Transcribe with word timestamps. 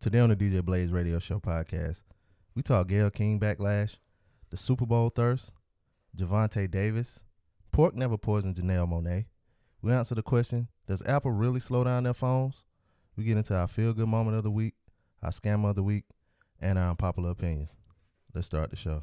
Today 0.00 0.20
on 0.20 0.28
the 0.28 0.36
DJ 0.36 0.64
Blaze 0.64 0.92
Radio 0.92 1.18
Show 1.18 1.40
podcast, 1.40 2.04
we 2.54 2.62
talk 2.62 2.86
Gayle 2.86 3.10
King 3.10 3.40
backlash, 3.40 3.96
the 4.48 4.56
Super 4.56 4.86
Bowl 4.86 5.10
thirst, 5.10 5.50
Javante 6.16 6.70
Davis, 6.70 7.24
pork 7.72 7.96
never 7.96 8.16
poisoned 8.16 8.54
Janelle 8.54 8.88
Monáe. 8.88 9.24
We 9.82 9.90
answer 9.90 10.14
the 10.14 10.22
question: 10.22 10.68
Does 10.86 11.02
Apple 11.04 11.32
really 11.32 11.58
slow 11.58 11.82
down 11.82 12.04
their 12.04 12.14
phones? 12.14 12.62
We 13.16 13.24
get 13.24 13.38
into 13.38 13.56
our 13.56 13.66
feel 13.66 13.92
good 13.92 14.06
moment 14.06 14.36
of 14.36 14.44
the 14.44 14.52
week, 14.52 14.74
our 15.20 15.32
scam 15.32 15.68
of 15.68 15.74
the 15.74 15.82
week, 15.82 16.04
and 16.60 16.78
our 16.78 16.90
unpopular 16.90 17.30
opinions. 17.30 17.72
Let's 18.32 18.46
start 18.46 18.70
the 18.70 18.76
show. 18.76 19.02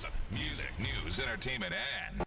Gossip, 0.00 0.14
music, 0.30 0.70
news, 0.78 1.20
entertainment, 1.20 1.74
and 1.74 2.22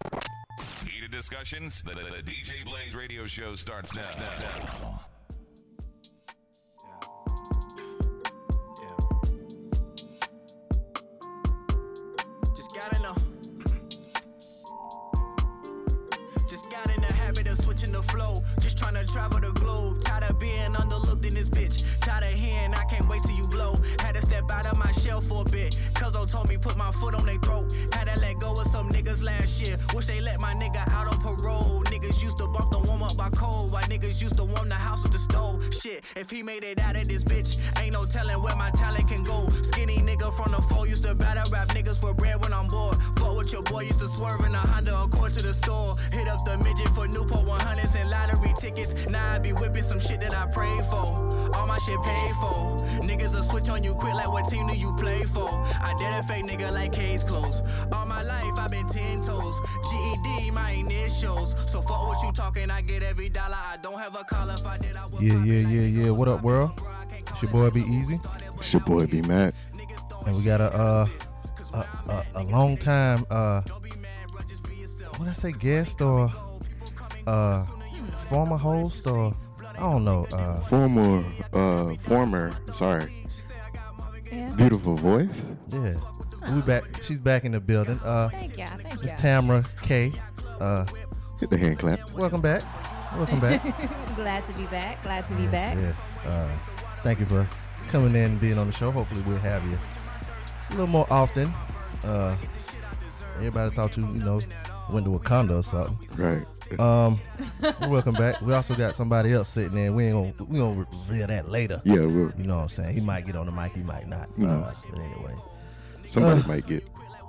heated 0.88 1.10
discussions. 1.10 1.82
The, 1.84 1.94
the- 1.94 2.02
the 2.02 2.22
DJ 2.22 2.64
Blaze 2.64 2.94
radio 2.94 3.26
show 3.26 3.56
starts 3.56 3.92
now. 3.96 4.02
Just 12.56 12.74
got 12.74 12.96
in 12.96 13.02
the 13.02 13.14
Just 16.48 16.70
got 16.70 16.90
in 16.94 17.00
the 17.00 17.12
habit 17.12 17.46
of 17.48 17.58
switching 17.60 17.92
the 17.92 18.02
flow. 18.02 18.42
Just 18.64 18.78
trying 18.78 18.94
to 18.94 19.04
travel 19.04 19.40
the 19.40 19.52
globe. 19.52 20.00
Tired 20.00 20.22
of 20.24 20.38
being 20.38 20.72
underlooked 20.72 21.22
in 21.26 21.34
this 21.34 21.50
bitch. 21.50 21.84
Tired 22.00 22.24
of 22.24 22.30
hearing 22.30 22.72
I 22.72 22.82
can't 22.84 23.06
wait 23.10 23.20
till 23.26 23.36
you 23.36 23.46
blow. 23.46 23.74
Had 23.98 24.14
to 24.14 24.22
step 24.22 24.50
out 24.50 24.64
of 24.64 24.78
my 24.78 24.90
shell 24.92 25.20
for 25.20 25.42
a 25.42 25.44
bit. 25.44 25.76
Cuzzo 25.92 26.26
told 26.26 26.48
me 26.48 26.56
put 26.56 26.74
my 26.74 26.90
foot 26.92 27.14
on 27.14 27.26
their 27.26 27.36
throat. 27.36 27.70
Had 27.92 28.08
to 28.08 28.18
let 28.20 28.38
go 28.38 28.54
of 28.54 28.66
some 28.68 28.88
niggas 28.88 29.22
last 29.22 29.60
year. 29.60 29.76
Wish 29.92 30.06
they 30.06 30.18
let 30.22 30.40
my 30.40 30.54
nigga 30.54 30.90
out 30.94 31.12
on 31.12 31.20
parole. 31.20 31.82
Niggas 31.88 32.22
used 32.22 32.38
to 32.38 32.46
bump 32.46 32.70
the 32.70 32.78
warm 32.78 33.02
up 33.02 33.18
by 33.18 33.28
cold. 33.36 33.70
While 33.70 33.82
niggas 33.82 34.18
used 34.18 34.36
to 34.36 34.44
warm 34.44 34.70
the 34.70 34.76
house 34.76 35.02
with 35.02 35.12
the 35.12 35.18
stove. 35.18 35.62
Shit, 35.82 36.02
if 36.16 36.30
he 36.30 36.42
made 36.42 36.64
it 36.64 36.80
out 36.80 36.96
of 36.96 37.06
this 37.06 37.22
bitch, 37.22 37.58
ain't 37.82 37.92
no 37.92 38.02
telling 38.06 38.42
where 38.42 38.56
my 38.56 38.70
talent 38.70 39.08
can 39.08 39.24
go. 39.24 39.46
Skinny 39.64 39.98
nigga 39.98 40.34
from 40.34 40.52
the 40.52 40.62
four 40.62 40.88
used 40.88 41.04
to 41.04 41.14
battle 41.14 41.44
rap 41.52 41.68
niggas 41.68 42.00
for 42.00 42.14
bread 42.14 42.40
when 42.40 42.54
I'm 42.54 42.68
bored. 42.68 42.96
Fuck 43.18 43.36
with 43.36 43.52
your 43.52 43.62
boy, 43.62 43.82
used 43.82 44.00
to 44.00 44.08
swerve 44.08 44.40
in 44.40 44.54
a 44.54 44.64
Honda 44.72 45.02
Accord 45.02 45.34
to 45.34 45.42
the 45.42 45.52
store. 45.52 45.94
Hit 46.12 46.28
up 46.28 46.42
the 46.46 46.56
midget 46.64 46.88
for 46.94 47.06
Newport 47.06 47.44
100s 47.44 47.94
and 47.94 48.08
lottery 48.08 48.53
tickets. 48.56 48.94
Now 49.08 49.34
I 49.34 49.38
be 49.38 49.52
whipping 49.52 49.82
some 49.82 50.00
shit 50.00 50.20
that 50.20 50.34
I 50.34 50.46
prayed 50.46 50.84
for. 50.86 51.50
All 51.54 51.66
my 51.66 51.78
shit 51.78 52.00
paid 52.02 52.34
for. 52.36 52.74
Niggas 53.02 53.34
will 53.34 53.42
switch 53.42 53.68
on 53.68 53.84
you 53.84 53.94
quick 53.94 54.14
like 54.14 54.28
what 54.28 54.48
team 54.48 54.66
do 54.66 54.74
you 54.74 54.94
play 54.96 55.24
for? 55.24 55.48
I 55.48 55.94
did 55.98 56.12
a 56.12 56.22
fake 56.26 56.44
nigga 56.44 56.72
like 56.72 56.92
case 56.92 57.22
closed. 57.22 57.62
All 57.92 58.06
my 58.06 58.22
life 58.22 58.52
i 58.56 58.68
been 58.68 58.86
10 58.88 59.22
toes. 59.22 59.56
GED, 59.90 60.50
my 60.52 60.70
initials. 60.70 61.54
So 61.70 61.80
fuck 61.82 62.06
what 62.06 62.22
you 62.22 62.32
talking, 62.32 62.70
I 62.70 62.80
get 62.82 63.02
every 63.02 63.28
dollar. 63.28 63.56
I 63.56 63.76
don't 63.82 63.98
have 63.98 64.14
a 64.18 64.24
collar 64.24 64.54
if 64.54 64.66
I 64.66 64.78
did, 64.78 64.96
I 64.96 65.06
would 65.06 65.20
Yeah, 65.20 65.44
yeah, 65.44 65.68
yeah, 65.68 66.04
yeah. 66.04 66.10
What 66.10 66.28
up, 66.28 66.40
for 66.40 66.46
world? 66.46 66.76
LeBron. 66.76 67.30
It's 67.32 67.42
your 67.42 67.50
boy 67.50 67.70
Be 67.70 67.82
Easy, 67.82 68.20
It's 68.56 68.72
your 68.72 68.82
boy 68.82 69.06
B 69.06 69.20
Mac. 69.22 69.54
and 70.26 70.36
we 70.36 70.42
got 70.42 70.60
a 70.60 70.72
uh 70.74 71.06
a, 71.74 71.78
a, 72.08 72.26
a 72.36 72.42
long 72.44 72.76
time 72.76 73.26
uh 73.30 73.60
what 75.18 75.28
I 75.28 75.32
say 75.32 75.52
guest 75.52 76.00
or 76.00 76.30
uh 77.26 77.66
former 78.34 78.56
host 78.56 79.06
or 79.06 79.32
I 79.76 79.80
don't 79.80 80.04
know 80.04 80.26
uh 80.32 80.56
Former, 80.56 81.24
uh, 81.52 81.94
former, 82.00 82.52
sorry, 82.72 83.26
Yeah. 84.32 84.50
beautiful 84.56 84.96
voice. 84.96 85.46
yeah 85.72 85.94
we 86.52 86.60
back 86.62 86.82
she's 87.04 87.20
back 87.20 87.44
in 87.44 87.52
the 87.52 87.60
building 87.60 87.98
uh 88.04 88.28
Thank 88.30 88.58
ya. 88.58 88.66
Thank 88.82 89.02
Miss 89.02 89.12
ya. 89.12 89.16
Tamara 89.18 89.64
K 89.82 90.12
uh 90.60 90.84
Hit 91.40 91.50
the 91.50 91.58
hand 91.58 91.78
clap. 91.78 92.00
welcome 92.14 92.40
back 92.40 92.62
welcome 93.16 93.38
back 93.40 93.62
Glad 94.16 94.42
to 94.48 94.52
be 94.58 94.66
back. 94.66 95.00
Glad 95.04 95.26
to 95.28 95.34
be 95.34 95.46
back. 95.46 95.76
yes 95.76 95.98
uh 96.26 96.48
thank 97.04 97.20
you 97.20 97.26
for 97.26 97.46
coming 97.88 98.14
in 98.16 98.32
and 98.32 98.40
being 98.40 98.58
on 98.58 98.66
the 98.66 98.72
show 98.72 98.90
hopefully 98.90 99.22
we'll 99.28 99.38
have 99.38 99.64
you 99.70 99.78
a 100.70 100.70
little 100.72 100.86
more 100.88 101.06
often 101.10 101.46
uh 102.04 102.34
everybody 103.38 103.70
thought 103.76 103.96
you 103.96 104.04
you 104.12 104.24
know 104.24 104.40
went 104.92 105.06
to 105.06 105.12
Wakanda 105.12 105.58
or 105.60 105.62
something 105.62 105.96
Right. 106.18 106.44
Um, 106.78 107.20
welcome 107.82 108.14
back. 108.14 108.40
We 108.40 108.52
also 108.52 108.74
got 108.74 108.94
somebody 108.94 109.32
else 109.32 109.48
sitting 109.48 109.74
there. 109.74 109.92
We 109.92 110.04
ain't 110.06 110.36
gonna 110.38 110.48
we 110.50 110.58
gonna 110.58 110.86
reveal 111.08 111.26
that 111.28 111.48
later. 111.50 111.80
Yeah, 111.84 112.00
we'll, 112.06 112.32
You 112.36 112.44
know 112.44 112.56
what 112.56 112.62
I'm 112.62 112.68
saying? 112.68 112.94
He 112.94 113.00
might 113.00 113.26
get 113.26 113.36
on 113.36 113.46
the 113.46 113.52
mic, 113.52 113.72
he 113.74 113.82
might 113.82 114.08
not. 114.08 114.28
Uh, 114.42 114.72
but 114.90 114.98
anyway, 115.00 115.34
somebody 116.04 116.40
Uh. 116.40 116.48
might 116.48 116.66
get 116.66 116.84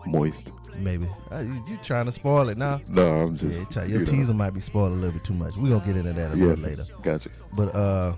moist. 0.06 0.52
maybe 0.78 1.08
uh, 1.32 1.40
you, 1.40 1.78
trying 1.84 2.06
to 2.06 2.12
spoil 2.12 2.50
it 2.50 2.58
now? 2.58 2.82
No, 2.88 3.22
I'm 3.22 3.32
Yeah, 3.34 3.38
just. 3.40 3.72
try, 3.72 3.84
your 3.86 4.00
you 4.02 4.06
know. 4.06 4.12
teaser 4.12 4.34
might 4.34 4.52
be 4.54 4.62
spoiled 4.62 4.92
a 4.92 4.96
little 4.96 5.12
bit 5.12 5.24
too 5.24 5.34
much. 5.34 5.56
We 5.58 5.70
gonna 5.70 5.86
get 5.86 5.96
into 5.98 6.14
that 6.14 6.34
a 6.34 6.38
Yeah, 6.38 6.46
little 6.48 6.64
later. 6.64 6.86
Gotcha. 7.02 7.30
But 7.54 7.76
uh, 7.76 8.14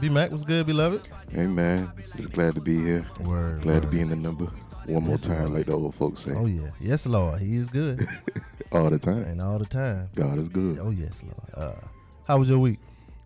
B 0.00 0.08
Mac 0.08 0.30
was 0.30 0.44
good, 0.44 0.66
beloved. 0.66 1.08
Hey 1.32 1.46
man, 1.46 1.90
just 2.16 2.32
glad 2.32 2.54
to 2.54 2.60
be 2.60 2.82
here. 2.82 3.06
Word. 3.20 3.62
Glad 3.62 3.82
to 3.82 3.88
be 3.88 4.00
in 4.00 4.08
the 4.08 4.16
number 4.16 4.46
one 4.86 5.02
more 5.02 5.12
Yes, 5.12 5.22
time, 5.22 5.40
Lord. 5.44 5.52
like 5.52 5.66
the 5.66 5.72
old 5.72 5.94
folks 5.94 6.22
say. 6.24 6.32
Oh 6.34 6.46
yeah, 6.46 6.70
yes, 6.80 7.06
Lord, 7.06 7.40
He 7.40 7.56
is 7.56 7.68
good, 7.68 8.06
All 8.76 8.90
the 8.90 8.98
time. 8.98 9.22
and 9.24 9.40
all 9.40 9.58
the 9.58 9.66
time. 9.66 10.08
God 10.14 10.38
is 10.38 10.48
good. 10.48 10.78
Oh 10.80 10.90
yes, 10.90 11.22
Lord. 11.22 11.50
Uh, 11.54 11.80
how 12.26 12.38
was 12.38 12.48
your 12.48 12.58
week? 12.58 12.78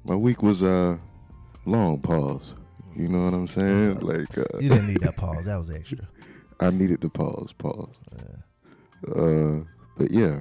My 0.05 0.15
week 0.17 0.43
was 0.43 0.63
uh 0.63 0.97
long 1.67 2.01
pause. 2.01 2.55
You 2.97 3.09
know 3.09 3.25
what 3.25 3.35
I'm 3.35 3.49
saying? 3.49 4.01
Like 4.01 4.37
uh, 4.37 4.59
You 4.61 4.69
didn't 4.71 4.89
need 4.89 5.01
that 5.03 5.17
pause. 5.25 5.45
That 5.45 5.57
was 5.57 5.71
extra. 5.71 6.07
I 6.61 6.71
needed 6.71 7.01
to 7.03 7.09
pause, 7.09 7.53
pause. 7.57 7.95
Uh, 9.17 9.61
but 9.97 10.11
yeah, 10.11 10.41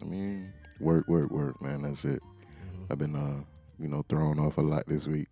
I 0.00 0.04
mean, 0.04 0.52
work, 0.80 1.06
work, 1.08 1.30
work, 1.30 1.62
man. 1.62 1.82
That's 1.82 2.04
it. 2.04 2.20
Mm-hmm. 2.22 2.92
I've 2.92 2.98
been, 2.98 3.14
uh, 3.14 3.42
you 3.78 3.86
know, 3.88 4.04
thrown 4.08 4.38
off 4.40 4.58
a 4.58 4.62
lot 4.62 4.84
this 4.88 5.06
week. 5.06 5.28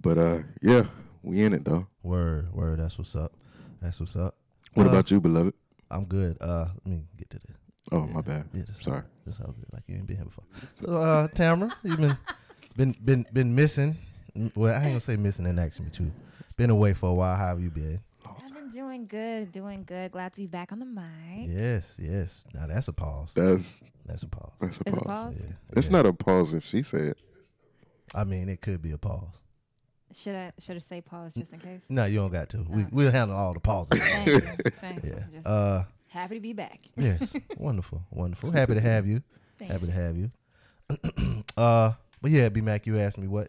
But 0.00 0.18
uh, 0.18 0.38
yeah, 0.62 0.84
we 1.22 1.42
in 1.42 1.52
it 1.52 1.64
though. 1.64 1.86
Word, 2.04 2.52
word. 2.54 2.78
That's 2.78 2.96
what's 2.98 3.16
up. 3.16 3.32
That's 3.82 3.98
what's 3.98 4.14
up. 4.14 4.36
What 4.74 4.86
Uh, 4.86 4.90
about 4.90 5.10
you, 5.10 5.20
beloved? 5.20 5.54
I'm 5.90 6.04
good. 6.04 6.36
Uh, 6.40 6.66
let 6.84 6.86
me 6.86 7.02
get 7.16 7.30
to 7.30 7.38
this. 7.38 7.56
Oh, 7.90 8.06
my 8.06 8.20
bad. 8.20 8.44
Yeah, 8.52 8.62
that's 8.66 8.82
Sorry. 8.82 9.02
That's 9.24 9.40
all 9.40 9.46
good. 9.52 9.66
Like 9.72 9.82
you 9.86 9.96
ain't 9.96 10.06
been 10.06 10.16
here 10.16 10.24
before. 10.26 10.44
So, 10.70 10.94
uh, 10.94 11.28
Tamara, 11.28 11.74
you 11.82 11.96
been 11.96 12.18
been 12.76 12.94
been 13.04 13.26
been 13.32 13.54
missing. 13.54 13.96
Well, 14.54 14.72
I 14.72 14.76
ain't 14.76 14.84
gonna 14.84 15.00
say 15.00 15.16
missing 15.16 15.46
in 15.46 15.58
action, 15.58 15.84
but 15.88 15.98
you 15.98 16.12
been 16.56 16.70
away 16.70 16.94
for 16.94 17.10
a 17.10 17.14
while. 17.14 17.36
How 17.36 17.48
have 17.48 17.60
you 17.60 17.70
been? 17.70 18.00
I've 18.24 18.54
been 18.54 18.70
doing 18.70 19.04
good, 19.04 19.52
doing 19.52 19.84
good. 19.84 20.12
Glad 20.12 20.32
to 20.34 20.40
be 20.40 20.46
back 20.46 20.72
on 20.72 20.78
the 20.78 20.86
mic. 20.86 21.48
Yes, 21.48 21.94
yes. 21.98 22.44
Now 22.54 22.66
that's 22.66 22.88
a 22.88 22.92
pause. 22.92 23.32
That's 23.34 23.90
That's 24.06 24.22
a 24.22 24.28
pause. 24.28 24.52
that's 24.60 24.78
a 24.78 24.88
Is 24.88 24.94
it 24.94 24.98
pause. 25.04 25.06
pause? 25.24 25.34
Yeah. 25.40 25.52
It's 25.76 25.88
yeah. 25.88 25.96
not 25.96 26.06
a 26.06 26.12
pause 26.12 26.54
if 26.54 26.64
she 26.64 26.82
said. 26.82 27.14
I 28.14 28.24
mean, 28.24 28.48
it 28.48 28.60
could 28.60 28.80
be 28.82 28.92
a 28.92 28.98
pause. 28.98 29.40
Should 30.14 30.34
I 30.36 30.52
should 30.58 30.76
I 30.76 30.80
say 30.80 31.00
pause 31.00 31.34
just 31.34 31.52
in 31.52 31.60
case? 31.60 31.82
No, 31.88 32.06
you 32.06 32.18
don't 32.18 32.32
got 32.32 32.48
to. 32.50 32.64
We 32.68 32.86
we'll 32.90 33.12
handle 33.12 33.36
all 33.36 33.52
the 33.52 33.60
pauses. 33.60 34.00
Thank 34.00 34.26
you. 34.26 34.40
Thank 34.80 35.04
you. 35.04 35.10
yeah. 35.16 35.24
Just 35.32 35.46
Uh, 35.46 35.84
happy 36.10 36.34
to 36.36 36.40
be 36.40 36.52
back. 36.52 36.80
yes. 36.96 37.34
wonderful, 37.56 38.02
wonderful. 38.10 38.50
Happy 38.52 38.74
to 38.74 38.80
have 38.80 39.06
you. 39.06 39.22
Thank 39.58 39.70
Happy 39.72 39.86
you. 39.86 39.92
to 39.92 39.98
have 39.98 40.16
you. 40.16 40.30
uh, 41.56 41.92
but 42.22 42.30
yeah, 42.30 42.48
B 42.48 42.60
Mac, 42.60 42.86
you 42.86 42.98
asked 42.98 43.18
me 43.18 43.26
what? 43.28 43.48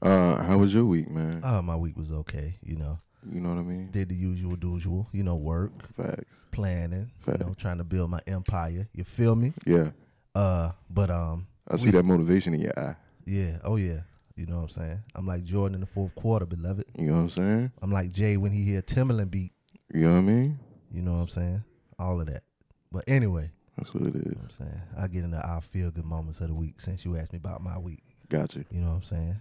Uh, 0.00 0.42
how 0.44 0.58
was 0.58 0.72
your 0.74 0.84
week, 0.84 1.10
man? 1.10 1.40
Oh, 1.44 1.60
my 1.62 1.74
week 1.76 1.96
was 1.96 2.12
okay. 2.12 2.54
You 2.62 2.76
know, 2.76 2.98
You 3.30 3.40
know 3.40 3.48
what 3.50 3.58
I 3.58 3.62
mean? 3.62 3.90
did 3.90 4.08
the 4.08 4.14
usual, 4.14 4.56
usual. 4.62 5.08
You 5.12 5.24
know, 5.24 5.34
work, 5.36 5.72
Facts. 5.92 6.24
planning, 6.52 7.10
you 7.26 7.32
Fact. 7.32 7.40
know, 7.40 7.52
trying 7.54 7.78
to 7.78 7.84
build 7.84 8.10
my 8.10 8.20
empire. 8.26 8.88
You 8.92 9.04
feel 9.04 9.34
me? 9.34 9.52
Yeah, 9.66 9.90
Uh, 10.34 10.70
but 10.88 11.10
um, 11.10 11.46
I 11.68 11.76
see 11.76 11.90
that 11.90 12.04
motivation 12.04 12.54
in 12.54 12.60
your 12.60 12.78
eye. 12.78 12.94
yeah, 13.26 13.58
oh 13.64 13.74
yeah, 13.76 14.00
you 14.36 14.46
know 14.46 14.56
what 14.58 14.62
I'm 14.62 14.68
saying. 14.68 15.00
I'm 15.16 15.26
like 15.26 15.42
Jordan 15.42 15.74
in 15.74 15.80
the 15.80 15.86
fourth 15.86 16.14
quarter, 16.14 16.46
beloved. 16.46 16.84
You 16.96 17.06
know 17.08 17.14
what 17.14 17.20
I'm 17.20 17.30
saying? 17.30 17.72
I'm 17.82 17.90
like 17.92 18.12
Jay 18.12 18.36
when 18.36 18.52
he 18.52 18.62
hear 18.62 18.82
Timbaland 18.82 19.30
beat. 19.32 19.52
You 19.92 20.02
know 20.02 20.12
what 20.12 20.18
I 20.18 20.20
mean? 20.22 20.58
You 20.92 21.02
know 21.02 21.12
what 21.12 21.22
I'm 21.22 21.28
saying? 21.28 21.64
All 21.98 22.20
of 22.20 22.26
that. 22.26 22.42
But 22.90 23.04
anyway, 23.06 23.50
That's 23.76 23.92
what 23.92 24.04
it 24.04 24.14
is. 24.14 24.22
you 24.24 24.30
know 24.30 24.42
what 24.42 24.52
I'm 24.60 24.66
saying 24.66 24.82
I 24.98 25.06
get 25.08 25.24
into 25.24 25.40
our 25.46 25.60
feel 25.60 25.90
good 25.90 26.04
moments 26.04 26.40
of 26.40 26.48
the 26.48 26.54
week 26.54 26.80
since 26.80 27.04
you 27.04 27.16
asked 27.16 27.32
me 27.32 27.38
about 27.38 27.62
my 27.62 27.78
week. 27.78 28.02
Gotcha. 28.28 28.64
You 28.70 28.80
know 28.80 28.88
what 28.88 28.96
I'm 28.96 29.02
saying? 29.02 29.36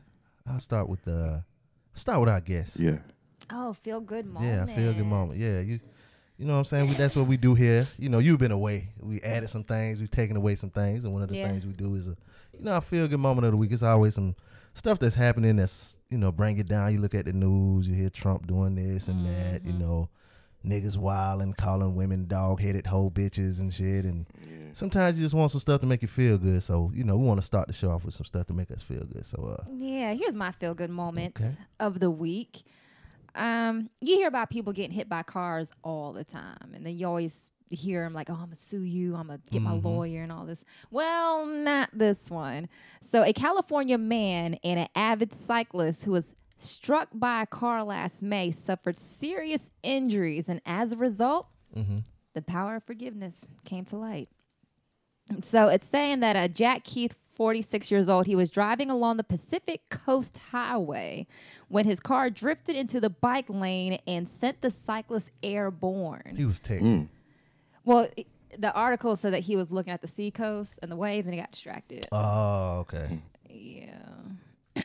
I'll 0.45 0.59
start 0.59 0.89
with 0.89 1.03
the 1.03 1.43
start 1.93 2.19
with 2.19 2.29
our 2.29 2.41
guest. 2.41 2.79
Yeah. 2.79 2.97
Oh, 3.51 3.73
feel 3.73 4.01
good 4.01 4.25
moment. 4.25 4.53
Yeah, 4.53 4.63
I 4.63 4.75
feel 4.75 4.93
good 4.93 5.05
moment. 5.05 5.39
Yeah, 5.39 5.61
you 5.61 5.79
you 6.37 6.45
know 6.45 6.53
what 6.53 6.59
I'm 6.59 6.65
saying? 6.65 6.89
We, 6.89 6.95
that's 6.95 7.15
what 7.15 7.27
we 7.27 7.37
do 7.37 7.55
here. 7.55 7.87
You 7.97 8.09
know, 8.09 8.19
you've 8.19 8.39
been 8.39 8.51
away. 8.51 8.89
We 8.99 9.21
added 9.21 9.49
some 9.49 9.63
things, 9.63 9.99
we've 9.99 10.11
taken 10.11 10.37
away 10.37 10.55
some 10.55 10.69
things, 10.69 11.03
and 11.03 11.13
one 11.13 11.23
of 11.23 11.29
the 11.29 11.37
Yeah. 11.37 11.47
things 11.47 11.65
we 11.65 11.73
do 11.73 11.95
is 11.95 12.07
a 12.07 12.15
you 12.57 12.65
know, 12.65 12.75
I 12.75 12.79
feel 12.79 13.07
good 13.07 13.19
moment 13.19 13.45
of 13.45 13.51
the 13.51 13.57
week. 13.57 13.71
It's 13.71 13.83
always 13.83 14.15
some 14.15 14.35
stuff 14.73 14.99
that's 14.99 15.15
happening 15.15 15.57
that's, 15.57 15.97
you 16.09 16.17
know, 16.17 16.31
bring 16.31 16.57
it 16.57 16.67
down. 16.67 16.93
You 16.93 16.99
look 16.99 17.15
at 17.15 17.25
the 17.25 17.33
news, 17.33 17.87
you 17.87 17.95
hear 17.95 18.09
Trump 18.09 18.47
doing 18.47 18.75
this 18.75 19.07
and 19.07 19.25
mm-hmm. 19.25 19.51
that, 19.51 19.65
you 19.65 19.73
know, 19.73 20.09
niggas 20.67 20.97
wild 20.97 21.41
and 21.41 21.55
calling 21.57 21.95
women 21.95 22.27
dog 22.27 22.59
headed 22.61 22.85
hoe 22.87 23.09
bitches 23.09 23.59
and 23.59 23.73
shit 23.73 24.05
and 24.05 24.25
sometimes 24.73 25.17
you 25.17 25.25
just 25.25 25.33
want 25.33 25.49
some 25.49 25.59
stuff 25.61 25.79
to 25.81 25.87
make 25.87 26.01
you 26.01 26.07
feel 26.07 26.37
good. 26.37 26.61
So, 26.61 26.91
you 26.93 27.03
know, 27.03 27.15
we 27.17 27.25
want 27.25 27.39
to 27.39 27.45
start 27.45 27.67
the 27.67 27.73
show 27.73 27.89
off 27.89 28.03
with 28.05 28.13
some 28.13 28.25
stuff 28.25 28.45
to 28.47 28.53
make 28.53 28.69
us 28.69 28.81
feel 28.83 29.03
good. 29.05 29.25
So 29.25 29.55
uh 29.59 29.63
Yeah, 29.71 30.13
here's 30.13 30.35
my 30.35 30.51
feel 30.51 30.75
good 30.75 30.89
moment 30.91 31.37
Okay. 31.39 31.55
of 31.79 31.99
the 31.99 32.11
week. 32.11 32.63
um, 33.35 33.89
you 34.01 34.15
hear 34.15 34.27
about 34.27 34.49
people 34.49 34.73
getting 34.73 34.91
hit 34.95 35.07
by 35.07 35.21
cars 35.23 35.69
all 35.83 36.11
the 36.11 36.23
time, 36.23 36.71
and 36.73 36.83
then 36.85 36.97
you 36.97 37.05
always 37.05 37.51
hear 37.69 38.01
them 38.03 38.13
like, 38.13 38.29
"Oh, 38.31 38.33
I'm 38.33 38.45
gonna 38.45 38.55
sue 38.57 38.81
you. 38.81 39.13
I'm 39.15 39.27
gonna 39.27 39.39
get 39.51 39.61
my 39.61 39.73
lawyer 39.73 40.23
and 40.23 40.31
all 40.31 40.45
this." 40.45 40.63
Well, 40.89 41.45
not 41.45 41.89
this 41.93 42.31
one. 42.31 42.67
So, 43.01 43.21
a 43.23 43.33
California 43.33 43.97
man 43.99 44.55
and 44.63 44.79
an 44.79 44.87
avid 44.95 45.33
cyclist 45.35 46.03
who 46.05 46.11
was 46.13 46.33
struck 46.57 47.09
by 47.13 47.41
a 47.41 47.45
car 47.45 47.83
last 47.83 48.21
May 48.21 48.51
suffered 48.51 48.97
serious 48.97 49.69
injuries, 49.83 50.49
and 50.49 50.61
as 50.65 50.91
a 50.93 50.97
result, 50.97 51.47
mm-hmm. 51.75 51.99
the 52.33 52.41
power 52.41 52.75
of 52.77 52.83
forgiveness 52.83 53.49
came 53.65 53.85
to 53.85 53.97
light. 53.97 54.29
So 55.43 55.67
it's 55.67 55.85
saying 55.87 56.21
that 56.21 56.35
uh, 56.35 56.47
Jack 56.47 56.83
Keith, 56.85 57.15
46 57.35 57.91
years 57.91 58.07
old, 58.09 58.27
he 58.27 58.35
was 58.35 58.49
driving 58.49 58.89
along 58.89 59.17
the 59.17 59.23
Pacific 59.23 59.81
Coast 59.89 60.39
Highway 60.51 61.27
when 61.67 61.85
his 61.85 61.99
car 61.99 62.29
drifted 62.29 62.75
into 62.75 62.99
the 62.99 63.09
bike 63.09 63.49
lane 63.49 63.99
and 64.07 64.27
sent 64.29 64.61
the 64.61 64.71
cyclist 64.71 65.29
airborne. 65.43 66.35
He 66.37 66.45
was 66.45 66.59
texting. 66.61 66.81
Mm. 66.81 67.07
Well, 67.83 68.07
i- 68.17 68.25
the 68.57 68.73
article 68.73 69.17
said 69.17 69.33
that 69.33 69.41
he 69.41 69.57
was 69.57 69.69
looking 69.69 69.91
at 69.91 70.01
the 70.01 70.07
sea 70.07 70.31
coast 70.31 70.79
and 70.81 70.89
the 70.89 70.95
waves 70.95 71.27
and 71.27 71.33
he 71.35 71.39
got 71.41 71.51
distracted. 71.51 72.07
Oh, 72.13 72.79
okay. 72.79 73.09
Mm. 73.11 73.21
yeah. 73.49 74.09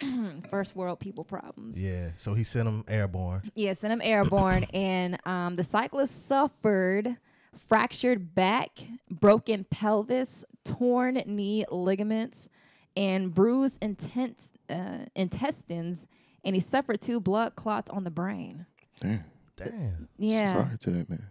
First 0.50 0.76
world 0.76 1.00
people 1.00 1.24
problems. 1.24 1.80
Yeah. 1.80 2.10
So 2.16 2.34
he 2.34 2.44
sent 2.44 2.68
him 2.68 2.84
airborne. 2.88 3.42
Yeah, 3.54 3.74
sent 3.74 3.92
him 3.92 4.00
airborne, 4.02 4.64
and 4.74 5.18
um, 5.26 5.56
the 5.56 5.64
cyclist 5.64 6.26
suffered 6.28 7.16
fractured 7.54 8.34
back, 8.34 8.70
broken 9.10 9.64
pelvis, 9.64 10.44
torn 10.64 11.22
knee 11.26 11.64
ligaments, 11.70 12.48
and 12.96 13.34
bruised 13.34 13.78
intense, 13.82 14.52
uh, 14.68 15.06
intestines, 15.14 16.06
and 16.44 16.54
he 16.54 16.60
suffered 16.60 17.00
two 17.00 17.20
blood 17.20 17.54
clots 17.56 17.90
on 17.90 18.04
the 18.04 18.10
brain. 18.10 18.66
Damn. 19.00 19.24
Damn. 19.56 20.08
Yeah, 20.18 20.54
Sorry 20.54 20.78
to 20.78 20.90
that 20.90 21.10
man. 21.10 21.26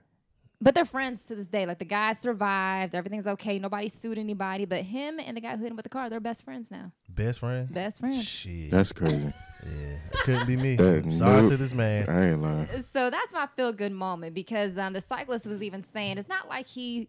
But 0.62 0.76
they're 0.76 0.86
friends 0.86 1.26
to 1.26 1.36
this 1.36 1.48
day. 1.48 1.66
Like 1.66 1.80
the 1.80 1.86
guy 1.86 2.14
survived, 2.14 2.94
everything's 2.94 3.28
okay. 3.28 3.58
Nobody 3.58 3.90
sued 3.90 4.18
anybody, 4.18 4.66
but 4.66 4.84
him 4.84 5.20
and 5.20 5.36
the 5.36 5.42
guy 5.42 5.56
who 5.56 5.64
hit 5.64 5.72
him 5.72 5.76
with 5.76 5.84
the 5.84 5.90
car, 5.90 6.10
they're 6.10 6.20
best 6.20 6.46
friends 6.46 6.70
now. 6.70 6.92
Best 7.10 7.40
friend. 7.40 7.74
Best 7.74 8.00
friends. 8.00 8.24
Shit. 8.24 8.70
That's 8.70 8.92
crazy. 8.92 9.34
yeah. 9.66 9.96
It 10.14 10.20
couldn't 10.24 10.48
be 10.48 10.56
me. 10.56 10.76
That- 10.76 11.04
I'm 11.04 11.14
sorry 11.14 11.42
nope. 11.42 11.52
to 11.52 11.58
this 11.58 11.74
man. 11.74 12.08
I 12.08 12.30
ain't 12.30 12.42
lying. 12.42 12.68
so 12.92 13.10
that's 13.10 13.34
my 13.34 13.48
feel 13.56 13.74
good 13.74 13.92
moment 13.92 14.36
because 14.36 14.78
um, 14.78 14.94
the 14.94 15.02
cyclist 15.02 15.48
was 15.48 15.64
even 15.64 15.84
saying 15.84 16.20
it's 16.20 16.30
not 16.30 16.48
like 16.48 16.68
he 16.68 17.08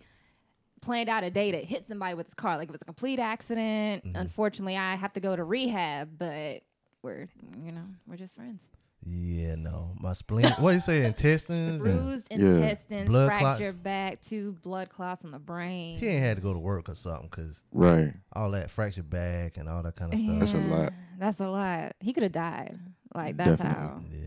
planned 0.81 1.09
out 1.09 1.23
a 1.23 1.31
day 1.31 1.53
to 1.53 1.59
hit 1.59 1.87
somebody 1.87 2.15
with 2.15 2.27
his 2.27 2.35
car. 2.35 2.57
Like 2.57 2.69
it 2.69 2.73
was 2.73 2.83
a 2.83 2.87
complete 2.87 3.19
accident. 3.19 4.05
Mm-hmm. 4.05 4.17
Unfortunately, 4.17 4.77
I 4.77 4.97
have 4.97 5.13
to 5.13 5.21
go 5.21 5.37
to 5.37 5.45
rehab, 5.45 6.19
but 6.19 6.63
we're 7.03 7.29
you 7.65 7.73
know 7.73 7.85
we're 8.07 8.17
just 8.17 8.35
friends. 8.35 8.71
Yeah, 9.05 9.57
no. 9.57 9.95
My 10.01 10.13
spleen. 10.13 10.47
what 10.59 10.71
do 10.71 10.75
you 10.75 10.81
say? 10.81 11.05
Intestines? 11.07 11.83
and 11.85 11.99
Bruised 12.01 12.29
Yeah. 12.31 12.37
intestines, 12.37 13.09
Blood 13.09 13.27
fractured 13.27 13.59
clots? 13.59 13.77
back, 13.79 14.21
two 14.23 14.53
blood 14.63 14.89
clots 14.91 15.25
in 15.25 15.33
the 15.33 15.39
brain. 15.41 15.99
he 15.99 16.07
ain't 16.07 16.25
had 16.25 16.37
to 16.37 16.43
go 16.43 16.53
to 16.53 16.59
work 16.59 16.89
or 16.89 16.95
something 16.95 17.29
because 17.31 17.63
Right. 17.73 18.13
all 18.33 18.53
that 18.53 18.71
fractured 18.71 19.11
back 19.11 19.57
and 19.57 19.69
all 19.69 19.83
that 19.83 19.97
kind 19.97 20.13
of 20.15 20.21
stuff. 20.21 20.39
That's 20.39 20.55
a 20.55 20.59
lot. 20.59 20.93
That's 21.19 21.41
a 21.41 21.49
lot. 21.49 21.95
He 22.01 22.13
could 22.13 22.23
have 22.23 22.33
died. 22.33 22.79
Like 23.15 23.37
that's 23.37 23.57
Definitely. 23.59 23.81
how. 23.83 24.01
Yeah. 24.11 24.19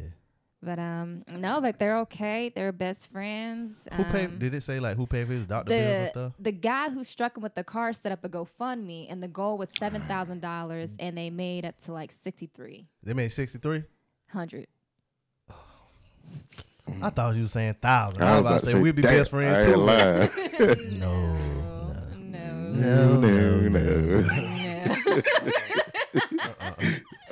But 0.61 0.79
um, 0.79 1.23
no, 1.27 1.59
like 1.59 1.77
they're 1.77 1.99
okay. 1.99 2.51
They're 2.53 2.71
best 2.71 3.11
friends. 3.11 3.87
Who 3.93 4.03
paid? 4.05 4.25
Um, 4.25 4.39
Did 4.39 4.53
it 4.55 4.61
say 4.61 4.79
like 4.79 4.97
who 4.97 5.05
paid 5.05 5.27
for 5.27 5.33
his 5.33 5.45
doctor 5.45 5.69
bills 5.69 5.97
and 5.99 6.07
stuff? 6.09 6.33
the 6.39 6.51
guy 6.51 6.89
who 6.89 7.03
struck 7.03 7.37
him 7.37 7.43
with 7.43 7.53
the 7.55 7.63
car 7.63 7.93
set 7.93 8.11
up 8.11 8.25
a 8.25 8.29
GoFundMe, 8.29 9.05
and 9.11 9.21
the 9.21 9.27
goal 9.27 9.57
was 9.59 9.69
seven 9.77 10.01
thousand 10.07 10.41
dollars, 10.41 10.91
and 10.99 11.15
they 11.17 11.29
made 11.29 11.65
up 11.65 11.77
to 11.83 11.93
like 11.93 12.11
sixty 12.23 12.47
three 12.47 12.87
They 13.03 13.13
made 13.13 13.31
sixty 13.31 13.59
three. 13.59 13.83
Hundred. 14.29 14.67
I 17.01 17.09
thought 17.09 17.35
you 17.35 17.43
were 17.43 17.47
saying 17.47 17.75
thousand. 17.81 18.21
I 18.23 18.27
I 18.27 18.31
was 18.33 18.39
about 18.41 18.59
to 18.61 18.65
say, 18.67 18.79
we'd 18.79 18.95
be 18.95 19.01
damn, 19.01 19.17
best 19.17 19.31
friends 19.31 19.65
I 19.65 19.71
too. 19.71 19.77
lying. 19.77 20.29
No, 20.99 21.35
No, 22.15 23.19
no, 23.19 23.59
no. 23.69 23.69
no. 23.69 24.27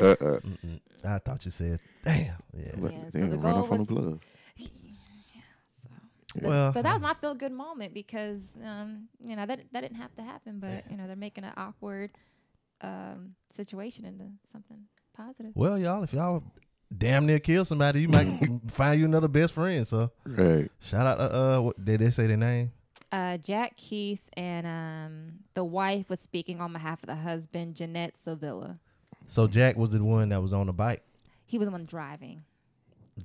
Uh-uh. 0.02 0.40
I 1.06 1.20
thought 1.20 1.44
you 1.46 1.52
said, 1.52 1.80
damn. 2.04 2.36
Yeah. 2.56 2.72
But 2.78 2.94
Yeah, 2.94 3.00
so 3.12 3.20
damn, 3.20 3.30
the 3.30 3.38
right 3.38 3.52
goal 3.54 3.64
off 3.64 3.72
on 3.72 3.78
the 3.86 3.94
was- 3.94 4.04
plug. 4.04 4.22
Well, 6.42 6.72
but 6.72 6.82
that 6.82 6.94
was 6.94 7.02
my 7.04 7.14
feel 7.14 7.36
good 7.36 7.52
moment 7.52 7.94
because 7.94 8.58
um, 8.66 9.08
you 9.24 9.36
know 9.36 9.46
that 9.46 9.60
that 9.72 9.82
didn't 9.82 9.98
have 9.98 10.16
to 10.16 10.24
happen, 10.24 10.60
but 10.60 10.84
you 10.90 10.98
know 10.98 11.06
they're 11.06 11.16
making 11.16 11.44
an 11.44 11.54
awkward 11.56 12.10
um, 12.82 13.36
situation 13.56 14.04
into 14.04 14.24
something 14.52 14.80
positive. 15.16 15.52
well, 15.54 15.78
y'all, 15.78 16.02
if 16.02 16.12
y'all 16.12 16.44
damn 16.96 17.26
near 17.26 17.40
kill 17.40 17.66
somebody, 17.66 18.02
you 18.02 18.08
might 18.10 18.28
find 18.72 19.00
you 19.00 19.06
another 19.06 19.28
best 19.28 19.54
friend. 19.54 19.88
So 19.88 20.12
Right. 20.26 20.70
shout 20.80 21.06
out 21.06 21.16
to 21.18 21.36
uh, 21.36 21.60
what, 21.62 21.84
did 21.86 22.00
they 22.02 22.10
say 22.10 22.28
their 22.28 22.38
name? 22.38 22.72
Uh, 23.12 23.38
Jack 23.38 23.78
Keith 23.78 24.24
and 24.34 24.66
um, 24.66 25.34
the 25.54 25.64
wife 25.64 26.10
was 26.10 26.20
speaking 26.20 26.60
on 26.62 26.74
behalf 26.74 27.02
of 27.04 27.08
the 27.08 27.16
husband, 27.16 27.76
Jeanette 27.76 28.18
Sevilla. 28.18 28.80
So 29.28 29.48
Jack 29.48 29.78
was 29.78 29.92
the 29.92 30.04
one 30.04 30.30
that 30.30 30.42
was 30.42 30.52
on 30.52 30.66
the 30.68 30.74
bike. 30.74 31.04
He 31.46 31.58
was 31.60 31.68
the 31.68 31.72
one 31.72 31.86
driving. 31.86 32.44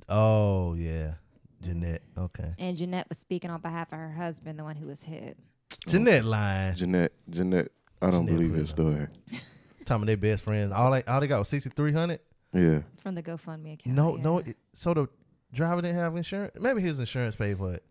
Oh 0.08 0.74
yeah, 0.74 1.14
Jeanette. 1.62 2.02
Okay, 2.16 2.52
And 2.58 2.76
Jeanette 2.76 3.08
was 3.08 3.18
speaking 3.18 3.50
on 3.50 3.60
behalf 3.60 3.90
of 3.92 3.98
her 3.98 4.12
husband, 4.12 4.58
the 4.58 4.64
one 4.64 4.76
who 4.76 4.86
was 4.86 5.02
hit. 5.02 5.38
Jeanette 5.86 6.24
lying. 6.24 6.74
Jeanette, 6.74 7.12
Jeanette, 7.30 7.68
I 8.02 8.10
don't 8.10 8.26
Jeanette 8.26 8.38
believe 8.38 8.54
his 8.54 8.72
Freeman. 8.72 9.08
story. 9.08 9.40
Talking 9.86 10.02
about 10.02 10.06
they 10.06 10.14
best 10.16 10.42
friends. 10.44 10.72
All 10.72 10.90
they 10.90 11.02
all 11.04 11.20
they 11.20 11.26
got 11.26 11.38
was 11.38 11.48
sixty 11.48 11.70
three 11.70 11.92
hundred. 11.92 12.20
Yeah. 12.52 12.80
From 13.02 13.14
the 13.14 13.22
GoFundMe 13.22 13.74
account. 13.74 13.86
No, 13.96 14.16
yeah. 14.16 14.22
no. 14.22 14.38
It, 14.38 14.56
so 14.72 14.94
the 14.94 15.08
driver 15.52 15.82
didn't 15.82 15.96
have 15.96 16.16
insurance. 16.16 16.58
Maybe 16.60 16.80
his 16.80 16.98
insurance 16.98 17.36
paid 17.36 17.58
for 17.58 17.74
it. 17.74 17.84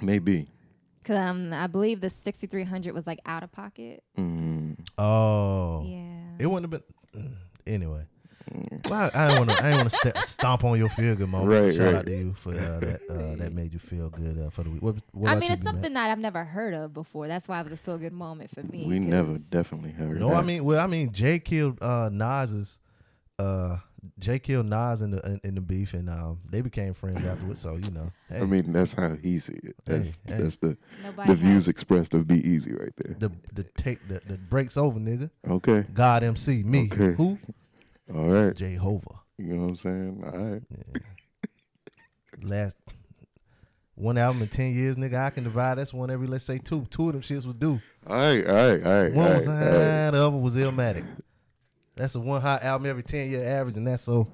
Maybe. 0.00 0.48
'Cause, 1.04 1.16
um, 1.16 1.52
I 1.52 1.66
believe 1.68 2.00
the 2.00 2.10
6300 2.10 2.92
was 2.92 3.06
like 3.06 3.20
out 3.26 3.42
of 3.44 3.52
pocket. 3.52 4.02
Mm. 4.18 4.76
Oh, 4.98 5.84
Yeah. 5.86 6.32
it 6.40 6.46
wouldn't 6.46 6.72
have 6.72 6.82
been. 7.12 7.22
mm, 7.22 7.34
Anyway, 7.66 8.02
well, 8.88 9.10
I, 9.14 9.24
I 9.24 9.28
don't 9.28 9.46
want 9.46 9.50
to. 9.58 9.64
I 9.64 9.70
don't 9.70 9.78
want 9.78 9.90
to 9.90 9.96
st- 9.96 10.16
stomp 10.24 10.62
on 10.64 10.78
your 10.78 10.88
feel 10.88 11.16
good 11.16 11.28
moment. 11.28 11.50
Right, 11.50 11.74
Shout 11.74 11.86
right. 11.86 11.94
out 11.96 12.06
to 12.06 12.16
you 12.16 12.32
for 12.34 12.50
uh, 12.54 12.78
that. 12.78 13.00
Uh, 13.10 13.36
that 13.36 13.52
made 13.52 13.72
you 13.72 13.78
feel 13.80 14.08
good 14.10 14.38
uh, 14.38 14.50
for 14.50 14.62
the 14.62 14.70
week. 14.70 14.82
What, 14.82 14.96
what 15.12 15.30
I 15.30 15.34
mean, 15.34 15.48
you, 15.48 15.54
it's 15.54 15.62
B-Man? 15.62 15.74
something 15.74 15.92
that 15.94 16.10
I've 16.10 16.18
never 16.20 16.44
heard 16.44 16.74
of 16.74 16.92
before. 16.94 17.26
That's 17.26 17.48
why 17.48 17.58
it 17.60 17.64
was 17.64 17.72
a 17.72 17.76
feel 17.76 17.98
good 17.98 18.12
moment 18.12 18.50
for 18.50 18.62
me. 18.62 18.84
We 18.86 18.98
never 19.00 19.38
definitely 19.38 19.90
heard 19.92 20.18
No, 20.20 20.28
that. 20.30 20.36
I 20.36 20.42
mean, 20.42 20.64
well, 20.64 20.80
I 20.82 20.86
mean, 20.86 21.12
Jay 21.12 21.38
killed 21.40 21.78
uh, 21.82 22.08
Nas's. 22.12 22.78
Uh, 23.38 23.78
Jay 24.18 24.38
killed 24.38 24.66
Nas 24.66 25.02
in 25.02 25.10
the 25.10 25.20
in, 25.26 25.40
in 25.44 25.54
the 25.56 25.60
beef, 25.60 25.92
and 25.92 26.08
um, 26.08 26.38
they 26.48 26.60
became 26.60 26.94
friends 26.94 27.26
afterwards. 27.26 27.60
So 27.60 27.76
you 27.76 27.90
know, 27.90 28.10
hey, 28.30 28.40
I 28.40 28.44
mean, 28.44 28.72
that's 28.72 28.94
how 28.94 29.14
he 29.16 29.38
see 29.38 29.58
it. 29.62 29.76
That's 29.84 30.18
Hey, 30.26 30.34
hey. 30.34 30.42
that's 30.42 30.56
the 30.58 30.76
Nobody 31.02 31.30
the 31.30 31.34
views 31.36 31.68
expressed 31.68 32.14
of 32.14 32.26
Be 32.26 32.36
Easy 32.36 32.72
right 32.72 32.92
there. 32.96 33.16
the 33.18 33.30
the 33.52 33.64
take 33.76 34.06
the, 34.08 34.20
the 34.26 34.38
breaks 34.38 34.76
over, 34.76 34.98
nigga. 34.98 35.30
Okay. 35.48 35.84
God 35.92 36.22
MC 36.22 36.62
me 36.62 36.88
Okay. 36.92 37.12
who 37.14 37.38
All 38.14 38.28
right. 38.28 38.54
Jehovah. 38.54 39.20
You 39.38 39.54
know 39.54 39.62
what 39.64 39.68
I'm 39.70 39.76
saying? 39.76 40.22
All 40.24 40.38
right. 40.38 40.62
Last 42.42 42.78
one 43.96 44.18
album 44.18 44.42
in 44.42 44.48
ten 44.48 44.72
years, 44.72 44.96
nigga. 44.96 45.14
I 45.26 45.30
can 45.30 45.44
divide. 45.44 45.76
That's 45.78 45.92
one 45.92 46.10
every 46.10 46.26
let's 46.26 46.44
say 46.44 46.58
two. 46.58 46.86
Two 46.90 47.08
of 47.08 47.12
them 47.14 47.22
shits 47.22 47.44
was 47.44 47.54
due. 47.54 47.80
All 48.06 48.16
right. 48.16 48.46
All 48.46 48.54
right. 48.54 48.82
All 48.86 49.02
right. 49.02 49.12
One 49.12 49.28
all 49.28 49.34
was 49.34 49.48
right, 49.48 49.54
all 49.56 49.70
right. 49.72 50.10
the 50.12 50.26
other 50.26 50.36
was 50.36 50.56
Illmatic. 50.56 51.04
That's 51.96 52.14
a 52.14 52.20
one 52.20 52.40
hot 52.42 52.62
album 52.62 52.86
every 52.88 53.02
ten 53.02 53.30
year 53.30 53.44
average, 53.44 53.76
and 53.76 53.86
that's 53.86 54.02
so. 54.04 54.28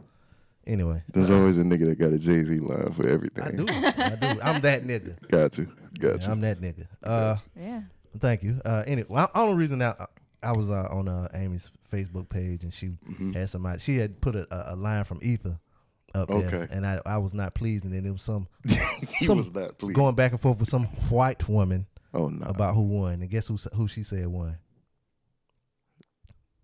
Anyway, 0.64 1.02
There's 1.12 1.28
always 1.28 1.58
a 1.58 1.62
nigga 1.62 1.86
that 1.88 1.98
got 1.98 2.12
a 2.12 2.18
Jay 2.18 2.44
Z 2.44 2.60
line 2.60 2.92
for 2.92 3.04
everything. 3.08 3.42
I 3.42 3.50
do, 3.50 3.66
I 3.68 4.14
do. 4.34 4.40
I'm 4.40 4.60
that 4.62 4.84
nigga. 4.84 5.16
Got 5.28 5.58
you. 5.58 5.68
Got 5.98 6.20
Yeah, 6.20 6.26
you. 6.26 6.32
I'm 6.32 6.40
that 6.42 6.60
nigga. 6.60 6.86
Uh, 7.02 7.36
Yeah. 7.56 7.80
thank 8.20 8.44
you. 8.44 8.60
Uh, 8.64 8.84
anyway, 8.86 9.06
well, 9.10 9.28
only 9.34 9.56
reason 9.56 9.80
that 9.80 9.96
I, 10.00 10.06
I 10.50 10.52
was 10.52 10.70
uh, 10.70 10.86
on 10.88 11.08
uh, 11.08 11.26
Amy's 11.34 11.68
Facebook 11.92 12.28
page 12.28 12.62
and 12.62 12.72
she 12.72 12.90
Mm-hmm. 13.10 13.32
had 13.32 13.48
somebody. 13.48 13.80
She 13.80 13.96
had 13.96 14.20
put 14.20 14.36
a, 14.36 14.46
a, 14.54 14.74
a 14.74 14.76
line 14.76 15.02
from 15.02 15.18
Ether 15.20 15.58
up 16.14 16.28
there, 16.28 16.68
and 16.70 16.86
I, 16.86 17.00
I 17.04 17.18
was 17.18 17.34
not 17.34 17.54
pleased. 17.54 17.84
And 17.84 17.92
then 17.92 18.04
there 18.04 18.12
was 18.12 18.22
some 18.22 18.46
he 19.18 19.24
some 19.26 19.38
was 19.38 19.52
not 19.52 19.78
pleased. 19.78 19.96
going 19.96 20.14
back 20.14 20.30
and 20.30 20.40
forth 20.40 20.60
with 20.60 20.68
some 20.68 20.84
white 21.10 21.48
woman 21.48 21.86
oh 22.14 22.28
no. 22.28 22.46
about 22.46 22.74
who 22.76 22.82
won. 22.82 23.14
And 23.14 23.28
guess 23.28 23.48
who 23.48 23.56
who 23.74 23.88
she 23.88 24.04
said 24.04 24.28
won? 24.28 24.58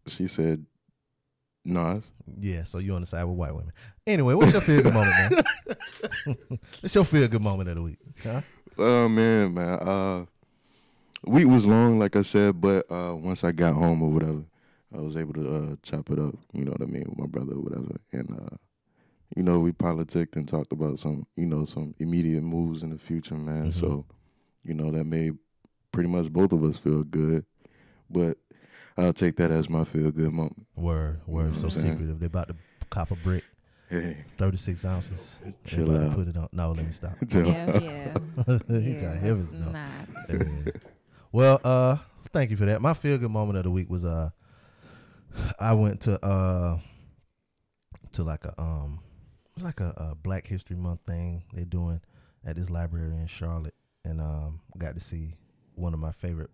she 0.07 0.29
said 0.29 0.65
Nas. 1.69 2.05
Yeah, 2.39 2.65
so 2.65 2.79
you 2.79 2.95
on 2.95 3.01
the 3.03 3.07
side 3.07 3.25
with 3.25 3.37
white 3.37 3.55
women. 3.55 3.73
Anyway, 4.07 4.35
what's 4.35 4.53
your 4.53 4.61
feel 4.61 4.83
good 4.83 4.95
moment, 4.95 5.45
man? 5.67 6.39
what's 6.81 6.95
your 6.95 7.05
feel 7.05 7.29
good 7.29 7.43
moment 7.43 7.69
of 7.69 7.77
the 7.77 7.83
week? 7.83 7.99
Huh? 8.23 8.41
Oh 8.79 9.09
man, 9.09 9.55
man. 9.55 9.75
Uh 9.79 10.25
week 11.25 11.47
was 11.47 11.67
long, 11.67 11.99
like 11.99 12.17
I 12.17 12.23
said, 12.23 12.61
but 12.61 12.91
uh 12.91 13.15
once 13.15 13.45
I 13.45 13.53
got 13.53 13.75
home 13.75 14.03
or 14.03 14.11
whatever, 14.11 14.45
I 14.97 15.01
was 15.01 15.17
able 15.17 15.35
to 15.35 15.57
uh 15.57 15.77
chop 15.83 16.11
it 16.11 16.19
up, 16.19 16.35
you 16.53 16.65
know 16.65 16.73
what 16.73 16.83
I 16.83 16.87
mean, 16.87 17.05
with 17.09 17.19
my 17.19 17.27
brother 17.27 17.53
or 17.53 17.61
whatever. 17.61 17.97
And 18.13 18.31
uh 18.33 18.57
you 19.37 19.43
know, 19.43 19.59
we 19.61 19.73
politicked 19.73 20.37
and 20.37 20.49
talked 20.49 20.73
about 20.73 20.99
some, 20.99 21.27
you 21.37 21.47
know, 21.47 21.65
some 21.65 21.95
immediate 21.99 22.43
moves 22.43 22.83
in 22.83 22.91
the 22.91 22.99
future, 22.99 23.35
man. 23.35 23.71
So, 23.73 24.07
you 24.65 24.73
know, 24.73 24.91
that 24.91 25.05
made 25.05 25.37
pretty 25.93 26.09
much 26.09 26.33
both 26.33 26.53
of 26.53 26.65
us 26.65 26.79
feel 26.79 27.03
good. 27.03 27.45
But 28.09 28.39
I'll 28.99 29.13
take 29.13 29.37
that 29.37 29.51
as 29.51 29.71
my 29.71 29.85
feel 29.85 30.11
good 30.11 30.33
moment. 30.33 30.67
Word, 30.77 31.21
word. 31.27 31.55
So 31.57 31.65
what 31.69 31.75
I'm 31.77 31.81
secretive. 31.83 32.19
They're 32.21 32.27
about 32.27 32.49
to 32.49 32.57
cop 32.91 33.11
a 33.11 33.17
brick. 33.17 33.45
Hey, 33.89 34.19
36 34.37 34.85
ounces. 34.85 35.39
Chill 35.65 35.97
out. 35.97 36.15
Put 36.15 36.29
it 36.29 36.37
on. 36.37 36.49
No, 36.53 36.73
let 36.73 36.85
me 36.85 36.93
stop. 36.93 37.13
chill 37.31 37.47
Yeah, 37.47 37.71
out. 37.75 37.83
yeah. 37.83 38.15
He 38.81 38.91
yeah, 38.93 38.99
tried 38.99 39.17
heavens 39.19 39.53
no. 39.55 39.71
not. 39.71 39.89
Yeah. 40.29 40.73
well, 41.33 41.61
uh, 41.65 41.97
thank 42.33 42.51
you 42.51 42.57
for 42.57 42.67
that. 42.67 42.83
My 42.83 42.93
feel 42.93 43.17
good 43.19 43.31
moment 43.31 43.57
of 43.57 43.65
the 43.65 43.71
week 43.71 43.89
was 43.89 44.05
uh, 44.05 44.31
I 45.59 45.73
went 45.73 46.01
to 46.03 46.23
uh, 46.25 46.79
to 48.13 48.23
like 48.25 48.45
a 48.45 48.61
um, 48.61 49.01
like 49.61 49.81
a, 49.81 49.95
a 49.97 50.15
Black 50.17 50.47
History 50.47 50.77
Month 50.77 51.01
thing 51.07 51.45
they're 51.53 51.65
doing 51.65 52.01
at 52.45 52.57
this 52.57 52.69
library 52.71 53.17
in 53.17 53.27
Charlotte, 53.27 53.75
and 54.05 54.21
um, 54.21 54.61
got 54.77 54.95
to 54.97 55.01
see 55.01 55.35
one 55.77 55.95
of 55.95 56.01
my 56.01 56.13
favorite 56.13 56.51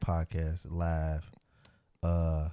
podcasts 0.00 0.66
live. 0.70 1.28
Uh, 2.02 2.48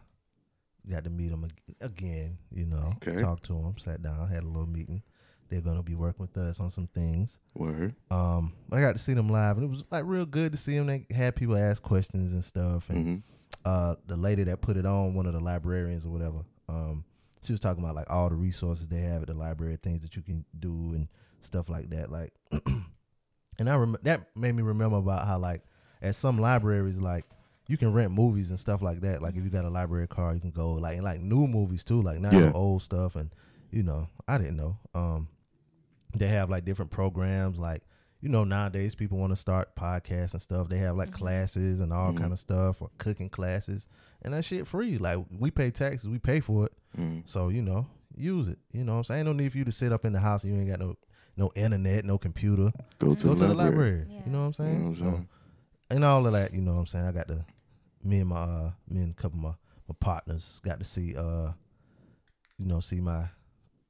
got 0.90 1.04
to 1.04 1.10
meet 1.10 1.30
them 1.30 1.48
again. 1.82 2.38
You 2.52 2.66
know, 2.66 2.94
Okay. 2.98 3.18
talk 3.22 3.42
to 3.44 3.54
them, 3.54 3.76
sat 3.78 4.02
down, 4.02 4.28
had 4.28 4.44
a 4.44 4.48
little 4.48 4.68
meeting. 4.68 5.02
They're 5.50 5.62
gonna 5.62 5.84
be 5.84 5.94
working 5.96 6.22
with 6.26 6.36
us 6.38 6.60
on 6.60 6.72
some 6.72 6.88
things. 6.88 7.38
Word. 7.54 7.94
Um, 8.10 8.54
I 8.72 8.82
got 8.82 8.94
to 8.94 9.00
see 9.00 9.14
them 9.14 9.30
live, 9.30 9.58
and 9.58 9.66
it 9.66 9.70
was 9.70 9.84
like 9.92 10.04
real 10.06 10.26
good 10.26 10.52
to 10.54 10.58
see 10.58 10.76
them. 10.78 10.88
They 10.88 11.06
had 11.14 11.36
people 11.36 11.56
ask 11.56 11.82
questions 11.84 12.34
and 12.34 12.44
stuff, 12.44 12.90
and 12.90 13.06
hmm 13.06 13.16
uh, 13.64 13.96
the 14.06 14.16
lady 14.16 14.44
that 14.44 14.62
put 14.62 14.78
it 14.78 14.86
on, 14.86 15.14
one 15.16 15.26
of 15.26 15.34
the 15.34 15.40
librarians 15.40 16.06
or 16.06 16.10
whatever, 16.10 16.40
um, 16.70 17.04
she 17.42 17.52
was 17.54 17.60
talking 17.60 17.84
about 17.84 17.96
like 17.96 18.10
all 18.12 18.30
the 18.30 18.36
resources 18.36 18.88
they 18.88 19.02
have 19.02 19.22
at 19.22 19.28
the 19.28 19.34
library, 19.34 19.76
things 19.78 20.02
that 20.04 20.16
you 20.16 20.22
can 20.22 20.46
do 20.60 20.70
and 20.94 21.08
stuff 21.42 21.68
like 21.70 21.90
that. 21.90 22.12
Like, 22.12 22.34
and 23.60 23.70
I 23.70 23.76
rem- 23.76 23.98
that 24.04 24.36
made 24.36 24.54
me 24.56 24.62
remember 24.64 24.98
about 24.98 25.28
how 25.28 25.38
like 25.40 25.62
at 26.02 26.16
some 26.16 26.38
libraries, 26.40 27.00
like 27.00 27.26
you 27.68 27.78
can 27.78 27.92
rent 27.94 28.12
movies 28.12 28.50
and 28.52 28.60
stuff 28.60 28.82
like 28.82 29.02
that. 29.02 29.22
Like 29.22 29.36
if 29.36 29.44
you 29.44 29.50
got 29.50 29.66
a 29.66 29.70
library 29.70 30.08
card, 30.08 30.36
you 30.36 30.42
can 30.42 30.52
go 30.52 30.72
like 30.74 30.96
and 30.96 31.04
like 31.04 31.20
new 31.22 31.48
movies 31.48 31.84
too, 31.84 32.02
like 32.02 32.20
not 32.20 32.34
Yeah. 32.34 32.52
old 32.54 32.82
stuff. 32.82 33.16
And 33.16 33.32
you 33.72 33.84
know, 33.84 34.08
I 34.28 34.38
didn't 34.38 34.58
know. 34.58 34.78
Um, 34.94 35.28
they 36.16 36.28
have 36.28 36.50
like 36.50 36.66
different 36.66 36.92
programs. 36.92 37.60
Like 37.60 37.82
you 38.22 38.30
know 38.30 38.44
nowadays 38.44 38.96
people 38.96 39.18
want 39.18 39.32
to 39.32 39.36
start 39.36 39.76
podcasts 39.76 40.34
and 40.34 40.42
stuff. 40.42 40.70
They 40.70 40.78
have 40.78 40.96
like 40.96 41.12
classes 41.12 41.80
and 41.80 41.92
all 41.94 42.14
Mhm. 42.14 42.18
kind 42.18 42.34
of 42.34 42.40
stuff 42.40 42.82
or 42.82 42.90
cooking 42.98 43.30
classes. 43.30 43.88
And 44.22 44.34
that 44.34 44.46
shit 44.46 44.66
free. 44.68 44.98
Like 44.98 45.20
we 45.38 45.52
pay 45.52 45.70
taxes 45.72 46.08
we 46.10 46.18
pay 46.20 46.40
for 46.40 46.66
it. 46.68 46.72
Hmm 46.96 47.20
so 47.26 47.50
you 47.50 47.62
know 47.62 47.88
use 48.16 48.48
it. 48.48 48.58
You 48.72 48.84
know 48.86 48.94
what 48.94 48.98
i'm 49.00 49.04
saying? 49.04 49.26
No 49.26 49.34
need 49.34 49.52
for 49.52 49.58
you 49.58 49.66
to 49.66 49.72
sit 49.72 49.92
up 49.92 50.06
in 50.06 50.14
the 50.14 50.20
house 50.20 50.44
and 50.46 50.54
you 50.54 50.60
ain't 50.60 50.70
got 50.70 50.80
no 50.80 50.96
no 51.36 51.52
internet 51.56 52.06
no 52.06 52.18
computer. 52.18 52.72
Go 53.00 53.14
to, 53.16 53.24
go 53.28 53.34
the, 53.34 53.40
to 53.42 53.48
the 53.50 53.54
library. 53.54 54.06
library. 54.06 54.24
You 54.26 54.32
know 54.32 54.46
what 54.48 54.60
i'm 54.60 54.66
You 54.68 54.74
know 54.74 54.94
saying 54.94 55.06
what 55.10 55.16
I'm 55.18 55.22
So- 55.24 55.26
and 55.92 56.06
all 56.06 56.26
of 56.26 56.32
that 56.34 56.54
you 56.54 56.62
know 56.62 56.74
what 56.74 56.80
i'm 56.80 56.86
saying? 56.86 57.06
I 57.06 57.12
got 57.12 57.28
to 57.28 57.46
me 58.06 58.20
and 58.20 58.30
my 58.30 58.38
uh 58.38 58.72
me 58.88 59.02
and 59.02 59.12
a 59.12 59.14
couple 59.14 59.40
of 59.40 59.44
my, 59.44 59.50
my 59.90 59.96
partners 60.00 60.62
got 60.64 60.80
to 60.80 60.86
see 60.86 61.16
uh 61.18 61.52
you 62.58 62.66
know 62.66 62.80
see 62.80 63.02
my 63.02 63.26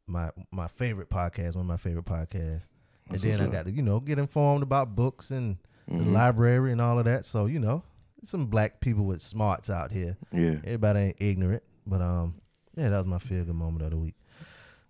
my 0.08 0.30
my 0.52 0.68
favorite 0.68 1.10
podcast 1.10 1.56
one 1.56 1.62
of 1.62 1.68
my 1.68 1.78
favorite 1.78 2.06
podcasts 2.06 2.68
and 3.08 3.20
That's 3.20 3.22
then 3.24 3.32
what's 3.34 3.42
I 3.42 3.48
got 3.52 3.66
to, 3.66 3.72
you 3.72 3.84
know, 3.84 4.00
get 4.00 4.18
informed 4.18 4.64
about 4.64 4.96
books 4.96 5.30
and 5.30 5.58
the 5.88 5.98
Mhm. 6.00 6.12
library 6.14 6.72
and 6.72 6.82
all 6.82 6.98
of 6.98 7.06
that. 7.06 7.24
So, 7.24 7.46
you 7.46 7.60
know, 7.60 7.84
some 8.24 8.48
black 8.48 8.80
people 8.82 9.06
with 9.06 9.22
smarts 9.22 9.70
out 9.70 9.92
here. 9.92 10.18
Yeah. 10.32 10.56
Everybody 10.64 11.00
ain't 11.00 11.18
ignorant. 11.20 11.62
But 11.86 12.02
um, 12.02 12.42
yeah, 12.76 12.90
that 12.90 12.98
was 12.98 13.06
my 13.06 13.20
feel 13.20 13.46
good 13.46 13.54
moment 13.54 13.84
of 13.84 13.92
the 13.92 13.98
week. 13.98 14.16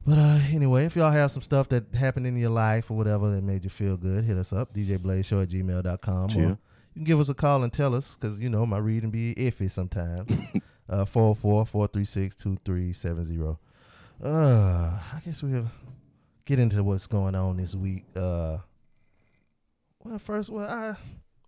But 0.05 0.17
uh 0.17 0.39
anyway, 0.49 0.85
if 0.85 0.95
y'all 0.95 1.11
have 1.11 1.29
some 1.31 1.41
stuff 1.41 1.67
that 1.69 1.93
happened 1.93 2.25
in 2.27 2.37
your 2.37 2.51
life 2.51 2.89
or 2.89 2.95
whatever 2.95 3.29
that 3.35 3.43
made 3.43 3.65
you 3.65 3.69
feel 3.69 3.97
good, 3.97 4.23
hit 4.23 4.37
us 4.37 4.53
up, 4.53 4.73
djblazeshow 4.73 5.43
at 5.43 5.49
gmail.com. 5.49 6.29
Or 6.37 6.57
you 6.95 6.99
can 6.99 7.03
give 7.03 7.19
us 7.19 7.29
a 7.29 7.33
call 7.35 7.61
and 7.63 7.71
tell 7.71 7.93
us, 7.93 8.15
because, 8.17 8.39
you 8.39 8.49
know, 8.49 8.65
my 8.65 8.77
reading 8.77 9.11
be 9.11 9.35
iffy 9.35 9.69
sometimes. 9.69 10.31
uh 10.89 11.05
404-436-2370. 11.05 13.57
Uh, 14.23 14.27
I 14.27 15.21
guess 15.25 15.43
we'll 15.43 15.67
get 16.45 16.59
into 16.59 16.83
what's 16.83 17.07
going 17.07 17.35
on 17.35 17.57
this 17.57 17.75
week. 17.75 18.05
Uh, 18.15 18.59
well, 20.03 20.19
first, 20.19 20.49
well, 20.49 20.69
I 20.69 20.95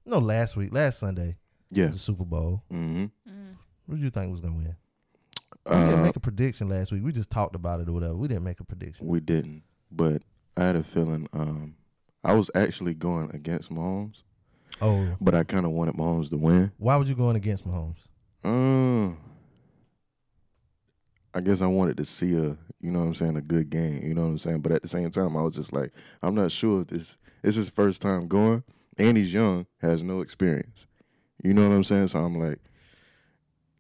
no 0.06 0.20
last 0.20 0.56
week, 0.58 0.74
last 0.74 1.00
Sunday, 1.00 1.38
Yeah. 1.72 1.88
the 1.88 1.98
Super 1.98 2.26
Bowl. 2.26 2.64
Mm-hmm. 2.72 3.06
Mm. 3.30 3.56
Who 3.90 3.98
do 3.98 4.04
you 4.04 4.10
think 4.10 4.32
was 4.32 4.42
gonna 4.42 4.56
win? 4.56 4.76
We 5.66 5.72
didn't 5.76 6.00
Uh, 6.00 6.04
make 6.04 6.16
a 6.16 6.20
prediction 6.20 6.70
last 6.70 6.92
week. 6.92 7.04
We 7.04 7.12
just 7.12 7.30
talked 7.30 7.56
about 7.56 7.80
it 7.82 7.90
or 7.90 7.94
whatever. 7.94 8.16
We 8.16 8.28
didn't 8.28 8.44
make 8.44 8.60
a 8.60 8.64
prediction. 8.66 9.08
we 9.08 9.20
didn't, 9.20 9.64
but 9.92 10.24
I 10.58 10.64
had 10.66 10.76
a 10.76 10.84
feeling. 10.84 11.28
Um, 11.34 11.76
I 12.24 12.34
was 12.34 12.50
actually 12.56 12.94
going 12.96 13.30
against 13.34 13.70
Mahomes, 13.70 14.24
Oh, 14.82 15.16
but 15.20 15.34
I 15.34 15.44
kind 15.44 15.66
of 15.66 15.72
wanted 15.72 15.96
Mahomes 15.96 16.30
to 16.30 16.38
win. 16.38 16.72
why 16.78 16.96
was 16.96 17.10
you 17.10 17.16
going 17.16 17.36
against 17.36 17.66
Mahomes? 17.68 17.98
Uh, 18.44 19.16
I 21.34 21.42
guess 21.42 21.62
I 21.62 21.68
wanted 21.68 21.98
to 21.98 22.06
see 22.06 22.34
a, 22.36 22.58
you 22.80 22.92
know 22.92 23.00
what 23.00 23.06
I'm 23.06 23.16
saying, 23.16 23.38
a 23.38 23.42
good 23.42 23.70
game. 23.70 24.04
You 24.04 24.14
know 24.14 24.22
what 24.22 24.28
I'm 24.30 24.40
saying. 24.40 24.62
But 24.62 24.72
at 24.72 24.82
the 24.82 24.88
same 24.88 25.10
time, 25.10 25.36
I 25.36 25.42
was 25.42 25.56
just 25.56 25.74
like, 25.74 25.92
I'm 26.22 26.36
not 26.36 26.52
sure 26.52 26.82
if 26.82 26.88
this 26.88 27.18
this 27.42 27.56
is 27.58 27.66
his 27.66 27.70
first 27.70 28.02
time 28.02 28.28
going, 28.28 28.64
and 28.98 29.18
he's 29.18 29.34
young, 29.34 29.66
has 29.82 30.04
no 30.04 30.22
experience. 30.22 30.88
You 31.44 31.54
know 31.54 31.68
what 31.68 31.76
I'm 31.76 31.84
saying. 31.84 32.08
So 32.08 32.20
I'm 32.20 32.40
like, 32.40 32.60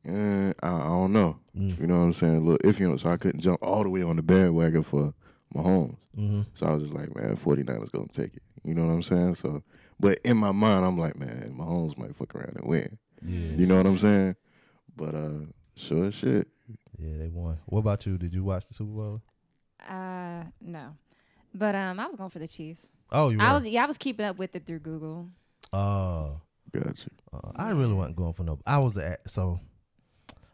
eh, 0.05 0.53
I, 0.61 0.67
I 0.67 0.87
don't 0.87 1.13
know. 1.13 1.39
Mm. 1.55 1.79
You 1.79 1.87
know 1.87 1.97
what 1.97 2.05
I'm 2.05 2.13
saying. 2.13 2.35
A 2.35 2.39
little 2.39 2.71
iffy 2.71 2.87
on 2.87 2.95
it, 2.95 2.99
so 2.99 3.09
I 3.09 3.17
couldn't 3.17 3.41
jump 3.41 3.61
all 3.61 3.83
the 3.83 3.89
way 3.89 4.03
on 4.03 4.15
the 4.15 4.23
bandwagon 4.23 4.83
for 4.83 5.13
Mahomes. 5.53 5.97
Mm-hmm. 6.17 6.41
So 6.53 6.65
I 6.65 6.73
was 6.73 6.83
just 6.83 6.93
like, 6.93 7.15
man, 7.15 7.35
49ers 7.35 7.91
gonna 7.91 8.07
take 8.07 8.35
it. 8.35 8.43
You 8.63 8.73
know 8.73 8.85
what 8.85 8.93
I'm 8.93 9.03
saying? 9.03 9.35
So, 9.35 9.63
but 9.99 10.19
in 10.23 10.37
my 10.37 10.51
mind, 10.51 10.85
I'm 10.85 10.97
like, 10.97 11.17
man, 11.17 11.53
Mahomes 11.57 11.97
might 11.97 12.15
fuck 12.15 12.35
around 12.35 12.55
and 12.57 12.67
win. 12.67 12.97
Yeah, 13.25 13.55
You 13.57 13.65
know 13.65 13.77
what 13.77 13.85
I'm 13.85 13.97
saying? 13.97 14.35
But 14.95 15.15
uh, 15.15 15.45
sure 15.75 16.05
as 16.05 16.15
shit. 16.15 16.47
yeah, 16.97 17.17
they 17.17 17.27
won. 17.29 17.57
What 17.65 17.79
about 17.79 18.05
you? 18.05 18.17
Did 18.17 18.33
you 18.33 18.43
watch 18.43 18.67
the 18.67 18.73
Super 18.73 18.91
Bowl? 18.91 19.21
Uh, 19.87 20.43
no. 20.61 20.95
But 21.53 21.75
um, 21.75 21.99
I 21.99 22.05
was 22.07 22.15
going 22.15 22.29
for 22.29 22.39
the 22.39 22.47
Chiefs. 22.47 22.87
Oh, 23.11 23.29
you 23.29 23.37
were. 23.37 23.43
I 23.43 23.53
was 23.53 23.65
yeah, 23.65 23.83
I 23.83 23.87
was 23.87 23.97
keeping 23.97 24.25
up 24.25 24.37
with 24.37 24.55
it 24.55 24.65
through 24.65 24.79
Google. 24.79 25.29
Oh, 25.73 26.41
Gotcha. 26.71 27.09
uh, 27.33 27.51
I 27.55 27.69
really 27.71 27.93
wasn't 27.93 28.17
going 28.17 28.33
for 28.33 28.43
no. 28.43 28.59
I 28.65 28.77
was 28.79 28.97
at 28.97 29.29
so. 29.29 29.59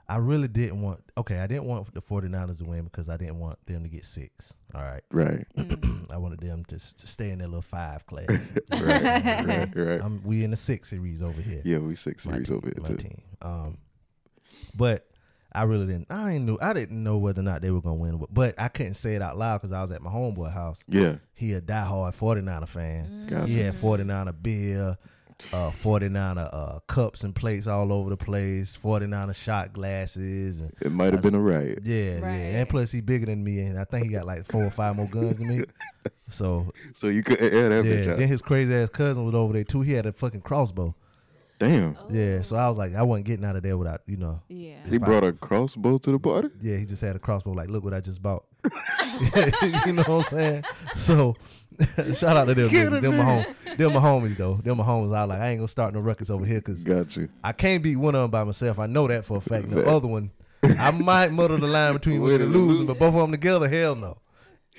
I 0.08 0.18
really 0.18 0.48
didn't 0.48 0.82
want. 0.82 1.02
Okay, 1.18 1.40
I 1.40 1.48
didn't 1.48 1.66
want 1.66 1.94
the 1.94 2.02
49ers 2.02 2.58
to 2.58 2.66
win 2.66 2.84
because 2.84 3.08
I 3.10 3.18
didn't 3.18 3.40
want 3.40 3.66
them 3.66 3.84
to 3.84 3.90
get 3.90 4.06
six. 4.06 4.54
All 4.76 4.82
right. 4.82 5.04
Right. 5.12 5.46
I 6.12 6.18
wanted 6.18 6.42
them 6.42 6.66
to, 6.66 6.96
to 6.98 7.08
stay 7.08 7.30
in 7.30 7.40
their 7.40 7.48
little 7.48 7.62
five 7.62 8.06
class. 8.06 8.54
right. 8.72 8.82
Right. 9.46 9.70
Right. 9.76 10.02
I'm, 10.02 10.22
we 10.24 10.44
in 10.44 10.52
the 10.52 10.58
six 10.58 10.90
series 10.90 11.24
over 11.24 11.42
here. 11.42 11.62
Yeah, 11.64 11.78
we 11.78 11.96
six 11.96 12.26
my 12.26 12.34
series 12.34 12.50
team, 12.50 12.58
over 12.58 12.68
here 12.68 12.76
my 12.82 12.88
too. 12.88 12.96
team. 12.98 13.22
Um, 13.42 13.78
but 14.76 15.08
I 15.54 15.64
really 15.64 15.86
didn't. 15.86 16.08
I 16.10 16.34
ain't 16.34 16.46
knew. 16.46 16.58
I 16.62 16.74
didn't 16.74 17.02
know 17.02 17.18
whether 17.18 17.42
or 17.42 17.46
not 17.46 17.62
they 17.62 17.72
were 17.72 17.82
gonna 17.82 17.96
win. 17.96 18.18
But, 18.18 18.34
but 18.34 18.56
I 18.58 18.68
couldn't 18.68 18.96
say 18.96 19.16
it 19.16 19.22
out 19.22 19.38
loud 19.38 19.62
because 19.62 19.72
I 19.72 19.82
was 19.82 19.92
at 19.92 20.02
my 20.02 20.10
homeboy 20.10 20.52
house. 20.52 20.84
Yeah. 20.88 21.16
He 21.34 21.54
a 21.54 21.62
diehard 21.62 22.18
49er 22.18 22.68
fan. 22.68 23.28
Gotcha. 23.28 23.48
He 23.48 23.60
had 23.60 23.76
49er 23.76 24.36
beer, 24.42 24.98
uh, 25.52 25.72
49er 25.72 26.50
uh, 26.54 26.80
cups 26.88 27.24
and 27.24 27.36
plates 27.36 27.68
all 27.68 27.92
over 27.92 28.10
the 28.10 28.18
place. 28.18 28.78
49er 28.82 29.36
shot 29.36 29.74
glasses 29.74 30.62
and. 30.62 30.74
It 30.82 30.92
might 30.92 31.14
have 31.14 31.22
been 31.22 31.36
a 31.36 31.40
riot. 31.40 31.80
Yeah, 31.84 32.20
yeah, 32.20 32.60
and 32.60 32.70
plus 32.70 32.92
he 32.92 33.02
bigger 33.02 33.26
than 33.26 33.44
me, 33.44 33.60
and 33.60 33.80
I 33.80 33.84
think 33.84 34.06
he 34.06 34.12
got 34.12 34.26
like 34.26 34.46
four 34.46 34.64
or 34.64 34.72
five 34.72 34.96
more 34.96 35.08
guns 35.08 35.38
than 35.38 35.48
me. 35.48 35.64
So 36.30 36.72
So 36.96 37.08
you 37.08 37.22
couldn't 37.22 37.54
air 37.54 37.70
that 37.70 37.86
yeah, 37.86 37.94
bitch 37.94 38.18
then 38.18 38.28
his 38.28 38.42
crazy 38.42 38.74
ass 38.74 38.90
cousin 38.90 39.24
was 39.24 39.36
over 39.36 39.54
there 39.54 39.64
too. 39.64 39.82
He 39.82 39.94
had 39.94 40.08
a 40.08 40.14
fucking 40.14 40.42
crossbow. 40.42 40.96
Damn. 41.60 41.96
Yeah, 42.10 42.42
so 42.42 42.58
I 42.58 42.68
was 42.68 42.78
like, 42.78 42.96
I 42.96 43.04
wasn't 43.04 43.26
getting 43.26 43.46
out 43.46 43.56
of 43.56 43.64
there 43.64 43.78
without, 43.78 44.02
you 44.06 44.18
know. 44.18 44.42
Yeah. 44.50 44.86
He 44.90 44.98
brought 44.98 45.24
a 45.24 45.32
crossbow 45.32 45.98
to 46.00 46.12
the 46.12 46.20
party. 46.20 46.50
Yeah, 46.60 46.78
he 46.78 46.86
just 46.86 47.02
had 47.02 47.16
a 47.16 47.20
crossbow. 47.20 47.52
Like, 47.52 47.70
look 47.70 47.84
what 47.84 47.94
I 47.94 48.02
just 48.02 48.22
bought. 48.22 48.44
you 49.86 49.94
know 49.94 50.04
what 50.04 50.10
I'm 50.10 50.24
saying? 50.24 50.64
So, 50.96 51.36
shout 52.16 52.38
out 52.38 52.46
to 52.46 52.54
them. 52.56 52.70
Get 52.70 52.90
niggas. 52.90 52.98
it, 52.98 53.02
Them 53.02 53.18
my, 53.18 53.24
home, 53.24 53.46
them 53.78 53.94
my 53.94 54.00
homies 54.00 54.38
though. 54.38 54.56
Them 54.64 54.78
my 54.78 54.84
homies. 54.84 55.16
I 55.16 55.22
was 55.26 55.30
like, 55.30 55.40
I 55.42 55.50
ain't 55.50 55.60
gonna 55.60 55.68
start 55.68 55.94
no 55.94 56.00
records 56.00 56.30
over 56.30 56.46
here 56.46 56.60
because 56.60 56.84
Got 56.84 57.16
you. 57.16 57.30
I 57.44 57.52
can't 57.54 57.84
beat 57.84 57.96
one 57.98 58.16
of 58.16 58.22
them 58.22 58.32
by 58.32 58.44
myself. 58.44 58.80
I 58.80 58.86
know 58.86 59.08
that 59.08 59.26
for 59.26 59.38
a 59.38 59.42
fact. 59.42 59.70
The 59.70 59.88
other 59.88 60.08
one, 60.08 60.32
I 60.64 60.92
might 60.92 61.32
muddle 61.32 61.58
the 61.58 61.68
line 61.68 61.94
between 61.94 62.22
winning 62.22 62.42
and 62.42 62.54
losing, 62.54 62.86
but 62.86 63.00
both 63.00 63.14
of 63.14 63.20
them 63.22 63.32
together, 63.32 63.68
hell 63.68 63.96
no. 63.96 64.18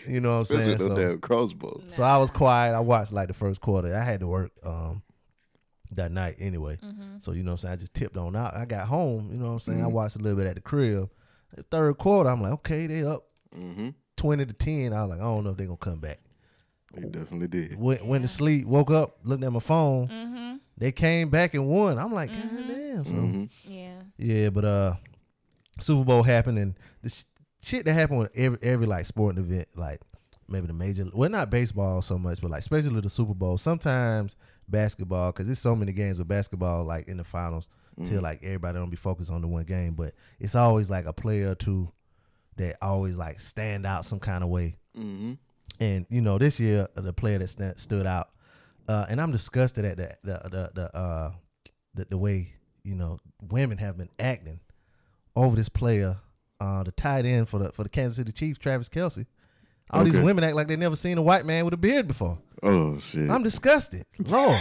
You 0.09 0.21
know 0.21 0.35
what 0.35 0.39
I'm 0.41 0.45
saying? 0.47 0.71
Especially 0.71 0.89
no 0.89 0.95
So, 0.97 1.09
damn 1.11 1.21
crossbow. 1.21 1.81
so 1.89 2.03
I 2.03 2.17
was 2.19 2.31
quiet. 2.31 2.75
I 2.75 2.81
watched 2.81 3.13
like 3.13 3.29
the 3.29 3.35
first 3.35 3.61
quarter. 3.61 3.95
I 3.95 4.03
had 4.03 4.21
to 4.21 4.27
work 4.27 4.51
um 4.65 5.03
that 5.93 6.11
night 6.11 6.37
anyway. 6.39 6.77
So 7.19 7.33
you 7.33 7.43
know 7.45 7.53
what 7.53 7.53
I'm 7.53 7.59
saying? 7.59 7.73
I 7.73 7.77
just 7.77 7.95
tipped 7.95 8.17
on 8.17 8.35
out. 8.35 8.55
I 8.55 8.65
got 8.65 8.89
home, 8.89 9.31
you 9.31 9.39
know 9.39 9.47
what 9.47 9.53
I'm 9.53 9.61
saying? 9.61 9.83
I 9.83 9.87
watched 9.87 10.17
a 10.17 10.19
little 10.19 10.37
bit 10.37 10.47
at 10.49 10.57
the 10.57 10.61
crib. 10.61 11.09
The 11.55 11.63
third 11.63 11.99
quarter, 11.99 12.29
I'm 12.31 12.43
like, 12.43 12.53
okay, 12.53 12.87
they 12.87 13.05
up 13.05 13.25
Mm-hmm. 13.57 13.91
20 14.17 14.47
to 14.47 14.53
10. 14.53 14.93
I 14.93 15.03
was 15.03 15.11
like, 15.11 15.21
I 15.21 15.23
don't 15.23 15.45
know 15.45 15.51
if 15.51 15.57
they're 15.57 15.67
gonna 15.67 15.77
come 15.77 16.01
back. 16.01 16.19
He 16.99 17.05
definitely 17.07 17.49
did. 17.49 17.79
Went 17.79 18.05
went 18.07 18.23
to 18.25 18.29
sleep, 18.29 18.67
woke 18.67 18.91
up, 18.91 19.19
looked 19.25 19.43
at 19.45 19.53
my 19.53 19.61
phone. 19.61 20.09
Mm-hmm. 20.09 20.57
They 20.79 20.93
came 20.93 21.29
back 21.31 21.55
and 21.55 21.67
won. 21.69 21.99
I'm 21.99 22.13
like, 22.13 22.31
God 22.31 22.69
damn. 22.69 23.05
So 23.05 23.13
hmm 23.13 23.45
Yeah. 23.65 23.95
yeah, 24.17 24.51
but 24.51 24.65
uh 24.65 24.95
Super 25.81 26.05
Bowl 26.05 26.23
happened 26.23 26.59
and 26.59 26.75
the 27.03 27.11
sh- 27.11 27.25
shit 27.61 27.85
that 27.85 27.93
happened 27.95 28.21
with 28.21 28.31
every 28.37 28.59
every 28.63 28.87
like 28.87 29.07
sporting 29.07 29.43
event, 29.43 29.69
like 29.75 30.01
maybe 30.49 30.67
the 30.67 30.73
major 30.73 31.07
well 31.13 31.31
not 31.31 31.51
baseball 31.51 32.01
so 32.03 32.19
much, 32.19 32.41
but 32.41 32.51
like 32.51 32.61
especially 32.61 33.01
the 33.01 33.11
Super 33.11 33.35
Bowl. 33.35 33.59
Sometimes 33.59 34.37
basketball, 34.69 35.33
because 35.33 35.47
there's 35.47 35.59
so 35.59 35.75
many 35.75 35.93
games 35.93 36.19
with 36.19 36.29
basketball 36.29 36.85
like 36.85 37.09
in 37.09 37.17
the 37.19 37.25
finals 37.25 37.69
till 38.05 38.21
like 38.23 38.43
everybody 38.43 38.77
don't 38.79 38.91
be 38.91 38.97
focused 38.97 39.31
on 39.31 39.41
the 39.41 39.47
one 39.49 39.65
game. 39.65 39.95
But 39.95 40.15
it's 40.41 40.55
always 40.57 40.91
like 40.91 41.07
a 41.07 41.13
player 41.13 41.51
or 41.51 41.55
two 41.55 41.93
that 42.57 42.77
always 42.83 43.17
like 43.17 43.39
stand 43.41 43.85
out 43.87 44.05
some 44.05 44.19
kind 44.21 44.43
of 44.45 44.51
way. 44.51 44.77
Mm-hmm. 44.99 45.33
And 45.81 46.07
you 46.09 46.21
know, 46.21 46.38
this 46.38 46.61
year 46.61 46.88
uh, 46.97 47.00
the 47.00 47.12
player 47.12 47.38
that 47.38 47.49
stand, 47.49 47.78
stood 47.78 48.07
out, 48.07 48.28
uh, 48.88 49.07
and 49.09 49.21
I'm 49.21 49.33
disgusted 49.33 49.85
at 49.85 49.97
the 49.97 50.16
the 50.23 50.49
the 50.49 50.71
the, 50.75 50.97
uh, 50.97 51.33
the 51.95 52.04
the 52.07 52.19
way 52.19 52.52
you 52.85 52.95
know 52.95 53.19
women 53.50 53.78
have 53.78 53.97
been 53.99 54.11
acting 54.19 54.61
over 55.37 55.57
this 55.57 55.69
player, 55.69 56.19
uh, 56.61 56.85
the 56.85 56.93
tight 56.93 57.25
end 57.26 57.49
for 57.49 57.59
the 57.59 57.73
for 57.73 57.83
the 57.83 57.88
Kansas 57.88 58.16
City 58.16 58.31
Chiefs, 58.33 58.59
Travis 58.59 58.88
Kelce. 58.88 59.26
All 59.90 60.02
these 60.02 60.19
women 60.19 60.43
act 60.45 60.57
like 60.57 60.66
they 60.66 60.76
never 60.76 60.97
seen 60.97 61.19
a 61.19 61.23
white 61.23 61.45
man 61.45 61.64
with 61.64 61.75
a 61.75 61.76
beard 61.76 62.09
before. 62.09 62.38
Oh 62.62 62.99
shit. 62.99 63.28
I'm 63.28 63.43
disgusted, 63.43 64.07
Lord. 64.31 64.59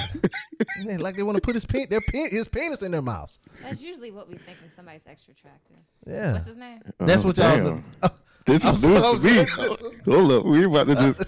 Man, 0.79 1.00
like 1.00 1.15
they 1.15 1.24
want 1.24 1.38
to 1.38 1.41
put 1.41 1.55
his 1.55 1.63
pen, 1.65 1.88
their 1.89 2.01
pen, 2.01 2.29
his 2.29 2.48
penis 2.48 2.82
in 2.82 2.91
their 2.91 3.01
mouths. 3.01 3.39
That's 3.62 3.82
usually 3.82 4.12
what 4.12 4.27
we 4.27 4.36
think 4.36 4.58
when 4.62 4.72
somebody's 4.75 5.01
extra 5.08 5.32
attractive. 5.34 5.77
Yeah, 6.05 6.34
What's 6.34 6.48
his 6.50 6.58
name? 6.58 6.82
that's 7.00 7.24
Oh, 7.24 7.27
what 7.27 7.38
y'all. 7.38 7.55
damn. 7.55 7.86
Oh, 8.03 8.10
This 8.46 8.66
is 8.66 8.84
news 8.84 9.02
to 9.02 9.20
me. 9.20 9.46
sorry. 9.46 9.78
Hold 10.06 10.32
up, 10.32 10.46
we 10.46 10.66
about 10.66 10.88
to 10.88 10.96
just 10.96 11.24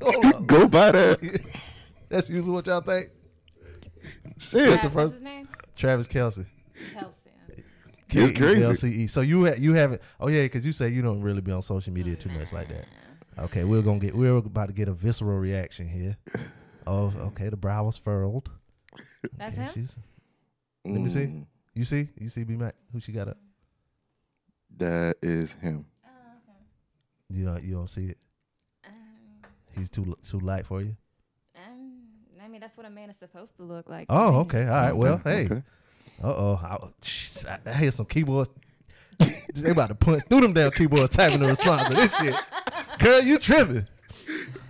go 0.46 0.66
by 0.66 0.92
that. 0.92 1.40
That's 2.08 2.28
usually 2.28 2.52
what 2.52 2.66
y'all 2.66 2.80
think. 2.80 3.08
Shit. 4.38 4.82
the 4.82 4.90
first- 4.90 5.14
his 5.14 5.22
name? 5.22 5.48
Travis 5.76 6.08
Kelce. 6.08 6.46
Kelce. 6.94 7.10
It's 8.08 8.38
crazy. 8.38 8.60
K-E-L-C-E. 8.60 9.06
So 9.08 9.20
you 9.20 9.46
ha- 9.46 9.54
you 9.58 9.74
haven't. 9.74 10.00
Oh 10.20 10.28
yeah, 10.28 10.42
because 10.42 10.64
you 10.64 10.72
say 10.72 10.88
you 10.88 11.02
don't 11.02 11.20
really 11.22 11.40
be 11.40 11.52
on 11.52 11.62
social 11.62 11.92
media 11.92 12.14
too 12.16 12.30
much 12.30 12.52
like 12.52 12.68
that. 12.68 12.86
Okay, 13.38 13.64
we're 13.64 13.82
gonna 13.82 13.98
get. 13.98 14.14
We're 14.14 14.36
about 14.36 14.66
to 14.68 14.72
get 14.72 14.88
a 14.88 14.92
visceral 14.92 15.38
reaction 15.38 15.88
here. 15.88 16.16
Oh, 16.86 17.12
okay. 17.28 17.48
The 17.48 17.56
brow 17.56 17.84
was 17.84 17.96
furrowed. 17.96 18.48
That's 19.36 19.54
Okay, 19.56 19.64
him. 19.66 19.74
she's- 19.74 19.98
Let 20.84 21.00
me 21.00 21.08
see. 21.10 21.20
Mm, 21.20 21.46
You 21.74 21.84
see? 21.84 22.08
You 22.18 22.28
see 22.28 22.44
B 22.44 22.54
Mac? 22.56 22.74
Who 22.92 23.00
she 23.00 23.10
got 23.12 23.28
up? 23.28 23.36
That 24.78 25.16
is 25.22 25.54
him. 25.54 25.86
You 27.28 27.44
don't. 27.46 27.62
You 27.62 27.74
don't 27.74 27.88
see 27.88 28.06
it. 28.06 28.18
Um, 28.86 28.92
He's 29.76 29.90
too 29.90 30.16
too 30.22 30.40
light 30.40 30.66
for 30.66 30.80
you. 30.80 30.96
um, 31.56 32.02
I 32.42 32.48
mean, 32.48 32.60
that's 32.60 32.76
what 32.76 32.86
a 32.86 32.90
man 32.90 33.10
is 33.10 33.16
supposed 33.16 33.56
to 33.56 33.62
look 33.64 33.88
like. 33.88 34.06
Oh, 34.08 34.36
okay. 34.40 34.62
All 34.62 34.68
right. 34.74 34.92
Well, 34.92 35.20
hey. 35.24 35.46
Okay. 35.46 35.62
Uh 36.22 36.26
oh. 36.28 36.60
I, 36.62 37.58
I 37.66 37.72
hear 37.74 37.90
some 37.90 38.06
keyboards. 38.06 38.50
they 39.54 39.70
about 39.70 39.88
to 39.88 39.94
punch 39.94 40.22
through 40.28 40.42
them 40.42 40.52
damn 40.52 40.70
keyboards 40.70 41.16
typing 41.16 41.40
the 41.40 41.48
response 41.48 41.88
to 41.88 41.94
this 41.94 42.14
shit. 42.16 42.34
Girl, 42.98 43.20
you 43.22 43.38
tripping. 43.38 43.86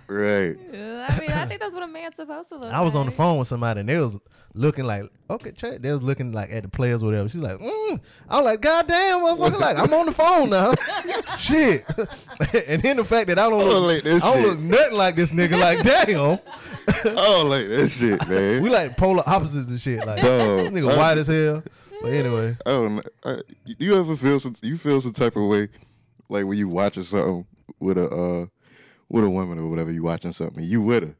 Right. 0.07 0.55
I 0.57 1.19
mean, 1.19 1.31
I 1.31 1.45
think 1.45 1.59
that's 1.59 1.73
what 1.73 1.83
a 1.83 1.87
man's 1.87 2.15
supposed 2.15 2.49
to 2.49 2.55
look. 2.57 2.71
I 2.71 2.81
was 2.81 2.95
on 2.95 3.05
the 3.07 3.11
phone 3.11 3.39
with 3.39 3.47
somebody 3.49 3.81
and 3.81 3.89
they 3.89 3.97
was 3.97 4.17
looking 4.53 4.85
like, 4.85 5.03
okay, 5.29 5.51
Trey, 5.51 5.77
they 5.77 5.91
was 5.91 6.01
looking 6.01 6.31
like 6.31 6.51
at 6.51 6.63
the 6.63 6.69
players 6.69 7.03
or 7.03 7.07
whatever. 7.07 7.29
She's 7.29 7.41
like, 7.41 7.57
mm. 7.59 7.99
I'm 8.29 8.43
like, 8.43 8.61
God 8.61 8.87
damn, 8.87 9.19
motherfucker, 9.21 9.59
like 9.59 9.77
I'm 9.77 9.93
on 9.93 10.05
the 10.07 10.11
phone 10.11 10.49
now. 10.49 10.73
shit. 11.37 11.85
and 12.67 12.81
then 12.81 12.97
the 12.97 13.05
fact 13.05 13.27
that 13.27 13.39
I 13.39 13.49
don't 13.49 13.61
I 13.61 13.63
look, 13.63 13.73
don't 13.73 13.87
like 13.87 14.03
this 14.03 14.23
I 14.23 14.33
don't 14.33 14.43
look 14.43 14.59
nothing 14.59 14.97
like 14.97 15.15
this 15.15 15.31
nigga, 15.31 15.59
like 15.59 15.83
damn. 15.83 16.39
Oh, 17.17 17.45
like 17.49 17.67
that 17.67 17.89
shit, 17.89 18.27
man. 18.29 18.63
we 18.63 18.69
like 18.69 18.95
polar 18.95 19.23
opposites 19.27 19.67
and 19.69 19.79
shit. 19.79 20.05
Like 20.05 20.21
this 20.21 20.71
nigga 20.71 20.97
white 20.97 21.17
as 21.17 21.27
hell. 21.27 21.63
But 22.01 22.13
anyway, 22.13 22.55
I 22.65 22.69
don't 22.69 22.95
know. 22.95 23.03
I, 23.25 23.37
you 23.65 23.99
ever 23.99 24.15
feel 24.15 24.39
some? 24.39 24.55
You 24.61 24.77
feel 24.77 25.01
some 25.01 25.13
type 25.13 25.35
of 25.35 25.49
way, 25.49 25.67
like 26.29 26.45
when 26.45 26.57
you 26.57 26.69
watching 26.69 27.03
something 27.03 27.45
with 27.79 27.97
a 27.97 28.09
uh, 28.09 28.45
with 29.09 29.23
a 29.23 29.29
woman 29.29 29.59
or 29.59 29.69
whatever. 29.69 29.91
You 29.91 30.03
watching 30.03 30.31
something, 30.31 30.63
you 30.63 30.81
with 30.81 31.03
her, 31.03 31.15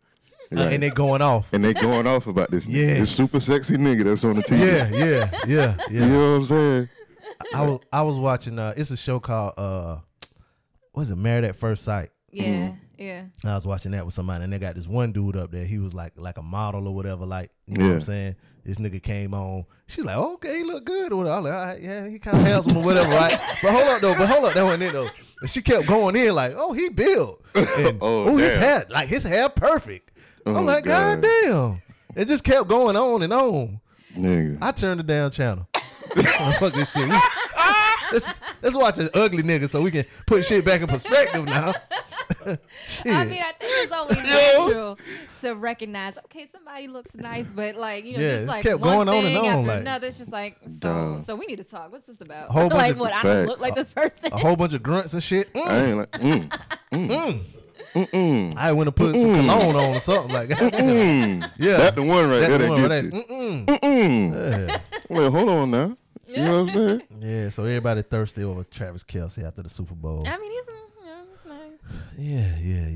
uh, 0.56 0.62
and 0.62 0.82
they 0.84 0.90
going 0.90 1.22
off. 1.22 1.48
and 1.54 1.64
they 1.64 1.74
going 1.74 2.08
off 2.08 2.28
about 2.28 2.52
this. 2.52 2.68
yeah. 2.68 2.96
This 3.00 3.16
super 3.16 3.40
sexy 3.40 3.76
nigga 3.78 4.04
that's 4.06 4.24
on 4.26 4.36
the 4.36 4.42
TV. 4.44 4.60
Yeah, 4.60 4.90
yeah, 4.90 5.30
yeah, 5.48 5.76
yeah. 5.90 6.04
You 6.06 6.10
know 6.10 6.32
what 6.32 6.38
I'm 6.38 6.46
saying? 6.46 6.90
I 7.54 7.62
was 7.68 7.80
I 7.92 8.02
was 8.04 8.18
watching 8.18 8.58
uh 8.60 8.74
it's 8.78 8.92
a 8.92 8.98
show 8.98 9.20
called 9.20 9.54
uh 9.58 9.98
what's 10.94 11.10
it, 11.10 11.16
Married 11.18 11.44
at 11.46 11.56
First 11.56 11.84
Sight. 11.84 12.10
Yeah, 12.32 12.74
yeah. 12.98 13.26
I 13.46 13.56
was 13.56 13.66
watching 13.66 13.92
that 13.92 14.06
with 14.06 14.14
somebody 14.14 14.44
and 14.44 14.52
they 14.54 14.60
got 14.60 14.76
this 14.76 14.88
one 14.88 15.12
dude 15.12 15.36
up 15.38 15.52
there. 15.52 15.66
He 15.66 15.80
was 15.80 15.94
like 15.94 16.14
like 16.18 16.38
a 16.38 16.42
model 16.44 16.88
or 16.88 16.96
whatever, 16.96 17.26
like 17.26 17.52
you 17.66 17.78
know 17.78 17.88
what 17.88 17.94
I'm 17.96 18.02
saying? 18.02 18.36
This 18.64 18.80
nigga 18.80 19.02
came 19.02 19.34
on. 19.34 19.66
She's 19.88 20.04
like, 20.04 20.18
okay, 20.18 20.58
he 20.58 20.64
look 20.66 20.84
good 20.84 21.14
or 21.14 21.18
whatever. 21.18 21.36
I 21.36 21.40
was 21.40 21.46
like, 21.46 21.54
all 21.54 21.66
right, 21.68 21.82
yeah, 21.82 22.08
he 22.10 22.20
kinda 22.20 22.38
handsome 22.40 22.78
or 22.78 22.84
whatever, 22.84 23.10
right? 23.10 23.40
But 23.62 23.72
hold 23.72 23.88
up 23.88 24.02
though, 24.02 24.14
but 24.16 24.28
hold 24.28 24.46
up, 24.46 24.54
that 24.56 24.64
wasn't 24.64 24.84
it 24.84 24.94
though. 24.94 25.10
And 25.42 25.50
she 25.50 25.62
kept 25.62 25.88
going 25.88 26.16
in 26.16 26.34
like, 26.36 26.54
oh, 26.56 26.74
he 26.74 26.90
built. 26.90 27.44
And 27.56 27.98
Oh, 28.02 28.26
oh, 28.30 28.38
his 28.38 28.54
damn. 28.56 28.62
hair, 28.64 28.86
like 28.90 29.08
his 29.08 29.24
hair 29.24 29.50
perfect. 29.50 30.07
Oh, 30.48 30.56
I'm 30.56 30.66
like, 30.66 30.84
God. 30.86 31.22
God. 31.22 31.30
damn. 31.44 31.82
It 32.16 32.28
just 32.28 32.44
kept 32.44 32.68
going 32.68 32.96
on 32.96 33.22
and 33.22 33.34
on. 33.34 33.80
Nigga. 34.16 34.58
I 34.62 34.72
turned 34.72 35.00
the 35.00 35.04
damn 35.04 35.30
channel. 35.30 35.68
Fuck 36.60 36.74
this 36.74 36.92
shit. 36.92 37.08
We- 37.08 37.16
let's, 38.14 38.40
let's 38.62 38.76
watch 38.76 38.98
an 38.98 39.10
ugly 39.14 39.44
nigga 39.44 39.70
so 39.70 39.82
we 39.82 39.92
can 39.92 40.06
put 40.26 40.46
shit 40.46 40.64
back 40.66 40.82
in 40.82 40.88
perspective 40.88 41.46
now. 41.46 41.74
shit. 42.46 42.60
I 43.08 43.26
mean, 43.26 43.42
I 43.44 43.52
think 43.52 43.60
it's 43.62 43.92
only 43.92 44.16
natural 44.16 44.98
to 45.42 45.52
recognize. 45.56 46.18
Okay, 46.26 46.48
somebody 46.52 46.88
looks 46.88 47.16
nice, 47.16 47.50
but 47.54 47.76
like 47.76 48.06
you 48.06 48.14
know, 48.14 48.20
Yeah, 48.20 48.30
just 48.32 48.42
it 48.44 48.48
like 48.48 48.64
kept 48.64 48.80
one 48.80 49.06
going 49.06 49.10
on 49.10 49.16
and 49.16 49.26
thing 49.26 49.38
on, 49.38 49.46
after 49.46 49.68
like- 49.68 49.82
another. 49.82 50.08
It's 50.08 50.18
just 50.18 50.32
like 50.32 50.58
so. 50.64 50.70
Dog. 50.80 51.26
So 51.26 51.36
we 51.36 51.46
need 51.46 51.58
to 51.58 51.64
talk. 51.64 51.92
What's 51.92 52.08
this 52.08 52.22
about? 52.22 52.50
A 52.50 52.54
whole 52.54 52.70
bunch 52.70 52.74
like 52.82 52.92
of 52.94 52.98
what? 53.00 53.12
I 53.12 53.16
facts. 53.22 53.26
don't 53.26 53.46
look 53.48 53.60
like 53.60 53.76
this 53.76 53.92
person. 53.92 54.34
a 54.34 54.38
whole 54.38 54.56
bunch 54.56 54.74
of 54.74 54.82
grunts 54.82 55.14
and 55.14 55.22
shit. 55.22 55.54
Mm, 55.54 55.68
I 55.68 55.86
ain't 55.86 55.98
like. 55.98 56.12
Mm, 56.12 56.50
mm, 56.92 57.44
mm, 58.06 58.56
I 58.56 58.72
went 58.74 58.88
to 58.88 58.92
put 58.92 59.16
some 59.16 59.34
cologne 59.34 59.76
on 59.76 59.96
or 59.96 60.00
something 60.00 60.32
like 60.34 60.50
that. 60.50 60.74
mm. 60.74 61.52
Yeah. 61.58 61.78
That 61.78 61.96
the 61.96 62.04
one 62.04 62.30
right 62.30 62.40
That's 62.40 62.50
there 62.50 62.58
the 62.60 62.70
one 62.70 62.82
that 62.84 62.90
right 62.90 63.12
gets 63.12 63.28
there. 63.28 63.38
you. 63.38 63.66
Mm-mm. 63.66 63.66
Mm. 63.82 64.68
Yeah. 64.70 64.80
Wait, 65.10 65.32
hold 65.32 65.50
on 65.50 65.72
now. 65.72 65.98
You 66.28 66.38
know 66.44 66.52
what 66.52 66.60
I'm 66.60 66.70
saying? 66.70 67.02
yeah, 67.22 67.50
so 67.50 67.64
everybody 67.64 68.02
thirsty 68.02 68.44
over 68.44 68.64
Travis 68.66 69.04
Kelce 69.04 69.46
after 69.48 69.64
the 69.64 69.70
Super 69.70 69.96
Bowl. 69.96 70.24
I 70.28 70.38
mean, 70.38 70.52
he's, 70.52 70.66
mm, 70.66 70.76
you 71.00 71.06
know, 71.06 71.24
he's 71.32 71.46
nice. 71.50 71.72
Yeah, 72.18 72.58
yeah, 72.60 72.88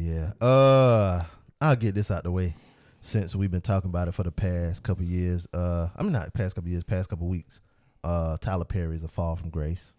yeah. 0.41 0.45
Uh, 0.47 1.23
I'll 1.61 1.75
get 1.77 1.95
this 1.95 2.11
out 2.11 2.23
the 2.23 2.31
way 2.31 2.55
since 2.99 3.33
we've 3.35 3.49
been 3.49 3.61
talking 3.61 3.89
about 3.89 4.07
it 4.09 4.13
for 4.13 4.23
the 4.23 4.31
past 4.31 4.83
couple 4.83 5.05
years. 5.05 5.47
Uh, 5.53 5.87
I 5.97 6.03
mean 6.03 6.11
not 6.11 6.33
past 6.33 6.55
couple 6.55 6.69
years, 6.69 6.83
past 6.83 7.09
couple 7.09 7.27
weeks. 7.27 7.61
Uh, 8.03 8.35
Tyler 8.41 8.65
Perry's 8.65 9.03
A 9.03 9.07
Fall 9.07 9.35
from 9.37 9.49
Grace. 9.49 9.93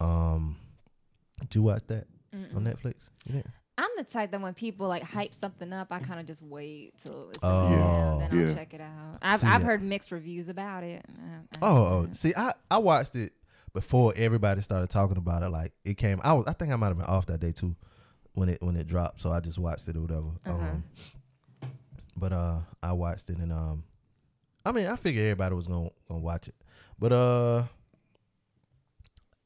Um, 0.00 0.56
did 1.40 1.54
you 1.56 1.62
watch 1.62 1.82
that 1.88 2.06
on 2.54 2.64
Netflix? 2.64 3.10
You 3.26 3.34
didn't? 3.34 3.46
I'm 3.82 3.90
the 3.96 4.04
type 4.04 4.30
that 4.30 4.40
when 4.40 4.54
people 4.54 4.86
like 4.86 5.02
hype 5.02 5.34
something 5.34 5.72
up, 5.72 5.88
I 5.90 5.98
kind 5.98 6.20
of 6.20 6.26
just 6.26 6.40
wait 6.40 6.94
till 7.02 7.30
it's 7.30 7.38
Oh, 7.42 7.48
around, 7.72 8.18
then 8.20 8.48
I'll 8.48 8.54
check 8.54 8.74
it 8.74 8.80
out. 8.80 9.18
I've 9.20 9.40
See, 9.40 9.46
I've 9.48 9.62
heard 9.62 9.82
mixed 9.82 10.12
reviews 10.12 10.48
about 10.48 10.84
it. 10.84 11.04
Uh, 11.08 11.56
I- 11.60 11.66
Oh, 11.68 11.76
oh, 11.76 12.08
see, 12.12 12.32
I 12.36 12.52
I 12.70 12.78
watched 12.78 13.16
it 13.16 13.32
before 13.72 14.12
everybody 14.16 14.60
started 14.62 14.88
talking 14.88 15.16
about 15.16 15.42
it. 15.42 15.48
Like 15.48 15.72
it 15.84 15.96
came, 15.96 16.20
I 16.22 16.32
was, 16.34 16.46
I 16.46 16.52
think 16.52 16.70
I 16.72 16.76
might 16.76 16.88
have 16.88 16.96
been 16.98 17.06
off 17.06 17.26
that 17.26 17.40
day 17.40 17.50
too 17.52 17.74
when 18.34 18.48
it 18.48 18.62
when 18.62 18.76
it 18.76 18.86
dropped. 18.86 19.20
So 19.20 19.32
I 19.32 19.40
just 19.40 19.58
watched 19.58 19.88
it 19.88 19.96
or 19.96 20.02
whatever. 20.02 20.28
Um, 20.46 20.84
but 22.16 22.32
uh, 22.32 22.58
I 22.82 22.92
watched 22.92 23.30
it 23.30 23.38
and 23.38 23.52
um, 23.52 23.82
I 24.64 24.70
mean, 24.70 24.86
I 24.86 24.94
figured 24.94 25.24
everybody 25.24 25.54
was 25.56 25.66
gonna 25.66 25.90
gonna 26.06 26.20
watch 26.20 26.46
it, 26.46 26.54
but 27.00 27.12
uh, 27.12 27.64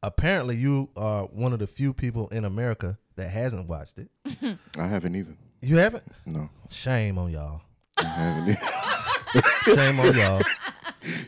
apparently 0.03 0.57
you 0.57 0.91
are 0.97 1.25
one 1.25 1.53
of 1.53 1.59
the 1.59 1.67
few 1.67 1.93
people 1.95 2.29
in 2.29 2.45
America 2.45 2.99
that 3.17 3.31
hasn't 3.31 3.69
watched 3.69 3.99
it. 3.99 4.09
I 4.79 4.87
haven't 4.87 5.15
either. 5.17 5.35
You 5.63 5.77
haven't? 5.77 6.05
No, 6.27 6.51
Shame 6.71 7.19
on 7.19 7.31
y'all. 7.33 7.63
I 7.99 8.05
haven't 8.05 8.51
either. 8.51 9.43
Shame 9.75 10.01
on 10.01 10.15
y'all. 10.17 10.43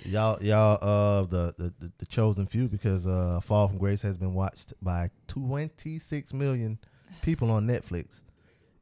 Y'all, 0.05 0.43
y'all, 0.43 0.79
uh, 0.83 1.23
the, 1.27 1.55
the 1.57 1.93
the- 1.99 2.07
chosen 2.07 2.47
few 2.47 2.67
because 2.69 3.07
uh, 3.07 3.41
Fall 3.43 3.69
from 3.69 3.79
Grace 3.79 4.03
has 4.03 4.17
been 4.19 4.35
watched 4.35 4.73
by 4.83 5.11
26 5.29 6.33
million 6.33 6.79
people 7.23 7.51
on 7.51 7.67
Netflix 7.67 8.23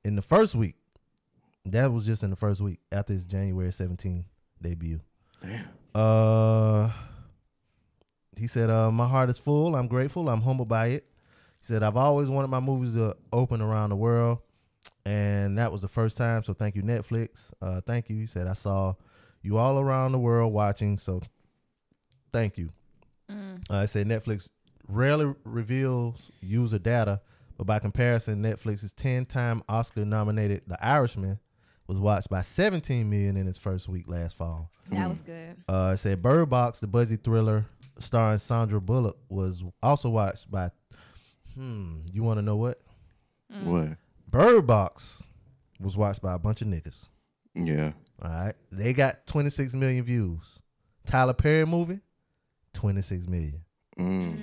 in 0.05 0.17
the 0.17 0.23
first 0.23 0.55
week. 0.55 0.77
That 1.67 1.93
was 1.93 2.07
just 2.07 2.23
in 2.23 2.31
the 2.31 2.37
first 2.37 2.61
week 2.61 2.79
after 2.93 3.13
its 3.13 3.25
January 3.25 3.73
17 3.73 4.25
debut. 4.63 5.01
Damn. 5.43 5.65
Uh, 5.95 6.91
he 8.37 8.47
said, 8.47 8.71
uh, 8.71 8.91
"My 8.91 9.07
heart 9.09 9.29
is 9.31 9.39
full. 9.39 9.75
I'm 9.77 9.89
grateful. 9.89 10.29
I'm 10.29 10.43
humbled 10.43 10.69
by 10.69 10.89
it." 10.89 11.07
He 11.67 11.73
said, 11.73 11.83
"I've 11.83 11.97
always 11.97 12.31
wanted 12.31 12.49
my 12.49 12.61
movies 12.61 12.95
to 12.95 13.17
open 13.33 13.61
around 13.61 13.91
the 13.91 13.97
world, 13.97 14.39
and 15.05 15.59
that 15.59 15.73
was 15.73 15.83
the 15.83 15.89
first 15.89 16.17
time. 16.17 16.45
So 16.45 16.53
thank 16.53 16.77
you, 16.77 16.83
Netflix. 16.83 17.53
Uh, 17.61 17.81
thank 17.81 18.09
you." 18.09 18.17
He 18.17 18.27
said, 18.27 18.47
"I 18.47 18.53
saw 18.53 18.95
you 19.43 19.57
all 19.57 19.79
around 19.81 20.13
the 20.13 20.19
world 20.19 20.53
watching, 20.53 20.97
so 20.99 21.23
thank 22.33 22.57
you." 22.59 22.71
Uh, 23.69 23.79
I 23.79 23.87
said 23.87 24.07
Netflix 24.07 24.51
rarely 24.87 25.35
reveals 25.43 26.31
user 26.41 26.79
data, 26.79 27.21
but 27.59 27.67
by 27.67 27.81
comparison, 27.81 28.41
Netflix's 28.41 28.93
10-time 28.93 29.65
Oscar-nominated 29.69 30.63
The 30.69 30.85
Irishman 30.85 31.41
was 31.89 31.99
watched 31.99 32.29
by 32.31 32.43
17 32.43 33.11
million 33.11 33.37
in 33.37 33.49
its 33.49 33.59
first 33.59 33.89
week 33.89 34.07
last 34.07 34.37
fall. 34.37 34.71
that 34.91 35.09
was 35.09 35.19
good. 35.21 35.57
Uh, 35.69 35.93
it 35.95 35.97
said 35.97 36.23
Bird 36.23 36.51
Box, 36.51 36.79
the 36.79 36.87
Buzzy 36.87 37.17
thriller 37.17 37.67
starring 37.99 38.39
Sandra 38.39 38.81
Bullock, 38.81 39.17
was 39.29 39.65
also 39.83 40.09
watched 40.11 40.49
by. 40.49 40.71
Hmm, 41.57 42.01
you 42.13 42.23
want 42.23 42.39
to 42.39 42.43
know 42.43 42.57
what? 42.57 42.81
What? 43.63 43.97
Bird 44.29 44.67
Box 44.67 45.23
was 45.81 45.97
watched 45.97 46.21
by 46.23 46.35
a 46.35 46.39
bunch 46.39 46.61
of 46.63 46.69
niggas. 46.69 47.09
Yeah. 47.55 47.93
All 48.23 48.31
right, 48.31 48.55
they 48.73 48.93
got 48.93 49.27
26 49.27 49.75
million 49.75 50.05
views. 50.05 50.61
Tyler 51.07 51.33
Perry 51.35 51.65
movie, 51.67 52.01
26 52.75 53.27
million 53.29 53.61
Mm. 53.99 54.41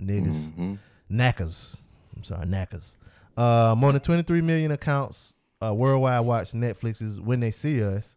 niggas. 0.00 0.52
hmm 0.54 0.74
Knackers. 1.10 1.78
I'm 2.16 2.22
sorry, 2.24 2.46
Knackers. 2.46 2.96
Uh, 3.36 3.74
more 3.76 3.92
than 3.92 4.00
23 4.00 4.40
million 4.42 4.70
accounts 4.72 5.34
uh, 5.64 5.72
worldwide 5.74 6.24
watch 6.26 6.52
Netflix's 6.52 7.20
When 7.20 7.40
They 7.40 7.50
See 7.50 7.82
Us. 7.82 8.16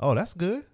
Oh, 0.00 0.14
that's 0.14 0.34
good. 0.34 0.64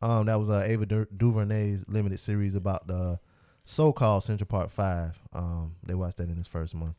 Um, 0.00 0.26
that 0.26 0.38
was 0.38 0.48
uh, 0.50 0.62
Ava 0.66 0.86
Du- 0.86 1.06
DuVernay's 1.16 1.84
limited 1.88 2.20
series 2.20 2.54
about 2.54 2.86
the 2.86 3.18
so-called 3.64 4.24
Central 4.24 4.46
Park 4.46 4.70
Five. 4.70 5.18
Um, 5.32 5.76
they 5.84 5.94
watched 5.94 6.16
that 6.18 6.28
in 6.28 6.38
its 6.38 6.48
first 6.48 6.74
month. 6.74 6.96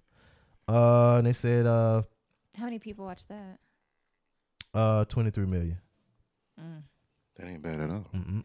Uh, 0.68 1.16
and 1.18 1.28
they 1.28 1.34
said 1.34 1.66
uh, 1.66 2.04
How 2.58 2.66
many 2.66 2.80
people 2.80 3.06
watch 3.06 3.22
that? 3.28 3.60
uh, 4.74 5.06
23 5.06 5.46
million. 5.46 5.78
Mm. 6.60 6.84
That 7.38 7.48
ain't 7.48 7.62
bad 7.62 7.80
at 7.80 7.90
all. 7.90 8.08
Mm-mm. 8.16 8.44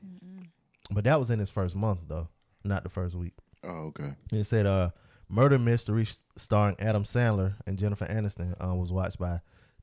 But 0.90 1.04
that 1.04 1.18
was 1.18 1.30
in 1.30 1.38
his 1.38 1.50
first 1.50 1.76
month 1.76 2.00
though, 2.08 2.28
not 2.64 2.82
the 2.82 2.88
first 2.88 3.14
week. 3.14 3.34
Oh, 3.62 3.86
okay. 3.88 4.14
It 4.32 4.44
said 4.44 4.64
uh 4.66 4.90
Murder 5.28 5.58
Mystery 5.58 6.06
starring 6.36 6.76
Adam 6.78 7.04
Sandler 7.04 7.54
and 7.66 7.78
Jennifer 7.78 8.06
Aniston 8.06 8.54
uh, 8.64 8.74
was 8.74 8.90
watched 8.90 9.18
by 9.18 9.40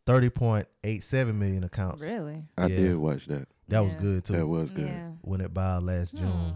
30.87 0.07 1.35
million 1.35 1.63
accounts. 1.63 2.01
Really? 2.01 2.43
I 2.57 2.65
Yeah. 2.67 2.77
did 2.77 2.97
watch 2.97 3.25
that. 3.27 3.47
That 3.67 3.81
was 3.81 3.95
good 3.95 4.25
too. 4.25 4.33
That 4.33 4.47
was 4.47 4.71
good. 4.71 4.87
Yeah. 4.87 5.09
when 5.21 5.41
it 5.41 5.53
bowed 5.53 5.83
last 5.83 6.15
June. 6.15 6.53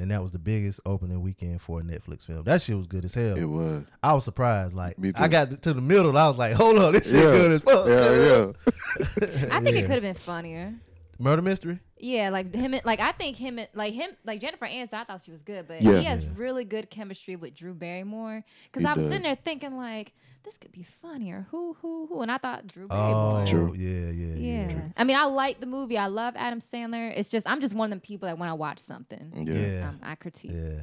And 0.00 0.12
that 0.12 0.22
was 0.22 0.30
the 0.30 0.38
biggest 0.38 0.80
opening 0.86 1.20
weekend 1.22 1.60
for 1.60 1.80
a 1.80 1.82
Netflix 1.82 2.24
film. 2.24 2.44
That 2.44 2.62
shit 2.62 2.76
was 2.76 2.86
good 2.86 3.04
as 3.04 3.14
hell. 3.14 3.36
It 3.36 3.44
was. 3.46 3.82
I 4.00 4.12
was 4.12 4.24
surprised. 4.24 4.72
Like 4.74 4.96
Me 4.98 5.12
I 5.16 5.26
got 5.26 5.60
to 5.62 5.74
the 5.74 5.80
middle, 5.80 6.16
I 6.16 6.28
was 6.28 6.38
like, 6.38 6.52
"Hold 6.56 6.78
on, 6.78 6.92
this 6.92 7.10
shit 7.10 7.16
Yeah. 7.16 7.30
good 7.32 7.50
as 7.52 7.62
fuck." 7.62 7.86
Yeah, 7.88 8.12
yeah. 8.12 9.54
I 9.56 9.60
think 9.60 9.74
Yeah. 9.76 9.80
it 9.80 9.86
could 9.86 9.90
have 9.90 10.02
been 10.02 10.14
funnier. 10.14 10.74
Murder 11.18 11.42
mystery. 11.42 11.80
Yeah, 11.98 12.30
like 12.30 12.54
him, 12.54 12.74
and- 12.74 12.84
like 12.84 13.00
I 13.00 13.10
think 13.12 13.36
him, 13.36 13.58
and- 13.58 13.68
like 13.74 13.92
him, 13.92 14.10
like 14.24 14.40
Jennifer 14.40 14.66
Aniston. 14.66 14.94
I 14.94 15.04
thought 15.04 15.22
she 15.24 15.32
was 15.32 15.42
good, 15.42 15.66
but 15.66 15.82
Yeah. 15.82 15.98
he 15.98 16.04
has 16.04 16.24
Yeah. 16.24 16.30
really 16.36 16.64
good 16.64 16.90
chemistry 16.90 17.34
with 17.36 17.54
Drew 17.54 17.74
Barrymore. 17.74 18.44
Because 18.66 18.82
He 18.82 18.88
I 18.88 18.94
was 18.94 19.02
does. 19.04 19.08
sitting 19.10 19.22
there 19.24 19.34
thinking 19.44 19.76
like, 19.76 20.12
this 20.44 20.56
could 20.58 20.70
be 20.72 20.84
funnier. 20.84 21.46
Who, 21.50 21.74
who, 21.82 22.06
who? 22.06 22.22
And 22.22 22.30
I 22.30 22.38
thought 22.38 22.66
Drew 22.68 22.84
Oh, 22.88 22.88
Barrymore. 22.88 23.46
True. 23.46 23.74
yeah, 23.76 24.10
yeah, 24.12 24.34
yeah. 24.36 24.68
Yeah. 24.70 24.80
I 24.96 25.02
mean, 25.04 25.16
I 25.16 25.24
like 25.24 25.58
the 25.60 25.66
movie. 25.66 25.98
I 25.98 26.06
love 26.06 26.34
Adam 26.36 26.60
Sandler. 26.60 27.12
It's 27.16 27.28
just 27.28 27.48
I'm 27.48 27.60
just 27.60 27.74
one 27.74 27.86
of 27.86 27.90
them 27.90 28.00
people 28.00 28.26
that 28.28 28.38
when 28.38 28.48
I 28.48 28.52
watch 28.54 28.78
something, 28.78 29.32
Yeah. 29.36 29.54
Yeah. 29.54 29.88
um, 29.88 29.98
I 30.02 30.14
critique. 30.14 30.52
Yeah. 30.54 30.82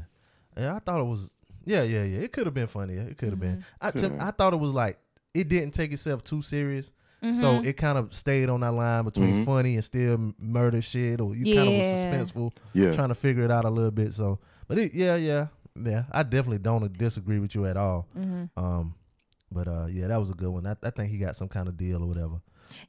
Yeah, 0.58 0.76
I 0.76 0.80
thought 0.80 1.00
it 1.00 1.06
was 1.06 1.32
yeah, 1.64 1.82
yeah, 1.84 2.04
yeah. 2.04 2.20
It 2.20 2.32
could 2.34 2.46
have 2.46 2.54
been 2.54 2.68
funnier. 2.68 3.02
It 3.10 3.18
could 3.18 3.30
have 3.30 3.40
been. 3.40 3.64
I 3.82 3.90
to- 3.92 4.10
Coulda. 4.10 4.24
I 4.24 4.32
thought 4.32 4.54
it 4.54 4.58
was 4.60 4.72
like 4.74 5.00
it 5.34 5.50
didn't 5.50 5.72
take 5.74 5.92
itself 5.94 6.24
too 6.24 6.42
serious. 6.42 6.94
So 7.32 7.62
it 7.64 7.74
kind 7.78 7.98
of 7.98 8.14
stayed 8.14 8.50
on 8.50 8.60
that 8.62 8.72
line 8.74 9.04
between 9.04 9.38
Mhm. 9.42 9.46
funny 9.46 9.76
and 9.76 9.84
still 9.84 10.34
murder 10.38 10.82
shit, 10.82 11.20
or 11.22 11.36
you 11.36 11.56
kind 11.56 11.68
of 11.70 11.74
was 11.74 11.86
suspenseful, 11.88 12.52
Yeah. 12.74 12.92
trying 12.94 13.10
to 13.10 13.16
figure 13.16 13.44
it 13.44 13.50
out 13.52 13.66
a 13.66 13.70
little 13.70 13.90
bit. 13.92 14.14
So, 14.14 14.40
but 14.68 14.78
it, 14.78 14.94
yeah, 14.94 15.16
yeah, 15.16 15.48
yeah. 15.76 16.04
I 16.12 16.22
definitely 16.24 16.60
don't 16.60 16.96
disagree 16.98 17.40
with 17.40 17.56
you 17.56 17.66
at 17.66 17.78
all. 17.78 18.08
Mm-hmm. 18.16 18.46
Um, 18.64 18.94
but 19.52 19.68
uh, 19.68 19.88
yeah, 19.90 20.08
that 20.08 20.18
was 20.18 20.30
a 20.30 20.34
good 20.36 20.50
one. 20.50 20.68
I, 20.68 20.76
I 20.84 20.90
think 20.92 21.10
he 21.12 21.18
got 21.18 21.36
some 21.36 21.48
kind 21.48 21.68
of 21.68 21.78
deal 21.78 22.04
or 22.04 22.08
whatever. 22.08 22.42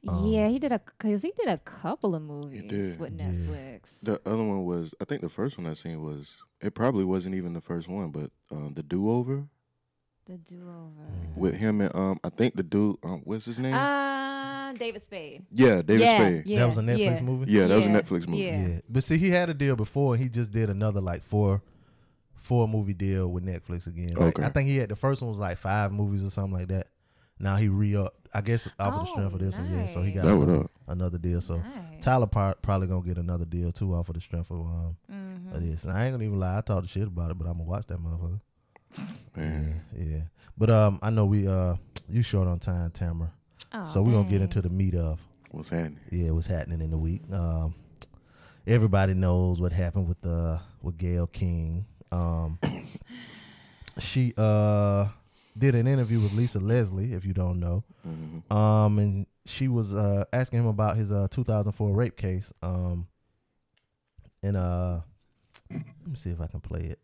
Um, 0.07 0.27
yeah, 0.27 0.49
he 0.49 0.59
did 0.59 0.71
a 0.71 0.79
because 0.79 1.21
he 1.21 1.31
did 1.31 1.47
a 1.47 1.57
couple 1.59 2.13
of 2.13 2.21
movies 2.21 2.63
did. 2.69 2.99
with 2.99 3.13
Yeah. 3.19 3.27
Netflix. 3.27 4.01
The 4.01 4.21
other 4.25 4.43
one 4.43 4.65
was, 4.65 4.93
I 5.01 5.05
think 5.05 5.21
the 5.21 5.29
first 5.29 5.57
one 5.57 5.65
I 5.65 5.73
seen 5.73 6.03
was, 6.03 6.35
it 6.61 6.75
probably 6.75 7.05
wasn't 7.05 7.35
even 7.35 7.53
the 7.53 7.61
first 7.61 7.87
one, 7.87 8.09
but 8.11 8.31
um, 8.51 8.73
the 8.75 8.83
Do 8.83 9.09
Over 9.09 9.47
The 10.27 10.37
do 10.37 10.61
over. 10.61 11.09
with 11.37 11.53
him 11.55 11.79
and 11.81 11.95
um, 11.95 12.19
I 12.23 12.29
think 12.29 12.55
the 12.55 12.63
dude, 12.63 12.97
um, 13.03 13.21
what's 13.23 13.45
his 13.45 13.59
name? 13.59 13.73
Uh, 13.73 14.73
David 14.73 15.01
Spade. 15.01 15.45
yeah, 15.53 15.81
David 15.81 16.01
yeah, 16.01 16.17
Spade. 16.19 16.43
Yeah, 16.45 16.59
that 16.59 16.65
was 16.67 16.77
a 16.77 16.81
Netflix 16.81 16.99
yeah. 16.99 17.21
movie. 17.21 17.51
Yeah, 17.51 17.67
that 17.67 17.75
was 17.77 17.85
a 17.85 17.89
Netflix 17.89 18.27
movie. 18.27 18.43
yeah. 18.43 18.67
Yeah, 18.67 18.79
but 18.89 19.03
see, 19.05 19.17
he 19.17 19.29
had 19.29 19.49
a 19.49 19.53
deal 19.53 19.77
before, 19.77 20.13
and 20.15 20.21
he 20.23 20.27
just 20.29 20.51
did 20.51 20.69
another 20.69 20.99
like 20.99 21.23
four, 21.23 21.61
four 22.35 22.67
movie 22.67 22.93
deal 22.93 23.29
with 23.29 23.45
Netflix 23.45 23.87
again. 23.87 24.09
Like, 24.15 24.37
Okay. 24.37 24.43
I 24.43 24.49
think 24.49 24.67
he 24.69 24.75
had 24.77 24.89
the 24.89 24.97
first 24.97 25.21
one 25.21 25.29
was 25.29 25.39
like 25.39 25.57
five 25.57 25.93
movies 25.93 26.25
or 26.25 26.29
something 26.29 26.53
like 26.59 26.67
that. 26.67 26.87
Now 27.39 27.55
he 27.55 27.69
re 27.69 27.95
up, 27.95 28.15
I 28.33 28.41
guess, 28.41 28.67
off 28.79 28.93
of 28.95 28.99
the 29.01 29.05
strength 29.05 29.33
of 29.33 29.39
this 29.39 29.55
one. 29.57 29.71
Yeah, 29.71 29.85
so 29.85 30.01
he 30.01 30.11
got. 30.11 30.23
That 30.25 30.33
another, 30.33 30.59
up. 30.65 30.71
another 30.87 31.17
deal. 31.19 31.39
So 31.39 31.57
Nice. 31.57 32.03
Tyler 32.03 32.27
par- 32.27 32.57
probably 32.61 32.87
gonna 32.87 33.05
get 33.05 33.17
another 33.17 33.45
deal 33.45 33.71
too 33.71 33.93
off 33.93 34.09
of 34.09 34.15
the 34.15 34.21
strength 34.21 34.51
of 34.51 34.57
um 34.59 34.97
Mhm. 35.09 35.55
of 35.55 35.63
this. 35.65 35.83
And 35.85 35.93
I 35.93 36.05
ain't 36.05 36.13
gonna 36.13 36.25
even 36.25 36.39
lie, 36.39 36.57
I 36.57 36.61
talked 36.61 36.89
shit 36.89 37.03
about 37.07 37.31
it, 37.31 37.37
but 37.37 37.45
I'm 37.47 37.53
gonna 37.53 37.63
watch 37.63 37.85
that 37.87 37.99
motherfucker. 38.03 38.41
Man. 39.35 39.81
Yeah, 39.97 40.03
yeah. 40.03 40.21
But 40.57 40.69
um, 40.69 40.99
I 41.01 41.09
know 41.09 41.25
we 41.25 41.47
uh, 41.47 41.75
you 42.09 42.21
short 42.23 42.47
on 42.47 42.59
time, 42.59 42.91
Tamara. 42.91 43.31
Aw, 43.73 43.85
so 43.85 44.01
we're 44.01 44.13
gonna 44.13 44.29
get 44.29 44.41
into 44.41 44.61
the 44.61 44.69
meat 44.69 44.95
of 44.95 45.19
What's 45.51 45.69
happening? 45.69 45.99
yeah, 46.11 46.31
what's 46.31 46.47
happening 46.47 46.81
in 46.81 46.91
the 46.91 46.97
week. 46.97 47.21
Um, 47.31 47.75
everybody 48.65 49.13
knows 49.13 49.61
what 49.61 49.71
happened 49.71 50.07
with 50.07 50.25
uh 50.25 50.57
with 50.81 50.97
Gayle 50.97 51.27
King. 51.27 51.85
Um, 52.11 52.59
she 53.99 54.33
uh 54.37 55.07
did 55.57 55.75
an 55.75 55.87
interview 55.87 56.19
with 56.19 56.33
Lisa 56.33 56.59
Leslie, 56.59 57.13
if 57.13 57.25
you 57.25 57.33
don't 57.33 57.59
know. 57.59 57.83
Mhm. 58.07 58.51
Um, 58.55 58.99
and 58.99 59.27
she 59.45 59.67
was 59.67 59.93
uh 59.93 60.25
asking 60.33 60.59
him 60.59 60.67
about 60.67 60.97
his 60.97 61.11
uh 61.11 61.27
2004 61.29 61.91
rape 61.93 62.17
case. 62.17 62.51
Um, 62.61 63.07
and 64.43 64.55
uh, 64.55 65.01
let 65.69 66.07
me 66.07 66.15
see 66.15 66.29
if 66.29 66.39
I 66.41 66.47
can 66.47 66.61
play 66.61 66.81
it. 66.81 66.99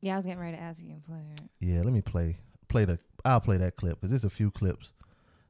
Yeah, 0.00 0.14
I 0.14 0.16
was 0.16 0.26
getting 0.26 0.40
ready 0.40 0.56
to 0.56 0.62
ask 0.62 0.80
you 0.82 0.94
to 0.94 1.00
play 1.08 1.18
it. 1.34 1.40
Yeah, 1.60 1.82
let 1.82 1.92
me 1.92 2.00
play 2.00 2.38
play 2.68 2.84
the. 2.84 2.98
I'll 3.24 3.40
play 3.40 3.56
that 3.56 3.76
clip 3.76 4.00
because 4.00 4.10
there's 4.10 4.24
a 4.24 4.30
few 4.30 4.50
clips 4.50 4.92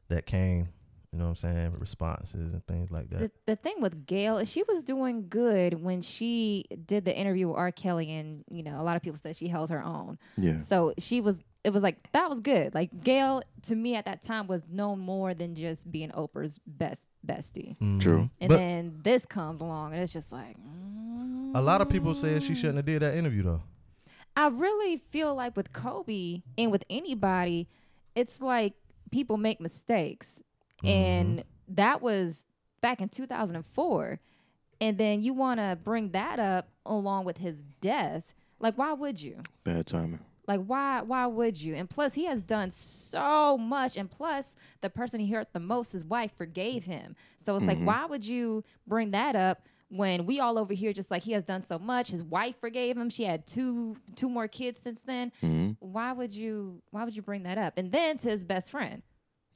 that 0.09 0.27
came. 0.27 0.69
You 1.13 1.21
know 1.21 1.27
what 1.27 1.31
I'm 1.31 1.55
saying? 1.55 1.77
Responses 1.79 2.53
and 2.53 2.67
things 2.67 2.91
like 2.91 3.09
that. 3.11 3.19
The, 3.19 3.31
the 3.47 3.57
thing 3.57 3.77
with 3.81 4.07
Gayle 4.07 4.37
is 4.39 4.51
she 4.51 4.63
was 4.65 4.83
doing 4.83 5.29
good 5.29 5.83
when 5.83 6.03
she 6.03 6.65
did 6.85 7.05
the 7.07 7.17
interview 7.17 7.49
with 7.49 7.57
R. 7.57 7.71
Kelly, 7.73 8.13
and 8.13 8.45
you 8.51 8.63
know 8.63 8.79
a 8.81 8.83
lot 8.83 8.97
of 8.97 9.03
people 9.03 9.19
said 9.23 9.37
she 9.37 9.49
held 9.49 9.71
her 9.71 9.83
own. 9.83 10.19
Yeah. 10.37 10.61
So 10.61 10.93
she 10.99 11.21
was. 11.21 11.41
It 11.65 11.73
was 11.73 11.83
like 11.83 12.13
that 12.13 12.29
was 12.31 12.41
good. 12.41 12.75
Like 12.75 13.03
Gayle 13.03 13.43
to 13.63 13.75
me 13.75 13.97
at 13.97 14.05
that 14.05 14.23
time 14.23 14.47
was 14.47 14.63
known 14.71 15.01
more 15.01 15.35
than 15.35 15.55
just 15.57 15.91
being 15.91 16.11
Oprah's 16.11 16.61
best 16.67 17.09
bestie. 17.27 17.77
Mhm. 17.79 18.01
True. 18.01 18.31
And 18.41 18.49
but 18.49 18.57
then 18.59 19.01
this 19.03 19.27
comes 19.27 19.61
along, 19.61 19.93
and 19.95 20.01
it's 20.03 20.13
just 20.13 20.31
like. 20.33 20.57
mm, 20.59 21.57
a 21.57 21.61
lot 21.61 21.81
of 21.81 21.89
people 21.89 22.15
said 22.15 22.43
she 22.43 22.55
shouldn't 22.55 22.77
have 22.77 22.85
did 22.87 23.03
that 23.03 23.17
interview 23.17 23.43
though. 23.43 23.63
I 24.37 24.49
really 24.49 24.99
feel 25.11 25.35
like 25.35 25.57
with 25.57 25.72
Kobe 25.72 26.42
and 26.59 26.70
with 26.70 26.85
anybody, 26.90 27.68
it's 28.14 28.42
like 28.42 28.75
people 29.11 29.38
make 29.38 29.61
mistakes. 29.61 30.42
And 30.85 31.38
mm-hmm. 31.38 31.75
that 31.75 32.03
was 32.03 32.46
back 32.83 33.01
in 33.01 33.09
2004. 33.09 34.20
And 34.81 34.99
then 34.99 35.22
you 35.22 35.33
want 35.33 35.61
to 35.61 35.79
bring 35.83 36.11
that 36.11 36.38
up 36.38 36.68
along 36.85 37.25
with 37.25 37.38
his 37.38 37.62
death. 37.81 38.35
Like, 38.61 38.77
why 38.77 38.92
would 38.92 39.20
you? 39.20 39.42
Bad 39.64 39.87
timing. 39.87 40.20
Like, 40.46 40.61
why? 40.64 41.01
Why 41.01 41.27
would 41.27 41.61
you? 41.61 41.75
And 41.75 41.88
plus, 41.88 42.14
he 42.14 42.27
has 42.27 42.42
done 42.42 42.70
so 42.70 43.57
much. 43.57 43.96
And 43.96 44.11
plus, 44.11 44.55
the 44.83 44.90
person 44.90 45.18
he 45.18 45.33
hurt 45.33 45.53
the 45.55 45.61
most, 45.61 45.92
his 45.92 46.05
wife, 46.05 46.33
forgave 46.37 46.85
him. 46.85 47.16
So 47.38 47.57
it's 47.57 47.66
like, 47.66 47.79
mm-hmm. 47.79 47.87
why 47.87 48.05
would 48.05 48.25
you 48.27 48.64
bring 48.87 49.11
that 49.12 49.35
up 49.35 49.62
when 49.88 50.27
we 50.27 50.40
all 50.40 50.59
over 50.59 50.75
here 50.75 50.92
just 50.92 51.11
like 51.11 51.22
he 51.22 51.33
has 51.33 51.44
done 51.44 51.62
so 51.62 51.79
much? 51.79 52.11
His 52.11 52.22
wife 52.25 52.57
forgave 52.61 52.96
him. 52.96 53.09
She 53.11 53.25
had 53.25 53.46
two 53.46 53.96
two 54.16 54.29
more 54.29 54.49
kids 54.49 54.81
since 54.81 55.01
then. 55.03 55.33
hmm 55.40 55.70
Why 55.81 56.12
would 56.12 56.35
you? 56.35 56.83
Why 56.90 57.05
would 57.05 57.14
you 57.14 57.22
bring 57.22 57.44
that 57.44 57.59
up? 57.59 57.79
And 57.79 57.92
then 57.92 58.18
to 58.18 58.31
his 58.31 58.44
best 58.44 58.70
friend 58.70 59.03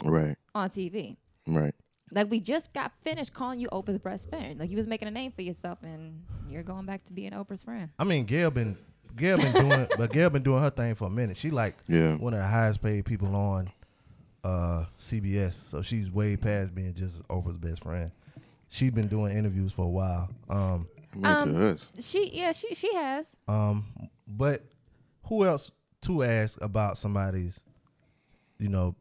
Right. 0.05 0.37
on 0.55 0.71
TV. 0.71 1.17
Right. 1.47 1.75
Like 2.13 2.31
we 2.31 2.41
just 2.41 2.73
got 2.73 2.93
finished 3.03 3.33
calling 3.35 3.59
you 3.61 3.69
Oprah's 3.69 3.99
best 3.99 4.29
friend. 4.29 4.59
Like 4.59 4.71
you 4.71 4.77
was 4.77 4.87
making 4.87 5.09
a 5.09 5.13
name 5.13 5.31
for 5.33 5.43
yourself, 5.43 5.79
and 5.83 6.23
you're 6.49 6.63
going 6.65 6.85
back 6.87 7.05
to 7.05 7.13
being 7.13 7.31
Oprah's 7.33 7.63
friend. 7.63 7.91
I 7.99 8.05
mean, 8.05 8.25
Gayle 8.25 8.51
been 8.51 8.77
Gayle 9.17 9.39
been 9.39 9.53
doing, 9.53 9.87
but 9.97 10.13
Gayle 10.13 10.31
been 10.31 10.43
doing 10.43 10.61
her 10.61 10.71
thing 10.71 10.95
for 10.95 11.07
a 11.07 11.11
minute. 11.11 11.37
She 11.37 11.51
like 11.51 11.77
Yeah. 11.89 12.15
one 12.17 12.35
of 12.35 12.41
the 12.41 12.47
highest 12.47 12.83
paid 12.83 13.05
people 13.05 13.35
on 13.35 13.71
uh 14.43 14.87
CBS, 14.99 15.55
so 15.55 15.83
she's 15.83 16.11
way 16.11 16.37
past 16.37 16.75
being 16.75 16.95
just 16.95 17.23
Oprah's 17.29 17.59
best 17.59 17.83
friend. 17.83 18.11
She's 18.71 18.93
been 18.93 19.09
doing 19.09 19.37
interviews 19.37 19.73
for 19.73 19.85
a 19.85 19.89
while. 19.89 20.31
Um, 20.49 20.89
Um, 21.23 21.53
to 21.55 21.71
us. 21.73 21.91
She, 22.01 22.31
yeah, 22.33 22.53
she 22.53 22.75
she 22.75 22.95
has. 22.95 23.37
um, 23.49 23.85
but 24.29 24.63
who 25.25 25.45
else 25.45 25.71
to 26.03 26.23
ask 26.23 26.57
about 26.63 26.97
somebody's, 26.97 27.61
you 28.59 28.69
know, 28.69 28.95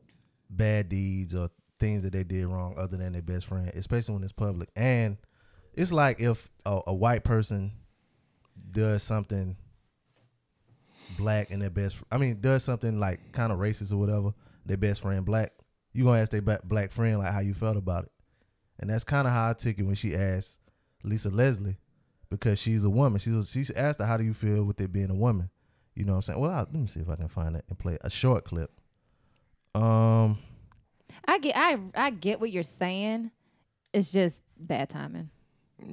bad 0.50 0.90
deeds 0.90 1.34
or 1.36 1.50
things 1.80 2.02
that 2.04 2.12
they 2.14 2.24
did 2.24 2.46
wrong 2.48 2.76
other 2.78 2.98
than 2.98 3.14
their 3.14 3.22
best 3.22 3.46
friend, 3.46 3.70
especially 3.76 4.16
when 4.16 4.24
it's 4.24 4.34
public. 4.34 4.70
And 4.76 5.18
it's 5.74 5.92
like 5.94 6.20
if 6.20 6.50
a, 6.66 6.82
a 6.88 6.94
white 6.94 7.24
person 7.24 7.72
does 8.72 9.04
something 9.04 9.56
black 11.18 11.52
and 11.52 11.62
their 11.62 11.70
best, 11.70 11.98
I 12.12 12.18
mean, 12.18 12.42
does 12.42 12.64
something 12.64 13.00
like 13.00 13.32
kind 13.32 13.52
of 13.52 13.60
racist 13.60 13.94
or 13.94 13.98
whatever, 13.98 14.34
their 14.66 14.78
best 14.78 15.02
friend 15.02 15.26
black, 15.26 15.54
you 15.94 16.04
gonna 16.06 16.20
ask 16.22 16.32
their 16.32 16.42
black 16.42 16.92
friend 16.92 17.20
like 17.20 17.32
how 17.32 17.40
you 17.40 17.54
felt 17.54 17.78
about 17.78 18.06
it. 18.06 18.12
And 18.80 18.90
that's 18.90 19.04
kind 19.04 19.28
of 19.28 19.34
how 19.34 19.50
I 19.50 19.54
took 19.54 19.78
it 19.78 19.84
when 19.84 19.96
she 19.96 20.16
asked 20.16 20.58
Lisa 21.04 21.30
Leslie, 21.30 21.78
because 22.30 22.60
she's 22.60 22.84
a 22.84 22.90
woman. 22.90 23.20
She 23.20 23.30
was 23.32 23.52
she 23.52 23.66
asked 23.76 24.00
her 24.00 24.06
how 24.06 24.18
do 24.18 24.24
you 24.24 24.34
feel 24.34 24.64
with 24.64 24.80
it 24.82 24.92
being 24.92 25.10
a 25.10 25.16
woman. 25.16 25.50
You 25.96 26.06
know 26.06 26.14
what 26.14 26.18
I'm 26.18 26.22
saying? 26.22 26.40
Well, 26.40 26.52
i 26.52 26.60
let 26.60 26.74
me 26.74 26.88
see 26.88 27.02
if 27.02 27.10
I 27.10 27.16
can 27.16 27.28
find 27.28 27.56
it 27.56 27.66
and 27.68 27.78
play 27.78 27.98
a 28.02 28.10
short 28.10 28.46
clip. 28.46 28.72
Um, 29.76 30.40
I 31.28 31.40
get 31.40 31.56
I 31.58 31.78
I 31.96 32.10
get 32.12 32.40
what 32.40 32.52
you're 32.52 32.64
saying. 32.64 33.32
It's 33.94 34.12
just 34.12 34.42
bad 34.58 34.90
timing. 34.90 35.30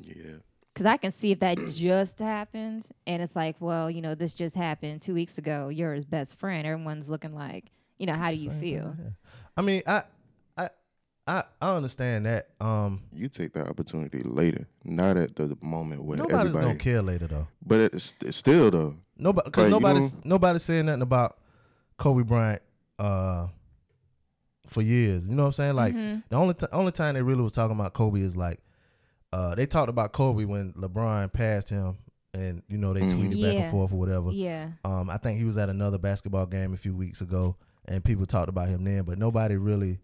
Yeah. 0.03 0.37
Because 0.73 0.87
I 0.87 0.99
can 0.99 1.11
see 1.11 1.33
if 1.33 1.41
that 1.41 1.57
just 1.75 2.19
happened, 2.19 2.87
and 3.07 3.23
it's 3.23 3.35
like, 3.35 3.57
well, 3.61 3.91
you 3.91 4.03
know, 4.03 4.15
this 4.15 4.35
just 4.35 4.55
happened 4.55 5.01
two 5.01 5.15
weeks 5.15 5.39
ago. 5.39 5.69
You're 5.71 5.95
his 5.95 6.05
best 6.05 6.39
friend. 6.39 6.67
Everyone's 6.67 7.09
looking 7.09 7.35
like, 7.35 7.73
you 7.99 8.05
know, 8.05 8.13
how 8.13 8.31
do 8.31 8.37
you 8.37 8.51
Same 8.51 8.61
feel? 8.61 8.83
thing, 8.83 8.97
yeah. 9.05 9.11
I 9.57 9.63
mean, 9.63 9.83
I, 9.87 9.93
I, 9.93 10.03
I, 11.29 11.43
I 11.61 11.75
understand 11.75 12.27
that. 12.27 12.49
Um, 12.61 13.03
You 13.13 13.29
take 13.29 13.53
that 13.55 13.69
opportunity 13.69 14.23
later, 14.23 14.67
not 14.85 15.17
at 15.17 15.35
the 15.35 15.57
moment 15.61 16.05
where 16.05 16.19
nobody's 16.19 16.39
everybody. 16.39 16.67
gonna 16.67 16.79
care 16.79 17.03
later 17.03 17.27
though. 17.27 17.49
But 17.65 17.81
it's, 17.81 18.15
it's 18.21 18.37
still 18.37 18.71
though. 18.71 18.97
Nobody, 19.19 19.47
because 19.49 19.63
Like, 19.65 19.69
you 19.69 19.81
nobody's 19.81 20.13
know- 20.15 20.21
nobody's 20.25 20.63
saying 20.63 20.87
nothing 20.87 21.03
about 21.03 21.39
Kobe 21.99 22.23
Bryant 22.23 22.63
uh, 22.99 23.49
for 24.69 24.83
years. 24.83 25.27
You 25.27 25.35
know 25.35 25.43
what 25.45 25.47
I'm 25.49 25.53
saying? 25.53 25.75
Like 25.77 25.95
Mm-hmm. 25.95 26.21
the 26.29 26.37
only 26.37 26.55
t- 26.55 26.67
only 26.73 26.93
time 26.93 27.15
they 27.15 27.23
really 27.23 27.43
was 27.43 27.53
talking 27.53 27.75
about 27.79 27.93
Kobe 27.95 28.21
is 28.21 28.37
like 28.37 28.61
uh, 29.33 29.55
they 29.55 29.67
talked 29.67 29.89
about 29.91 30.13
Kobe 30.13 30.45
when 30.45 30.73
LeBron 30.75 31.33
passed 31.33 31.69
him, 31.71 31.97
and 32.35 32.63
you 32.69 32.79
know 32.79 32.93
they 32.95 33.01
Mhm. 33.01 33.11
tweeted 33.13 33.43
back 33.43 33.55
and 33.63 33.71
forth 33.71 33.93
or 33.93 33.97
whatever. 33.97 34.31
Yeah. 34.31 34.69
Um, 34.85 35.11
I 35.11 35.17
think 35.19 35.39
he 35.39 35.45
was 35.45 35.59
at 35.59 35.69
another 35.69 35.99
basketball 35.99 36.47
game 36.47 36.73
a 36.73 36.77
few 36.77 36.95
weeks 36.95 37.21
ago, 37.21 37.57
and 37.87 38.05
people 38.05 38.27
talked 38.27 38.49
about 38.49 38.69
him 38.69 38.85
then, 38.85 39.03
but 39.03 39.19
nobody 39.19 39.57
really. 39.57 39.99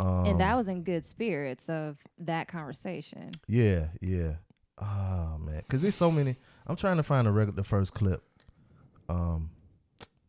Um, 0.00 0.24
and 0.26 0.40
that 0.40 0.56
was 0.56 0.66
in 0.68 0.82
good 0.82 1.04
spirits 1.04 1.68
of 1.68 1.98
that 2.18 2.48
conversation. 2.48 3.32
Yeah, 3.46 3.88
yeah. 4.00 4.34
Oh 4.78 5.36
man, 5.38 5.58
because 5.58 5.82
there's 5.82 5.94
so 5.94 6.10
many. 6.10 6.36
I'm 6.66 6.76
trying 6.76 6.96
to 6.96 7.02
find 7.02 7.28
a 7.28 7.30
regular 7.30 7.56
the 7.56 7.64
first 7.64 7.92
clip. 7.92 8.22
Um, 9.08 9.50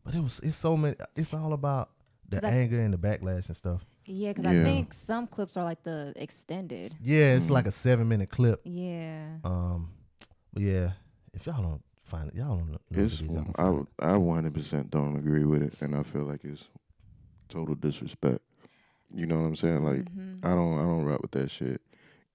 but 0.04 0.14
it 0.14 0.20
was 0.22 0.40
it's 0.40 0.56
so 0.56 0.76
many. 0.76 0.96
It's 1.16 1.32
all 1.32 1.52
about 1.52 1.90
the 2.28 2.40
'Cause 2.40 2.50
I- 2.50 2.54
anger 2.56 2.80
and 2.80 2.92
the 2.92 2.98
backlash 2.98 3.46
and 3.48 3.56
stuff. 3.56 3.84
Yeah, 4.04 4.32
because 4.32 4.52
Yeah. 4.52 4.60
I 4.60 4.64
think 4.64 4.92
some 4.92 5.26
clips 5.28 5.56
are 5.56 5.64
like 5.64 5.84
the 5.84 6.12
extended. 6.16 6.96
Yeah, 7.00 7.34
it's 7.36 7.44
Mm-hmm. 7.44 7.54
like 7.54 7.66
a 7.66 7.70
seven 7.72 8.08
minute 8.08 8.30
clip. 8.30 8.60
Yeah. 8.64 9.36
Um, 9.44 9.90
but 10.52 10.62
yeah, 10.64 10.92
if 11.32 11.46
y'all 11.46 11.62
don't 11.62 11.82
find 12.02 12.28
it, 12.28 12.34
y'all 12.34 12.56
don't 12.56 12.66
know. 12.66 12.78
know 12.90 13.04
It's 13.04 13.20
what 13.22 13.30
it 13.30 13.32
is, 13.32 13.46
y'all 13.46 13.54
I 13.56 13.62
can. 13.62 13.86
I 14.00 14.16
100 14.16 14.54
percent 14.54 14.90
don't 14.90 15.16
agree 15.16 15.44
with 15.44 15.62
it, 15.62 15.74
and 15.80 15.94
I 15.94 16.02
feel 16.02 16.22
like 16.24 16.44
it's 16.44 16.66
total 17.48 17.74
disrespect. 17.76 18.40
You 19.14 19.26
know 19.26 19.40
what 19.40 19.46
I'm 19.46 19.56
saying? 19.56 19.84
Like 19.84 20.04
Mhm. 20.04 20.44
I 20.44 20.54
don't 20.54 20.78
I 20.78 20.82
don't 20.82 21.04
rock 21.04 21.22
with 21.22 21.32
that 21.32 21.50
shit. 21.50 21.80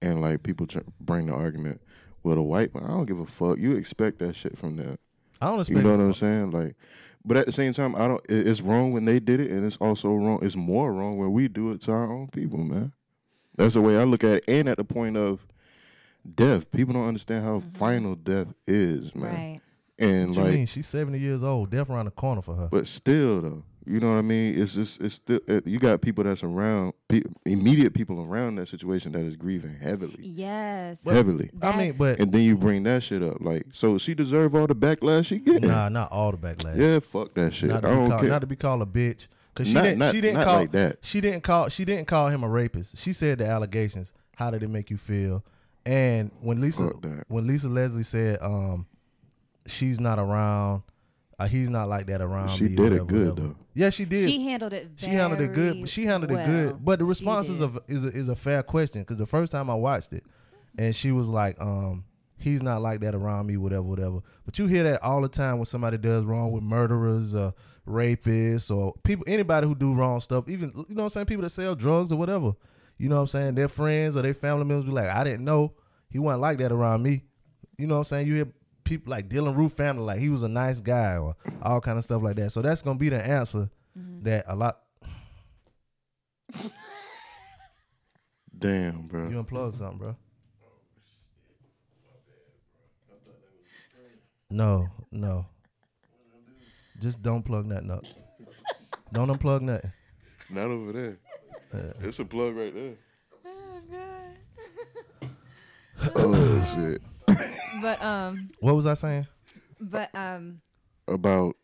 And 0.00 0.20
like 0.20 0.42
people 0.42 0.66
tr- 0.66 0.78
bring 1.00 1.26
the 1.26 1.34
argument, 1.34 1.80
with 2.22 2.38
a 2.38 2.42
white 2.42 2.74
man, 2.74 2.84
I 2.84 2.88
don't 2.88 3.06
give 3.06 3.18
a 3.18 3.26
fuck. 3.26 3.58
You 3.58 3.74
expect 3.76 4.18
that 4.20 4.34
shit 4.36 4.56
from 4.56 4.76
them. 4.76 4.98
I 5.40 5.46
don't 5.50 5.60
expect. 5.60 5.76
You 5.78 5.82
know 5.84 5.96
what 5.96 6.04
I'm 6.04 6.14
saying? 6.14 6.50
Like, 6.52 6.76
but 7.24 7.36
at 7.36 7.46
the 7.46 7.52
same 7.52 7.72
time, 7.72 7.94
I 7.96 8.06
don't. 8.08 8.24
it- 8.28 8.46
It's 8.46 8.60
wrong 8.60 8.92
when 8.92 9.04
they 9.06 9.18
did 9.20 9.40
it, 9.40 9.50
and 9.50 9.64
it's 9.64 9.76
also 9.78 10.14
wrong. 10.14 10.38
It's 10.42 10.56
more 10.56 10.92
wrong 10.92 11.16
when 11.18 11.32
we 11.32 11.48
do 11.48 11.70
it 11.72 11.80
to 11.82 11.92
our 11.92 12.12
own 12.12 12.28
people, 12.28 12.58
man. 12.58 12.92
That's 13.56 13.74
the 13.74 13.80
way 13.80 13.98
I 13.98 14.04
look 14.04 14.22
at 14.24 14.36
it. 14.36 14.44
And 14.46 14.68
at 14.68 14.76
the 14.76 14.84
point 14.84 15.16
of 15.16 15.46
death, 16.34 16.70
people 16.70 16.94
don't 16.94 17.08
understand 17.08 17.44
how 17.44 17.60
final 17.74 18.14
death 18.14 18.54
is, 18.66 19.14
man. 19.14 19.34
Right. 19.34 19.60
And 19.98 20.28
What 20.30 20.36
you 20.36 20.42
like, 20.44 20.54
mean? 20.54 20.66
She's 20.66 20.86
70 20.86 21.18
years 21.18 21.42
old. 21.42 21.70
Death 21.70 21.90
around 21.90 22.04
the 22.04 22.12
corner 22.12 22.40
for 22.42 22.54
her. 22.54 22.68
but 22.70 22.86
still, 22.86 23.40
though, 23.40 23.64
you 23.88 24.00
know 24.00 24.10
what 24.10 24.18
I 24.18 24.22
mean? 24.22 24.60
It's 24.60 24.74
just, 24.74 25.00
it's 25.00 25.14
still, 25.14 25.40
it, 25.46 25.66
you 25.66 25.78
got 25.78 26.00
people 26.00 26.24
that's 26.24 26.42
around, 26.44 26.92
pe- 27.08 27.22
immediate 27.44 27.94
people 27.94 28.20
around 28.22 28.56
that 28.56 28.68
situation 28.68 29.12
that 29.12 29.20
is 29.22 29.36
grieving 29.36 29.74
heavily, 29.80 30.16
Yes. 30.20 31.02
heavily. 31.04 31.50
I 31.62 31.70
mean, 31.76 31.78
That's- 31.78 31.98
but 31.98 32.20
And 32.20 32.32
then 32.32 32.42
you 32.42 32.56
bring 32.56 32.82
that 32.84 33.02
shit 33.02 33.22
up, 33.22 33.38
like, 33.40 33.66
so 33.72 33.98
she 33.98 34.14
deserve 34.14 34.54
all 34.54 34.66
the 34.66 34.74
backlash 34.74 35.26
she 35.26 35.38
get. 35.38 35.62
nah, 35.62 35.88
not 35.88 36.12
all 36.12 36.30
the 36.32 36.38
backlash. 36.38 36.76
Yeah, 36.76 36.98
fuck 37.00 37.34
that 37.34 37.54
shit. 37.54 37.70
Not 37.70 37.84
I 37.84 37.88
to, 37.88 37.88
be 37.88 37.94
don't 37.94 38.08
called, 38.10 38.20
care. 38.20 38.30
not 38.30 38.40
to 38.40 38.46
be 38.46 38.56
called 38.56 38.82
a 38.82 38.86
bitch. 38.86 39.26
Cause 39.54 39.66
she 39.66 39.74
Not- 39.74 39.82
didn't. 39.82 39.98
not- 39.98 40.14
she 40.14 40.20
didn't 40.20 40.36
not 40.36 40.44
call 40.46 40.56
like 40.60 40.72
that. 40.72 40.98
She 41.02 41.20
didn't 41.20 41.42
call. 41.42 41.68
She 41.68 41.84
didn't 41.84 42.06
call 42.06 42.28
him 42.28 42.44
a 42.44 42.48
rapist. 42.48 42.96
She 42.98 43.12
said 43.12 43.38
the 43.38 43.46
allegations. 43.48 44.12
How 44.36 44.50
did 44.52 44.62
it 44.62 44.70
make 44.70 44.88
you 44.90 44.96
feel? 44.96 45.44
And 45.84 46.30
when 46.40 46.60
Lisa, 46.60 46.92
when 47.28 47.46
Lisa 47.46 47.68
Leslie 47.68 48.02
said, 48.04 48.38
um, 48.40 48.86
she's 49.66 49.98
not 49.98 50.18
around. 50.20 50.82
Uh, 51.38 51.46
he's 51.46 51.70
not 51.70 51.88
like 51.88 52.06
that 52.06 52.20
around 52.20 52.48
She 52.50 52.64
me. 52.64 52.74
did 52.74 52.92
it 52.92 53.06
good, 53.06 53.28
whatever. 53.28 53.48
though. 53.48 53.56
Yeah, 53.74 53.90
she 53.90 54.04
did. 54.04 54.28
She 54.28 54.42
handled 54.42 54.72
it. 54.72 54.90
She 54.96 55.06
handled 55.06 55.40
it 55.40 55.52
good. 55.52 55.88
She 55.88 56.04
handled 56.04 56.32
it 56.32 56.44
good. 56.46 56.84
But 56.84 56.98
the 56.98 57.04
She 57.04 57.08
responses 57.10 57.60
did. 57.60 57.64
of 57.64 57.78
is 57.86 58.04
a, 58.04 58.08
is 58.08 58.28
a 58.28 58.34
fair 58.36 58.62
question 58.64 59.02
because 59.02 59.18
the 59.18 59.26
first 59.26 59.52
time 59.52 59.70
I 59.70 59.74
watched 59.74 60.12
it, 60.12 60.24
and 60.76 60.94
she 60.96 61.12
was 61.12 61.28
like, 61.28 61.60
um, 61.60 62.04
he's 62.38 62.60
not 62.62 62.82
like 62.82 63.00
that 63.00 63.14
around 63.14 63.46
me, 63.46 63.56
whatever, 63.56 63.82
whatever. 63.82 64.20
But 64.44 64.58
you 64.58 64.66
hear 64.66 64.82
that 64.82 65.00
all 65.02 65.20
the 65.22 65.28
time 65.28 65.58
when 65.58 65.66
somebody 65.66 65.96
does 65.96 66.24
wrong 66.24 66.50
with 66.50 66.64
murderers, 66.64 67.36
uh, 67.36 67.52
rapists, 67.86 68.74
or 68.74 68.94
people, 69.04 69.24
anybody 69.28 69.66
who 69.66 69.74
do 69.74 69.94
wrong 69.94 70.20
stuff. 70.20 70.48
Even 70.48 70.70
you 70.74 70.94
know 70.94 71.02
what 71.02 71.02
I'm 71.04 71.08
saying, 71.10 71.26
people 71.26 71.42
that 71.42 71.50
sell 71.50 71.74
drugs 71.74 72.10
or 72.12 72.16
whatever. 72.16 72.52
You 72.96 73.08
know 73.08 73.14
what 73.16 73.20
I'm 73.22 73.26
saying? 73.28 73.54
Their 73.54 73.68
friends 73.68 74.16
or 74.16 74.22
their 74.22 74.34
family 74.34 74.64
members 74.64 74.86
be 74.86 74.90
like, 74.92 75.08
I 75.08 75.22
didn't 75.24 75.44
know 75.44 75.72
he 76.10 76.18
wasn't 76.18 76.42
like 76.42 76.58
that 76.58 76.72
around 76.72 77.02
me. 77.04 77.22
You 77.76 77.86
know 77.86 77.94
what 77.94 77.98
I'm 78.00 78.04
saying? 78.04 78.26
You 78.26 78.34
hear 78.34 78.48
people 78.88 79.10
like 79.10 79.28
Dylann 79.28 79.54
Roof 79.54 79.72
family 79.74 80.02
like 80.02 80.18
he 80.18 80.30
was 80.30 80.42
a 80.42 80.48
nice 80.48 80.80
guy 80.80 81.18
or 81.18 81.34
all 81.62 81.80
kind 81.80 81.98
of 81.98 82.04
stuff 82.04 82.22
like 82.22 82.36
that. 82.36 82.50
So 82.50 82.62
that's 82.62 82.80
gonna 82.82 82.98
be 82.98 83.10
the 83.10 83.24
answer 83.24 83.68
mm-hmm. 83.96 84.22
that 84.22 84.46
a 84.48 84.56
lot. 84.56 84.78
Damn, 88.58 89.06
bro. 89.06 89.28
You 89.28 89.44
unplug 89.44 89.76
something, 89.76 89.98
bro. 89.98 90.16
No, 94.50 94.88
no. 95.12 95.46
Just 96.98 97.22
don't 97.22 97.42
plug 97.42 97.66
nothing 97.66 97.90
up. 97.90 98.04
Don't 99.12 99.28
unplug 99.28 99.60
nothing. 99.60 99.92
Not 100.50 100.68
over 100.68 100.92
there. 100.92 101.18
Uh-uh. 101.72 101.92
it's 102.00 102.18
a 102.18 102.24
plug 102.24 102.56
right 102.56 102.74
there. 102.74 102.94
oh, 106.16 106.16
oh 106.16 106.64
shit. 106.74 107.02
But 107.82 108.02
um, 108.02 108.50
What 108.60 108.74
was 108.76 108.86
I 108.86 108.94
saying? 108.94 109.26
but 109.80 110.14
um, 110.14 110.60
About 111.06 111.56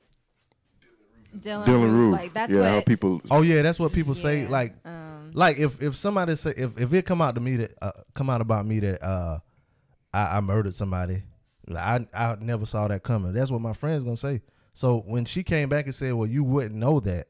Dylann, 1.37 1.65
Dylann 1.67 1.83
Roof, 1.83 1.91
Roof. 1.93 2.13
like 2.13 2.33
that's 2.35 2.53
yeah, 2.53 2.69
how 2.69 2.75
what. 2.77 2.87
people. 2.87 3.21
Oh 3.31 3.43
yeah, 3.43 3.63
that's 3.63 3.79
what 3.81 3.93
people 3.93 4.15
say. 4.15 4.47
Like, 4.47 4.77
um, 4.85 5.33
like 5.35 5.59
if 5.59 5.83
if 5.83 5.97
somebody 5.97 6.37
say 6.37 6.55
if 6.57 6.79
if 6.81 6.93
it 6.95 7.05
come 7.07 7.21
out 7.21 7.35
to 7.35 7.41
me 7.41 7.57
that 7.57 7.75
uh, 7.83 7.91
come 8.15 8.31
out 8.31 8.41
about 8.41 8.67
me 8.67 8.79
that 8.81 9.03
uh 9.03 9.41
I, 10.13 10.37
I 10.37 10.41
murdered 10.41 10.75
somebody, 10.75 11.25
like, 11.67 11.83
I 11.83 12.07
I 12.33 12.37
never 12.41 12.67
saw 12.67 12.87
that 12.87 13.03
coming. 13.03 13.33
That's 13.33 13.51
what 13.51 13.61
my 13.61 13.73
friends 13.73 14.05
gonna 14.05 14.17
say. 14.17 14.43
So 14.75 14.99
when 15.07 15.25
she 15.25 15.43
came 15.43 15.69
back 15.69 15.87
and 15.87 15.95
said, 15.95 16.15
"Well, 16.15 16.29
you 16.29 16.45
wouldn't 16.45 16.77
know 16.77 17.01
that," 17.01 17.27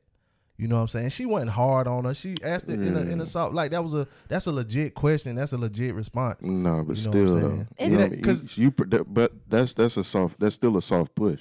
you 0.57 0.69
know 0.69 0.77
what 0.77 0.83
I'm 0.83 0.89
saying? 0.89 1.09
She 1.11 1.27
wasn't 1.27 1.51
hard 1.51 1.89
on 1.89 2.05
her. 2.05 2.15
She 2.15 2.37
asked 2.43 2.69
it 2.69 2.81
in 2.81 2.97
a 2.97 3.01
in 3.01 3.21
a 3.21 3.27
soft 3.27 3.55
like 3.55 3.73
that 3.73 3.83
was 3.83 3.95
a 3.95 4.07
that's 4.29 4.47
a 4.47 4.53
legit 4.53 4.95
question. 4.95 5.35
That's 5.35 5.53
a 5.53 5.59
legit 5.59 5.95
response. 5.95 6.43
No, 6.43 6.85
but 6.85 6.97
You 6.97 7.05
know 7.05 7.11
still 7.11 7.29
saying? 7.29 7.41
though. 7.79 7.85
Is 7.85 7.91
You 7.91 7.97
know 7.97 8.03
it- 8.03 8.03
what 8.03 8.07
I 8.07 8.09
mean? 8.15 8.23
'cause- 8.23 8.57
you, 8.59 8.65
you 8.65 8.71
but 8.71 9.33
that's 9.49 9.75
that's 9.75 9.97
a 9.97 10.05
soft. 10.05 10.39
That's 10.39 10.55
still 10.55 10.77
a 10.77 10.83
soft 10.83 11.15
push. 11.15 11.41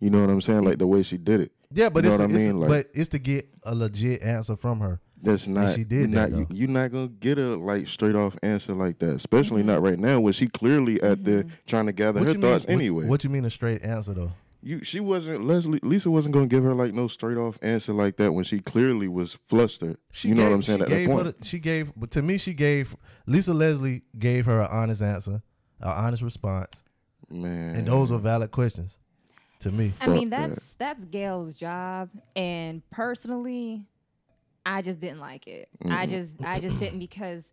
You 0.00 0.10
know 0.10 0.20
what 0.20 0.30
I'm 0.30 0.40
saying? 0.40 0.64
Like 0.64 0.78
the 0.78 0.86
way 0.86 1.02
she 1.02 1.16
did 1.18 1.42
it. 1.42 1.52
Yeah, 1.72 1.90
but 1.90 2.02
You 2.02 2.10
know 2.10 2.14
it's, 2.14 2.20
what 2.22 2.30
I 2.30 2.34
it's- 2.34 2.46
mean? 2.48 2.60
Like- 2.60 2.68
but 2.68 2.86
it's 2.94 3.08
to 3.10 3.18
get 3.18 3.48
a 3.62 3.74
legit 3.74 4.22
answer 4.22 4.56
from 4.56 4.80
her. 4.80 5.00
That's 5.22 5.46
not. 5.46 5.74
she 5.76 5.84
did 5.84 6.10
you're 6.10 6.20
that, 6.20 6.30
not, 6.30 6.38
you, 6.38 6.46
though. 6.46 6.54
you're 6.56 6.68
not 6.68 6.90
gonna 6.92 7.08
get 7.08 7.38
a 7.38 7.54
like 7.54 7.86
straight 7.86 8.14
off 8.16 8.36
answer 8.42 8.72
like 8.72 8.98
that, 9.00 9.14
especially 9.16 9.60
mm-hmm. 9.60 9.68
not 9.70 9.82
right 9.82 9.98
now 9.98 10.18
when 10.18 10.32
she 10.32 10.48
clearly 10.48 11.00
at 11.02 11.24
there 11.24 11.42
mm-hmm. 11.42 11.54
trying 11.66 11.84
to 11.86 11.92
gather 11.92 12.20
her 12.20 12.32
thoughts 12.32 12.66
mean, 12.66 12.76
what- 12.76 12.82
anyway. 12.82 13.06
What, 13.06 13.22
you 13.24 13.30
mean 13.30 13.44
a 13.44 13.50
straight 13.50 13.84
answer 13.84 14.14
though? 14.14 14.32
You 14.62 14.84
she 14.84 15.00
wasn't 15.00 15.46
Leslie 15.46 15.80
Lisa 15.82 16.10
wasn't 16.10 16.34
gonna 16.34 16.46
give 16.46 16.62
her 16.64 16.74
like 16.74 16.92
no 16.92 17.06
straight 17.06 17.38
off 17.38 17.58
answer 17.62 17.92
like 17.94 18.16
that 18.16 18.32
when 18.32 18.44
she 18.44 18.60
clearly 18.60 19.08
was 19.08 19.34
flustered. 19.48 19.96
She 20.12 20.28
you 20.28 20.34
know 20.34 20.42
gave, 20.42 20.50
what 20.50 20.54
I'm 20.56 20.62
saying 20.62 20.78
She 20.78 20.82
at 20.82 20.88
that 20.90 20.94
gave 20.94 21.08
her 21.08 21.14
point. 21.24 21.40
the, 21.40 21.46
she 21.46 21.58
gave, 21.58 21.92
but 21.96 22.10
to 22.12 22.22
me, 22.22 22.36
she 22.38 22.52
gave 22.52 22.94
Lisa 23.26 23.54
Leslie 23.54 24.02
gave 24.18 24.44
her 24.46 24.60
an 24.60 24.68
honest 24.70 25.00
answer, 25.02 25.42
an 25.80 25.88
honest 25.88 26.22
response, 26.22 26.84
Man. 27.30 27.74
and 27.74 27.86
those 27.88 28.12
are 28.12 28.18
valid 28.18 28.50
questions 28.50 28.98
to 29.60 29.70
me. 29.70 29.92
I 30.00 30.08
mean, 30.08 30.30
Fuck 30.30 30.38
that. 30.38 30.48
that's 30.50 30.74
that's 30.74 31.04
Gayle's 31.06 31.54
job, 31.56 32.10
and 32.36 32.82
personally, 32.90 33.86
I 34.66 34.82
just 34.82 35.00
didn't 35.00 35.20
like 35.20 35.46
it. 35.46 35.70
I 35.88 36.04
just 36.04 36.44
I 36.44 36.60
just 36.60 36.78
didn't 36.78 36.98
because 36.98 37.52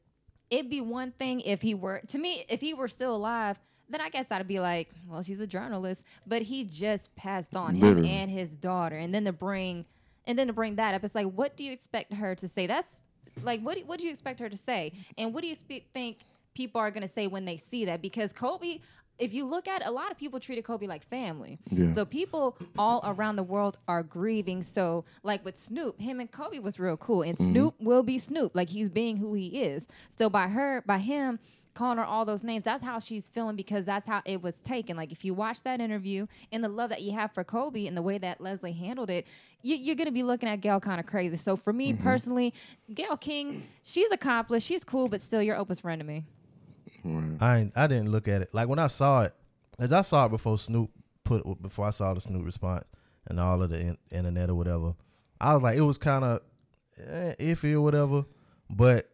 it'd 0.50 0.70
be 0.70 0.82
one 0.82 1.12
thing 1.14 1.40
if 1.42 1.62
he 1.62 1.74
were 1.74 2.02
to 2.10 2.18
me 2.18 2.44
if 2.50 2.60
he 2.60 2.74
were 2.74 2.90
still 2.90 3.16
alive. 3.16 3.58
Then 3.90 4.02
I 4.02 4.10
guess 4.10 4.28
I'd 4.32 4.48
be 4.48 4.60
like, 4.60 4.90
well, 5.08 5.24
she's 5.24 5.40
a 5.40 5.48
journalist, 5.48 6.04
but 6.26 6.42
he 6.42 6.64
just 6.64 7.16
passed 7.16 7.56
on 7.56 7.76
him 7.76 8.04
and 8.06 8.30
his 8.30 8.56
daughter, 8.56 8.96
and 8.96 9.14
then 9.14 9.26
to 9.26 9.32
bring, 9.32 9.86
and 10.26 10.38
then 10.38 10.48
to 10.48 10.54
bring 10.54 10.76
that 10.76 10.94
up, 10.94 11.04
it's 11.04 11.16
like, 11.16 11.28
what 11.28 11.56
do 11.56 11.64
you 11.64 11.72
expect 11.72 12.14
her 12.14 12.36
to 12.36 12.48
say? 12.48 12.68
That's 12.68 12.98
like, 13.44 13.62
what 13.62 13.78
do, 13.78 13.84
what 13.86 14.00
do 14.00 14.06
you 14.06 14.12
expect 14.12 14.40
her 14.40 14.50
to 14.50 14.58
say, 14.58 14.92
and 15.18 15.34
what 15.34 15.42
do 15.42 15.48
you 15.48 15.56
spe- 15.56 15.92
think 15.94 16.20
people 16.54 16.82
are 16.82 16.92
gonna 16.92 17.08
say 17.08 17.28
when 17.28 17.46
they 17.46 17.56
see 17.58 17.86
that? 17.86 18.02
Because 18.02 18.34
Kobe, 18.34 18.80
if 19.20 19.34
you 19.34 19.46
look 19.46 19.68
at, 19.68 19.82
it, 19.82 19.88
a 19.88 19.92
lot 19.92 20.12
of 20.12 20.18
people 20.18 20.40
treated 20.40 20.64
Kobe 20.64 20.86
like 20.86 21.04
family. 21.04 21.58
Yeah. 21.70 21.94
So 21.94 22.06
people 22.06 22.58
all 22.78 23.02
around 23.04 23.36
the 23.36 23.44
world 23.44 23.78
are 23.88 24.04
grieving. 24.04 24.62
So, 24.62 25.06
like 25.24 25.44
with 25.44 25.58
Snoop, 25.58 26.00
him 26.00 26.20
and 26.20 26.32
Kobe 26.32 26.60
was 26.60 26.80
real 26.80 26.98
cool, 26.98 27.24
and 27.24 27.38
mm-hmm. 27.38 27.52
Snoop 27.52 27.76
will 27.80 28.04
be 28.04 28.18
Snoop, 28.18 28.56
like 28.56 28.70
he's 28.70 28.90
being 28.90 29.18
who 29.18 29.34
he 29.34 29.62
is. 29.64 29.88
So 30.10 30.30
by 30.30 30.50
her, 30.50 30.84
by 30.86 31.00
him 31.00 31.40
calling 31.78 32.00
her 32.00 32.04
all 32.04 32.26
those 32.26 32.44
names, 32.44 32.64
that's 32.64 32.84
how 32.84 32.98
she's 32.98 33.30
feeling 33.30 33.56
because 33.56 33.86
that's 33.86 34.08
how 34.08 34.22
it 34.26 34.42
was 34.42 34.60
taken. 34.60 34.98
Like 34.98 35.12
if 35.12 35.24
you 35.24 35.34
watch 35.34 35.62
that 35.64 35.80
interview 35.80 36.26
and 36.52 36.64
the 36.64 36.70
love 36.70 36.90
that 36.90 37.04
you 37.04 37.12
have 37.14 37.32
for 37.32 37.44
Kobe 37.44 37.86
and 37.86 37.96
the 37.96 38.02
way 38.02 38.18
that 38.18 38.42
Leslie 38.42 38.72
handled 38.72 39.10
it, 39.12 39.28
you, 39.62 39.76
you're 39.76 39.96
gonna 39.96 40.12
be 40.12 40.24
looking 40.24 40.50
at 40.50 40.60
Gayle 40.60 40.80
kind 40.80 41.00
of 41.00 41.06
crazy. 41.06 41.36
So 41.36 41.56
for 41.56 41.72
me 41.72 41.94
personally, 41.94 42.54
Gayle 42.94 43.18
King, 43.18 43.64
she's 43.84 44.12
accomplished, 44.12 44.68
she's 44.68 44.84
cool, 44.84 45.08
but 45.08 45.22
still, 45.22 45.42
your 45.42 45.56
opus 45.56 45.80
friend 45.80 46.00
to 46.02 46.06
me. 46.06 46.24
Right. 47.04 47.38
I 47.40 47.84
I 47.84 47.88
didn't 47.88 48.12
look 48.12 48.28
at 48.28 48.42
it 48.42 48.54
like 48.54 48.68
when 48.68 48.80
I 48.80 48.88
saw 48.88 49.24
it, 49.24 49.34
as 49.78 49.94
I 49.94 50.02
saw 50.02 50.26
it 50.26 50.30
before 50.30 50.58
Snoop 50.58 50.90
put 51.24 51.62
before 51.62 51.86
I 51.86 51.92
saw 51.92 52.14
the 52.14 52.22
Snoop 52.22 52.44
response 52.44 52.86
and 53.28 53.40
all 53.40 53.62
of 53.62 53.70
the 53.70 53.80
in, 53.80 53.98
internet 54.12 54.50
or 54.50 54.56
whatever. 54.56 54.96
I 55.40 55.54
was 55.54 55.62
like, 55.62 55.78
it 55.78 55.82
was 55.82 56.00
kind 56.00 56.26
of 56.26 56.42
eh, 57.06 57.36
iffy 57.40 57.74
or 57.74 57.82
whatever, 57.82 58.26
but 58.70 59.10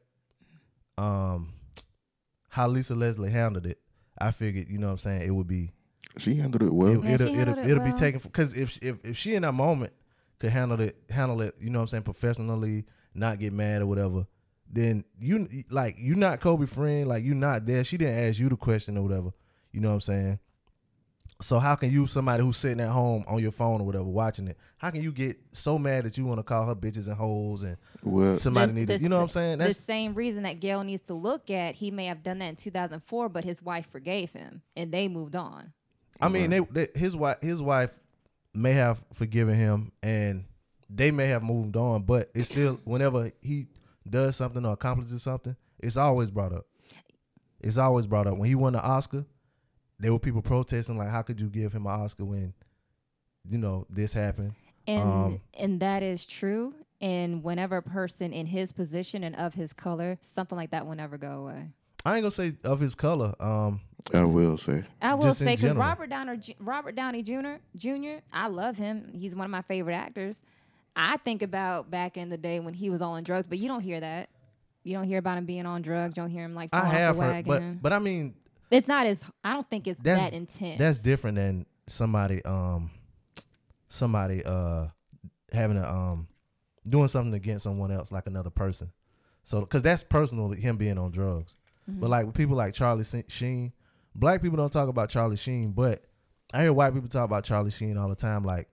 um, 0.98 1.54
how 2.54 2.68
Lisa 2.68 2.94
Leslie 2.94 3.32
handled 3.32 3.66
it, 3.66 3.80
I 4.20 4.30
figured, 4.30 4.70
you 4.70 4.78
know 4.78 4.86
what 4.86 4.92
I'm 4.94 4.98
saying, 5.00 5.24
it 5.24 5.32
would 5.32 5.48
be 5.48 5.72
She 6.20 6.36
handled 6.36 6.62
it 6.62 6.72
well. 6.72 6.92
it, 6.92 7.04
Yeah, 7.04 7.14
it'll 7.16 7.28
she 7.28 7.34
it'll, 7.34 7.46
handled 7.46 7.66
it 7.66 7.72
it'll 7.72 7.84
be 7.84 7.92
taken 7.94 8.20
because 8.20 8.56
if 8.56 8.78
if 8.84 8.98
if 9.04 9.18
she 9.18 9.34
in 9.34 9.42
that 9.42 9.54
moment 9.54 9.92
could 10.38 10.52
handle 10.52 10.80
it 10.80 10.96
handle 11.10 11.42
it, 11.42 11.56
you 11.60 11.72
know 11.72 11.80
what 11.80 11.86
I'm 11.86 11.88
saying, 11.88 12.04
professionally, 12.04 12.86
not 13.16 13.40
get 13.40 13.54
mad 13.54 13.82
or 13.82 13.88
whatever, 13.88 14.28
then 14.72 15.04
you 15.20 15.48
like 15.72 15.96
you 15.98 16.14
not 16.16 16.42
Kobe 16.42 16.68
friend, 16.68 17.08
like 17.08 17.24
you 17.24 17.34
not 17.34 17.66
there. 17.66 17.84
She 17.84 17.98
didn't 17.98 18.20
ask 18.20 18.38
you 18.38 18.50
the 18.50 18.56
question 18.56 18.98
or 18.98 19.02
whatever. 19.02 19.32
You 19.72 19.82
know 19.82 19.88
what 19.90 19.96
I'm 19.96 20.02
saying? 20.02 20.40
So 21.42 21.60
how 21.60 21.76
can 21.76 21.92
you 21.92 22.08
somebody 22.08 22.42
who's 22.44 22.58
sitting 22.58 22.80
at 22.80 22.90
home 22.90 23.26
on 23.28 23.42
your 23.42 23.52
phone 23.52 23.82
or 23.82 23.86
whatever 23.86 24.06
watching 24.06 24.48
it? 24.48 24.58
How 24.78 24.92
can 24.92 25.02
you 25.04 25.12
get 25.12 25.38
so 25.52 25.78
mad 25.78 26.06
that 26.06 26.18
you 26.18 26.26
want 26.26 26.40
to 26.40 26.44
call 26.44 26.66
her 26.66 26.76
bitches 26.76 27.08
and 27.08 27.16
hoes 27.18 27.64
and 27.64 27.76
well, 28.02 28.38
somebody 28.38 28.68
The- 28.68 28.74
need 28.80 28.88
the 28.88 28.98
to, 28.98 29.04
you 29.04 29.10
know 29.10 29.18
what 29.18 29.22
I'm 29.24 29.26
s- 29.28 29.34
saying? 29.34 29.58
the 29.60 29.74
same 29.74 30.14
reason 30.14 30.44
that 30.44 30.60
Gayle 30.62 30.84
needs 30.84 31.02
to 31.08 31.14
look 31.14 31.50
at. 31.50 31.76
He 31.76 31.92
may 31.92 32.06
have 32.06 32.24
done 32.24 32.40
that 32.40 32.46
in 32.48 32.56
2004, 32.56 33.30
but 33.30 33.44
his 33.44 33.62
wife 33.62 33.90
forgave 33.92 34.32
him, 34.32 34.62
and 34.78 34.92
they 34.94 35.08
moved 35.08 35.36
on. 35.36 35.74
I 36.22 36.30
mean, 36.30 36.50
they, 36.52 36.60
they 36.60 36.88
his 36.96 37.16
wife 37.16 37.38
his 37.42 37.62
wife 37.62 38.00
may 38.54 38.74
have 38.74 39.04
forgiven 39.14 39.56
him 39.56 39.92
and 40.04 40.46
they 40.90 41.10
may 41.12 41.28
have 41.28 41.44
moved 41.44 41.76
on, 41.76 42.04
but 42.04 42.30
it's 42.36 42.50
still 42.50 42.80
whenever 42.86 43.32
he 43.42 43.66
does 44.10 44.36
something 44.38 44.64
or 44.66 44.74
accomplishes 44.74 45.24
something, 45.24 45.56
it's 45.80 45.98
always 45.98 46.30
brought 46.30 46.54
up. 46.54 46.66
It's 47.60 47.78
always 47.78 48.06
brought 48.08 48.28
up. 48.28 48.38
When 48.38 48.48
he 48.48 48.56
won 48.56 48.74
the 48.74 48.82
Oscar, 48.82 49.26
there 50.04 50.12
were 50.12 50.20
people 50.20 50.42
protesting 50.42 50.98
like, 50.98 51.10
"How 51.10 51.22
could 51.22 51.40
you 51.40 51.50
give 51.50 51.74
him 51.74 51.86
an 51.86 51.92
Oscar 51.92 52.26
when, 52.26 52.54
you 53.48 53.58
know, 53.58 53.86
this 53.90 54.14
happened?" 54.14 54.54
And 54.86 55.02
Um, 55.02 55.42
and 55.58 55.80
that 55.80 56.04
is 56.04 56.26
true. 56.26 56.74
And 57.02 57.44
whenever 57.44 57.78
a 57.78 57.82
person 57.82 58.32
in 58.34 58.46
his 58.48 58.72
position 58.72 59.24
and 59.24 59.36
of 59.36 59.54
his 59.54 59.74
color, 59.74 60.18
something 60.22 60.58
like 60.58 60.72
that 60.72 60.86
will 60.86 60.96
never 60.96 61.18
go 61.18 61.44
away. 61.44 61.70
I 62.06 62.16
ain't 62.16 62.24
gonna 62.24 62.32
say 62.32 62.54
of 62.64 62.80
his 62.80 62.96
color. 62.96 63.34
Um, 63.40 63.80
I 64.14 64.24
will 64.26 64.58
say. 64.58 64.84
I 65.02 65.16
will 65.16 65.34
say 65.34 65.56
because. 65.56 65.76
Robert 65.76 66.10
Downey 66.10 66.38
Ju- 66.38 66.54
Robert 66.60 66.96
Downey 66.96 67.24
Jr. 67.24 67.56
Jr. 67.78 68.20
I 68.32 68.48
love 68.48 68.78
him. 68.78 69.10
He's 69.14 69.36
one 69.36 69.46
of 69.46 69.52
my 69.52 69.62
favorite 69.62 69.96
actors. 69.96 70.42
I 70.96 71.18
think 71.18 71.42
about 71.42 71.90
back 71.90 72.18
in 72.18 72.30
the 72.30 72.38
day 72.38 72.60
when 72.60 72.74
he 72.74 72.90
was 72.90 73.02
all 73.02 73.14
on 73.14 73.24
drugs, 73.24 73.48
but 73.48 73.58
you 73.58 73.68
don't 73.68 73.82
hear 73.82 74.00
that. 74.02 74.30
You 74.84 74.94
don't 74.96 75.06
hear 75.08 75.18
about 75.18 75.38
him 75.38 75.46
being 75.46 75.66
on 75.66 75.82
drugs. 75.82 76.18
You 76.18 76.24
don't 76.24 76.30
hear 76.32 76.44
him 76.44 76.54
like 76.54 76.70
I 76.74 76.86
have 76.86 77.18
off 77.18 77.26
the 77.26 77.34
heard, 77.34 77.46
but 77.46 77.62
wagon. 77.62 77.80
but 77.82 77.94
I 77.94 78.00
mean, 78.00 78.36
it's 78.74 78.88
not 78.88 79.06
as 79.06 79.24
I 79.44 79.54
don't 79.54 79.70
think 79.70 79.88
it's 79.88 80.00
That's- 80.02 80.32
that 80.32 80.36
intense. 80.36 80.80
that's 80.80 81.00
different 81.00 81.36
than 81.38 81.66
somebody 81.88 82.44
um 82.46 82.92
somebody 83.90 84.44
uh 84.46 84.88
having 85.52 85.78
a 85.78 85.84
um 85.88 86.28
doing 86.88 87.08
something 87.08 87.34
against 87.34 87.64
someone 87.64 87.92
else 87.92 88.12
like 88.12 88.28
another 88.28 88.50
person. 88.50 88.92
So 89.44 89.60
because 89.62 89.82
that's 89.84 90.04
personal 90.04 90.52
him 90.52 90.78
being 90.78 90.98
on 90.98 91.12
drugs. 91.12 91.56
But 91.88 92.10
like 92.10 92.26
with 92.26 92.36
people 92.36 92.56
like 92.56 92.74
charlie 92.74 93.04
Se- 93.04 93.26
sheen 93.28 93.74
black 94.16 94.42
people 94.42 94.56
don't 94.56 94.72
talk 94.72 94.88
about 94.88 95.10
charlie 95.10 95.36
sheen 95.36 95.72
but 95.74 96.06
i 96.54 96.62
hear 96.62 96.72
white 96.72 96.94
people 96.94 97.10
talk 97.10 97.26
about 97.26 97.44
charlie 97.44 97.72
sheen 97.72 97.98
all 97.98 98.08
the 98.08 98.16
time 98.16 98.44
like 98.44 98.70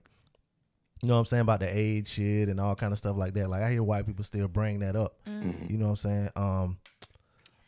you 1.01 1.09
know 1.09 1.15
what 1.15 1.19
i'm 1.19 1.25
saying 1.25 1.41
about 1.41 1.59
the 1.59 1.67
age 1.67 2.07
shit 2.07 2.47
and 2.47 2.57
all 2.57 2.73
kind 2.75 2.93
of 2.93 2.97
stuff 2.97 3.17
like 3.17 3.33
that. 3.33 3.49
Like 3.49 3.63
i 3.63 3.71
hear 3.71 3.83
white 3.83 4.05
people 4.05 4.23
still 4.23 4.47
bring 4.47 4.79
that 4.79 4.95
up. 4.95 5.17
You 5.25 5.77
know 5.77 5.85
what 5.87 5.89
i'm 5.91 5.95
saying? 5.97 6.29
Um 6.37 6.77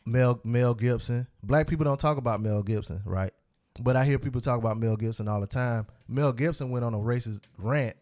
Mel 0.06 0.40
Mel 0.44 0.74
Gibson. 0.74 1.26
Black 1.42 1.66
people 1.66 1.84
don't 1.84 2.00
talk 2.00 2.18
about 2.18 2.40
Mel 2.40 2.62
Gibson, 2.62 3.02
right? 3.04 3.32
But 3.80 3.96
I 3.96 4.04
hear 4.04 4.18
people 4.18 4.40
talk 4.40 4.58
about 4.58 4.78
Mel 4.78 4.96
Gibson 4.96 5.28
all 5.28 5.40
the 5.40 5.46
time. 5.46 5.86
Mel 6.06 6.32
Gibson 6.32 6.70
went 6.70 6.84
on 6.84 6.94
a 6.94 6.98
racist 6.98 7.40
rant 7.58 7.96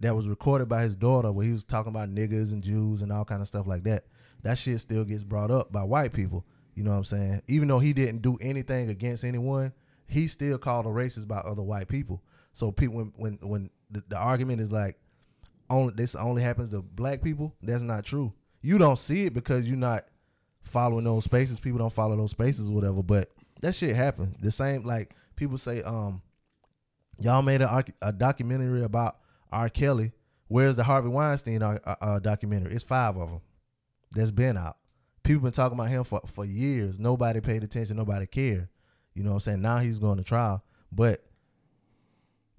that 0.00 0.14
was 0.14 0.28
recorded 0.28 0.68
by 0.68 0.82
his 0.82 0.94
daughter 0.94 1.32
where 1.32 1.44
he 1.44 1.52
was 1.52 1.64
talking 1.64 1.92
about 1.92 2.10
niggas 2.10 2.52
and 2.52 2.62
Jews 2.62 3.02
and 3.02 3.10
all 3.10 3.24
kind 3.24 3.40
of 3.40 3.48
stuff 3.48 3.66
like 3.66 3.82
that. 3.84 4.04
That 4.42 4.58
shit 4.58 4.80
still 4.80 5.04
gets 5.04 5.24
brought 5.24 5.50
up 5.50 5.72
by 5.72 5.82
white 5.82 6.12
people. 6.12 6.44
You 6.74 6.84
know 6.84 6.90
what 6.90 6.98
I'm 6.98 7.04
saying? 7.04 7.42
Even 7.48 7.66
though 7.66 7.80
he 7.80 7.92
didn't 7.92 8.22
do 8.22 8.38
anything 8.40 8.88
against 8.90 9.24
anyone, 9.24 9.72
he 10.06 10.28
still 10.28 10.58
called 10.58 10.86
a 10.86 10.90
racist 10.90 11.26
by 11.26 11.38
other 11.38 11.62
white 11.62 11.88
people. 11.88 12.22
So 12.52 12.70
people 12.70 12.96
when 12.96 13.12
when 13.16 13.38
when 13.42 13.70
the, 13.90 14.04
the 14.08 14.16
argument 14.16 14.60
is 14.60 14.70
like 14.70 14.96
only 15.70 15.94
this 15.96 16.14
only 16.14 16.42
happens 16.42 16.70
to 16.70 16.82
black 16.82 17.22
people, 17.22 17.54
that's 17.62 17.82
not 17.82 18.04
true. 18.04 18.32
You 18.62 18.78
don't 18.78 18.98
see 18.98 19.26
it 19.26 19.34
because 19.34 19.68
you're 19.68 19.76
not 19.76 20.04
following 20.68 21.04
those 21.04 21.24
spaces. 21.24 21.60
People 21.60 21.78
don't 21.78 21.92
follow 21.92 22.16
those 22.16 22.30
spaces 22.30 22.68
whatever. 22.68 23.02
But 23.02 23.30
that 23.60 23.74
shit 23.74 23.96
happened. 23.96 24.36
The 24.40 24.50
same 24.50 24.84
like 24.84 25.14
people 25.36 25.58
say, 25.58 25.82
um, 25.82 26.22
y'all 27.18 27.42
made 27.42 27.60
a, 27.60 27.84
a 28.02 28.12
documentary 28.12 28.82
about 28.82 29.16
R. 29.50 29.68
Kelly. 29.68 30.12
Where's 30.48 30.76
the 30.76 30.84
Harvey 30.84 31.08
Weinstein 31.08 31.62
uh, 31.62 31.78
uh, 31.84 31.94
uh, 32.00 32.18
documentary? 32.20 32.74
It's 32.74 32.84
five 32.84 33.16
of 33.16 33.30
them 33.30 33.40
that's 34.12 34.30
been 34.30 34.56
out. 34.56 34.76
People 35.22 35.42
been 35.42 35.52
talking 35.52 35.78
about 35.78 35.90
him 35.90 36.04
for, 36.04 36.22
for 36.26 36.44
years. 36.44 36.98
Nobody 36.98 37.40
paid 37.40 37.62
attention. 37.62 37.96
Nobody 37.96 38.26
cared. 38.26 38.68
You 39.14 39.24
know 39.24 39.30
what 39.30 39.36
I'm 39.36 39.40
saying? 39.40 39.62
Now 39.62 39.78
he's 39.78 39.98
going 39.98 40.16
to 40.16 40.24
trial. 40.24 40.64
But 40.90 41.22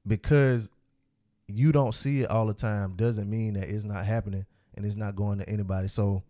because 0.05 0.69
you 1.47 1.71
don't 1.71 1.95
see 1.95 2.21
it 2.21 2.29
all 2.29 2.45
the 2.45 2.53
time 2.53 2.95
doesn't 2.95 3.29
mean 3.29 3.53
that 3.53 3.69
it's 3.69 3.83
not 3.83 4.05
happening 4.05 4.45
and 4.75 4.85
it's 4.85 4.95
not 4.95 5.15
going 5.15 5.39
to 5.39 5.49
anybody. 5.49 5.87
So 5.87 6.23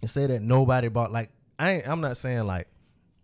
and 0.00 0.10
say 0.10 0.26
that 0.26 0.42
nobody 0.42 0.88
bought 0.88 1.12
like 1.12 1.30
I 1.58 1.72
ain't, 1.72 1.88
I'm 1.88 2.00
not 2.00 2.16
saying 2.16 2.46
like 2.46 2.68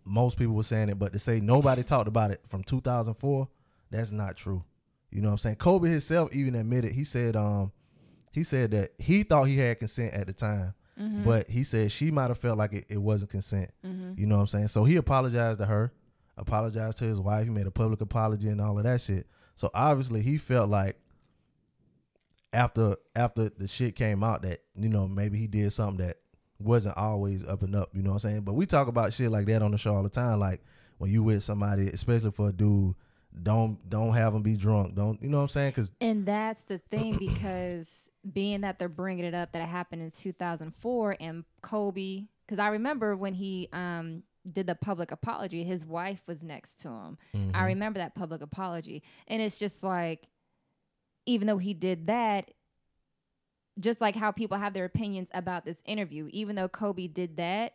most 0.05 0.37
people 0.37 0.53
were 0.55 0.63
saying 0.63 0.89
it, 0.89 0.99
but 0.99 1.13
to 1.13 1.19
say 1.19 1.39
nobody 1.39 1.83
talked 1.83 2.07
about 2.07 2.31
it 2.31 2.41
from 2.47 2.63
2004, 2.63 3.47
that's 3.91 4.11
not 4.11 4.37
true. 4.37 4.63
You 5.11 5.21
know 5.21 5.29
what 5.29 5.33
I'm 5.33 5.37
saying? 5.39 5.55
Kobe 5.57 5.89
himself 5.89 6.33
even 6.33 6.55
admitted 6.55 6.91
he 6.91 7.03
said 7.03 7.35
um 7.35 7.71
he 8.31 8.43
said 8.43 8.71
that 8.71 8.91
he 8.99 9.23
thought 9.23 9.45
he 9.45 9.57
had 9.57 9.79
consent 9.79 10.13
at 10.13 10.27
the 10.27 10.33
time, 10.33 10.73
but 11.25 11.49
he 11.49 11.63
said 11.63 11.91
she 11.91 12.11
might 12.11 12.27
have 12.29 12.37
felt 12.37 12.57
like 12.57 12.73
it, 12.73 12.85
it 12.89 12.97
wasn't 12.97 13.31
consent. 13.31 13.71
You 14.17 14.25
know 14.27 14.35
what 14.35 14.41
I'm 14.41 14.47
saying? 14.47 14.67
So 14.69 14.83
he 14.83 14.95
apologized 14.97 15.59
to 15.59 15.65
her, 15.65 15.91
apologized 16.37 16.99
to 16.99 17.05
his 17.05 17.19
wife. 17.19 17.45
He 17.45 17.51
made 17.51 17.67
a 17.67 17.71
public 17.71 18.01
apology 18.01 18.47
and 18.49 18.61
all 18.61 18.77
of 18.77 18.83
that 18.83 19.01
shit. 19.01 19.27
So 19.55 19.71
obviously 19.73 20.21
he 20.21 20.37
felt 20.37 20.69
like 20.69 20.97
after 22.53 22.95
after 23.15 23.49
the 23.49 23.67
shit 23.67 23.95
came 23.95 24.23
out 24.23 24.41
that 24.43 24.61
you 24.75 24.89
know 24.89 25.07
maybe 25.07 25.37
he 25.37 25.47
did 25.47 25.71
something 25.73 26.05
that 26.05 26.17
wasn't 26.59 26.97
always 26.97 27.45
up 27.45 27.63
and 27.63 27.75
up. 27.75 27.89
You 27.93 28.01
know 28.01 28.11
what 28.11 28.25
I'm 28.25 28.31
saying? 28.31 28.41
But 28.41 28.53
we 28.53 28.65
talk 28.65 28.87
about 28.87 29.13
shit 29.13 29.31
like 29.31 29.45
that 29.47 29.61
on 29.61 29.71
the 29.71 29.77
show 29.77 29.95
all 29.95 30.03
the 30.03 30.09
time. 30.09 30.39
Like 30.39 30.63
when 30.97 31.11
you 31.11 31.23
with 31.23 31.43
somebody, 31.43 31.87
especially 31.87 32.31
for 32.31 32.49
a 32.49 32.53
dude, 32.53 32.95
don't 33.43 33.77
don't 33.89 34.13
have 34.13 34.33
them 34.33 34.41
be 34.41 34.55
drunk. 34.55 34.95
Don't 34.95 35.21
you 35.21 35.29
know 35.29 35.37
what 35.37 35.43
I'm 35.43 35.49
saying? 35.49 35.71
Because 35.71 35.89
And 36.01 36.25
that's 36.25 36.63
the 36.65 36.79
thing 36.79 37.17
because 37.19 38.09
being 38.33 38.61
that 38.61 38.79
they're 38.79 38.89
bringing 38.89 39.25
it 39.25 39.33
up 39.33 39.51
that 39.53 39.61
it 39.61 39.67
happened 39.67 40.01
in 40.01 40.11
2004 40.11 41.17
and 41.19 41.45
Kobe, 41.61 42.23
because 42.45 42.59
I 42.59 42.69
remember 42.69 43.15
when 43.15 43.33
he 43.33 43.69
um, 43.71 44.23
did 44.51 44.67
the 44.67 44.75
public 44.75 45.11
apology, 45.11 45.63
his 45.63 45.85
wife 45.85 46.21
was 46.27 46.43
next 46.43 46.77
to 46.81 46.89
him. 46.89 47.17
I 47.53 47.65
remember 47.65 47.99
that 47.99 48.15
public 48.15 48.41
apology. 48.41 49.03
And 49.27 49.41
it's 49.41 49.59
just 49.59 49.83
like, 49.83 50.27
even 51.25 51.47
though 51.47 51.57
he 51.57 51.73
did 51.73 52.07
that, 52.07 52.51
just 53.79 54.01
like 54.01 54.15
how 54.15 54.31
people 54.31 54.57
have 54.57 54.73
their 54.73 54.85
opinions 54.85 55.29
about 55.33 55.65
this 55.65 55.81
interview, 55.85 56.27
even 56.31 56.55
though 56.55 56.67
Kobe 56.67 57.07
did 57.07 57.37
that, 57.37 57.73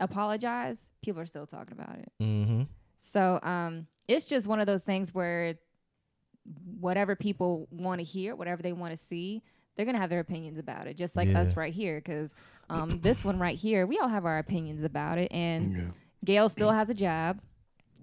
apologize, 0.00 0.90
people 1.02 1.20
are 1.20 1.26
still 1.26 1.46
talking 1.46 1.72
about 1.78 1.98
it. 1.98 2.12
mm-hmm. 2.20 2.62
So 2.98 3.38
um, 3.42 3.86
it's 4.08 4.26
just 4.26 4.46
one 4.46 4.60
of 4.60 4.66
those 4.66 4.82
things 4.82 5.14
where 5.14 5.54
whatever 6.80 7.16
people 7.16 7.68
want 7.70 8.00
to 8.00 8.04
hear, 8.04 8.34
whatever 8.34 8.62
they 8.62 8.72
want 8.72 8.92
to 8.92 8.96
see, 8.96 9.42
they're 9.76 9.86
gonna 9.86 9.98
have 9.98 10.10
their 10.10 10.20
opinions 10.20 10.58
about 10.58 10.86
it, 10.86 10.96
just 10.96 11.16
like 11.16 11.28
Yeah. 11.28 11.40
us 11.40 11.56
right 11.56 11.72
here. 11.72 11.96
Because 11.96 12.34
um, 12.70 12.88
this 13.02 13.24
one 13.24 13.38
right 13.38 13.56
here, 13.58 13.86
we 13.86 13.98
all 13.98 14.08
have 14.08 14.24
our 14.24 14.38
opinions 14.38 14.84
about 14.84 15.18
it, 15.18 15.30
and 15.32 15.76
Yeah. 15.76 15.84
Gayle 16.24 16.48
still 16.48 16.72
has 16.72 16.88
a 16.90 16.94
job. 16.94 17.40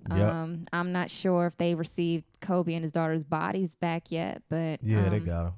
Yep. 0.10 0.20
Um, 0.20 0.66
I'm 0.74 0.92
not 0.92 1.10
sure 1.10 1.46
if 1.48 1.58
they 1.58 1.76
received 1.76 2.26
Kobe 2.42 2.74
and 2.74 2.84
his 2.84 2.92
daughter's 2.92 3.24
bodies 3.24 3.74
back 3.76 4.12
yet, 4.12 4.44
but 4.50 4.84
yeah, 4.84 5.08
they 5.10 5.18
um, 5.18 5.26
got 5.26 5.46
him. 5.48 5.54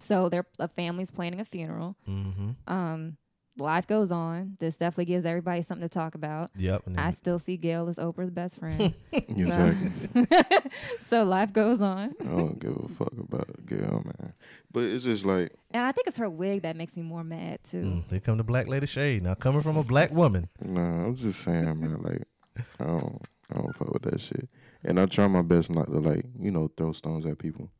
So 0.00 0.28
their 0.28 0.46
a 0.58 0.68
family's 0.68 1.10
planning 1.10 1.40
a 1.40 1.44
funeral. 1.44 1.96
Mm-hmm. 2.08 2.72
Um, 2.72 3.16
life 3.58 3.86
goes 3.86 4.10
on. 4.12 4.56
This 4.60 4.76
definitely 4.76 5.06
gives 5.06 5.24
everybody 5.24 5.62
something 5.62 5.86
to 5.88 5.92
talk 5.92 6.14
about. 6.14 6.50
Yep. 6.56 6.82
I 6.88 6.90
then, 6.92 7.12
still 7.12 7.38
see 7.38 7.56
Gayle 7.56 7.88
as 7.88 7.96
Oprah's 7.96 8.30
best 8.30 8.58
friend. 8.58 8.94
Exactly. 9.12 10.26
so 11.06 11.24
life 11.24 11.52
goes 11.52 11.80
on. 11.80 12.14
I 12.20 12.24
don't 12.24 12.58
give 12.58 12.76
a 12.76 12.88
fuck 12.88 13.12
about 13.18 13.48
Gayle, 13.66 14.02
man. 14.04 14.34
But 14.70 14.84
it's 14.84 15.04
just 15.04 15.24
like 15.24 15.52
And 15.70 15.84
I 15.84 15.92
think 15.92 16.06
it's 16.06 16.18
her 16.18 16.28
wig 16.28 16.62
that 16.62 16.76
makes 16.76 16.96
me 16.96 17.02
more 17.02 17.24
mad 17.24 17.60
too. 17.64 17.82
mm, 17.82 18.10
here 18.10 18.20
come 18.20 18.38
to 18.38 18.44
black 18.44 18.68
lady 18.68 18.86
shade. 18.86 19.22
Now 19.22 19.34
coming 19.34 19.62
from 19.62 19.76
a 19.76 19.82
black 19.84 20.10
woman. 20.12 20.48
Nah, 20.60 21.06
I'm 21.06 21.16
just 21.16 21.40
saying, 21.40 21.80
man. 21.80 22.00
Like, 22.02 22.22
I 22.80 22.84
don't, 22.84 23.22
I 23.52 23.54
don't 23.54 23.74
fuck 23.74 23.92
with 23.92 24.02
that 24.02 24.20
shit. 24.20 24.48
And 24.84 25.00
I 25.00 25.06
try 25.06 25.26
my 25.26 25.42
best 25.42 25.70
not 25.70 25.86
to 25.86 25.98
like, 25.98 26.24
you 26.38 26.50
know, 26.50 26.68
throw 26.76 26.92
stones 26.92 27.26
at 27.26 27.38
people. 27.38 27.70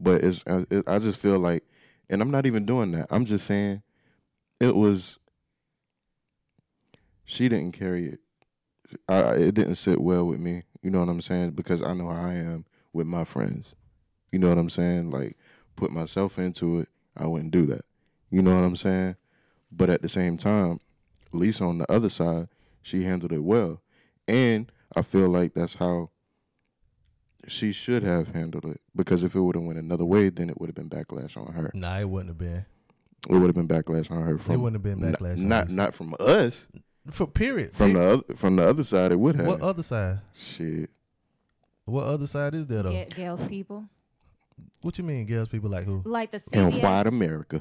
But 0.00 0.24
it's, 0.24 0.44
I, 0.46 0.66
it, 0.70 0.84
I 0.86 0.98
just 0.98 1.18
feel 1.18 1.38
like, 1.38 1.64
and 2.10 2.22
I'm 2.22 2.30
not 2.30 2.46
even 2.46 2.66
doing 2.66 2.92
that. 2.92 3.06
I'm 3.10 3.24
just 3.24 3.46
saying, 3.46 3.82
it 4.60 4.74
was. 4.76 5.18
She 7.24 7.48
didn't 7.48 7.72
carry 7.72 8.06
it 8.06 8.20
I- 9.08 9.34
it 9.36 9.54
didn't 9.54 9.76
sit 9.76 10.00
well 10.00 10.26
with 10.26 10.40
me. 10.40 10.62
You 10.82 10.90
know 10.90 11.00
what 11.00 11.08
I'm 11.08 11.20
saying? 11.22 11.52
Because 11.52 11.82
I 11.82 11.94
know 11.94 12.08
how 12.10 12.26
I 12.26 12.34
am 12.34 12.64
with 12.92 13.06
my 13.06 13.24
friends. 13.24 13.74
You 14.32 14.38
know 14.38 14.48
what 14.48 14.58
I'm 14.58 14.70
saying? 14.70 15.10
Like 15.10 15.36
put 15.76 15.90
myself 15.92 16.38
into 16.38 16.80
it, 16.80 16.88
I 17.16 17.26
wouldn't 17.26 17.50
do 17.52 17.66
that. 17.66 17.84
You 18.30 18.42
know 18.42 18.54
what 18.54 18.66
I'm 18.66 18.76
saying? 18.76 19.16
But 19.72 19.90
at 19.90 20.02
the 20.02 20.08
same 20.08 20.36
time, 20.36 20.80
Lisa 21.32 21.64
on 21.64 21.78
the 21.78 21.90
other 21.92 22.08
side, 22.08 22.48
she 22.82 23.04
handled 23.04 23.32
it 23.32 23.42
well, 23.42 23.82
and 24.28 24.70
I 24.96 25.02
feel 25.02 25.28
like 25.28 25.54
that's 25.54 25.74
how 25.74 26.10
she 27.48 27.72
should 27.72 28.02
have 28.02 28.34
handled 28.34 28.64
it. 28.66 28.80
Because 28.94 29.22
if 29.24 29.34
it 29.34 29.40
would 29.40 29.54
have 29.56 29.64
went 29.64 29.78
another 29.78 30.04
way, 30.04 30.28
then 30.28 30.50
it 30.50 30.60
would 30.60 30.68
have 30.68 30.74
been 30.74 30.88
backlash 30.90 31.36
on 31.36 31.52
her. 31.54 31.70
Nah, 31.74 31.98
it 32.00 32.08
wouldn't 32.08 32.30
have 32.30 32.38
been. 32.38 32.64
It 33.28 33.32
would 33.34 33.46
have 33.46 33.54
been 33.54 33.68
backlash 33.68 34.10
on 34.10 34.22
her 34.22 34.38
from. 34.38 34.54
It 34.54 34.58
wouldn't 34.58 34.84
have 34.84 34.98
been 34.98 35.04
n- 35.04 35.12
backlash 35.14 35.38
on 35.38 35.48
Not 35.48 35.68
not 35.70 35.94
from 35.94 36.14
us. 36.20 36.68
For 37.10 37.26
period. 37.26 37.72
From 37.74 37.92
Period. 37.92 37.96
the 37.96 38.24
other, 38.28 38.36
from 38.36 38.56
the 38.56 38.68
other 38.68 38.82
side, 38.84 39.12
it 39.12 39.18
would 39.18 39.36
have. 39.36 39.46
what 39.46 39.60
other 39.60 39.82
side? 39.82 40.20
Shit. 40.34 40.90
What 41.84 42.04
other 42.04 42.26
side 42.26 42.54
is 42.54 42.66
there 42.66 42.82
though? 42.82 42.90
Ga- 42.90 43.08
Gayle's 43.14 43.44
people, 43.46 43.84
What 44.82 44.98
you 44.98 45.04
mean, 45.04 45.24
girls? 45.26 45.48
People 45.48 45.70
like 45.70 45.84
who? 45.84 46.02
like 46.04 46.32
the 46.32 46.42
In 46.52 46.70
CBS. 46.72 46.82
white 46.82 47.06
America. 47.06 47.60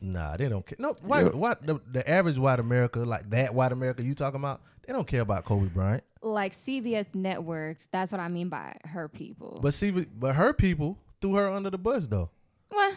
Nah, 0.00 0.36
they 0.36 0.48
don't 0.48 0.66
care. 0.66 0.76
No, 0.80 0.94
white, 1.02 1.24
Yep. 1.26 1.34
white 1.34 1.62
the, 1.62 1.80
the 1.90 2.08
average 2.10 2.36
white 2.36 2.58
America, 2.60 2.98
like 3.00 3.30
that 3.30 3.54
white 3.54 3.72
America 3.72 4.02
you 4.02 4.14
talking 4.14 4.40
about, 4.40 4.60
they 4.86 4.92
don't 4.92 5.06
care 5.06 5.20
about 5.22 5.44
Kobe 5.44 5.66
Bryant. 5.68 6.02
Like 6.24 6.54
CBS 6.54 7.14
network. 7.14 7.78
That's 7.92 8.12
what 8.12 8.20
I 8.20 8.28
mean 8.28 8.48
by 8.48 8.76
her 8.84 9.08
people. 9.08 9.60
But 9.62 9.74
see, 9.74 9.90
but 9.90 10.34
her 10.34 10.52
people 10.52 10.98
threw 11.20 11.34
her 11.34 11.48
under 11.48 11.70
the 11.70 11.78
bus 11.78 12.06
though. 12.06 12.30
What? 12.70 12.96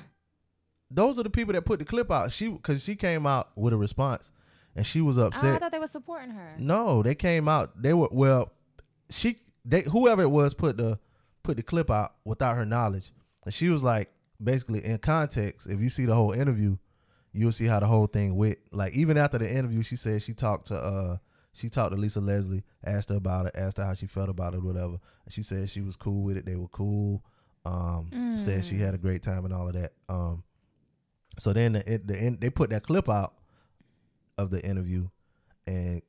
Those 0.89 1.19
are 1.19 1.23
the 1.23 1.29
people 1.29 1.53
that 1.53 1.63
put 1.65 1.79
the 1.79 1.85
clip 1.85 2.09
out. 2.09 2.31
She 2.31 2.47
because 2.47 2.83
she 2.83 2.95
came 2.95 3.27
out 3.27 3.49
with 3.55 3.73
a 3.73 3.77
response, 3.77 4.31
and 4.75 4.85
she 4.85 5.01
was 5.01 5.17
upset. 5.17 5.55
I 5.55 5.57
thought 5.59 5.71
they 5.71 5.79
were 5.79 5.87
supporting 5.87 6.31
her. 6.31 6.55
No, 6.57 7.03
they 7.03 7.15
came 7.15 7.47
out. 7.47 7.81
They 7.81 7.93
were 7.93 8.09
well. 8.11 8.53
She 9.09 9.39
they 9.65 9.81
whoever 9.81 10.21
it 10.21 10.31
was 10.31 10.53
put 10.53 10.77
the 10.77 10.99
put 11.43 11.57
the 11.57 11.63
clip 11.63 11.91
out 11.91 12.13
without 12.23 12.55
her 12.55 12.65
knowledge, 12.65 13.11
and 13.45 13.53
she 13.53 13.69
was 13.69 13.83
like 13.83 14.09
basically 14.41 14.83
in 14.83 14.97
context. 14.99 15.67
If 15.67 15.81
you 15.81 15.89
see 15.89 16.05
the 16.05 16.15
whole 16.15 16.31
interview, 16.31 16.77
you'll 17.33 17.51
see 17.51 17.65
how 17.65 17.81
the 17.81 17.87
whole 17.87 18.07
thing 18.07 18.35
went. 18.37 18.59
Like 18.71 18.93
even 18.93 19.17
after 19.17 19.37
the 19.37 19.49
interview, 19.51 19.83
she 19.83 19.97
said 19.97 20.21
she 20.21 20.33
talked 20.33 20.67
to 20.67 20.75
uh 20.77 21.17
she 21.57 21.69
talked 21.69 21.91
to 21.91 21.97
Lisa 21.97 22.21
Leslie, 22.21 22.63
asked 22.83 23.09
her 23.09 23.15
about 23.15 23.47
it, 23.47 23.55
asked 23.55 23.77
her 23.77 23.85
how 23.85 23.93
she 23.93 24.05
felt 24.05 24.29
about 24.29 24.53
it, 24.53 24.61
whatever. 24.61 24.99
And 25.25 25.33
she 25.33 25.41
said 25.41 25.69
she 25.69 25.81
was 25.81 25.95
cool 25.95 26.23
with 26.23 26.37
it. 26.37 26.45
They 26.45 26.55
were 26.55 26.67
cool. 26.67 27.23
Um, 27.65 28.37
said 28.37 28.63
she 28.63 28.77
had 28.77 28.93
a 28.93 28.97
great 28.97 29.23
time 29.23 29.43
and 29.43 29.53
all 29.53 29.67
of 29.67 29.73
that. 29.73 29.93
Um, 30.07 30.43
so 31.37 31.53
then 31.53 31.73
the, 31.73 31.93
it, 31.93 32.07
the 32.07 32.17
end, 32.17 32.39
they 32.39 32.49
put 32.49 32.69
that 32.69 32.83
clip 32.83 33.09
out 33.09 33.33
of 34.37 34.51
the 34.51 34.63
interview, 34.63 35.09
and 35.65 36.01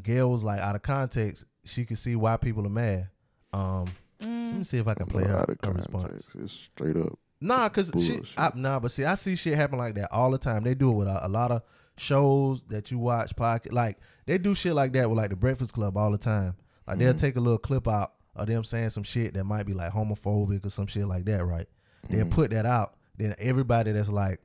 Gayle 0.00 0.30
was 0.30 0.44
like 0.44 0.60
out 0.60 0.76
of 0.76 0.82
context. 0.82 1.44
She 1.64 1.84
could 1.84 1.98
see 1.98 2.14
why 2.14 2.36
people 2.36 2.66
are 2.66 2.70
mad. 2.70 3.08
Um, 3.52 3.92
let 4.20 4.28
me 4.28 4.64
see 4.64 4.78
if 4.78 4.86
I 4.86 4.94
can 4.94 5.06
play 5.06 5.24
her, 5.24 5.44
her 5.64 5.72
response. 5.72 6.28
It's 6.38 6.52
straight 6.52 6.96
up. 6.96 7.18
Nah, 7.40 7.68
cause 7.70 7.90
she, 7.98 8.12
Bullshit. 8.12 8.38
I, 8.38 8.52
nah, 8.54 8.78
but 8.78 8.92
see, 8.92 9.04
I 9.04 9.14
see 9.14 9.34
shit 9.34 9.54
happen 9.54 9.78
like 9.78 9.96
that 9.96 10.12
all 10.12 10.30
the 10.30 10.38
time. 10.38 10.62
They 10.62 10.74
do 10.74 10.90
it 10.92 10.94
with 10.94 11.08
a, 11.08 11.26
a 11.26 11.28
lot 11.28 11.50
of 11.50 11.62
shows 11.98 12.62
that 12.68 12.90
you 12.90 12.98
watch, 12.98 13.36
pocket 13.36 13.72
like 13.72 13.98
they 14.26 14.38
do 14.38 14.54
shit 14.54 14.74
like 14.74 14.92
that 14.94 15.08
with 15.08 15.18
like 15.18 15.30
the 15.30 15.36
Breakfast 15.36 15.74
Club 15.74 15.96
all 15.96 16.10
the 16.10 16.18
time. 16.18 16.56
Like 16.86 16.98
they'll 16.98 17.14
mhm. 17.14 17.18
take 17.18 17.36
a 17.36 17.40
little 17.40 17.58
clip 17.58 17.86
out 17.86 18.14
of 18.34 18.46
them 18.46 18.64
saying 18.64 18.90
some 18.90 19.02
shit 19.02 19.34
that 19.34 19.44
might 19.44 19.66
be 19.66 19.74
like 19.74 19.92
homophobic 19.92 20.64
or 20.64 20.70
some 20.70 20.86
shit 20.86 21.06
like 21.06 21.24
that, 21.26 21.44
right? 21.44 21.68
They'll 22.08 22.24
mhm. 22.26 22.30
put 22.30 22.50
that 22.50 22.66
out. 22.66 22.94
Then 23.16 23.34
everybody 23.38 23.92
that's 23.92 24.08
like, 24.08 24.40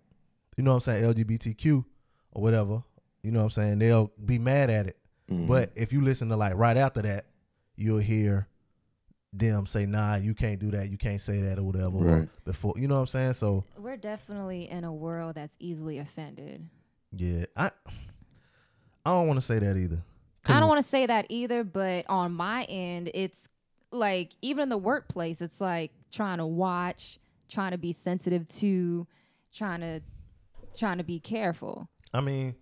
you 0.58 0.64
know 0.64 0.72
what 0.72 0.88
I'm 0.88 1.02
saying, 1.02 1.04
LGBTQ 1.04 1.86
or 2.34 2.42
whatever, 2.42 2.84
you 3.24 3.32
know 3.32 3.40
what 3.40 3.46
I'm 3.46 3.50
saying, 3.52 3.80
they'll 3.80 4.12
be 4.24 4.38
mad 4.40 4.70
at 4.70 4.88
it. 4.88 4.98
Mhm. 5.32 5.48
But 5.48 5.72
if 5.76 5.94
you 5.94 6.02
listen 6.02 6.30
to 6.30 6.36
like 6.36 6.56
right 6.56 6.78
after 6.78 7.02
that, 7.02 7.26
you'll 7.76 8.00
hear 8.00 8.48
them 9.34 9.66
say, 9.66 9.86
"Nah, 9.86 10.16
you 10.16 10.34
can't 10.34 10.60
do 10.60 10.72
that. 10.72 10.90
You 10.90 10.98
can't 10.98 11.22
say 11.22 11.42
that 11.42 11.60
or 11.60 11.64
whatever." 11.64 11.98
or 11.98 12.04
Right. 12.20 12.30
before, 12.46 12.74
you 12.78 12.88
know 12.88 12.96
what 12.96 13.02
I'm 13.02 13.08
saying? 13.08 13.34
So 13.34 13.66
We're 13.78 13.98
definitely 13.98 14.70
in 14.70 14.84
a 14.84 14.94
world 14.94 15.36
that's 15.36 15.56
easily 15.60 15.98
offended. 16.00 16.70
Yeah, 17.20 17.46
I 17.56 17.72
I 19.06 19.12
don't 19.12 19.28
want 19.28 19.40
to 19.40 19.46
say 19.46 19.60
that 19.60 19.78
either. 19.78 20.04
I 20.50 20.60
don't 20.60 20.70
want 20.70 20.84
to 20.84 20.90
say 20.90 21.06
that 21.06 21.26
either, 21.30 21.64
but 21.64 22.06
on 22.08 22.34
my 22.34 22.64
end, 22.66 23.12
it's 23.14 23.48
like 23.92 24.32
even 24.42 24.64
in 24.64 24.70
the 24.70 24.78
workplace, 24.78 25.42
it's 25.42 25.60
like 25.60 25.92
trying 26.12 26.38
to 26.38 26.46
watch, 26.46 27.20
trying 27.50 27.72
to 27.72 27.78
be 27.78 27.92
sensitive 27.94 28.48
to, 28.50 29.08
trying 29.54 29.82
to 29.82 30.02
trying 30.76 30.98
to 31.00 31.04
be 31.04 31.20
careful. 31.20 31.90
I 32.14 32.22
mean, 32.22 32.56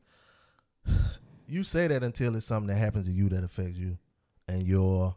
you 1.48 1.64
say 1.64 1.88
that 1.88 2.04
until 2.04 2.36
it's 2.36 2.46
something 2.46 2.68
that 2.74 2.80
happens 2.80 3.06
to 3.06 3.12
you 3.12 3.30
that 3.30 3.44
affects 3.44 3.78
you 3.78 3.98
and 4.48 4.64
your 4.64 5.16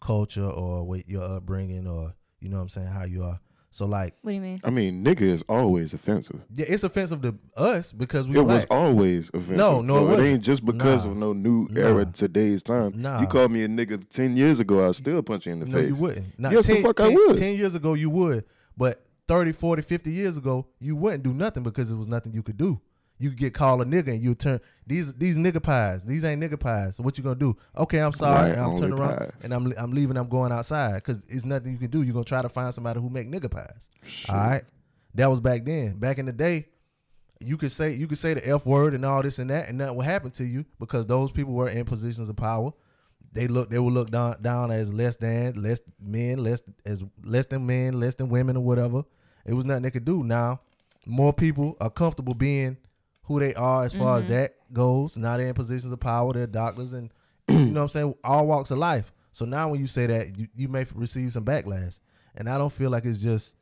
culture 0.00 0.48
or 0.48 0.84
what 0.84 1.08
your 1.08 1.22
upbringing 1.22 1.86
or 1.86 2.14
you 2.40 2.48
know 2.48 2.56
what 2.56 2.62
I'm 2.62 2.68
saying 2.68 2.88
how 2.88 3.04
you 3.04 3.22
are. 3.22 3.40
So 3.72 3.86
like, 3.86 4.14
What 4.22 4.32
do 4.32 4.34
you 4.34 4.40
mean? 4.40 4.60
I 4.64 4.70
mean, 4.70 5.04
nigga 5.04 5.20
is 5.22 5.44
always 5.48 5.94
offensive. 5.94 6.40
yeah, 6.52 6.66
it's 6.68 6.82
offensive 6.82 7.22
to 7.22 7.34
us 7.56 7.92
because 7.92 8.26
we 8.26 8.36
It 8.36 8.42
was 8.42 8.64
always 8.68 9.28
offensive. 9.28 9.56
No, 9.56 9.80
no, 9.80 9.96
it 9.96 9.98
So 9.98 10.04
it, 10.06 10.10
wasn't. 10.10 10.26
ain't 10.28 10.42
just 10.42 10.64
because 10.64 11.04
Nah. 11.04 11.10
of 11.12 11.16
no 11.16 11.32
new 11.32 11.68
Nah. 11.70 11.80
era 11.80 12.04
today's 12.06 12.62
time. 12.64 12.92
Nah. 13.00 13.20
You 13.20 13.26
called 13.28 13.52
me 13.52 13.62
a 13.62 13.68
nigga 13.68 14.02
ten 14.10 14.36
years 14.36 14.58
ago, 14.58 14.82
I'll 14.84 14.92
still 14.94 15.22
punch 15.22 15.46
you 15.46 15.52
in 15.52 15.60
the 15.60 15.66
No, 15.66 15.78
face. 15.78 15.88
you 15.88 15.94
wouldn't. 15.94 16.38
Not 16.38 16.52
Yes, 16.52 16.66
the 16.66 16.74
10, 16.74 16.82
fuck 16.82 17.00
I 17.00 17.08
10 17.10 17.14
would. 17.14 17.36
10 17.36 17.56
years 17.56 17.74
ago, 17.76 17.94
you 17.94 18.10
would. 18.10 18.44
But 18.76 19.06
30, 19.28 19.52
40, 19.52 19.82
50 19.82 20.10
years 20.10 20.36
ago, 20.36 20.66
you 20.80 20.96
wouldn't 20.96 21.22
do 21.22 21.32
nothing 21.32 21.62
because 21.62 21.92
it 21.92 21.94
was 21.96 22.08
nothing 22.08 22.32
you 22.32 22.42
could 22.42 22.56
do. 22.56 22.80
You 23.20 23.30
get 23.30 23.52
called 23.52 23.82
a 23.82 23.84
nigga 23.84 24.08
and 24.08 24.22
you 24.22 24.34
turn 24.34 24.60
these 24.86 25.12
these 25.14 25.36
nigga 25.36 25.62
pies. 25.62 26.02
These 26.04 26.24
ain't 26.24 26.42
nigga 26.42 26.58
pies. 26.58 26.96
So 26.96 27.02
what 27.02 27.18
you 27.18 27.22
gonna 27.22 27.36
do? 27.36 27.54
Okay, 27.76 27.98
I'm 27.98 28.14
sorry. 28.14 28.48
Right, 28.48 28.52
and 28.52 28.60
I'm 28.62 28.76
turning 28.76 28.98
around 28.98 29.18
pies. 29.18 29.32
and 29.44 29.52
I'm 29.52 29.70
I'm 29.78 29.92
leaving. 29.92 30.16
I'm 30.16 30.28
going 30.28 30.52
outside 30.52 30.94
because 30.94 31.22
it's 31.28 31.44
nothing 31.44 31.72
you 31.72 31.78
can 31.78 31.90
do. 31.90 32.00
You're 32.00 32.14
gonna 32.14 32.24
try 32.24 32.40
to 32.40 32.48
find 32.48 32.72
somebody 32.72 32.98
who 32.98 33.10
make 33.10 33.28
nigga 33.28 33.50
pies. 33.50 33.90
All 34.30 34.36
right, 34.36 34.64
that 35.14 35.28
was 35.28 35.38
back 35.38 35.66
then. 35.66 35.98
Back 35.98 36.18
in 36.18 36.24
the 36.24 36.32
day, 36.32 36.68
you 37.40 37.58
could 37.58 37.72
say 37.72 37.92
you 37.92 38.06
could 38.06 38.16
say 38.16 38.32
the 38.32 38.48
f 38.48 38.64
word 38.64 38.94
and 38.94 39.04
all 39.04 39.22
this 39.22 39.38
and 39.38 39.50
that, 39.50 39.68
and 39.68 39.76
nothing 39.76 39.96
would 39.96 40.06
happen 40.06 40.30
to 40.32 40.44
you 40.44 40.64
because 40.78 41.04
those 41.04 41.30
people 41.30 41.52
were 41.52 41.68
in 41.68 41.84
positions 41.84 42.30
of 42.30 42.36
power. 42.36 42.72
They 43.32 43.48
look 43.48 43.68
they 43.68 43.78
will 43.78 43.92
look 43.92 44.10
down 44.10 44.40
down 44.40 44.70
as 44.70 44.94
less 44.94 45.16
than 45.16 45.62
less 45.62 45.82
men, 46.00 46.42
less 46.42 46.62
as 46.86 47.04
less 47.22 47.44
than 47.44 47.66
men, 47.66 48.00
less 48.00 48.14
than 48.14 48.30
women 48.30 48.56
or 48.56 48.64
whatever. 48.64 49.04
It 49.44 49.52
was 49.52 49.66
nothing 49.66 49.82
they 49.82 49.90
could 49.90 50.06
do. 50.06 50.24
Now, 50.24 50.62
more 51.06 51.32
people 51.34 51.76
are 51.80 51.90
comfortable 51.90 52.34
being 52.34 52.78
who 53.24 53.40
they 53.40 53.54
are 53.54 53.84
as 53.84 53.94
far 53.94 54.18
as 54.18 54.24
mm-hmm. 54.24 54.34
that 54.34 54.52
goes. 54.72 55.16
Now 55.16 55.36
they're 55.36 55.48
in 55.48 55.54
positions 55.54 55.92
of 55.92 56.00
power. 56.00 56.32
They're 56.32 56.46
doctors 56.46 56.92
and 56.92 57.12
you 57.48 57.66
know 57.66 57.80
what 57.80 57.82
I'm 57.82 57.88
saying, 57.88 58.14
all 58.24 58.46
walks 58.46 58.70
of 58.70 58.78
life. 58.78 59.12
So 59.32 59.44
now 59.44 59.68
when 59.68 59.80
you 59.80 59.86
say 59.86 60.06
that, 60.06 60.36
you, 60.36 60.48
you 60.54 60.68
may 60.68 60.84
receive 60.94 61.32
some 61.32 61.44
backlash. 61.44 61.98
And 62.34 62.48
I 62.48 62.58
don't 62.58 62.72
feel 62.72 62.90
like 62.90 63.04
it's 63.04 63.18
just 63.18 63.56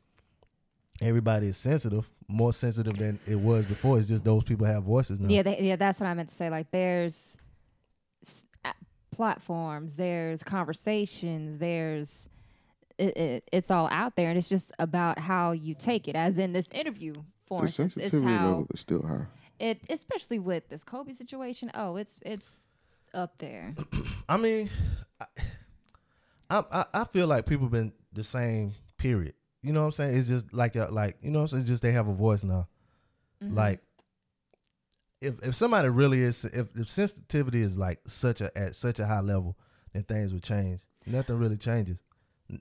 everybody 1.01 1.47
is 1.47 1.57
sensitive, 1.57 2.09
more 2.27 2.53
sensitive 2.53 2.97
than 2.97 3.19
it 3.25 3.35
was 3.35 3.65
before. 3.65 3.97
It's 3.97 4.07
just 4.07 4.23
those 4.23 4.43
people 4.43 4.65
have 4.65 4.83
voices 4.83 5.19
now. 5.19 5.29
Yeah, 5.29 5.43
they, 5.43 5.59
yeah, 5.61 5.75
that's 5.75 5.99
what 5.99 6.07
I 6.07 6.13
meant 6.13 6.29
to 6.29 6.35
say. 6.35 6.49
Like, 6.49 6.71
there's 6.71 7.37
s- 8.23 8.45
a- 8.65 8.73
platforms, 9.11 9.95
there's 9.95 10.43
conversations, 10.43 11.59
there's 11.59 12.29
it, 12.97 13.17
it, 13.17 13.49
it's 13.53 13.71
all 13.71 13.87
out 13.91 14.15
there, 14.15 14.29
and 14.29 14.37
it's 14.37 14.49
just 14.49 14.71
about 14.77 15.19
how 15.19 15.51
you 15.51 15.73
take 15.73 16.07
it. 16.07 16.15
As 16.15 16.37
in 16.37 16.53
this 16.53 16.67
interview, 16.73 17.15
for 17.45 17.61
The 17.61 17.65
instance, 17.67 17.97
it's 17.97 18.11
sensitivity 18.11 18.37
how 18.37 18.47
level 18.47 18.67
is 18.73 18.79
still 18.81 19.01
high. 19.01 19.25
It, 19.59 19.81
especially 19.89 20.39
with 20.39 20.69
this 20.69 20.83
Kobe 20.83 21.13
situation. 21.13 21.71
Oh, 21.73 21.95
it's 21.97 22.19
it's 22.25 22.69
up 23.13 23.37
there. 23.37 23.73
I 24.29 24.37
mean, 24.37 24.69
I, 26.49 26.63
I 26.71 26.85
I- 26.93 27.03
feel 27.05 27.27
like 27.27 27.45
people 27.45 27.67
been 27.67 27.93
the 28.13 28.23
same. 28.23 28.73
Period. 28.97 29.33
You 29.61 29.71
know 29.73 29.81
what 29.81 29.85
I'm 29.87 29.91
saying? 29.93 30.17
It's 30.17 30.27
just 30.27 30.53
like 30.53 30.75
a, 30.75 30.87
like 30.91 31.17
you 31.21 31.31
know, 31.31 31.39
what 31.39 31.43
I'm 31.43 31.47
saying? 31.49 31.61
it's 31.61 31.69
just 31.69 31.81
they 31.81 31.91
have 31.93 32.07
a 32.07 32.13
voice 32.13 32.43
now. 32.43 32.67
Mm-hmm. 33.43 33.55
Like 33.55 33.81
if 35.21 35.35
if 35.45 35.55
somebody 35.55 35.89
really 35.89 36.21
is 36.21 36.45
if, 36.45 36.67
if 36.75 36.89
sensitivity 36.89 37.61
is 37.61 37.77
like 37.77 37.99
such 38.07 38.41
a 38.41 38.57
at 38.57 38.75
such 38.75 38.99
a 38.99 39.05
high 39.05 39.21
level, 39.21 39.57
then 39.93 40.03
things 40.03 40.33
would 40.33 40.43
change. 40.43 40.81
Nothing 41.05 41.39
really 41.39 41.57
changes. 41.57 42.03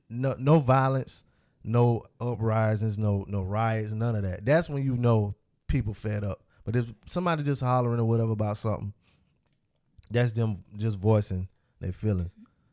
No 0.09 0.36
no 0.38 0.59
violence, 0.61 1.24
no 1.64 2.05
uprisings, 2.20 2.99
no 2.99 3.24
no 3.28 3.42
riots, 3.42 3.92
none 3.92 4.16
of 4.16 4.22
that. 4.22 4.44
That's 4.44 4.68
when 4.68 4.82
you 4.82 4.96
know 4.96 5.34
people 5.66 5.94
fed 5.94 6.24
up. 6.24 6.42
But 6.68 6.76
if 6.76 6.92
somebody 7.06 7.44
just 7.44 7.62
hollering 7.62 7.98
or 7.98 8.04
whatever 8.04 8.32
about 8.32 8.58
something, 8.58 8.92
that's 10.10 10.32
them 10.32 10.64
just 10.76 10.98
voicing 10.98 11.48
their 11.80 11.92
feelings. 11.92 12.28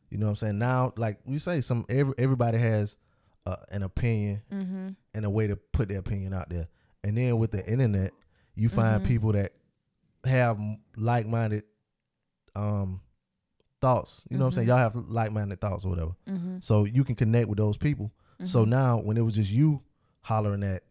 You 0.09 0.17
know 0.17 0.25
what 0.25 0.31
I'm 0.31 0.35
saying? 0.35 0.59
Now, 0.59 0.91
like 0.97 1.19
we 1.23 1.37
say, 1.37 1.61
some 1.61 1.85
every, 1.87 2.13
everybody 2.17 2.57
has 2.57 2.97
uh, 3.45 3.55
an 3.71 3.83
opinion 3.83 4.41
mm-hmm. 4.51 4.89
and 5.13 5.25
a 5.25 5.29
way 5.29 5.47
to 5.47 5.55
put 5.55 5.87
their 5.87 5.99
opinion 5.99 6.33
out 6.33 6.49
there. 6.49 6.67
And 7.05 7.17
then 7.17 7.37
with 7.37 7.51
the 7.51 7.65
internet, 7.65 8.11
you 8.53 8.67
find 8.67 9.01
mm-hmm. 9.01 9.07
people 9.07 9.31
that 9.31 9.53
have 10.25 10.59
like-minded 10.97 11.63
um 12.53 12.99
thoughts. 13.81 14.25
You 14.29 14.37
know 14.37 14.43
what 14.43 14.47
I'm 14.47 14.51
saying? 14.55 14.67
Mm-hmm. 14.67 14.77
Y'all 14.77 14.91
have 14.91 14.95
like-minded 15.07 15.61
thoughts 15.61 15.85
or 15.85 15.89
whatever. 15.91 16.11
So 16.59 16.83
you 16.83 17.05
can 17.05 17.15
connect 17.15 17.47
with 17.47 17.59
those 17.59 17.77
people. 17.77 18.11
So 18.43 18.65
now 18.65 18.97
when 18.97 19.15
it 19.15 19.21
was 19.21 19.35
just 19.35 19.51
you 19.51 19.83
hollering 20.19 20.63
at 20.63 20.83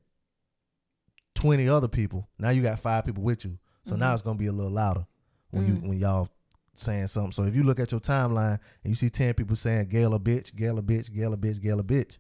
20 1.35 1.68
other 1.68 1.89
people, 1.89 2.28
now 2.39 2.51
you 2.51 2.62
got 2.62 2.78
five 2.78 3.05
people 3.05 3.22
with 3.22 3.45
you. 3.45 3.59
So 3.85 3.97
now 3.97 4.07
mm-hmm. 4.07 4.14
it's 4.14 4.22
to 4.22 4.35
be 4.35 4.47
a 4.47 4.53
little 4.53 4.72
louder 4.72 5.07
when 5.51 5.66
you 5.66 5.74
mm. 5.74 5.89
when 5.89 5.99
y'all 5.99 6.28
saying 6.74 7.07
something. 7.09 7.32
So 7.32 7.45
if 7.45 7.55
you 7.55 7.62
look 7.62 7.78
at 7.78 7.93
your 7.93 8.01
timeline 8.01 8.59
and 8.82 8.91
you 8.91 8.95
see 8.95 9.11
ten 9.11 9.35
people 9.35 9.57
saying 9.57 9.89
Gayle 9.89 10.14
a 10.14 10.20
bitch, 10.20 10.55
Gayle 10.55 10.78
a 10.78 10.82
bitch, 10.82 11.12
Gayle 11.14 11.35
a 11.35 11.37
bitch, 11.37 11.61
Gayle 11.61 11.80
a 11.80 11.85
bitch, 11.85 12.16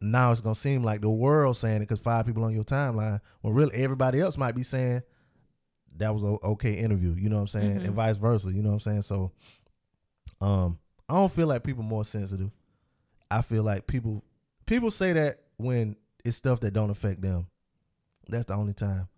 now 0.00 0.32
it's 0.32 0.40
gonna 0.40 0.54
seem 0.54 0.82
like 0.82 1.00
the 1.00 1.10
world 1.10 1.56
saying 1.56 1.76
it 1.76 1.80
because 1.80 2.00
five 2.00 2.26
people 2.26 2.44
on 2.44 2.54
your 2.54 2.64
timeline, 2.64 3.20
when 3.42 3.54
really 3.54 3.74
everybody 3.76 4.20
else 4.20 4.38
might 4.38 4.54
be 4.54 4.62
saying 4.62 5.02
that 5.96 6.14
was 6.14 6.24
a 6.24 6.36
okay 6.44 6.74
interview. 6.74 7.14
You 7.14 7.28
know 7.28 7.36
what 7.36 7.42
I'm 7.42 7.48
saying, 7.48 7.76
mm-hmm. 7.76 7.86
and 7.86 7.94
vice 7.94 8.16
versa. 8.16 8.50
You 8.50 8.62
know 8.62 8.70
what 8.70 8.74
I'm 8.74 8.80
saying. 8.80 9.02
So, 9.02 9.32
um, 10.40 10.78
I 11.08 11.14
don't 11.14 11.32
feel 11.32 11.46
like 11.46 11.64
people 11.64 11.82
more 11.82 12.04
sensitive. 12.04 12.50
I 13.30 13.42
feel 13.42 13.62
like 13.62 13.86
people 13.86 14.24
people 14.66 14.90
say 14.90 15.12
that 15.12 15.40
when 15.56 15.96
it's 16.24 16.36
stuff 16.36 16.60
that 16.60 16.72
don't 16.72 16.90
affect 16.90 17.20
them. 17.20 17.46
That's 18.28 18.46
the 18.46 18.54
only 18.54 18.74
time. 18.74 19.08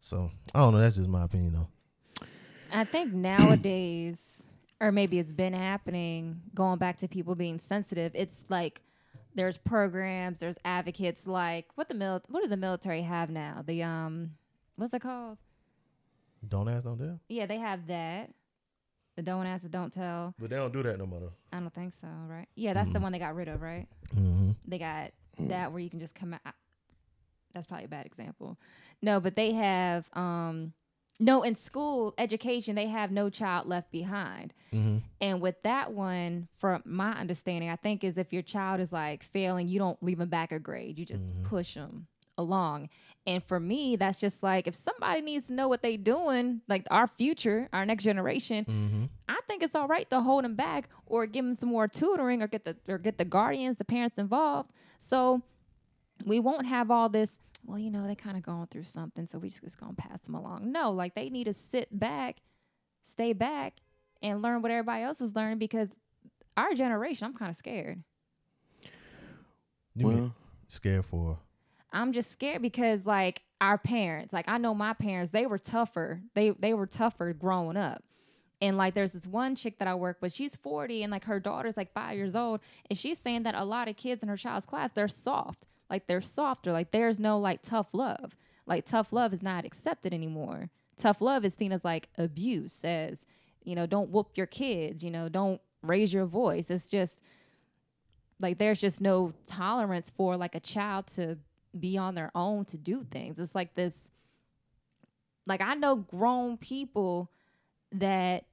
So 0.00 0.30
I 0.54 0.58
don't 0.60 0.72
know. 0.74 0.80
That's 0.80 0.96
just 0.96 1.08
my 1.08 1.24
opinion 1.24 1.52
though. 1.54 2.26
I 2.72 2.84
think 2.84 3.12
nowadays, 3.12 4.46
or 4.80 4.90
maybe 4.90 5.18
it's 5.18 5.32
been 5.32 5.52
happening, 5.52 6.40
going 6.54 6.78
back 6.78 6.98
to 6.98 7.08
people 7.08 7.34
being 7.34 7.58
sensitive, 7.58 8.12
it's 8.14 8.46
like 8.48 8.82
there's 9.34 9.56
programs, 9.56 10.38
there's 10.40 10.58
advocates 10.64 11.26
like 11.26 11.66
what 11.74 11.88
the 11.88 11.94
mil- 11.94 12.22
what 12.28 12.40
does 12.40 12.50
the 12.50 12.56
military 12.56 13.02
have 13.02 13.30
now? 13.30 13.62
The 13.66 13.82
um 13.82 14.32
what's 14.76 14.94
it 14.94 15.00
called? 15.02 15.38
Don't 16.46 16.68
ask, 16.68 16.84
don't 16.84 16.98
tell. 16.98 17.20
Yeah, 17.28 17.46
they 17.46 17.58
have 17.58 17.86
that. 17.86 18.30
The 19.16 19.22
don't 19.22 19.46
ask, 19.46 19.62
the 19.62 19.68
don't 19.68 19.92
tell. 19.92 20.34
But 20.38 20.50
they 20.50 20.56
don't 20.56 20.72
do 20.72 20.82
that 20.82 20.98
no 20.98 21.06
more. 21.06 21.20
though. 21.20 21.32
I 21.52 21.60
don't 21.60 21.72
think 21.72 21.94
so, 21.94 22.08
right? 22.28 22.48
Yeah, 22.56 22.72
that's 22.72 22.90
the 22.90 22.98
one 23.00 23.12
they 23.12 23.18
got 23.20 23.34
rid 23.36 23.48
of, 23.48 23.62
right? 23.62 23.86
Mm-hmm. 24.14 24.50
They 24.66 24.78
got 24.78 25.12
that 25.38 25.70
where 25.70 25.80
you 25.80 25.88
can 25.88 26.00
just 26.00 26.14
come 26.14 26.34
out. 26.34 26.40
That's 27.54 27.66
probably 27.66 27.84
a 27.86 27.88
bad 27.88 28.06
example. 28.06 28.58
No, 29.00 29.20
but 29.20 29.36
they 29.36 29.52
have 29.52 30.08
um 30.12 30.72
no 31.20 31.42
in 31.42 31.54
school 31.54 32.12
education 32.18 32.74
they 32.74 32.88
have 32.88 33.10
no 33.10 33.30
child 33.30 33.68
left 33.68 33.90
behind. 33.92 34.52
Mm-hmm. 34.72 34.98
And 35.20 35.40
with 35.40 35.62
that 35.62 35.92
one, 35.92 36.48
from 36.58 36.82
my 36.84 37.12
understanding, 37.12 37.70
I 37.70 37.76
think 37.76 38.02
is 38.04 38.18
if 38.18 38.32
your 38.32 38.42
child 38.42 38.80
is 38.80 38.92
like 38.92 39.22
failing, 39.22 39.68
you 39.68 39.78
don't 39.78 40.02
leave 40.02 40.18
them 40.18 40.28
back 40.28 40.50
a 40.52 40.58
grade. 40.58 40.98
You 40.98 41.04
just 41.04 41.24
push 41.44 41.74
them 41.74 42.08
along. 42.36 42.88
And 43.26 43.42
for 43.44 43.60
me, 43.60 43.96
that's 43.96 44.20
just 44.20 44.42
like 44.42 44.66
if 44.66 44.74
somebody 44.74 45.20
needs 45.22 45.46
to 45.46 45.52
know 45.54 45.68
what 45.68 45.82
they're 45.82 45.96
doing, 45.96 46.60
like 46.68 46.84
our 46.90 47.06
future, 47.06 47.68
our 47.72 47.86
next 47.86 48.04
generation, 48.04 48.64
Mm-hmm. 48.64 49.04
I 49.28 49.38
think 49.46 49.62
it's 49.62 49.74
all 49.74 49.88
right 49.88 50.08
to 50.10 50.20
hold 50.20 50.44
them 50.44 50.54
back 50.54 50.88
or 51.06 51.26
give 51.26 51.44
them 51.44 51.54
some 51.54 51.68
more 51.68 51.86
tutoring 51.86 52.42
or 52.42 52.46
get 52.46 52.64
the 52.64 52.76
or 52.88 52.98
get 52.98 53.18
the 53.18 53.24
guardians, 53.24 53.76
the 53.76 53.84
parents 53.84 54.18
involved. 54.18 54.70
So 55.00 55.42
we 56.24 56.40
won't 56.40 56.66
have 56.66 56.90
all 56.90 57.08
this. 57.08 57.38
Well, 57.66 57.78
you 57.78 57.90
know, 57.90 58.06
they 58.06 58.14
kind 58.14 58.36
of 58.36 58.42
going 58.42 58.66
through 58.66 58.84
something, 58.84 59.26
so 59.26 59.38
we 59.38 59.48
just, 59.48 59.62
just 59.62 59.80
gonna 59.80 59.94
pass 59.94 60.20
them 60.20 60.34
along. 60.34 60.70
No, 60.70 60.92
like 60.92 61.14
they 61.14 61.30
need 61.30 61.44
to 61.44 61.54
sit 61.54 61.88
back, 61.98 62.36
stay 63.02 63.32
back, 63.32 63.74
and 64.22 64.42
learn 64.42 64.62
what 64.62 64.70
everybody 64.70 65.02
else 65.02 65.20
is 65.20 65.34
learning 65.34 65.58
because 65.58 65.88
our 66.56 66.74
generation, 66.74 67.26
I'm 67.26 67.34
kind 67.34 67.50
of 67.50 67.56
scared. 67.56 68.02
You 69.94 70.06
mean 70.06 70.18
Well, 70.18 70.34
scared 70.68 71.04
for? 71.04 71.38
I'm 71.92 72.12
just 72.12 72.30
scared 72.30 72.60
because 72.60 73.06
like 73.06 73.42
our 73.60 73.78
parents, 73.78 74.32
like 74.32 74.48
I 74.48 74.58
know 74.58 74.74
my 74.74 74.92
parents, 74.92 75.30
they 75.30 75.46
were 75.46 75.58
tougher. 75.58 76.20
They 76.34 76.50
they 76.50 76.74
were 76.74 76.86
tougher 76.86 77.32
growing 77.32 77.76
up. 77.76 78.02
And 78.60 78.76
like 78.76 78.94
there's 78.94 79.12
this 79.12 79.26
one 79.26 79.54
chick 79.56 79.78
that 79.78 79.88
I 79.88 79.94
work 79.94 80.18
with, 80.20 80.32
she's 80.32 80.56
40 80.56 81.02
and 81.02 81.10
like 81.12 81.24
her 81.24 81.38
daughter's 81.38 81.76
like 81.76 81.92
5 81.92 82.16
years 82.16 82.34
old 82.34 82.60
and 82.88 82.98
she's 82.98 83.18
saying 83.18 83.42
that 83.42 83.54
a 83.54 83.64
lot 83.64 83.88
of 83.88 83.96
kids 83.96 84.22
in 84.22 84.28
her 84.28 84.36
child's 84.36 84.66
class, 84.66 84.90
they're 84.92 85.08
soft. 85.08 85.66
Like 85.90 86.06
they're 86.06 86.20
softer. 86.20 86.72
Like 86.72 86.90
there's 86.90 87.18
no 87.18 87.38
like 87.38 87.62
tough 87.62 87.92
love. 87.92 88.36
Like 88.66 88.86
tough 88.86 89.12
love 89.12 89.32
is 89.32 89.42
not 89.42 89.64
accepted 89.64 90.14
anymore. 90.14 90.70
Tough 90.96 91.20
love 91.20 91.44
is 91.44 91.54
seen 91.54 91.72
as 91.72 91.84
like 91.84 92.08
abuse 92.16 92.84
as, 92.84 93.26
you 93.62 93.74
know, 93.74 93.86
don't 93.86 94.10
whoop 94.10 94.36
your 94.36 94.46
kids, 94.46 95.02
you 95.02 95.10
know, 95.10 95.28
don't 95.28 95.60
raise 95.82 96.12
your 96.12 96.26
voice. 96.26 96.70
It's 96.70 96.90
just 96.90 97.22
like 98.40 98.58
there's 98.58 98.80
just 98.80 99.00
no 99.00 99.32
tolerance 99.46 100.10
for 100.10 100.36
like 100.36 100.54
a 100.54 100.60
child 100.60 101.06
to 101.08 101.38
be 101.78 101.98
on 101.98 102.14
their 102.14 102.30
own 102.34 102.64
to 102.66 102.78
do 102.78 103.04
things. 103.10 103.38
It's 103.38 103.54
like 103.54 103.74
this 103.74 104.08
like 105.46 105.60
I 105.60 105.74
know 105.74 105.96
grown 105.96 106.56
people 106.56 107.30
that 107.92 108.44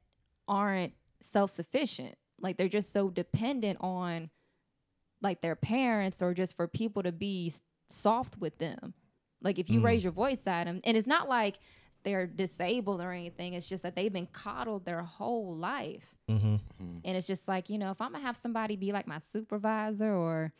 aren't 0.47 0.93
self-sufficient. 1.21 2.15
Like 2.39 2.57
they're 2.57 2.67
just 2.67 2.91
so 2.91 3.09
dependent 3.09 3.77
on 3.81 4.29
like 5.21 5.41
their 5.41 5.55
parents 5.55 6.21
or 6.21 6.33
just 6.33 6.55
for 6.55 6.67
people 6.67 7.03
to 7.03 7.11
be 7.11 7.53
soft 7.89 8.37
with 8.39 8.57
them. 8.57 8.93
Like 9.41 9.57
if 9.57 9.69
you 9.69 9.81
raise 9.81 10.03
your 10.03 10.13
voice 10.13 10.45
at 10.45 10.65
them 10.65 10.81
and 10.83 10.95
it's 10.95 11.07
not 11.07 11.27
like 11.27 11.57
they're 12.03 12.27
disabled 12.27 13.01
or 13.01 13.11
anything. 13.11 13.53
It's 13.53 13.69
just 13.69 13.83
that 13.83 13.95
they've 13.95 14.11
been 14.11 14.27
coddled 14.27 14.85
their 14.85 15.01
whole 15.01 15.55
life. 15.55 16.15
Mm-hmm. 16.29 16.55
And 17.05 17.17
it's 17.17 17.27
just 17.27 17.47
like, 17.47 17.69
you 17.69 17.77
know, 17.77 17.91
if 17.91 18.01
I'm 18.01 18.11
gonna 18.11 18.23
have 18.23 18.37
somebody 18.37 18.75
be 18.75 18.91
like 18.91 19.07
my 19.07 19.19
supervisor 19.19 20.13
or 20.13 20.53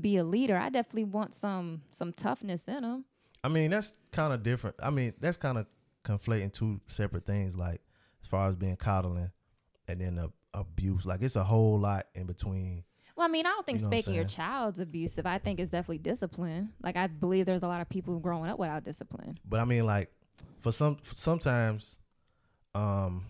be 0.00 0.16
a 0.16 0.24
leader, 0.24 0.56
I 0.56 0.68
definitely 0.70 1.04
want 1.04 1.34
some 1.34 1.82
some 1.90 2.12
toughness 2.12 2.68
in 2.68 2.82
them. 2.82 3.04
I 3.42 3.48
mean, 3.48 3.70
that's 3.70 3.92
kind 4.12 4.32
of 4.32 4.42
different. 4.42 4.76
I 4.82 4.90
mean, 4.90 5.12
that's 5.20 5.36
kind 5.36 5.58
of 5.58 5.66
conflating 6.04 6.52
two 6.52 6.80
separate 6.86 7.26
things. 7.26 7.56
Like 7.56 7.80
as 8.22 8.28
far 8.28 8.48
as 8.48 8.56
being 8.56 8.76
coddling 8.76 9.30
and 9.88 10.00
then 10.00 10.30
abuse, 10.52 11.06
like 11.06 11.22
it's 11.22 11.36
a 11.36 11.44
whole 11.44 11.78
lot 11.78 12.06
in 12.14 12.26
between. 12.26 12.84
Well, 13.16 13.24
I 13.24 13.30
mean, 13.30 13.46
I 13.46 13.50
don't 13.50 13.64
think 13.64 13.78
You 13.78 13.84
know 13.84 13.88
spanking 13.90 14.14
your 14.14 14.24
child's 14.24 14.80
abusive. 14.80 15.24
I 15.24 15.38
think 15.38 15.60
it's 15.60 15.70
definitely 15.70 15.98
discipline. 15.98 16.72
Like 16.82 16.96
I 16.96 17.06
believe 17.06 17.46
there's 17.46 17.62
a 17.62 17.68
lot 17.68 17.80
of 17.80 17.88
people 17.88 18.18
growing 18.18 18.50
up 18.50 18.58
without 18.58 18.82
discipline. 18.84 19.38
But 19.48 19.60
I 19.60 19.64
mean, 19.64 19.86
like 19.86 20.10
for 20.60 20.72
some, 20.72 20.96
for 20.96 21.14
sometimes, 21.14 21.96
um, 22.74 23.24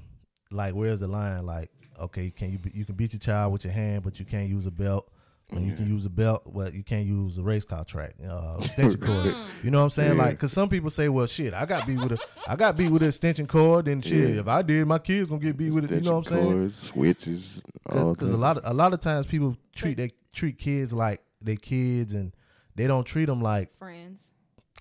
like 0.51 0.75
where's 0.75 1.01
the 1.01 1.09
line? 1.09 1.45
Like, 1.45 1.71
okay, 2.01 2.31
can 2.31 2.51
you 2.51 2.59
be- 2.59 2.71
you 2.73 2.85
can 2.85 2.95
beat 2.95 3.13
your 3.13 3.21
child 3.21 3.53
with 3.53 3.65
your 3.65 3.75
hand, 3.75 4.03
but 4.05 4.19
you 4.19 4.25
can't 4.25 4.49
use 4.49 4.67
a 4.67 4.71
belt. 4.71 5.11
And 5.57 5.67
you 5.67 5.75
can 5.75 5.89
use 5.89 6.05
a 6.07 6.11
belt, 6.11 6.43
but 6.53 6.75
you 6.75 6.83
can't 6.83 7.07
use 7.07 7.39
a 7.39 7.43
race 7.43 7.65
car 7.65 7.85
track, 7.85 8.15
uh, 8.29 8.57
extension 8.63 9.01
cord. 9.01 9.35
You 9.63 9.71
know 9.71 9.79
what 9.79 9.85
I'm 9.85 9.91
saying? 9.91 10.17
Like, 10.19 10.39
cause 10.39 10.53
some 10.53 10.69
people 10.69 10.91
say, 10.91 11.09
well, 11.09 11.27
shit, 11.27 11.55
I 11.55 11.65
got 11.67 11.87
beat 11.87 11.99
with 11.99 12.13
a, 12.13 12.19
I 12.49 12.57
got 12.57 12.77
beat 12.77 12.91
with 12.91 13.03
an 13.03 13.09
extension 13.09 13.47
cord, 13.47 13.89
and 13.89 14.05
shit, 14.05 14.31
Yeah. 14.35 14.41
if 14.41 14.49
I 14.49 14.63
did, 14.63 14.87
my 14.87 14.99
kids 14.99 15.29
gonna 15.31 15.41
get 15.43 15.57
beat 15.57 15.73
with 15.73 15.85
it. 15.85 15.91
You 15.97 16.01
know 16.03 16.13
what 16.13 16.19
I'm 16.19 16.25
saying? 16.25 16.53
Cords, 16.53 16.77
switches, 16.77 17.63
because 17.87 18.31
a 18.31 18.37
lot 18.37 18.59
of 18.59 18.63
a 18.67 18.75
lot 18.75 18.93
of 18.93 19.01
times 19.01 19.27
people 19.27 19.57
treat 19.75 19.97
they 19.97 20.11
treat 20.33 20.59
kids 20.59 20.93
like 20.93 21.21
they 21.45 21.57
kids 21.57 22.13
and 22.15 22.35
they 22.75 22.87
don't 22.87 23.05
treat 23.05 23.27
them 23.27 23.41
like 23.43 23.77
Friends. 23.79 24.31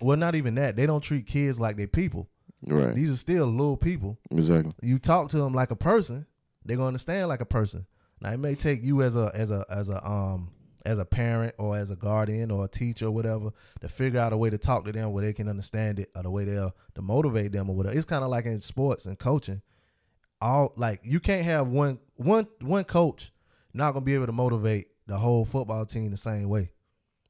well 0.00 0.16
not 0.16 0.34
even 0.34 0.54
that 0.56 0.74
they 0.76 0.86
don't 0.86 1.00
treat 1.02 1.26
kids 1.26 1.60
like 1.60 1.76
they 1.76 1.86
people 1.86 2.28
right. 2.66 2.94
these 2.94 3.10
are 3.12 3.16
still 3.16 3.46
little 3.46 3.76
people 3.76 4.18
Exactly. 4.32 4.72
you 4.82 4.98
talk 4.98 5.30
to 5.30 5.36
them 5.36 5.52
like 5.54 5.70
a 5.70 5.76
person 5.76 6.26
they're 6.64 6.76
gonna 6.76 6.88
understand 6.88 7.28
like 7.28 7.40
a 7.40 7.44
person 7.46 7.86
now 8.20 8.32
it 8.32 8.38
may 8.38 8.54
take 8.56 8.82
you 8.82 9.02
as 9.02 9.14
a 9.14 9.30
as 9.34 9.50
a 9.52 9.64
as 9.70 9.88
a 9.90 10.04
um 10.04 10.50
as 10.84 10.98
a 10.98 11.04
parent 11.04 11.54
or 11.58 11.76
as 11.76 11.90
a 11.90 11.96
guardian 11.96 12.50
or 12.50 12.64
a 12.64 12.68
teacher 12.68 13.06
or 13.06 13.10
whatever 13.10 13.50
to 13.80 13.88
figure 13.88 14.20
out 14.20 14.32
a 14.32 14.36
way 14.36 14.50
to 14.50 14.58
talk 14.58 14.84
to 14.84 14.92
them 14.92 15.12
where 15.12 15.24
they 15.24 15.32
can 15.32 15.48
understand 15.48 15.98
it 15.98 16.10
or 16.14 16.22
the 16.22 16.30
way 16.30 16.44
they'll 16.44 16.74
to 16.94 17.02
motivate 17.02 17.52
them 17.52 17.70
or 17.70 17.76
whatever 17.76 17.96
it's 17.96 18.04
kind 18.04 18.22
of 18.22 18.30
like 18.30 18.44
in 18.44 18.60
sports 18.60 19.06
and 19.06 19.18
coaching 19.18 19.62
all 20.40 20.72
like 20.76 21.00
you 21.02 21.20
can't 21.20 21.44
have 21.44 21.68
one 21.68 21.98
one 22.16 22.46
one 22.60 22.84
coach 22.84 23.32
not 23.74 23.92
gonna 23.92 24.04
be 24.04 24.14
able 24.14 24.26
to 24.26 24.32
motivate 24.32 24.88
the 25.06 25.18
whole 25.18 25.44
football 25.44 25.84
team 25.84 26.10
the 26.10 26.16
same 26.16 26.48
way. 26.48 26.70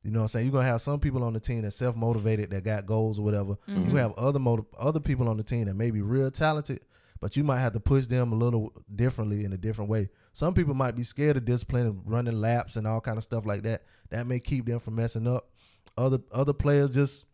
You 0.02 0.10
know 0.10 0.18
what 0.18 0.24
I'm 0.24 0.28
saying? 0.28 0.46
You're 0.46 0.52
gonna 0.52 0.66
have 0.66 0.82
some 0.82 1.00
people 1.00 1.24
on 1.24 1.32
the 1.32 1.40
team 1.40 1.62
that's 1.62 1.76
self 1.76 1.96
motivated 1.96 2.50
that 2.50 2.62
got 2.62 2.84
goals 2.84 3.18
or 3.18 3.22
whatever. 3.22 3.56
You 3.66 3.74
mm-hmm. 3.74 3.96
have 3.96 4.12
other 4.14 4.38
motiv- 4.38 4.66
other 4.78 5.00
people 5.00 5.28
on 5.28 5.38
the 5.38 5.42
team 5.42 5.64
that 5.64 5.74
may 5.74 5.90
be 5.90 6.02
real 6.02 6.30
talented, 6.30 6.84
but 7.20 7.36
you 7.36 7.44
might 7.44 7.60
have 7.60 7.72
to 7.72 7.80
push 7.80 8.06
them 8.06 8.32
a 8.32 8.36
little 8.36 8.72
differently 8.94 9.44
in 9.44 9.52
a 9.52 9.56
different 9.56 9.90
way. 9.90 10.08
Some 10.32 10.54
people 10.54 10.74
might 10.74 10.96
be 10.96 11.04
scared 11.04 11.36
of 11.36 11.44
discipline 11.44 11.86
and 11.86 12.02
running 12.04 12.40
laps 12.40 12.76
and 12.76 12.86
all 12.86 13.00
kind 13.00 13.16
of 13.16 13.22
stuff 13.22 13.46
like 13.46 13.62
that. 13.62 13.82
That 14.10 14.26
may 14.26 14.40
keep 14.40 14.66
them 14.66 14.78
from 14.78 14.96
messing 14.96 15.26
up. 15.26 15.50
Other 15.96 16.18
other 16.32 16.52
players 16.52 16.90
just 16.90 17.26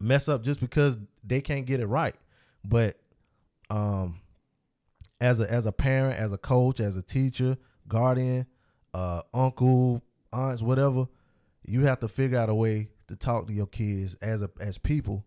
mess 0.00 0.28
up 0.28 0.42
just 0.42 0.60
because 0.60 0.96
they 1.22 1.40
can't 1.40 1.66
get 1.66 1.80
it 1.80 1.86
right. 1.86 2.14
But 2.64 2.98
um 3.70 4.20
as 5.20 5.40
a 5.40 5.50
as 5.50 5.66
a 5.66 5.72
parent, 5.72 6.18
as 6.18 6.32
a 6.32 6.38
coach, 6.38 6.80
as 6.80 6.96
a 6.96 7.02
teacher, 7.02 7.56
guardian, 7.86 8.46
uh, 8.94 9.22
uncle, 9.34 10.02
aunts, 10.32 10.62
whatever, 10.62 11.06
you 11.64 11.84
have 11.84 12.00
to 12.00 12.08
figure 12.08 12.38
out 12.38 12.48
a 12.48 12.54
way 12.54 12.88
to 13.08 13.16
talk 13.16 13.46
to 13.48 13.52
your 13.52 13.66
kids 13.66 14.14
as 14.16 14.42
a 14.42 14.50
as 14.60 14.78
people 14.78 15.24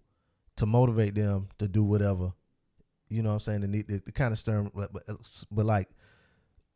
to 0.58 0.66
motivate 0.66 1.16
them 1.16 1.50
to 1.60 1.68
do 1.68 1.84
whatever. 1.84 2.34
You 3.12 3.22
know 3.22 3.30
what 3.30 3.36
I'm 3.36 3.40
saying? 3.42 3.62
The, 3.62 3.68
need- 3.68 3.88
the, 3.88 4.02
the 4.06 4.12
kind 4.12 4.32
of 4.32 4.40
stern, 4.40 4.72
but, 4.74 4.94
but, 4.94 5.04
but 5.52 5.66
like 5.66 5.90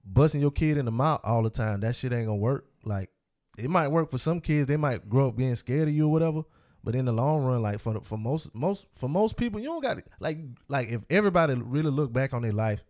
busting 0.06 0.42
your 0.42 0.52
kid 0.52 0.78
in 0.78 0.86
the 0.86 0.92
mouth 0.92 1.22
all 1.24 1.42
the 1.42 1.50
time, 1.50 1.80
that 1.82 1.96
shit 1.96 2.14
ain't 2.14 2.28
gonna 2.28 2.38
work. 2.38 2.66
Like 2.84 3.10
it 3.58 3.70
might 3.70 3.88
work 3.88 4.12
for 4.12 4.18
some 4.18 4.42
kids, 4.42 4.68
they 4.68 4.78
might 4.78 5.10
grow 5.10 5.30
up 5.30 5.38
being 5.38 5.56
scared 5.56 5.88
of 5.88 5.94
you 5.94 6.08
or 6.08 6.12
whatever. 6.12 6.44
But 6.84 6.94
in 6.94 7.06
the 7.06 7.12
long 7.12 7.44
run, 7.44 7.64
like 7.64 7.80
for 7.80 8.00
for 8.02 8.18
most 8.18 8.54
most 8.54 8.86
for 8.94 9.10
most 9.10 9.38
people, 9.38 9.60
you 9.60 9.68
don't 9.68 9.82
got 9.82 9.98
it. 9.98 10.08
Like 10.20 10.38
like 10.68 10.90
if 10.90 11.04
everybody 11.10 11.56
really 11.56 11.90
look 11.90 12.14
back 12.14 12.32
on 12.34 12.44
their 12.44 12.52
life, 12.52 12.84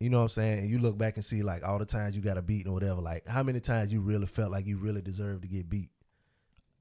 you 0.00 0.08
know 0.08 0.18
what 0.18 0.22
I'm 0.24 0.28
saying, 0.30 0.58
and 0.60 0.70
you 0.70 0.78
look 0.78 0.96
back 0.96 1.16
and 1.16 1.24
see 1.24 1.42
like 1.42 1.62
all 1.62 1.78
the 1.78 1.84
times 1.84 2.16
you 2.16 2.22
got 2.22 2.38
a 2.38 2.42
beat 2.42 2.66
or 2.66 2.72
whatever, 2.72 3.02
like 3.02 3.26
how 3.28 3.42
many 3.42 3.60
times 3.60 3.92
you 3.92 4.00
really 4.00 4.26
felt 4.26 4.50
like 4.50 4.64
you 4.66 4.78
really 4.78 5.02
deserved 5.02 5.42
to 5.42 5.48
get 5.48 5.68
beat. 5.68 5.90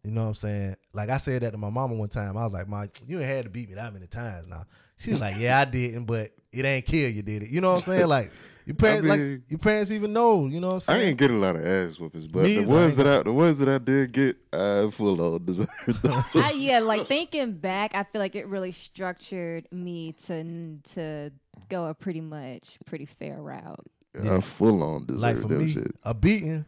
You 0.03 0.11
know 0.11 0.21
what 0.21 0.27
I'm 0.27 0.33
saying? 0.35 0.75
Like 0.93 1.09
I 1.09 1.17
said 1.17 1.41
that 1.41 1.51
to 1.51 1.57
my 1.57 1.69
mama 1.69 1.95
one 1.95 2.07
time. 2.07 2.37
I 2.37 2.45
was 2.45 2.53
like, 2.53 2.69
"My, 2.69 2.89
you 3.05 3.19
ain't 3.19 3.27
had 3.27 3.43
to 3.43 3.49
beat 3.49 3.67
me 3.67 3.75
that 3.75 3.91
many 3.91 4.07
times 4.07 4.47
now." 4.47 4.63
She's 4.97 5.19
like, 5.21 5.37
"Yeah, 5.37 5.59
I 5.59 5.65
didn't, 5.65 6.05
but 6.05 6.31
it 6.51 6.65
ain't 6.65 6.85
kill 6.85 7.09
you, 7.09 7.21
did 7.21 7.43
it?" 7.43 7.49
You 7.49 7.61
know 7.61 7.69
what 7.71 7.77
I'm 7.77 7.81
saying? 7.83 8.07
Like 8.07 8.31
your 8.65 8.75
parents, 8.77 9.07
mean- 9.07 9.31
like 9.33 9.41
your 9.49 9.59
parents 9.59 9.91
even 9.91 10.11
know. 10.11 10.47
You 10.47 10.59
know 10.59 10.67
what 10.69 10.73
I'm 10.75 10.79
saying? 10.81 11.01
I 11.01 11.03
ain't 11.05 11.17
getting 11.17 11.37
a 11.37 11.39
lot 11.39 11.55
of 11.55 11.65
ass 11.65 11.99
whoopings, 11.99 12.27
but 12.27 12.43
Me 12.43 12.57
the 12.57 12.65
ones 12.65 12.99
I 12.99 13.03
that 13.03 13.19
I 13.19 13.23
the 13.23 13.33
ones 13.33 13.57
that 13.59 13.69
I 13.69 13.77
did 13.77 14.11
get, 14.11 14.35
I 14.51 14.89
full 14.91 15.21
on 15.21 15.41
deserved 15.45 15.69
those. 16.01 16.35
I, 16.35 16.51
yeah, 16.51 16.79
like 16.79 17.07
thinking 17.07 17.53
back, 17.53 17.95
I 17.95 18.03
feel 18.03 18.19
like 18.19 18.35
it 18.35 18.47
really 18.47 18.71
structured 18.71 19.67
me 19.71 20.13
to 20.25 20.77
to 20.95 21.31
go 21.69 21.85
a 21.85 21.93
pretty 21.93 22.21
much 22.21 22.77
pretty 22.85 23.05
fair 23.05 23.41
route. 23.41 23.85
I 24.19 24.39
full 24.41 24.81
on 24.81 25.05
deserved 25.05 25.21
like 25.21 25.37
for 25.37 25.47
me, 25.49 25.69
shit. 25.71 25.91
a 26.03 26.13
beating, 26.13 26.65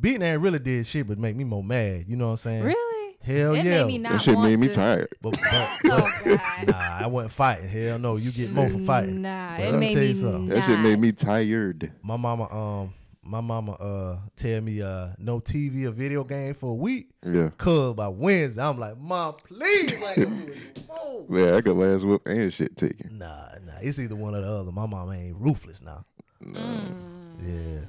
beating 0.00 0.22
ain't 0.22 0.40
really 0.42 0.58
did 0.58 0.84
shit, 0.86 1.06
but 1.06 1.16
make 1.16 1.36
me 1.36 1.44
more 1.44 1.62
mad. 1.62 2.06
You 2.08 2.16
know 2.16 2.26
what 2.26 2.30
I'm 2.32 2.36
saying? 2.38 2.64
Really? 2.64 2.97
Hell 3.22 3.54
it 3.54 3.64
yeah. 3.64 3.78
Made 3.82 3.86
me 3.86 3.98
not 3.98 4.12
That 4.12 4.22
shit 4.22 4.36
want 4.36 4.48
made 4.50 4.58
me 4.58 4.68
to- 4.68 4.74
tired. 4.74 5.08
But, 5.20 5.32
but, 5.32 5.40
Oh 5.84 6.38
nah, 6.66 6.98
I 7.02 7.06
wasn't 7.06 7.32
fighting. 7.32 7.68
Hell 7.68 7.98
no, 7.98 8.16
you 8.16 8.30
get 8.30 8.52
more 8.52 8.68
for 8.68 8.78
fighting. 8.80 9.22
Nah, 9.22 9.56
But 9.58 9.64
it 9.68 9.70
let 9.72 9.80
me 9.80 9.86
made 9.88 9.92
tell 9.94 10.02
me 10.02 10.08
you 10.08 10.14
something. 10.14 10.46
That 10.48 10.64
shit 10.64 10.80
made 10.80 10.98
me 10.98 11.12
tired. 11.12 11.92
My 12.02 12.16
mama, 12.16 12.50
um, 12.54 12.94
my 13.22 13.42
mama, 13.42 13.72
uh, 13.72 14.18
tell 14.36 14.60
me, 14.62 14.80
uh, 14.80 15.08
no 15.18 15.40
TV 15.40 15.84
or 15.84 15.90
video 15.90 16.24
game 16.24 16.54
for 16.54 16.70
a 16.70 16.74
week. 16.74 17.08
Yeah. 17.26 17.50
Cause 17.58 17.94
by 17.94 18.08
Wednesday, 18.08 18.62
I'm 18.62 18.78
like, 18.78 18.96
mom, 18.96 19.34
please, 19.44 20.00
like, 20.00 20.16
move. 20.18 21.28
Man, 21.28 21.52
I 21.54 21.60
got 21.60 21.76
my 21.76 21.86
ass 21.88 22.02
whooped 22.04 22.26
and 22.26 22.50
shit 22.52 22.74
taken. 22.76 23.18
Nah, 23.18 23.50
nah, 23.66 23.74
it's 23.82 23.98
either 23.98 24.16
one 24.16 24.34
or 24.34 24.40
the 24.40 24.48
other. 24.48 24.72
My 24.72 24.86
mama 24.86 25.12
ain't 25.12 25.36
ruthless 25.36 25.82
now. 25.82 26.04
Yeah. 26.46 27.80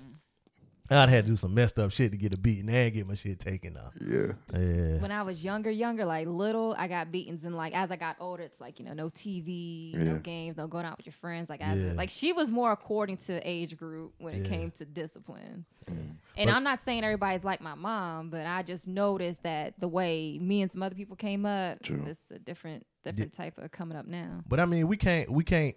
I'd 0.98 1.10
had 1.10 1.26
to 1.26 1.32
do 1.32 1.38
some 1.38 1.54
messed 1.54 1.78
up 1.78 1.92
shit 1.92 2.12
to 2.12 2.18
get 2.18 2.34
a 2.34 2.38
beating 2.38 2.70
and 2.70 2.94
get 2.94 3.08
my 3.08 3.14
shit 3.14 3.40
taken 3.40 3.78
off. 3.78 3.94
Yeah. 4.02 4.32
Yeah. 4.54 4.98
when 4.98 5.12
I 5.12 5.22
was 5.22 5.44
younger, 5.44 5.70
younger, 5.70 6.04
like 6.06 6.28
little, 6.28 6.76
I 6.78 6.88
got 6.88 7.12
beatings, 7.12 7.44
and 7.44 7.56
like 7.56 7.74
as 7.76 7.92
I 7.92 7.96
got 7.96 8.16
older, 8.20 8.44
it's 8.44 8.60
like 8.60 8.80
you 8.80 8.86
know, 8.86 8.94
no 8.94 9.10
TV, 9.10 9.94
no 9.96 10.16
games, 10.18 10.58
no 10.58 10.68
going 10.68 10.86
out 10.86 10.98
with 10.98 11.06
your 11.06 11.14
friends. 11.14 11.50
Like 11.50 11.62
as 11.62 11.78
Yeah. 11.80 11.92
a, 11.92 11.94
like 11.94 12.10
she 12.10 12.34
was 12.34 12.52
more 12.52 12.72
according 12.72 13.18
to 13.18 13.40
age 13.48 13.78
group 13.78 14.14
when 14.18 14.34
it 14.34 14.46
came 14.50 14.72
to 14.72 14.86
discipline. 14.86 15.66
Mm. 15.90 16.16
And 16.38 16.48
But- 16.48 16.56
I'm 16.56 16.64
not 16.64 16.80
saying 16.80 17.04
everybody's 17.04 17.44
like 17.44 17.62
my 17.62 17.76
mom, 17.76 18.30
but 18.30 18.46
I 18.46 18.64
just 18.64 18.88
noticed 18.88 19.44
that 19.44 19.80
the 19.80 19.88
way 19.88 20.38
me 20.42 20.62
and 20.62 20.72
some 20.72 20.82
other 20.84 20.96
people 20.96 21.16
came 21.16 21.46
up, 21.46 21.82
True. 21.84 22.04
it's 22.08 22.32
a 22.32 22.40
different 22.40 22.86
different 23.04 23.34
type 23.34 23.58
of 23.58 23.72
coming 23.72 23.98
up 23.98 24.06
now. 24.08 24.44
But 24.48 24.60
I 24.60 24.66
mean, 24.66 24.88
we 24.88 24.98
can't, 24.98 25.30
we 25.32 25.44
can't, 25.44 25.76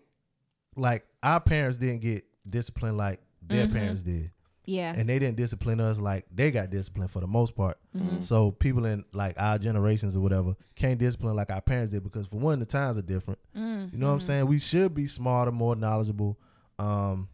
like, 0.77 1.07
our 1.23 1.39
parents 1.41 1.77
didn't 1.79 2.01
get 2.01 2.25
disciplined 2.47 2.97
like 2.97 3.21
their 3.41 3.67
Mm-hmm. 3.67 3.77
parents 3.77 4.03
did. 4.03 4.31
Yeah, 4.65 4.95
and 4.97 5.09
they 5.09 5.19
didn't 5.19 5.37
discipline 5.37 5.81
us 5.81 5.99
like 5.99 6.27
they 6.33 6.51
got 6.51 6.71
disciplined 6.71 7.11
for 7.11 7.21
the 7.21 7.27
most 7.27 7.57
part. 7.57 7.79
Mm-hmm. 7.97 8.21
So 8.21 8.53
people 8.53 8.85
in 8.85 9.05
like 9.13 9.35
our 9.37 9.59
generations 9.59 10.17
or 10.17 10.21
whatever 10.21 10.55
can't 10.77 10.99
discipline 10.99 11.35
like 11.35 11.51
our 11.51 11.61
parents 11.61 11.91
did 11.93 12.05
because 12.05 12.27
for 12.27 12.37
one, 12.37 12.61
the 12.61 12.67
times 12.67 12.97
are 12.97 13.03
different. 13.03 13.41
Mm-hmm. 13.57 13.89
You 13.93 13.99
know 13.99 14.07
what 14.07 14.15
I'm 14.15 14.21
saying? 14.21 14.47
We 14.47 14.59
should 14.61 14.95
be 14.95 15.07
smarter, 15.07 15.51
more 15.51 15.75
knowledgeable. 15.75 16.39
Um, 16.79 17.29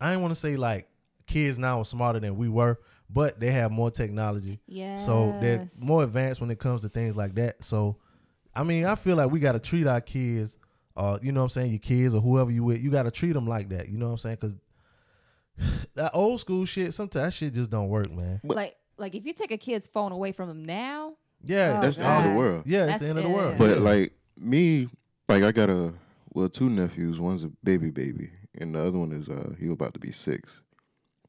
I 0.00 0.10
didn't 0.10 0.22
want 0.22 0.32
to 0.34 0.40
say 0.40 0.56
like 0.56 0.88
kids 1.26 1.58
now 1.58 1.80
are 1.80 1.84
smarter 1.84 2.20
than 2.20 2.36
we 2.36 2.48
were, 2.48 2.78
but 3.10 3.38
they 3.38 3.50
have 3.50 3.70
more 3.70 3.90
technology. 3.90 4.60
Yeah. 4.66 4.96
So 4.96 5.36
they're 5.40 5.68
more 5.78 6.04
advanced 6.04 6.40
when 6.40 6.50
it 6.50 6.58
comes 6.58 6.82
to 6.82 6.88
things 6.88 7.16
like 7.16 7.34
that. 7.36 7.62
So, 7.64 7.96
I 8.54 8.62
mean, 8.62 8.84
I 8.84 8.94
feel 8.94 9.16
like 9.16 9.30
we 9.30 9.40
got 9.40 9.52
to 9.52 9.58
treat 9.58 9.86
our 9.86 10.00
kids, 10.00 10.58
uh, 10.96 11.18
you 11.22 11.32
know 11.32 11.40
what 11.40 11.44
I'm 11.44 11.50
saying, 11.50 11.70
your 11.70 11.78
kids 11.78 12.14
or 12.14 12.20
whoever 12.20 12.50
you 12.50 12.64
with, 12.64 12.82
you 12.82 12.90
got 12.90 13.04
to 13.04 13.10
treat 13.10 13.32
them 13.32 13.46
like 13.46 13.68
that. 13.68 13.88
You 13.88 13.98
know 13.98 14.06
what 14.06 14.12
I'm 14.12 14.18
saying? 14.18 14.38
Because 14.40 14.56
that 15.94 16.10
old 16.14 16.40
school 16.40 16.64
shit, 16.64 16.94
sometimes 16.94 17.24
that 17.24 17.32
shit 17.32 17.54
just 17.54 17.70
don't 17.70 17.88
work, 17.88 18.10
man. 18.10 18.40
like 18.44 18.76
like 18.96 19.14
if 19.14 19.24
you 19.26 19.32
take 19.32 19.50
a 19.52 19.58
kid's 19.58 19.86
phone 19.86 20.12
away 20.12 20.32
from 20.32 20.48
them 20.48 20.64
now, 20.64 21.14
Yeah, 21.44 21.76
Oh, 21.78 21.82
That's 21.82 21.96
the 21.98 22.04
end 22.04 22.26
of 22.26 22.32
the 22.32 22.38
world. 22.38 22.62
yeah, 22.66 22.78
it's 22.80 22.86
That's- 22.86 23.00
the 23.00 23.08
end 23.08 23.18
of 23.18 23.24
the 23.24 23.30
world. 23.30 23.58
But 23.58 23.76
Yeah. 23.76 23.82
like 23.82 24.12
me, 24.36 24.88
like 25.28 25.42
I 25.44 25.52
got 25.52 25.70
a 25.70 25.94
well, 26.34 26.48
two 26.48 26.68
nephews. 26.68 27.18
One's 27.20 27.44
a 27.44 27.48
baby 27.64 27.90
baby, 27.90 28.30
and 28.56 28.74
the 28.74 28.80
other 28.86 28.98
one 28.98 29.12
is 29.12 29.28
uh 29.28 29.54
he 29.58 29.66
was 29.68 29.74
about 29.74 29.94
to 29.94 30.00
be 30.00 30.10
six. 30.12 30.62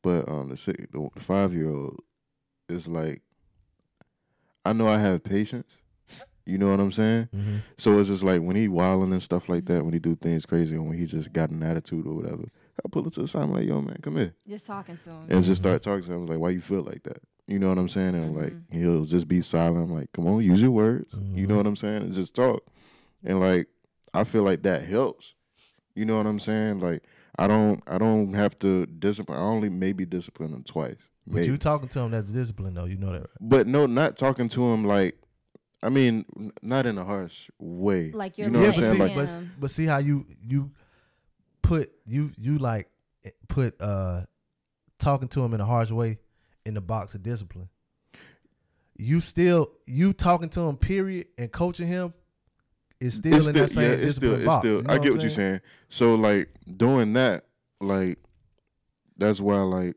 But 0.02 0.28
um 0.30 0.50
the 0.50 0.58
six, 0.58 0.80
the 0.92 1.10
five 1.18 1.54
year 1.54 1.70
old 1.70 2.00
is 2.68 2.88
like, 2.88 3.22
I 4.66 4.74
know 4.74 4.88
I 4.88 4.98
have 5.00 5.24
patience. 5.24 5.82
You 6.46 6.58
know 6.58 6.72
what 6.72 6.80
I'm 6.80 6.92
saying? 6.92 7.30
Mhm. 7.36 7.62
So 7.78 8.00
it's 8.00 8.10
just 8.10 8.24
like 8.24 8.42
when 8.42 8.56
he 8.56 8.68
wilding 8.68 9.12
and 9.14 9.22
stuff 9.22 9.48
like 9.50 9.66
that, 9.66 9.84
when 9.84 9.94
he 9.94 10.00
do 10.00 10.16
things 10.16 10.46
crazy, 10.48 10.76
or 10.76 10.82
when 10.84 10.98
he 10.98 11.06
just 11.06 11.32
got 11.32 11.52
an 11.52 11.62
attitude 11.62 12.08
or 12.08 12.16
whatever, 12.16 12.46
I 12.86 12.90
pull 12.90 13.08
it 13.08 13.14
to 13.14 13.22
the 13.22 13.28
side. 13.28 13.44
I'm 13.44 13.54
like, 13.54 13.68
yo, 13.68 13.82
man, 13.82 13.98
come 14.02 14.18
here, 14.18 14.34
just 14.48 14.66
talking 14.66 14.98
to 14.98 15.10
him. 15.10 15.26
and 15.30 15.44
just 15.44 15.62
start 15.62 15.82
talking 15.82 16.04
to 16.04 16.12
him. 16.12 16.18
I 16.18 16.22
was 16.22 16.30
like, 16.30 16.40
why 16.40 16.50
you 16.52 16.62
feel 16.62 16.82
like 16.82 17.04
that? 17.04 17.22
You 17.48 17.58
know 17.58 17.70
what 17.70 17.78
I'm 17.80 17.90
saying? 17.90 18.16
And 18.16 18.26
I'm 18.26 18.36
like, 18.36 18.54
mm-hmm. 18.54 18.80
he'll 18.80 19.06
just 19.06 19.28
be 19.28 19.42
silent. 19.42 19.90
I'm 19.90 19.96
like, 19.96 20.12
come 20.14 20.28
on, 20.28 20.44
use 20.44 20.62
your 20.62 20.72
words. 20.72 21.12
You 21.14 21.48
know 21.48 21.54
mm-hmm. 21.54 21.58
what 21.58 21.66
I'm 21.66 21.76
saying? 21.76 22.04
And 22.04 22.14
just 22.14 22.36
talk. 22.36 22.64
And 23.24 23.40
like, 23.40 23.68
I 24.14 24.24
feel 24.24 24.44
like 24.44 24.62
that 24.64 24.84
helps. 24.84 25.34
You 25.96 26.06
know 26.06 26.18
what 26.18 26.28
I'm 26.28 26.40
saying? 26.40 26.80
Like, 26.80 27.04
I 27.38 27.48
don't, 27.48 27.82
I 27.88 27.98
don't 27.98 28.34
have 28.34 28.58
to 28.60 28.86
discipline. 28.86 29.40
I 29.40 29.42
only 29.42 29.70
maybe 29.70 30.06
discipline 30.06 30.54
him 30.54 30.64
twice. 30.64 31.10
But 31.26 31.46
you 31.46 31.58
talking 31.58 31.90
to 31.90 32.00
him 32.00 32.12
that's 32.12 32.30
discipline 32.30 32.74
though, 32.74 32.86
you 32.86 32.98
know 32.98 33.12
that, 33.12 33.20
right? 33.20 33.30
But 33.40 33.68
no, 33.68 33.86
not 33.86 34.18
talking 34.18 34.50
to 34.50 34.72
him 34.72 34.86
like, 34.86 35.20
I 35.82 35.90
mean, 35.90 36.26
not 36.62 36.86
in 36.86 36.98
a 36.98 37.06
harsh 37.06 37.50
way. 37.58 38.12
Like 38.12 38.38
you 38.38 38.46
you're 38.46 38.52
know 38.52 38.62
yeah, 38.62 38.68
what 38.68 38.76
I'm 38.76 38.82
see, 38.82 38.90
saying? 38.90 39.00
Like, 39.00 39.16
but, 39.16 39.30
him. 39.30 39.52
but 39.60 39.72
see 39.72 39.86
how 39.86 39.98
you 40.00 40.26
you 40.46 40.72
put 41.62 41.92
you 42.06 42.32
you 42.38 42.58
like 42.58 42.90
put 43.48 43.80
uh 43.82 44.22
talking 44.98 45.28
to 45.30 45.44
him 45.44 45.54
in 45.54 45.62
a 45.62 45.66
harsh 45.66 45.92
way 45.92 46.20
in 46.66 46.74
the 46.74 46.82
box 46.82 47.16
of 47.16 47.24
discipline. 47.24 47.70
You 48.98 49.22
still 49.22 49.72
you 49.86 50.14
talking 50.14 50.50
to 50.50 50.62
him 50.62 50.78
period 50.78 51.28
and 51.38 51.52
coaching 51.52 51.88
him 51.88 52.14
is 53.00 53.16
still 53.16 53.36
it's 53.36 53.48
in 53.48 53.54
still, 53.54 53.64
that 53.64 53.72
same 53.72 53.84
yeah, 53.84 53.90
it's 53.92 54.02
discipline 54.02 54.32
still, 54.32 54.40
it's 54.40 54.46
box. 54.46 54.62
still. 54.62 54.76
you 54.78 54.82
know 54.84 54.94
I 54.94 54.98
get 54.98 55.08
I'm 55.08 55.14
what 55.14 55.22
you're 55.22 55.30
saying. 55.30 55.62
So 55.90 56.16
like 56.16 56.50
doing 56.78 57.14
that, 57.14 57.46
like 57.80 58.20
that's 59.18 59.40
why 59.40 59.58
like 59.60 59.96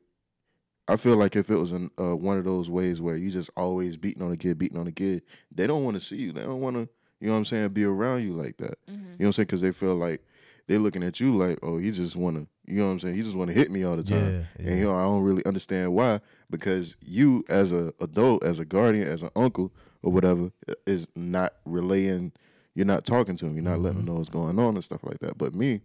I 0.88 0.96
feel 0.96 1.16
like 1.16 1.36
if 1.36 1.50
it 1.50 1.56
was 1.56 1.72
an, 1.72 1.90
uh, 1.98 2.16
one 2.16 2.38
of 2.38 2.44
those 2.44 2.68
ways 2.68 3.00
where 3.00 3.16
you 3.16 3.30
just 3.30 3.50
always 3.56 3.96
beating 3.96 4.22
on 4.22 4.32
a 4.32 4.36
kid, 4.36 4.58
beating 4.58 4.78
on 4.78 4.86
a 4.86 4.92
kid, 4.92 5.22
they 5.50 5.66
don't 5.66 5.84
want 5.84 5.94
to 5.94 6.00
see 6.00 6.16
you. 6.16 6.32
They 6.32 6.42
don't 6.42 6.60
want 6.60 6.76
to, 6.76 6.88
you 7.20 7.28
know 7.28 7.32
what 7.32 7.38
I'm 7.38 7.44
saying, 7.44 7.68
be 7.70 7.84
around 7.84 8.24
you 8.24 8.32
like 8.32 8.56
that. 8.58 8.78
Mm-hmm. 8.86 8.92
You 8.92 8.98
know 8.98 9.14
what 9.18 9.26
I'm 9.26 9.32
saying? 9.32 9.46
Because 9.46 9.60
they 9.60 9.72
feel 9.72 9.94
like 9.94 10.24
they're 10.66 10.78
looking 10.78 11.02
at 11.02 11.20
you 11.20 11.36
like, 11.36 11.58
oh, 11.62 11.78
he 11.78 11.90
just 11.90 12.16
want 12.16 12.36
to, 12.36 12.46
you 12.66 12.78
know 12.78 12.86
what 12.86 12.92
I'm 12.92 13.00
saying? 13.00 13.16
He 13.16 13.22
just 13.22 13.34
want 13.34 13.50
to 13.50 13.54
hit 13.54 13.70
me 13.70 13.84
all 13.84 13.96
the 13.96 14.02
time. 14.02 14.46
Yeah, 14.58 14.66
And 14.66 14.78
you 14.78 14.84
know, 14.84 14.94
I 14.94 15.02
don't 15.02 15.22
really 15.22 15.44
understand 15.44 15.92
why 15.94 16.20
because 16.50 16.96
you 17.00 17.44
as 17.48 17.72
a 17.72 17.92
adult, 18.00 18.44
as 18.44 18.58
a 18.58 18.64
guardian, 18.64 19.08
as 19.08 19.22
an 19.22 19.30
uncle 19.34 19.72
or 20.02 20.12
whatever, 20.12 20.52
is 20.86 21.08
not 21.16 21.54
relaying. 21.64 22.32
You're 22.74 22.86
not 22.86 23.04
talking 23.04 23.36
to 23.36 23.46
him. 23.46 23.54
You're 23.54 23.64
not 23.64 23.80
letting 23.80 23.98
him 23.98 24.04
mm-hmm. 24.04 24.12
know 24.12 24.18
what's 24.18 24.30
going 24.30 24.58
on 24.58 24.74
and 24.74 24.84
stuff 24.84 25.04
like 25.04 25.18
that. 25.18 25.36
But 25.36 25.54
me, 25.54 25.80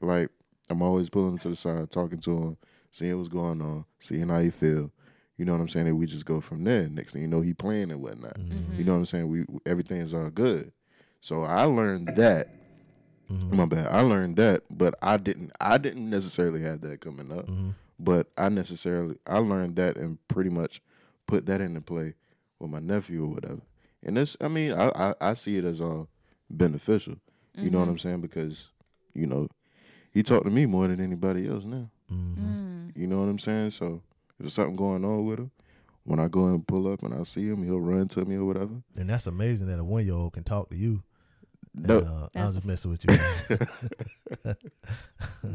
like, 0.00 0.30
I'm 0.68 0.82
always 0.82 1.10
pulling 1.10 1.32
him 1.32 1.38
to 1.38 1.50
the 1.50 1.56
side, 1.56 1.90
talking 1.90 2.18
to 2.20 2.36
him, 2.36 2.56
seeing 2.90 3.16
what's 3.16 3.28
going 3.28 3.60
on, 3.60 3.84
seeing 4.00 4.28
how 4.28 4.40
he 4.40 4.50
feel. 4.50 4.90
You 5.36 5.44
know 5.44 5.52
what 5.52 5.60
I'm 5.60 5.68
saying? 5.68 5.88
And 5.88 5.98
we 5.98 6.06
just 6.06 6.24
go 6.24 6.40
from 6.40 6.64
there. 6.64 6.88
Next 6.88 7.12
thing 7.12 7.22
you 7.22 7.28
know, 7.28 7.40
he 7.40 7.54
playing 7.54 7.90
and 7.90 8.00
whatnot. 8.00 8.36
You 8.38 8.44
mm-hmm. 8.44 8.84
know 8.84 8.92
what 8.92 8.98
I'm 8.98 9.06
saying? 9.06 9.28
We 9.28 9.44
everything's 9.66 10.14
all 10.14 10.30
good. 10.30 10.72
So 11.20 11.42
I 11.42 11.64
learned 11.64 12.16
that. 12.16 12.48
Mm-hmm. 13.34 13.56
My 13.56 13.66
bad. 13.66 13.88
I 13.88 14.00
learned 14.00 14.36
that, 14.36 14.62
but 14.70 14.94
I 15.02 15.16
didn't. 15.16 15.52
I 15.60 15.78
didn't 15.78 16.08
necessarily 16.08 16.62
have 16.62 16.80
that 16.82 17.00
coming 17.00 17.32
up. 17.32 17.46
Mm-hmm. 17.46 17.70
But 17.98 18.28
I 18.36 18.48
necessarily 18.48 19.16
I 19.26 19.38
learned 19.38 19.76
that 19.76 19.96
and 19.96 20.18
pretty 20.28 20.50
much 20.50 20.80
put 21.26 21.46
that 21.46 21.60
into 21.60 21.80
play 21.80 22.14
with 22.58 22.70
my 22.70 22.80
nephew 22.80 23.24
or 23.24 23.28
whatever. 23.28 23.60
And 24.02 24.16
this, 24.16 24.36
I 24.40 24.48
mean, 24.48 24.72
I 24.72 24.88
I, 24.94 25.14
I 25.20 25.34
see 25.34 25.56
it 25.56 25.64
as 25.64 25.80
all 25.80 26.08
beneficial. 26.50 27.16
You 27.56 27.70
know 27.70 27.78
what 27.78 27.84
mm-hmm. 27.84 27.92
I'm 27.92 27.98
saying? 27.98 28.20
Because 28.20 28.68
you 29.14 29.26
know, 29.26 29.48
he 30.10 30.22
talked 30.22 30.44
to 30.44 30.50
me 30.50 30.66
more 30.66 30.88
than 30.88 31.00
anybody 31.00 31.48
else 31.48 31.64
now. 31.64 31.88
Mm. 32.12 32.92
You 32.96 33.06
know 33.06 33.20
what 33.20 33.28
I'm 33.28 33.38
saying? 33.38 33.70
So 33.70 34.02
if 34.30 34.34
there's 34.38 34.54
something 34.54 34.76
going 34.76 35.04
on 35.04 35.24
with 35.24 35.38
him, 35.38 35.50
when 36.04 36.18
I 36.18 36.28
go 36.28 36.46
and 36.46 36.66
pull 36.66 36.92
up 36.92 37.02
and 37.02 37.14
I 37.14 37.22
see 37.24 37.46
him, 37.46 37.64
he'll 37.64 37.80
run 37.80 38.08
to 38.08 38.24
me 38.24 38.36
or 38.36 38.44
whatever. 38.44 38.82
And 38.96 39.08
that's 39.08 39.26
amazing 39.26 39.68
that 39.68 39.78
a 39.78 39.84
one 39.84 40.04
year 40.04 40.14
old 40.14 40.34
can 40.34 40.44
talk 40.44 40.70
to 40.70 40.76
you. 40.76 41.02
And, 41.76 41.86
No. 41.86 41.98
uh, 42.34 42.38
I 42.38 42.46
was 42.46 42.54
just 42.54 42.66
messing 42.66 42.90
with 42.90 43.04
you. 43.04 43.16
man. 44.44 44.56
No. 45.42 45.50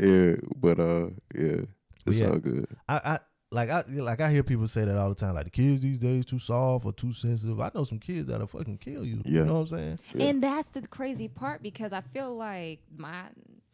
Yeah, 0.00 0.36
but 0.56 0.78
uh, 0.80 1.08
yeah, 1.34 1.62
it's 2.06 2.20
yeah. 2.20 2.28
all 2.28 2.38
good. 2.38 2.66
I, 2.88 2.96
I 3.04 3.18
like 3.50 3.68
I 3.68 3.82
like 3.88 4.20
I 4.20 4.30
hear 4.30 4.42
people 4.42 4.66
say 4.68 4.84
that 4.84 4.96
all 4.96 5.08
the 5.08 5.14
time. 5.14 5.34
Like 5.34 5.44
the 5.44 5.50
kids 5.50 5.80
these 5.80 5.98
days 5.98 6.24
too 6.24 6.38
soft 6.38 6.86
or 6.86 6.92
too 6.92 7.12
sensitive. 7.12 7.60
I 7.60 7.70
know 7.74 7.84
some 7.84 7.98
kids 7.98 8.26
that'll 8.28 8.46
fucking 8.46 8.78
kill 8.78 9.04
you. 9.04 9.20
Yeah. 9.24 9.40
You 9.40 9.44
know 9.46 9.54
what 9.54 9.60
I'm 9.60 9.66
saying? 9.66 9.98
And 10.18 10.42
that's 10.42 10.68
the 10.68 10.86
crazy 10.86 11.28
part 11.28 11.62
because 11.62 11.92
I 11.92 12.00
feel 12.00 12.34
like 12.36 12.80
my 12.96 13.24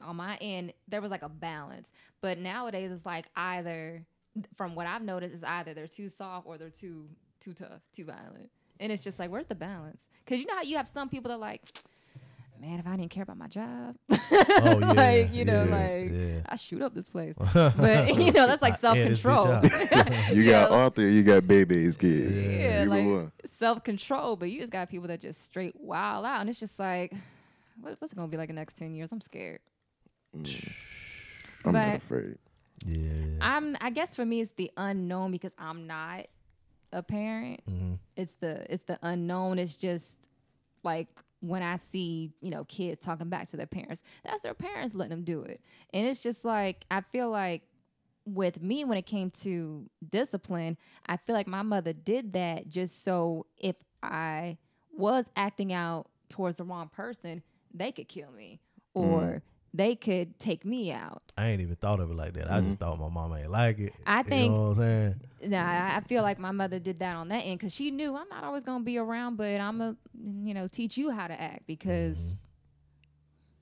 on 0.00 0.16
my 0.16 0.36
end 0.40 0.72
there 0.88 1.00
was 1.00 1.10
like 1.10 1.22
a 1.22 1.28
balance, 1.28 1.92
but 2.20 2.38
nowadays 2.38 2.90
it's 2.90 3.06
like 3.06 3.28
either 3.36 4.04
from 4.56 4.74
what 4.74 4.86
I've 4.86 5.02
noticed 5.02 5.34
is 5.34 5.44
either 5.44 5.74
they're 5.74 5.86
too 5.88 6.08
soft 6.08 6.46
or 6.46 6.58
they're 6.58 6.70
too 6.70 7.08
too 7.40 7.52
tough, 7.54 7.80
too 7.92 8.04
violent, 8.06 8.50
and 8.80 8.92
it's 8.92 9.04
just 9.04 9.18
like 9.18 9.30
where's 9.30 9.46
the 9.46 9.54
balance? 9.54 10.08
Because 10.24 10.40
you 10.40 10.46
know 10.46 10.56
how 10.56 10.62
you 10.62 10.76
have 10.76 10.88
some 10.88 11.08
people 11.08 11.28
that 11.30 11.34
are 11.34 11.38
like. 11.38 11.62
man, 12.60 12.80
if 12.80 12.88
I 12.88 12.96
didn't 12.96 13.10
care 13.12 13.22
about 13.22 13.36
my 13.36 13.46
job, 13.46 13.94
Oh 14.10 14.78
yeah, 14.80 14.92
like 14.92 15.32
you 15.32 15.44
know, 15.44 15.62
yeah, 15.62 15.70
like 15.76 16.10
yeah. 16.10 16.40
I 16.48 16.56
shoot 16.56 16.82
up 16.82 16.92
this 16.92 17.08
place. 17.08 17.34
But 17.54 18.14
you 18.16 18.32
know, 18.32 18.48
that's 18.48 18.60
like 18.62 18.78
self 18.80 18.96
control. 18.98 19.46
bitch 19.46 20.34
You 20.34 20.42
Yeah. 20.42 20.62
got 20.62 20.72
Arthur, 20.72 21.08
you 21.08 21.22
got 21.22 21.46
baby's 21.46 21.96
kids. 21.96 22.42
Yeah, 22.42 22.82
Either 22.82 22.90
like 22.90 23.30
self 23.46 23.84
control. 23.84 24.34
But 24.34 24.50
you 24.50 24.58
just 24.58 24.72
got 24.72 24.90
people 24.90 25.06
that 25.06 25.20
just 25.20 25.44
straight 25.44 25.76
wild 25.80 26.26
out, 26.26 26.40
and 26.40 26.50
it's 26.50 26.58
just 26.58 26.80
like, 26.80 27.12
what, 27.80 27.94
what's 28.00 28.12
it 28.12 28.16
gonna 28.16 28.26
be 28.26 28.36
like 28.36 28.48
in 28.50 28.56
the 28.56 28.60
next 28.60 28.74
ten 28.76 28.92
years? 28.92 29.12
I'm 29.12 29.20
scared. 29.20 29.60
Mm. 30.36 30.72
I'm 31.64 31.72
but- 31.72 31.86
not 31.86 31.96
afraid. 31.98 32.38
yeah. 32.86 33.12
I'm. 33.40 33.76
I 33.80 33.90
guess 33.90 34.16
for 34.16 34.24
me, 34.26 34.40
it's 34.40 34.52
the 34.56 34.72
unknown 34.76 35.30
because 35.30 35.52
I'm 35.58 35.86
not 35.86 36.26
a 36.92 37.02
parent. 37.02 37.60
Mm-hmm. 37.68 37.94
It's 38.16 38.34
the 38.34 38.72
it's 38.72 38.84
the 38.84 38.98
unknown. 39.02 39.58
It's 39.58 39.76
just 39.76 40.28
like 40.82 41.08
when 41.40 41.62
I 41.62 41.76
see 41.76 42.32
you 42.40 42.50
know 42.50 42.64
kids 42.64 43.04
talking 43.04 43.28
back 43.28 43.48
to 43.48 43.56
their 43.56 43.66
parents. 43.66 44.02
That's 44.24 44.42
their 44.42 44.54
parents 44.54 44.94
letting 44.94 45.10
them 45.10 45.24
do 45.24 45.42
it, 45.42 45.60
and 45.92 46.06
it's 46.06 46.22
just 46.22 46.44
like 46.44 46.84
I 46.90 47.00
feel 47.00 47.30
like 47.30 47.62
with 48.24 48.62
me 48.62 48.84
when 48.84 48.98
it 48.98 49.06
came 49.06 49.30
to 49.30 49.88
discipline, 50.10 50.76
I 51.06 51.16
feel 51.16 51.34
like 51.34 51.46
my 51.46 51.62
mother 51.62 51.92
did 51.92 52.34
that 52.34 52.68
just 52.68 53.02
so 53.02 53.46
if 53.56 53.76
I 54.02 54.58
was 54.92 55.30
acting 55.36 55.72
out 55.72 56.08
towards 56.28 56.58
the 56.58 56.64
wrong 56.64 56.88
person, 56.88 57.42
they 57.72 57.92
could 57.92 58.08
kill 58.08 58.30
me 58.30 58.60
or 58.94 59.42
they 59.74 59.94
could 59.94 60.38
take 60.38 60.64
me 60.64 60.90
out. 60.92 61.22
I 61.36 61.48
ain't 61.48 61.60
even 61.60 61.76
thought 61.76 62.00
of 62.00 62.10
it 62.10 62.14
like 62.16 62.32
that. 62.34 62.50
I 62.50 62.58
Mm-hmm. 62.58 62.66
just 62.68 62.78
thought 62.78 62.98
my 62.98 63.08
mama 63.08 63.36
ain't 63.36 63.50
like 63.50 63.78
it. 63.78 63.92
I 64.06 64.18
you 64.18 64.24
think- 64.24 64.52
know 64.52 64.60
what 64.60 64.68
I'm 64.70 64.74
saying. 64.76 65.20
Nah, 65.50 65.58
I- 65.62 65.96
I 65.96 66.00
feel 66.00 66.22
like 66.22 66.38
my 66.38 66.50
mother 66.52 66.78
did 66.78 66.98
that 66.98 67.14
on 67.16 67.28
that 67.28 67.40
end 67.44 67.58
because 67.60 67.74
she 67.74 67.90
knew 67.90 68.16
I'm 68.16 68.28
not 68.28 68.42
always 68.44 68.64
gonna 68.64 68.82
be 68.84 68.98
around, 68.98 69.36
but 69.36 69.60
I'm 69.60 69.78
gonna, 69.78 69.96
you 70.44 70.54
know, 70.54 70.66
teach 70.68 70.96
you 70.96 71.10
how 71.10 71.26
to 71.28 71.40
act 71.40 71.66
because 71.66 72.34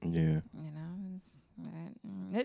Yeah. 0.02 0.40
you 0.54 0.70
know 0.70 1.16
it's, 1.16 1.36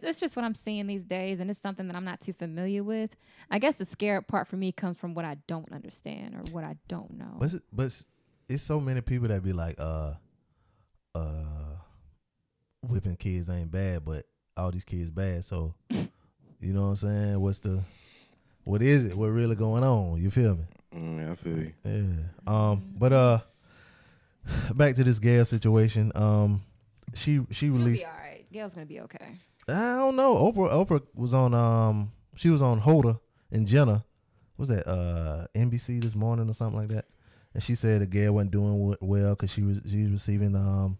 uh, 0.07 0.20
just 0.20 0.36
what 0.36 0.43
I'm 0.43 0.55
seeing 0.55 0.88
these 0.88 1.05
days, 1.05 1.39
and 1.39 1.49
it's 1.51 1.59
something 1.59 1.88
that 1.88 1.95
I'm 1.95 2.05
not 2.05 2.20
too 2.22 2.34
familiar 2.34 2.84
with. 2.84 3.16
I 3.49 3.59
guess 3.59 3.76
the 3.76 3.86
scary 3.86 4.24
part 4.24 4.47
for 4.47 4.55
me 4.57 4.72
comes 4.72 4.97
from 4.97 5.14
what 5.14 5.24
I 5.26 5.36
don't 5.47 5.72
understand 5.72 6.36
or 6.36 6.39
what 6.51 6.64
I 6.64 6.78
don't 6.88 7.12
know. 7.12 7.36
But 7.39 7.53
it's, 7.53 7.64
but 7.72 7.86
it's, 7.88 8.05
it's 8.47 8.64
so 8.64 8.80
many 8.80 9.01
people 9.01 9.28
that 9.30 9.43
be 9.43 9.53
like, 9.53 9.80
uh, 9.80 10.14
uh, 11.16 11.70
whipping 12.88 13.16
kids 13.16 13.50
ain't 13.50 13.72
bad, 13.72 14.06
but 14.06 14.26
all 14.58 14.72
these 14.72 14.84
kids 14.84 15.10
bad. 15.10 15.44
So, 15.46 15.74
you 15.90 16.74
know 16.74 16.82
what 16.84 16.88
I'm 16.90 16.96
saying? 16.96 17.40
What's 17.40 17.60
the, 17.60 17.82
what 18.64 18.82
is 18.82 19.06
it? 19.06 19.18
What 19.18 19.28
really 19.28 19.56
going 19.56 19.84
on? 19.84 20.22
You 20.22 20.30
feel 20.32 20.56
me? 20.56 20.64
Yeah, 20.94 21.32
I 21.32 21.36
feel 21.36 21.58
you. 21.58 21.74
Yeah. 21.86 22.12
Um. 22.46 22.84
But 22.98 23.14
uh, 23.14 23.40
back 24.76 24.96
to 24.96 25.04
this 25.04 25.20
Gayle 25.20 25.46
situation. 25.46 26.12
Um, 26.16 26.64
she 27.14 27.40
she 27.50 27.68
She'll 27.68 27.74
released. 27.74 28.04
be 28.04 28.08
all 28.08 28.12
right. 28.22 28.46
Gayle's 28.52 28.74
gonna 28.74 28.86
be 28.86 29.00
okay. 29.02 29.36
I 29.68 29.74
don't 29.96 30.16
know. 30.18 30.36
Oprah 30.36 30.72
Oprah 30.72 31.02
was 31.16 31.34
on 31.34 31.54
um 31.54 32.12
she 32.36 32.50
was 32.50 32.62
on 32.62 32.82
Hoda 32.82 33.20
and 33.52 33.66
Jenna. 33.68 34.04
What 34.58 34.68
was 34.68 34.70
that 34.70 34.86
uh 34.90 35.48
NBC 35.56 36.02
this 36.02 36.16
morning 36.16 36.50
or 36.50 36.54
something 36.54 36.78
like 36.78 36.90
that? 36.90 37.06
And 37.54 37.64
she 37.64 37.76
said 37.76 38.02
that 38.02 38.10
Gayle 38.10 38.34
wasn't 38.34 38.52
doing 38.52 38.96
well 39.00 39.30
because 39.36 39.52
she 39.52 39.62
was 39.62 39.80
she 39.90 40.04
was 40.04 40.12
receiving 40.12 40.56
um 40.56 40.98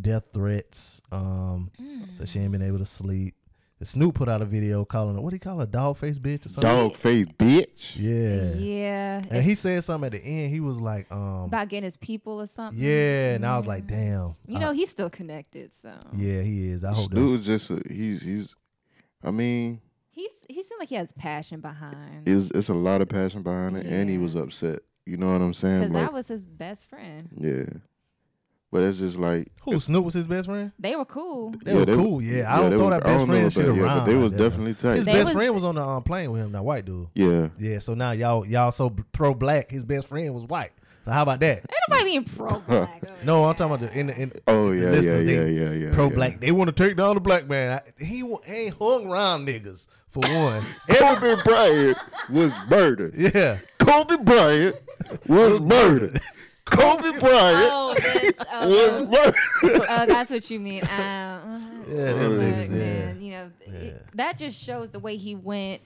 death 0.00 0.24
threats. 0.32 1.02
Um, 1.10 1.70
so 2.14 2.24
she 2.24 2.38
ain't 2.40 2.52
been 2.52 2.62
able 2.62 2.78
to 2.78 2.84
sleep. 2.86 3.34
And 3.78 3.88
Snoop 3.88 4.14
put 4.14 4.28
out 4.28 4.40
a 4.40 4.44
video 4.44 4.84
calling 4.84 5.16
her 5.16 5.20
what 5.20 5.30
do 5.30 5.34
he 5.34 5.40
call 5.40 5.58
her 5.58 5.66
dog 5.66 5.96
face 5.96 6.16
bitch 6.18 6.46
or 6.46 6.50
something? 6.50 6.70
Dog 6.72 6.94
face 6.96 7.26
bitch. 7.26 7.96
Yeah. 7.96 8.54
Yeah. 8.54 9.22
And 9.28 9.42
he 9.44 9.56
said 9.56 9.82
something 9.82 10.06
at 10.06 10.12
the 10.12 10.24
end. 10.24 10.52
He 10.54 10.60
was 10.60 10.80
like, 10.80 11.10
um, 11.10 11.44
about 11.46 11.68
getting 11.68 11.84
his 11.84 11.96
people 11.96 12.40
or 12.40 12.46
something. 12.46 12.80
yeah, 12.80 13.34
and 13.34 13.44
I 13.44 13.56
was 13.56 13.66
like, 13.66 13.86
damn. 13.88 14.36
You 14.46 14.56
I- 14.56 14.60
know, 14.60 14.72
he's 14.72 14.90
still 14.90 15.10
connected, 15.10 15.72
so 15.72 15.92
yeah, 16.16 16.42
he 16.42 16.68
is. 16.70 16.84
I 16.84 16.92
hope. 16.92 17.10
that- 17.10 17.16
Snoop's 17.16 17.44
just 17.46 17.70
a, 17.72 17.82
he's 17.92 18.22
he's. 18.22 18.54
I 19.24 19.32
mean, 19.32 19.80
he's 20.10 20.30
he 20.48 20.62
seemed 20.62 20.78
like 20.78 20.88
he 20.88 20.94
has 20.94 21.10
passion 21.12 21.60
behind. 21.60 22.26
it's 22.28 22.50
it's 22.52 22.68
a 22.68 22.74
lot 22.74 23.00
of 23.02 23.08
passion 23.08 23.42
behind 23.42 23.76
it, 23.76 23.86
and 23.86 24.08
he 24.08 24.16
was 24.16 24.36
upset. 24.36 24.78
You 25.06 25.16
know 25.16 25.32
what 25.32 25.40
I'm 25.42 25.54
saying? 25.54 25.80
Because 25.80 25.94
Like, 25.94 26.04
that 26.06 26.12
was 26.12 26.28
his 26.28 26.44
best 26.44 26.88
friend. 26.88 27.28
yeah. 27.36 27.64
But 28.72 28.82
it's 28.84 28.98
just 28.98 29.18
like 29.18 29.48
Who 29.64 29.78
Snoop 29.78 30.02
was 30.06 30.14
his 30.14 30.26
best 30.26 30.48
friend? 30.48 30.72
They 30.78 30.96
were 30.96 31.04
cool. 31.04 31.54
They 31.62 31.74
were 31.74 31.84
cool. 31.84 32.22
Yeah, 32.22 32.52
I 32.52 32.58
don't 32.62 32.70
they 32.70 32.76
throw 32.78 32.84
were- 32.86 32.90
that 32.92 33.04
best 33.04 33.18
know 33.20 33.26
friend 33.26 33.40
about- 33.42 33.52
shit 33.52 33.76
yeah, 33.76 33.82
but. 33.98 34.04
They 34.06 34.14
was 34.14 34.32
that. 34.32 34.38
definitely 34.38 34.74
tight. 34.74 34.96
His 34.96 35.04
They 35.04 35.12
best 35.12 35.24
was- 35.26 35.32
friend 35.34 35.54
was 35.54 35.64
on 35.64 35.74
the 35.74 35.82
um, 35.84 36.02
plane 36.02 36.32
with 36.32 36.40
him, 36.40 36.52
that 36.52 36.64
white 36.64 36.84
dude. 36.86 37.08
yeah. 37.14 37.48
Yeah, 37.58 37.78
so 37.80 37.92
now 37.94 38.12
y'all 38.12 38.46
y'all 38.46 38.70
so 38.72 38.88
pro 39.12 39.34
black. 39.34 39.70
His 39.70 39.84
best 39.84 40.08
friend 40.08 40.32
was 40.34 40.44
white. 40.44 40.72
So 41.04 41.10
how 41.10 41.22
about 41.22 41.40
that? 41.40 41.56
Ain't 41.58 41.66
nobody 41.90 42.04
being 42.12 42.24
pro 42.24 42.60
black. 42.68 43.02
No, 43.26 43.44
I'm 43.44 43.54
talking 43.56 43.74
about 43.74 43.92
the 43.92 43.98
in 43.98 44.06
the 44.06 44.16
in. 44.18 44.32
Oh 44.46 44.70
the 44.70 44.76
yeah, 44.76 45.00
yeah, 45.00 45.18
yeah, 45.18 45.44
yeah, 45.44 45.72
yeah. 45.88 45.94
Pro 45.94 46.08
yeah. 46.08 46.14
black. 46.14 46.40
They 46.40 46.50
want 46.52 46.74
to 46.74 46.84
take 46.88 46.96
down 46.96 47.14
the 47.16 47.20
black 47.20 47.46
man. 47.48 47.72
I, 47.78 48.02
he 48.04 48.20
he 48.46 48.52
ain't 48.52 48.74
hung 48.78 49.06
around 49.06 49.46
niggas 49.46 49.86
for 50.08 50.20
one. 50.20 50.62
Kobe 50.88 51.42
Bryant 51.44 51.98
was 52.30 52.56
murdered. 52.70 53.14
yeah, 53.16 53.58
Kobe 53.78 54.16
Bryant 54.24 54.76
was 55.26 55.60
murdered. 55.60 56.20
Kobe 56.72 57.18
Bryant 57.20 57.70
Oh, 57.72 57.94
that's, 57.98 58.40
oh, 58.52 58.68
was 59.00 59.10
murdered. 59.10 59.34
oh, 59.88 60.06
that's 60.06 60.30
what 60.30 60.50
you 60.50 60.60
mean. 60.60 60.82
Um, 60.84 61.84
yeah, 61.88 62.12
them 62.12 62.18
look, 62.38 62.54
niggas. 62.54 62.68
Yeah. 62.70 62.76
man, 62.76 63.20
you 63.20 63.30
know, 63.32 63.50
it- 63.60 64.02
that 64.16 64.38
just 64.38 64.62
shows 64.62 64.90
the 64.90 64.98
way 64.98 65.16
he 65.16 65.34
went. 65.34 65.82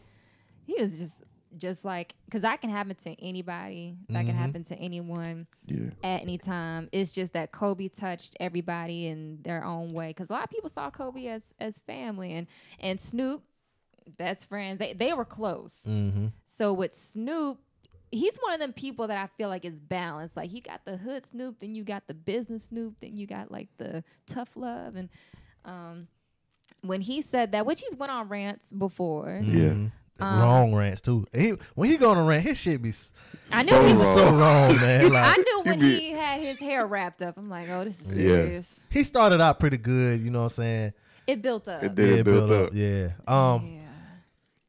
He 0.67 0.81
was 0.83 0.99
just, 0.99 1.15
just 1.57 1.85
like, 1.85 2.15
because 2.25 2.43
that 2.43 2.61
can 2.61 2.71
happen 2.71 2.97
to 2.97 3.23
anybody. 3.25 3.97
That 4.09 4.19
Mm-hmm. 4.19 4.27
can 4.27 4.37
happen 4.37 4.65
to 4.65 4.77
anyone 4.77 5.47
Yeah. 5.67 5.91
at 6.03 6.23
any 6.23 6.39
time. 6.39 6.89
It's 6.93 7.13
just 7.13 7.33
that 7.35 7.53
Kobe 7.53 7.89
touched 7.89 8.37
everybody 8.41 9.07
in 9.07 9.39
their 9.43 9.65
own 9.65 9.93
way. 9.93 10.09
Because 10.09 10.29
a 10.29 10.33
lot 10.33 10.45
of 10.45 10.51
people 10.51 10.69
saw 10.71 10.91
Kobe 10.91 11.27
as 11.29 11.55
as 11.61 11.79
family, 11.81 12.33
and 12.35 12.47
and 12.81 12.99
Snoop, 13.01 13.43
best 14.19 14.49
friends. 14.49 14.79
They 14.81 14.93
they 14.93 15.13
were 15.15 15.25
close. 15.25 15.87
Mm-hmm. 15.89 16.27
So 16.47 16.73
with 16.73 16.95
Snoop, 16.95 17.59
he's 18.13 18.37
one 18.39 18.53
of 18.55 18.61
them 18.61 18.73
people 18.73 19.09
that 19.09 19.19
I 19.23 19.27
feel 19.37 19.49
like 19.49 19.65
is 19.65 19.81
balanced. 19.81 20.37
Like 20.37 20.53
you 20.53 20.61
got 20.61 20.85
the 20.85 20.97
hood 20.97 21.27
Snoop, 21.27 21.61
then 21.61 21.75
you 21.75 21.85
got 21.85 22.07
the 22.07 22.15
business 22.15 22.65
Snoop, 22.65 22.95
then 23.01 23.17
you 23.17 23.27
got 23.27 23.51
like 23.51 23.69
the 23.79 24.05
tough 24.27 24.57
love. 24.57 24.97
And 24.97 25.09
um, 25.65 26.09
when 26.83 27.01
he 27.01 27.21
said 27.23 27.53
that, 27.53 27.67
which 27.67 27.81
he's 27.81 27.97
went 27.97 28.13
on 28.13 28.29
rants 28.29 28.73
before, 28.73 29.41
Yeah. 29.45 29.75
Um, 30.19 30.41
wrong 30.41 30.75
rants 30.75 31.03
too. 31.03 31.27
He 31.35 31.51
when 31.75 31.91
he 31.91 31.99
going 31.99 32.17
on 32.17 32.25
a 32.25 32.27
rant, 32.27 32.43
his 32.45 32.57
shit 32.57 32.81
be 32.81 32.89
s- 32.89 33.13
I 33.53 33.63
knew 33.65 33.69
So 33.69 33.85
he 33.85 33.93
was. 33.93 34.17
wrong. 34.17 34.39
wrong, 34.39 34.77
man. 34.77 35.13
Like 35.13 35.39
I 35.39 35.43
knew 35.43 35.63
when 35.67 35.79
be- 35.79 35.99
he 36.01 36.11
had 36.13 36.41
his 36.41 36.59
hair 36.59 36.87
wrapped 36.87 37.21
up. 37.21 37.37
I'm 37.37 37.51
like, 37.51 37.69
oh, 37.69 37.85
this 37.85 38.01
is 38.01 38.17
Yeah. 38.17 38.29
serious. 38.37 38.81
he 38.89 39.05
started 39.05 39.43
out 39.43 39.61
pretty 39.61 39.77
good. 39.77 40.23
You 40.23 40.31
know 40.31 40.39
what 40.39 40.45
I'm 40.45 40.51
saying? 40.51 40.93
It 41.27 41.43
built 41.43 41.69
up. 41.69 41.83
It 41.83 41.95
did 41.95 42.17
yeah, 42.17 42.23
build 42.23 42.49
build 42.49 42.53
up. 42.69 42.71
Yeah. 42.73 43.09
Um. 43.27 43.67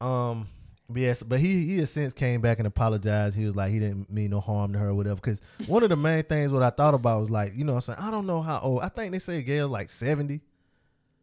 yeah. 0.02 0.30
Um, 0.30 0.48
but 0.90 1.02
yes, 1.02 1.24
but 1.24 1.40
he 1.40 1.66
he 1.66 1.78
has 1.80 1.92
since 1.92 2.14
came 2.14 2.42
back 2.42 2.60
and 2.60 2.68
apologized. 2.68 3.38
He 3.38 3.46
was 3.46 3.56
like 3.56 3.72
he 3.72 3.80
didn't 3.80 4.10
mean 4.12 4.32
no 4.32 4.40
harm 4.40 4.74
to 4.74 4.80
her 4.80 4.88
or 4.90 4.94
whatever. 4.96 5.16
Because 5.16 5.42
one 5.68 5.84
of 5.84 5.90
the 5.90 5.96
main 5.96 6.24
things 6.24 6.52
what 6.52 6.64
I 6.64 6.70
thought 6.70 6.94
about 6.94 7.20
was 7.22 7.30
like 7.30 7.54
you 7.56 7.64
know 7.66 7.74
what 7.74 7.90
I'm 7.90 7.96
saying 7.96 8.00
I 8.08 8.12
don't 8.12 8.26
know 8.28 8.42
how 8.42 8.60
old 8.60 8.82
I 8.82 8.90
think 8.90 9.12
they 9.12 9.20
say 9.20 9.42
Gayle's 9.42 9.72
like 9.72 9.90
seventy. 9.90 10.42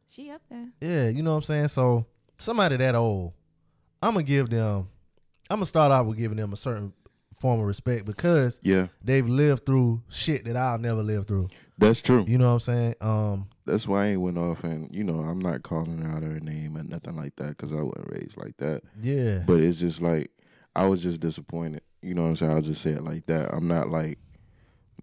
She 0.09 0.31
up 0.31 0.43
there. 0.51 0.69
Yeah, 0.81 1.09
you 1.09 1.23
know 1.23 1.31
what 1.31 1.37
I'm 1.39 1.43
saying. 1.43 1.69
So 1.69 2.07
somebody 2.39 2.77
that 2.77 2.95
old, 2.95 3.33
I'm 4.03 4.13
gonna 4.15 4.23
give 4.25 4.51
them. 4.51 4.89
I'm 5.51 5.57
gonna 5.57 5.67
start 5.67 5.93
out 5.93 6.07
with 6.07 6.19
giving 6.19 6.37
them 6.37 6.53
a 6.53 6.57
certain 6.57 6.93
form 7.41 7.61
of 7.61 7.67
respect 7.67 8.05
because 8.07 8.61
Yeah. 8.63 8.87
they've 9.03 9.27
lived 9.27 9.67
through 9.67 10.03
shit 10.09 10.45
that 10.45 10.57
I'll 10.57 10.79
never 10.79 11.03
live 11.03 11.27
through. 11.27 11.49
That's 11.79 12.01
true. 12.01 12.25
You 12.29 12.39
know 12.39 12.47
what 12.49 12.55
I'm 12.55 12.61
saying? 12.61 12.95
Um, 13.01 13.49
That's 13.67 13.89
why 13.89 14.05
I 14.05 14.07
ain't 14.09 14.21
went 14.21 14.39
off 14.39 14.63
and 14.65 14.95
you 14.95 15.05
know 15.05 15.21
I'm 15.21 15.39
not 15.39 15.63
calling 15.63 16.05
out 16.05 16.23
her 16.23 16.41
name 16.41 16.77
or 16.77 16.83
nothing 16.83 17.17
like 17.17 17.37
that 17.37 17.57
because 17.57 17.73
I 17.73 17.77
wasn't 17.81 18.11
raised 18.13 18.37
like 18.37 18.57
that. 18.59 18.83
yeah, 19.01 19.43
But 19.47 19.61
it's 19.61 19.79
just 19.81 20.03
like 20.03 20.31
I 20.77 20.87
was 20.87 21.03
just 21.03 21.21
disappointed. 21.21 21.83
You 22.03 22.15
know 22.15 22.23
what 22.23 22.29
I'm 22.29 22.37
saying? 22.37 22.53
I'll 22.53 22.61
just 22.61 22.83
say 22.83 22.91
it 22.91 23.05
like 23.05 23.27
that. 23.27 23.53
I'm 23.55 23.67
not 23.67 23.89
like, 23.89 24.19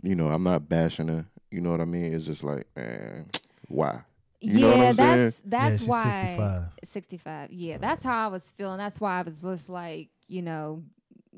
you 0.04 0.16
know, 0.16 0.28
I'm 0.28 0.44
not 0.44 0.70
bashing 0.70 1.08
her. 1.08 1.26
You 1.50 1.62
know 1.62 1.72
what 1.72 1.82
I 1.82 1.86
mean? 1.86 2.14
It's 2.14 2.26
just 2.28 2.44
like, 2.44 2.68
man, 2.76 3.30
why? 3.68 4.02
You 4.40 4.54
yeah, 4.54 4.62
know 4.62 4.78
what 4.78 4.88
I'm 4.88 4.94
saying? 4.94 5.26
that's 5.26 5.42
that's 5.46 5.72
yeah, 5.72 5.78
she's 5.78 5.88
why 5.88 6.14
65. 6.22 6.64
65. 6.84 7.52
Yeah, 7.52 7.78
that's 7.78 8.04
how 8.04 8.26
I 8.26 8.28
was 8.28 8.52
feeling. 8.58 8.78
That's 8.78 9.00
why 9.00 9.20
I 9.20 9.22
was 9.24 9.42
just 9.42 9.70
like, 9.70 10.10
you 10.28 10.42
know, 10.42 10.84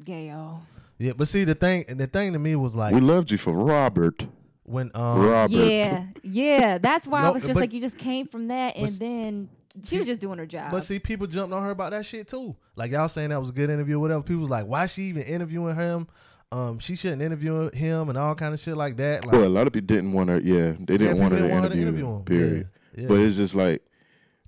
Gayle. 0.03 0.61
yeah. 0.99 1.13
But 1.15 1.27
see, 1.27 1.43
the 1.43 1.55
thing, 1.55 1.85
the 1.87 2.07
thing 2.07 2.33
to 2.33 2.39
me 2.39 2.55
was 2.55 2.75
like 2.75 2.93
we 2.93 2.99
loved 3.01 3.31
you 3.31 3.37
for 3.37 3.53
Robert. 3.53 4.25
When 4.63 4.91
um, 4.93 5.19
Robert. 5.19 5.55
Yeah, 5.55 6.05
yeah. 6.23 6.77
That's 6.77 7.07
why 7.07 7.21
I 7.23 7.29
was 7.29 7.43
just 7.43 7.53
but- 7.53 7.61
like, 7.61 7.73
you 7.73 7.81
just 7.81 7.97
came 7.97 8.27
from 8.27 8.47
that, 8.47 8.75
and 8.75 8.87
s- 8.87 8.97
then 8.99 9.49
she 9.83 9.97
was 9.97 10.07
just 10.07 10.21
doing 10.21 10.37
her 10.37 10.45
job. 10.45 10.71
But 10.71 10.81
see, 10.83 10.99
people 10.99 11.27
jumped 11.27 11.53
on 11.53 11.63
her 11.63 11.71
about 11.71 11.91
that 11.91 12.05
shit 12.05 12.27
too. 12.27 12.55
Like 12.75 12.91
y'all 12.91 13.07
saying 13.09 13.29
that 13.29 13.39
was 13.39 13.49
a 13.49 13.53
good 13.53 13.69
interview, 13.69 13.97
or 13.97 13.99
whatever. 13.99 14.21
People 14.23 14.41
was 14.41 14.49
like, 14.49 14.65
why 14.65 14.85
she 14.85 15.03
even 15.03 15.23
interviewing 15.23 15.75
him? 15.75 16.07
Um, 16.51 16.77
she 16.77 16.95
shouldn't 16.95 17.21
interview 17.23 17.71
him 17.71 18.09
and 18.09 18.17
all 18.17 18.35
kind 18.35 18.53
of 18.53 18.59
shit 18.59 18.77
like 18.77 18.95
that. 18.97 19.25
Like, 19.25 19.33
Well, 19.33 19.45
a 19.45 19.49
lot 19.49 19.65
of 19.65 19.73
people 19.73 19.87
didn't 19.87 20.13
want 20.13 20.29
her. 20.29 20.39
Yeah, 20.39 20.73
they 20.79 20.97
didn't 20.97 21.15
Yeah, 21.17 21.21
want, 21.21 21.33
her 21.33 21.39
to 21.39 21.43
didn't 21.47 21.51
want 21.51 21.63
her 21.63 21.69
to 21.69 21.75
interview. 21.81 22.05
interview 22.05 22.15
him. 22.17 22.23
Period. 22.25 22.69
Yeah, 22.95 23.01
yeah. 23.01 23.07
But 23.07 23.19
it's 23.21 23.37
just 23.37 23.55
like, 23.55 23.81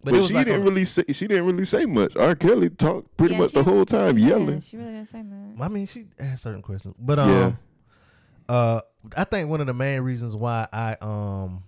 but, 0.03 0.11
but, 0.11 0.23
she 0.25 0.35
like 0.35 0.45
didn't 0.45 0.61
on- 0.61 0.67
really 0.67 0.85
say. 0.85 1.03
She 1.11 1.25
didn't 1.27 1.47
really 1.47 1.65
say 1.65 1.85
much. 1.87 2.15
R. 2.15 2.35
Kelly 2.35 2.69
talked 2.69 3.17
pretty 3.17 3.33
Yeah, 3.33 3.39
much 3.41 3.53
the 3.53 3.63
whole 3.63 3.85
time, 3.85 4.19
yeah, 4.19 4.27
yelling. 4.27 4.61
she 4.61 4.77
really 4.77 4.91
didn't 4.91 5.07
say 5.09 5.23
much. 5.23 5.59
I 5.59 5.67
mean, 5.67 5.87
she 5.87 6.05
asked 6.19 6.43
certain 6.43 6.61
questions, 6.61 6.93
but 6.99 7.17
um, 7.17 7.29
Yeah. 7.31 7.51
uh, 8.47 8.81
I 9.15 9.23
think 9.23 9.49
one 9.49 9.61
of 9.61 9.67
the 9.67 9.73
main 9.73 10.01
reasons 10.01 10.35
why 10.35 10.67
I 10.71 10.97
um 11.01 11.63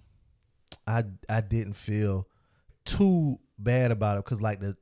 I 0.88 1.03
I 1.29 1.41
didn't 1.41 1.73
feel 1.73 2.27
too 2.85 3.39
bad 3.59 3.91
about 3.91 4.17
it 4.17 4.25
because 4.25 4.41
like 4.41 4.59
the 4.59 4.75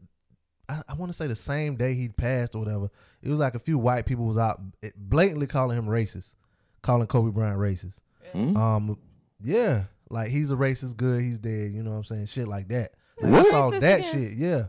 I, 0.68 0.82
I 0.90 0.94
want 0.96 1.12
to 1.12 1.18
say 1.18 1.28
the 1.28 1.36
same 1.36 1.76
day 1.76 1.94
he 1.94 2.10
passed 2.10 2.56
or 2.56 2.60
whatever, 2.60 2.90
it 3.22 3.30
was 3.30 3.40
like 3.40 3.56
a 3.56 3.60
few 3.60 3.78
white 3.78 4.06
people 4.06 4.26
was 4.26 4.38
out 4.38 4.60
eh, 4.84 4.90
blatantly 4.96 5.48
calling 5.48 5.78
him 5.78 5.86
racist, 5.86 6.34
calling 6.82 7.08
Kobe 7.08 7.32
Bryant 7.32 7.60
racist. 7.60 7.98
Hmm? 8.32 8.58
Um, 8.58 8.98
yeah, 9.42 9.84
like 10.10 10.30
he's 10.30 10.52
a 10.52 10.56
racist. 10.56 10.98
Good, 10.98 11.22
he's 11.22 11.38
dead. 11.38 11.72
You 11.72 11.84
know 11.84 11.92
what 11.92 11.98
I'm 11.98 12.04
saying? 12.04 12.26
Shit 12.28 12.48
like 12.48 12.68
that. 12.70 12.94
Like, 13.22 13.32
What? 13.32 13.46
I 13.46 13.50
saw 13.50 13.70
Racist 13.72 13.80
that 13.82 14.00
against- 14.00 14.12
shit. 14.12 14.34
Yeah, 14.34 14.64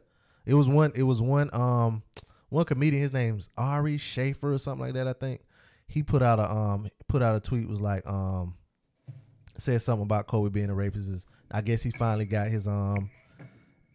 it 0.44 0.54
was 0.54 0.68
one. 0.68 0.92
It 0.94 1.02
was 1.04 1.22
one. 1.22 1.48
Um, 1.54 2.02
one 2.50 2.64
comedian. 2.66 3.02
His 3.02 3.12
name's 3.12 3.48
Ari 3.56 3.96
Shaffir 3.98 4.54
or 4.54 4.58
something 4.58 4.84
like 4.84 4.94
that. 4.94 5.08
I 5.08 5.14
think 5.14 5.40
he 5.88 6.02
put 6.02 6.22
out 6.22 6.38
a 6.38 6.50
um 6.50 6.88
put 7.08 7.22
out 7.22 7.36
a 7.36 7.40
tweet 7.40 7.68
was 7.68 7.80
like 7.80 8.06
um 8.06 8.54
said 9.58 9.80
something 9.82 10.04
about 10.04 10.26
Kobe 10.26 10.50
being 10.50 10.70
a 10.70 10.74
rapist. 10.74 11.08
Is 11.08 11.26
I 11.50 11.60
guess 11.62 11.82
he 11.82 11.90
finally 11.92 12.26
got 12.26 12.48
his 12.48 12.66
um 12.68 13.10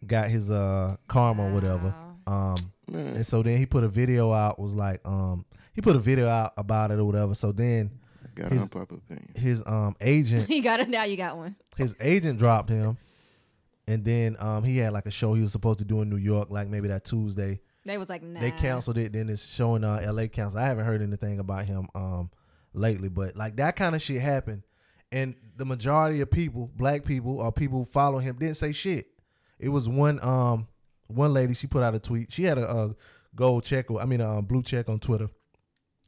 got 0.06 0.28
his 0.28 0.50
uh 0.50 0.96
karma 1.08 1.48
or 1.48 1.52
whatever. 1.52 1.94
Um, 2.26 2.56
Man. 2.90 3.16
and 3.16 3.26
so 3.26 3.42
then 3.42 3.58
he 3.58 3.66
put 3.66 3.84
a 3.84 3.88
video 3.88 4.32
out. 4.32 4.58
Was 4.58 4.74
like 4.74 5.00
um 5.06 5.44
he 5.74 5.80
put 5.80 5.96
a 5.96 6.00
video 6.00 6.28
out 6.28 6.52
about 6.56 6.90
it 6.90 6.98
or 6.98 7.04
whatever. 7.04 7.34
So 7.34 7.52
then 7.52 7.90
Got 8.34 8.50
his- 8.50 8.56
an 8.58 8.62
unpopular 8.64 9.00
opinion. 9.04 9.30
his 9.36 9.62
um 9.66 9.94
agent 10.00 10.46
He 10.48 10.60
got 10.60 10.80
it 10.80 10.88
now. 10.88 11.04
You 11.04 11.16
got 11.16 11.36
one. 11.36 11.56
his 11.76 11.94
agent 12.00 12.38
dropped 12.38 12.70
him, 12.70 12.96
and 13.86 14.04
then 14.04 14.36
um 14.40 14.64
he 14.64 14.78
had 14.78 14.92
like 14.92 15.06
a 15.06 15.10
show 15.10 15.34
he 15.34 15.42
was 15.42 15.52
supposed 15.52 15.78
to 15.80 15.84
do 15.84 16.00
in 16.02 16.08
New 16.10 16.16
York, 16.16 16.50
like 16.50 16.68
maybe 16.68 16.88
that 16.88 17.04
Tuesday. 17.04 17.60
They 17.84 17.98
was 17.98 18.08
like, 18.08 18.22
nah. 18.22 18.40
They 18.40 18.52
canceled 18.52 18.98
it. 18.98 19.12
Then 19.12 19.28
it's 19.28 19.44
showing 19.52 19.84
uh 19.84 20.00
L.A. 20.02 20.28
council. 20.28 20.60
I 20.60 20.64
haven't 20.64 20.84
heard 20.84 21.02
anything 21.02 21.40
about 21.40 21.66
him 21.66 21.88
um 21.94 22.30
lately, 22.74 23.08
but 23.08 23.36
like 23.36 23.56
that 23.56 23.76
kind 23.76 23.94
of 23.94 24.02
shit 24.02 24.20
happened, 24.20 24.62
and 25.10 25.34
the 25.56 25.64
majority 25.64 26.20
of 26.20 26.30
people, 26.30 26.70
black 26.74 27.04
people 27.04 27.40
or 27.40 27.52
people 27.52 27.80
who 27.80 27.84
follow 27.84 28.18
him, 28.18 28.36
didn't 28.38 28.56
say 28.56 28.72
shit. 28.72 29.06
It 29.58 29.68
was 29.68 29.88
one 29.88 30.22
um 30.22 30.68
one 31.08 31.34
lady 31.34 31.54
she 31.54 31.66
put 31.66 31.82
out 31.82 31.94
a 31.94 31.98
tweet. 31.98 32.32
She 32.32 32.44
had 32.44 32.58
a, 32.58 32.70
a 32.70 32.96
gold 33.34 33.64
check, 33.64 33.90
or 33.90 34.00
I 34.00 34.06
mean 34.06 34.20
a 34.20 34.38
um, 34.38 34.44
blue 34.44 34.62
check 34.62 34.88
on 34.88 34.98
Twitter. 34.98 35.28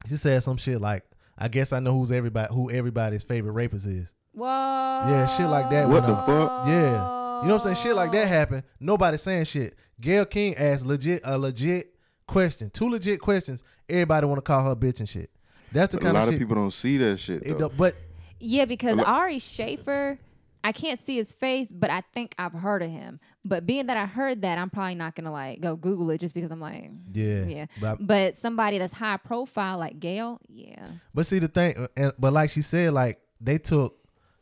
She 0.09 0.16
said 0.16 0.43
some 0.43 0.57
shit 0.57 0.81
like, 0.81 1.05
"I 1.37 1.49
guess 1.49 1.72
I 1.72 1.81
know 1.81 1.93
who's 1.99 2.12
everybody 2.12 2.53
who 2.55 2.70
everybody's 2.70 3.22
favorite 3.22 3.53
rapist 3.53 3.87
is." 3.87 4.14
Whoa. 4.33 4.47
Yeah, 4.47 5.27
shit 5.27 5.47
like 5.47 5.70
that. 5.70 5.89
What 5.89 6.07
the 6.07 6.14
up. 6.14 6.27
fuck? 6.27 6.66
Yeah. 6.66 7.24
You 7.45 7.49
know 7.49 7.55
what 7.57 7.67
I'm 7.67 7.75
saying? 7.75 7.87
Shit 7.87 7.97
like 7.97 8.13
that 8.13 8.29
happened. 8.29 8.63
Nobody 8.81 9.17
saying 9.17 9.45
shit. 9.45 9.77
Gayle 10.01 10.25
King 10.27 10.57
asked 10.57 10.85
legit 10.85 11.21
a 11.25 11.39
legit 11.39 11.95
question. 12.27 12.71
Two 12.71 12.89
legit 12.89 13.21
questions. 13.21 13.63
Everybody 13.89 14.27
want 14.27 14.39
to 14.39 14.43
call 14.43 14.65
her 14.65 14.75
bitch 14.77 14.99
and 15.01 15.09
shit. 15.09 15.31
That's 15.73 15.93
the 15.95 16.01
kind 16.01 16.17
A 16.17 16.21
lot 16.21 16.29
of 16.29 16.35
of 16.35 16.41
people 16.41 16.55
don't 16.57 16.73
see 16.73 16.97
that 16.99 17.19
shit 17.19 17.45
though. 17.45 17.69
do- 17.69 17.75
but 17.77 17.95
Yeah, 18.41 18.65
because 18.65 18.97
lo- 18.97 19.05
Ari 19.05 19.39
Shaffir, 19.39 20.19
I 20.63 20.73
can't 20.73 20.99
see 20.99 21.17
his 21.17 21.33
face, 21.33 21.71
but 21.73 21.91
I 21.91 22.03
think 22.15 22.35
I've 22.39 22.53
heard 22.53 22.83
of 22.83 22.91
him. 22.91 23.21
But 23.45 23.67
being 23.67 23.87
that 23.87 23.97
I 23.97 24.07
heard 24.07 24.43
that, 24.43 24.57
I'm 24.57 24.71
probably 24.71 24.95
not 24.95 25.15
gonna 25.15 25.33
like 25.33 25.61
go 25.61 25.77
Google 25.77 26.11
it 26.11 26.19
just 26.19 26.33
because 26.35 26.51
I'm 26.51 26.61
like, 26.61 26.91
yeah, 27.13 27.45
yeah. 27.45 27.67
But, 27.81 28.07
But 28.07 28.37
somebody 28.39 28.79
that's 28.79 28.95
high 28.95 29.19
profile 29.19 29.79
like 29.79 30.01
Gayle, 30.01 30.41
yeah. 30.49 30.87
but 31.13 31.27
see 31.27 31.39
the 31.39 31.49
thing, 31.49 31.87
and 31.97 32.13
but 32.19 32.33
like 32.33 32.51
she 32.51 32.63
said, 32.63 32.93
like 32.95 33.21
they 33.41 33.59
took 33.59 33.97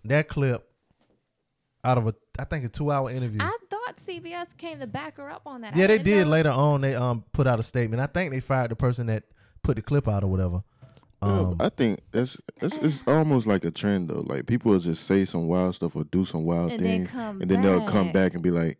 that 0.05 0.29
clip 0.29 0.69
out 1.85 1.99
of 1.99 2.07
a 2.07 2.15
I 2.39 2.45
think 2.45 2.65
a 2.65 2.69
two 2.69 2.91
hour 2.93 3.11
interview. 3.11 3.41
I 3.43 3.57
thought 3.69 3.97
CBS 3.97 4.57
came 4.57 4.79
to 4.81 4.87
back 4.87 5.17
her 5.17 5.31
up 5.31 5.43
on 5.47 5.63
that. 5.63 5.77
yeah, 5.77 5.85
I 5.85 5.87
they 5.89 5.99
didn't 5.99 6.25
know- 6.25 6.31
later 6.31 6.51
on. 6.51 6.81
They 6.83 6.95
um 6.95 7.25
put 7.33 7.47
out 7.47 7.59
a 7.61 7.63
statement. 7.63 8.01
I 8.01 8.07
think 8.07 8.33
they 8.33 8.41
fired 8.41 8.71
the 8.71 8.77
person 8.77 9.07
that 9.09 9.25
put 9.63 9.77
the 9.77 9.83
clip 9.83 10.09
out 10.09 10.25
or 10.25 10.29
whatever. 10.29 10.63
Yeah, 11.23 11.29
Um, 11.29 11.57
I 11.61 11.69
think 11.69 12.01
that's 12.11 12.41
it's, 12.61 12.77
it's 12.79 13.03
almost 13.07 13.47
like 13.47 13.65
a 13.65 13.71
trend 13.71 14.09
though. 14.11 14.25
Like 14.27 14.47
people 14.47 14.73
will 14.73 14.79
just 14.81 15.05
say 15.05 15.25
some 15.25 15.47
wild 15.47 15.75
stuff 15.77 15.95
or 15.97 16.05
do 16.05 16.25
some 16.25 16.45
wild 16.45 16.73
And 16.73 16.81
things, 16.81 17.11
and 17.15 17.43
then 17.43 17.63
they'll 17.63 17.87
come 17.87 18.07
back. 18.07 18.15
back 18.15 18.35
and 18.35 18.43
be 18.43 18.51
like, 18.51 18.79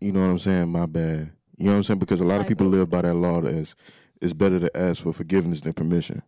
you 0.00 0.12
know 0.12 0.20
what 0.20 0.30
I'm 0.32 0.38
saying? 0.38 0.68
My 0.68 0.86
bad. 0.86 1.32
You 1.56 1.64
know 1.66 1.70
what 1.72 1.76
I'm 1.78 1.82
saying? 1.84 1.98
Because 2.00 2.20
a 2.20 2.24
lot 2.24 2.40
of 2.42 2.46
people 2.46 2.66
live 2.66 2.90
by 2.90 3.00
that 3.02 3.14
law 3.14 3.40
that 3.40 3.54
is 3.54 3.74
it's 4.20 4.32
better 4.34 4.60
to 4.60 4.74
ask 4.76 5.02
for 5.02 5.12
forgiveness 5.14 5.62
than 5.62 5.72
permission. 5.72 6.22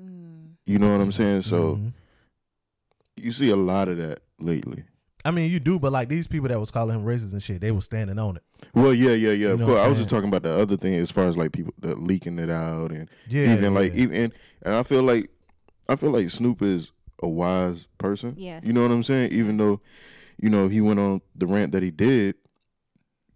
Mm. 0.00 0.54
You 0.66 0.78
know 0.80 0.90
what 0.92 1.00
I'm 1.00 1.12
saying? 1.12 1.42
So 1.42 1.76
mhm. 1.76 1.92
you 3.16 3.30
see 3.32 3.50
a 3.50 3.56
lot 3.56 3.88
of 3.88 3.98
that 3.98 4.20
lately. 4.40 4.82
I 5.24 5.30
mean, 5.32 5.50
you 5.50 5.58
do, 5.60 5.78
but 5.78 5.92
like 5.92 6.08
these 6.08 6.26
people 6.26 6.48
that 6.48 6.60
was 6.60 6.70
calling 6.70 6.96
him 6.98 7.04
racist 7.04 7.32
and 7.32 7.42
shit, 7.42 7.60
they 7.60 7.72
was 7.72 7.84
standing 7.84 8.18
on 8.18 8.36
it. 8.36 8.42
Well, 8.74 8.94
yeah, 8.94 9.10
yeah, 9.10 9.30
yeah. 9.30 9.48
You 9.48 9.50
Of 9.54 9.60
course, 9.62 9.82
I'm 9.82 9.90
was 9.90 9.98
just 9.98 10.10
talking 10.10 10.28
about 10.28 10.42
the 10.44 10.52
other 10.52 10.76
thing 10.76 10.94
as 10.94 11.10
far 11.10 11.24
as 11.24 11.36
like 11.36 11.52
people 11.52 11.74
that 11.80 11.98
leaking 11.98 12.38
it 12.38 12.50
out 12.50 12.92
and 12.92 13.08
Yeah, 13.28 13.52
even 13.54 13.74
like 13.74 13.94
even 13.94 14.16
and, 14.16 14.32
and 14.62 14.74
I 14.74 14.82
feel 14.84 15.02
like 15.02 15.28
I 15.88 15.96
feel 15.96 16.10
like 16.10 16.30
Snoop 16.30 16.62
is 16.62 16.92
a 17.22 17.28
wise 17.28 17.86
person. 17.98 18.34
Yes. 18.38 18.62
You 18.64 18.72
know 18.72 18.82
what 18.82 18.92
I'm 18.92 19.02
saying? 19.02 19.32
Even 19.32 19.56
though, 19.56 19.80
you 20.40 20.50
know, 20.50 20.68
he 20.68 20.80
went 20.80 21.00
on 21.00 21.20
the 21.34 21.46
rant 21.46 21.72
that 21.72 21.82
he 21.82 21.90
did. 21.90 22.36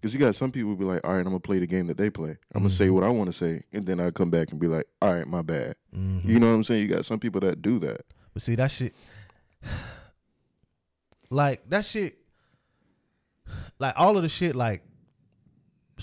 Because 0.00 0.14
you 0.14 0.18
got 0.20 0.34
some 0.34 0.50
people 0.50 0.74
be 0.74 0.84
like, 0.84 1.00
all 1.04 1.12
right, 1.12 1.18
I'm 1.18 1.24
gonna 1.26 1.38
play 1.40 1.60
the 1.60 1.66
game 1.66 1.86
that 1.86 1.96
they 1.96 2.10
play. 2.10 2.36
I'm 2.54 2.62
gonna 2.62 2.70
say 2.70 2.86
Mm-hmm. 2.86 2.94
what 2.94 3.04
I 3.04 3.08
want 3.10 3.26
to 3.28 3.32
say, 3.32 3.62
and 3.72 3.86
then 3.86 4.00
I 4.00 4.10
come 4.10 4.30
back 4.30 4.50
and 4.50 4.58
be 4.60 4.66
like, 4.66 4.86
all 5.00 5.14
right, 5.14 5.26
my 5.26 5.42
bad. 5.42 5.76
Mhm. 5.96 6.24
You 6.28 6.40
know 6.40 6.48
what 6.48 6.54
I'm 6.56 6.64
saying? 6.64 6.82
You 6.82 6.88
got 6.94 7.04
some 7.06 7.20
people 7.20 7.40
that 7.42 7.62
do 7.62 7.78
that. 7.80 8.00
But 8.32 8.42
see 8.42 8.54
that 8.56 8.70
shit, 8.72 8.94
like 11.32 11.68
that 11.70 11.84
shit, 11.84 12.18
like 13.78 13.94
all 13.96 14.16
of 14.16 14.22
the 14.22 14.28
shit, 14.28 14.54
like 14.54 14.82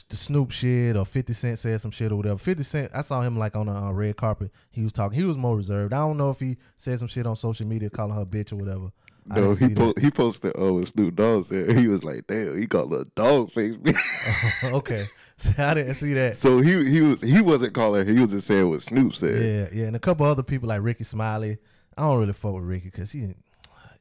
the 0.08 0.18
Snoop 0.18 0.52
shit 0.52 0.96
or 0.96 1.06
Fifty 1.06 1.34
Cent 1.34 1.60
said 1.60 1.80
some 1.82 1.92
shit 1.92 2.12
or 2.12 2.16
whatever. 2.16 2.38
Fifty 2.38 2.64
Cent, 2.64 2.92
I 2.94 3.02
saw 3.02 3.22
him 3.22 3.38
like 3.38 3.56
on 3.56 3.68
a 3.68 3.88
uh, 3.88 3.92
red 3.92 4.18
carpet. 4.18 4.52
He 4.72 4.84
was 4.84 4.94
talking. 4.94 5.18
He 5.18 5.26
was 5.26 5.38
more 5.38 5.56
reserved. 5.56 5.94
I 5.94 6.00
don't 6.00 6.18
know 6.18 6.30
if 6.30 6.40
he 6.40 6.58
said 6.78 7.00
some 7.00 7.08
shit 7.08 7.28
on 7.28 7.36
social 7.36 7.68
media 7.68 7.90
calling 7.90 8.16
her 8.16 8.26
bitch 8.26 8.52
or 8.52 8.58
whatever. 8.58 8.92
No, 9.26 9.54
he 9.54 9.76
po- 9.76 9.94
he 10.00 10.10
posted 10.10 10.54
oh 10.56 10.78
and 10.78 10.88
Snoop 10.88 11.16
Dogg 11.16 11.46
said 11.46 11.72
he 11.78 11.88
was 11.88 12.04
like, 12.04 12.26
damn, 12.28 12.60
he 12.60 12.66
called 12.66 12.94
her 12.94 13.06
dog 13.16 13.52
face. 13.52 13.76
that. 13.84 13.96
okay, 14.74 15.08
so 15.38 15.52
I 15.58 15.76
didn't 15.76 15.96
see 15.96 16.14
that. 16.14 16.38
so 16.38 16.60
he 16.60 16.90
he 16.90 17.02
was 17.02 17.22
he 17.22 17.42
wasn't 17.42 17.74
calling 17.74 18.08
her, 18.08 18.12
he 18.12 18.20
was 18.20 18.32
just 18.32 18.48
saying 18.48 18.70
what 18.70 18.82
Snoop 18.82 19.14
said. 19.14 19.72
Yeah, 19.74 19.82
yeah, 19.82 19.88
and 19.88 19.96
a 19.96 20.00
couple 20.00 20.26
other 20.26 20.44
people 20.44 20.70
like 20.70 20.82
Rickey 20.82 21.04
Smiley. 21.04 21.58
I 21.98 22.04
don't 22.04 22.20
really 22.20 22.34
fuck 22.34 22.54
with 22.54 22.64
Ricky 22.64 22.90
because 22.90 23.12
he. 23.12 23.36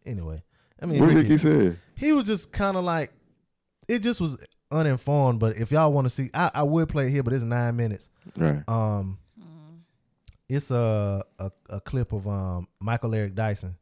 Anyway, 0.06 0.42
I 0.80 0.86
mean, 0.86 1.00
What 1.00 1.08
Ricky, 1.08 1.20
Ricky 1.20 1.36
said? 1.38 1.78
he 1.96 2.12
was 2.12 2.24
just 2.26 2.52
kind 2.52 2.76
of 2.76 2.84
like 2.84 3.12
it 3.88 4.00
just 4.02 4.20
was 4.20 4.38
uninformed 4.70 5.40
but 5.40 5.56
if 5.56 5.70
y'all 5.72 5.92
want 5.92 6.04
to 6.04 6.10
see 6.10 6.28
I, 6.34 6.50
I 6.54 6.62
would 6.62 6.88
play 6.88 7.06
it 7.06 7.10
here 7.10 7.22
but 7.22 7.32
it's 7.32 7.42
nine 7.42 7.74
minutes 7.76 8.10
Right. 8.36 8.62
um 8.68 9.18
it's 10.48 10.70
a, 10.70 11.24
a 11.38 11.50
a 11.68 11.80
clip 11.80 12.12
of 12.12 12.26
um 12.26 12.68
michael 12.80 13.14
eric 13.14 13.34
dyson 13.34 13.76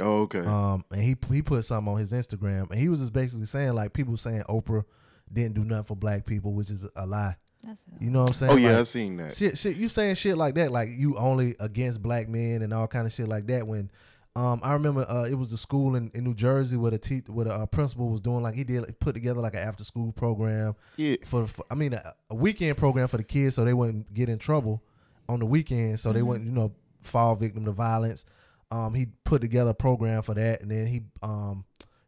Oh, 0.00 0.22
okay. 0.22 0.40
um 0.40 0.84
and 0.90 1.02
he 1.02 1.16
he 1.30 1.42
put 1.42 1.64
something 1.64 1.92
on 1.92 1.98
his 2.00 2.12
instagram 2.12 2.70
and 2.70 2.80
he 2.80 2.88
was 2.88 3.00
just 3.00 3.12
basically 3.12 3.46
saying 3.46 3.74
like 3.74 3.92
people 3.92 4.16
saying 4.16 4.42
oprah 4.48 4.84
didn't 5.32 5.54
do 5.54 5.64
nothing 5.64 5.84
for 5.84 5.96
black 5.96 6.24
people 6.26 6.52
which 6.54 6.70
is 6.70 6.86
a 6.96 7.06
lie 7.06 7.36
That's 7.62 7.78
you 8.00 8.10
know 8.10 8.22
what 8.22 8.28
i'm 8.30 8.34
saying 8.34 8.52
oh 8.52 8.56
yeah, 8.56 8.70
Like, 8.70 8.78
I 8.78 8.84
seen 8.84 9.16
that. 9.18 9.34
shit, 9.36 9.58
shit, 9.58 9.76
you 9.76 9.88
saying 9.88 10.14
shit 10.16 10.36
like 10.36 10.54
that, 10.56 10.72
like 10.72 10.88
you 10.90 11.16
only 11.18 11.54
against 11.60 12.02
black 12.02 12.28
men 12.28 12.62
and 12.62 12.72
all 12.72 12.86
kind 12.88 13.06
of 13.06 13.12
shit 13.12 13.28
like 13.28 13.46
that. 13.48 13.66
When, 13.66 13.90
um, 14.34 14.60
I 14.62 14.72
remember 14.72 15.04
uh, 15.08 15.24
it 15.24 15.34
was 15.34 15.52
a 15.52 15.56
school 15.58 15.94
in, 15.94 16.10
in 16.14 16.24
New 16.24 16.34
Jersey 16.34 16.76
where 16.76 16.90
the 16.90 16.98
te- 16.98 17.22
where 17.26 17.44
the 17.44 17.52
uh, 17.52 17.66
principal 17.66 18.08
was 18.08 18.20
doing 18.20 18.42
like 18.42 18.54
he 18.54 18.64
did 18.64 18.84
put 18.98 19.14
together 19.14 19.40
like 19.40 19.52
an 19.54 19.60
after 19.60 19.84
school 19.84 20.12
program 20.12 20.74
Yeah. 20.96 21.16
for, 21.24 21.46
for 21.46 21.64
I 21.70 21.74
mean 21.74 21.92
a, 21.92 22.14
a 22.30 22.34
weekend 22.34 22.76
program 22.78 23.08
for 23.08 23.18
the 23.18 23.24
kids 23.24 23.56
so 23.56 23.64
they 23.64 23.74
wouldn't 23.74 24.12
get 24.14 24.28
in 24.28 24.38
trouble 24.38 24.82
on 25.28 25.38
the 25.40 25.46
weekend 25.46 26.00
so 26.00 26.12
they 26.12 26.22
wouldn't 26.22 26.46
you 26.46 26.52
know 26.52 26.72
fall 27.02 27.34
victim 27.36 27.64
to 27.66 27.72
violence. 27.72 28.24
Um, 28.70 28.94
he 28.94 29.06
put 29.24 29.42
together 29.42 29.70
a 29.70 29.74
program 29.74 30.22
for 30.22 30.32
that 30.34 30.62
and 30.62 30.70
then 30.70 30.86
he 30.86 31.02
um 31.22 31.64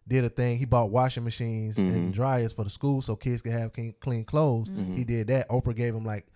did 0.08 0.24
a 0.24 0.28
thing. 0.30 0.58
He 0.58 0.64
bought 0.66 0.90
washing 0.90 1.24
machines 1.24 1.78
and 1.78 2.12
dryers 2.12 2.52
for 2.52 2.62
the 2.64 2.70
school 2.70 3.00
so 3.02 3.16
kids 3.16 3.40
could 3.42 3.52
have 3.52 3.72
clean, 3.72 3.94
clean 4.00 4.24
clothes. 4.24 4.70
He 4.94 5.02
did 5.04 5.26
that. 5.28 5.48
Oprah 5.48 5.74
gave 5.74 5.94
him 5.94 6.04
like 6.04 6.26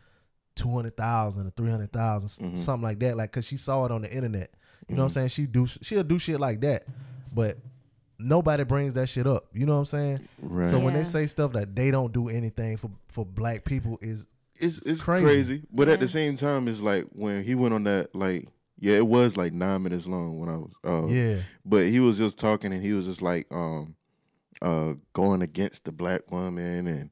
two 0.54 0.70
hundred 0.70 0.96
thousand 0.96 1.46
or 1.46 1.50
three 1.50 1.70
hundred 1.70 1.90
something 2.58 2.82
like 2.82 2.98
that. 3.00 3.16
Like, 3.16 3.30
cause 3.32 3.46
she 3.46 3.56
saw 3.56 3.84
it 3.84 3.90
on 3.90 4.02
the 4.02 4.10
internet. 4.12 4.52
You 4.88 4.96
know 4.96 5.02
what 5.02 5.06
I'm 5.06 5.10
saying? 5.10 5.28
She 5.28 5.46
do 5.46 5.66
she'll 5.66 6.04
do 6.04 6.18
shit 6.18 6.40
like 6.40 6.60
that, 6.62 6.84
but 7.34 7.58
nobody 8.18 8.64
brings 8.64 8.94
that 8.94 9.08
shit 9.08 9.26
up. 9.26 9.46
You 9.52 9.66
know 9.66 9.72
what 9.72 9.80
I'm 9.80 9.84
saying? 9.86 10.28
Right. 10.40 10.68
So 10.68 10.78
when 10.78 10.94
they 10.94 11.04
say 11.04 11.26
stuff 11.26 11.52
that 11.52 11.74
they 11.74 11.90
don't 11.90 12.12
do 12.12 12.28
anything 12.28 12.76
for 12.76 12.90
for 13.08 13.24
black 13.24 13.64
people 13.64 13.98
is 14.00 14.26
it's 14.60 14.84
it's 14.84 15.02
crazy. 15.02 15.24
crazy. 15.24 15.62
But 15.72 15.88
at 15.88 16.00
the 16.00 16.08
same 16.08 16.36
time, 16.36 16.68
it's 16.68 16.80
like 16.80 17.06
when 17.12 17.44
he 17.44 17.54
went 17.54 17.74
on 17.74 17.84
that, 17.84 18.14
like, 18.14 18.48
yeah, 18.78 18.96
it 18.96 19.06
was 19.06 19.36
like 19.36 19.52
nine 19.52 19.82
minutes 19.82 20.06
long 20.06 20.38
when 20.38 20.48
I 20.48 20.56
was, 20.56 20.72
uh, 20.84 21.06
yeah 21.06 21.42
But 21.64 21.86
he 21.86 22.00
was 22.00 22.18
just 22.18 22.38
talking, 22.38 22.72
and 22.72 22.82
he 22.82 22.92
was 22.92 23.06
just 23.06 23.22
like, 23.22 23.46
um, 23.50 23.94
uh, 24.60 24.94
going 25.12 25.42
against 25.42 25.84
the 25.84 25.92
black 25.92 26.30
woman 26.30 26.86
and 26.86 27.10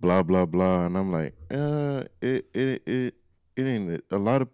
blah 0.00 0.22
blah 0.22 0.46
blah. 0.46 0.86
And 0.86 0.98
I'm 0.98 1.12
like, 1.12 1.34
uh, 1.50 2.04
it 2.20 2.46
it 2.52 2.82
it 2.86 3.14
it 3.56 3.66
ain't 3.66 4.02
a 4.10 4.18
lot 4.18 4.42
of. 4.42 4.48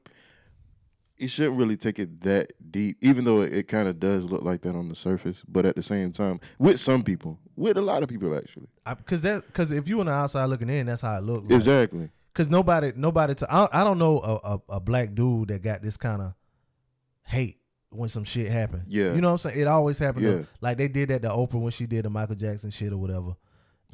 You 1.21 1.29
shouldn't 1.29 1.57
really 1.59 1.77
take 1.77 1.99
it 1.99 2.23
that 2.23 2.53
deep, 2.71 2.97
even 3.03 3.25
though 3.25 3.43
it, 3.43 3.53
it 3.53 3.69
kind 3.69 3.89
of 3.89 4.01
does 4.01 4.25
look 4.25 4.43
like 4.43 4.63
that 4.63 4.75
on 4.75 4.89
the 4.89 4.95
surface. 4.95 5.43
But 5.47 5.67
at 5.67 5.77
the 5.77 5.83
same 5.83 6.13
time, 6.13 6.41
with 6.59 6.81
some 6.81 7.03
people, 7.03 7.39
with 7.57 7.77
a 7.77 7.83
lot 7.83 8.03
of 8.03 8.09
people, 8.09 8.35
actually, 8.37 8.69
because 8.87 9.23
that 9.23 9.47
because 9.47 9.71
if 9.73 9.89
you 9.89 10.01
on 10.01 10.07
the 10.07 10.13
outside 10.13 10.47
looking 10.47 10.71
in, 10.71 10.87
that's 10.87 11.03
how 11.03 11.17
it 11.19 11.23
looks. 11.25 11.45
Like, 11.45 11.53
exactly. 11.53 12.11
Because 12.33 12.49
nobody, 12.49 12.93
nobody. 12.97 13.35
To, 13.35 13.53
I, 13.53 13.69
I 13.81 13.85
don't 13.85 13.99
know 13.99 14.21
a, 14.21 14.35
a, 14.55 14.61
a 14.77 14.81
black 14.81 15.15
dude 15.15 15.49
that 15.49 15.63
got 15.63 15.83
this 15.83 15.97
kind 15.97 16.23
of 16.23 16.33
hate 17.25 17.59
when 17.91 18.09
some 18.09 18.25
shit 18.25 18.51
happened. 18.51 18.85
Yeah. 18.87 19.15
you 19.15 19.21
know 19.21 19.29
what 19.29 19.33
I'm 19.45 19.51
saying. 19.51 19.61
It 19.61 19.67
always 19.67 19.99
happened. 19.99 20.25
to- 20.25 20.37
Yeah. 20.39 20.43
like 20.61 20.79
they 20.79 20.89
did 20.89 21.09
that 21.11 21.23
to 21.23 21.29
Oprah 21.29 21.61
when 21.61 21.73
she 21.73 21.87
did 21.87 22.05
the 22.05 22.11
Michael 22.11 22.37
Jackson 22.37 22.71
shit 22.71 22.93
or 22.93 22.99
whatever. 22.99 23.35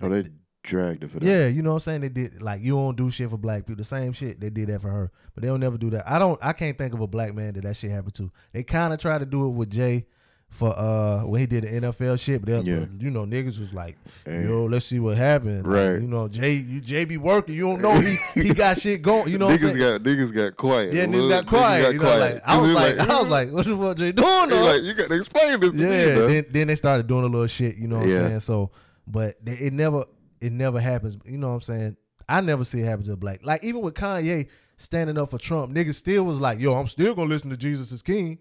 Oh, 0.03 0.09
they 0.11 0.29
dragged 0.67 1.05
it 1.05 1.11
for 1.11 1.21
that. 1.21 1.27
Yeah, 1.27 1.47
you 1.47 1.63
know 1.63 1.71
what 1.71 1.77
I'm 1.77 1.81
saying. 1.81 2.01
They 2.03 2.09
did 2.09 2.43
like 2.43 2.61
you 2.63 2.75
don't 2.75 2.97
do 2.97 3.11
shit 3.11 3.31
for 3.31 3.39
black 3.39 3.67
people. 3.67 3.77
The 3.77 3.85
same 3.85 4.13
shit 4.13 4.41
they 4.41 4.51
did 4.51 4.69
that 4.69 4.83
for 4.83 4.91
her, 4.91 5.11
but 5.35 5.43
they 5.43 5.49
don't 5.49 5.61
never 5.61 5.79
do 5.79 5.91
that. 5.91 6.05
I 6.11 6.19
don't. 6.19 6.39
I 6.43 6.53
can't 6.53 6.77
think 6.77 6.93
of 6.95 7.01
a 7.01 7.07
black 7.07 7.35
man 7.35 7.55
that 7.55 7.63
that 7.63 7.77
shit 7.77 7.91
happened 7.91 8.15
to. 8.15 8.31
They 8.53 8.63
kind 8.63 8.93
of 8.93 8.99
tried 8.99 9.19
to 9.19 9.27
do 9.27 9.47
it 9.47 9.51
with 9.51 9.71
Jay 9.71 10.07
for 10.49 10.73
uh 10.79 11.23
when 11.27 11.41
he 11.41 11.47
did 11.47 11.65
the 11.65 11.69
NFL 11.89 12.21
shit, 12.21 12.41
but 12.45 12.65
Yeah. 12.65 12.85
you 13.01 13.11
know 13.11 13.27
niggas 13.27 13.59
was 13.59 13.73
like, 13.75 13.97
yo, 14.27 14.67
let's 14.67 14.85
see 14.87 15.01
what 15.01 15.17
happened. 15.17 15.67
Like, 15.67 15.75
Right. 15.77 16.01
you 16.01 16.07
know, 16.07 16.29
Jay, 16.29 16.53
you 16.55 16.81
Jay 16.81 17.05
be 17.05 17.17
working. 17.17 17.57
You 17.57 17.63
don't 17.69 17.83
know 17.83 17.99
he 17.99 18.17
he 18.41 18.55
got 18.55 18.79
shit 18.81 19.03
going. 19.03 19.29
You 19.33 19.39
know 19.39 19.47
what 19.47 19.61
I'm 19.61 19.69
niggas 19.71 19.79
got 19.79 20.03
niggas 20.03 20.33
got 20.35 20.57
quiet. 20.57 20.93
yeah, 20.95 21.05
niggas 21.07 21.29
got 21.29 21.47
quiet. 21.47 21.83
got 21.83 21.95
you 21.95 21.99
know, 22.01 22.19
like 22.19 22.43
I 22.47 22.59
was 22.59 22.69
he 22.69 22.75
like, 22.75 22.99
I 23.01 23.19
was 23.21 23.29
like, 23.29 23.51
what 23.53 23.65
the 23.67 23.77
fuck 23.77 23.97
Jay 23.97 24.13
doing? 24.13 24.49
though? 24.49 24.65
like, 24.65 24.83
you 24.83 24.95
got 24.95 25.09
to 25.09 25.15
explain 25.17 25.59
this 25.61 25.71
to 25.73 25.77
me. 25.77 25.83
Yeah, 25.83 26.15
then 26.27 26.47
then 26.51 26.67
they 26.69 26.77
started 26.77 27.09
doing 27.09 27.25
a 27.25 27.29
little 27.29 27.49
shit, 27.49 27.77
you 27.77 27.89
know 27.89 27.99
what 27.99 28.07
Yeah. 28.09 28.21
I'm 28.21 28.27
saying? 28.29 28.41
So, 28.41 28.71
but 29.09 29.45
they, 29.45 29.53
it 29.55 29.73
never 29.73 30.05
it 30.47 30.53
never 30.53 30.81
happens, 30.81 31.17
you 31.25 31.39
know 31.39 31.49
what 31.49 31.55
I'm 31.55 31.61
saying? 31.61 31.97
I 32.29 32.41
never 32.41 32.65
see 32.65 32.81
it 32.81 32.85
happen 32.85 33.05
to 33.07 33.13
a 33.13 33.17
black. 33.17 33.41
Like 33.45 33.63
even 33.65 33.83
with 33.83 33.95
Kanye 33.95 34.49
standing 34.77 35.17
up 35.19 35.31
for 35.31 35.39
Trump, 35.39 35.73
niggas 35.75 35.95
still 35.95 36.25
was 36.25 36.41
like, 36.41 36.59
"Yo, 36.59 36.75
I'm 36.75 36.89
still 36.89 37.15
going 37.15 37.29
to 37.29 37.35
listen 37.35 37.51
to 37.51 37.57
Jesus 37.57 37.93
is 37.93 38.03
King." 38.03 38.39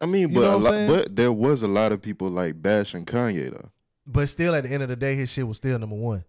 I 0.00 0.06
mean, 0.06 0.28
You 0.28 0.34
but 0.34 0.44
a 0.52 0.56
lot, 0.56 0.88
but 0.88 1.16
there 1.16 1.32
was 1.32 1.62
a 1.62 1.68
lot 1.68 1.90
of 1.92 2.02
people 2.02 2.28
like 2.28 2.60
bashing 2.62 3.04
Kanye 3.06 3.50
though. 3.50 3.70
But 4.06 4.28
still 4.28 4.54
at 4.54 4.64
the 4.64 4.70
end 4.70 4.82
of 4.82 4.88
the 4.88 4.96
day 4.96 5.16
his 5.16 5.30
shit 5.30 5.48
was 5.48 5.56
still 5.56 5.78
number 5.78 5.96
1. 5.96 6.24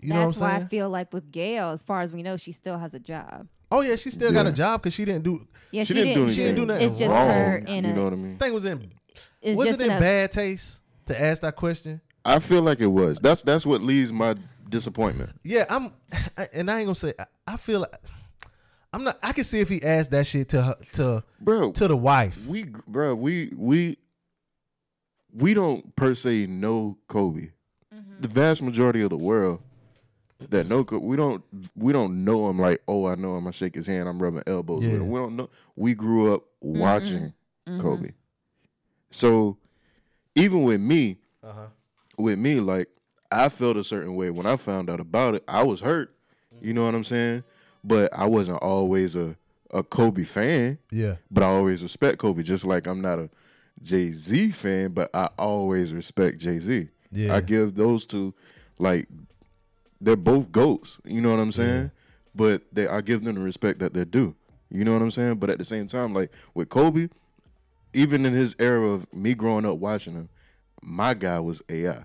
You 0.00 0.12
know 0.12 0.26
That's 0.26 0.40
what 0.40 0.46
I'm 0.46 0.50
why 0.52 0.56
saying? 0.58 0.66
I 0.66 0.68
feel 0.68 0.90
like 0.90 1.12
with 1.12 1.30
Gayle, 1.30 1.70
as 1.70 1.82
far 1.82 2.00
as 2.02 2.12
we 2.12 2.22
know, 2.22 2.36
she 2.36 2.50
still 2.52 2.76
has 2.78 2.92
a 2.94 2.98
job. 3.00 3.46
oh 3.70 3.80
yeah, 3.82 3.94
she 3.96 4.10
still 4.10 4.32
got 4.32 4.46
a 4.46 4.52
job 4.52 4.82
cuz 4.82 4.92
she 4.92 5.04
didn't 5.04 5.22
do 5.24 5.46
Yeah, 5.70 5.84
She 5.84 5.94
she, 5.94 6.02
didn't 6.02 6.14
do 6.26 6.28
She 6.30 6.42
didn't 6.42 6.56
do 6.56 6.66
nothing 6.66 6.84
It's 6.86 6.98
just 6.98 7.10
wrong, 7.10 7.28
her 7.28 7.56
in 7.58 7.84
you 7.84 7.90
a. 7.92 7.94
know 7.94 8.04
what 8.04 8.12
I 8.12 8.16
mean? 8.16 8.36
thing 8.36 8.52
was 8.52 8.64
in 8.64 8.90
it's 9.40 9.56
was 9.56 9.68
it 9.68 9.80
in 9.80 9.90
a- 9.90 10.00
bad 10.00 10.32
taste 10.32 10.80
to 11.06 11.18
ask 11.20 11.42
that 11.42 11.54
question? 11.56 12.00
I 12.24 12.38
feel 12.38 12.62
like 12.62 12.80
it 12.80 12.86
was. 12.86 13.18
That's 13.20 13.42
that's 13.42 13.66
what 13.66 13.80
leads 13.82 14.12
my 14.12 14.34
disappointment. 14.68 15.30
Yeah, 15.42 15.66
I'm, 15.68 15.92
and 16.52 16.70
I 16.70 16.78
ain't 16.78 16.86
gonna 16.86 16.94
say. 16.94 17.14
I, 17.18 17.26
I 17.46 17.56
feel 17.56 17.80
like 17.80 17.94
I'm 18.92 19.04
not. 19.04 19.18
I 19.22 19.32
can 19.32 19.44
see 19.44 19.60
if 19.60 19.68
he 19.68 19.82
asked 19.82 20.10
that 20.12 20.26
shit 20.26 20.48
to 20.50 20.62
her, 20.62 20.76
to 20.92 21.24
Bro, 21.40 21.72
to 21.72 21.88
the 21.88 21.96
wife. 21.96 22.46
we 22.46 22.64
bro, 22.86 23.14
we 23.14 23.52
we 23.56 23.96
we 25.34 25.54
don't 25.54 25.94
per 25.96 26.14
se 26.14 26.46
know 26.46 26.96
Kobe. 27.08 27.48
Mm-hmm. 27.94 28.20
The 28.20 28.28
vast 28.28 28.62
majority 28.62 29.00
of 29.02 29.10
the 29.10 29.16
world 29.16 29.60
that 30.50 30.66
know 30.66 30.84
Kobe, 30.84 31.04
we 31.04 31.16
don't 31.16 31.42
we 31.76 31.92
don't 31.92 32.24
know 32.24 32.48
him 32.50 32.58
like, 32.58 32.82
oh, 32.86 33.06
I 33.06 33.14
know 33.16 33.36
him. 33.36 33.46
I 33.48 33.50
shake 33.50 33.74
his 33.74 33.86
hand. 33.86 34.08
I'm 34.08 34.22
rubbing 34.22 34.42
elbows 34.46 34.82
Yeah. 34.84 34.92
with 34.92 35.00
him. 35.02 35.10
We 35.10 35.18
don't 35.18 35.36
know. 35.36 35.50
We 35.76 35.94
grew 35.94 36.34
up 36.34 36.44
Mm-hmm. 36.64 36.78
watching 36.78 37.32
Kobe. 37.80 38.10
So 39.10 39.56
even 40.36 40.62
with 40.62 40.80
me, 40.80 41.18
Uh-huh. 41.42 41.66
With 42.22 42.38
me, 42.38 42.60
like 42.60 42.88
I 43.30 43.48
felt 43.48 43.76
a 43.76 43.84
certain 43.84 44.14
way 44.14 44.30
when 44.30 44.46
I 44.46 44.56
found 44.56 44.90
out 44.90 45.00
about 45.00 45.34
it. 45.34 45.44
I 45.48 45.62
was 45.62 45.80
hurt. 45.80 46.14
You 46.60 46.74
know 46.74 46.84
what 46.84 46.94
I'm 46.94 47.04
saying? 47.04 47.44
But 47.82 48.12
I 48.16 48.26
wasn't 48.26 48.62
always 48.62 49.16
a 49.16 49.36
a 49.72 49.82
Kobe 49.82 50.24
fan 50.24 50.78
Yeah, 50.90 51.16
but 51.30 51.42
I 51.42 51.46
always 51.46 51.82
respect 51.82 52.18
Kobe. 52.18 52.42
Just 52.42 52.64
like 52.64 52.86
I'm 52.86 53.00
not 53.00 53.18
a 53.18 53.30
Jay 53.82 54.12
Z 54.12 54.50
fan, 54.50 54.92
but 54.92 55.10
I 55.14 55.30
always 55.38 55.92
respect 55.92 56.38
Jay 56.38 56.58
Z. 56.58 56.88
Yeah. 57.10 57.34
I 57.34 57.40
give 57.40 57.74
those 57.74 58.06
two 58.06 58.34
like 58.78 59.08
they're 60.00 60.16
both 60.16 60.52
goats. 60.52 60.98
You 61.04 61.20
know 61.20 61.30
what 61.30 61.40
I'm 61.40 61.52
saying? 61.52 61.90
But 62.34 62.62
they 62.72 62.86
I 62.86 63.00
give 63.00 63.24
them 63.24 63.34
the 63.34 63.40
respect 63.40 63.78
that 63.80 63.94
they're 63.94 64.04
due. 64.04 64.34
You 64.70 64.84
know 64.84 64.92
what 64.92 65.02
I'm 65.02 65.10
saying? 65.10 65.36
But 65.36 65.50
at 65.50 65.58
the 65.58 65.64
same 65.64 65.86
time, 65.86 66.14
like 66.14 66.30
with 66.54 66.68
Kobe, 66.68 67.08
even 67.94 68.24
in 68.24 68.32
his 68.32 68.54
era 68.58 68.86
of 68.86 69.12
me 69.12 69.34
growing 69.34 69.66
up 69.66 69.78
watching 69.78 70.14
him, 70.14 70.28
my 70.82 71.14
guy 71.14 71.40
was 71.40 71.62
AI. 71.68 72.04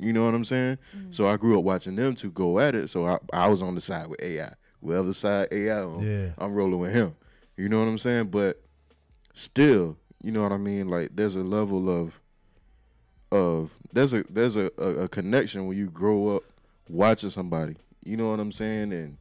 You 0.00 0.12
know 0.12 0.24
what 0.24 0.34
I'm 0.34 0.44
saying? 0.44 0.78
So 1.10 1.26
I 1.28 1.36
grew 1.36 1.58
up 1.58 1.64
watching 1.64 1.96
them 1.96 2.14
two 2.14 2.30
go 2.30 2.58
at 2.58 2.74
it. 2.74 2.88
So 2.88 3.06
I, 3.06 3.18
I 3.32 3.48
was 3.48 3.62
on 3.62 3.74
the 3.74 3.80
side 3.80 4.06
with 4.06 4.22
AI. 4.22 4.52
Whoever 4.82 5.12
side 5.12 5.48
AI 5.52 5.82
on, 5.82 6.02
Yeah. 6.02 6.30
I'm 6.38 6.54
rolling 6.54 6.80
with 6.80 6.92
him. 6.92 7.14
You 7.56 7.68
know 7.68 7.78
what 7.80 7.88
I'm 7.88 7.98
saying? 7.98 8.28
But 8.28 8.60
still, 9.34 9.96
you 10.22 10.32
know 10.32 10.42
what 10.42 10.52
I 10.52 10.56
mean? 10.56 10.88
Like 10.88 11.10
there's 11.14 11.36
a 11.36 11.44
level 11.44 11.90
of 11.90 12.14
of 13.32 13.70
there's 13.92 14.14
a 14.14 14.24
there's 14.30 14.56
a, 14.56 14.70
a, 14.78 15.04
a 15.04 15.08
connection 15.08 15.66
when 15.66 15.76
you 15.76 15.90
grow 15.90 16.36
up 16.36 16.42
watching 16.88 17.30
somebody. 17.30 17.76
You 18.04 18.16
know 18.16 18.30
what 18.30 18.40
I'm 18.40 18.52
saying? 18.52 18.92
And 18.92 19.16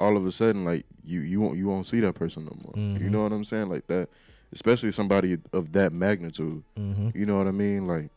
all 0.00 0.16
of 0.16 0.24
a 0.26 0.32
sudden, 0.32 0.64
like 0.64 0.84
you 1.04 1.20
you 1.20 1.40
won't 1.40 1.58
you 1.58 1.66
won't 1.68 1.86
see 1.86 2.00
that 2.00 2.14
person 2.14 2.44
no 2.44 2.56
more. 2.62 2.74
Mm-hmm. 2.74 3.04
You 3.04 3.10
know 3.10 3.22
what 3.22 3.32
I'm 3.32 3.44
saying? 3.44 3.68
Like 3.68 3.86
that, 3.88 4.08
especially 4.52 4.92
somebody 4.92 5.38
of 5.52 5.72
that 5.72 5.92
magnitude. 5.92 6.62
Mm-hmm. 6.78 7.10
You 7.18 7.26
know 7.26 7.38
what 7.38 7.46
I 7.48 7.52
mean? 7.52 7.86
Like 7.86 8.10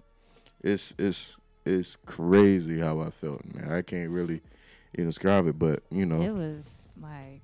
it's 0.63 0.93
it's 0.97 1.36
it's 1.66 1.95
crazy 2.05 2.80
how 2.80 2.99
I 2.99 3.09
felt, 3.09 3.43
man. 3.53 3.72
I 3.72 3.82
can't 3.82 4.09
really 4.09 4.41
describe 4.95 5.47
it, 5.47 5.57
but 5.59 5.84
you 5.91 6.05
know, 6.05 6.22
It 6.22 6.34
was 6.34 6.91
like. 7.01 7.41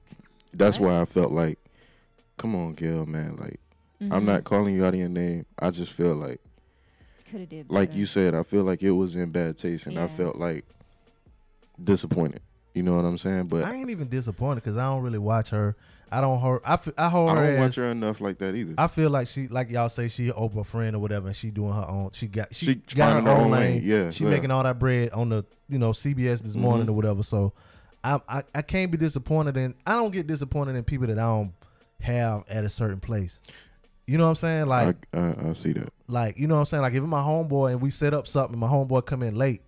that's 0.54 0.80
Right. 0.80 0.88
why 0.94 1.02
I 1.02 1.06
felt 1.06 1.32
like, 1.32 1.60
come 2.38 2.56
on, 2.56 2.74
Gil, 2.74 3.06
man. 3.06 3.36
Like 3.38 3.60
Mm-hmm. 4.02 4.14
I'm 4.14 4.26
not 4.26 4.44
calling 4.46 4.74
you 4.74 4.84
out 4.84 4.96
of 4.96 5.00
your 5.00 5.10
name. 5.10 5.46
I 5.60 5.70
just 5.70 5.92
feel 5.92 6.16
like, 6.16 6.42
Could 7.30 7.42
have 7.42 7.50
did. 7.50 7.70
like 7.70 7.94
you 7.94 8.08
said, 8.08 8.34
I 8.34 8.42
feel 8.42 8.64
like 8.64 8.82
it 8.82 8.90
was 8.92 9.16
in 9.16 9.30
bad 9.32 9.60
taste, 9.60 9.86
and 9.86 10.00
I 10.00 10.08
felt 10.08 10.38
like 10.38 10.66
disappointed. 11.84 12.42
You 12.74 12.84
know 12.84 12.96
what 12.96 13.06
I'm 13.06 13.18
saying? 13.18 13.48
But 13.48 13.66
I 13.66 13.72
I, 13.72 13.76
ain't 13.76 13.90
even 13.90 14.08
disappointed 14.08 14.64
because 14.64 14.78
I 14.78 14.86
don't 14.86 15.02
really 15.04 15.18
watch 15.20 15.50
her. 15.50 15.76
I 16.14 16.20
don't 16.22 16.42
her. 16.42 16.62
I 16.66 16.76
feel, 16.78 16.94
I 16.98 17.10
hold 17.10 17.30
her. 17.38 17.52
don't 17.52 17.60
watch 17.62 17.76
her 17.76 17.86
enough 17.86 18.20
like 18.22 18.38
that 18.40 18.54
either. 18.56 18.74
I 18.78 18.88
feel 18.88 19.10
like 19.10 19.28
she, 19.28 19.48
like 19.48 19.70
y'all 19.72 19.88
say, 19.90 20.08
she 20.10 20.30
Oprah 20.30 20.66
friend 20.66 20.96
or 20.96 21.00
whatever, 21.00 21.28
and 21.28 21.36
she 21.36 21.52
doing 21.52 21.74
her 21.74 21.86
own. 21.88 22.12
She 22.14 22.28
got 22.28 22.54
she, 22.54 22.66
She 22.66 22.76
got 22.96 23.24
her 23.24 23.30
own 23.30 23.52
lane. 23.52 23.76
lane, 23.76 23.82
yeah, 23.84 24.12
she 24.12 24.24
yeah. 24.26 24.30
making 24.30 24.52
all 24.52 24.64
that 24.64 24.78
bread 24.80 25.12
on 25.12 25.30
the 25.30 25.46
you 25.70 25.80
know 25.80 25.92
CBS 25.92 26.42
this 26.42 26.56
morning 26.56 26.82
Mm-hmm. 26.84 26.90
or 26.92 26.94
whatever. 26.94 27.24
So 27.24 27.54
I, 28.04 28.20
I 28.28 28.44
I 28.56 28.62
can't 28.62 28.92
be 28.92 28.98
disappointed 28.98 29.56
in. 29.58 29.74
I 29.86 29.94
don't 29.96 30.12
get 30.12 30.28
disappointed 30.28 30.76
in 30.76 30.84
people 30.84 31.08
that 31.08 31.18
I 31.20 31.24
don't 31.24 31.54
have 32.02 32.44
at 32.50 32.64
a 32.66 32.70
certain 32.70 33.00
place. 33.00 33.42
You 34.08 34.18
know 34.18 34.24
what 34.26 34.30
I'm 34.32 34.36
saying? 34.36 34.66
Like 34.68 35.08
I, 35.14 35.18
I, 35.20 35.50
I 35.50 35.54
see 35.54 35.72
that. 35.74 35.94
like 36.08 36.38
you 36.38 36.48
know 36.48 36.56
what 36.56 36.60
I'm 36.62 36.66
saying? 36.66 36.82
Like 36.84 36.94
if 36.94 37.04
my 37.04 37.22
homeboy 37.22 37.72
and 37.72 37.82
we 37.82 37.90
set 37.90 38.14
up 38.14 38.28
something, 38.28 38.54
and 38.54 38.60
my 38.60 38.68
homeboy 38.68 39.06
come 39.06 39.24
in 39.24 39.36
late, 39.36 39.62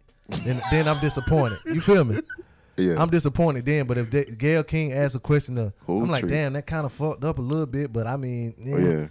then 0.44 0.62
then 0.72 0.88
I'm 0.90 1.00
disappointed. 1.00 1.60
You 1.66 1.80
feel 1.80 2.04
me? 2.04 2.20
Yeah, 2.78 3.02
I'm 3.02 3.10
disappointed 3.10 3.66
then. 3.66 3.86
But 3.86 3.98
if 3.98 4.10
they, 4.12 4.26
Gayle 4.26 4.64
King 4.64 4.94
asks 4.94 5.16
a 5.16 5.20
question, 5.20 5.56
to, 5.56 5.74
I'm 5.88 6.06
like, 6.10 6.22
tree. 6.22 6.32
damn, 6.32 6.54
that 6.54 6.66
kind 6.66 6.86
of 6.86 6.92
fucked 6.94 7.24
up 7.24 7.38
a 7.38 7.42
little 7.42 7.66
bit. 7.66 7.94
But 7.94 8.08
I 8.08 8.18
mean, 8.18 8.54
yeah, 8.58 8.76
Oh, 8.76 8.78
yeah. 8.80 9.08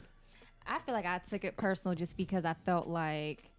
I 0.66 0.78
feel 0.80 0.94
like 0.94 1.06
I 1.06 1.18
took 1.18 1.44
it 1.44 1.56
personal 1.56 1.94
just 1.96 2.16
because 2.16 2.44
I 2.44 2.54
felt 2.64 2.88
like, 2.88 3.50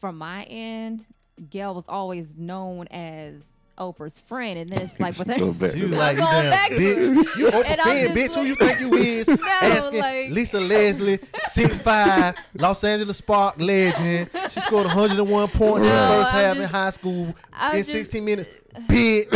from 0.00 0.16
my 0.18 0.44
end, 0.44 1.04
Gayle 1.50 1.74
was 1.74 1.84
always 1.88 2.34
known 2.36 2.86
as 2.90 3.52
Oprah's 3.78 4.18
friend, 4.20 4.58
and 4.58 4.68
then 4.70 4.82
it's 4.82 4.98
like 5.00 5.18
with 5.18 5.28
her. 5.28 5.36
She 5.72 5.82
was 5.82 5.92
like, 5.92 6.16
you 6.16 6.22
I'm 6.24 6.30
going 6.32 6.42
damn 6.42 6.50
back 6.50 6.70
bitch. 6.72 7.36
You 7.36 7.46
open 7.48 7.64
And 7.66 7.80
I'm 7.80 7.86
fan, 7.86 8.16
just 8.16 8.16
bitch. 8.16 8.34
Who 8.40 8.46
you 8.46 8.54
think 8.56 8.80
you 8.80 8.94
is? 8.94 9.28
Asking 9.62 10.00
like- 10.00 10.30
Lisa 10.30 10.60
Leslie, 10.60 11.18
six 11.46 11.78
five, 11.78 12.36
Los 12.54 12.82
Angeles 12.84 13.18
Spark 13.18 13.60
legend. 13.60 14.30
She 14.50 14.60
scored 14.60 14.86
101 14.86 15.48
points 15.48 15.84
in 15.84 15.90
the 15.90 15.94
No, 15.94 16.08
first 16.22 16.34
I'm 16.34 16.40
half 16.44 16.56
in 16.56 16.62
just- 16.62 16.72
high 16.72 16.90
school 16.90 17.34
I'm 17.52 17.72
in 17.72 17.78
just- 17.80 17.90
16 17.92 18.24
minutes. 18.24 18.48
Bitch, 18.86 19.32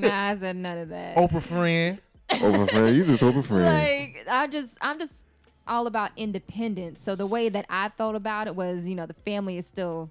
nah, 0.00 0.28
I 0.30 0.36
said 0.38 0.56
none 0.56 0.78
of 0.78 0.88
that. 0.90 1.16
Oprah 1.16 1.42
friend. 1.42 1.98
Open 2.30 2.66
friend, 2.68 2.96
you 2.96 3.04
just 3.04 3.22
open 3.22 3.42
friend. 3.42 3.64
like 3.64 4.24
I 4.30 4.46
just 4.46 4.76
I'm 4.80 4.98
just 4.98 5.26
all 5.66 5.86
about 5.86 6.10
independence. 6.16 7.00
So 7.02 7.14
the 7.14 7.26
way 7.26 7.48
that 7.48 7.66
I 7.68 7.88
felt 7.90 8.14
about 8.16 8.46
it 8.46 8.54
was, 8.56 8.86
you 8.88 8.94
know, 8.94 9.06
the 9.06 9.14
family 9.14 9.58
is 9.58 9.66
still 9.66 10.10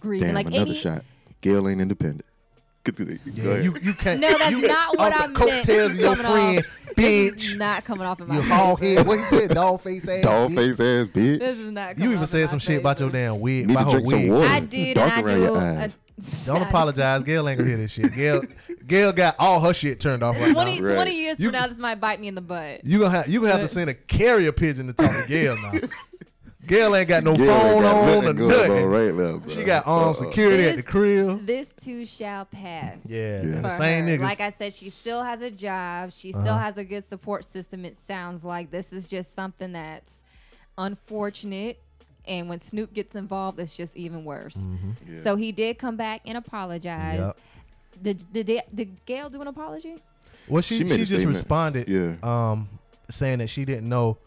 grieving. 0.00 0.28
Damn, 0.28 0.34
like 0.34 0.46
another 0.46 0.62
any, 0.70 0.74
shot. 0.74 1.04
Gayle 1.40 1.68
ain't 1.68 1.80
independent. 1.80 2.24
Go 2.92 3.04
Yeah, 3.34 3.44
ahead. 3.50 3.64
you 3.64 3.76
you 3.82 3.94
can't. 3.94 4.20
No, 4.20 4.36
that's 4.38 4.50
you, 4.50 4.62
not 4.66 4.96
what 4.98 5.12
I 5.12 5.26
the 5.26 5.32
meant. 5.32 5.34
Coattails 5.36 5.90
of 5.92 5.96
your 5.98 6.14
Coming 6.16 6.32
friend, 6.32 6.58
off- 6.58 6.96
This 6.96 7.04
is 7.04 7.32
bitch. 7.54 7.56
not 7.58 7.84
coming 7.84 8.06
off 8.06 8.20
of 8.20 8.28
my 8.28 8.36
You 8.36 8.40
face, 8.42 8.50
hog 8.50 8.78
bro. 8.78 8.88
head. 8.88 9.06
What 9.06 9.18
he 9.18 9.24
said? 9.24 9.50
Dog 9.50 9.80
face 9.82 10.08
ass. 10.08 10.22
Dog 10.24 10.50
bitch. 10.50 10.54
face 10.54 10.72
ass 10.72 11.06
bitch. 11.08 11.38
This 11.38 11.58
is 11.58 11.70
not. 11.72 11.88
You 11.90 11.94
coming 11.94 12.04
even 12.10 12.16
off 12.18 12.22
in 12.22 12.26
said 12.28 12.40
my 12.42 12.46
some 12.46 12.58
shit 12.58 12.68
face, 12.68 12.78
about 12.78 13.00
your 13.00 13.10
damn 13.10 13.40
wig. 13.40 13.66
Need 13.66 13.74
to 13.74 13.80
about 13.80 13.92
her 13.92 13.98
drink 14.00 14.10
some 14.10 14.22
wig. 14.22 14.30
water. 14.32 14.46
I 14.46 14.60
did, 14.60 14.94
Dark 14.94 15.12
and 15.18 15.26
I 15.26 15.30
around 15.30 15.38
do. 15.40 15.44
your 15.44 15.56
a- 15.56 15.78
eyes. 15.82 15.98
Don't 16.46 16.62
apologize. 16.62 17.22
Gayle 17.24 17.46
ain't 17.48 17.58
gonna 17.58 17.68
hear 17.68 17.78
this 17.78 17.90
shit. 17.92 18.14
Gayle, 18.14 18.42
Gayle 18.86 19.12
got 19.12 19.36
all 19.38 19.60
her 19.60 19.74
shit 19.74 20.00
turned 20.00 20.22
off 20.22 20.34
right 20.40 20.50
20, 20.52 20.80
now. 20.80 20.86
Right. 20.86 20.94
20 20.94 21.14
years 21.14 21.38
You- 21.40 21.48
from 21.50 21.60
now, 21.60 21.66
this 21.66 21.78
might 21.78 22.00
bite 22.00 22.20
me 22.20 22.28
in 22.28 22.34
the 22.34 22.40
butt. 22.40 22.84
You 22.84 23.00
gonna 23.00 23.10
have 23.10 23.28
you 23.28 23.40
gonna 23.40 23.52
have 23.52 23.60
to 23.60 23.68
send 23.68 23.90
a 23.90 23.94
carrier 23.94 24.52
pigeon 24.52 24.86
to 24.86 24.92
talk 24.94 25.10
to 25.10 25.28
Gayle 25.28 25.56
now. 25.60 25.72
Gayle 26.66 26.96
ain't 26.96 27.08
got 27.08 27.22
no 27.24 27.34
Gayle 27.34 27.46
phone 27.46 27.82
got 27.82 27.94
on 27.96 28.08
or 28.08 28.22
nothing 28.32 28.48
nothing. 28.48 28.70
on 28.72 28.84
right 28.84 29.14
now, 29.14 29.36
bro. 29.38 29.54
She 29.54 29.64
got 29.64 29.86
armed 29.86 30.16
Uh-uh. 30.16 30.24
security 30.28 30.64
at 30.64 30.70
the 30.70 30.76
This- 30.76 30.86
crib. 30.86 31.46
This 31.46 31.72
too 31.72 32.04
shall 32.06 32.44
pass. 32.46 33.06
Yeah, 33.08 33.42
Yeah. 33.42 33.60
the 33.60 33.76
same 33.76 34.04
her. 34.06 34.10
niggas. 34.18 34.22
Like 34.22 34.40
I 34.40 34.50
said, 34.50 34.72
she 34.74 34.90
still 34.90 35.22
has 35.22 35.42
a 35.42 35.50
job. 35.50 36.12
She 36.12 36.32
still 36.32 36.48
Uh-huh. 36.48 36.58
has 36.58 36.76
a 36.78 36.84
good 36.84 37.04
support 37.04 37.44
system. 37.44 37.84
It 37.84 37.96
sounds 37.96 38.44
like 38.44 38.70
this 38.70 38.92
is 38.92 39.08
just 39.08 39.34
something 39.34 39.72
that's 39.72 40.22
unfortunate. 40.78 41.78
And 42.26 42.48
when 42.48 42.58
Snoop 42.58 42.92
gets 42.92 43.14
involved, 43.14 43.60
it's 43.60 43.76
just 43.76 43.96
even 43.96 44.24
worse. 44.24 44.56
Mm-hmm. 44.56 45.16
So 45.18 45.36
he 45.36 45.52
did 45.52 45.78
come 45.78 45.96
back 45.96 46.22
and 46.26 46.36
apologize. 46.36 47.18
Yep. 47.18 47.36
Did, 48.02 48.24
did, 48.46 48.62
did 48.74 49.06
Gayle 49.06 49.30
do 49.30 49.40
an 49.40 49.46
apology? 49.48 49.96
well, 50.48 50.62
she 50.62 50.78
She 50.78 50.88
she, 50.88 50.96
just 50.98 51.06
statement. 51.08 51.34
responded. 51.36 51.88
Yeah. 51.88 52.14
Um, 52.22 52.68
saying 53.10 53.38
that 53.38 53.48
she 53.48 53.64
didn't 53.64 53.88
know 53.88 54.18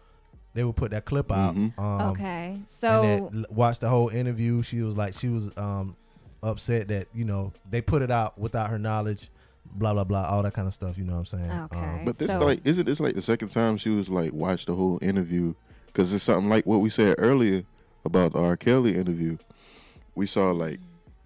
they 0.54 0.64
would 0.64 0.76
put 0.76 0.92
that 0.92 1.06
clip 1.06 1.32
out. 1.32 1.56
Mhm. 1.56 1.78
Um, 1.80 2.12
okay, 2.12 2.52
and 2.56 2.68
so 2.68 3.02
that 3.32 3.38
l- 3.38 3.46
watched 3.56 3.82
the 3.82 3.90
whole 3.90 4.10
interview. 4.10 4.62
She 4.64 4.82
was 4.82 4.96
like, 4.98 5.14
she 5.14 5.30
was 5.30 5.52
um 5.58 5.96
upset 6.42 6.88
that 6.88 7.08
you 7.14 7.26
know 7.26 7.52
they 7.70 7.82
put 7.82 8.02
it 8.02 8.12
out 8.12 8.38
without 8.40 8.70
her 8.70 8.80
knowledge. 8.80 9.30
Blah 9.76 9.94
blah 9.94 10.04
blah, 10.04 10.24
all 10.24 10.42
that 10.44 10.54
kind 10.54 10.68
of 10.68 10.74
stuff. 10.74 10.98
You 10.98 11.04
know 11.04 11.14
what 11.14 11.20
I'm 11.20 11.26
saying? 11.26 11.52
Okay. 11.52 11.78
Um, 11.80 12.06
But 12.06 12.18
this 12.18 12.32
So- 12.32 12.40
like 12.44 12.62
isn't 12.66 12.86
this 12.86 13.00
like 13.00 13.14
the 13.16 13.22
second 13.22 13.50
time 13.50 13.78
she 13.78 13.90
was 13.90 14.10
like 14.10 14.34
watched 14.34 14.66
the 14.68 14.74
whole 14.76 14.98
interview 15.02 15.54
because 15.88 16.12
it's 16.14 16.24
something 16.24 16.50
like 16.50 16.66
what 16.66 16.78
we 16.82 16.90
said 16.90 17.16
earlier 17.20 17.64
about 18.04 18.34
the 18.34 18.40
R. 18.40 18.58
Kelly 18.58 18.96
interview. 18.96 19.38
We 20.16 20.26
saw 20.26 20.52
like 20.52 20.80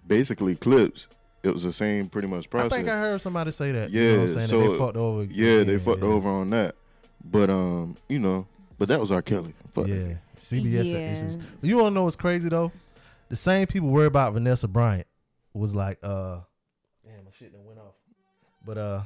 basically 0.06 0.56
clips. 0.56 1.08
It 1.42 1.52
was 1.54 1.62
the 1.62 1.72
same 1.72 2.08
pretty 2.08 2.28
much 2.28 2.50
process. 2.50 2.72
I 2.72 2.76
think 2.76 2.88
I 2.88 2.98
heard 2.98 3.20
somebody 3.22 3.50
say 3.50 3.72
that. 3.72 3.90
you 3.90 4.00
know 4.00 4.12
what 4.12 4.20
I'm 4.22 4.28
Yeah, 4.28 4.34
saying? 4.34 4.46
so- 4.48 4.60
that 4.62 4.70
they 4.70 4.78
fucked 4.78 4.96
over. 4.96 5.24
yeah, 5.24 5.46
they 5.56 5.60
again, 5.62 5.80
fucked 5.80 6.02
yeah. 6.02 6.08
over 6.08 6.28
on 6.28 6.50
that. 6.50 6.74
But 7.24 7.48
um, 7.50 7.96
you 8.08 8.18
know, 8.18 8.46
but 8.78 8.88
that 8.88 9.00
was 9.00 9.10
R. 9.12 9.22
Kelly. 9.22 9.54
Fuck 9.72 9.86
Yeah. 9.88 10.14
CBS 10.36 10.86
Yes. 10.86 11.18
issues. 11.34 11.38
You 11.62 11.76
want 11.78 11.90
to 11.92 11.94
know 11.94 12.04
what's 12.04 12.16
crazy 12.16 12.48
though? 12.48 12.72
The 13.28 13.36
same 13.36 13.66
people 13.66 13.88
worry 13.88 14.06
about 14.06 14.32
Vanessa 14.34 14.68
Bryant 14.68 15.06
was 15.54 15.74
like, 15.74 15.98
uh, 16.02 16.40
damn, 17.04 17.24
my 17.24 17.30
shit 17.38 17.52
done 17.52 17.64
went 17.64 17.78
off. 17.78 17.94
But 18.66 18.78
uh, 18.78 19.02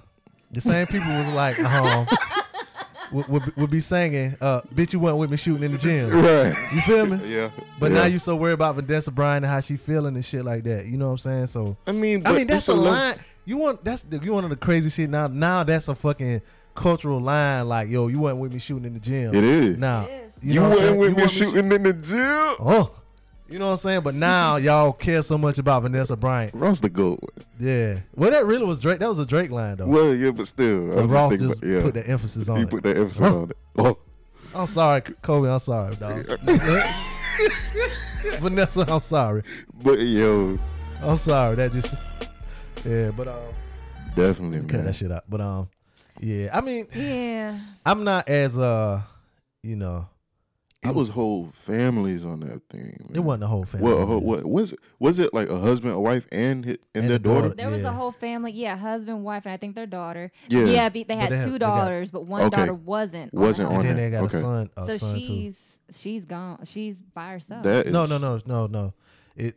the 0.50 0.60
same 0.60 0.86
people 0.86 1.08
was 1.08 1.32
like, 1.34 1.58
um, 1.62 2.06
would, 3.12 3.28
would, 3.28 3.56
would 3.56 3.70
be 3.70 3.80
singing, 3.80 4.36
uh, 4.40 4.60
bitch, 4.74 4.92
you 4.92 4.98
went 5.00 5.16
with 5.16 5.30
me 5.30 5.36
shooting 5.36 5.62
in 5.64 5.72
the 5.72 5.78
gym. 5.78 6.10
Right. 6.22 6.54
You 6.74 6.80
feel 6.82 7.06
me? 7.06 7.20
Yeah. 7.26 7.50
But 7.78 7.90
yeah. 7.92 7.98
now 7.98 8.04
you 8.06 8.18
so 8.18 8.36
worried 8.36 8.54
about 8.54 8.74
Vanessa 8.76 9.10
Bryant 9.10 9.44
and 9.44 9.52
how 9.52 9.60
she 9.60 9.76
feeling 9.76 10.14
and 10.14 10.24
shit 10.24 10.44
like 10.44 10.64
that. 10.64 10.86
You 10.86 10.96
know 10.98 11.06
what 11.06 11.12
I'm 11.12 11.18
saying? 11.18 11.46
So 11.48 11.76
I 11.86 11.92
mean, 11.92 12.26
I 12.26 12.32
mean 12.32 12.46
that's 12.46 12.60
it's 12.60 12.68
a 12.68 12.74
level- 12.74 12.92
line. 12.92 13.18
You 13.44 13.56
want 13.56 13.82
that's 13.82 14.02
the, 14.02 14.18
you 14.18 14.32
one 14.34 14.44
of 14.44 14.50
the 14.50 14.56
crazy 14.56 14.90
shit 14.90 15.08
now. 15.08 15.26
Now 15.26 15.64
that's 15.64 15.88
a 15.88 15.94
fucking 15.94 16.42
cultural 16.78 17.20
line. 17.20 17.68
Like 17.68 17.88
yo, 17.88 18.08
you 18.08 18.20
went 18.20 18.38
with 18.38 18.52
me 18.52 18.58
shooting 18.58 18.84
in 18.86 18.94
the 18.94 19.00
gym. 19.00 19.34
It 19.34 19.44
is. 19.44 19.78
Now 19.78 20.02
It 20.04 20.10
is. 20.10 20.44
You, 20.44 20.54
know 20.60 20.68
what 20.68 20.72
I'm 20.72 20.78
saying? 20.78 20.96
with 20.98 21.08
You 21.10 21.16
me 21.16 21.20
want 21.22 21.30
shooting 21.32 21.72
in 21.72 21.82
the 21.82 21.92
gym. 21.92 22.16
Oh, 22.60 22.90
you 23.48 23.58
know 23.58 23.66
what 23.66 23.72
I'm 23.72 23.78
saying? 23.78 24.00
But 24.02 24.14
now 24.14 24.56
y'all 24.66 24.92
care 24.92 25.22
so 25.22 25.36
much 25.38 25.58
about 25.58 25.82
Vanessa 25.82 26.16
Bryant. 26.16 26.54
Ross 26.54 26.80
the 26.80 26.88
goat. 26.90 27.18
Yeah. 27.58 28.00
Well, 28.14 28.30
that 28.30 28.44
really 28.46 28.64
was 28.66 28.80
Drake. 28.80 29.00
That 29.00 29.08
was 29.08 29.18
a 29.18 29.26
Drake 29.26 29.50
line 29.52 29.76
though. 29.76 29.86
Well, 29.86 30.14
yeah, 30.14 30.30
but 30.30 30.46
still, 30.48 30.88
but 30.88 30.98
I'm 30.98 31.08
Ross 31.08 31.30
thinking 31.30 31.48
just 31.48 31.60
about- 31.62 31.70
yeah. 31.70 31.82
put 31.82 31.94
the 31.94 32.08
emphasis 32.08 32.48
on 32.48 32.56
he 32.58 32.62
it. 32.64 32.70
put 32.70 32.82
the 32.84 32.90
emphasis 32.96 33.18
Huh. 33.20 33.36
on 33.38 33.50
it. 33.50 33.56
Oh, 33.78 33.98
I'm 34.54 34.66
sorry, 34.66 35.00
Kobe. 35.22 35.50
I'm 35.50 35.58
sorry, 35.58 35.94
dog. 35.96 36.24
Vanessa, 38.40 38.84
I'm 38.88 39.00
sorry. 39.02 39.42
but 39.82 39.98
yo, 40.00 40.58
I'm 41.02 41.18
sorry. 41.18 41.56
That 41.56 41.72
just 41.72 41.94
yeah. 42.84 43.10
But 43.10 43.28
um, 43.28 43.38
definitely, 44.14 44.60
cut 44.60 44.72
man. 44.78 44.84
that 44.86 44.94
shit 44.94 45.12
out. 45.12 45.24
But 45.28 45.40
um, 45.40 45.68
yeah. 46.20 46.50
I 46.52 46.60
mean, 46.60 46.86
yeah, 46.94 47.58
I'm 47.84 48.04
not 48.04 48.28
as 48.28 48.56
uh, 48.58 49.02
you 49.62 49.76
know, 49.76 50.06
It 50.82 50.94
was 50.94 51.08
whole 51.08 51.50
families 51.52 52.24
on 52.24 52.40
that 52.40 52.62
thing. 52.70 53.10
it 53.14 53.18
wasn't 53.20 53.44
a 53.44 53.46
whole 53.48 53.64
family. 53.64 53.86
Well, 53.88 54.02
a 54.02 54.06
whole, 54.06 54.20
what 54.20 54.44
was 54.46 54.72
it? 54.72 54.78
Was 54.98 55.18
it 55.18 55.34
like 55.34 55.48
a 55.48 55.58
husband, 55.58 55.92
a 55.94 56.00
wife, 56.00 56.26
and 56.32 56.64
hi- 56.64 56.70
and, 56.70 56.78
And 57.04 57.10
their 57.10 57.18
daughter? 57.18 57.48
daughter. 57.48 57.54
there 57.54 57.70
was 57.70 57.82
a 57.84 57.92
whole 57.92 58.12
family. 58.12 58.52
Yeah, 58.52 58.76
husband, 58.76 59.24
wife, 59.24 59.44
and 59.46 59.52
I 59.52 59.56
think 59.56 59.74
their 59.74 59.86
daughter. 59.86 60.30
Yeah. 60.48 60.64
Yeah, 60.64 60.88
be- 60.88 61.02
they 61.04 61.16
had 61.16 61.30
they 61.32 61.36
had- 61.38 61.44
two 61.46 61.52
they 61.52 61.58
got- 61.58 61.76
daughters, 61.80 62.10
but 62.10 62.26
one 62.26 62.42
Okay. 62.42 62.56
daughter 62.56 62.74
wasn't. 62.74 63.34
Wasn't 63.34 63.68
it. 63.68 63.72
on 63.74 63.80
And 63.80 63.88
then 63.88 63.96
there. 63.96 64.10
they 64.10 64.16
got 64.16 64.24
Okay. 64.26 64.38
a 64.38 64.40
son. 64.40 64.70
A 64.76 64.86
So 64.86 64.96
son 64.98 65.14
too. 65.18 65.24
she's 65.24 65.78
she's 65.94 66.24
gone. 66.24 66.60
She's 66.64 67.00
by 67.02 67.32
herself. 67.32 67.62
That 67.64 67.86
is, 67.86 67.92
No, 67.92 68.06
no, 68.06 68.18
no, 68.18 68.38
no, 68.46 68.66
no. 68.66 68.92
It. 69.36 69.56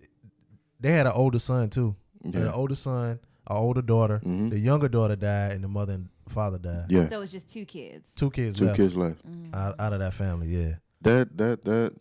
They 0.80 0.91
had 0.91 1.05
an 1.05 1.14
older 1.14 1.38
son 1.39 1.70
too. 1.70 1.95
They 2.24 2.32
had 2.39 2.45
Yeah. 2.45 2.47
an 2.49 2.55
older 2.55 2.76
son, 2.76 3.20
an 3.47 3.57
older 3.57 3.82
daughter. 3.84 4.20
Mhm. 4.26 4.49
The 4.49 4.59
younger 4.59 4.89
daughter 4.89 5.16
died, 5.16 5.51
and 5.53 5.64
the 5.64 5.68
mother 5.68 5.93
and 5.93 6.09
father 6.32 6.58
died. 6.58 6.86
Yeah, 6.90 7.08
So 7.10 7.22
it's 7.22 7.32
just 7.32 7.52
two 7.52 7.66
kids. 7.66 8.08
Two 8.16 8.32
kids 8.32 8.58
two 8.58 8.66
left 8.66 8.78
kids 8.78 8.96
left. 8.98 9.20
out, 9.54 9.80
out 9.80 9.94
of 9.94 10.00
that 10.00 10.14
family. 10.14 10.48
Yeah. 10.48 10.74
That 11.02 11.38
that 11.38 11.64
that 11.66 11.94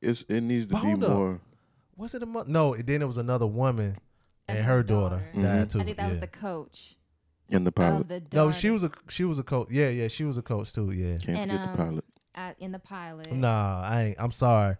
it's 0.00 0.22
it 0.28 0.42
needs 0.42 0.66
to 0.66 0.72
But 0.74 0.82
be 0.82 0.88
hold 0.88 1.04
up. 1.04 1.10
more. 1.10 1.40
Was 1.96 2.14
it 2.14 2.22
a 2.22 2.26
mother? 2.26 2.50
No. 2.50 2.74
it- 2.74 2.86
Then 2.86 3.02
it 3.02 3.06
was 3.06 3.18
another 3.18 3.46
woman, 3.46 3.96
and 4.46 4.58
And 4.58 4.66
her 4.66 4.76
her 4.76 4.82
daughter, 4.82 5.16
daughter. 5.34 5.42
died 5.42 5.66
Mhm. 5.68 5.72
too. 5.72 5.80
I 5.80 5.84
think 5.84 5.96
that 5.96 6.02
yeah. 6.04 6.10
was 6.10 6.20
the 6.20 6.26
coach 6.28 6.96
In 7.50 7.64
the 7.64 7.72
pilot, 7.72 8.02
of 8.02 8.08
the 8.08 8.22
no, 8.32 8.52
she 8.52 8.70
was 8.70 8.82
a 8.84 8.90
she 9.08 9.24
was 9.24 9.38
a 9.38 9.42
coach. 9.42 9.68
Yeah, 9.70 9.88
yeah, 9.88 10.08
she 10.08 10.24
was 10.24 10.38
a 10.38 10.42
coach 10.42 10.72
too. 10.72 10.90
Yeah. 10.92 11.16
can't 11.16 11.38
and, 11.38 11.50
forget 11.50 11.66
um, 11.68 11.72
the 11.72 11.76
pilot. 11.84 12.04
at, 12.34 12.56
in 12.60 12.72
the 12.72 12.78
pilot. 12.78 13.32
Nah, 13.32 13.82
I 13.82 14.02
ain't. 14.04 14.16
I'm 14.20 14.32
sorry. 14.32 14.76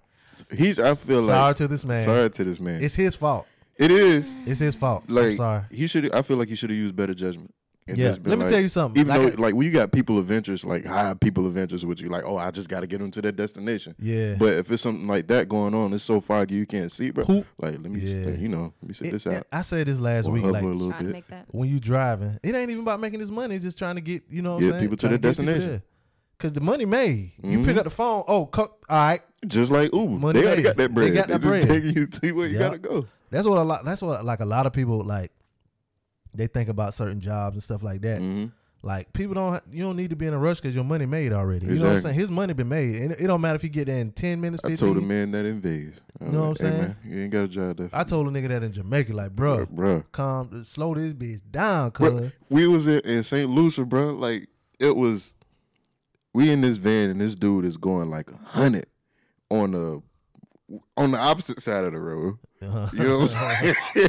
He's. 0.53 0.79
I 0.79 0.95
feel 0.95 1.27
sorry 1.27 1.49
like 1.49 1.57
to 1.57 1.67
this 1.69 1.85
man. 1.85 2.05
sorry 2.05 2.31
to 2.31 2.45
this 2.45 2.61
man. 2.61 2.83
It's 2.83 2.95
his 2.95 3.17
fault. 3.17 3.47
it 3.77 3.91
is 3.91 4.33
It's 4.47 4.61
his 4.61 4.75
fault. 4.77 5.05
I'm 5.09 5.15
like 5.15 5.37
sorry. 5.37 5.63
he 5.71 5.87
should. 5.89 6.13
I 6.15 6.23
feel 6.23 6.37
like 6.37 6.49
he 6.49 6.55
should 6.55 6.71
have 6.71 6.79
used 6.79 6.95
better 6.95 7.15
judgment. 7.15 7.53
And 7.89 7.99
Yeah. 7.99 8.09
just 8.09 8.23
been 8.23 8.31
Let 8.31 8.39
me 8.39 8.45
like- 8.45 8.53
tell 8.53 8.61
you 8.61 8.69
something. 8.69 9.01
Even 9.01 9.09
Like 9.09 9.21
though, 9.37 9.43
I- 9.43 9.47
like 9.47 9.55
when 9.55 9.67
you 9.67 9.73
got 9.73 9.91
people 9.93 10.19
of 10.19 10.31
interest, 10.31 10.65
like 10.65 10.85
high 10.85 11.15
people 11.15 11.47
of 11.47 11.57
interest 11.57 11.85
with 11.85 12.01
you, 12.01 12.09
like, 12.09 12.25
oh, 12.25 12.37
I 12.37 12.51
just 12.51 12.69
got 12.69 12.81
to 12.81 12.87
get 12.87 12.99
them 13.01 13.11
to 13.13 13.23
their 13.23 13.33
destination. 13.33 13.95
Yeah. 13.99 14.37
But 14.39 14.55
if 14.55 14.71
it's 14.71 14.83
something 14.83 15.07
like 15.07 15.27
that 15.29 15.49
going 15.49 15.75
on, 15.75 15.93
it's 15.93 16.05
so 16.05 16.21
foggy 16.21 16.55
you 16.57 16.67
can't 16.67 16.93
see, 16.93 17.11
bro. 17.11 17.25
Who- 17.25 17.45
Like, 17.59 17.73
let 17.81 17.91
me, 17.91 18.01
Yeah. 18.01 18.25
just, 18.25 18.39
you 18.41 18.49
know, 18.49 18.73
let 18.83 18.89
me 18.89 18.95
sit 18.95 19.07
It- 19.09 19.13
this 19.13 19.27
out. 19.27 19.47
I 19.53 19.63
said 19.63 19.87
this 19.89 19.99
last 20.01 20.27
Or 20.29 20.33
week. 20.33 20.45
Like 20.45 20.63
a 20.63 20.67
little 20.67 20.93
to 20.93 20.99
bit. 21.05 21.13
make 21.13 21.29
that. 21.29 21.47
when 21.51 21.69
you 21.69 21.81
driving, 21.81 22.39
it 22.43 22.55
ain't 22.55 22.71
even 22.71 22.83
about 22.83 23.01
making 23.01 23.21
this 23.21 23.31
money. 23.31 23.55
It's 23.55 23.65
just 23.65 23.79
trying 23.79 23.95
to 23.97 24.01
get 24.01 24.23
you 24.31 24.43
know 24.43 24.51
what 24.55 24.57
I'm 24.57 24.61
Get 24.63 24.71
saying? 24.71 24.83
people 24.83 24.97
to 24.97 25.01
Trying 25.01 25.11
their 25.13 25.19
get 25.19 25.29
destination. 25.29 25.69
there. 25.71 25.83
Cause 26.39 26.53
the 26.53 26.61
money 26.61 26.85
made. 26.85 27.33
You 27.43 27.59
pick 27.65 27.75
Mhm. 27.75 27.79
up 27.79 27.85
the 27.85 27.91
phone. 27.91 28.23
Oh, 28.29 28.47
co- 28.47 28.71
all 28.89 28.97
right. 28.97 29.21
Just 29.47 29.73
like 29.73 29.93
Uber, 29.93 30.19
Money 30.19 30.41
they 30.41 30.47
already 30.47 30.63
made. 30.63 30.69
got 30.69 30.77
that 30.77 30.95
bread. 30.95 31.07
They 31.09 31.11
bread. 31.13 31.29
got 31.29 31.41
that 31.41 31.41
just 31.53 31.67
bread. 31.69 31.83
taking 31.83 31.97
you 31.97 32.07
to 32.07 32.33
where 32.33 32.47
you 32.47 32.59
Yep. 32.59 32.61
gotta 32.61 32.79
go. 32.79 33.07
That's 33.31 33.47
what 33.47 33.59
a 33.59 33.63
lot. 33.63 33.85
That's 33.85 34.03
what 34.03 34.25
like 34.25 34.41
a 34.41 34.45
lot 34.45 34.67
of 34.67 34.73
people 34.73 35.05
like. 35.05 35.33
They 36.39 36.47
think 36.47 36.69
about 36.69 36.95
certain 36.95 37.21
jobs 37.21 37.57
and 37.57 37.63
stuff 37.63 37.83
like 37.83 38.01
that. 38.03 38.21
hmm 38.21 38.47
Like 38.81 39.13
people 39.13 39.35
don't. 39.35 39.63
You 39.71 39.83
don't 39.83 39.97
need 39.97 40.11
to 40.11 40.17
be 40.17 40.27
in 40.27 40.33
a 40.35 40.39
rush 40.39 40.61
because 40.61 40.75
your 40.75 40.85
money 40.85 41.05
made 41.05 41.33
already. 41.33 41.67
You 41.67 41.75
know 41.75 41.87
what 41.87 41.95
I'm 41.95 42.01
saying? 42.01 42.15
His 42.15 42.31
money 42.31 42.55
been 42.55 42.69
made, 42.69 42.95
and 43.03 43.11
it 43.13 43.27
don't 43.27 43.41
matter 43.41 43.57
if 43.57 43.63
he 43.63 43.69
get 43.69 43.87
there 43.87 43.99
in 43.99 44.13
ten 44.13 44.41
minutes, 44.41 44.63
I 44.65 44.69
fifteen. 44.69 44.87
told 44.95 44.99
a 44.99 45.07
man 45.07 45.33
that 45.33 45.45
in 45.45 45.61
Vegas. 45.61 46.01
I 46.21 46.25
was 46.25 46.33
know 46.33 46.41
what 46.41 46.47
I'm 46.47 46.53
hey, 46.53 46.59
saying? 46.61 46.79
man, 46.83 46.97
you 47.05 47.23
ain't 47.23 47.33
got 47.33 47.45
a 47.45 47.49
job 47.49 47.77
there. 47.77 47.91
I 47.93 48.05
told 48.05 48.29
a 48.29 48.31
nigga 48.31 48.49
that 48.49 48.63
in 48.63 48.73
Jamaica, 48.73 49.13
like, 49.13 49.33
bro, 49.33 49.67
bro. 49.67 50.05
calm, 50.13 50.65
slow 50.65 50.95
this 50.95 51.13
bitch 51.13 51.41
down, 51.51 51.91
cuz. 51.91 52.31
We 52.49 52.67
was 52.69 52.87
in, 52.87 53.01
in 53.01 53.23
St. 53.25 53.51
Lucia, 53.51 53.85
bro. 53.85 54.15
Like 54.15 54.49
it 54.79 54.95
was, 54.97 55.35
we 56.33 56.51
in 56.53 56.61
this 56.61 56.77
van 56.77 57.11
and 57.11 57.21
this 57.21 57.35
dude 57.35 57.65
is 57.65 57.77
going 57.77 58.11
like 58.11 58.31
a 58.31 58.37
hundred 58.37 58.87
on 59.51 59.73
the 59.73 60.03
on 60.97 61.11
the 61.11 61.19
opposite 61.19 61.61
side 61.61 61.85
of 61.85 61.93
the 61.93 62.01
road. 62.01 62.39
Uh-huh. 62.61 62.89
You 62.93 63.03
know 63.05 63.19
what 63.21 63.37
I'm 63.37 63.75
saying? 63.95 64.09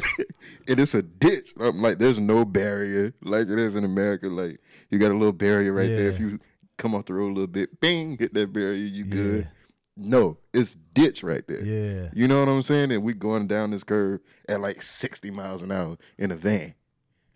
and 0.68 0.80
it's 0.80 0.94
a 0.94 1.02
ditch. 1.02 1.52
I'm 1.60 1.80
like, 1.80 1.98
there's 1.98 2.18
no 2.20 2.44
barrier 2.44 3.12
like 3.22 3.48
it 3.48 3.58
is 3.58 3.76
in 3.76 3.84
America. 3.84 4.28
Like 4.28 4.58
you 4.90 4.98
got 4.98 5.10
a 5.12 5.14
little 5.16 5.32
barrier 5.32 5.72
right 5.72 5.88
there. 5.88 6.10
If 6.10 6.18
you 6.20 6.38
come 6.78 6.94
off 6.94 7.06
the 7.06 7.14
road 7.14 7.28
a 7.32 7.34
little 7.34 7.46
bit, 7.46 7.78
bing, 7.80 8.16
hit 8.18 8.34
that 8.34 8.52
barrier, 8.52 8.72
you 8.74 9.04
Yeah. 9.04 9.10
good. 9.14 9.48
No, 9.96 10.38
it's 10.54 10.76
ditch 10.94 11.22
right 11.22 11.46
there. 11.46 11.62
Yeah. 11.62 12.08
You 12.14 12.26
know 12.26 12.40
what 12.40 12.48
I'm 12.48 12.62
saying? 12.62 12.90
And 12.90 13.02
we 13.02 13.12
going 13.12 13.46
down 13.46 13.70
this 13.70 13.84
curve 13.84 14.20
at 14.48 14.60
like 14.60 14.80
60 14.80 15.30
miles 15.30 15.62
an 15.62 15.70
hour 15.72 15.98
in 16.16 16.30
a 16.30 16.36
van. 16.36 16.74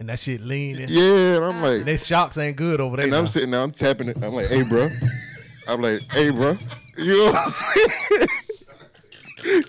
And 0.00 0.08
that 0.08 0.18
shit 0.18 0.40
leaning. 0.40 0.86
Yeah, 0.88 1.36
and 1.36 1.44
I'm 1.44 1.60
like, 1.62 1.78
And 1.80 1.84
they 1.84 1.96
shocks 1.98 2.38
ain't 2.38 2.56
good 2.56 2.80
over 2.80 2.96
there. 2.96 3.04
and 3.06 3.14
I'm 3.14 3.26
sitting 3.26 3.50
there, 3.50 3.60
I'm 3.60 3.70
tapping 3.70 4.08
it. 4.08 4.16
I'm 4.22 4.32
like, 4.34 4.46
hey, 4.48 4.62
bro. 4.62 4.88
I'm 5.68 5.82
like, 5.82 6.00
hey, 6.12 6.30
bro. 6.30 6.56
You 6.96 7.16
know 7.18 7.26
what 7.32 7.36
I'm 7.36 7.50
saying? 9.44 9.64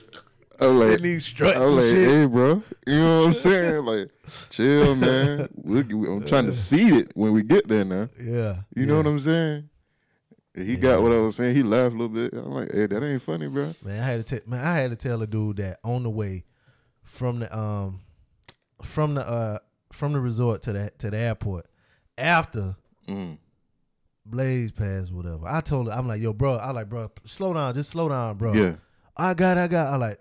I'm 0.60 0.80
like, 0.80 1.01
need 1.01 1.22
struts 1.22 1.58
I'm 1.58 1.76
like, 1.76 1.84
shit. 1.86 2.10
hey, 2.10 2.26
bro. 2.26 2.64
You 2.88 2.99
know 2.99 3.20
what 3.22 3.28
I'm 3.28 3.34
saying? 3.34 3.86
Like, 3.86 4.10
chill, 4.49 4.95
man. 4.95 5.49
we 5.56 5.80
I'm 5.82 6.26
trying 6.26 6.45
to 6.45 6.53
seed 6.53 6.93
it 6.93 7.12
when 7.16 7.34
we 7.34 7.43
get 7.43 7.68
there 7.68 7.86
now. 7.86 8.10
Yeah. 8.19 8.57
You 8.76 8.86
know 8.86 8.98
what 8.98 9.07
I'm 9.07 9.19
saying? 9.19 9.69
He 10.56 10.77
got 10.77 11.02
what 11.03 11.11
I 11.11 11.19
was 11.19 11.36
saying. 11.36 11.56
He 11.56 11.64
laughed 11.64 11.94
a 11.95 11.98
little 11.98 12.07
bit. 12.07 12.34
I'm 12.34 12.52
like, 12.52 12.72
hey, 12.72 12.86
that 12.86 13.03
ain't 13.03 13.22
funny, 13.22 13.48
bro. 13.48 13.73
Man, 13.84 14.02
I 14.02 14.06
had 14.06 14.26
to 14.26 14.40
tell 14.40 14.49
man, 14.49 14.65
I 14.65 14.76
had 14.76 14.91
to 14.91 14.95
tell 14.95 15.22
a 15.22 15.27
dude 15.27 15.57
that 15.57 15.80
on 15.84 16.03
the 16.03 16.10
way 16.10 16.45
from 17.03 17.40
the 17.40 17.57
um 17.57 18.02
from 18.82 19.15
the 19.15 19.27
uh 19.27 19.60
from 19.91 20.14
the 20.14 20.19
resort 20.22 20.61
to 20.64 20.73
the 20.73 20.91
to 20.99 21.10
the 21.10 21.18
airport 21.18 21.68
after 22.18 22.76
Mm. 23.07 23.38
Blaze 24.26 24.72
passed 24.72 25.11
whatever. 25.11 25.48
I 25.48 25.61
told 25.61 25.88
her, 25.88 25.94
I'm 25.94 26.07
like, 26.07 26.19
yo, 26.19 26.34
bro, 26.34 26.56
I 26.56 26.72
like, 26.72 26.90
bro, 26.90 27.11
slow 27.26 27.53
down, 27.53 27.73
just 27.76 27.91
slow 27.91 28.10
down, 28.10 28.38
bro. 28.38 28.53
Yeah. 28.53 28.76
I 29.15 29.34
got, 29.36 29.57
I 29.60 29.68
got. 29.68 29.94
I 29.94 29.98
like, 29.98 30.19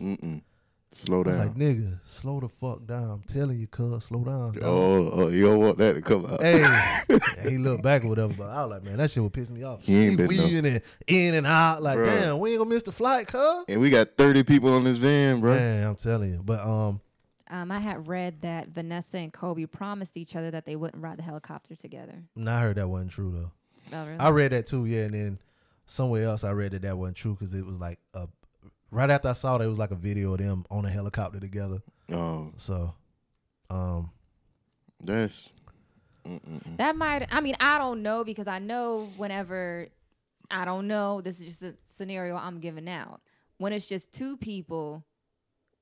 Mm-mm. 0.00 0.42
Slow 0.90 1.16
I 1.22 1.22
was 1.24 1.36
down. 1.36 1.46
like, 1.48 1.54
nigga, 1.56 1.98
slow 2.06 2.40
the 2.40 2.48
fuck 2.48 2.86
down. 2.86 3.10
I'm 3.10 3.22
telling 3.22 3.58
you, 3.58 3.66
cuz, 3.66 4.04
slow 4.04 4.24
down. 4.24 4.52
dog." 4.54 4.62
oh, 4.62 5.10
oh, 5.12 5.28
you 5.28 5.42
don't 5.46 5.58
want 5.60 5.76
that 5.78 5.96
to 5.96 6.00
come 6.00 6.24
out. 6.24 6.40
Hey, 6.42 6.64
And 7.38 7.50
he 7.50 7.58
looked 7.58 7.82
back 7.82 8.04
or 8.04 8.08
whatever, 8.08 8.32
but 8.32 8.48
I 8.48 8.64
was 8.64 8.70
like, 8.70 8.84
man, 8.84 8.96
that 8.96 9.10
shit 9.10 9.22
would 9.22 9.32
piss 9.34 9.50
me 9.50 9.62
off. 9.64 9.80
He 9.82 10.06
ain't 10.06 10.16
been 10.16 10.34
no- 10.34 10.44
weaving 10.46 10.64
and 10.66 10.80
in 11.06 11.34
and 11.34 11.46
out, 11.46 11.82
like, 11.82 11.98
Bruh. 11.98 12.06
damn, 12.06 12.38
we 12.38 12.52
ain't 12.52 12.58
gonna 12.60 12.70
miss 12.70 12.84
the 12.84 12.92
flight, 12.92 13.26
cuz. 13.26 13.64
And 13.68 13.80
we 13.82 13.90
got 13.90 14.16
30 14.16 14.44
people 14.44 14.72
on 14.72 14.84
this 14.84 14.96
van, 14.96 15.40
bro. 15.40 15.54
Man, 15.56 15.86
I'm 15.86 15.96
telling 15.96 16.30
you, 16.32 16.40
but 16.42 16.60
um, 16.60 17.00
Um, 17.50 17.70
I 17.70 17.80
had 17.80 18.08
read 18.08 18.40
that 18.40 18.68
Vanessa 18.68 19.18
and 19.18 19.30
Kobe 19.32 19.66
promised 19.66 20.16
each 20.16 20.36
other 20.36 20.50
that 20.52 20.64
they 20.64 20.74
wouldn't 20.76 21.02
ride 21.02 21.18
the 21.18 21.22
helicopter 21.22 21.74
together. 21.76 22.14
nah, 22.34 22.56
I 22.56 22.60
heard 22.62 22.76
that 22.76 22.88
wasn't 22.88 23.10
true 23.10 23.30
though. 23.30 23.50
Oh, 23.96 24.06
really? 24.06 24.18
I 24.18 24.30
read 24.30 24.52
that 24.52 24.64
too, 24.66 24.86
yeah, 24.86 25.02
and 25.02 25.14
then 25.14 25.38
somewhere 25.84 26.24
else 26.24 26.44
I 26.44 26.52
read 26.52 26.72
that 26.72 26.82
that 26.82 26.96
wasn't 26.96 27.18
true 27.18 27.34
because 27.34 27.52
it 27.52 27.64
was 27.66 27.78
like 27.78 27.98
a 28.14 28.26
right 28.90 29.10
after 29.10 29.28
I 29.28 29.32
saw 29.32 29.58
that 29.58 29.64
it 29.64 29.68
was 29.68 29.78
like 29.78 29.90
a 29.90 29.96
video 29.96 30.32
of 30.32 30.38
them 30.38 30.64
on 30.70 30.84
a 30.84 30.90
helicopter 30.90 31.40
together. 31.40 31.78
Oh, 32.12 32.52
So, 32.56 32.94
um, 33.70 34.10
that's 35.00 35.50
That 36.76 36.96
might. 36.96 37.26
I 37.30 37.40
mean, 37.40 37.56
I 37.60 37.78
don't 37.78 38.02
know 38.02 38.24
because 38.24 38.48
I 38.48 38.58
know 38.58 39.08
whenever 39.16 39.88
I 40.50 40.64
don't 40.64 40.86
know. 40.86 41.20
This 41.20 41.40
is 41.40 41.46
just 41.46 41.62
a 41.62 41.74
scenario 41.84 42.36
I'm 42.36 42.60
giving 42.60 42.88
out. 42.88 43.20
When 43.58 43.72
it's 43.72 43.86
just 43.86 44.12
two 44.12 44.36
people, 44.36 45.04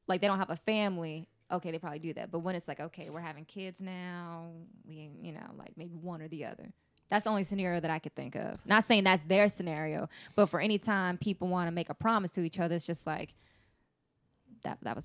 like 0.09 0.21
they 0.21 0.27
don't 0.27 0.39
have 0.39 0.51
a 0.51 0.57
family. 0.57 1.29
Okay, 1.51 1.71
they 1.71 1.79
probably 1.79 2.01
do 2.01 2.13
that. 2.15 2.31
But 2.33 2.41
when 2.41 2.57
it's 2.57 2.67
like, 2.67 2.81
okay, 2.81 3.09
we're 3.11 3.21
having 3.21 3.45
kids 3.45 3.81
now, 3.81 4.51
we, 4.87 5.11
you 5.23 5.33
know, 5.33 5.47
like 5.57 5.73
maybe 5.77 5.95
one 5.95 6.21
or 6.21 6.29
the 6.29 6.45
other. 6.47 6.73
That's 7.09 7.25
the 7.25 7.31
only 7.31 7.45
scenario 7.45 7.81
that 7.81 7.91
I 7.91 7.99
could 7.99 8.15
think 8.15 8.35
of. 8.35 8.59
Not 8.67 8.85
saying 8.85 9.05
that's 9.05 9.25
their 9.25 9.49
scenario, 9.49 10.09
but 10.35 10.47
for 10.47 10.61
any 10.61 10.79
time 10.79 11.19
people 11.19 11.49
want 11.49 11.69
to 11.69 11.73
make 11.73 11.89
a 11.89 11.95
promise 11.95 12.33
to 12.33 12.43
each 12.43 12.59
other, 12.59 12.75
it's 12.75 12.87
just 12.87 13.07
like 13.07 13.35
that. 14.63 14.79
That 14.83 14.97
was 14.97 15.05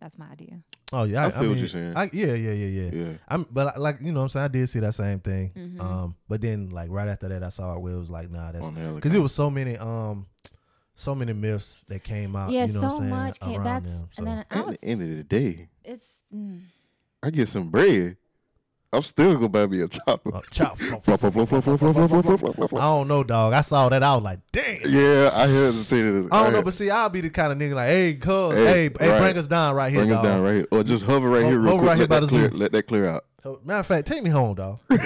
that's 0.00 0.18
my 0.18 0.26
idea. 0.30 0.60
Oh 0.92 1.04
yeah, 1.04 1.26
I 1.26 1.30
feel 1.30 1.40
what 1.40 1.48
mean, 1.50 1.58
you're 1.58 1.68
saying. 1.68 1.96
I, 1.96 2.08
yeah, 2.12 2.34
yeah, 2.34 2.52
yeah, 2.52 2.66
yeah. 2.66 2.90
Yeah. 2.92 3.12
I'm, 3.28 3.46
but 3.50 3.76
I- 3.76 3.78
like 3.78 4.00
you 4.00 4.12
know, 4.12 4.20
what 4.20 4.24
I'm 4.24 4.28
saying 4.30 4.44
I 4.44 4.48
did 4.48 4.68
see 4.68 4.80
that 4.80 4.94
same 4.94 5.20
thing. 5.20 5.52
Mm-hmm. 5.56 5.80
Um, 5.80 6.16
but 6.28 6.40
then 6.40 6.70
like 6.70 6.90
right 6.90 7.08
after 7.08 7.28
that, 7.28 7.42
I 7.42 7.50
saw 7.50 7.74
it 7.74 7.80
where 7.80 7.94
it 7.94 7.98
was 7.98 8.10
like, 8.10 8.30
nah, 8.30 8.52
that's 8.52 8.64
On 8.64 8.74
the 8.74 8.92
because 8.94 9.14
it 9.14 9.20
was 9.20 9.34
so 9.34 9.50
many, 9.50 9.76
um, 9.76 10.26
so 10.94 11.14
many 11.14 11.32
myths 11.32 11.84
that 11.88 12.02
came 12.02 12.34
out. 12.34 12.50
yeah, 12.50 12.64
you 12.64 12.72
know 12.72 12.80
what 12.80 12.86
I'm 12.86 12.90
so 12.92 12.98
saying, 12.98 13.10
much. 13.10 13.40
Can, 13.40 13.54
around 13.56 13.64
that's 13.64 13.90
them. 13.90 14.08
So. 14.12 14.18
and 14.18 14.26
then 14.26 14.44
I 14.50 14.58
At 14.58 14.66
the 14.80 14.84
end 14.84 15.02
of 15.02 15.08
the 15.16 15.24
day, 15.24 15.68
It's. 15.84 16.14
Mm, 16.34 16.60
I 17.22 17.30
get 17.30 17.48
some 17.48 17.68
bread. 17.68 18.16
I'm 18.90 19.02
still 19.02 19.34
gonna 19.34 19.50
buy 19.50 19.66
me 19.66 19.82
a 19.82 19.88
chopper. 19.88 20.34
Uh, 20.34 20.40
chop. 20.50 20.78
I 22.80 22.80
don't 22.80 23.06
know, 23.08 23.22
dog. 23.22 23.52
I 23.52 23.60
saw 23.60 23.90
that. 23.90 24.02
I 24.02 24.14
was 24.14 24.24
like, 24.24 24.38
damn. 24.50 24.78
Yeah, 24.88 25.30
I 25.34 25.46
hesitated. 25.46 26.28
I 26.32 26.44
don't 26.44 26.52
know, 26.54 26.62
but 26.62 26.72
see, 26.72 26.88
I'll 26.88 27.10
be 27.10 27.20
the 27.20 27.28
kind 27.28 27.52
of 27.52 27.58
nigga 27.58 27.74
like, 27.74 27.88
hey, 27.90 28.14
cuz, 28.14 28.54
hey, 28.54 28.90
hey, 28.98 29.18
bring 29.18 29.36
us 29.36 29.46
down 29.46 29.74
right 29.74 29.92
here. 29.92 30.00
Bring 30.00 30.12
us 30.12 30.22
down 30.22 30.42
right 30.42 30.54
here. 30.54 30.66
Or 30.72 30.82
just 30.82 31.04
hover 31.04 31.28
right 31.28 31.44
here 31.44 31.58
real 31.58 31.78
quick. 31.78 32.08
Let 32.54 32.72
that 32.72 32.86
clear 32.86 33.06
out. 33.06 33.24
So, 33.48 33.60
Matter 33.64 33.80
of 33.80 33.86
fact, 33.86 34.06
take 34.06 34.22
me 34.22 34.28
home, 34.30 34.54
dog. 34.54 34.78
Me 34.90 34.98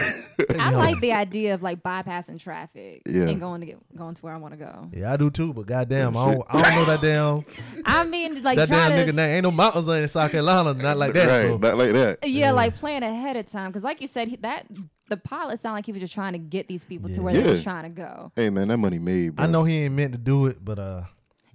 I 0.59 0.63
home. 0.71 0.75
like 0.75 0.99
the 1.01 1.13
idea 1.13 1.55
of 1.55 1.63
like 1.63 1.83
bypassing 1.83 2.41
traffic 2.41 3.03
Yeah. 3.07 3.29
and 3.29 3.39
going 3.39 3.61
to 3.61 3.67
get 3.67 3.97
going 3.97 4.15
to 4.17 4.23
where 4.23 4.35
I 4.35 4.37
want 4.39 4.53
to 4.55 4.59
go. 4.59 4.89
Yeah, 4.93 5.13
I 5.13 5.17
do 5.17 5.31
too, 5.31 5.53
but 5.53 5.67
goddamn, 5.67 6.17
I 6.17 6.33
don't, 6.35 6.45
I 6.49 6.63
don't 6.63 6.75
know 6.75 6.85
that 6.87 7.01
damn, 7.01 7.83
I 7.87 8.05
mean, 8.05 8.43
like 8.43 8.57
that 8.57 8.69
damn 8.69 8.91
to, 8.91 8.97
nigga 9.13 9.15
name. 9.15 9.31
Ain't 9.37 9.43
no 9.45 9.53
mountains 9.53 9.87
in 9.89 10.09
South 10.09 10.33
Carolina, 10.33 10.75
not 10.75 10.97
like 10.97 11.13
that. 11.13 11.29
right, 11.29 11.47
so. 11.51 11.59
not 11.59 11.77
like 11.79 11.93
that. 11.93 12.19
yeah, 12.23 12.47
Yeah. 12.47 12.53
like 12.53 12.75
plan 12.75 13.05
ahead 13.05 13.37
of 13.37 13.49
time 13.51 13.71
because, 13.71 13.85
like 13.85 14.01
you 14.01 14.09
said, 14.09 14.27
he- 14.29 14.37
that 14.37 14.67
the 15.09 15.17
pilot 15.17 15.61
sounded 15.61 15.77
like 15.77 15.87
he 15.87 15.93
was 15.93 16.01
just 16.01 16.15
trying 16.15 16.33
to 16.33 16.39
get 16.41 16.67
these 16.67 16.85
people 16.85 17.09
Yeah. 17.11 17.17
to 17.17 17.23
where 17.23 17.33
they 17.35 17.45
Yeah. 17.45 17.51
was 17.51 17.63
trying 17.63 17.85
to 17.85 17.91
go. 17.91 18.33
Hey 18.35 18.51
man, 18.51 18.67
that 18.69 18.79
money 18.79 18.99
made. 18.99 19.37
Bro. 19.37 19.45
I 19.45 19.49
know 19.49 19.63
he 19.63 19.77
ain't 19.85 19.95
meant 19.95 20.13
to 20.13 20.19
do 20.19 20.47
it, 20.47 20.57
but 20.65 20.79
uh, 20.81 21.03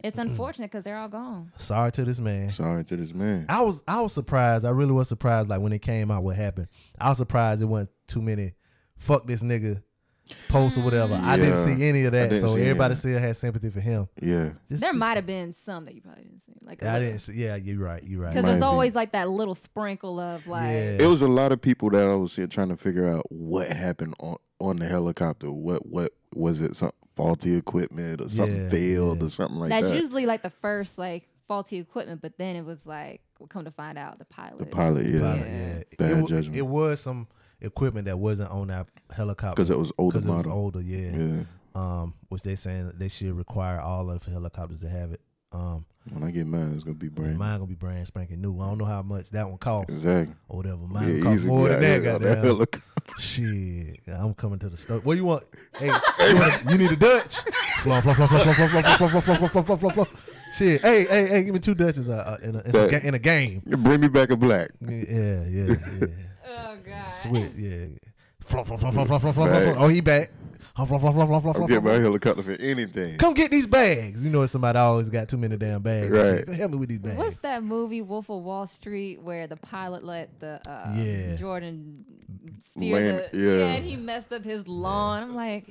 It's 0.04 0.18
unfortunate 0.18 0.72
because 0.72 0.84
they're 0.84 0.98
all 0.98 1.10
gone. 1.10 1.52
sorry 1.58 1.92
to 1.94 2.06
this 2.06 2.20
man. 2.20 2.52
Sorry 2.52 2.84
to 2.84 2.96
this 2.98 3.14
man. 3.14 3.46
I 3.50 3.62
was 3.62 3.82
I 3.88 4.02
was 4.02 4.14
surprised. 4.14 4.64
I 4.66 4.70
really 4.70 4.92
was 4.92 5.08
surprised. 5.08 5.50
Like 5.50 5.62
when 5.62 5.74
it 5.74 5.82
came 5.82 6.12
out, 6.12 6.24
what 6.24 6.36
happened? 6.36 6.68
I 7.00 7.10
was 7.10 7.18
surprised 7.18 7.62
it 7.62 7.66
wasn't 7.66 7.90
too 8.08 8.22
many. 8.22 8.54
Fuck 8.98 9.26
this 9.28 9.42
nigga 9.44 9.82
posts 10.50 10.78
or 10.78 10.82
whatever. 10.82 11.14
I 11.16 11.38
didn't 11.38 11.64
see 11.64 11.88
any 11.88 12.04
of 12.06 12.12
that, 12.12 12.30
so 12.32 12.36
see 12.36 12.44
any 12.54 12.62
of 12.64 12.68
everybody 12.70 12.94
that. 12.96 13.00
still 13.00 13.20
had 13.20 13.38
sympathy 13.38 13.70
for 13.70 13.80
him. 13.80 14.10
Yeah, 14.22 14.50
Just, 14.68 14.82
There 14.82 14.90
just- 14.92 15.00
might 15.00 15.16
have 15.16 15.26
been 15.26 15.54
some 15.54 15.86
that 15.86 15.96
you 15.96 16.02
probably 16.02 16.24
didn't 16.26 16.42
see, 16.44 16.54
like 16.62 16.84
I 16.84 17.00
didn't 17.00 17.20
see. 17.20 17.34
Yeah, 17.34 17.56
you're 17.56 17.80
right. 17.80 18.04
You're 18.04 18.22
right. 18.22 18.30
because 18.32 18.44
Might 18.44 18.50
there's 18.50 18.60
be. 18.62 18.66
always 18.66 18.94
like 18.96 19.14
that 19.14 19.30
little 19.30 19.56
sprinkle 19.56 20.20
of 20.20 20.46
like. 20.48 20.64
Yeah. 20.64 20.98
it 21.00 21.08
was 21.08 21.22
a 21.22 21.28
lot 21.28 21.52
of 21.54 21.62
people 21.62 21.90
that 21.92 22.08
I 22.08 22.14
was 22.16 22.36
here 22.36 22.48
trying 22.48 22.70
to 22.70 22.78
figure 22.78 23.08
out 23.10 23.26
what 23.32 23.68
happened 23.68 24.16
on 24.20 24.36
on 24.60 24.78
the 24.78 24.88
helicopter. 24.88 25.52
What 25.52 25.86
what 25.86 26.14
was 26.34 26.62
it? 26.62 26.76
Some 26.76 26.92
faulty 27.16 27.56
equipment 27.56 28.22
or 28.22 28.30
something 28.30 28.64
Yeah, 28.64 28.70
failed 28.70 29.20
yeah. 29.20 29.26
or 29.26 29.30
something 29.30 29.58
like 29.58 29.70
That's 29.70 29.88
that. 29.88 29.94
That's 29.94 30.04
usually 30.04 30.26
like 30.26 30.44
the 30.44 30.50
first 30.50 30.98
like 30.98 31.28
faulty 31.48 31.78
equipment, 31.80 32.22
but 32.22 32.38
then 32.38 32.56
it 32.56 32.66
was 32.66 32.86
like 32.86 33.22
we'll 33.40 33.48
come 33.48 33.66
to 33.66 33.72
find 33.72 33.98
out 33.98 34.20
the 34.20 34.26
pilot. 34.26 34.60
the 34.60 34.66
pilot, 34.66 35.06
yeah, 35.08 35.20
Pilot, 35.20 35.40
Yeah. 35.48 35.68
yeah. 35.78 35.84
Bad 35.98 36.12
it, 36.24 36.28
judgment. 36.28 36.56
It 36.56 36.62
was 36.68 37.00
some 37.02 37.28
equipment 37.62 38.06
that 38.06 38.18
wasn't 38.20 38.52
on 38.52 38.68
that 38.68 38.88
helicopter 39.12 39.56
because 39.56 39.70
it 39.70 39.78
was 39.80 39.92
older 39.98 40.18
'cause 40.20 40.26
it 40.26 40.30
was 40.30 40.38
model. 40.38 40.52
older. 40.52 40.82
Yeah. 40.82 41.16
Yeah. 41.16 41.44
Um, 41.76 42.16
which 42.30 42.42
they 42.42 42.56
saying 42.56 42.92
they 42.98 43.08
should 43.08 43.34
require 43.34 43.80
all 43.80 44.10
of 44.10 44.24
the 44.26 44.32
helicopters 44.32 44.82
to 44.82 44.90
have 44.90 45.12
it. 45.12 45.22
Um, 45.52 45.86
When 46.12 46.24
I 46.24 46.32
get 46.32 46.48
mine, 46.48 46.72
it's 46.76 46.84
gonna 46.84 46.96
be 46.96 47.10
brand. 47.10 47.38
mine 47.38 47.56
gonna 47.60 47.68
be 47.68 47.76
brand 47.76 48.08
spanking 48.08 48.42
new. 48.42 48.60
I 48.60 48.68
don't 48.68 48.78
know 48.78 48.86
how 48.86 49.02
much 49.02 49.30
that 49.32 49.48
one 49.48 49.58
costs 49.58 49.94
Exactly. 49.94 50.36
or 50.48 50.58
whatever. 50.58 50.78
Mine 50.88 51.18
Yeah, 51.18 51.24
costs 51.24 51.46
more 51.46 51.68
than 51.70 51.82
that. 51.82 51.88
Yeah, 52.04 52.14
on 52.16 52.22
that 52.22 52.28
Goddamn. 52.36 52.44
helicopter. 52.46 52.82
Shit, 53.20 54.00
I'm 54.08 54.34
coming 54.34 54.60
to 54.60 54.70
the 54.70 54.78
store. 54.78 55.00
What 55.00 55.18
you 55.18 55.26
want? 55.26 55.44
Hey, 55.78 55.88
you, 55.88 55.92
want 55.92 56.66
you 56.70 56.78
need 56.78 56.92
a 56.92 56.96
Dutch? 56.96 57.38
Flop, 57.82 58.04
flop, 58.04 58.16
flop, 58.18 58.30
flop, 58.30 58.42
flop, 58.42 58.56
flop, 58.56 58.70
flop, 58.70 58.98
flop, 59.12 59.24
flop, 59.24 59.24
flop, 59.24 59.52
flop, 59.52 59.66
flop, 59.66 59.80
flop, 59.80 59.94
flop. 59.94 60.08
Shit, 60.58 60.82
hey, 60.82 61.06
hey, 61.06 61.28
hey, 61.28 61.44
give 61.44 61.54
me 61.54 61.60
two 61.60 61.76
Dutches 61.76 62.10
uh, 62.10 62.14
uh, 62.42 62.48
in, 62.48 62.56
a, 62.56 62.60
in, 62.60 62.66
a, 62.68 62.72
That- 62.72 62.90
ga- 62.92 63.08
in 63.08 63.14
a 63.14 63.20
game. 63.20 63.62
Bring 63.66 64.02
me 64.02 64.08
back 64.08 64.30
a 64.32 64.38
black. 64.38 64.70
Yeah, 64.82 65.44
yeah, 65.48 65.66
yeah. 65.68 66.06
Oh 66.50 66.78
god. 66.86 67.10
Sweet, 67.12 67.52
yeah. 67.56 67.86
Flop, 68.42 68.66
flop, 68.68 68.80
flop, 68.80 68.94
flop, 68.94 69.08
flop, 69.08 69.22
flop, 69.22 69.34
flop, 69.36 69.50
flop. 69.50 69.50
Fact. 69.50 69.78
Oh, 69.80 69.88
he 69.90 70.02
back. 70.02 70.32
I'm 70.80 71.68
getting 71.68 71.84
my 71.84 71.94
helicopter 71.94 72.44
for 72.44 72.52
anything. 72.60 73.18
Come 73.18 73.34
get 73.34 73.50
these 73.52 73.66
bags. 73.68 74.24
You 74.24 74.30
know, 74.30 74.46
somebody 74.46 74.78
always 74.78 75.10
got 75.10 75.28
too 75.28 75.38
many 75.38 75.58
damn 75.58 75.82
bags. 75.82 76.10
Right. 76.10 76.48
Help 76.48 76.72
me 76.72 76.78
with 76.78 76.90
these 76.90 77.00
bags. 77.00 77.18
What's 77.18 77.42
that 77.42 77.64
movie, 77.64 78.02
Wolf 78.02 78.30
of 78.30 78.44
Wall 78.44 78.68
Street, 78.68 79.22
where 79.22 79.48
the 79.48 79.56
pilot 79.58 80.04
let 80.04 80.40
the 80.40 80.62
uh, 80.70 80.94
Yeah. 80.96 81.36
Jordan 81.36 82.06
steer 82.72 82.96
Land- 82.96 83.24
the 83.32 83.38
yeah. 83.40 83.66
and 83.76 83.86
he 83.86 83.96
messed 83.98 84.32
up 84.32 84.44
his 84.44 84.68
lawn. 84.68 85.24
I'm 85.24 85.36
like, 85.36 85.66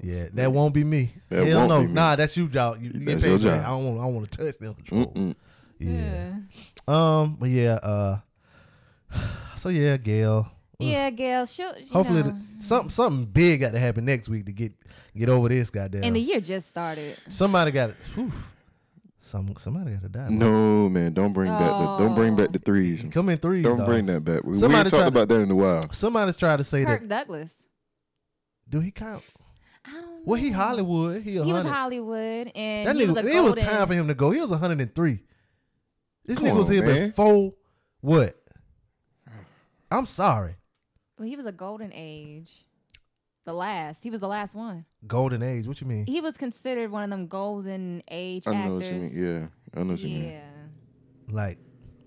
Yeah, 0.00 0.28
that 0.34 0.52
won't 0.52 0.74
be 0.74 0.82
me. 0.84 1.10
That 1.28 1.46
Hell 1.46 1.58
won't 1.58 1.68
no. 1.68 1.80
be 1.82 1.86
me. 1.88 1.92
Nah, 1.92 2.16
that's 2.16 2.36
you, 2.36 2.48
job. 2.48 2.78
You, 2.80 2.90
you 2.92 3.00
That's 3.04 3.22
your 3.22 3.38
paid 3.38 3.42
for 3.44 3.48
that. 3.50 3.56
job. 3.62 3.64
I 3.64 3.68
don't 3.68 3.84
want. 3.84 3.98
I 4.00 4.02
don't 4.04 4.14
want 4.16 4.30
to 4.32 4.38
touch 4.38 4.58
them 4.58 4.74
control. 4.74 5.06
Mm-mm. 5.06 5.34
Yeah. 5.78 5.90
yeah, 5.92 6.34
Um. 6.88 7.36
But 7.38 7.50
yeah. 7.50 7.74
Uh. 7.74 8.18
So 9.56 9.68
yeah, 9.68 9.96
Gayle. 9.98 10.50
Yeah, 10.80 11.10
Gayle. 11.10 11.46
She'll, 11.46 11.74
Hopefully, 11.92 12.22
know, 12.22 12.36
the, 12.58 12.62
something 12.62 12.90
something 12.90 13.24
big 13.26 13.60
got 13.60 13.72
to 13.72 13.78
happen 13.78 14.04
next 14.04 14.28
week 14.28 14.46
to 14.46 14.52
get 14.52 14.72
get 15.16 15.28
over 15.28 15.48
this 15.48 15.70
goddamn. 15.70 16.04
and 16.04 16.16
the 16.16 16.20
year 16.20 16.40
just 16.40 16.68
started. 16.68 17.16
somebody 17.28 17.70
got. 17.70 17.90
Whew, 18.14 18.32
some 19.22 19.54
somebody 19.58 19.92
got 19.92 20.02
to 20.02 20.08
die. 20.08 20.28
No 20.30 20.88
man, 20.88 21.12
don't 21.12 21.32
bring 21.32 21.50
back 21.50 21.60
the 21.70 21.96
don't 21.98 22.14
bring 22.14 22.36
back 22.36 22.52
the 22.52 22.58
oh. 22.58 22.62
threes. 22.64 23.04
Come 23.10 23.28
in 23.28 23.38
threes. 23.38 23.64
Don't 23.64 23.78
dog. 23.78 23.86
bring 23.86 24.06
that 24.06 24.24
back. 24.24 24.42
We, 24.44 24.52
we 24.52 24.58
Somebody 24.58 24.80
ain't 24.86 24.90
talked 24.90 25.02
to- 25.02 25.08
about 25.08 25.28
that 25.28 25.40
in 25.40 25.50
a 25.50 25.54
while. 25.54 25.92
Somebody's 25.92 26.36
trying 26.36 26.58
to 26.58 26.64
say 26.64 26.84
Kirk 26.84 27.02
that. 27.02 27.08
Douglas. 27.08 27.66
Do 28.68 28.80
he 28.80 28.90
count? 28.90 29.22
I 29.84 29.92
don't 29.92 30.02
know. 30.02 30.20
Well, 30.24 30.40
he 30.40 30.50
Hollywood. 30.50 31.22
He 31.22 31.36
a 31.36 31.44
He 31.44 31.52
was 31.52 31.62
hundred. 31.62 31.70
Hollywood, 31.70 32.52
and 32.54 32.88
That 32.88 32.96
he 32.96 33.02
nigga. 33.06 33.14
was 33.14 33.24
a 33.24 33.36
it 33.36 33.40
was 33.42 33.54
time 33.56 33.88
for 33.88 33.94
him 33.94 34.08
to 34.08 34.14
go. 34.14 34.30
He 34.30 34.40
was 34.40 34.50
103. 34.50 35.18
This 36.24 36.38
Come 36.38 36.46
nigga 36.46 36.56
was 36.56 36.68
on, 36.68 36.74
here 36.74 36.84
man. 36.84 37.08
before 37.08 37.54
what? 38.00 38.36
I'm 39.90 40.06
sorry. 40.06 40.54
Well, 41.20 41.28
he 41.28 41.36
was 41.36 41.44
a 41.44 41.52
golden 41.52 41.92
age. 41.92 42.64
The 43.44 43.52
last. 43.52 44.02
He 44.02 44.08
was 44.08 44.20
the 44.20 44.26
last 44.26 44.54
one. 44.54 44.86
Golden 45.06 45.42
age. 45.42 45.66
What 45.66 45.78
you 45.82 45.86
mean? 45.86 46.06
He 46.06 46.22
was 46.22 46.38
considered 46.38 46.90
one 46.90 47.04
of 47.04 47.10
them 47.10 47.26
golden 47.26 48.02
age 48.10 48.44
I 48.46 48.52
know 48.52 48.58
actors. 48.58 48.72
what 48.72 48.86
you 48.86 49.00
mean. 49.02 49.12
Yeah, 49.74 49.78
I 49.78 49.84
know 49.84 49.90
what 49.92 50.00
you 50.00 50.08
mean. 50.08 50.30
Yeah. 50.30 50.40
Like 51.30 51.58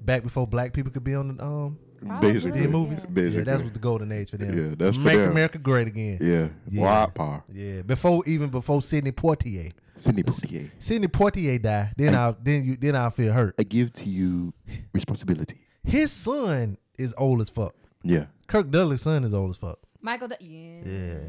back 0.02 0.23
before 0.23 0.48
black 0.48 0.73
people 0.73 0.91
could 0.91 1.03
be 1.03 1.14
on 1.14 1.38
the 1.38 1.44
um 1.44 1.77
Probably. 2.03 2.34
Basically, 2.34 2.61
the 2.61 2.68
movies. 2.69 3.02
Yeah. 3.03 3.10
Basically, 3.11 3.38
Yeah, 3.45 3.56
that 3.56 3.64
was 3.64 3.72
the 3.72 3.80
golden 3.80 4.11
age 4.11 4.31
for 4.31 4.38
them. 4.38 4.57
Yeah, 4.69 4.76
that's 4.76 4.98
for 4.98 5.03
make 5.03 5.18
them. 5.18 5.30
America 5.30 5.60
great 5.60 5.88
again. 5.88 6.18
yeah. 6.19 6.48
Yeah. 6.68 6.81
Wide 6.81 7.14
power. 7.14 7.44
Yeah, 7.52 7.84
before 7.84 8.23
even 8.26 8.49
before 8.49 8.81
Sidney 8.81 9.11
Poitier. 9.11 9.72
Sidney 9.95 10.23
Poitier. 10.23 10.72
Sidney 10.80 11.07
Poitier 11.07 11.61
died. 11.61 11.94
Then 11.98 12.15
I 12.15 12.34
then 12.41 12.64
you 12.65 12.77
then 12.77 12.95
I 12.95 13.11
feel 13.11 13.31
hurt. 13.31 13.53
I 13.60 13.64
give 13.64 13.94
to 13.94 14.10
you 14.10 14.53
responsibility. 14.91 15.61
His 15.84 16.11
son 16.11 16.77
is 16.98 17.14
old 17.18 17.41
as 17.41 17.49
fuck. 17.49 17.76
Yeah, 18.03 18.25
Kirk 18.47 18.69
Douglas' 18.69 19.01
son 19.03 19.23
is 19.23 19.34
old 19.34 19.49
as 19.51 19.57
fuck. 19.57 19.80
Michael. 20.01 20.27
D- 20.27 20.35
yeah. 20.41 20.91
Yeah. 20.91 21.19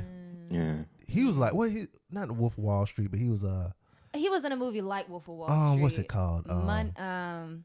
yeah. 0.51 0.75
He 1.07 1.25
was 1.25 1.37
like, 1.37 1.55
what? 1.55 1.71
He 1.71 1.87
not 2.11 2.27
the 2.29 2.33
Wolf 2.35 2.59
of 2.59 2.65
Wall 2.65 2.85
Street, 2.87 3.11
but 3.11 3.21
he 3.21 3.29
was 3.29 3.45
uh, 3.45 3.71
He 4.15 4.29
was 4.29 4.45
in 4.45 4.53
a 4.53 4.57
movie 4.57 4.81
like 4.81 5.09
Wolf 5.09 5.29
of 5.29 5.35
Wall 5.37 5.51
um, 5.51 5.73
Street. 5.75 5.83
what's 5.83 5.99
it 5.99 6.09
called? 6.09 6.47
Um, 6.49 6.67
Mon- 6.67 6.93
um, 6.97 7.65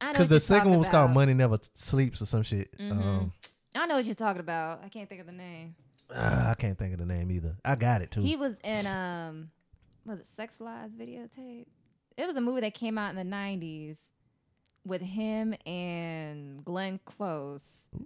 I 0.00 0.06
know 0.06 0.12
because 0.12 0.18
what 0.24 0.28
the 0.28 0.34
you're 0.34 0.40
second 0.40 0.70
one 0.70 0.78
was 0.80 0.88
called 0.88 1.04
about. 1.10 1.14
Money 1.14 1.34
Never 1.34 1.58
Sleeps 1.74 2.20
or 2.20 2.26
some 2.26 2.42
shit. 2.42 2.76
Mhm. 2.78 2.90
Um, 2.92 3.32
I 3.74 3.86
know 3.86 3.96
what 3.96 4.04
you're 4.06 4.14
talking 4.14 4.40
about. 4.40 4.80
I 4.84 4.88
can't 4.88 5.08
think 5.08 5.20
of 5.20 5.26
the 5.26 5.32
name. 5.32 5.74
ah, 6.14 6.50
I 6.50 6.54
can't 6.54 6.78
think 6.78 6.92
of 6.94 6.98
the 6.98 7.06
name 7.06 7.30
either. 7.30 7.56
I 7.64 7.76
got 7.76 8.02
it 8.02 8.10
too. 8.10 8.22
He 8.22 8.34
was 8.36 8.58
in 8.64 8.86
um, 8.86 9.50
was 10.04 10.18
it 10.20 10.26
Sex 10.26 10.60
Lies 10.60 10.90
videotape? 10.90 11.66
It 12.16 12.26
was 12.26 12.34
a 12.36 12.40
movie 12.40 12.62
that 12.62 12.74
came 12.74 12.96
out 12.98 13.10
in 13.10 13.16
the 13.16 13.36
'90s 13.36 13.98
with 14.86 15.02
him 15.02 15.54
and 15.66 16.64
Glenn 16.64 17.00
Close. 17.04 17.64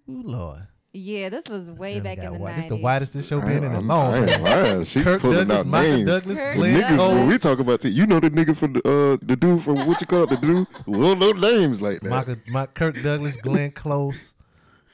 Ooh, 0.08 0.22
Lord. 0.22 0.62
Yeah, 0.92 1.28
this 1.28 1.44
was 1.48 1.70
way 1.70 1.90
Really 1.94 2.00
back 2.00 2.18
in 2.18 2.32
the 2.32 2.38
white. 2.40 2.54
90s. 2.54 2.56
This 2.56 2.66
the 2.66 2.76
whitest 2.76 3.12
this 3.14 3.28
show 3.28 3.40
been 3.40 3.62
in 3.62 3.70
a 3.70 3.74
I'm- 3.76 3.86
long 3.86 4.26
time. 4.26 4.84
She 4.84 5.02
Kirk 5.02 5.20
pulling 5.20 5.36
Douglas, 5.46 5.58
out 5.60 5.66
Michael 5.68 5.90
names. 5.92 6.06
Douglas, 6.10 6.38
Kirk 6.40 6.52
The 6.54 6.58
Glenn 6.58 6.74
niggas 6.82 6.88
Douglas. 6.96 7.14
when 7.14 7.28
we 7.28 7.38
talk 7.38 7.58
about 7.60 7.84
it, 7.84 7.90
you 7.90 8.06
know 8.06 8.18
the 8.18 8.30
nigga 8.30 8.56
from 8.56 8.72
the 8.72 8.80
uh 8.80 9.16
the 9.24 9.36
dude 9.36 9.62
from 9.62 9.86
what 9.86 10.00
you 10.00 10.06
call 10.08 10.24
it, 10.24 10.30
the 10.30 10.36
dude. 10.38 10.66
Well, 10.86 11.14
no 11.14 11.30
names 11.30 11.80
like 11.80 12.00
that. 12.00 12.10
Michael, 12.10 12.36
my 12.48 12.66
Kirk 12.66 13.00
Douglas, 13.00 13.36
Glenn 13.36 13.70
Close, 13.70 14.34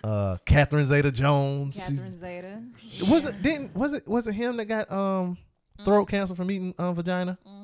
uh, 0.04 0.36
Catherine 0.44 0.84
Zeta 0.86 1.10
Jones. 1.10 1.74
She- 1.76 1.80
Catherine 1.80 2.20
Zeta. 2.20 2.62
was 3.10 3.24
it 3.24 3.40
didn't 3.40 3.74
was 3.74 3.94
it 3.94 4.06
was 4.06 4.26
it 4.26 4.32
him 4.34 4.58
that 4.58 4.66
got 4.66 4.92
um 4.92 5.38
throat 5.82 6.06
cancer 6.10 6.34
from 6.34 6.50
eating 6.50 6.74
um 6.78 6.94
vagina? 6.94 7.38
Mm-hmm. 7.48 7.55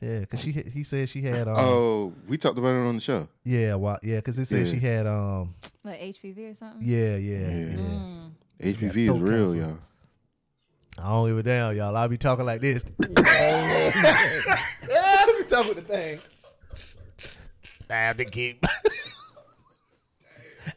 Yeah, 0.00 0.24
cause 0.26 0.40
she 0.40 0.52
he 0.52 0.84
said 0.84 1.08
she 1.08 1.22
had 1.22 1.48
um 1.48 1.54
Oh, 1.56 2.12
we 2.28 2.36
talked 2.38 2.56
about 2.58 2.68
it 2.68 2.86
on 2.86 2.94
the 2.94 3.00
show. 3.00 3.28
yeah 3.44 3.74
well 3.74 3.98
yeah 4.02 4.20
cause 4.20 4.38
it 4.38 4.46
said 4.46 4.66
Yeah. 4.66 4.72
she 4.72 4.78
had 4.78 5.06
um 5.08 5.54
What 5.82 5.98
HPV 5.98 6.52
or 6.52 6.54
something? 6.54 6.78
yeah 6.86 7.16
yeah 7.16 7.38
Yeah. 7.38 7.48
yeah, 7.48 7.76
Mm. 7.76 8.30
HPV 8.62 8.80
Yeah, 9.06 9.12
is 9.12 9.18
throat 9.18 9.20
real, 9.20 9.46
cancer. 9.46 9.56
y'all. 9.60 9.78
I 11.00 11.08
don't 11.10 11.28
give 11.28 11.38
a 11.38 11.42
damn, 11.44 11.76
y'all. 11.76 11.96
I'll 11.96 12.08
be 12.08 12.18
talking 12.18 12.44
like 12.44 12.60
this. 12.60 12.84
I'll 13.16 13.92
be 15.38 15.44
talking 15.46 15.74
the 15.74 15.82
thing. 15.86 16.18
I 17.88 17.94
have 17.94 18.16
to 18.18 18.24
keep. 18.24 18.64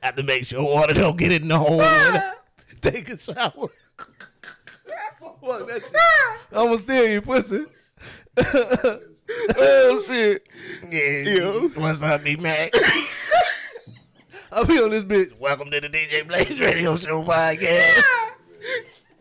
I 0.02 0.06
have 0.06 0.16
to 0.16 0.24
make 0.24 0.46
sure 0.46 0.64
water 0.64 0.94
don't 0.94 1.18
get 1.18 1.32
in 1.32 1.48
the 1.48 1.58
hole. 1.58 1.82
Take 2.82 3.10
a 3.10 3.18
shower. 3.18 3.52
Fuck 5.20 5.68
that 5.68 5.82
shit. 5.84 5.96
I'm 6.52 6.68
gonna 6.68 6.78
steal 6.78 7.08
you, 7.10 7.22
pussy. 7.22 7.66
Oh 9.58 10.02
shit. 10.06 10.48
Yeah. 10.90 11.36
Yo. 11.36 11.68
What's 11.70 12.04
up, 12.04 12.24
me 12.24 12.36
Mac? 12.36 12.74
I'll 14.52 14.66
be 14.66 14.82
on 14.82 14.90
this 14.90 15.04
bitch. 15.04 15.38
Welcome 15.40 15.72
to 15.72 15.80
the 15.80 15.90
DJ 15.90 16.28
Blaze 16.28 16.60
Radio 16.60 16.98
Show 16.98 17.24
podcast. 17.24 18.02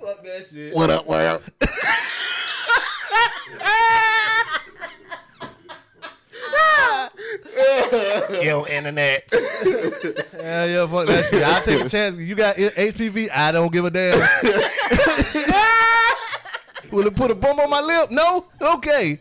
Fuck 0.01 0.25
that 0.25 0.47
shit. 0.53 0.75
What 0.75 0.91
up, 0.91 1.09
up? 1.09 1.43
Yo, 8.43 8.67
internet. 8.67 9.29
yeah, 9.33 10.65
yeah, 10.65 10.87
fuck 10.87 11.07
that 11.07 11.27
shit. 11.31 11.43
I'll 11.43 11.63
take 11.63 11.85
a 11.85 11.89
chance. 11.89 12.17
You 12.17 12.35
got 12.35 12.57
HPV, 12.57 13.29
I 13.35 13.53
don't 13.53 13.73
give 13.73 13.85
a 13.85 13.91
damn. 13.91 14.19
Will 16.91 17.07
it 17.07 17.15
put 17.15 17.31
a 17.31 17.35
bump 17.35 17.61
on 17.61 17.71
my 17.71 17.81
lip? 17.81 18.11
No? 18.11 18.47
Okay. 18.61 19.21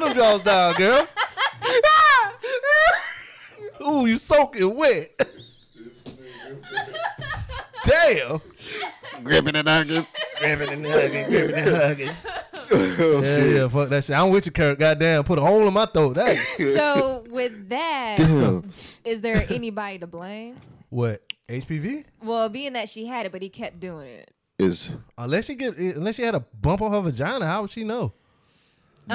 Put 0.00 0.08
them 0.08 0.16
jaws 0.16 0.40
down, 0.42 0.74
girl. 0.74 1.06
Ooh, 3.82 4.06
you 4.06 4.18
soaking 4.18 4.74
wet. 4.76 5.10
Damn. 7.86 8.40
Gripping 9.22 9.56
and 9.56 9.68
hugging. 9.68 10.06
Grabbing 10.38 10.68
and 10.70 10.86
hugging, 10.86 11.28
grabbing 11.28 11.54
and 11.54 11.76
hugging. 11.76 12.10
Oh 12.72 13.20
Yeah, 13.22 13.36
shit. 13.36 13.56
yeah, 13.56 13.68
fuck 13.68 13.88
that 13.90 14.04
shit. 14.04 14.16
I'm 14.16 14.30
with 14.30 14.46
you, 14.46 14.52
Kirk. 14.52 14.78
Goddamn, 14.78 15.24
put 15.24 15.38
a 15.38 15.42
hole 15.42 15.66
in 15.66 15.74
my 15.74 15.86
throat. 15.86 16.14
That 16.14 16.36
So 16.58 17.24
with 17.28 17.68
that, 17.70 18.62
is 19.04 19.20
there 19.22 19.44
anybody 19.50 19.98
to 19.98 20.06
blame? 20.06 20.56
what? 20.88 21.22
HPV? 21.48 22.04
Well, 22.22 22.48
being 22.48 22.74
that 22.74 22.88
she 22.88 23.06
had 23.06 23.26
it, 23.26 23.32
but 23.32 23.42
he 23.42 23.48
kept 23.48 23.80
doing 23.80 24.06
it. 24.14 24.30
Is 24.58 24.90
Unless 25.18 25.46
she 25.46 25.54
get, 25.56 25.76
unless 25.76 26.14
she 26.16 26.22
had 26.22 26.34
a 26.34 26.40
bump 26.40 26.80
on 26.82 26.92
her 26.92 27.00
vagina, 27.00 27.44
how 27.46 27.62
would 27.62 27.70
she 27.70 27.82
know? 27.82 28.12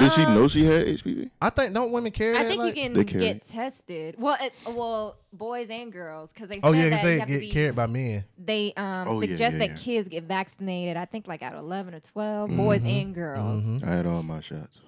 Did 0.00 0.12
she 0.12 0.24
know 0.24 0.48
she 0.48 0.64
had 0.64 0.86
HPV? 0.86 1.30
I 1.40 1.50
think 1.50 1.74
don't 1.74 1.92
women 1.92 2.12
carry 2.12 2.36
I 2.36 2.44
think 2.44 2.60
like- 2.60 2.76
you 2.76 2.82
can 2.82 2.92
They 2.94 3.04
get 3.04 3.46
tested. 3.46 4.16
Well, 4.18 4.36
it, 4.40 4.52
well, 4.68 5.18
boys 5.32 5.68
and 5.70 5.92
girls, 5.92 6.32
because 6.32 6.48
they 6.48 6.56
said 6.56 6.64
Oh 6.64 6.72
yeah, 6.72 6.88
that 6.90 7.02
they 7.02 7.14
you 7.14 7.18
have 7.20 7.28
get 7.28 7.34
to 7.34 7.40
be. 7.40 7.50
carried 7.50 7.74
by 7.76 7.86
men. 7.86 8.24
They 8.38 8.72
um, 8.76 9.08
Oh, 9.08 9.20
suggest 9.20 9.54
yeah, 9.54 9.58
that 9.58 9.68
yeah. 9.70 9.76
kids 9.76 10.08
get 10.08 10.24
vaccinated. 10.24 10.96
I 10.96 11.04
think 11.04 11.26
like 11.28 11.42
at 11.42 11.54
eleven 11.54 11.94
or 11.94 12.00
12 12.00 12.48
Mm-hmm. 12.50 12.56
boys 12.56 12.82
and 12.84 13.14
girls. 13.14 13.82
I 13.82 13.86
had 13.86 14.06
all 14.06 14.22
my 14.22 14.40
shots. 14.40 14.78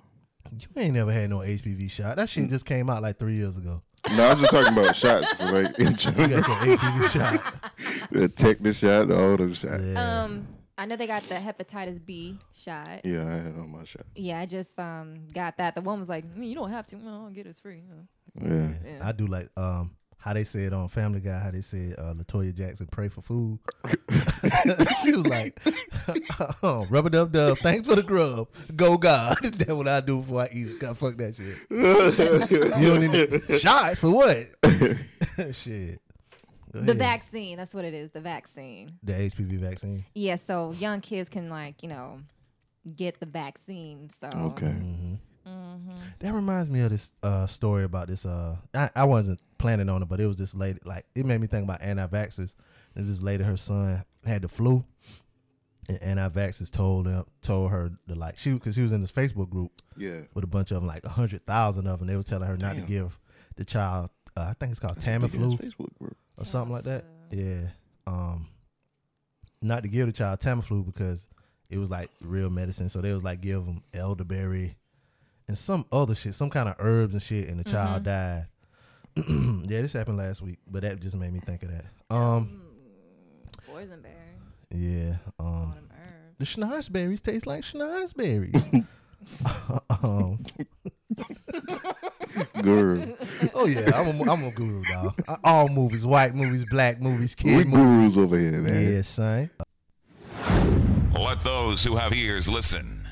You 0.51 0.67
ain't 0.83 0.95
never 0.95 1.13
had 1.13 1.29
no 1.29 1.39
HPV 1.41 1.91
shot. 1.91 2.17
That 2.17 2.29
shit 2.29 2.49
just 2.49 2.65
came 2.65 2.89
out 2.89 3.03
like 3.03 3.19
three 3.19 3.35
years 3.37 3.57
ago. 3.59 3.83
No, 4.17 4.31
I'm 4.31 4.39
just 4.39 4.51
talking 4.51 4.73
about 4.73 4.97
shots 4.97 5.31
for 5.33 5.45
like 5.45 5.79
in 5.79 5.89
You 5.89 5.93
general. 5.95 6.41
got 6.41 6.67
your 6.67 6.77
HPV 6.79 7.09
shot. 7.11 7.71
the 8.13 8.29
tetanus 8.29 8.79
shot, 8.79 9.13
all 9.13 9.37
them 9.37 9.53
shots. 9.53 9.83
Yeah, 9.85 9.93
Yeah. 9.93 10.23
Um, 10.23 10.49
I 10.79 10.87
know 10.87 10.95
they 10.95 11.09
got 11.09 11.25
the 11.25 11.35
hepatitis 11.35 12.05
B 12.05 12.39
shot. 12.55 13.01
Yeah, 13.05 13.27
I 13.27 13.33
had 13.33 13.55
all 13.59 13.67
my 13.67 13.83
shots. 13.83 14.05
Yeah, 14.15 14.39
I 14.39 14.47
just 14.47 14.79
um 14.79 15.27
got 15.35 15.57
that. 15.57 15.75
The 15.75 15.81
woman 15.81 15.99
was 15.99 16.09
like, 16.09 16.25
"Mm, 16.37 16.49
you 16.49 16.55
don't 16.55 16.71
have 16.71 16.87
to. 16.87 16.97
No, 16.97 17.25
I'll 17.25 17.31
get 17.31 17.47
it 17.47 17.57
free. 17.57 17.83
huh." 17.89 18.47
Yeah. 18.49 18.69
Yeah. 18.87 19.09
I 19.09 19.11
do 19.11 19.27
like 19.27 19.49
um 19.57 19.97
how 20.19 20.35
they 20.35 20.45
said 20.45 20.73
on 20.73 20.89
Family 20.89 21.21
Guy, 21.21 21.39
how 21.39 21.51
they 21.51 21.63
said 21.63 21.95
uh, 21.99 22.15
Latoya 22.15 22.55
Jackson 22.55 22.87
pray 22.91 23.09
for 23.09 23.23
food. 23.23 23.59
she 25.03 25.13
was 25.13 25.27
like, 25.27 25.61
oh, 26.63 26.87
rubber 26.91 27.09
dub 27.09 27.33
dub, 27.33 27.59
thanks 27.59 27.89
for 27.89 27.97
the 27.97 28.03
grub. 28.03 28.49
Go 28.75 28.97
God. 28.99 29.37
That's 29.43 29.71
what 29.71 29.89
I 29.89 30.01
do 30.01 30.21
before 30.21 30.43
I 30.43 30.49
eat 30.53 30.69
it. 30.69 30.79
God, 30.81 30.99
fuck 30.99 31.17
that 31.17 31.35
shit. 31.35 31.57
you 32.81 32.89
don't 32.89 33.01
need 33.51 33.61
shots 33.61 33.99
for 33.99 34.11
what? 34.11 34.47
shit. 35.55 36.01
Go 36.73 36.81
The 36.81 36.93
ahead. 36.93 36.99
vaccine. 36.99 37.57
That's 37.57 37.75
what 37.75 37.85
it 37.85 37.95
is. 37.95 38.11
The 38.11 38.21
vaccine. 38.21 38.89
The 39.03 39.13
HPV 39.15 39.59
vaccine. 39.59 40.05
Yeah, 40.15 40.37
so 40.37 40.73
young 40.73 41.01
kids 41.01 41.29
can 41.29 41.49
like 41.49 41.83
you 41.83 41.89
know 41.89 42.21
get 42.97 43.19
the 43.21 43.27
vaccine. 43.27 44.11
So 44.11 44.29
Okay. 44.29 44.67
Mm-hmm. 44.67 45.15
That 46.21 46.35
reminds 46.35 46.69
me 46.69 46.81
of 46.81 46.91
this 46.91 47.11
uh, 47.23 47.47
story 47.47 47.85
about 47.85 48.09
this. 48.09 48.27
Uh, 48.27 48.57
I, 48.75 48.91
I 48.95 49.05
wasn't 49.05 49.41
planning 49.57 49.89
on 49.89 50.03
it, 50.03 50.09
but 50.09 50.21
it 50.21 50.27
was 50.27 50.37
this 50.37 50.55
lady. 50.55 50.79
Like 50.85 51.07
it 51.15 51.25
made 51.25 51.41
me 51.41 51.47
think 51.47 51.65
about 51.65 51.81
anti-vaxxers. 51.81 52.55
And 52.95 53.05
was 53.07 53.09
this 53.09 53.23
lady, 53.23 53.45
her 53.45 53.57
son 53.57 54.05
had 54.27 54.43
the 54.43 54.49
flu, 54.49 54.85
and 55.89 56.03
anti-vaxxers 56.03 56.71
told 56.71 57.07
them, 57.07 57.25
told 57.41 57.71
her 57.71 57.91
to 58.09 58.15
like 58.15 58.37
she 58.37 58.53
because 58.53 58.75
she 58.75 58.83
was 58.83 58.93
in 58.93 59.01
this 59.01 59.13
Facebook 59.13 59.49
group 59.49 59.73
Yeah. 59.97 60.21
with 60.35 60.45
a 60.45 60.49
bunch 60.49 60.71
of 60.71 60.77
them, 60.83 60.87
like 60.87 61.05
a 61.05 61.11
hundred 61.11 61.47
thousand 61.47 61.87
of 61.87 61.99
them. 62.01 62.09
They 62.09 62.17
were 62.17 62.23
telling 62.23 62.49
her 62.49 62.57
not 62.57 62.75
to 62.77 62.83
give 62.83 63.19
the 63.57 63.65
child. 63.65 64.11
Uh, 64.39 64.47
I 64.51 64.53
think 64.55 64.71
it's 64.71 64.81
called 64.81 64.99
Tamiflu 64.99 65.59
Facebook 65.59 65.99
group. 65.99 66.17
or 66.37 66.45
something 66.45 66.73
like 66.73 66.85
that. 66.85 67.05
Yeah. 67.31 67.69
Um, 68.07 68.47
not 69.61 69.83
to 69.83 69.89
give 69.89 70.07
the 70.07 70.13
child 70.13 70.39
Tamiflu 70.41 70.87
because 70.87 71.27
it 71.69 71.79
was 71.79 71.91
like 71.91 72.11
real 72.21 72.49
medicine. 72.51 72.89
So 72.89 73.01
they 73.01 73.13
was 73.13 73.25
like 73.25 73.41
give 73.41 73.65
them 73.67 73.83
elderberry 73.93 74.77
and 75.49 75.59
some 75.59 75.85
other 75.91 76.15
shit, 76.15 76.35
some 76.35 76.51
kind 76.51 76.69
of 76.69 76.77
herbs 76.79 77.15
and 77.15 77.23
shit, 77.23 77.49
and 77.49 77.59
the 77.59 77.65
child 77.69 78.05
died. 78.05 78.47
yeah, 79.17 79.83
this 79.83 79.93
happened 79.95 80.19
last 80.19 80.43
week, 80.43 80.59
but 80.71 80.83
that 80.83 81.01
just 81.01 81.17
made 81.17 81.33
me 81.33 81.41
think 81.41 81.63
of 81.65 81.71
that. 81.73 81.85
Um, 82.11 82.63
boysenberry. 83.69 84.37
yeah. 84.71 85.17
Um, 85.41 85.75
Them 85.75 85.91
herbs. 85.93 86.39
the 86.39 86.45
snozzberries 86.45 87.23
taste 87.23 87.47
like 87.47 87.65
snozzberries. 87.65 88.87
um, 90.03 90.39
Guru. 92.63 93.15
oh 93.55 93.67
yeah, 93.67 93.91
I'm 93.95 94.21
a, 94.21 94.33
I'm 94.33 94.45
a 94.45 94.51
guru, 94.53 94.83
dog. 94.85 95.21
All 95.45 95.69
movies, 95.69 96.05
white 96.07 96.35
movies, 96.35 96.65
black 96.71 97.01
movies, 97.01 97.37
we 97.43 97.51
kid 97.51 97.69
movies. 97.69 98.15
gurus 98.15 98.25
over 98.25 98.39
here, 98.39 98.53
man. 98.61 98.93
Yeah, 98.95 99.03
son. 99.03 99.51
Let 101.19 101.41
those 101.41 101.83
who 101.85 101.97
have 101.97 102.13
ears 102.13 102.49
listen. 102.49 103.07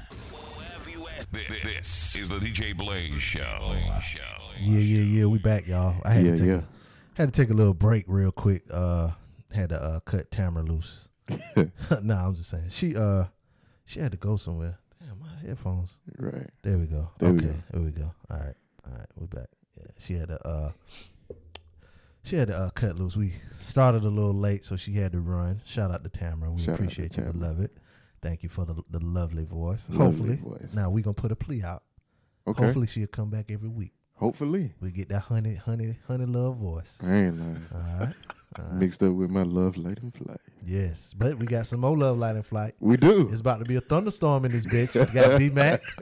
This 1.32 2.16
is 2.16 2.28
the 2.28 2.36
DJ 2.36 2.76
Blaze 2.76 3.20
Show. 3.20 3.74
Yeah, 4.60 4.78
yeah, 4.78 5.02
yeah. 5.02 5.24
We 5.26 5.38
back, 5.38 5.66
y'all. 5.66 5.96
I 6.04 6.14
had 6.14 6.24
Yeah, 6.24 6.30
to 6.32 6.38
take 6.38 6.46
yeah. 6.48 6.54
A, 6.54 6.64
had 7.14 7.32
to 7.34 7.42
take 7.42 7.50
a 7.50 7.54
little 7.54 7.74
break 7.74 8.04
real 8.06 8.32
quick. 8.32 8.62
Uh, 8.70 9.10
had 9.52 9.70
to 9.70 9.82
uh, 9.82 10.00
cut 10.00 10.30
Tamara 10.30 10.64
loose. 10.64 11.08
nah, 12.02 12.26
I'm 12.26 12.34
just 12.36 12.50
saying. 12.50 12.68
She 12.70 12.96
uh, 12.96 13.24
she 13.84 14.00
had 14.00 14.12
to 14.12 14.16
go 14.18 14.36
somewhere. 14.36 14.78
Damn, 15.06 15.20
my 15.20 15.48
headphones. 15.48 15.92
Right. 16.18 16.50
There 16.62 16.78
we 16.78 16.86
go. 16.86 17.08
There 17.18 17.30
we 17.32 17.38
okay, 17.38 17.46
go. 17.46 17.54
there 17.72 17.82
we 17.82 17.90
go. 17.90 18.12
All 18.30 18.36
right, 18.38 18.54
all 18.84 18.98
right. 18.98 19.06
We're 19.16 19.26
back. 19.26 19.48
Yeah, 19.78 19.86
she 19.98 20.14
had 20.14 20.28
to 20.28 20.46
uh, 20.46 20.72
she 22.24 22.36
had 22.36 22.48
to 22.48 22.56
uh, 22.56 22.70
cut 22.70 22.98
loose. 22.98 23.16
We 23.16 23.32
started 23.60 24.04
a 24.04 24.08
little 24.08 24.34
late, 24.34 24.64
so 24.64 24.76
she 24.76 24.94
had 24.94 25.12
to 25.12 25.20
run. 25.20 25.60
Shout 25.64 25.90
out 25.92 26.02
to 26.02 26.10
Tamara. 26.10 26.50
We 26.50 26.62
Shout 26.62 26.74
appreciate 26.74 27.16
you, 27.16 27.22
Tamara. 27.24 27.32
beloved. 27.32 27.70
Thank 28.22 28.42
you 28.42 28.48
for 28.48 28.64
the 28.64 28.74
the 28.90 28.98
lovely 28.98 29.44
voice. 29.44 29.88
Lovely 29.90 30.04
Hopefully, 30.06 30.36
voice. 30.36 30.74
now 30.74 30.90
we're 30.90 31.04
gonna 31.04 31.14
put 31.14 31.30
a 31.30 31.36
plea 31.36 31.62
out. 31.62 31.84
Okay. 32.48 32.64
Hopefully, 32.64 32.86
she'll 32.88 33.06
come 33.06 33.30
back 33.30 33.50
every 33.50 33.68
week. 33.68 33.92
Hopefully. 34.16 34.72
We 34.80 34.90
get 34.90 35.10
that 35.10 35.20
honey, 35.20 35.56
honey, 35.56 35.98
honey 36.06 36.24
love 36.24 36.56
voice. 36.56 36.98
I 37.02 37.14
ain't 37.14 37.38
lying. 37.38 37.66
All 37.74 37.80
right. 38.06 38.14
Mixed 38.72 39.02
up 39.02 39.12
with 39.12 39.28
my 39.28 39.42
love, 39.42 39.76
light 39.76 40.00
and 40.00 40.14
flight. 40.14 40.40
Yes, 40.64 41.12
but 41.16 41.38
we 41.38 41.44
got 41.44 41.66
some 41.66 41.80
more 41.80 41.94
love 41.96 42.16
light 42.16 42.36
and 42.36 42.46
flight. 42.46 42.74
We 42.80 42.96
do. 42.96 43.28
It's 43.30 43.40
about 43.40 43.58
to 43.58 43.66
be 43.66 43.76
a 43.76 43.82
thunderstorm 43.82 44.46
in 44.46 44.52
this 44.52 44.64
bitch. 44.64 44.94
We 44.94 45.12
got 45.12 45.38
B 45.38 45.50
Mac. 45.50 45.82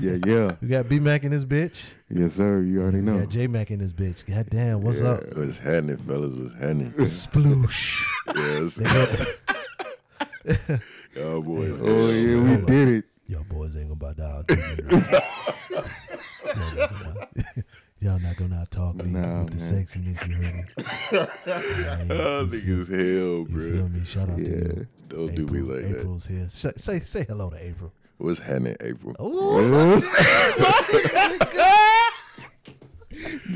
Yeah, 0.00 0.16
yeah. 0.26 0.56
We 0.60 0.68
got 0.68 0.88
B 0.88 0.98
Mac 0.98 1.22
in 1.24 1.30
this 1.30 1.44
bitch. 1.44 1.80
Yes, 2.10 2.34
sir. 2.34 2.60
You 2.62 2.82
already 2.82 2.98
We 2.98 3.04
know. 3.04 3.20
got 3.20 3.28
J 3.28 3.46
Mac 3.46 3.70
in 3.70 3.78
this 3.78 3.92
bitch. 3.92 4.26
God 4.26 4.48
damn, 4.50 4.80
what's 4.82 5.00
yeah, 5.00 5.12
up? 5.12 5.36
What's 5.36 5.58
happening, 5.58 5.96
fellas? 5.98 6.34
What's 6.34 6.54
happening? 6.54 6.92
Sploosh. 6.92 8.04
yes. 8.34 8.78
oh, 11.16 11.40
boy! 11.42 11.70
Oh, 11.80 12.10
yeah, 12.10 12.56
we 12.58 12.64
did 12.66 12.88
it. 12.88 13.04
Y'all 13.26 13.44
boys 13.44 13.74
ain't 13.76 13.88
gonna 13.88 13.94
buy 13.96 14.12
to 14.14 14.44
right? 14.84 15.22
Y'all 18.00 18.18
not 18.18 18.36
gonna- 18.36 18.50
gonna 18.50 18.66
talk 18.66 18.94
me 18.96 19.10
Nah, 19.12 19.44
with 19.44 19.52
the 19.52 19.58
sexiness 19.58 20.28
you 20.28 20.34
heard 20.34 20.54
me. 20.54 20.64
Alright, 21.50 22.10
Oh, 22.10 22.40
you 22.42 22.46
niggas 22.48 22.90
hell, 22.90 23.38
You 23.38 23.46
bro. 23.48 23.70
feel 23.70 23.88
me? 23.88 24.04
Shout 24.04 24.28
out 24.28 24.36
to 24.36 24.42
Yeah, 24.42 24.50
you. 24.58 24.86
don't 25.08 25.34
do 25.34 25.46
me 25.46 25.58
April. 25.60 25.74
like 25.74 25.82
that. 25.88 25.98
April's 26.00 26.26
here. 26.26 26.48
Say 26.50 26.98
say 27.00 27.24
hello 27.26 27.48
to 27.50 27.56
April. 27.56 27.92
What's 28.18 28.40
happening, 28.40 28.76
April? 28.82 29.16
Ooh. 29.20 29.94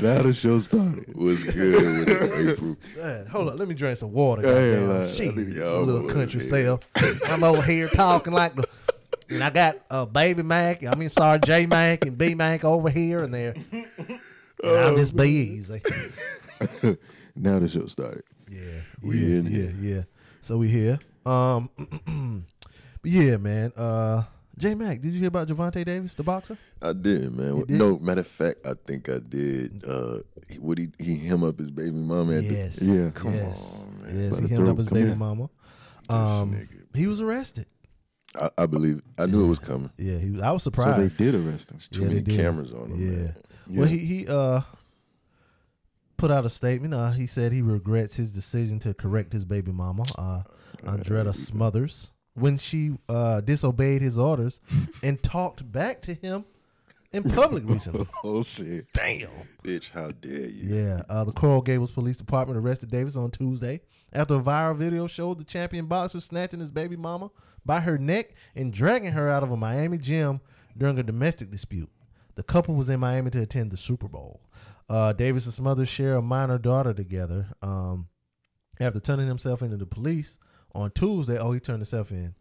now 0.01 0.21
the 0.23 0.33
show 0.33 0.57
started. 0.59 1.05
What's 1.15 1.43
good 1.43 2.07
with 2.07 2.49
April? 2.49 2.75
Man, 2.97 3.25
hold 3.27 3.49
on, 3.49 3.57
let 3.57 3.67
me 3.67 3.75
drink 3.75 3.97
some 3.97 4.11
water. 4.13 4.41
Ain't 4.41 4.87
goddamn. 4.87 5.15
Shit, 5.15 5.31
I 5.31 5.35
think 5.35 5.49
some 5.49 5.57
y'all 5.59 5.83
little 5.83 6.09
country 6.09 6.39
self. 6.39 6.79
I'm 7.29 7.43
over 7.43 7.61
here 7.61 7.87
talking 7.89 8.33
like 8.33 8.55
the. 8.55 8.65
And 9.29 9.43
I 9.43 9.49
got 9.49 9.77
uh, 9.91 10.05
Baby 10.05 10.43
Mac. 10.43 10.83
I 10.83 10.95
mean, 10.95 11.09
sorry, 11.11 11.39
J 11.39 11.65
Mac 11.65 12.05
and 12.05 12.17
B 12.17 12.33
Mac 12.35 12.63
over 12.63 12.89
here 12.89 13.23
and 13.23 13.33
there. 13.33 13.53
And 13.71 14.19
I'll 14.77 14.95
just 14.95 15.15
be 15.15 15.29
easy. 15.29 15.81
Now 17.35 17.57
the 17.59 17.69
show 17.69 17.85
started. 17.85 18.23
Yeah, 18.49 18.59
We 19.01 19.17
yeah, 19.17 19.37
in 19.39 19.45
yeah, 19.45 19.51
here. 19.51 19.73
yeah. 19.79 20.01
So 20.41 20.57
we 20.57 20.67
here. 20.67 20.99
Um, 21.25 21.69
but 23.01 23.11
yeah, 23.11 23.37
man. 23.37 23.71
Uh, 23.77 24.23
J 24.57 24.75
Mac, 24.75 24.99
did 24.99 25.13
you 25.13 25.19
hear 25.19 25.29
about 25.29 25.47
Gervonta 25.47 25.85
Davis, 25.85 26.15
the 26.15 26.23
boxer? 26.23 26.57
I 26.81 26.91
did, 26.91 27.31
man. 27.31 27.59
Did? 27.59 27.69
No, 27.69 27.97
matter 27.99 28.19
of 28.21 28.27
fact, 28.27 28.67
I 28.67 28.73
think 28.85 29.07
I 29.07 29.19
did. 29.19 29.85
Uh, 29.87 30.17
he- 30.49 30.59
would 30.59 30.79
he 30.79 30.89
he 30.99 31.15
him 31.15 31.43
up 31.45 31.57
his 31.59 31.71
baby 31.71 31.91
mama? 31.91 32.33
At 32.33 32.43
Yes. 32.43 32.75
The, 32.77 32.85
Yeah. 32.93 33.11
Come 33.11 33.33
yes. 33.35 33.79
on, 33.87 34.01
man. 34.01 34.19
Yes, 34.23 34.39
By 34.41 34.47
he 34.47 34.53
hemmed 34.53 34.67
up 34.67 34.77
his 34.79 34.87
Come 34.87 34.97
baby 34.97 35.15
mama. 35.15 35.49
Um, 36.09 36.67
he 36.93 37.07
was 37.07 37.21
arrested. 37.21 37.67
I, 38.35 38.49
I 38.59 38.65
believe. 38.65 39.01
I 39.17 39.25
knew 39.25 39.45
it 39.45 39.49
was 39.49 39.59
coming. 39.59 39.91
Yeah, 39.97 40.17
he. 40.17 40.31
Was, 40.31 40.41
I 40.41 40.51
was 40.51 40.63
So 40.63 40.69
they 40.69 40.75
surprised. 40.75 41.17
did 41.17 41.35
arrest 41.35 41.71
him. 41.71 41.77
Too 41.79 42.01
Yeah, 42.01 42.07
they 42.07 42.13
many 42.15 42.23
did. 42.25 42.35
cameras 42.39 42.73
on 42.73 42.91
him. 42.91 42.99
yeah. 43.01 43.17
Man. 43.23 43.33
Well, 43.67 43.87
he 43.87 43.97
he 43.99 44.27
uh 44.27 44.61
put 46.17 46.31
out 46.31 46.45
a 46.45 46.49
statement. 46.49 46.93
Uh, 46.93 47.11
he 47.11 47.25
said 47.25 47.51
he 47.51 47.61
regrets 47.61 48.15
his 48.15 48.31
decision 48.31 48.79
to 48.79 48.93
correct 48.93 49.31
his 49.33 49.45
baby 49.45 49.71
mama, 49.71 50.03
uh, 50.17 50.43
Andretta 50.83 51.33
Smothers, 51.35 52.11
when 52.33 52.57
she 52.57 52.91
uh, 53.07 53.41
disobeyed 53.41 54.01
his 54.01 54.17
orders 54.17 54.59
and 55.03 55.21
talked 55.21 55.69
back 55.71 56.01
to 56.03 56.13
him 56.13 56.45
in 57.13 57.23
public 57.23 57.63
recently. 57.67 58.07
Oh 58.23 58.43
shit, 58.43 58.85
Damn. 58.93 59.29
bitch! 59.63 59.91
How 59.91 60.09
dare 60.11 60.47
you? 60.49 60.75
Yeah, 60.75 61.03
uh, 61.09 61.23
the 61.23 61.31
Coral 61.31 61.61
Gables 61.61 61.91
Police 61.91 62.17
Department 62.17 62.59
arrested 62.59 62.91
Davis 62.91 63.15
on 63.15 63.31
Tuesday 63.31 63.81
after 64.11 64.35
a 64.35 64.39
viral 64.39 64.75
video 64.75 65.07
showed 65.07 65.37
the 65.39 65.43
champion 65.45 65.85
boxer 65.85 66.19
snatching 66.19 66.59
his 66.59 66.71
baby 66.71 66.95
mama 66.95 67.29
by 67.65 67.81
her 67.81 67.97
neck 67.97 68.35
and 68.55 68.73
dragging 68.73 69.11
her 69.11 69.29
out 69.29 69.43
of 69.43 69.51
a 69.51 69.57
Miami 69.57 69.97
gym 69.97 70.41
during 70.77 70.97
a 70.99 71.03
domestic 71.03 71.51
dispute. 71.51 71.89
The 72.35 72.43
couple 72.43 72.75
was 72.75 72.89
in 72.89 72.99
Miami 72.99 73.31
to 73.31 73.41
attend 73.41 73.71
the 73.71 73.77
Super 73.77 74.07
Bowl. 74.07 74.41
Uh, 74.87 75.13
Davis 75.13 75.45
and 75.45 75.53
Smothers 75.53 75.89
share 75.89 76.15
a 76.15 76.21
minor 76.21 76.57
daughter 76.57 76.93
together. 76.93 77.47
Um, 77.61 78.07
after 78.79 78.99
turning 78.99 79.27
himself 79.27 79.61
into 79.61 79.77
the 79.77 79.85
police 79.85 80.39
on 80.73 80.91
Tuesday, 80.91 81.37
oh, 81.37 81.51
he 81.51 81.59
turned 81.59 81.79
himself 81.79 82.11
in. 82.11 82.33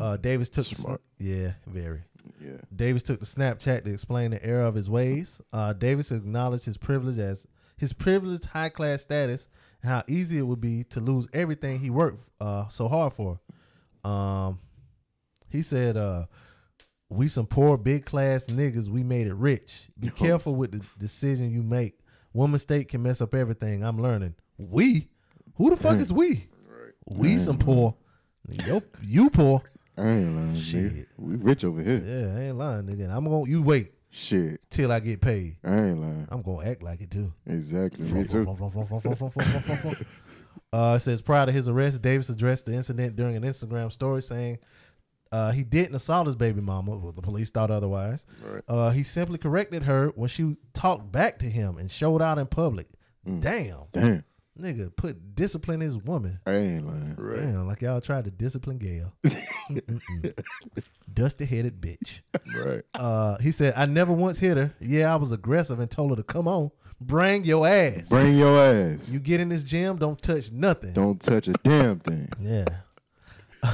Uh, 0.00 0.16
Davis 0.16 0.48
took 0.48 0.66
the 0.66 1.00
yeah, 1.18 1.52
very. 1.66 2.02
Yeah. 2.40 2.58
Davis 2.74 3.02
took 3.02 3.20
the 3.20 3.26
Snapchat 3.26 3.84
to 3.84 3.92
explain 3.92 4.32
the 4.32 4.44
error 4.44 4.64
of 4.64 4.74
his 4.74 4.90
ways. 4.90 5.40
Uh, 5.52 5.72
Davis 5.72 6.10
acknowledged 6.10 6.64
his 6.64 6.76
privilege 6.76 7.18
as 7.18 7.46
his 7.76 7.92
privileged 7.92 8.46
high 8.46 8.68
class 8.68 9.02
status 9.02 9.48
and 9.82 9.90
how 9.90 10.02
easy 10.08 10.38
it 10.38 10.42
would 10.42 10.60
be 10.60 10.84
to 10.84 11.00
lose 11.00 11.28
everything 11.32 11.80
he 11.80 11.90
worked 11.90 12.28
uh, 12.40 12.68
so 12.68 12.88
hard 12.88 13.12
for. 13.12 13.40
Um, 14.04 14.60
he 15.48 15.62
said, 15.62 15.96
uh, 15.96 16.26
"We 17.08 17.28
some 17.28 17.46
poor 17.46 17.76
big 17.76 18.04
class 18.04 18.46
niggas. 18.46 18.88
We 18.88 19.02
made 19.02 19.26
it 19.26 19.34
rich. 19.34 19.88
Be 19.98 20.08
careful 20.10 20.54
with 20.54 20.72
the 20.72 20.82
decision 20.98 21.50
you 21.50 21.62
make. 21.62 21.98
One 22.32 22.50
mistake 22.50 22.88
can 22.88 23.02
mess 23.02 23.20
up 23.20 23.34
everything. 23.34 23.82
I'm 23.82 24.00
learning. 24.00 24.34
We, 24.58 25.08
who 25.54 25.70
the 25.70 25.76
fuck 25.76 25.96
is 25.98 26.12
we? 26.12 26.48
We 27.06 27.38
some 27.38 27.58
poor. 27.58 27.94
Yo, 28.66 28.82
you 29.02 29.30
poor. 29.30 29.62
I 29.98 30.08
ain't 30.08 30.36
lying, 30.36 30.54
Shit. 30.56 30.92
nigga. 30.92 31.06
We 31.16 31.36
rich 31.36 31.64
over 31.64 31.82
here. 31.82 32.02
Yeah, 32.04 32.38
I 32.38 32.42
ain't 32.48 32.58
lying, 32.58 32.84
nigga. 32.86 33.08
I'm 33.08 33.24
gonna 33.24 33.48
you 33.48 33.62
wait 33.62 33.92
Shit. 34.10 34.60
till 34.70 34.92
I 34.92 35.00
get 35.00 35.20
paid. 35.22 35.56
I 35.64 35.74
ain't 35.74 36.00
lying. 36.00 36.28
I'm 36.30 36.42
gonna 36.42 36.68
act 36.68 36.82
like 36.82 37.00
it 37.00 37.10
too. 37.10 37.32
Exactly. 37.46 38.04
Me 38.04 38.24
too. 38.24 38.46
Uh, 40.72 40.94
it 40.96 41.00
says 41.00 41.22
prior 41.22 41.46
to 41.46 41.52
his 41.52 41.68
arrest, 41.68 42.02
Davis 42.02 42.28
addressed 42.28 42.66
the 42.66 42.74
incident 42.74 43.16
during 43.16 43.36
an 43.36 43.42
Instagram 43.44 43.90
story, 43.90 44.20
saying 44.20 44.58
uh, 45.32 45.50
he 45.52 45.64
didn't 45.64 45.94
assault 45.94 46.26
his 46.26 46.36
baby 46.36 46.60
mama. 46.60 46.96
Well, 46.96 47.12
the 47.12 47.22
police 47.22 47.50
thought 47.50 47.70
otherwise. 47.70 48.26
Right. 48.42 48.62
Uh, 48.68 48.90
he 48.90 49.02
simply 49.02 49.38
corrected 49.38 49.82
her 49.84 50.08
when 50.14 50.28
she 50.28 50.56
talked 50.74 51.10
back 51.12 51.38
to 51.40 51.46
him 51.46 51.78
and 51.78 51.90
showed 51.90 52.22
out 52.22 52.38
in 52.38 52.46
public. 52.46 52.88
Damn, 53.40 53.86
Damn. 53.92 54.22
nigga, 54.56 54.94
put 54.94 55.34
discipline 55.34 55.82
in 55.82 55.86
his 55.86 55.96
woman. 55.96 56.38
I 56.46 56.52
ain't 56.52 56.86
lying. 56.86 57.16
Right. 57.18 57.40
Damn, 57.40 57.66
like 57.66 57.82
y'all 57.82 58.00
tried 58.00 58.24
to 58.26 58.30
discipline 58.30 58.78
Gayle. 58.78 59.12
Dusty 61.12 61.44
headed 61.44 61.80
bitch. 61.80 62.20
Right. 62.54 62.82
Uh, 62.94 63.38
he 63.38 63.50
said, 63.50 63.74
I 63.76 63.86
never 63.86 64.12
once 64.12 64.38
hit 64.38 64.56
her. 64.56 64.74
Yeah, 64.80 65.12
I 65.12 65.16
was 65.16 65.32
aggressive 65.32 65.80
and 65.80 65.90
told 65.90 66.10
her 66.10 66.16
to 66.16 66.22
come 66.22 66.46
on, 66.46 66.70
bring 67.00 67.44
your 67.44 67.66
ass. 67.66 68.08
Bring 68.08 68.36
your 68.36 68.58
ass. 68.60 69.08
You 69.08 69.18
get 69.18 69.40
in 69.40 69.48
this 69.48 69.62
gym, 69.64 69.96
don't 69.96 70.20
touch 70.20 70.52
nothing. 70.52 70.92
Don't 70.92 71.20
touch 71.20 71.48
a 71.48 71.52
damn 71.64 71.98
thing. 72.00 72.28
Yeah. 72.40 72.66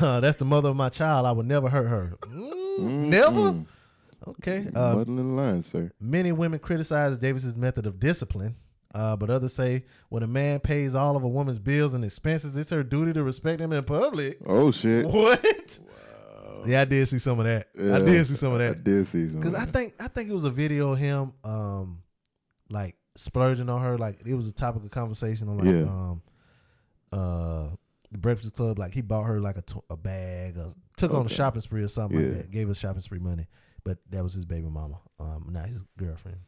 Uh, 0.01 0.21
that's 0.25 0.37
the 0.37 0.45
mother 0.45 0.69
of 0.71 0.77
my 0.77 0.89
child. 0.89 1.27
I 1.27 1.33
would 1.33 1.47
never 1.47 1.69
hurt 1.69 1.87
her. 1.89 2.17
Mm, 2.29 3.09
never? 3.09 3.65
Okay. 4.29 4.67
Uh, 4.75 4.95
Muddling 4.97 5.17
the 5.17 5.23
line, 5.43 5.63
sir. 5.63 5.91
many 6.01 6.31
women 6.33 6.59
criticize 6.61 7.19
Davis's 7.19 7.57
method 7.57 7.87
of 7.87 7.99
discipline, 7.99 8.55
uh, 8.95 9.17
but 9.17 9.31
others 9.31 9.53
say 9.53 9.85
when 10.11 10.23
a 10.23 10.27
man 10.29 10.61
pays 10.61 10.95
all 10.95 11.17
of 11.17 11.25
a 11.25 11.29
woman's 11.29 11.59
bills 11.59 11.93
and 11.95 12.05
expenses, 12.05 12.57
it's 12.57 12.71
her 12.71 12.83
duty 12.85 13.13
to 13.15 13.23
respect 13.25 13.61
him 13.61 13.73
in 13.73 13.83
public. 13.85 14.39
Oh 14.47 14.71
shit. 14.71 15.07
What? 15.07 15.79
Yeah, 16.65 16.83
I 16.83 16.85
did 16.85 17.09
see 17.09 17.19
some 17.19 17.41
of 17.41 17.45
that. 17.47 17.67
I 17.77 17.99
did 17.99 18.25
see 18.25 18.37
some 18.37 18.53
of 18.53 18.59
that. 18.61 18.71
I 18.71 18.75
did 18.81 19.09
see 19.09 19.27
some. 19.29 19.41
Because 19.41 19.55
I 19.55 19.65
think 19.65 19.95
I 19.99 20.07
think 20.07 20.31
it 20.31 20.33
was 20.33 20.45
a 20.45 20.51
video 20.51 20.93
of 20.93 20.99
him 20.99 21.33
um 21.43 22.03
like 22.71 22.95
splurging 23.17 23.69
on 23.69 23.81
her. 23.83 23.99
Like 23.99 24.21
it 24.25 24.35
was 24.35 24.47
a 24.47 24.53
topic 24.53 24.85
of 24.85 24.91
conversation 24.93 25.49
on 25.49 25.59
like 25.59 25.67
Yeah. 25.67 25.91
um 25.91 26.23
uh 27.13 27.67
the 28.13 28.19
Breakfast 28.19 28.55
Club. 28.55 28.79
Like 28.79 28.95
he 28.95 29.01
bought 29.01 29.25
her 29.25 29.41
like 29.41 29.57
a, 29.57 29.63
t- 29.63 29.81
a 29.91 29.97
bag 29.97 30.57
or 30.57 30.71
took 30.97 31.13
on 31.13 31.27
a 31.27 31.29
shopping 31.29 31.61
spree 31.63 31.83
or 31.83 31.89
something 31.89 32.19
Yeah. 32.21 32.27
like 32.29 32.37
that. 32.37 32.51
Gave 32.51 32.69
her 32.69 32.75
shopping 32.75 33.03
spree 33.03 33.19
money. 33.19 33.47
But 33.85 33.99
that 34.11 34.23
was 34.23 34.35
his 34.35 34.45
baby 34.45 34.69
mama. 34.69 34.99
Um 35.19 35.49
not 35.51 35.67
his 35.67 35.83
girlfriend. 35.97 36.39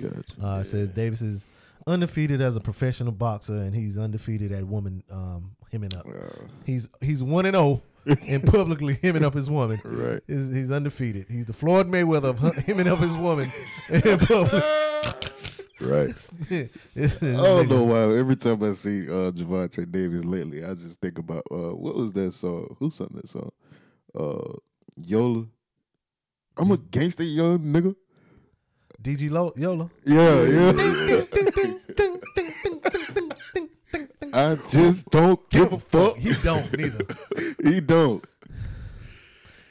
Gotcha. 0.00 0.22
Uh 0.46 0.60
it 0.60 0.64
says 0.64 0.90
Davis 0.90 1.22
is 1.22 1.46
undefeated 1.86 2.40
as 2.40 2.54
a 2.56 2.60
professional 2.60 3.12
boxer 3.12 3.54
and 3.54 3.74
he's 3.74 3.98
undefeated 3.98 4.52
at 4.52 4.64
woman 4.66 5.02
um 5.10 5.56
hemming 5.70 5.94
up. 5.96 6.06
He's 6.64 6.88
he's 7.00 7.22
one 7.22 7.46
and 7.46 7.56
oh 7.56 7.82
and 8.26 8.44
publicly 8.52 8.98
hemming 9.02 9.24
up 9.24 9.34
his 9.34 9.48
woman. 9.48 9.80
Right. 9.84 10.20
He's, 10.26 10.52
he's 10.52 10.70
undefeated. 10.70 11.26
He's 11.30 11.46
the 11.46 11.52
Floyd 11.52 11.88
Mayweather 11.88 12.30
of 12.30 12.38
hemming 12.58 12.88
up 12.88 12.98
his 12.98 13.14
woman 13.16 13.50
in 13.88 14.18
public. 14.18 14.64
Right. 15.82 16.30
I 16.50 16.68
don't 17.20 17.68
know 17.68 17.84
why. 17.84 18.16
Every 18.18 18.36
time 18.36 18.62
I 18.62 18.72
see 18.72 19.08
uh, 19.08 19.30
Gervonta 19.32 19.90
Davis 19.90 20.24
lately, 20.24 20.64
I 20.64 20.74
just 20.74 21.00
think 21.00 21.18
about 21.18 21.44
uh, 21.50 21.74
what 21.74 21.94
was 21.96 22.12
that 22.12 22.34
song? 22.34 22.76
Who 22.78 22.90
sung 22.90 23.10
that 23.14 23.28
song? 23.28 23.50
Uh, 24.14 24.54
Yola. 24.96 25.46
I'm 26.56 26.70
a 26.70 26.76
gangster 26.76 27.24
young 27.24 27.58
nigga. 27.60 27.96
DG 29.02 29.30
Lo- 29.30 29.52
Yola. 29.56 29.90
Yeah, 30.04 30.42
yeah. 30.44 31.24
I 34.34 34.54
just 34.70 35.10
don't 35.10 35.48
give 35.50 35.72
a 35.72 35.78
fuck. 35.78 36.16
He 36.16 36.32
don't 36.42 36.76
neither. 36.76 37.04
He 37.62 37.80
don't. 37.80 38.24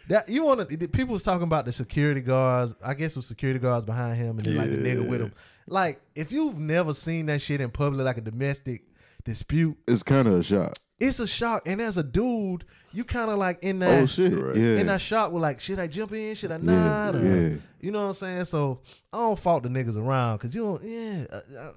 That 0.09 0.27
you 0.27 0.43
want 0.43 0.69
to? 0.69 0.87
People 0.87 1.13
was 1.13 1.23
talking 1.23 1.43
about 1.43 1.65
the 1.65 1.71
security 1.71 2.21
guards. 2.21 2.75
I 2.83 2.93
guess 2.93 3.11
it 3.11 3.17
was 3.17 3.27
security 3.27 3.59
guards 3.59 3.85
behind 3.85 4.17
him, 4.17 4.37
and 4.37 4.45
then 4.45 4.57
like 4.57 4.69
the 4.69 4.77
nigga 4.77 5.07
with 5.07 5.21
him. 5.21 5.33
Like 5.67 6.01
if 6.15 6.31
you've 6.31 6.57
never 6.59 6.93
seen 6.93 7.27
that 7.27 7.41
shit 7.41 7.61
in 7.61 7.69
public, 7.71 8.03
like 8.05 8.17
a 8.17 8.21
domestic 8.21 8.83
dispute, 9.23 9.77
It's 9.87 10.03
kind 10.03 10.27
of 10.27 10.35
a 10.35 10.43
shock. 10.43 10.77
it's 10.99 11.19
a 11.19 11.27
shock. 11.27 11.63
And 11.67 11.79
as 11.81 11.97
a 11.97 12.03
dude, 12.03 12.65
you 12.93 13.03
kind 13.03 13.29
of 13.31 13.37
like 13.37 13.63
in 13.63 13.79
that. 13.79 14.01
Oh 14.01 14.05
shit! 14.05 14.33
Right. 14.33 14.55
Yeah. 14.55 14.77
in 14.79 14.87
that 14.87 14.99
shock 15.01 15.31
with 15.31 15.41
like, 15.41 15.59
should 15.59 15.79
I 15.79 15.87
jump 15.87 16.11
in? 16.13 16.35
Should 16.35 16.51
I 16.51 16.57
not? 16.57 17.15
Or- 17.15 17.23
yeah. 17.23 17.55
You 17.79 17.91
know 17.91 18.01
what 18.01 18.07
I'm 18.07 18.13
saying? 18.13 18.45
So 18.45 18.81
I 19.13 19.17
don't 19.17 19.39
fault 19.39 19.63
the 19.63 19.69
niggas 19.69 19.97
around 19.97 20.37
because 20.37 20.53
you 20.53 20.61
don't. 20.63 20.83
Yeah, 20.83 21.25
uh, 21.31 21.59
uh, 21.59 21.71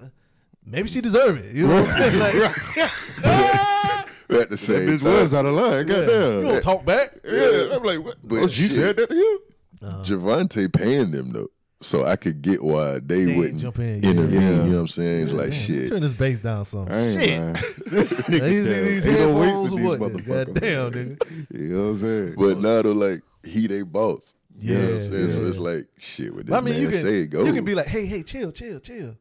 maybe 0.65 0.87
she 0.89 1.01
deserve 1.01 1.37
it. 1.37 1.53
You 1.55 1.67
know 1.67 1.81
what 1.81 1.89
I'm 1.89 1.97
saying? 1.97 2.19
Like, 2.19 2.35
At 4.27 4.49
the 4.49 4.55
that 4.55 4.57
same 4.57 4.89
bitch 4.89 5.03
time. 5.03 5.13
was 5.13 5.33
out 5.33 5.45
of 5.45 5.53
line. 5.53 5.87
you 5.87 5.93
Goddamn. 5.93 6.41
don't 6.43 6.61
talk 6.63 6.85
back. 6.85 7.17
Yeah, 7.23 7.69
I'm 7.75 7.83
like, 7.83 8.03
what? 8.03 8.17
But 8.23 8.35
oh, 8.39 8.47
she 8.47 8.63
shit. 8.63 8.71
said 8.71 8.97
that 8.97 9.09
to 9.09 9.15
you? 9.15 9.41
Gervonta 9.81 10.71
paying 10.73 11.11
them 11.11 11.29
though. 11.29 11.47
So 11.85 12.03
I 12.03 12.15
could 12.15 12.41
get 12.41 12.63
why 12.63 12.99
they, 12.99 13.21
ain't 13.21 13.37
wouldn't 13.37 13.59
jump 13.61 13.77
in, 13.79 14.01
yeah. 14.01 14.09
intervene. 14.09 14.41
Yeah. 14.41 14.49
You 14.49 14.55
know 14.55 14.69
what 14.73 14.79
I'm 14.81 14.87
saying? 14.87 15.23
It's 15.23 15.33
like 15.33 15.49
Man, 15.51 15.59
shit. 15.59 15.89
Turn 15.89 16.01
this 16.01 16.13
bass 16.13 16.39
down 16.39 16.65
some. 16.65 16.87
I 16.89 16.97
ain't 16.97 17.21
Shit. 17.57 17.75
this 17.91 18.21
nigga 18.23 18.49
These, 18.49 18.65
down. 18.67 18.83
these 18.85 19.07
Ain't 19.07 19.19
no 19.19 19.35
weights 19.35 19.51
headphones 19.51 19.71
in 19.71 19.73
or 19.73 19.77
these 19.77 19.99
what? 19.99 19.99
motherfuckers. 20.13 20.45
God 20.47 20.53
damn, 20.61 20.91
nigga. 20.91 21.47
You 21.59 21.67
know 21.67 21.83
what 21.83 21.89
I'm 21.89 21.95
saying? 21.97 22.35
But 22.37 22.57
now 22.57 22.81
they're 22.81 22.93
like 22.93 23.21
he 23.43 23.67
they 23.67 23.83
boss. 23.83 24.33
You 24.59 24.73
know 24.73 24.81
what 24.81 24.89
I'm 24.89 24.95
Yeah, 24.97 25.03
saying? 25.09 25.29
So 25.29 25.41
yeah. 25.41 25.47
it's 25.47 25.59
like 25.59 25.87
shit. 25.99 26.33
With 26.35 26.45
this 26.47 26.51
But 26.53 26.57
I 26.57 26.61
mean, 26.61 26.73
man 26.73 26.81
you 26.81 26.87
can 26.89 26.97
say 27.01 27.19
it 27.19 27.27
go. 27.27 27.43
you 27.45 27.53
can 27.53 27.63
be 27.65 27.75
like, 27.75 27.87
hey, 27.87 28.05
hey, 28.07 28.23
chill, 28.23 28.51
chill, 28.51 28.79
chill. 28.79 29.15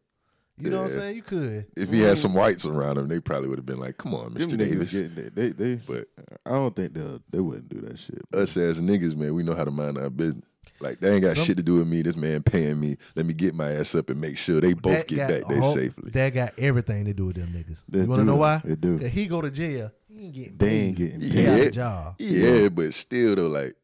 You 0.56 0.70
know 0.70 0.78
what 0.78 0.84
I'm 0.84 0.90
Yeah. 0.90 0.96
saying? 0.96 1.16
You 1.16 1.22
could. 1.22 1.66
if 1.76 1.90
he 1.90 2.00
had 2.00 2.16
some 2.16 2.32
whites 2.32 2.64
around 2.64 2.96
him, 2.96 3.08
they 3.08 3.18
probably 3.20 3.48
would 3.48 3.58
have 3.58 3.66
been 3.66 3.80
like, 3.80 3.98
"Come 3.98 4.14
on, 4.14 4.34
Them 4.34 4.48
Mr. 4.48 4.52
niggas 4.54 4.58
Davis." 4.58 4.92
getting 4.92 5.14
that. 5.16 5.34
They, 5.34 5.48
they, 5.50 5.74
But 5.74 6.06
I 6.46 6.50
don't 6.50 6.74
think 6.76 6.94
they 6.94 7.18
they 7.30 7.40
wouldn't 7.40 7.68
do 7.68 7.80
that 7.82 7.98
shit. 7.98 8.22
us 8.32 8.56
as 8.56 8.80
niggas, 8.80 9.16
man, 9.16 9.34
we 9.34 9.42
know 9.42 9.54
how 9.54 9.64
to 9.64 9.72
mind 9.72 9.98
our 9.98 10.10
business. 10.10 10.44
Like 10.80 11.00
they 11.00 11.12
ain't 11.14 11.22
got 11.22 11.36
Some- 11.36 11.44
shit 11.46 11.56
to 11.58 11.62
do 11.62 11.76
with 11.78 11.88
me. 11.88 12.02
This 12.02 12.16
man 12.16 12.42
paying 12.42 12.78
me. 12.80 12.96
Let 13.14 13.26
me 13.26 13.34
get 13.34 13.54
my 13.54 13.70
ass 13.72 13.94
up 13.94 14.10
and 14.10 14.20
make 14.20 14.36
sure 14.36 14.60
they 14.60 14.74
both 14.74 15.06
get 15.06 15.28
back 15.28 15.48
there 15.48 15.62
safely. 15.62 16.10
That 16.10 16.30
got 16.34 16.52
everything 16.58 17.04
to 17.06 17.12
do 17.14 17.26
with 17.26 17.36
them 17.36 17.48
niggas. 17.48 17.84
They 17.88 18.00
you 18.00 18.06
want 18.06 18.20
to 18.20 18.24
know 18.24 18.36
why? 18.36 18.60
They 18.64 18.74
do. 18.74 18.98
he 18.98 19.26
go 19.26 19.40
to 19.40 19.50
jail. 19.50 19.90
He 20.08 20.26
ain't 20.26 20.34
getting 20.34 20.56
They 20.56 20.66
paid. 20.68 20.86
ain't 20.88 20.96
getting 20.96 21.20
paid. 21.20 21.32
got 21.32 21.58
Yeah. 21.58 21.64
a 21.64 21.70
job. 21.70 22.14
Yeah, 22.18 22.68
but 22.68 22.94
still 22.94 23.34
though, 23.36 23.46
like 23.48 23.74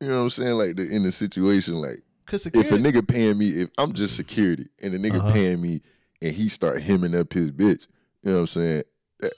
you 0.00 0.08
know 0.08 0.16
what 0.16 0.22
I'm 0.24 0.30
saying? 0.30 0.52
Like 0.52 0.76
the, 0.76 0.88
in 0.88 1.02
the 1.04 1.12
situation, 1.12 1.74
like 1.74 2.02
if 2.30 2.46
a 2.46 2.76
nigga 2.76 3.06
paying 3.06 3.38
me, 3.38 3.50
if 3.62 3.70
I'm 3.78 3.92
just 3.92 4.14
security 4.16 4.68
and 4.82 4.92
the 4.92 4.98
nigga 4.98 5.18
Uh-huh. 5.20 5.32
paying 5.32 5.60
me 5.62 5.80
and 6.20 6.34
he 6.34 6.48
start 6.48 6.82
hemming 6.82 7.14
up 7.14 7.32
his 7.32 7.50
bitch, 7.50 7.86
you 8.22 8.30
know 8.30 8.34
what 8.34 8.40
I'm 8.40 8.46
saying? 8.48 8.82
That, 9.20 9.32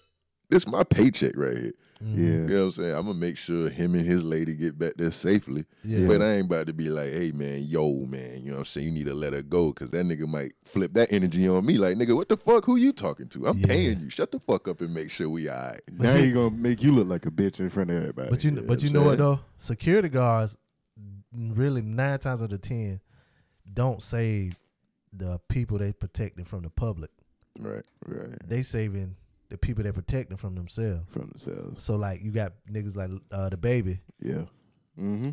this 0.50 0.66
my 0.66 0.82
paycheck 0.82 1.36
right 1.36 1.56
here. 1.56 1.72
Mm-hmm. 2.02 2.18
You 2.18 2.24
Yeah. 2.32 2.46
know 2.46 2.54
what 2.58 2.64
I'm 2.64 2.70
saying? 2.70 2.94
I'm 2.94 3.06
gonna 3.06 3.14
make 3.18 3.36
sure 3.36 3.68
him 3.68 3.94
and 3.94 4.06
his 4.06 4.22
lady 4.22 4.54
get 4.54 4.78
back 4.78 4.94
there 4.96 5.10
safely. 5.10 5.64
Yeah. 5.84 6.06
But 6.06 6.22
I 6.22 6.34
ain't 6.34 6.46
about 6.46 6.68
to 6.68 6.72
be 6.72 6.90
like, 6.90 7.10
hey 7.10 7.32
man, 7.32 7.64
yo 7.64 7.92
man, 8.06 8.40
you 8.42 8.50
know 8.50 8.52
what 8.54 8.58
I'm 8.60 8.64
saying? 8.66 8.86
You 8.86 8.92
need 8.92 9.06
to 9.06 9.14
let 9.14 9.32
her 9.32 9.42
go 9.42 9.72
because 9.72 9.90
that 9.90 10.04
nigga 10.06 10.28
might 10.28 10.52
flip 10.64 10.92
that 10.94 11.12
energy 11.12 11.48
on 11.48 11.66
me. 11.66 11.76
Like, 11.76 11.96
nigga, 11.96 12.14
what 12.14 12.28
the 12.28 12.36
fuck? 12.36 12.64
Who 12.66 12.76
you 12.76 12.92
talking 12.92 13.26
to? 13.30 13.48
I'm 13.48 13.58
Yeah. 13.58 13.66
paying 13.66 14.00
you. 14.00 14.10
Shut 14.10 14.30
the 14.30 14.38
fuck 14.38 14.68
up 14.68 14.80
and 14.80 14.94
make 14.94 15.10
sure 15.10 15.28
we 15.28 15.48
all 15.48 15.56
right. 15.56 15.80
Now 15.90 16.14
he 16.16 16.30
gonna 16.32 16.50
make 16.54 16.82
you 16.82 16.92
look 16.92 17.08
like 17.08 17.26
a 17.26 17.30
bitch 17.30 17.58
in 17.58 17.68
front 17.68 17.90
of 17.90 17.96
everybody. 17.96 18.30
But 18.30 18.44
you, 18.44 18.52
know 18.52 18.62
but 18.62 18.82
you 18.82 18.88
I'm 18.90 18.94
know 18.94 19.02
what 19.02 19.18
though? 19.18 19.40
Security 19.56 20.08
guards, 20.08 20.56
really 21.36 21.82
nine 21.82 22.18
times 22.20 22.42
out 22.42 22.52
of 22.52 22.60
ten, 22.60 23.00
don't 23.72 24.02
save 24.02 24.54
the 25.12 25.40
people 25.48 25.78
they 25.78 25.92
protecting 25.92 26.44
from 26.44 26.62
the 26.62 26.70
public. 26.70 27.10
Right. 27.58 27.82
Right. 28.06 28.38
They 28.46 28.62
saving 28.62 29.16
the 29.50 29.58
people 29.58 29.82
they 29.84 29.92
protecting 29.92 30.36
from 30.36 30.54
themselves. 30.54 31.04
From 31.10 31.28
themselves. 31.28 31.84
So 31.84 31.96
like 31.96 32.22
you 32.22 32.30
got 32.30 32.52
niggas 32.70 32.96
like 32.96 33.10
uh, 33.30 33.48
the 33.48 33.56
baby, 33.56 34.00
Yeah. 34.20 34.44
Mm-hmm. 34.98 35.30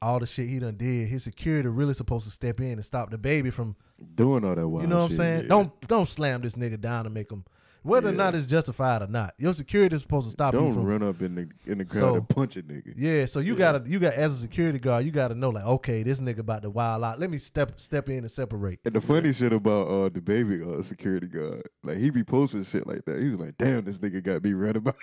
all 0.00 0.20
the 0.20 0.26
shit 0.26 0.48
he 0.48 0.58
done 0.60 0.76
did. 0.76 1.08
His 1.08 1.24
security 1.24 1.68
really 1.68 1.94
supposed 1.94 2.24
to 2.26 2.30
step 2.30 2.60
in 2.60 2.72
and 2.72 2.84
stop 2.84 3.10
the 3.10 3.18
baby 3.18 3.50
from. 3.50 3.76
Doing 4.14 4.44
all 4.44 4.54
that 4.54 4.68
wild 4.68 4.82
you 4.82 4.88
know 4.88 4.98
what 4.98 5.10
I'm 5.10 5.12
saying? 5.12 5.42
yeah. 5.42 5.48
Don't 5.48 5.88
don't 5.88 6.08
slam 6.08 6.42
this 6.42 6.54
nigga 6.56 6.80
down 6.80 7.06
and 7.06 7.14
make 7.14 7.30
him. 7.30 7.44
Whether 7.84 8.08
or 8.08 8.12
not 8.12 8.34
it's 8.34 8.46
justified 8.46 9.02
or 9.02 9.06
not, 9.06 9.34
your 9.38 9.52
security 9.52 9.94
is 9.94 10.00
supposed 10.02 10.26
to 10.26 10.30
stop 10.30 10.54
you 10.54 10.60
Don't 10.60 10.72
from 10.72 10.84
run 10.86 11.02
up 11.02 11.20
in 11.20 11.34
the 11.34 11.48
in 11.70 11.78
the 11.78 11.84
crowd 11.84 12.00
So- 12.00 12.14
and 12.16 12.28
punch 12.28 12.56
a 12.56 12.62
nigga. 12.62 12.94
Yeah, 12.96 13.26
so 13.26 13.40
you 13.40 13.52
Yeah. 13.52 13.58
gotta 13.58 13.82
you 13.90 13.98
got 13.98 14.14
as 14.14 14.32
a 14.32 14.36
security 14.36 14.78
guard, 14.78 15.04
you 15.04 15.10
gotta 15.10 15.34
know 15.34 15.50
like, 15.50 15.64
okay, 15.66 16.02
this 16.02 16.18
nigga 16.18 16.38
about 16.38 16.62
to 16.62 16.70
wild 16.70 17.04
out. 17.04 17.20
Let 17.20 17.30
me 17.30 17.36
step 17.38 17.78
step 17.78 18.08
in 18.08 18.18
and 18.18 18.30
separate. 18.30 18.80
And 18.86 18.94
the 18.94 19.00
funny 19.02 19.32
shit 19.34 19.52
about 19.52 19.88
uh 19.88 20.08
the 20.08 20.22
baby 20.22 20.62
uh 20.62 20.82
security 20.82 21.26
guard, 21.26 21.68
like 21.82 21.98
he 21.98 22.08
be 22.10 22.24
posting 22.24 22.64
shit 22.64 22.86
like 22.86 23.04
that. 23.04 23.20
He 23.20 23.28
was 23.28 23.38
like, 23.38 23.58
"Damn, 23.58 23.84
this 23.84 23.98
nigga 23.98 24.22
got 24.22 24.42
me 24.42 24.54
right 24.54 24.74
about." 24.76 24.96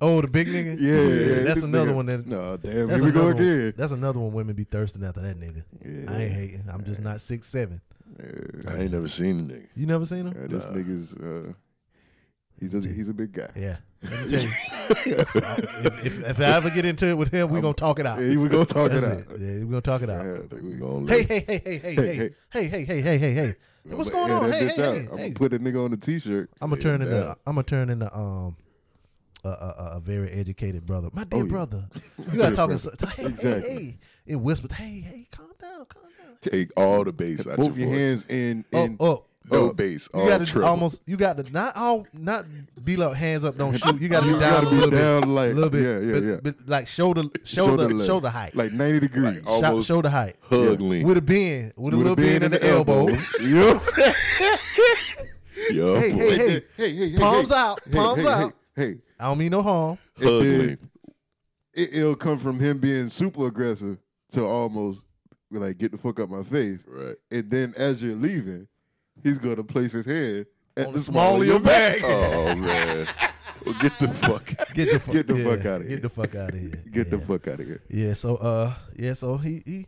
Oh, 0.00 0.20
the 0.20 0.28
big 0.28 0.46
nigga. 0.46 0.76
yeah, 0.80 1.00
yeah, 1.38 1.42
that's 1.42 1.62
another 1.62 1.90
nigga- 1.90 1.94
one. 1.96 2.06
That 2.06 2.26
No, 2.26 2.56
damn, 2.56 2.86
that's 2.88 3.02
here 3.02 3.10
we 3.10 3.12
go 3.12 3.26
another 3.28 3.34
one- 3.34 3.42
again. 3.42 3.74
That's 3.76 3.92
another 3.92 4.20
one. 4.20 4.32
Women 4.32 4.54
be 4.54 4.62
thirsting 4.64 5.02
after 5.04 5.22
that 5.22 5.40
nigga. 5.40 5.64
Yeah. 5.84 6.12
I 6.12 6.22
ain't 6.22 6.32
hating. 6.32 6.64
I'm 6.72 6.84
just 6.84 7.00
not 7.00 7.20
six 7.20 7.48
seven. 7.48 7.80
I 8.68 8.76
ain't 8.78 8.92
never 8.92 9.08
seen 9.08 9.40
a 9.40 9.52
nigga. 9.54 9.66
You 9.74 9.86
never 9.86 10.06
seen 10.06 10.26
him? 10.26 10.34
Uh, 10.40 10.46
this 10.48 10.64
nigga's 10.66 11.14
uh, 11.14 11.52
he's 12.60 12.74
a 12.74 12.80
he's 12.88 13.08
a 13.08 13.14
big 13.14 13.32
guy. 13.32 13.48
Yeah. 13.56 13.76
Let 14.02 14.20
me 14.24 14.28
tell 14.30 14.42
you. 14.42 14.50
if, 14.90 16.06
if, 16.06 16.18
if 16.28 16.40
I 16.40 16.44
ever 16.44 16.70
get 16.70 16.84
into 16.84 17.06
it 17.06 17.14
with 17.16 17.32
him, 17.32 17.50
we're 17.50 17.60
gonna 17.60 17.74
talk 17.74 17.98
it 17.98 18.06
out. 18.06 18.20
Yeah, 18.20 18.36
we 18.36 18.48
gonna 18.48 18.64
talk 18.64 18.92
it 18.92 19.00
That's 19.00 19.06
out. 19.06 19.34
it. 19.34 19.40
Yeah, 19.40 19.52
we 19.64 19.70
gonna 19.70 19.80
talk 19.80 20.02
it 20.02 20.10
out. 20.10 20.24
Yeah, 20.24 20.32
I 20.34 20.46
think 20.46 20.62
we 20.62 20.72
Gonna 20.74 21.08
Hey, 21.10 21.18
let- 21.18 21.28
hey, 21.28 21.44
hey, 21.46 21.58
hey, 21.58 21.78
hey, 21.78 21.94
Hey, 22.50 22.68
hey, 22.68 22.68
hey, 22.68 22.68
hey, 22.68 22.84
hey, 22.84 23.00
hey, 23.00 23.18
hey, 23.18 23.32
hey. 23.34 23.54
What's 23.84 24.10
going 24.10 24.30
air 24.30 24.36
on? 24.38 24.50
that 24.50 24.60
Hey, 24.62 24.68
bitch 24.68 24.76
hey, 24.76 24.82
out. 24.84 24.94
hey, 24.96 25.08
I'm 25.10 25.18
hey. 25.18 25.30
gonna 25.30 25.34
put 25.34 25.52
a 25.54 25.58
nigga 25.58 25.84
on 25.84 25.90
the 25.90 25.96
t-shirt. 25.96 26.50
I'm 26.60 26.70
gonna 26.70 26.82
turn 26.82 27.02
into. 27.02 27.30
I'm 27.46 27.54
gonna 27.54 27.62
turn 27.64 27.90
into 27.90 28.16
um 28.16 28.56
a, 29.44 29.48
a, 29.48 29.52
a- 29.52 29.96
a 29.96 30.00
very 30.00 30.30
educated 30.30 30.84
brother. 30.86 31.08
My 31.12 31.24
dear 31.24 31.40
Oh, 31.40 31.44
yeah. 31.44 31.48
brother, 31.50 31.88
you 32.32 32.38
gotta 32.38 32.54
talk. 32.56 32.70
in 32.70 32.78
Hey, 32.78 33.24
Exactly. 33.26 33.60
hey, 33.68 33.74
hey, 33.84 33.98
in 34.26 34.42
whispers. 34.42 34.72
Hey, 34.72 35.00
hey, 35.00 35.26
calm 35.32 35.48
down, 35.60 35.86
calm 35.86 36.02
down. 36.24 36.36
Take 36.40 36.70
all 36.76 37.02
the 37.04 37.12
bass 37.12 37.46
out 37.46 37.56
Both 37.56 37.76
your 37.78 37.88
your 37.88 37.88
voice. 37.88 37.98
hands 37.98 38.26
in 38.28 38.64
Up, 38.72 39.00
up. 39.02 39.24
No 39.50 39.58
oh, 39.64 39.68
up. 39.70 39.76
bass, 39.76 40.08
You 40.14 40.26
gotta 40.28 40.66
almost. 40.66 41.02
You 41.06 41.16
got 41.16 41.36
to 41.38 41.50
not 41.52 41.76
all 41.76 42.06
not 42.12 42.46
be 42.84 42.96
like 42.96 43.14
hands 43.16 43.44
up, 43.44 43.56
don't 43.56 43.76
shoot. 43.78 44.00
You 44.00 44.08
gotta 44.08 44.26
be 44.32 44.38
down 44.38 44.64
a 44.64 44.68
little 44.68 44.90
down 44.90 45.20
bit, 45.22 45.28
like- 45.28 45.54
little 45.54 45.70
bit, 45.70 45.82
yeah, 45.82 45.98
yeah, 46.06 46.12
but- 46.12 46.22
yeah. 46.24 46.36
but 46.42 46.54
like 46.68 46.86
shoulder, 46.86 47.22
shoulder, 47.44 47.88
shoulder, 47.88 47.94
level. 47.94 48.30
height, 48.30 48.54
like 48.54 48.72
ninety 48.72 49.00
degrees. 49.00 49.24
Like, 49.36 49.44
Sho- 49.44 49.48
almost 49.50 49.88
shoulder 49.88 50.08
height, 50.10 50.36
hug 50.42 50.80
length. 50.80 51.06
with 51.06 51.16
a 51.16 51.22
bend, 51.22 51.72
with 51.76 51.94
a 51.94 51.96
little 51.96 52.16
bend 52.16 52.44
in 52.44 52.50
the 52.52 52.64
elbow. 52.66 53.08
you 53.40 53.54
know 53.56 53.66
what 53.74 53.74
I'm 53.74 53.78
saying? 53.80 54.14
Yeah, 55.72 56.00
Hey, 56.00 56.12
boy. 56.12 56.18
hey, 56.18 56.36
hey, 56.38 56.62
hey, 56.76 56.94
hey, 56.96 57.10
hey, 57.10 57.18
palms 57.18 57.50
hey. 57.50 57.56
out, 57.56 57.80
Hey, 57.84 57.92
palms 57.92 58.22
hey, 58.22 58.28
out. 58.28 58.52
Hey, 58.76 58.82
hey. 58.86 58.98
I 59.20 59.24
don't 59.24 59.38
mean 59.38 59.50
no 59.50 59.60
harm. 59.62 59.98
Hug 60.22 60.42
then- 60.44 60.78
It, 61.74 61.94
it'll 61.94 62.14
come 62.16 62.38
from 62.38 62.58
him 62.60 62.78
being 62.78 63.08
super 63.08 63.46
aggressive 63.48 63.98
to 64.32 64.44
almost 64.44 65.02
like 65.50 65.76
get 65.78 65.90
the 65.92 65.98
fuck 65.98 66.20
up 66.20 66.30
my 66.30 66.42
face. 66.42 66.84
Right. 66.86 67.16
And 67.30 67.50
then 67.50 67.74
as 67.76 68.02
you're 68.02 68.14
leaving, 68.16 68.66
he's 69.22 69.38
gonna 69.38 69.64
place 69.64 69.92
his 69.92 70.06
hand 70.06 70.46
at 70.76 70.86
On 70.86 70.92
the 70.92 70.98
the 70.98 71.04
small 71.04 71.40
of 71.40 71.46
your 71.46 71.60
back. 71.60 72.00
back. 72.00 72.04
Oh 72.04 72.54
man. 72.54 73.08
Well, 73.66 73.74
get 73.80 73.98
the 73.98 74.08
fuck. 74.08 74.46
Get 74.74 74.92
the 74.92 75.00
fuck, 75.00 75.12
Get 75.14 75.26
the 75.26 75.36
yeah, 75.36 75.44
fuck 75.56 75.66
outta 75.66 75.84
here. 75.84 75.96
Get 75.96 76.02
the 76.02 76.08
fuck 76.08 76.34
out 76.36 76.50
of 76.54 76.60
here. 76.60 76.82
Get 76.92 77.10
the 77.10 77.18
fuck 77.18 77.48
out 77.48 77.58
of 77.60 77.66
here. 77.66 77.82
Yeah. 77.90 78.14
So 78.14 78.36
uh, 78.36 78.72
yeah. 78.96 79.14
So 79.14 79.36
he 79.36 79.62
he 79.66 79.86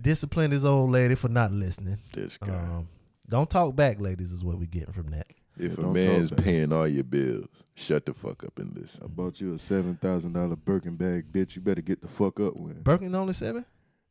disciplined 0.00 0.52
his 0.52 0.64
old 0.64 0.90
lady 0.90 1.14
for 1.14 1.28
not 1.28 1.52
listening. 1.52 1.98
This 2.12 2.36
guy. 2.36 2.48
Um, 2.52 2.88
don't 3.28 3.48
talk 3.48 3.76
back, 3.76 4.00
ladies. 4.00 4.32
Is 4.32 4.42
what 4.44 4.58
we 4.58 4.66
getting 4.66 4.92
from 4.92 5.10
that. 5.12 5.28
if 5.56 5.78
yeah, 5.78 5.84
a 5.84 5.88
man's 5.88 6.32
paying 6.32 6.72
all 6.72 6.88
your 6.88 7.04
bills, 7.04 7.46
shut 7.76 8.04
the 8.04 8.12
fuck 8.14 8.42
up 8.44 8.58
and 8.58 8.76
listen. 8.76 9.04
I 9.04 9.06
bought 9.06 9.40
you 9.40 9.54
a 9.54 9.58
seven 9.58 9.94
thousand 9.94 10.32
dollar 10.32 10.56
Birkin 10.56 10.96
bag, 10.96 11.30
bitch. 11.32 11.54
You 11.54 11.62
better 11.62 11.82
get 11.82 12.02
the 12.02 12.08
fuck 12.08 12.40
up 12.40 12.56
with. 12.56 12.82
Birkin 12.82 13.14
only 13.14 13.32
seven. 13.34 13.64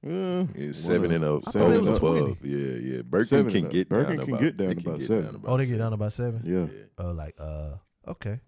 Yeah, 0.06 0.46
It's 0.56 0.80
seven 0.80 1.12
and 1.12 1.24
up, 1.24 1.44
I 1.48 1.52
thought 1.52 1.72
it 1.72 1.76
over 1.78 1.90
was 1.92 2.00
twelve. 2.00 2.38
Yeah, 2.44 2.76
yeah. 2.96 3.02
Birkin 3.04 3.26
Seven 3.28 3.52
can 3.52 3.70
get 3.70 3.88
Birkin 3.88 4.18
down 4.18 4.26
can 4.26 4.34
about, 4.34 4.42
get 4.42 4.58
down 4.58 4.68
they 4.68 4.74
about 4.74 5.00
get 5.00 5.08
seven. 5.08 5.24
down 5.26 5.36
about 5.36 5.52
Oh, 5.54 5.58
they 5.58 5.66
get 5.66 5.78
down 5.78 5.94
about 5.94 6.14
seven. 6.14 6.42
Yeah, 6.44 7.04
Uh, 7.06 7.14
like 7.14 7.36
uh, 7.40 7.76
okay. 8.08 8.40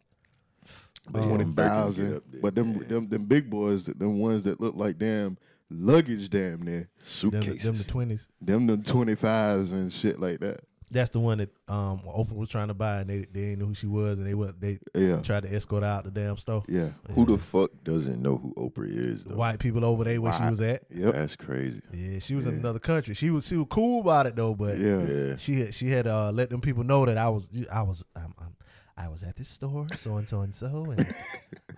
But 1.09 1.23
Um, 1.23 1.29
when 1.29 1.39
them 1.39 1.53
Birkins 1.53 1.55
get 1.55 1.65
thousand. 1.69 2.15
up 2.17 2.23
there, 2.31 2.41
But 2.41 2.55
them, 2.55 2.73
yeah. 2.73 2.87
them 2.87 3.07
them 3.09 3.25
big 3.25 3.49
boys, 3.49 3.85
them 3.85 4.19
ones 4.19 4.43
that 4.43 4.59
look 4.59 4.75
like 4.75 4.97
damn 4.97 5.37
luggage, 5.69 6.29
damn 6.29 6.61
near. 6.61 6.79
Them, 6.81 6.87
suitcases. 6.99 7.63
them 7.63 7.75
the 7.77 7.83
twenties. 7.85 8.27
Them 8.41 8.67
the 8.67 8.77
twenty 8.77 9.15
fives 9.15 9.71
and 9.71 9.93
shit 9.93 10.19
like 10.19 10.39
that. 10.41 10.61
That's 10.91 11.09
the 11.09 11.19
one 11.19 11.39
that 11.39 11.49
um 11.67 11.99
Oprah 12.05 12.35
was 12.35 12.49
trying 12.49 12.67
to 12.67 12.73
buy, 12.73 12.99
and 13.01 13.09
they 13.09 13.17
they 13.19 13.41
didn't 13.41 13.59
know 13.59 13.65
who 13.65 13.73
she 13.73 13.87
was, 13.87 14.19
and 14.19 14.27
they 14.27 14.33
went 14.35 14.61
they 14.61 14.77
Yeah, 14.93 15.17
tried 15.21 15.43
to 15.43 15.53
escort 15.53 15.83
her 15.83 15.89
out 15.89 16.03
the 16.05 16.11
damn 16.11 16.37
store. 16.37 16.63
yeah. 16.67 16.89
Who 17.11 17.25
the 17.25 17.37
fuck 17.37 17.71
doesn't 17.83 18.21
know 18.21 18.37
who 18.37 18.53
Oprah 18.53 18.87
is? 18.87 19.23
Though? 19.23 19.35
white 19.35 19.59
people 19.59 19.83
over 19.83 20.03
there 20.03 20.21
where 20.21 20.33
she 20.33 20.43
was 20.43 20.61
at. 20.61 20.83
Yep. 20.93 21.13
That's 21.13 21.35
crazy. 21.35 21.81
Yeah, 21.91 22.19
she 22.19 22.35
was 22.35 22.45
in 22.45 22.55
another 22.55 22.79
country. 22.79 23.13
She 23.15 23.29
was 23.31 23.47
she 23.47 23.57
was 23.57 23.67
cool 23.69 24.01
about 24.01 24.27
it 24.27 24.35
though, 24.35 24.53
but 24.53 24.77
Yeah. 24.77 25.01
Yeah. 25.01 25.35
she 25.37 25.61
had, 25.61 25.73
she 25.73 25.89
had 25.89 26.07
uh 26.07 26.31
let 26.31 26.49
them 26.49 26.61
people 26.61 26.83
know 26.83 27.05
that 27.05 27.17
I 27.17 27.29
was 27.29 27.49
I 27.71 27.81
was 27.81 28.03
um, 28.15 28.33
um, 28.39 28.54
I 28.97 29.09
was 29.09 29.23
at 29.23 29.35
this 29.35 29.49
store 29.49 29.87
so 29.95 30.15
and 30.17 30.27
so 30.27 30.41
and 30.41 30.55
so 30.55 30.85
and 30.89 31.13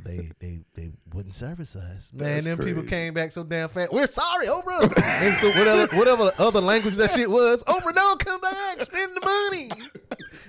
they 0.06 0.32
they 0.40 0.60
they 0.76 0.92
wouldn't 1.14 1.34
service 1.34 1.76
us. 1.76 2.12
Man, 2.14 2.44
That's 2.44 2.46
them 2.46 2.58
people 2.60 2.84
came 2.84 3.14
back 3.14 3.32
so 3.32 3.44
damn 3.44 3.70
fast. 3.70 3.92
We're 3.92 4.06
sorry, 4.08 4.48
Oprah. 4.48 4.82
and 5.04 5.36
so 5.38 5.50
whatever 5.50 5.96
whatever 5.96 6.32
other 6.38 6.62
language 6.62 6.96
that 6.96 7.12
shit 7.12 7.30
was, 7.30 7.64
Oprah, 7.64 7.94
don't 7.96 8.24
come 8.24 8.40
back, 8.40 8.82
spend 8.82 9.16
the 9.16 9.22
money. 9.22 9.70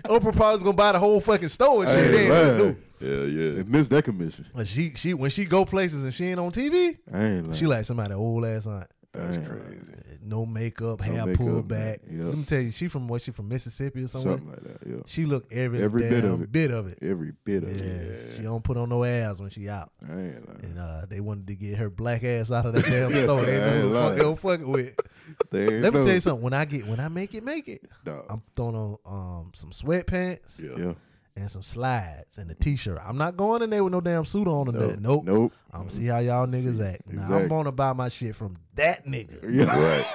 Oprah 0.05 0.35
probably 0.36 0.57
was 0.57 0.62
gonna 0.62 0.77
buy 0.77 0.93
the 0.93 0.99
whole 0.99 1.20
fucking 1.20 1.49
store 1.49 1.85
and 1.85 1.93
shit. 1.93 2.15
ain't 2.15 2.28
They 2.28 2.49
ain't 2.49 2.59
do. 2.59 2.77
Yeah, 3.01 3.24
yeah. 3.24 3.55
They 3.55 3.62
missed 3.62 3.90
that 3.93 4.05
commission. 4.05 4.47
But 4.55 4.69
she 4.69 4.93
she 4.95 5.15
when 5.15 5.31
she 5.31 5.47
go 5.47 5.65
places 5.65 6.05
and 6.05 6.12
she 6.12 6.27
ain't 6.27 6.40
on 6.40 6.51
TV, 6.51 6.99
I 7.12 7.24
ain't 7.24 7.47
like 7.49 7.57
she 7.57 7.66
like 7.66 7.86
somebody 7.86 8.12
old 8.12 8.45
ass 8.45 8.66
aunt. 8.66 8.89
That's 9.12 9.39
I 9.39 9.40
ain't 9.40 9.49
crazy. 9.49 9.93
No 10.29 10.45
makeup, 10.45 11.01
hair 11.01 11.25
makeup, 11.25 11.39
pulled 11.39 11.69
back. 11.69 12.01
Yep. 12.11 12.25
Let 12.27 12.37
me 12.39 12.45
tell 12.45 12.61
you, 12.61 12.71
she 12.71 12.89
from 12.89 13.09
what? 13.09 13.23
She 13.23 13.31
from 13.31 13.49
Mississippi 13.49 14.03
or 14.05 14.09
somewhere. 14.09 14.37
something 14.37 14.51
like 14.53 14.63
that. 14.81 14.87
Yeah, 14.89 14.97
She 15.07 15.25
looked 15.25 15.53
every 15.53 15.83
Every 15.83 16.03
damn 16.03 16.11
bit 16.11 16.25
of 16.25 16.43
it. 16.43 16.53
Bit 16.53 16.71
of 16.71 16.87
it. 16.87 16.99
every 17.01 17.33
bit 17.45 17.63
of 17.65 17.75
Yeah, 17.77 17.85
it. 17.85 18.35
she 18.37 18.43
don't 18.43 18.63
put 18.63 18.77
on 18.77 18.91
no 18.91 19.05
ass 19.05 19.41
when 19.41 19.49
she 19.51 19.69
out. 19.69 19.91
I 20.07 20.13
ain't 20.13 20.47
lying. 20.49 20.61
And 20.65 20.79
uh, 20.79 21.07
they 21.09 21.21
wanted 21.21 21.47
to 21.49 21.55
get 21.57 21.79
her 21.79 21.89
black 21.89 22.25
ass 22.25 22.53
out 22.53 22.67
of 22.67 22.75
that 22.75 22.85
damn 22.85 23.11
store. 23.25 23.43
They 23.43 23.57
know 23.59 23.67
ain't 23.67 23.83
who 23.83 23.89
the 23.89 23.95
fuck 23.95 24.03
lying. 24.05 24.17
they 24.17 24.23
don't 24.23 24.39
fucking 24.39 24.69
with. 24.69 25.01
Let 25.53 25.71
me 25.73 25.81
know. 25.81 25.91
tell 26.05 26.15
you 26.15 26.21
something. 26.21 26.43
When 26.43 26.53
I 26.53 26.65
get 26.67 26.87
when 26.87 27.01
I 27.01 27.09
make 27.09 27.35
it, 27.35 27.43
make 27.43 27.67
it. 27.69 27.83
Dog. 28.05 28.27
I'm 28.29 28.43
throwing 28.55 28.77
on 28.77 28.99
um 29.07 29.53
some 29.55 29.71
sweatpants 29.71 30.63
Yeah. 30.63 30.85
yeah. 30.87 30.93
And 31.39 31.51
some 31.51 31.62
slides 31.62 32.39
and 32.39 32.51
a 32.51 32.55
t-shirt. 32.55 33.01
I'm 33.05 33.16
not 33.16 33.36
going 33.36 33.62
in 33.62 33.70
there 33.70 33.85
with 33.85 33.93
no 33.93 34.01
damn 34.01 34.24
suit 34.24 34.47
on 34.47 34.69
or 34.69 34.73
No. 34.73 34.81
nothing. 34.81 35.02
Nope. 35.02 35.24
Nope. 35.24 35.52
I'm 35.73 35.81
gonna 35.81 35.90
see 35.90 36.06
how 36.06 36.19
y'all 36.19 36.47
niggas 36.47 36.85
act. 36.85 37.02
Now 37.06 37.36
I'm 37.36 37.48
gonna 37.48 37.73
buy 37.73 37.93
my 37.93 38.09
shit 38.09 38.35
from 38.35 38.56
that 38.74 39.06
nigga. 39.06 39.39
Yeah. 39.51 39.65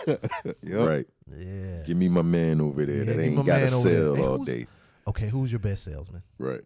Right. 0.05 0.19
Yep. 0.63 0.87
Right. 0.87 1.07
Yeah. 1.35 1.83
Give 1.85 1.97
me 1.97 2.09
my 2.09 2.21
man 2.21 2.61
over 2.61 2.85
there 2.85 3.03
Yeah, 3.03 3.13
that 3.13 3.23
ain't 3.23 3.35
got 3.37 3.43
to 3.45 3.49
man 3.49 3.69
sell 3.69 4.15
Hey, 4.15 4.21
all 4.21 4.37
day. 4.43 4.67
Okay, 5.07 5.27
who's 5.29 5.51
your 5.51 5.59
best 5.59 5.83
salesman? 5.83 6.23
Right. 6.37 6.61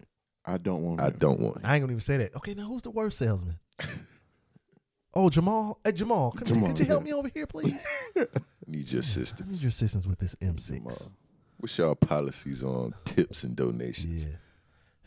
I 0.45 0.57
don't 0.57 0.83
want. 0.83 1.01
I 1.01 1.07
him. 1.07 1.15
don't 1.19 1.39
want. 1.39 1.61
I 1.63 1.75
ain't 1.75 1.83
gonna 1.83 1.93
even 1.93 2.01
say 2.01 2.17
that. 2.17 2.35
Okay, 2.35 2.53
now 2.53 2.65
who's 2.67 2.81
the 2.81 2.89
worst 2.91 3.17
salesman? 3.17 3.59
oh, 5.13 5.29
Jamal. 5.29 5.79
Hey, 5.83 5.91
Jamal, 5.91 6.31
come 6.31 6.47
Jamal, 6.47 6.65
here. 6.67 6.69
Could 6.69 6.79
you 6.79 6.85
help 6.85 7.03
yeah. 7.03 7.11
me 7.11 7.13
over 7.13 7.29
here, 7.29 7.45
please? 7.47 7.85
Need 8.15 8.15
your 8.15 8.27
I 8.27 8.71
need 8.71 8.93
assistance. 8.99 9.61
your 9.61 9.69
assistance 9.69 10.05
with 10.05 10.19
this 10.19 10.35
M6. 10.35 10.77
Jamal. 10.77 11.11
What's 11.57 11.77
y'all 11.77 11.95
policies 11.95 12.63
on 12.63 12.93
tips 13.03 13.43
and 13.43 13.55
donations? 13.55 14.25
Yeah. 14.25 14.31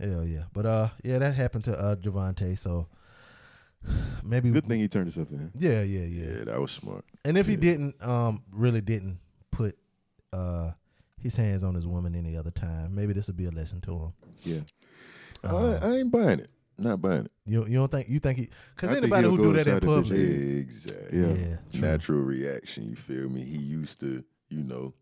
Hell 0.00 0.24
yeah. 0.24 0.44
But 0.52 0.66
uh 0.66 0.88
yeah, 1.04 1.18
that 1.18 1.34
happened 1.34 1.64
to 1.64 1.78
uh 1.78 1.96
Gervonta, 1.96 2.56
so 2.56 2.86
maybe 4.24 4.50
Good 4.50 4.66
thing 4.66 4.80
he 4.80 4.88
turned 4.88 5.12
himself 5.12 5.30
in. 5.30 5.50
Yeah, 5.54 5.82
yeah, 5.82 6.06
yeah. 6.06 6.38
Yeah, 6.38 6.44
that 6.44 6.60
was 6.60 6.70
smart. 6.70 7.04
And 7.24 7.36
if 7.36 7.46
he 7.46 7.56
didn't 7.56 8.02
um 8.02 8.42
really 8.50 8.80
didn't 8.80 9.18
put 9.50 9.76
uh 10.32 10.72
his 11.20 11.36
hands 11.36 11.62
on 11.62 11.74
his 11.74 11.86
woman 11.86 12.14
any 12.14 12.36
other 12.36 12.50
time, 12.50 12.94
maybe 12.94 13.12
this 13.12 13.26
would 13.26 13.36
be 13.36 13.44
a 13.44 13.50
lesson 13.50 13.80
to 13.82 13.92
him. 13.92 14.12
Yeah. 14.42 14.60
Uh, 15.44 15.78
I, 15.82 15.86
I 15.86 15.96
ain't 15.96 16.10
buying 16.10 16.40
it. 16.40 16.50
Not 16.78 17.02
buying 17.02 17.26
it. 17.26 17.32
You 17.44 17.66
you 17.66 17.74
don't 17.74 17.90
think 17.90 18.08
you 18.08 18.20
think 18.20 18.38
he 18.38 18.48
cuz 18.76 18.90
anybody 18.90 19.28
who 19.28 19.36
do 19.36 19.52
that 19.52 19.66
in 19.66 19.74
inside 19.74 19.82
the 19.82 19.86
bitch 19.86 20.02
public. 20.02 20.18
Exactly. 20.18 21.18
Yeah. 21.18 21.56
yeah. 21.72 21.80
Natural 21.80 22.20
reaction. 22.20 22.88
You 22.88 22.96
feel 22.96 23.28
me? 23.28 23.42
He 23.42 23.58
used 23.58 24.00
to, 24.00 24.24
you 24.48 24.62
know. 24.62 24.94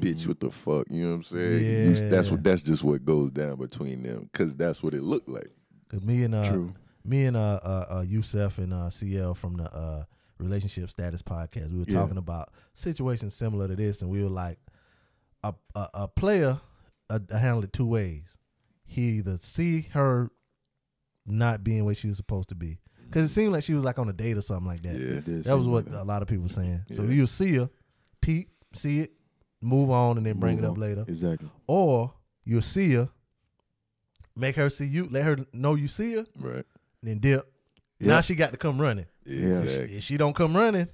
Bitch 0.00 0.26
what 0.26 0.40
the 0.40 0.50
fuck. 0.50 0.86
You 0.90 1.04
know 1.04 1.10
what 1.10 1.16
I'm 1.16 1.22
saying? 1.24 1.58
He 1.60 1.66
used- 1.90 2.10
that's 2.10 2.30
what. 2.30 2.42
That's 2.44 2.62
just 2.62 2.84
what 2.84 3.04
goes 3.04 3.30
down 3.30 3.56
between 3.56 4.02
them. 4.02 4.28
Cause 4.32 4.54
that's 4.56 4.82
what 4.82 4.94
it 4.94 5.02
looked 5.02 5.28
like. 5.28 5.48
Cause 5.88 6.02
me 6.02 6.22
and 6.24 6.34
uh 6.34 6.44
True. 6.44 6.74
me 7.04 7.24
and 7.24 7.36
uh, 7.36 7.60
uh, 7.62 7.86
uh 7.98 8.04
Yusef 8.06 8.58
and 8.58 8.72
uh 8.74 8.90
CL 8.90 9.34
from 9.34 9.54
the 9.56 9.72
uh 9.74 10.04
relationship 10.38 10.88
status 10.90 11.22
podcast, 11.22 11.72
we 11.72 11.78
were 11.80 11.84
Yeah. 11.88 12.00
talking 12.00 12.16
about 12.18 12.50
situations 12.74 13.34
similar 13.34 13.66
to 13.68 13.74
this, 13.76 14.02
and 14.02 14.10
we 14.10 14.22
were 14.22 14.28
like, 14.30 14.58
a 15.42 15.54
a, 15.74 15.88
a 15.94 16.08
player 16.08 16.60
uh, 17.10 17.18
handled 17.30 17.64
it 17.64 17.72
two 17.72 17.86
ways. 17.86 18.38
He 18.84 19.02
either 19.18 19.36
see 19.38 19.82
her 19.92 20.30
not 21.26 21.62
being 21.64 21.84
where 21.84 21.94
she 21.94 22.08
was 22.08 22.16
supposed 22.16 22.48
to 22.50 22.54
be, 22.54 22.78
because 23.04 23.24
it 23.26 23.28
seemed 23.30 23.52
like 23.52 23.62
she 23.64 23.74
was 23.74 23.84
like 23.84 23.98
on 23.98 24.08
a 24.08 24.12
date 24.12 24.36
or 24.36 24.42
something 24.42 24.66
like 24.66 24.82
that. 24.82 24.94
Yeah. 24.94 25.16
It 25.18 25.24
did 25.24 25.44
That 25.44 25.58
was 25.58 25.66
what 25.68 25.84
like 25.86 25.92
that. 25.94 26.02
a 26.02 26.04
lot 26.04 26.22
of 26.22 26.28
people 26.28 26.44
were 26.44 26.48
saying. 26.48 26.82
So 26.92 27.02
you'll 27.04 27.26
see 27.26 27.54
her, 27.56 27.68
peep, 28.20 28.50
see 28.74 29.00
it, 29.00 29.12
move 29.60 29.90
on, 29.90 30.16
and 30.16 30.26
then 30.26 30.38
bring 30.38 30.56
Move 30.56 30.64
it 30.64 30.66
up 30.68 30.74
on. 30.74 30.80
later. 30.80 31.04
Exactly. 31.08 31.48
Or 31.66 32.14
you'll 32.44 32.62
see 32.62 32.92
her, 32.94 33.08
make 34.36 34.56
her 34.56 34.70
see 34.70 34.86
you, 34.86 35.08
let 35.10 35.24
her 35.24 35.36
know 35.52 35.74
you 35.74 35.88
see 35.88 36.14
her, 36.14 36.26
Right. 36.38 36.64
then 37.02 37.18
dip. 37.18 37.50
Now 38.00 38.20
she 38.20 38.34
got 38.34 38.52
to 38.52 38.56
come 38.56 38.80
running. 38.80 39.06
Yeah. 39.24 39.60
Exactly. 39.60 39.96
If 39.96 40.04
she 40.04 40.16
don't 40.16 40.34
come 40.34 40.56
running, 40.56 40.86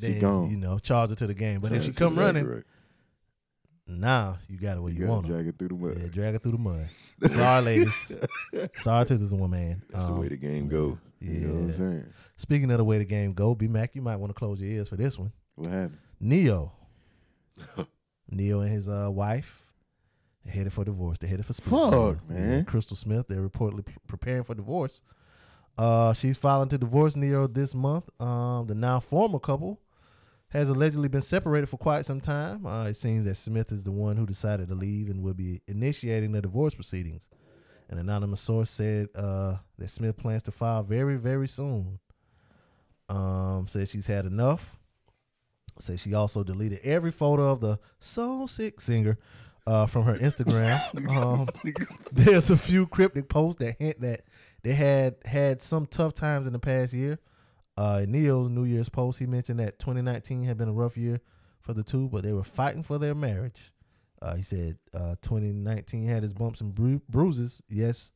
She 0.00 0.08
then 0.12 0.20
gone. 0.20 0.50
you 0.50 0.56
know 0.58 0.78
charge 0.78 1.10
her 1.10 1.16
to 1.16 1.26
the 1.26 1.34
game. 1.34 1.60
But 1.60 1.72
if 1.72 1.82
she 1.82 1.88
That's 1.88 1.98
come 1.98 2.12
exactly 2.12 2.42
running, 2.42 2.54
right. 2.56 2.64
now 3.86 4.38
you 4.48 4.58
got 4.58 4.76
it 4.76 4.80
where 4.80 4.92
you, 4.92 5.00
You 5.04 5.06
want 5.06 5.26
her. 5.26 5.32
drag 5.34 5.46
it 5.46 5.58
through 5.58 5.68
the 5.68 5.74
mud. 5.74 5.98
Yeah, 6.00 6.08
drag 6.08 6.34
it 6.34 6.42
through 6.42 6.52
the 6.52 6.58
mud. 6.58 6.88
Sorry, 7.30 7.62
ladies. 7.64 8.12
Sorry 8.78 9.06
to 9.06 9.16
this 9.16 9.30
woman. 9.32 9.82
That's 9.90 10.06
the 10.06 10.12
Um, 10.12 10.20
way 10.20 10.28
the 10.28 10.36
game 10.36 10.68
go. 10.68 10.98
yeah. 11.20 11.30
You 11.30 11.40
know 11.40 11.54
what 11.54 11.60
I'm 11.74 11.76
saying? 11.78 12.06
Speaking 12.36 12.70
of 12.70 12.78
the 12.78 12.84
way 12.84 12.98
the 12.98 13.04
game 13.04 13.32
go, 13.32 13.54
B 13.54 13.68
Mac, 13.68 13.94
you 13.94 14.02
might 14.02 14.16
want 14.16 14.30
to 14.30 14.34
close 14.34 14.60
your 14.60 14.70
ears 14.70 14.88
for 14.88 14.96
this 14.96 15.18
one. 15.18 15.32
What 15.54 15.70
happened? 15.70 15.98
Neo. 16.20 16.72
Ne-Yo 18.30 18.60
and 18.60 18.70
his 18.72 18.88
uh, 18.88 19.08
wife 19.10 19.66
are 20.46 20.50
headed 20.50 20.72
for 20.72 20.84
divorce. 20.84 21.18
They're 21.18 21.30
headed 21.30 21.46
for 21.46 21.52
split. 21.52 21.92
Fuck, 21.92 22.28
man. 22.28 22.64
Crystal 22.64 22.96
Smith, 22.96 23.28
they're 23.28 23.46
reportedly 23.46 23.86
p- 23.86 23.94
preparing 24.06 24.42
for 24.44 24.54
divorce. 24.54 25.02
Uh, 25.76 26.12
she's 26.12 26.38
filing 26.38 26.68
to 26.68 26.78
divorce 26.78 27.16
Ne-Yo 27.16 27.46
this 27.48 27.74
month. 27.74 28.08
Um, 28.20 28.66
the 28.66 28.74
now 28.74 29.00
former 29.00 29.38
couple 29.38 29.80
has 30.48 30.68
allegedly 30.68 31.08
been 31.08 31.20
separated 31.22 31.68
for 31.68 31.76
quite 31.78 32.04
some 32.04 32.20
time. 32.20 32.64
Uh, 32.64 32.84
it 32.86 32.94
seems 32.94 33.26
that 33.26 33.34
Smith 33.34 33.72
is 33.72 33.82
the 33.82 33.90
one 33.90 34.16
who 34.16 34.24
decided 34.24 34.68
to 34.68 34.74
leave 34.74 35.10
and 35.10 35.22
will 35.22 35.34
be 35.34 35.60
initiating 35.66 36.30
the 36.32 36.40
divorce 36.40 36.74
proceedings. 36.74 37.28
An 37.88 37.98
anonymous 37.98 38.40
source 38.40 38.70
said 38.70 39.08
uh, 39.14 39.56
that 39.78 39.88
Smith 39.90 40.16
plans 40.16 40.42
to 40.44 40.52
file 40.52 40.82
very, 40.82 41.16
very 41.16 41.48
soon. 41.48 41.98
Um, 43.08 43.66
said 43.68 43.88
she's 43.90 44.06
had 44.06 44.26
enough. 44.26 44.76
Said 45.78 46.00
she 46.00 46.14
also 46.14 46.44
deleted 46.44 46.80
every 46.84 47.10
photo 47.10 47.50
of 47.50 47.60
the 47.60 47.78
So 47.98 48.46
Sick 48.46 48.80
singer 48.80 49.18
uh, 49.66 49.86
from 49.86 50.04
her 50.04 50.14
Instagram. 50.14 50.78
um, 51.16 51.46
there's 52.12 52.50
a 52.50 52.56
few 52.56 52.86
cryptic 52.86 53.28
posts 53.28 53.58
that 53.60 53.76
hint 53.78 54.00
that 54.00 54.22
they 54.62 54.74
had 54.74 55.16
had 55.24 55.60
some 55.60 55.86
tough 55.86 56.14
times 56.14 56.46
in 56.46 56.52
the 56.52 56.58
past 56.58 56.92
year. 56.92 57.18
Uh, 57.76 58.00
in 58.04 58.12
Ne-Yo's 58.12 58.50
New 58.50 58.64
Year's 58.64 58.88
post, 58.88 59.18
he 59.18 59.26
mentioned 59.26 59.58
that 59.58 59.78
2019 59.80 60.44
had 60.44 60.56
been 60.56 60.68
a 60.68 60.72
rough 60.72 60.96
year 60.96 61.20
for 61.60 61.74
the 61.74 61.82
two, 61.82 62.08
but 62.08 62.22
they 62.22 62.32
were 62.32 62.44
fighting 62.44 62.82
for 62.84 62.98
their 62.98 63.14
marriage. 63.14 63.72
Uh, 64.22 64.36
he 64.36 64.42
said 64.42 64.78
uh, 64.94 65.16
2019 65.22 66.06
had 66.06 66.22
its 66.22 66.32
bumps 66.32 66.60
and 66.60 66.74
bru- 66.74 67.02
bruises. 67.08 67.62
Yes, 67.68 68.12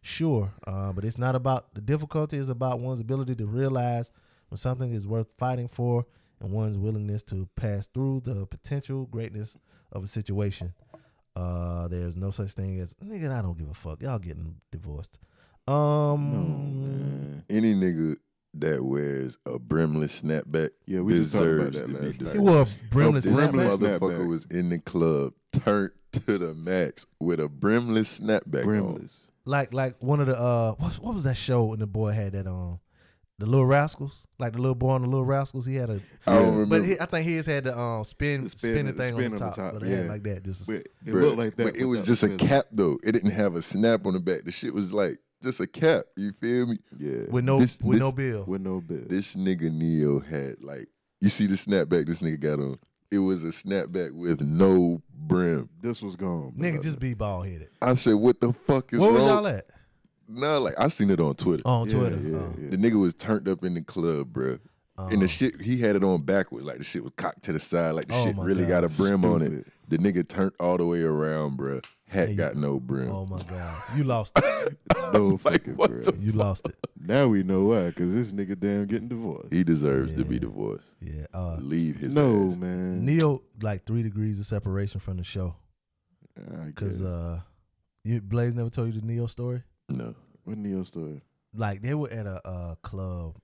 sure, 0.00 0.52
uh, 0.66 0.92
but 0.92 1.04
it's 1.04 1.18
not 1.18 1.34
about 1.34 1.74
the 1.74 1.80
difficulty. 1.80 2.38
It's 2.38 2.48
about 2.48 2.80
one's 2.80 3.00
ability 3.00 3.34
to 3.36 3.46
realize 3.46 4.10
when 4.48 4.56
something 4.56 4.92
is 4.92 5.06
worth 5.06 5.28
fighting 5.36 5.68
for 5.68 6.06
and 6.42 6.52
one's 6.52 6.76
willingness 6.76 7.22
to 7.24 7.48
pass 7.56 7.86
through 7.86 8.20
the 8.24 8.46
potential 8.46 9.06
greatness 9.06 9.56
of 9.92 10.04
a 10.04 10.06
situation. 10.06 10.74
Uh, 11.34 11.88
there's 11.88 12.14
no 12.16 12.30
such 12.30 12.52
thing 12.52 12.78
as 12.80 12.94
nigga. 13.02 13.30
I 13.30 13.40
don't 13.42 13.56
give 13.56 13.70
a 13.70 13.74
fuck. 13.74 14.02
Y'all 14.02 14.18
getting 14.18 14.56
divorced. 14.70 15.18
Um, 15.66 17.42
No. 17.48 17.56
Any 17.56 17.74
nigga 17.74 18.16
that 18.54 18.84
wears 18.84 19.38
a 19.46 19.58
brimless 19.58 20.20
snapback 20.22 20.70
Yeah, 20.86 21.00
we 21.00 21.14
just 21.14 21.32
talked 21.34 21.46
about 21.46 21.72
that 21.72 21.80
to 21.86 21.88
be 21.88 22.06
last 22.06 22.20
night. 22.20 22.32
he 22.34 22.38
wore 22.38 22.62
a 22.62 22.66
brimless 22.90 23.24
This 23.24 23.34
Brimless 23.34 23.76
snapback. 23.78 23.98
motherfucker 23.98 24.18
snapback. 24.18 24.28
was 24.28 24.44
in 24.46 24.68
the 24.68 24.78
club, 24.78 25.32
turned 25.52 25.90
to 26.12 26.38
the 26.38 26.52
max 26.54 27.06
with 27.18 27.40
a 27.40 27.48
brimless 27.48 28.20
snapback 28.20 28.58
on. 28.60 28.64
Brimless. 28.64 29.20
like 29.46 29.72
like 29.72 30.02
one 30.02 30.20
of 30.20 30.26
the 30.26 30.38
uh 30.38 30.74
what 30.74 30.92
what 30.96 31.14
was 31.14 31.24
that 31.24 31.36
show 31.38 31.64
when 31.64 31.78
the 31.78 31.86
boy 31.86 32.10
had 32.12 32.32
that 32.32 32.46
um 32.46 32.78
the 33.42 33.48
little 33.50 33.66
rascals 33.66 34.26
like 34.38 34.52
the 34.52 34.58
little 34.60 34.74
boy 34.74 34.90
on 34.90 35.02
the 35.02 35.08
little 35.08 35.24
rascals 35.24 35.66
he 35.66 35.74
had 35.74 35.90
a 35.90 36.00
I 36.26 36.34
don't 36.36 36.52
remember. 36.56 36.78
but 36.80 36.86
he, 36.86 36.98
I 37.00 37.06
think 37.06 37.26
his 37.26 37.46
had 37.46 37.64
the 37.64 37.78
um 37.78 38.04
spin 38.04 38.44
The 38.44 38.48
spin, 38.50 38.70
spin- 38.72 38.86
the 38.86 38.92
thing 38.92 39.14
spin 39.14 39.24
on 39.26 39.38
the 39.38 39.50
top, 39.50 39.74
but 39.74 39.82
it 39.82 39.88
had 39.88 40.04
yeah. 40.06 40.10
like 40.12 40.22
that 40.22 40.44
just 40.44 40.66
But 40.66 40.76
it 40.76 40.88
Bruh, 41.06 41.22
looked 41.22 41.38
like 41.38 41.56
that. 41.56 41.64
But 41.64 41.76
it 41.76 41.84
was 41.84 42.06
just 42.06 42.22
a 42.22 42.28
was- 42.28 42.36
cap 42.40 42.66
though. 42.72 42.98
It 43.04 43.12
didn't 43.12 43.32
have 43.32 43.54
a 43.56 43.62
snap 43.62 44.06
on 44.06 44.14
the 44.14 44.20
back. 44.20 44.44
The 44.44 44.52
shit 44.52 44.72
was 44.72 44.92
like 44.92 45.18
just 45.42 45.60
a 45.60 45.66
cap. 45.66 46.04
You 46.16 46.32
feel 46.32 46.66
me? 46.66 46.78
Yeah. 46.98 47.24
with 47.30 47.44
no 47.44 47.58
This- 47.58 47.80
with 47.82 47.98
no 47.98 48.06
this- 48.06 48.14
bill 48.14 48.44
With 48.46 48.60
no 48.62 48.80
bill. 48.80 49.02
This 49.06 49.34
nigga 49.36 49.72
Ne-Yo 49.72 50.20
had 50.20 50.62
like 50.62 50.88
you 51.20 51.28
see 51.28 51.46
the 51.46 51.56
snapback 51.56 52.06
this 52.06 52.20
nigga 52.22 52.40
got 52.40 52.58
on. 52.60 52.78
It 53.10 53.18
was 53.18 53.44
a 53.44 53.48
snapback 53.48 54.12
with 54.12 54.40
no 54.40 55.02
brim. 55.14 55.68
This 55.82 56.00
was 56.00 56.16
gone. 56.16 56.52
nigga 56.56 56.72
brother. 56.74 56.78
just 56.82 56.98
be 56.98 57.14
bald 57.14 57.46
headed 57.46 57.68
I 57.82 57.94
said, 57.94 58.14
what 58.14 58.40
the 58.40 58.52
fuck 58.52 58.92
is 58.92 58.98
where 59.00 59.10
was 59.10 59.20
wrong? 59.20 59.28
y'all 59.28 59.46
at 59.48 59.66
No, 60.34 60.60
like 60.60 60.74
I 60.78 60.88
seen 60.88 61.10
it 61.10 61.20
on 61.20 61.34
Twitter. 61.34 61.66
on 61.66 61.88
Yeah, 61.88 61.96
Twitter 61.98 62.16
yeah, 62.22 62.36
Oh. 62.38 62.54
yeah. 62.58 62.70
The 62.70 62.76
nigga 62.76 63.00
was 63.00 63.14
turned 63.14 63.48
up 63.48 63.64
in 63.64 63.74
the 63.74 63.82
club, 63.82 64.32
bruh. 64.32 64.58
and 64.98 65.20
the 65.22 65.28
shit 65.28 65.60
he 65.60 65.78
had 65.78 65.96
it 65.96 66.04
on 66.04 66.22
backwards, 66.22 66.64
like 66.66 66.78
the 66.78 66.84
shit 66.84 67.02
was 67.02 67.12
cocked 67.16 67.42
to 67.44 67.52
the 67.52 67.60
side, 67.60 67.90
like 67.92 68.08
the 68.08 68.14
Oh 68.14 68.24
shit 68.24 68.36
really 68.38 68.62
God. 68.64 68.82
got 68.82 68.84
a 68.84 68.88
brim 68.88 69.24
on 69.24 69.42
it. 69.42 69.66
The 69.88 69.98
nigga 69.98 70.26
turned 70.26 70.52
all 70.60 70.76
the 70.78 70.86
way 70.86 71.02
around, 71.02 71.56
bro. 71.56 71.80
Hat 72.08 72.28
you- 72.30 72.34
got 72.36 72.56
no 72.56 72.78
brim. 72.78 73.10
oh 73.10 73.24
my 73.26 73.42
god 73.48 73.82
you 73.96 74.04
lost 74.04 74.32
it 74.38 74.78
No 75.14 75.28
Like, 75.44 75.64
fucking 75.64 75.76
what 75.76 75.90
bro. 75.90 76.00
the 76.02 76.16
you 76.18 76.32
lost 76.32 76.68
it 76.68 76.76
Now 77.00 77.26
we 77.28 77.42
know 77.42 77.64
why, 77.64 77.86
because 77.86 78.12
this 78.12 78.32
nigga 78.32 78.58
damn 78.60 78.84
getting 78.86 79.08
divorced. 79.08 79.50
He 79.52 79.64
deserves 79.64 80.12
to 80.14 80.24
be 80.24 80.38
divorced. 80.38 80.84
yeah 81.00 81.24
uh 81.32 81.56
Leave 81.58 81.96
his 82.00 82.14
no, 82.14 82.50
ass. 82.50 82.56
man. 82.58 83.04
Ne-Yo 83.06 83.40
like 83.62 83.86
three 83.86 84.02
degrees 84.02 84.38
of 84.38 84.44
separation 84.44 85.00
from 85.00 85.16
the 85.16 85.24
show 85.24 85.54
I 86.38 86.66
because 86.66 87.00
uh 87.02 87.40
you 88.04 88.20
Blaze 88.20 88.54
never 88.54 88.68
told 88.70 88.92
you 88.94 89.00
the 89.00 89.06
Ne-Yo 89.06 89.26
story 89.26 89.62
No. 89.88 90.14
what 90.44 90.58
Ne-Yo 90.58 90.82
story? 90.84 91.20
like 91.54 91.82
they 91.82 91.94
were 91.94 92.10
at 92.10 92.26
a, 92.26 92.40
uh 92.46 92.74
club. 92.76 93.36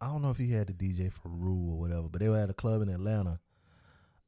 I 0.00 0.06
don't 0.06 0.22
know 0.22 0.30
if 0.30 0.36
he 0.36 0.52
had 0.52 0.66
the 0.68 0.72
DJ 0.72 1.10
for 1.12 1.28
Rue 1.28 1.70
or 1.72 1.78
whatever, 1.78 2.08
but 2.08 2.20
they 2.20 2.28
were 2.28 2.38
at 2.38 2.50
a 2.50 2.54
club 2.54 2.82
in 2.82 2.88
Atlanta. 2.88 3.40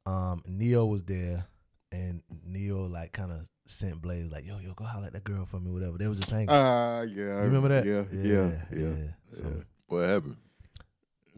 Um, 0.05 0.41
Ne-Yo 0.47 0.85
was 0.87 1.03
there, 1.03 1.45
and 1.91 2.23
Ne-Yo 2.45 2.83
like 2.85 3.11
kind 3.13 3.31
of 3.31 3.47
sent 3.65 4.01
Blaze 4.01 4.31
like, 4.31 4.45
"Yo, 4.45 4.57
yo, 4.59 4.73
go 4.73 4.83
holler 4.83 5.07
at 5.07 5.13
that 5.13 5.23
girl 5.23 5.45
for 5.45 5.59
me, 5.59 5.71
whatever." 5.71 5.97
They 5.97 6.07
was 6.07 6.17
just 6.17 6.31
hanging. 6.31 6.49
Ah, 6.49 7.01
yeah. 7.03 7.35
you 7.37 7.49
remember 7.49 7.69
that? 7.69 7.85
Yeah, 7.85 8.03
yeah, 8.11 8.61
yeah. 8.75 9.11
So, 9.31 9.43
Yeah. 9.45 9.63
What 9.87 10.05
happened? 10.05 10.37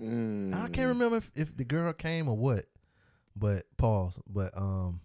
Mm. 0.01 0.53
I 0.53 0.69
can't 0.69 0.87
remember 0.87 1.17
if, 1.17 1.29
if 1.35 1.55
the 1.55 1.63
girl 1.65 1.93
came 1.93 2.27
or 2.27 2.35
what, 2.35 2.65
but 3.35 3.65
pause. 3.77 4.19
But 4.27 4.57
um, 4.57 5.01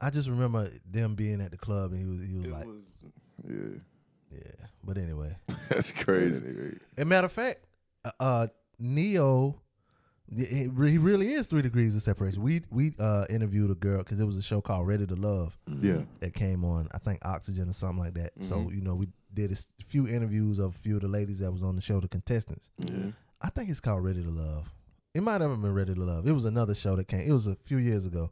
I 0.00 0.10
just 0.10 0.28
remember 0.28 0.70
them 0.88 1.14
being 1.14 1.40
at 1.40 1.50
the 1.50 1.56
club, 1.58 1.92
and 1.92 2.00
he 2.00 2.06
was 2.06 2.24
he 2.26 2.34
was 2.34 2.44
It 2.44 2.52
like, 2.52 2.66
was, 2.66 2.82
yeah. 3.46 3.78
"Yeah." 4.32 4.66
But 4.84 4.96
anyway, 4.98 5.36
That's 5.68 5.92
crazy. 5.92 6.78
As 6.96 7.02
a 7.02 7.04
matter 7.04 7.26
of 7.26 7.32
fact, 7.32 7.64
uh, 8.04 8.10
uh 8.20 8.46
Ne-Yo, 8.78 9.60
he 10.34 10.44
he 10.44 10.98
really 10.98 11.32
is 11.32 11.46
three 11.46 11.62
degrees 11.62 11.94
of 11.96 12.02
separation. 12.02 12.42
We 12.42 12.62
we 12.70 12.92
uh, 12.98 13.26
interviewed 13.28 13.70
a 13.70 13.74
girl 13.74 13.98
because 13.98 14.20
it 14.20 14.24
was 14.24 14.36
a 14.36 14.42
show 14.42 14.60
called 14.60 14.86
Ready 14.86 15.06
to 15.06 15.14
Love 15.16 15.58
Yeah. 15.66 16.02
that 16.20 16.32
came 16.34 16.64
on. 16.64 16.88
I 16.92 16.98
think 16.98 17.18
Oxygen 17.24 17.68
or 17.68 17.72
something 17.72 17.98
like 17.98 18.14
that. 18.14 18.32
So 18.42 18.56
Mhm. 18.56 18.74
you 18.76 18.80
know 18.82 18.94
we 18.94 19.08
did 19.34 19.52
a 19.52 19.56
few 19.84 20.06
interviews 20.08 20.58
of 20.58 20.74
a 20.74 20.78
few 20.78 20.96
of 20.96 21.02
the 21.02 21.08
ladies 21.08 21.40
that 21.40 21.52
was 21.52 21.62
on 21.64 21.76
the 21.76 21.82
show, 21.82 22.00
the 22.00 22.08
contestants. 22.08 22.70
Yeah. 22.78 23.10
I 23.42 23.50
think 23.50 23.68
it's 23.70 23.80
called 23.80 24.02
Ready 24.04 24.22
to 24.22 24.30
Love. 24.30 24.68
It 25.14 25.22
might 25.22 25.40
have 25.40 25.60
been 25.60 25.74
Ready 25.74 25.94
to 25.94 26.00
Love. 26.00 26.26
It 26.26 26.32
was 26.32 26.44
another 26.44 26.74
show 26.74 26.96
that 26.96 27.08
came. 27.08 27.20
It 27.28 27.32
was 27.32 27.46
a 27.46 27.56
few 27.56 27.78
years 27.78 28.06
ago. 28.06 28.30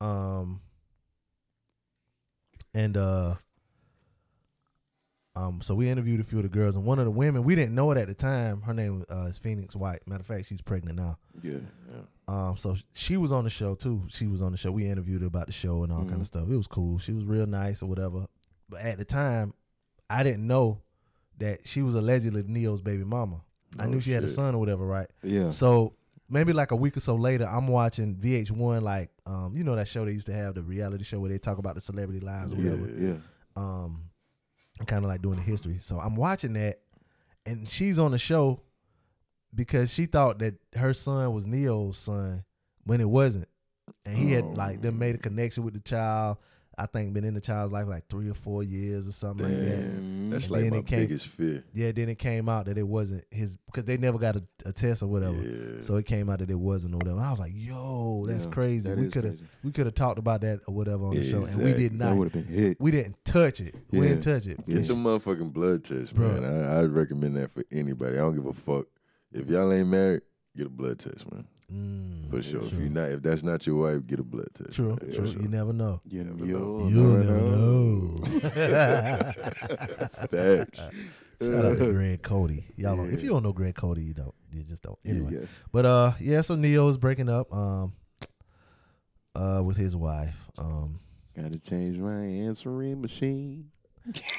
Um. 0.00 0.60
And 2.74 2.96
uh. 2.96 3.36
Um, 5.36 5.60
so 5.60 5.74
we 5.74 5.88
interviewed 5.90 6.18
a 6.18 6.24
few 6.24 6.38
of 6.38 6.44
the 6.44 6.48
girls, 6.48 6.76
and 6.76 6.84
one 6.86 6.98
of 6.98 7.04
the 7.04 7.10
women 7.10 7.44
we 7.44 7.54
didn't 7.54 7.74
know 7.74 7.90
it 7.90 7.98
at 7.98 8.08
the 8.08 8.14
time. 8.14 8.62
Her 8.62 8.72
name 8.74 9.04
uh, 9.10 9.26
is 9.26 9.36
Phoenix 9.38 9.76
White. 9.76 10.00
Matter 10.08 10.20
of 10.22 10.26
fact, 10.26 10.46
she's 10.48 10.62
pregnant 10.62 10.96
now. 10.96 11.18
Yeah. 11.42 11.58
Um, 12.26 12.56
so 12.56 12.74
she 12.94 13.16
was 13.16 13.32
on 13.32 13.44
the 13.44 13.50
show 13.50 13.74
too. 13.74 14.02
She 14.08 14.26
was 14.26 14.40
on 14.42 14.50
the 14.52 14.58
show. 14.58 14.72
We 14.72 14.86
interviewed 14.86 15.20
her 15.20 15.26
about 15.28 15.46
the 15.46 15.52
show 15.52 15.82
and 15.84 15.92
all 15.92 16.00
kind 16.00 16.16
Mhm. 16.16 16.20
of 16.22 16.26
stuff. 16.26 16.48
It 16.48 16.56
was 16.56 16.66
cool. 16.66 16.98
She 16.98 17.12
was 17.12 17.24
real 17.24 17.46
nice 17.46 17.82
or 17.82 17.86
whatever. 17.86 18.26
But 18.68 18.80
at 18.80 18.98
the 18.98 19.04
time, 19.04 19.52
I 20.10 20.22
didn't 20.24 20.46
know 20.46 20.80
that 21.38 21.68
she 21.68 21.82
was 21.82 21.94
allegedly 21.94 22.42
Ne-Yo's 22.44 22.80
baby 22.80 23.04
mama. 23.04 23.42
I 23.78 23.84
Oh, 23.84 23.88
knew 23.88 24.00
she 24.00 24.12
had 24.12 24.24
a 24.24 24.28
son 24.28 24.54
or 24.54 24.58
whatever, 24.58 24.86
right? 24.86 25.08
Yeah. 25.22 25.50
So 25.50 25.92
maybe 26.30 26.52
like 26.54 26.70
a 26.72 26.76
week 26.76 26.96
or 26.96 27.00
so 27.00 27.14
later, 27.14 27.46
I'm 27.46 27.68
watching 27.68 28.16
VH1, 28.16 28.82
like 28.82 29.10
um, 29.26 29.52
you 29.54 29.62
know 29.64 29.76
that 29.76 29.86
show 29.86 30.04
they 30.06 30.12
used 30.12 30.26
to 30.26 30.32
have, 30.32 30.54
the 30.54 30.62
reality 30.62 31.04
show 31.04 31.20
where 31.20 31.28
they 31.30 31.38
talk 31.38 31.58
about 31.58 31.74
the 31.74 31.80
celebrity 31.80 32.20
lives 32.20 32.52
or 32.54 32.56
yeah. 32.56 32.70
whatever. 32.70 32.90
Yeah. 32.98 33.14
Um, 33.54 34.05
kind 34.84 35.04
of 35.04 35.08
like 35.08 35.22
doing 35.22 35.36
the 35.36 35.42
history. 35.42 35.78
So 35.78 35.98
I'm 35.98 36.16
watching 36.16 36.52
that, 36.54 36.80
and 37.46 37.68
she's 37.68 37.98
on 37.98 38.10
the 38.10 38.18
show 38.18 38.60
because 39.54 39.92
she 39.92 40.06
thought 40.06 40.38
that 40.40 40.54
her 40.74 40.92
son 40.92 41.32
was 41.32 41.46
Ne-Yo's 41.46 41.96
son 41.96 42.44
when 42.84 43.00
it 43.00 43.08
wasn't, 43.08 43.48
and 44.04 44.16
he 44.16 44.32
had 44.32 44.44
like 44.56 44.82
them 44.82 44.98
made 44.98 45.14
a 45.14 45.18
connection 45.18 45.64
with 45.64 45.74
the 45.74 45.80
child. 45.80 46.36
I 46.78 46.84
think 46.84 47.14
been 47.14 47.24
in 47.24 47.32
the 47.32 47.40
child's 47.40 47.72
life 47.72 47.86
like 47.88 48.06
three 48.10 48.28
or 48.28 48.34
four 48.34 48.62
years 48.62 49.08
or 49.08 49.12
something 49.12 49.46
like 49.46 49.56
that. 49.56 50.30
That's 50.30 50.44
And 50.44 50.50
like 50.50 50.70
my 50.70 50.82
came- 50.82 51.00
biggest 51.00 51.28
fear. 51.28 51.64
Yeah, 51.72 51.90
then 51.92 52.10
it 52.10 52.18
came 52.18 52.50
out 52.50 52.66
that 52.66 52.76
it 52.76 52.86
wasn't 52.86 53.24
his 53.30 53.56
because 53.64 53.86
they 53.86 53.96
never 53.96 54.18
got 54.18 54.36
a, 54.36 54.42
a 54.66 54.72
test 54.72 55.02
or 55.02 55.06
whatever. 55.06 55.36
Yeah. 55.40 55.80
So 55.80 55.96
it 55.96 56.04
came 56.04 56.28
out 56.28 56.40
that 56.40 56.50
it 56.50 56.58
wasn't 56.58 56.92
or 56.94 56.98
whatever. 56.98 57.18
I 57.20 57.30
was 57.30 57.38
like, 57.38 57.52
"Yo, 57.54 58.26
that's 58.26 58.44
Yeah, 58.44 58.50
crazy." 58.50 58.88
that 58.90 58.98
we 58.98 59.08
could 59.08 59.24
have 59.24 59.38
we 59.64 59.72
could 59.72 59.86
have 59.86 59.94
talked 59.94 60.18
about 60.18 60.42
that 60.42 60.60
or 60.66 60.74
whatever 60.74 61.06
on 61.06 61.14
the 61.14 61.22
Yeah, 61.22 61.30
show, 61.30 61.44
and 61.44 61.62
we 61.64 61.72
did 61.72 61.94
not. 61.94 62.14
would 62.16 62.30
been 62.32 62.44
hit. 62.44 62.76
We 62.78 62.90
didn't 62.90 63.16
touch 63.24 63.60
it. 63.60 63.74
We 63.90 64.00
didn't 64.00 64.20
touch 64.20 64.46
it. 64.46 64.58
Get 64.66 64.86
the 64.86 64.94
motherfucking 64.94 65.54
blood 65.54 65.82
test, 65.84 66.14
Bruh. 66.14 66.42
man. 66.42 66.44
I, 66.44 66.80
I'd 66.80 66.90
recommend 66.90 67.36
that 67.36 67.52
for 67.54 67.64
anybody. 67.72 68.16
I 68.18 68.20
don't 68.20 68.34
give 68.34 68.44
a 68.46 68.52
fuck. 68.52 68.86
If 69.32 69.48
y'all 69.48 69.72
ain't 69.72 69.88
married, 69.88 70.22
get 70.54 70.66
a 70.66 70.70
blood 70.70 70.98
test, 70.98 71.30
man. 71.32 71.46
Mm, 71.72 72.30
For 72.30 72.40
sure. 72.42 72.62
If 72.62 72.72
you 72.74 72.88
not, 72.88 73.10
if 73.10 73.22
that's 73.22 73.42
not 73.42 73.66
your 73.66 73.76
wife, 73.82 74.06
get 74.06 74.20
a 74.20 74.22
blood 74.22 74.46
test. 74.54 74.74
True, 74.74 74.90
man. 74.90 74.98
true. 75.12 75.26
Sure. 75.26 75.42
You 75.42 75.48
never 75.48 75.72
know. 75.72 76.00
You 76.08 76.22
Never 76.24 76.44
you'll 76.44 76.78
know. 76.78 76.88
You'll 76.88 77.16
never 77.18 77.32
never 77.32 77.56
know. 77.56 78.16
Facts. 80.30 80.90
Shout 81.42 81.64
out 81.66 81.78
to 81.78 81.86
Greg 81.92 82.22
Cody. 82.22 82.64
Y'all, 82.76 82.96
don't, 82.96 83.12
if 83.12 83.22
you 83.22 83.28
don't 83.28 83.42
know 83.42 83.52
Greg 83.52 83.74
Cody, 83.74 84.02
you 84.02 84.14
don't. 84.14 84.34
You 84.52 84.62
just 84.62 84.82
don't. 84.82 84.98
Anyway, 85.04 85.32
Yeah, 85.34 85.40
yeah. 85.40 85.46
but 85.72 85.84
uh, 85.84 86.12
yeah. 86.20 86.40
So 86.40 86.54
Ne-Yo 86.54 86.88
is 86.88 86.96
breaking 86.96 87.28
up 87.28 87.52
um, 87.52 87.92
uh, 89.34 89.60
with 89.64 89.76
his 89.76 89.94
wife. 89.94 90.34
Um, 90.56 91.00
Gotta 91.38 91.58
change 91.58 91.98
my 91.98 92.24
answering 92.24 93.02
machine. 93.02 93.70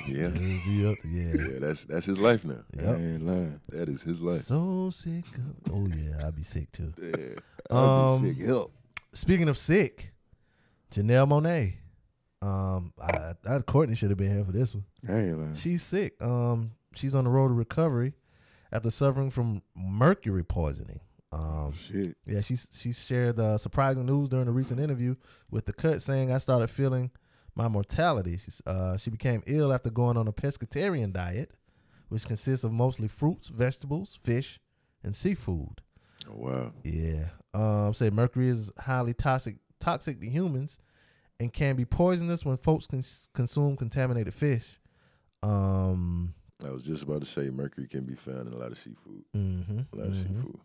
Yeah. 0.07 0.29
yeah, 0.29 0.59
yeah. 0.67 0.93
Yeah, 1.03 1.59
that's 1.59 1.83
that's 1.83 2.05
his 2.05 2.19
life 2.19 2.45
now. 2.45 2.63
I 2.79 2.93
ain't 2.93 3.25
lying. 3.25 3.59
That 3.69 3.89
is 3.89 4.01
his 4.01 4.19
life. 4.21 4.41
So 4.41 4.89
sick. 4.91 5.25
Of, 5.35 5.73
oh 5.73 5.87
yeah, 5.87 6.25
I'd 6.25 6.35
be 6.35 6.43
sick 6.43 6.71
too. 6.71 6.93
Yeah. 6.97 7.35
Um, 7.69 7.79
I'd 7.79 8.21
be 8.21 8.33
sick. 8.33 8.45
Help. 8.45 8.71
Speaking 9.13 9.49
of 9.49 9.57
sick, 9.57 10.13
Janelle 10.91 11.27
Monáe. 11.27 11.73
Um, 12.41 12.93
I, 13.01 13.33
I 13.49 13.59
Courtney 13.59 13.95
should 13.95 14.09
have 14.09 14.17
been 14.17 14.33
here 14.33 14.45
for 14.45 14.51
this 14.51 14.73
one. 14.73 14.85
I 15.07 15.17
ain't 15.17 15.37
lying. 15.39 15.55
She's 15.55 15.83
sick. 15.83 16.13
Um, 16.21 16.71
she's 16.93 17.15
on 17.15 17.23
the 17.23 17.29
road 17.29 17.49
to 17.49 17.53
recovery 17.53 18.13
after 18.71 18.91
suffering 18.91 19.31
from 19.31 19.63
mercury 19.75 20.43
poisoning. 20.43 20.99
Um, 21.31 21.73
Shit. 21.73 22.15
yeah, 22.25 22.41
she 22.41 22.55
she 22.55 22.93
shared 22.93 23.39
uh, 23.39 23.57
surprising 23.57 24.05
news 24.05 24.29
during 24.29 24.47
a 24.47 24.51
recent 24.51 24.79
interview 24.79 25.15
with 25.51 25.65
the 25.65 25.73
Cut, 25.73 26.01
saying, 26.01 26.31
"I 26.31 26.37
started 26.37 26.69
feeling 26.69 27.11
my 27.57 27.67
mortality." 27.67 28.37
She 28.37 28.51
uh, 28.65 28.95
she 28.97 29.09
became 29.09 29.41
ill 29.47 29.73
after 29.73 29.89
going 29.89 30.15
on 30.17 30.27
a 30.27 30.31
pescatarian 30.33 31.11
diet, 31.11 31.51
which 32.09 32.25
consists 32.25 32.63
of 32.63 32.71
mostly 32.71 33.07
fruits, 33.07 33.49
vegetables, 33.49 34.17
fish, 34.23 34.59
and 35.03 35.15
seafood. 35.15 35.81
Oh, 36.29 36.35
wow. 36.35 36.73
Yeah. 36.83 37.25
Um, 37.53 37.93
say 37.93 38.09
mercury 38.09 38.49
is 38.49 38.71
highly 38.77 39.13
toxic 39.13 39.57
toxic 39.79 40.19
to 40.21 40.29
humans 40.29 40.79
and 41.39 41.51
can 41.53 41.75
be 41.75 41.85
poisonous 41.85 42.43
when 42.45 42.57
folks 42.57 42.87
cons- 42.87 43.29
consume 43.33 43.75
contaminated 43.75 44.33
fish. 44.33 44.79
Um. 45.43 46.33
I 46.65 46.71
was 46.71 46.83
just 46.85 47.03
about 47.03 47.19
to 47.19 47.27
say 47.27 47.51
mercury 47.51 47.87
can 47.87 48.03
be 48.05 48.15
found 48.15 48.47
in 48.47 48.53
a 48.53 48.57
lot 48.57 48.71
of 48.71 48.79
seafood. 48.79 49.23
mhm, 49.35 49.85
A 49.93 49.95
lot 49.95 50.07
of 50.07 50.13
mhm. 50.13 50.23
seafood. 50.23 50.59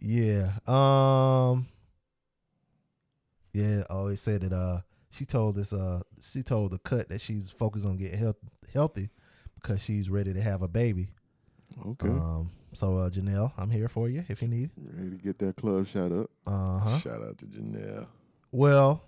Yeah. 0.00 0.50
Um. 0.66 1.66
Yeah. 3.54 3.84
I 3.88 3.92
always 3.94 4.20
said 4.20 4.42
that. 4.42 4.52
Uh, 4.52 4.80
she 5.14 5.24
told 5.24 5.56
this. 5.56 5.72
Uh, 5.72 6.02
she 6.20 6.42
told 6.42 6.72
the 6.72 6.78
cut 6.78 7.08
that 7.08 7.20
she's 7.20 7.50
focused 7.50 7.86
on 7.86 7.96
getting 7.96 8.18
health- 8.18 8.36
healthy 8.72 9.10
because 9.60 9.80
she's 9.80 10.10
ready 10.10 10.32
to 10.32 10.40
have 10.42 10.62
a 10.62 10.68
baby. 10.68 11.08
Okay. 11.86 12.08
Um. 12.08 12.50
So, 12.72 12.96
uh, 12.98 13.08
Janelle, 13.08 13.52
I'm 13.56 13.70
here 13.70 13.88
for 13.88 14.08
you 14.08 14.24
if 14.28 14.42
you 14.42 14.48
need. 14.48 14.70
Ready 14.76 15.10
to 15.10 15.16
get 15.16 15.38
that 15.38 15.56
club 15.56 15.86
shot 15.86 16.10
up. 16.10 16.30
Uh 16.46 16.78
huh. 16.80 16.98
Shout 16.98 17.22
out 17.22 17.38
to 17.38 17.46
Janelle. 17.46 18.06
Well, 18.50 19.02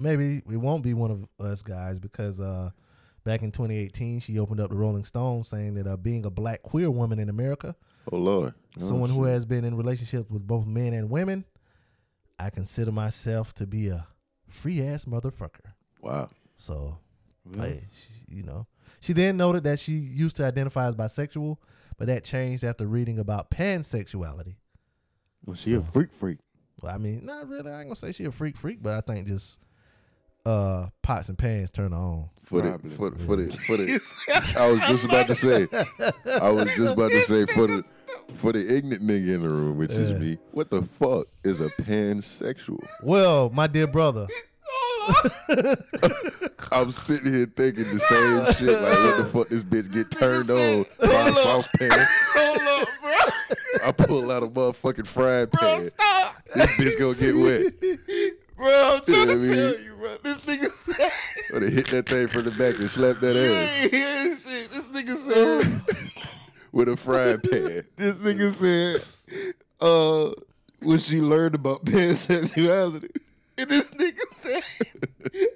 maybe 0.00 0.42
it 0.50 0.56
won't 0.56 0.82
be 0.82 0.94
one 0.94 1.10
of 1.10 1.46
us 1.46 1.62
guys 1.62 1.98
because 1.98 2.40
uh, 2.40 2.70
back 3.24 3.42
in 3.42 3.52
2018, 3.52 4.20
she 4.20 4.38
opened 4.38 4.60
up 4.60 4.70
the 4.70 4.76
Rolling 4.76 5.04
Stone 5.04 5.44
saying 5.44 5.74
that 5.74 5.86
uh, 5.86 5.96
being 5.96 6.24
a 6.24 6.30
black 6.30 6.62
queer 6.62 6.90
woman 6.90 7.18
in 7.18 7.28
America, 7.28 7.76
Oh 8.10 8.16
Lord. 8.16 8.54
Oh, 8.78 8.80
someone 8.80 9.10
who 9.10 9.24
has 9.24 9.44
been 9.44 9.64
in 9.64 9.76
relationships 9.76 10.30
with 10.30 10.46
both 10.46 10.66
men 10.66 10.94
and 10.94 11.10
women, 11.10 11.44
I 12.38 12.48
consider 12.50 12.92
myself 12.92 13.52
to 13.54 13.66
be 13.66 13.88
a 13.88 14.06
free 14.52 14.82
ass 14.82 15.04
motherfucker. 15.04 15.72
Wow. 16.00 16.28
So, 16.56 16.98
Well, 17.44 17.66
hey, 17.66 17.84
she, 17.90 18.36
you 18.36 18.42
know, 18.42 18.66
she 19.00 19.12
then 19.12 19.36
noted 19.36 19.64
that 19.64 19.78
she 19.78 19.92
used 19.92 20.36
to 20.36 20.44
identify 20.44 20.86
as 20.86 20.94
bisexual, 20.94 21.56
but 21.98 22.06
that 22.06 22.24
changed 22.24 22.62
after 22.64 22.86
reading 22.86 23.18
about 23.18 23.50
pansexuality. 23.50 24.56
well, 25.44 25.56
she 25.56 25.74
a 25.74 25.82
freak 25.82 26.12
freak. 26.12 26.38
Well, 26.80 26.94
I 26.94 26.98
mean, 26.98 27.24
not 27.26 27.48
really. 27.48 27.70
I 27.70 27.78
ain't 27.80 27.86
gonna 27.88 27.96
say 27.96 28.12
she 28.12 28.24
a 28.24 28.32
freak 28.32 28.56
freak, 28.56 28.82
but 28.82 28.92
I 28.94 29.00
think 29.00 29.26
just 29.28 29.58
uh 30.44 30.88
pots 31.02 31.28
and 31.28 31.38
pans 31.38 31.70
turn 31.70 31.92
on. 31.92 32.28
For 32.40 32.62
the 32.62 32.70
Probably. 32.70 32.90
for 32.90 33.10
the 33.10 33.18
for 33.18 33.76
the 33.76 33.98
for 33.98 34.58
I 34.58 34.70
was 34.70 34.80
just 34.88 35.04
about 35.04 35.28
to 35.28 35.34
say 35.36 35.68
I 36.40 36.50
was 36.50 36.68
just 36.76 36.94
about 36.94 37.10
to 37.12 37.22
say 37.22 37.46
for 37.46 37.66
the 37.68 37.84
for 38.34 38.52
the 38.52 38.60
ignorant 38.76 39.02
nigga 39.02 39.34
in 39.34 39.42
the 39.42 39.48
room, 39.48 39.78
which 39.78 39.92
is 39.92 40.10
me, 40.12 40.38
what 40.52 40.70
the 40.70 40.82
fuck 40.82 41.26
is 41.44 41.60
a 41.60 41.68
pansexual? 41.68 42.84
Well, 43.02 43.50
my 43.50 43.66
dear 43.66 43.86
brother, 43.86 44.26
I'm 46.70 46.90
sitting 46.90 47.32
here 47.32 47.46
thinking 47.46 47.92
the 47.92 47.98
same 47.98 48.52
shit. 48.54 48.80
Like, 48.80 48.98
what 48.98 49.16
the 49.18 49.24
fuck 49.26 49.48
this 49.48 49.64
bitch 49.64 49.92
get 49.92 50.10
turned 50.10 50.50
on 50.50 50.86
by 51.00 51.28
a 51.28 51.32
saucepan? 51.32 51.90
Hold 52.34 52.82
up, 52.82 52.88
bro. 53.00 53.88
I 53.88 53.92
pull 53.92 54.30
out 54.30 54.42
a 54.42 54.46
motherfucking 54.46 55.06
frying 55.06 55.48
pan. 55.48 55.90
This 56.54 56.70
bitch 56.72 56.98
gonna 56.98 57.14
get 57.18 57.36
wet. 57.36 57.98
Bro, 58.56 58.68
I'm 58.68 59.00
trying 59.04 59.18
You 59.20 59.26
know 59.26 59.26
to 59.26 59.38
what 59.38 59.40
mean? 59.40 59.54
tell 59.54 59.80
you, 59.80 59.94
bro. 59.98 60.16
This 60.22 60.40
nigga 60.42 60.70
said, 60.70 61.12
Gonna 61.50 61.66
hit 61.70 61.88
that 61.90 62.08
thing 62.08 62.28
from 62.28 62.44
the 62.44 62.50
back 62.52 62.78
and 62.78 62.88
slap 62.88 63.16
that 63.16 63.34
ass 63.36 63.82
ain't 63.82 63.92
hear 63.92 64.24
this 64.24 64.46
shit. 64.46 64.70
This 64.70 64.84
nigga 64.88 65.16
said, 65.16 65.82
with 66.72 66.88
a 66.88 66.96
frying 66.96 67.40
pan. 67.50 67.84
this 67.96 68.14
nigga 68.18 68.52
said, 68.52 69.54
uh, 69.80 70.32
when 70.80 70.98
she 70.98 71.20
learned 71.20 71.54
about 71.54 71.84
pansexuality. 71.86 73.10
And 73.58 73.68
this 73.70 73.90
nigga 73.90 74.18
said, 74.32 74.62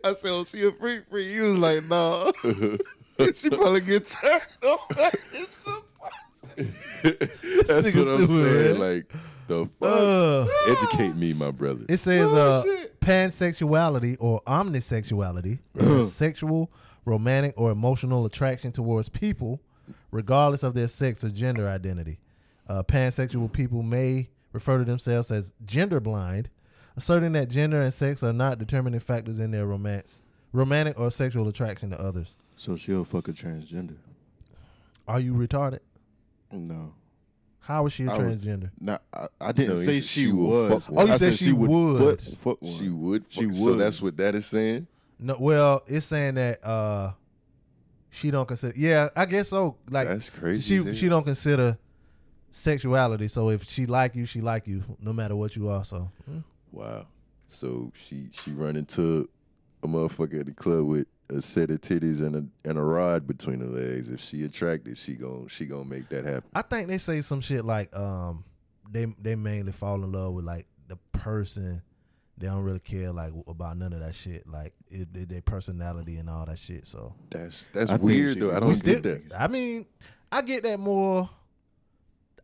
I 0.04 0.14
said, 0.14 0.30
oh, 0.30 0.44
she 0.44 0.64
a 0.66 0.72
freak 0.72 1.04
freak. 1.10 1.28
He 1.28 1.40
was 1.40 1.56
like, 1.56 1.84
nah. 1.86 2.30
she 3.34 3.48
probably 3.50 3.80
get 3.80 4.06
turned 4.06 4.42
on. 4.62 4.78
It's 5.32 5.56
so 5.64 5.82
That's 6.56 7.94
what 7.96 8.08
I'm 8.08 8.26
stupid, 8.26 8.26
saying. 8.26 8.78
man. 8.78 8.96
Like 8.96 9.12
the 9.46 9.66
fuck. 9.66 9.88
uh, 9.88 10.46
Educate 10.72 11.16
me, 11.16 11.32
my 11.32 11.50
brother. 11.50 11.84
it 11.88 11.96
says 11.98 12.28
Oh, 12.30 12.36
uh 12.36 12.62
pansexuality 13.00 14.16
or 14.20 14.40
omnisexuality 14.46 15.58
is 15.76 16.12
sexual, 16.12 16.70
romantic, 17.04 17.54
or 17.56 17.70
emotional 17.70 18.26
attraction 18.26 18.72
towards 18.72 19.08
people, 19.08 19.60
regardless 20.10 20.62
of 20.62 20.74
their 20.74 20.88
sex 20.88 21.22
or 21.24 21.28
gender 21.30 21.68
identity. 21.68 22.18
Uh, 22.68 22.82
pansexual 22.82 23.52
people 23.52 23.82
may 23.82 24.28
refer 24.52 24.78
to 24.78 24.84
themselves 24.84 25.30
as 25.30 25.52
gender 25.64 26.00
blind, 26.00 26.48
asserting 26.96 27.32
that 27.32 27.48
gender 27.48 27.80
and 27.82 27.92
sex 27.94 28.22
are 28.22 28.32
not 28.32 28.58
determining 28.58 29.00
factors 29.00 29.38
in 29.38 29.50
their 29.50 29.66
romance, 29.66 30.22
romantic 30.52 30.98
or 30.98 31.10
sexual 31.10 31.46
attraction 31.48 31.90
to 31.90 32.00
others. 32.00 32.36
So 32.56 32.74
she'll 32.76 33.04
fuck 33.04 33.28
a 33.28 33.32
transgender. 33.32 33.96
Are 35.06 35.20
you 35.20 35.34
retarded? 35.34 35.80
No. 36.50 36.94
How 37.60 37.86
is 37.86 37.92
she 37.92 38.04
a 38.04 38.12
I 38.12 38.18
was- 38.18 38.38
transgender? 38.40 38.70
Nah, 38.80 38.98
I, 39.12 39.28
I 39.40 39.52
didn't 39.52 39.74
No, 39.74 39.80
he 39.80 39.86
say 39.86 39.94
said 39.94 40.04
she, 40.04 40.20
she 40.24 40.32
will 40.32 40.46
was. 40.68 40.84
fuck 40.86 40.94
one. 40.94 41.02
Oh, 41.04 41.06
you 41.08 41.12
I 41.12 41.16
said 41.16 41.34
she 41.34 41.52
would. 41.52 42.18
Fuck, 42.20 42.36
fuck 42.38 42.62
one. 42.62 42.72
She 42.72 42.88
would. 42.88 43.24
She 43.28 43.44
fuck- 43.44 43.54
So 43.54 43.64
would. 43.64 43.78
that's 43.80 44.00
what 44.02 44.16
that 44.16 44.34
is 44.34 44.46
saying. 44.46 44.86
No, 45.18 45.36
well, 45.38 45.82
it's 45.86 46.06
saying 46.06 46.34
that 46.36 46.64
uh 46.64 47.12
she 48.16 48.30
don't 48.30 48.46
consider. 48.46 48.72
Yeah, 48.76 49.10
I 49.14 49.26
guess 49.26 49.50
so. 49.50 49.76
Like 49.90 50.08
That's 50.08 50.30
crazy. 50.30 50.62
she 50.62 50.84
hell. 50.84 50.94
she 50.94 51.08
don't 51.08 51.24
consider 51.24 51.78
sexuality. 52.50 53.28
So 53.28 53.50
if 53.50 53.68
she 53.68 53.84
like 53.84 54.16
you, 54.16 54.24
she 54.24 54.40
like 54.40 54.66
you, 54.66 54.82
no 55.00 55.12
matter 55.12 55.36
what 55.36 55.54
you 55.54 55.68
are. 55.68 55.84
So 55.84 56.10
mm. 56.28 56.42
Wow. 56.72 57.06
So 57.48 57.92
she 57.94 58.28
she 58.32 58.52
run 58.52 58.76
into 58.76 59.28
a 59.82 59.86
motherfucker 59.86 60.40
at 60.40 60.46
the 60.46 60.52
club 60.52 60.86
with 60.86 61.06
a 61.28 61.42
set 61.42 61.70
of 61.70 61.80
titties 61.82 62.20
and 62.20 62.36
a 62.36 62.68
and 62.68 62.78
a 62.78 62.82
rod 62.82 63.26
between 63.26 63.60
her 63.60 63.66
legs. 63.66 64.08
If 64.08 64.20
she 64.20 64.44
attracted, 64.44 64.96
she 64.96 65.12
gon' 65.12 65.48
she 65.48 65.66
gonna 65.66 65.84
make 65.84 66.08
that 66.08 66.24
happen. 66.24 66.48
I 66.54 66.62
think 66.62 66.88
they 66.88 66.98
say 66.98 67.20
some 67.20 67.42
shit 67.42 67.66
like 67.66 67.94
um 67.94 68.44
they 68.90 69.04
they 69.20 69.34
mainly 69.34 69.72
fall 69.72 70.02
in 70.02 70.10
love 70.10 70.32
with 70.32 70.46
like 70.46 70.66
the 70.88 70.96
person. 71.12 71.82
They 72.38 72.46
don't 72.48 72.62
really 72.64 72.80
care 72.80 73.12
like 73.12 73.32
about 73.48 73.78
none 73.78 73.92
of 73.94 74.00
that 74.00 74.14
shit, 74.14 74.46
like 74.46 74.74
it, 74.88 75.08
it- 75.14 75.28
their 75.28 75.40
personality 75.40 76.16
and 76.18 76.28
all 76.28 76.44
that 76.46 76.58
shit. 76.58 76.86
So 76.86 77.14
That's 77.30 77.64
that's 77.72 77.90
I 77.90 77.96
weird 77.96 78.38
though. 78.40 78.54
I 78.54 78.60
don't 78.60 78.68
We 78.68 78.74
get 78.74 78.98
still- 78.98 79.00
that. 79.02 79.22
I 79.38 79.46
mean, 79.48 79.86
I 80.30 80.42
get 80.42 80.62
that 80.64 80.78
more. 80.78 81.30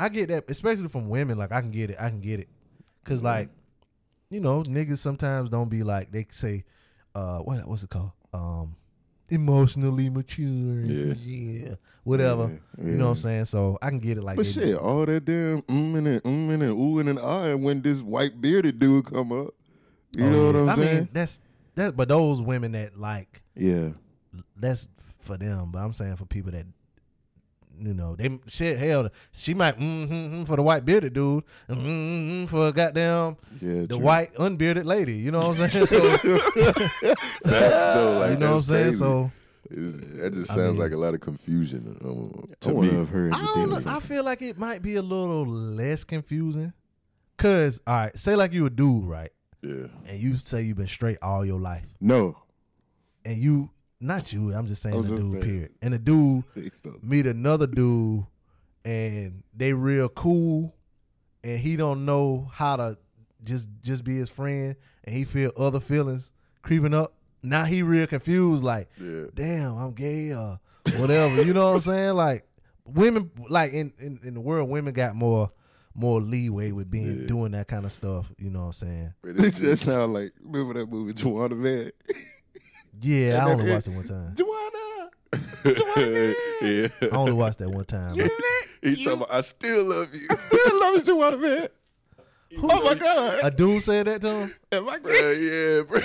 I 0.00 0.08
get 0.08 0.28
that, 0.30 0.44
especially 0.48 0.88
from 0.88 1.08
women. 1.10 1.36
Like 1.38 1.52
I 1.52 1.60
can 1.60 1.70
get 1.70 1.90
it. 1.90 1.96
I 2.00 2.08
can 2.08 2.20
get 2.20 2.40
it, 2.40 2.48
because 3.04 3.18
Mm-hmm. 3.18 3.26
like, 3.26 3.48
you 4.30 4.40
know, 4.40 4.62
niggas 4.62 4.98
sometimes 4.98 5.50
don't 5.50 5.68
be 5.68 5.82
like 5.82 6.10
they 6.10 6.26
say, 6.30 6.64
uh, 7.14 7.38
what 7.40 7.66
what's 7.68 7.82
it 7.82 7.90
called? 7.90 8.12
Um, 8.32 8.76
emotionally 9.30 10.08
mature. 10.08 10.46
Yeah. 10.86 11.14
yeah, 11.18 11.74
whatever. 12.04 12.58
Yeah, 12.78 12.84
You 12.90 12.96
know 12.96 13.04
what 13.06 13.10
I'm 13.12 13.16
saying? 13.18 13.44
So 13.46 13.78
I 13.82 13.88
can 13.90 13.98
get 13.98 14.16
it. 14.18 14.22
Like, 14.24 14.36
But 14.36 14.46
they- 14.46 14.52
shit, 14.52 14.76
all 14.76 15.04
that 15.06 15.24
damn 15.24 15.62
mm 15.62 15.98
and 15.98 16.06
and 16.08 16.22
mm 16.22 16.50
and 16.54 16.62
ooh 16.62 16.98
and 16.98 17.18
ah, 17.18 17.44
and 17.44 17.62
when 17.62 17.82
this 17.82 18.00
white 18.02 18.40
bearded 18.40 18.78
dude 18.78 19.04
come 19.06 19.32
up, 19.32 19.54
you 20.16 20.24
oh, 20.24 20.30
know 20.30 20.46
what. 20.46 20.56
I'm 20.56 20.68
I 20.68 20.74
saying? 20.76 20.96
mean, 20.96 21.08
that's 21.12 21.40
that. 21.74 21.96
But 21.96 22.08
those 22.08 22.40
women 22.42 22.72
that 22.72 22.98
like 22.98 23.42
yeah, 23.56 23.90
that's 24.56 24.88
for 25.20 25.36
them. 25.36 25.70
But 25.72 25.80
I'm 25.80 25.92
saying 25.92 26.16
for 26.16 26.26
people 26.26 26.52
that 26.52 26.66
you 27.80 27.94
know, 27.94 28.14
they 28.14 28.38
shit 28.46 28.78
hell. 28.78 29.08
She 29.32 29.54
might 29.54 29.78
mm-hmm 29.78 30.44
for 30.44 30.56
the 30.56 30.62
white 30.62 30.84
bearded 30.84 31.14
dude, 31.14 31.42
mm-hmm 31.68 32.44
for 32.46 32.68
a 32.68 32.72
goddamn 32.72 33.36
Yeah, 33.60 33.80
the 33.82 33.86
true. 33.88 33.98
white 33.98 34.34
unbearded 34.36 34.84
lady. 34.86 35.14
You 35.14 35.30
know 35.32 35.40
what 35.48 35.58
I'm 35.60 35.70
saying? 35.70 35.86
So, 35.92 36.16
Facts 36.18 37.42
though, 37.44 38.18
like 38.20 38.30
you 38.32 38.36
know 38.38 38.54
what 38.54 38.56
I'm 38.56 38.56
that's 38.56 38.66
saying? 38.68 38.84
crazy. 38.84 38.98
So 38.98 39.30
It's- 39.70 39.96
that 40.20 40.34
just 40.34 40.50
I 40.50 40.54
sounds 40.54 40.72
mean- 40.72 40.78
like 40.78 40.92
a 40.92 40.96
lot 40.98 41.14
of 41.14 41.20
confusion 41.20 41.96
um, 42.04 42.44
I 42.50 42.54
to 42.68 42.74
want 42.74 42.92
me. 42.92 42.98
have 42.98 43.08
heard 43.08 43.32
I 43.32 43.38
don't 43.42 43.70
know. 43.70 43.82
I 43.90 44.00
feel 44.00 44.22
like 44.24 44.42
it 44.42 44.58
might 44.58 44.82
be 44.82 44.96
a 44.96 45.02
little 45.02 45.46
less 45.46 46.04
confusing. 46.04 46.72
Cause 47.38 47.80
all 47.86 47.94
right, 47.94 48.16
say 48.18 48.36
like 48.36 48.52
you 48.52 48.66
a 48.66 48.70
dude, 48.70 49.04
right? 49.06 49.30
Yeah, 49.62 49.86
And 50.08 50.18
you 50.18 50.36
say 50.36 50.62
you've 50.62 50.76
been 50.76 50.88
straight 50.88 51.18
all 51.22 51.44
your 51.44 51.60
life. 51.60 51.86
No. 52.00 52.36
And 53.24 53.36
you 53.36 53.70
not 54.00 54.32
you, 54.32 54.52
I'm 54.52 54.66
just 54.66 54.82
saying 54.82 54.96
I'm 54.96 55.02
the 55.02 55.08
just 55.10 55.22
dude, 55.22 55.32
saying. 55.32 55.44
period. 55.44 55.70
And 55.80 55.94
the 55.94 55.98
dude 55.98 56.44
meet 57.02 57.26
another 57.26 57.68
dude 57.68 58.26
and 58.84 59.44
they 59.54 59.72
real 59.72 60.08
cool 60.08 60.74
and 61.44 61.60
he 61.60 61.76
don't 61.76 62.04
know 62.04 62.48
how 62.52 62.76
to 62.76 62.98
just 63.44 63.68
just 63.82 64.02
be 64.04 64.16
his 64.16 64.28
friend 64.30 64.74
and 65.04 65.14
he 65.14 65.24
feel 65.24 65.52
other 65.56 65.80
feelings 65.80 66.32
creeping 66.62 66.94
up. 66.94 67.14
Now 67.44 67.64
he 67.64 67.82
real 67.82 68.06
confused, 68.06 68.62
like, 68.62 68.88
yeah. 69.00 69.24
damn, 69.34 69.76
I'm 69.76 69.92
gay 69.92 70.32
or 70.32 70.60
whatever. 70.96 71.42
you 71.42 71.52
know 71.52 71.66
what 71.68 71.74
I'm 71.76 71.80
saying? 71.80 72.14
Like 72.14 72.44
women 72.84 73.30
like 73.48 73.72
in, 73.72 73.92
in, 74.00 74.18
in 74.24 74.34
the 74.34 74.40
world, 74.40 74.68
women 74.68 74.92
got 74.92 75.14
more 75.14 75.50
more 75.94 76.20
leeway 76.20 76.72
with 76.72 76.90
being 76.90 77.22
Yeah. 77.22 77.26
doing 77.26 77.52
that 77.52 77.68
kind 77.68 77.84
of 77.84 77.92
stuff. 77.92 78.30
You 78.38 78.50
know 78.50 78.60
what 78.60 78.66
I'm 78.66 78.72
saying? 78.72 79.14
But 79.22 79.36
that 79.36 79.76
sound 79.78 80.14
like 80.14 80.32
remember 80.42 80.74
that 80.80 80.90
movie 80.90 81.12
Juwanna 81.14 81.56
Mann? 81.56 81.90
Yeah, 83.00 83.44
I 83.44 83.50
only 83.50 83.70
watched 83.72 83.88
it 83.88 83.94
one 83.94 84.04
time. 84.04 84.34
Juwanna. 84.34 85.08
yeah. 86.62 87.08
I 87.10 87.16
only 87.16 87.32
watched 87.32 87.58
that 87.58 87.70
one 87.70 87.84
time. 87.84 88.16
but- 88.16 88.30
He 88.82 88.96
talking 88.96 89.12
about, 89.22 89.32
I 89.32 89.40
still 89.42 89.84
love 89.84 90.14
you. 90.14 90.26
I 90.30 90.34
still 90.36 90.80
love 90.80 90.94
you, 90.94 91.00
Juwanna 91.14 91.40
Mann. 91.40 91.68
Oh 92.58 92.84
my 92.84 92.94
God. 92.94 93.40
A 93.42 93.50
dude 93.50 93.82
said 93.82 94.06
that 94.06 94.20
to 94.22 94.30
him. 94.34 94.54
Am 94.72 94.88
I 94.88 94.98
Bruh, 94.98 95.34
yeah, 95.40 95.82
bro. 95.82 96.00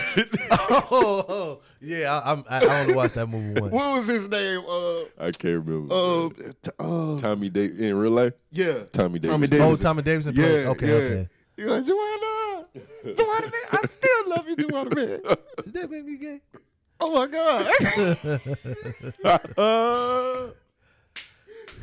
oh, 0.69 1.25
oh, 1.29 1.61
yeah, 1.81 2.13
I, 2.23 2.29
I'm- 2.29 2.43
I, 2.49 2.65
I 2.65 2.79
only 2.81 2.93
watched 2.95 3.15
that 3.15 3.27
movie 3.27 3.59
once. 3.59 3.73
What 3.73 3.95
was 3.95 4.07
his 4.07 4.29
name? 4.29 4.61
Uh, 4.67 4.99
I 5.19 5.31
can't 5.31 5.65
remember. 5.65 5.93
uh, 5.93 6.29
t- 6.61 6.71
uh 6.79 7.17
Tommy 7.17 7.49
Davis 7.49 7.79
in 7.79 7.95
real 7.97 8.11
life. 8.11 8.33
yeah. 8.51 8.83
Tommy 8.91 9.19
Davis. 9.19 9.49
Tommy 9.49 9.61
Oh, 9.61 9.75
Tommy 9.75 10.01
Davidson. 10.03 10.33
Yeah, 10.35 10.43
played- 10.43 10.65
okay, 10.67 10.87
yeah. 10.87 10.93
okay. 10.93 11.29
You 11.57 11.65
like 11.67 11.83
Juwanna? 11.85 12.65
Juwanna 13.05 13.41
Mann. 13.41 13.61
I 13.71 13.85
still 13.87 14.29
love 14.29 14.47
you, 14.47 14.55
Juwanna 14.57 14.95
Mann. 14.95 15.21
Did 15.65 15.73
that 15.73 15.91
make 15.91 16.05
me 16.05 16.17
gay? 16.17 16.41
Oh 16.99 17.11
my 17.13 17.27
God. 17.27 17.65
uh, 19.57 20.51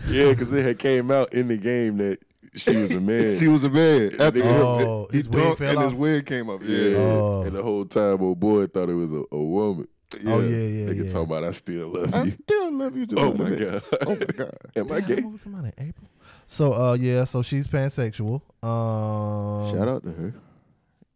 Yeah, 0.09 0.28
because 0.31 0.53
it 0.53 0.65
had 0.65 0.78
came 0.78 1.11
out 1.11 1.32
in 1.35 1.49
the 1.49 1.57
game 1.57 1.97
that 1.99 2.19
she 2.56 2.76
was 2.76 2.93
a 2.93 3.01
man. 3.01 3.36
she 3.39 3.48
was 3.48 3.64
a 3.64 3.70
man. 3.70 4.20
After 4.20 4.43
Oh, 4.44 5.09
he 5.10 5.18
his 5.18 5.28
wig 5.28 5.43
dunked 5.43 5.59
fell 5.59 5.70
and 5.78 5.82
his 5.82 5.94
wig 5.94 6.26
came 6.26 6.51
up. 6.51 6.62
Yeah. 6.62 6.78
yeah. 6.78 6.97
Oh. 6.98 7.43
And 7.43 7.56
the 7.56 7.62
whole 7.62 7.85
time, 7.85 8.22
old 8.22 8.40
boy 8.40 8.66
thought 8.66 8.89
it 8.89 8.94
was 8.94 9.12
a, 9.12 9.22
a 9.32 9.39
woman. 9.43 9.89
Oh, 10.26 10.40
yeah, 10.40 10.56
yeah, 10.56 10.86
Nigga 10.90 10.97
yeah. 11.06 11.10
talking 11.12 11.22
about 11.22 11.43
I 11.44 11.51
still 11.51 11.89
love 11.89 12.14
I 12.14 12.18
you. 12.18 12.24
I 12.24 12.28
still 12.28 12.72
love 12.72 12.97
you, 12.97 13.06
Oh 13.16 13.35
my 13.35 13.51
god. 13.51 13.82
Oh 14.06 14.10
my 14.14 14.24
God. 14.26 14.56
Am 14.76 14.93
I 14.93 15.01
Damn, 15.01 15.16
gay? 15.16 15.39
come 15.43 15.55
out 15.56 15.64
in 15.64 15.72
April. 15.78 16.09
So, 16.47 16.72
uh, 16.72 16.93
yeah, 16.94 17.24
so 17.24 17.43
she's 17.43 17.66
pansexual. 17.66 18.43
Um, 18.62 19.74
Shout 19.76 19.89
out 19.89 20.02
to 20.05 20.12
her. 20.12 20.35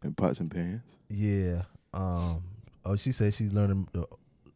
And 0.03 0.17
pots 0.17 0.41
and 0.41 0.51
pans. 0.51 0.83
Yeah. 1.09 1.63
Um. 1.95 2.43
Oh, 2.85 2.97
she 2.97 3.13
said 3.13 3.35
she's 3.35 3.53
learning 3.53 3.89
the, 3.93 4.07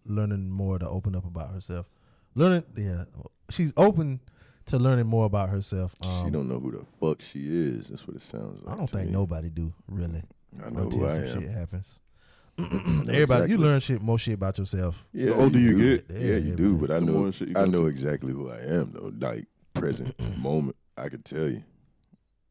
learning 0.07 0.51
more 0.51 0.79
to 0.79 0.89
open 0.89 1.15
up 1.15 1.25
about 1.27 1.53
herself. 1.53 1.87
Learning, 2.35 2.65
yeah, 2.77 3.05
she's 3.51 3.73
open 3.77 4.21
to 4.67 4.79
learning 4.79 5.07
more 5.07 5.27
about 5.27 5.49
herself. 5.51 5.95
Um, 6.05 6.25
she 6.27 6.31
don't 6.31 6.49
know 6.49 6.59
who 6.61 6.71
the 6.73 6.85
fuck 7.01 7.21
she 7.23 7.41
is. 7.47 7.89
That's 7.89 8.07
what 8.07 8.17
it 8.17 8.23
sounds 8.23 8.63
like. 8.65 8.75
I 8.75 8.79
don't 8.79 8.87
to 8.89 8.97
think 8.97 9.07
me. 9.09 9.13
nobody 9.13 9.51
do 9.51 9.73
really 9.89 10.23
I 10.65 10.71
know 10.71 10.83
until 10.83 11.01
who 11.01 11.07
I 11.07 11.11
some 11.17 11.25
am. 11.25 11.41
shit 11.43 11.51
happens. 11.51 12.01
Everybody, 12.59 13.17
exactly. 13.23 13.51
you 13.51 13.59
learn 13.59 13.81
shit 13.81 14.01
more 14.03 14.19
shit 14.19 14.35
about 14.35 14.59
yourself. 14.59 15.05
Yeah, 15.13 15.27
The 15.31 15.35
older 15.37 15.59
you 15.59 15.79
do. 15.79 15.97
get, 15.99 16.07
yeah, 16.11 16.19
yeah, 16.33 16.37
you 16.37 16.55
do. 16.55 16.77
But 16.77 16.91
I 16.91 16.99
know, 16.99 17.13
more 17.13 17.33
shit 17.33 17.49
you 17.49 17.55
I 17.57 17.65
know 17.65 17.87
exactly 17.87 18.33
who 18.33 18.51
I 18.51 18.59
am 18.59 18.91
though. 18.91 19.11
Like 19.19 19.47
present 19.75 20.15
moment, 20.39 20.77
I 20.97 21.09
can 21.09 21.23
tell 21.23 21.49
you. 21.49 21.63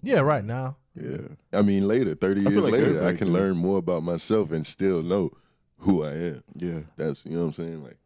Yeah, 0.02 0.22
right 0.22 0.44
now. 0.44 0.78
Yeah, 0.96 1.18
I 1.54 1.62
mean 1.62 1.88
later, 1.88 2.16
thirty 2.16 2.46
I 2.46 2.50
years 2.50 2.64
like 2.64 2.74
later, 2.74 3.06
I 3.06 3.14
can 3.14 3.28
do. 3.28 3.34
learn 3.34 3.56
more 3.58 3.78
about 3.78 4.04
myself 4.04 4.52
and 4.52 4.66
still 4.66 5.02
know 5.04 5.32
who 5.78 6.04
I 6.04 6.12
am. 6.14 6.44
Yeah. 6.56 6.80
That's 6.98 7.24
you 7.26 7.34
know 7.34 7.42
what 7.42 7.46
I'm 7.46 7.54
saying. 7.54 7.84
Like 7.84 7.98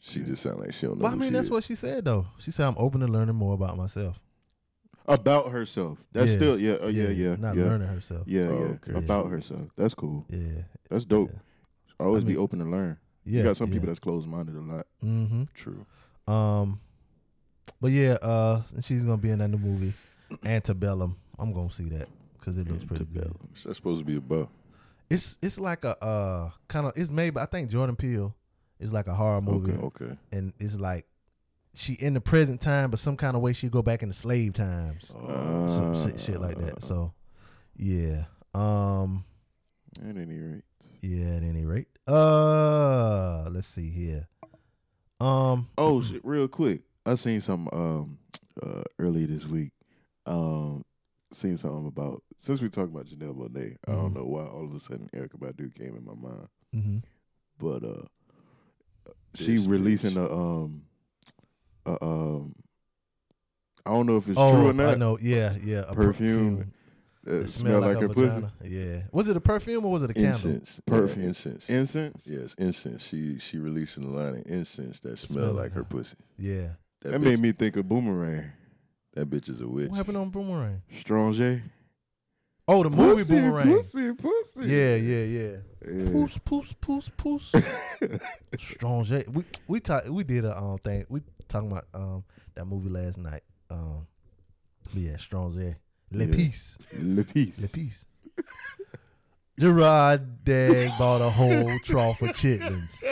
she 0.00 0.20
just 0.20 0.42
sound 0.42 0.60
like 0.60 0.72
she 0.74 0.86
don't 0.86 0.98
know. 0.98 1.04
Well, 1.04 1.12
I 1.12 1.16
mean, 1.16 1.30
she 1.30 1.34
that's 1.34 1.46
is. 1.46 1.50
what 1.50 1.64
she 1.64 1.74
said 1.74 2.04
though. 2.04 2.26
She 2.38 2.50
said 2.50 2.66
I'm 2.66 2.76
open 2.78 3.00
to 3.00 3.06
learning 3.06 3.34
more 3.34 3.54
about 3.54 3.76
myself. 3.76 4.18
About 5.06 5.50
herself. 5.52 5.98
That's 6.12 6.30
Yeah. 6.32 6.36
still 6.36 6.60
yeah, 6.60 6.72
uh, 6.74 6.86
yeah, 6.88 7.08
yeah, 7.08 7.36
Not 7.36 7.56
yeah. 7.56 7.64
learning 7.64 7.88
herself. 7.88 8.22
Yeah, 8.26 8.42
Oh, 8.48 8.78
yeah. 8.86 8.98
About 8.98 9.30
herself. 9.30 9.68
That's 9.76 9.94
cool. 9.94 10.26
Yeah, 10.28 10.62
That's 10.90 11.04
dope. 11.04 11.30
Always 11.98 12.24
be 12.24 12.30
mean- 12.34 12.38
open 12.38 12.58
to 12.60 12.64
learn. 12.66 12.98
yeah. 13.24 13.38
you 13.38 13.44
got 13.44 13.56
some 13.56 13.68
yeah. 13.68 13.74
people 13.74 13.86
that's 13.86 13.98
closed 13.98 14.26
minded 14.28 14.54
a 14.54 14.60
lot. 14.60 14.86
Mm-hmm. 15.02 15.44
True. 15.54 15.84
Um, 16.26 16.80
but 17.80 17.90
yeah, 17.90 18.12
uh, 18.22 18.62
she's 18.82 19.04
gonna 19.04 19.16
be 19.16 19.30
in 19.30 19.38
that 19.38 19.48
new 19.48 19.58
movie, 19.58 19.94
Antebellum. 20.44 21.16
I'm 21.38 21.52
gonna 21.52 21.70
see 21.70 21.88
that 21.90 22.08
because 22.38 22.58
it 22.58 22.68
looks 22.70 22.84
pretty 22.84 23.04
good. 23.06 23.32
That's 23.64 23.76
supposed 23.78 24.00
to 24.00 24.04
be 24.04 24.16
a 24.16 24.20
buff. 24.20 24.48
It's 25.10 25.38
it's 25.40 25.58
like 25.58 25.84
a 25.84 26.02
uh 26.04 26.50
kind 26.68 26.86
of 26.86 26.92
it's 26.96 27.10
made 27.10 27.30
by 27.30 27.42
I 27.42 27.46
think 27.46 27.70
Jordan 27.70 27.96
Peele 27.96 28.34
is 28.80 28.92
like 28.92 29.06
a 29.06 29.14
horror 29.14 29.40
movie, 29.40 29.72
Okay. 29.72 30.04
Okay. 30.04 30.16
and 30.32 30.52
it's 30.58 30.78
like 30.78 31.06
she 31.74 31.92
in 31.94 32.14
the 32.14 32.20
present 32.20 32.60
time, 32.60 32.90
but 32.90 32.98
some 32.98 33.16
kind 33.16 33.36
of 33.36 33.42
way 33.42 33.52
she 33.52 33.68
go 33.68 33.82
back 33.82 34.02
into 34.02 34.14
slave 34.14 34.52
times, 34.54 35.08
some 35.08 35.94
shit, 36.02 36.18
shit 36.20 36.40
like 36.40 36.58
that. 36.58 36.82
So 36.82 37.12
yeah, 37.76 38.24
um, 38.54 39.24
At 40.00 40.16
any 40.16 40.38
rate. 40.38 40.64
yeah. 41.00 41.34
At 41.36 41.42
any 41.42 41.64
rate, 41.64 41.88
uh, 42.06 43.48
let's 43.50 43.68
see 43.68 43.90
here. 43.90 44.26
Um, 45.20 45.68
Oh 45.76 46.00
shit, 46.00 46.24
real 46.24 46.48
quick. 46.48 46.82
I 47.06 47.14
seen 47.14 47.40
some 47.40 47.68
um 47.72 48.18
uh 48.62 48.82
earlier 48.98 49.26
this 49.26 49.46
week. 49.46 49.72
Um 50.26 50.84
seen 51.32 51.56
something 51.56 51.86
about 51.86 52.22
since 52.36 52.60
we 52.62 52.68
talking 52.68 52.94
about 52.94 53.06
Janelle 53.06 53.34
Monáe, 53.36 53.76
I 53.86 53.92
don't 53.92 54.12
Mhm. 54.12 54.16
know 54.16 54.24
why 54.26 54.44
all 54.44 54.64
of 54.64 54.74
a 54.74 54.80
sudden 54.80 55.08
Erykah 55.14 55.38
Badu 55.38 55.74
came 55.74 55.96
in 55.96 56.04
my 56.04 56.14
mind. 56.14 56.48
Mm-hmm. 56.74 56.98
But 57.58 57.84
uh 57.84 58.06
she 59.34 59.56
This 59.56 59.66
releasing 59.66 60.12
bitch. 60.12 60.30
a 60.30 60.34
um 60.34 60.82
a 61.86 62.04
um 62.04 62.54
I 63.86 63.90
don't 63.90 64.06
know 64.06 64.16
if 64.18 64.28
it's 64.28 64.38
oh, 64.38 64.52
true 64.52 64.68
or 64.68 64.72
not. 64.72 64.90
I 64.90 64.94
know. 64.96 65.18
Yeah, 65.20 65.56
yeah. 65.62 65.84
a 65.88 65.94
Perfume. 65.94 66.72
That 67.24 67.42
It 67.44 67.48
smell 67.48 67.80
like, 67.80 67.96
a 67.96 68.00
her 68.00 68.08
pussy. 68.08 68.42
Yeah. 68.64 69.02
Was 69.12 69.28
it 69.28 69.36
a 69.36 69.40
perfume 69.40 69.84
or 69.84 69.90
was 69.92 70.02
it 70.02 70.10
a 70.10 70.14
candle? 70.14 70.30
Incense. 70.30 70.80
Perfect. 70.86 71.18
Yeah, 71.18 71.26
incense. 71.26 71.68
Incense. 71.68 72.22
yes, 72.24 72.54
incense. 72.54 73.02
She 73.06 73.38
she 73.38 73.58
releasing 73.58 74.04
a 74.04 74.08
line 74.10 74.36
of 74.36 74.42
incense 74.46 75.00
that 75.00 75.18
smell, 75.18 75.44
Smell 75.44 75.52
like 75.52 75.64
like 75.64 75.72
her 75.72 75.78
her. 75.80 75.84
pussy. 75.84 76.16
Yeah. 76.38 76.68
That, 77.02 77.12
That 77.12 77.20
bitch, 77.20 77.24
made 77.24 77.38
me 77.40 77.52
think 77.52 77.76
of 77.76 77.88
Boomerang. 77.88 78.50
That 79.14 79.28
bitch 79.30 79.48
is 79.50 79.60
a 79.60 79.68
witch. 79.68 79.88
What 79.90 79.96
happened 79.96 80.16
on 80.16 80.30
Boomerang? 80.30 80.82
Strangé. 80.94 81.62
Oh, 82.70 82.82
the 82.82 82.90
movie 82.90 83.22
pussy, 83.22 83.34
Boomerang. 83.34 83.66
Pussy, 83.76 84.12
pussy. 84.12 84.60
Yeah, 84.68 84.96
yeah, 84.96 85.24
yeah. 85.24 85.56
Yeah. 85.80 86.10
Poos, 86.10 86.38
poos, 86.44 86.74
poos, 86.78 87.10
poos. 87.16 87.52
Strangé. 88.56 89.26
We 89.28 89.44
we 89.66 89.80
talk, 89.80 90.04
we 90.08 90.22
did 90.22 90.44
a 90.44 90.54
um 90.56 90.76
thing. 90.78 91.06
We 91.08 91.22
talking 91.48 91.70
about 91.72 91.86
um 91.94 92.24
that 92.54 92.66
movie 92.66 92.90
last 92.90 93.16
night. 93.16 93.42
Um, 93.70 94.06
yeah, 94.92 95.12
Strangé. 95.16 95.76
Le 96.10 96.26
Yeah. 96.26 96.34
Peace. 96.34 96.78
Le 96.98 97.24
Peace. 97.24 97.62
Le 97.62 97.68
Peace. 97.68 98.04
Gerard 99.58 100.44
Dag 100.44 100.90
bought 100.98 101.20
a 101.20 101.30
whole 101.30 101.78
trough 101.84 102.20
of 102.22 102.28
chitlins. 102.30 103.02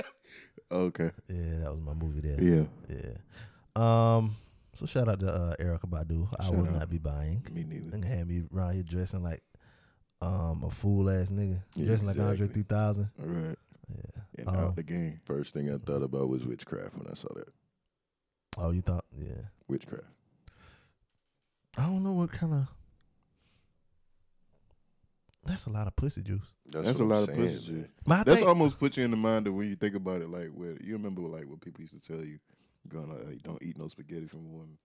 Okay. 0.71 1.11
Yeah, 1.29 1.61
that 1.61 1.73
was 1.73 1.81
my 1.81 1.95
movie 1.95 2.21
there. 2.21 2.41
Yeah. 2.43 2.65
Yeah. 2.89 3.17
Um. 3.75 4.37
So 4.75 4.85
shout 4.85 5.09
out 5.09 5.21
to 5.21 5.29
uh, 5.33 5.57
Erykah 5.57 5.89
Badu. 5.89 6.29
I 6.39 6.51
will 6.51 6.67
out. 6.67 6.73
not 6.75 6.91
be 6.91 6.99
buying. 6.99 7.43
Me 7.51 7.65
neither. 7.67 7.95
And 7.97 8.05
had 8.05 8.29
me 8.29 8.43
around 8.55 8.75
here 8.75 8.83
dressing 8.83 9.23
like 9.23 9.43
um 10.27 10.65
a 10.65 10.71
fool 10.71 11.09
ass 11.09 11.29
nigga, 11.31 11.61
dressing 11.77 12.07
like 12.07 12.19
Andre 12.19 12.49
3000. 12.49 13.11
All 13.21 13.27
right. 13.27 13.59
Yeah. 13.89 14.21
And 14.39 14.49
Um, 14.49 14.57
out 14.57 14.77
the 14.77 14.83
game. 14.83 15.21
First 15.25 15.55
thing 15.55 15.71
I 15.73 15.79
thought 15.79 16.03
about 16.03 16.29
was 16.29 16.45
witchcraft 16.45 16.97
when 16.97 17.07
I 17.11 17.15
saw 17.15 17.33
that. 17.35 17.49
Oh, 18.59 18.71
you 18.71 18.83
thought? 18.83 19.05
Yeah. 19.17 19.49
Witchcraft. 19.69 20.05
I 21.79 21.83
don't 21.87 22.03
know 22.03 22.13
what 22.13 22.31
kind 22.33 22.53
of. 22.55 22.67
That's 25.45 25.67
a 25.67 25.71
lot 25.71 25.87
of 25.87 25.95
pussy 25.95 26.23
juice. 26.23 26.41
That's, 26.69 26.87
That's 26.89 26.99
what 26.99 27.05
a 27.05 27.15
I'm 27.15 27.21
lot 27.21 27.29
of 27.29 27.35
pussy 27.37 27.59
juice. 27.67 27.87
But 28.05 28.27
That's 28.27 28.39
think, 28.41 28.49
almost 28.49 28.79
put 28.81 28.97
you 28.97 29.05
in 29.05 29.13
the 29.13 29.17
mind 29.17 29.47
of 29.47 29.55
when 29.55 29.69
you 29.69 29.77
think 29.77 29.95
about 29.95 30.21
it, 30.23 30.29
like 30.29 30.49
where 30.49 30.77
you 30.83 30.95
remember 30.95 31.21
like 31.23 31.49
what 31.49 31.61
people 31.61 31.83
used 31.83 31.95
to 31.95 32.01
tell 32.01 32.25
you, 32.25 32.39
going 32.89 33.09
like, 33.09 33.29
hey, 33.29 33.39
don't 33.45 33.63
eat 33.63 33.79
no 33.79 33.87
spaghetti 33.87 34.27
from 34.27 34.41
a 34.41 34.49
woman. 34.49 34.77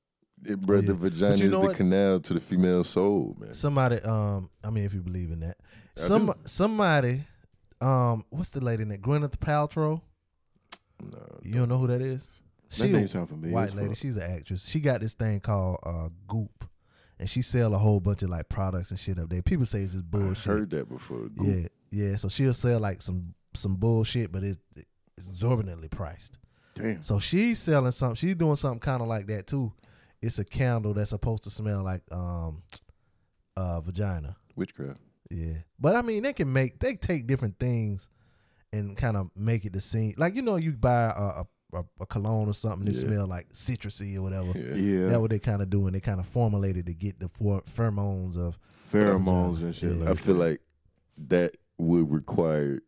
It, 0.44 0.60
bro, 0.60 0.80
Yeah. 0.80 0.88
the 0.88 0.94
vagina 0.96 1.36
you 1.36 1.46
is 1.46 1.52
the 1.52 1.60
what? 1.60 1.76
canal 1.76 2.20
to 2.20 2.34
the 2.34 2.42
female 2.42 2.84
soul, 2.84 3.36
man. 3.40 3.54
somebody. 3.54 3.98
Um, 4.02 4.50
I 4.64 4.70
mean, 4.72 4.86
if 4.86 4.94
you 4.94 5.02
believe 5.02 5.32
in 5.32 5.42
that, 5.42 5.58
I 5.98 6.02
some 6.02 6.26
do. 6.28 6.34
somebody. 6.46 7.24
Um, 7.80 8.26
what's 8.30 8.50
the 8.52 8.62
lady 8.64 8.86
name? 8.86 9.02
Gwyneth 9.02 9.38
Paltrow. 9.38 10.02
No, 11.02 11.40
You 11.44 11.54
don't 11.54 11.70
know 11.70 11.78
who 11.80 11.88
that 11.88 12.02
is? 12.02 12.30
She 12.70 12.90
name 12.92 13.08
sound 13.08 13.28
familiar 13.30 13.54
White 13.54 13.76
lady. 13.76 13.90
fuck. 13.90 13.98
She's 13.98 14.18
an 14.18 14.32
actress. 14.32 14.66
She 14.68 14.80
got 14.80 15.02
this 15.02 15.14
thing 15.14 15.40
called 15.42 15.80
uh, 15.84 16.10
Goop, 16.28 16.64
and 17.20 17.30
she 17.30 17.42
sell 17.42 17.74
a 17.74 17.78
whole 17.78 18.00
bunch 18.00 18.24
of 18.24 18.30
like 18.30 18.48
products 18.50 18.92
and 18.92 19.00
shit 19.00 19.20
up 19.20 19.30
there. 19.30 19.42
People 19.42 19.66
say 19.66 19.82
it's 19.82 19.94
just 19.94 20.06
I 20.06 20.08
bullshit. 20.08 20.44
heard 20.46 20.70
that 20.72 20.88
before. 20.90 21.28
Goop. 21.28 21.48
Yeah, 21.48 21.68
yeah. 21.92 22.16
So 22.16 22.30
she'll 22.30 22.54
sell 22.54 22.80
like 22.80 23.02
some 23.02 23.34
some 23.54 23.76
bullshit, 23.76 24.32
but 24.32 24.44
it's, 24.44 24.58
it's 24.76 25.28
exorbitantly 25.28 25.90
priced. 25.90 26.38
Damn. 26.76 27.04
So 27.04 27.20
she's 27.20 27.60
selling 27.60 27.92
something. 27.92 28.16
She's 28.16 28.36
doing 28.36 28.56
something 28.56 28.80
kind 28.80 29.02
of 29.02 29.08
like 29.10 29.28
that 29.28 29.48
too. 29.48 29.74
It's 30.22 30.40
a 30.40 30.46
candle 30.46 30.94
that's 30.94 31.10
supposed 31.10 31.44
to 31.44 31.50
smell 31.50 31.84
like 31.84 32.02
um, 32.12 32.64
uh, 33.58 33.82
vagina. 33.82 34.36
Witchcraft. 34.56 35.00
Yeah, 35.30 35.54
but 35.80 35.96
I 35.96 36.02
mean, 36.02 36.24
they 36.24 36.34
can 36.34 36.52
make 36.52 36.80
they 36.80 36.96
take 36.96 37.26
different 37.26 37.58
things 37.60 38.10
and 38.74 38.96
kind 38.98 39.16
of 39.18 39.30
make 39.36 39.66
it 39.66 39.74
the 39.74 39.82
scene. 39.82 40.14
Like 40.18 40.36
you 40.36 40.42
know, 40.42 40.58
you 40.58 40.74
buy 40.74 41.06
a 41.06 41.10
a, 41.44 41.46
a, 41.80 41.84
a 42.02 42.06
cologne 42.06 42.50
or 42.50 42.54
something 42.54 42.86
that 42.86 42.94
Yeah. 42.94 43.08
smell 43.08 43.28
like 43.28 43.50
citrusy 43.54 44.18
or 44.18 44.24
whatever. 44.24 44.52
Yeah. 44.58 44.76
Yeah. 44.76 45.08
That's 45.08 45.20
what 45.20 45.30
they 45.32 45.40
kind 45.40 45.62
of 45.62 45.70
do, 45.70 45.86
and 45.88 45.96
they 45.96 46.02
kind 46.02 46.20
of 46.20 46.28
formulate 46.28 46.76
it 46.78 46.86
to 46.88 46.94
get 46.94 47.20
the 47.20 47.30
for, 47.30 47.62
pheromones 47.64 48.38
of. 48.38 48.60
Pheromones 48.92 49.62
and 49.62 49.74
shit 49.74 49.94
Yeah. 49.94 50.00
like 50.00 50.10
I 50.10 50.14
feel 50.16 50.36
that. 50.36 50.50
like 50.50 50.62
that 51.30 51.58
would 51.78 52.12
require 52.12 52.82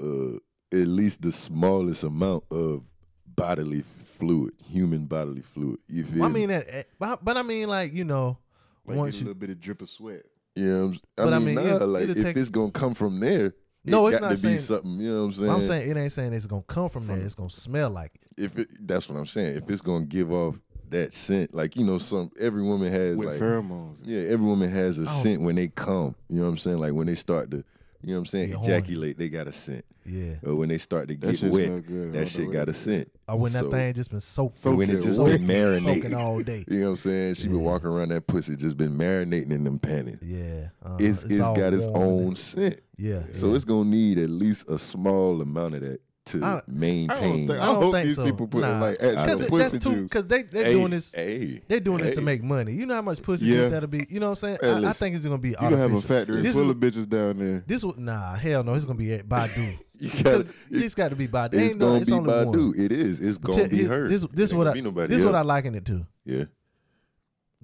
uh, 0.00 0.36
at 0.70 0.86
least 0.86 1.22
the 1.22 1.32
smallest 1.32 2.04
amount 2.04 2.44
of 2.52 2.84
bodily 3.26 3.82
fluid, 4.18 4.54
human 4.64 5.06
bodily 5.06 5.42
fluid. 5.42 5.78
You 5.88 6.04
feel? 6.04 6.24
I 6.24 6.28
mean, 6.28 6.48
that, 6.48 6.66
eh, 6.68 6.82
but, 6.98 7.24
but 7.24 7.36
I 7.36 7.42
mean, 7.42 7.68
like 7.68 7.92
you 7.94 8.04
know, 8.04 8.38
like 8.86 8.96
once 8.96 9.14
get 9.14 9.20
a 9.20 9.24
you 9.24 9.26
little 9.28 9.40
bit 9.40 9.50
of 9.50 9.60
drip 9.60 9.82
of 9.82 9.88
sweat. 9.90 10.24
Yeah, 10.56 10.72
I'm, 10.84 10.92
I 10.92 10.98
But 11.24 11.32
I 11.34 11.38
mean, 11.38 11.54
mean, 11.54 11.54
nah, 11.68 11.76
it- 11.76 11.82
like 11.86 12.02
it'll 12.04 12.16
if 12.16 12.22
take- 12.22 12.36
it's 12.36 12.50
gonna 12.50 12.70
come 12.72 12.94
from 12.94 13.20
there, 13.20 13.54
No, 13.84 14.06
it 14.06 14.10
it's 14.10 14.20
got 14.20 14.28
not 14.30 14.36
to 14.36 14.42
be 14.42 14.48
saying- 14.48 14.58
something. 14.58 15.00
You 15.00 15.08
know 15.10 15.20
what 15.20 15.26
I'm 15.28 15.32
saying? 15.34 15.50
I'm 15.52 15.62
saying 15.62 15.90
it 15.90 15.96
ain't 15.96 16.12
saying 16.12 16.32
it's 16.32 16.46
gonna 16.46 16.62
come 16.66 16.88
from 16.88 17.06
there. 17.06 17.18
It's 17.18 17.34
gonna 17.36 17.48
smell 17.50 17.90
like 17.90 18.12
it. 18.16 18.42
if 18.44 18.58
it, 18.58 18.68
that's 18.86 19.08
what 19.08 19.16
I'm 19.18 19.26
saying. 19.26 19.56
If 19.58 19.70
it's 19.70 19.82
gonna 19.82 20.04
give 20.06 20.32
off 20.32 20.58
that 20.90 21.12
scent, 21.14 21.54
like 21.54 21.76
you 21.76 21.84
know, 21.84 21.98
some 21.98 22.30
every 22.40 22.62
woman 22.62 22.90
has 22.90 23.16
With 23.16 23.28
like 23.28 23.38
pheromones. 23.38 23.98
yeah, 24.04 24.20
every 24.22 24.46
woman 24.46 24.70
has 24.70 24.98
a 24.98 25.02
Oh. 25.02 25.22
scent 25.22 25.42
when 25.42 25.54
they 25.54 25.68
come. 25.68 26.14
You 26.28 26.38
know 26.38 26.44
what 26.44 26.50
I'm 26.50 26.58
saying? 26.58 26.78
Like 26.78 26.92
when 26.94 27.06
they 27.06 27.14
start 27.14 27.50
to, 27.52 27.62
you 28.02 28.08
know 28.08 28.14
what 28.14 28.18
I'm 28.20 28.26
saying, 28.26 28.48
Get 28.48 28.56
horny. 28.56 28.72
ejaculate, 28.72 29.18
they 29.18 29.28
got 29.28 29.46
a 29.48 29.52
scent. 29.52 29.84
Yeah. 30.06 30.34
Or 30.46 30.54
when 30.54 30.68
they 30.70 30.78
start 30.78 31.08
to 31.08 31.14
get 31.14 31.38
shit 31.38 31.50
wet, 31.52 31.86
good. 31.86 32.12
that 32.14 32.28
shit 32.30 32.50
got 32.50 32.68
a 32.68 32.72
scent. 32.74 33.10
Or 33.28 33.38
when 33.38 33.52
that 33.52 33.64
So- 33.64 33.70
thing 33.70 33.92
just 33.94 34.10
been 34.10 34.20
soaked. 34.20 34.56
So 34.56 34.74
when 34.74 34.88
good. 34.88 34.96
it's 34.96 35.04
just 35.04 35.16
soaking, 35.16 35.46
been 35.46 35.80
soaking 35.82 36.02
marinating. 36.12 36.16
all 36.16 36.40
day. 36.40 36.64
You 36.68 36.78
know 36.80 36.84
what 36.86 36.90
I'm 36.90 36.96
saying? 36.96 37.34
She 37.34 37.48
been 37.48 37.60
walking 37.60 37.88
around 37.88 38.08
that 38.10 38.26
pussy, 38.26 38.56
just 38.56 38.76
been 38.76 38.96
marinating 38.96 39.50
in 39.50 39.64
them 39.64 39.78
panties. 39.78 40.18
Yeah. 40.22 40.68
uh 40.82 40.96
It's 40.98 41.24
it's 41.24 41.40
all 41.40 41.54
got 41.54 41.74
its 41.74 41.86
own 41.86 42.36
scent. 42.36 42.80
Yeah. 42.96 43.22
So 43.32 43.48
yeah. 43.48 43.54
it's 43.56 43.64
gonna 43.64 43.90
need 43.90 44.18
at 44.18 44.30
least 44.30 44.68
a 44.70 44.78
small 44.78 45.42
amount 45.42 45.74
of 45.74 45.80
that 45.82 46.00
to 46.30 46.44
I- 46.44 46.56
I 46.56 46.62
maintain. 46.66 47.10
I 47.10 47.14
don't 47.20 47.46
think, 47.46 47.50
I 47.50 47.54
I 47.62 47.66
don't 47.66 47.82
hope 47.82 47.92
think 47.94 48.06
these 48.06 48.16
so. 48.16 48.24
people 48.24 48.46
put 48.48 48.60
Nah. 48.62 48.80
like 48.80 49.02
I 49.02 49.10
Because 49.10 49.44
pussy 49.46 49.58
that's 49.72 49.84
too. 49.84 49.92
juice. 49.94 50.02
Because 50.02 50.26
they 50.26 50.42
they 50.42 50.64
Hey, 50.64 50.72
doing 50.72 50.90
this. 50.90 51.12
Hey, 51.14 51.62
They're 51.68 51.80
doing 51.80 51.98
this 51.98 52.14
to 52.14 52.20
make 52.20 52.42
money. 52.42 52.72
You 52.72 52.86
know 52.86 52.94
how 52.94 53.02
much 53.02 53.22
pussy 53.22 53.46
Yeah. 53.46 53.62
juice 53.62 53.70
that'll 53.72 53.88
be. 53.88 54.06
You 54.08 54.20
know 54.20 54.26
what 54.30 54.42
I'm 54.42 54.56
saying? 54.56 54.58
Hey, 54.60 54.86
I, 54.86 54.90
I 54.90 54.92
think 54.92 55.16
it's 55.16 55.24
gonna 55.24 55.38
be 55.38 55.50
You 55.50 55.56
gonna 55.56 55.76
have 55.78 55.92
a 55.92 56.00
factory 56.00 56.42
This 56.42 56.52
full 56.52 56.62
is- 56.62 56.68
of 56.70 56.76
bitches 56.76 57.08
down 57.08 57.38
there. 57.38 57.64
This 57.66 57.82
was 57.84 57.96
nah, 57.98 58.34
hell 58.34 58.64
no. 58.64 58.74
It's 58.74 58.84
gonna 58.84 58.98
be 58.98 59.12
at 59.14 59.28
Badu. 59.28 59.74
You 60.00 60.10
Because 60.10 60.52
gotta, 60.52 60.84
it's 60.84 60.94
got 60.94 61.08
to 61.08 61.16
be 61.16 61.26
Badu. 61.26 61.54
it's 61.54 61.56
Ain't 61.72 61.78
gonna 61.80 61.96
it's 61.98 62.08
be 62.08 62.12
only 62.14 62.30
Badu. 62.32 62.68
one. 62.68 62.80
It 62.80 62.92
is. 62.92 63.18
It's 63.18 63.36
gonna 63.36 63.66
be 63.68 63.78
here- 63.78 63.88
her. 63.88 64.08
This 64.08 64.24
this 64.32 64.52
what 64.54 64.68
I 64.68 64.72
be 64.74 64.80
nobody 64.80 65.12
this 65.12 65.24
what 65.24 65.34
I 65.34 65.40
liken 65.42 65.74
it 65.74 65.84
to. 65.86 66.06
Yeah, 66.24 66.44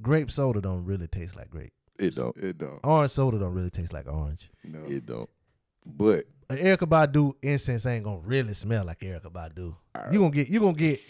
Grape 0.03 0.31
soda 0.31 0.61
don't 0.61 0.85
really 0.85 1.07
taste 1.07 1.37
like 1.37 1.49
grape. 1.51 1.73
it 1.99 2.17
don't. 2.17 2.37
It 2.37 2.59
don't. 2.59 2.81
Orange 2.83 3.13
soda 3.13 3.39
don't 3.39 3.55
really 3.55 3.71
taste 3.71 3.93
like 3.93 4.13
orange. 4.13 4.51
No. 4.65 4.81
It 4.85 5.07
don't. 5.07 5.31
But 5.87 6.25
An 6.59 6.67
Erykah 6.67 6.89
Badu 6.89 7.35
incense 7.43 7.87
ain't 7.87 8.05
gonna 8.05 8.19
really 8.19 8.55
smell 8.55 8.85
like 8.85 9.01
Erykah 9.01 9.33
Badu. 9.33 9.75
You 10.13 10.19
gonna 10.19 10.31
get 10.31 10.49
you 10.49 10.61
gonna 10.61 10.73
get 10.75 11.01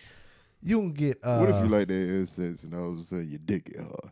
you 0.63 0.79
gonna 0.81 0.93
get. 0.93 1.19
Uh, 1.23 1.39
what 1.39 1.49
if 1.51 1.63
you 1.65 1.69
like 1.71 1.89
that 1.89 1.95
incense 1.95 2.65
and 2.65 2.75
all 2.75 2.93
of 2.93 2.99
a 2.99 3.03
sudden 3.03 3.29
your 3.31 3.39
dick 3.45 3.67
get 3.67 3.81
hard? 3.81 4.11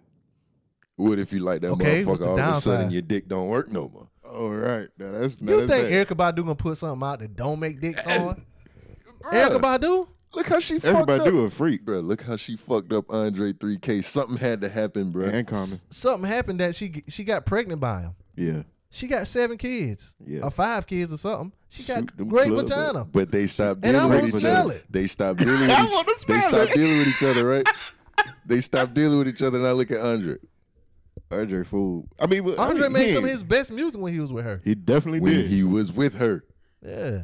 what 0.96 1.18
if 1.18 1.32
you 1.32 1.40
like 1.40 1.60
that 1.62 1.70
Okay, 1.70 2.04
motherfucker? 2.04 2.18
the 2.18 2.28
All 2.28 2.38
of 2.38 2.56
a 2.56 2.60
sudden 2.60 2.90
your 2.90 3.02
dick 3.02 3.26
don't 3.28 3.48
work 3.48 3.68
no 3.70 3.88
more. 3.88 4.08
All 4.24 4.50
right, 4.50 4.88
now 4.98 5.10
that's 5.12 5.40
now 5.40 5.52
You 5.52 5.66
that's 5.66 5.72
think 5.90 6.08
bad. 6.08 6.16
Erykah 6.18 6.32
Badu 6.34 6.36
gonna 6.42 6.54
put 6.54 6.78
something 6.78 7.06
out 7.06 7.18
that 7.20 7.34
don't 7.36 7.58
make 7.60 7.80
dicks 7.80 8.02
hard? 8.04 8.40
Erykah 9.24 9.60
Badu? 9.60 10.08
Look 10.34 10.46
how 10.48 10.60
she 10.60 10.78
fucked 10.78 10.86
Everybody 10.94 11.20
up. 11.20 11.26
do 11.26 11.40
a 11.44 11.50
freak, 11.50 11.84
Bro, 11.84 12.00
look 12.00 12.22
how 12.22 12.36
she 12.36 12.56
fucked 12.56 12.90
up 12.92 13.04
Andre 13.12 13.52
3K. 13.52 14.02
Something 14.02 14.38
had 14.38 14.62
to 14.62 14.68
happen, 14.70 15.12
bro. 15.12 15.26
and 15.26 15.46
common. 15.46 15.76
Something 15.90 16.26
happened 16.30 16.60
that 16.60 16.74
she 16.74 17.02
she 17.08 17.22
got 17.24 17.44
pregnant 17.44 17.80
by 17.80 18.00
him. 18.02 18.14
Yeah, 18.34 18.62
She 18.94 19.06
got 19.06 19.26
seven 19.26 19.56
kids, 19.56 20.14
Yeah. 20.24 20.40
or 20.42 20.50
five 20.50 20.86
kids 20.86 21.10
or 21.12 21.16
something. 21.16 21.52
She 21.70 21.82
got 21.82 22.00
Shoot 22.00 22.28
great 22.28 22.48
clubs 22.52 22.70
up. 22.70 22.78
vagina. 22.78 23.04
But 23.10 23.30
they 23.32 23.46
stopped 23.46 23.80
dealing 23.80 24.10
with 24.10 24.36
each 24.36 24.44
other. 24.44 24.74
it. 24.74 24.84
They 24.90 25.06
stopped 25.06 25.38
dealing 25.38 25.60
with 25.60 25.70
each 25.70 25.78
wanna 25.78 26.04
They 26.28 26.40
stopped 26.40 26.74
dealing 26.74 26.98
with 26.98 27.08
each 27.08 27.22
other, 27.22 27.44
right? 27.46 27.66
they 28.44 28.60
stopped 28.60 28.92
dealing 28.94 29.18
with 29.18 29.28
each 29.28 29.40
other. 29.40 29.58
Now 29.58 29.72
look 29.72 29.90
at 29.90 29.98
Andre. 30.00 30.36
Andre 31.30 31.64
fool. 31.64 32.06
I 32.20 32.26
mean, 32.26 32.44
but- 32.44 32.60
I 32.60 32.68
Andre 32.68 32.82
mean, 32.84 32.92
made 32.92 33.06
he 33.08 33.14
some 33.14 33.24
of 33.24 33.30
his 33.30 33.42
best 33.42 33.72
music 33.72 33.98
when 33.98 34.12
he 34.12 34.20
was 34.20 34.30
with 34.30 34.44
her. 34.44 34.60
He 34.62 34.74
definitely 34.74 35.20
When 35.20 35.32
did. 35.32 35.46
he 35.46 35.64
was 35.64 35.90
with 35.90 36.16
her. 36.16 36.44
Yeah. 36.86 37.22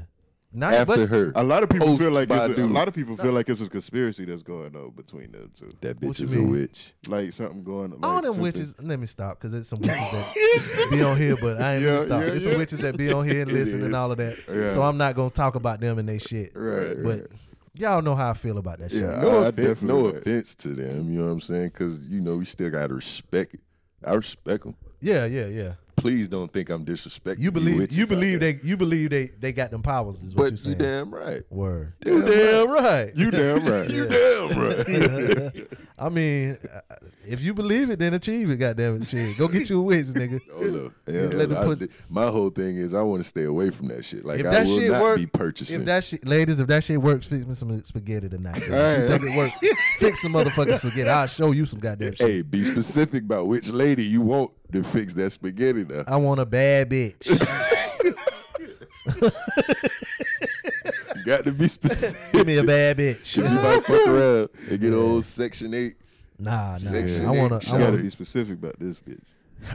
Now, 0.50 0.70
After 0.70 1.06
her. 1.06 1.32
a 1.34 1.44
lot 1.44 1.62
of 1.62 1.68
people 1.68 1.98
feel 1.98 2.10
like 2.10 2.30
it's 2.30 2.58
a, 2.58 2.64
a 2.64 2.66
lot 2.66 2.88
of 2.88 2.94
people 2.94 3.18
feel 3.18 3.32
like 3.32 3.50
it's 3.50 3.60
a 3.60 3.68
conspiracy 3.68 4.24
that's 4.24 4.42
going 4.42 4.74
on 4.74 4.90
between 4.92 5.30
them 5.32 5.50
two. 5.54 5.70
That 5.82 6.00
bitch 6.00 6.20
you 6.20 6.24
is 6.24 6.34
a 6.34 6.42
witch. 6.42 6.92
Like 7.06 7.32
something 7.34 7.62
going. 7.62 7.90
Like, 7.90 8.02
All 8.02 8.22
them 8.22 8.32
since 8.32 8.42
witches. 8.42 8.74
Let 8.82 8.98
me 8.98 9.06
stop 9.06 9.38
because 9.38 9.52
it's 9.52 9.68
some 9.68 9.78
witches 9.80 10.10
that 10.10 10.88
be 10.90 11.02
on 11.02 11.18
here, 11.18 11.36
but 11.36 11.60
I 11.60 11.74
ain't 11.74 11.82
Yeah, 11.84 11.88
gonna 11.96 12.06
stop. 12.06 12.20
yeah, 12.22 12.26
There's 12.30 12.44
some 12.44 12.56
witches 12.56 12.78
that 12.78 12.96
be 12.96 13.12
on 13.12 13.26
here 13.28 13.42
and 13.42 13.50
It 13.50 13.54
listen 13.54 13.84
and 13.84 13.94
all 13.94 14.10
of 14.10 14.16
that. 14.18 14.38
Yeah. 14.50 14.70
So 14.72 14.80
I'm 14.82 14.96
not 14.96 15.14
gonna 15.16 15.28
talk 15.28 15.54
about 15.54 15.80
them 15.80 15.98
and 15.98 16.08
they 16.08 16.16
shit. 16.18 16.52
Right, 16.54 16.96
But 17.02 17.20
right. 17.20 17.26
y'all 17.74 18.00
know 18.00 18.14
how 18.14 18.30
I 18.30 18.34
feel 18.34 18.56
about 18.56 18.78
that 18.78 18.90
shit. 18.90 19.02
Yeah. 19.02 19.20
No, 19.20 19.40
I 19.44 19.48
offense, 19.48 19.56
definitely 19.68 19.88
no 20.02 20.06
offense 20.08 20.54
to 20.56 20.68
them. 20.68 21.12
You 21.12 21.18
know 21.18 21.26
what 21.26 21.32
I'm 21.32 21.40
saying? 21.42 21.68
Because 21.68 22.00
you 22.08 22.20
know 22.22 22.38
we 22.38 22.46
still 22.46 22.70
gotta 22.70 22.94
respect 22.94 23.52
it. 23.52 23.60
I 24.02 24.14
respect 24.14 24.64
them. 24.64 24.76
Yeah, 25.00 25.26
yeah, 25.26 25.46
yeah. 25.46 25.74
Please 25.98 26.28
don't 26.28 26.52
think 26.52 26.70
I'm 26.70 26.84
disrespecting. 26.84 27.40
You 27.40 27.50
believe 27.50 27.78
witches 27.78 27.98
you 27.98 28.06
believe 28.06 28.40
they 28.40 28.58
you 28.62 28.76
believe 28.76 29.10
they 29.10 29.26
they 29.38 29.52
got 29.52 29.70
them 29.70 29.82
powers 29.82 30.22
is 30.22 30.34
what 30.34 30.44
you 30.44 30.50
But 30.50 30.50
you 30.52 30.56
saying. 30.58 30.78
damn 30.78 31.14
right. 31.14 31.42
Word. 31.50 31.92
You 32.04 32.22
Damn 32.22 32.30
you 32.30 32.36
damn 32.36 32.70
right. 32.72 33.14
You 33.14 33.30
damn 33.30 33.68
right. 33.68 33.90
You 33.94 34.06
damn 34.06 34.58
right. 34.58 35.68
I 36.00 36.08
mean, 36.10 36.56
uh, 36.72 36.80
if 37.26 37.40
you 37.40 37.54
believe 37.54 37.90
it, 37.90 37.98
then 37.98 38.14
achieve 38.14 38.48
it. 38.50 38.56
Goddamn 38.56 38.96
it, 39.02 39.08
shit. 39.08 39.36
Go 39.36 39.48
get 39.48 39.68
you 39.68 39.80
a 39.80 39.82
witch, 39.82 40.06
nigga. 40.06 40.40
Oh, 40.58 40.62
look. 40.62 40.92
Yeah, 41.06 41.22
Let 41.22 41.52
I- 41.52 41.64
put- 41.64 41.90
my 42.08 42.28
whole 42.28 42.50
thing 42.50 42.76
is 42.76 42.94
I 42.94 43.02
want 43.02 43.22
to 43.22 43.28
stay 43.28 43.44
away 43.44 43.70
from 43.70 43.88
that 43.88 44.04
shit. 44.04 44.24
Like 44.24 44.40
if 44.40 44.46
I 44.46 44.64
will 44.64 44.78
shit 44.78 44.90
not 44.92 45.02
work, 45.02 45.16
be 45.18 45.26
purchasing. 45.26 45.80
if 45.80 45.86
that 45.86 46.04
shit, 46.04 46.26
ladies, 46.26 46.60
if 46.60 46.66
that 46.68 46.84
shit 46.84 47.00
works, 47.00 47.26
fix 47.26 47.44
me 47.44 47.54
some 47.54 47.80
spaghetti 47.82 48.28
tonight. 48.28 48.58
If 48.58 48.68
you 48.68 49.08
think 49.08 49.22
it 49.24 49.36
works? 49.36 49.56
fix 49.98 50.22
some 50.22 50.32
motherfucking 50.32 50.78
spaghetti. 50.80 51.08
I'll 51.10 51.26
show 51.26 51.52
you 51.52 51.66
some 51.66 51.80
goddamn 51.80 52.14
shit. 52.14 52.26
hey, 52.26 52.42
be 52.42 52.64
specific 52.64 53.24
about 53.24 53.46
which 53.46 53.70
lady 53.70 54.04
you 54.04 54.20
want 54.20 54.50
to 54.72 54.82
fix 54.82 55.14
that 55.14 55.30
spaghetti 55.30 55.84
now. 55.84 56.04
I 56.06 56.16
want 56.16 56.40
a 56.40 56.46
bad 56.46 56.90
bitch. 56.90 57.28
You 61.28 61.36
got 61.36 61.44
to 61.44 61.52
be 61.52 61.68
specific. 61.68 62.18
Give 62.32 62.46
me 62.46 62.56
a 62.56 62.64
bad 62.64 62.96
bitch. 62.96 63.34
Cause 63.34 63.52
you 63.52 63.58
might 63.58 63.84
fuck 63.84 64.06
around 64.08 64.48
and 64.70 64.80
get 64.80 64.94
old 64.94 65.26
Section 65.26 65.74
Eight. 65.74 65.96
Nah, 66.38 66.70
nah. 66.70 66.76
Section 66.78 67.26
I 67.26 67.32
want 67.32 67.52
eight 67.52 67.60
to. 67.60 67.72
You 67.72 67.78
gotta 67.78 67.96
be 67.98 68.08
specific 68.08 68.54
about 68.54 68.78
this 68.78 68.96
bitch. 68.98 69.20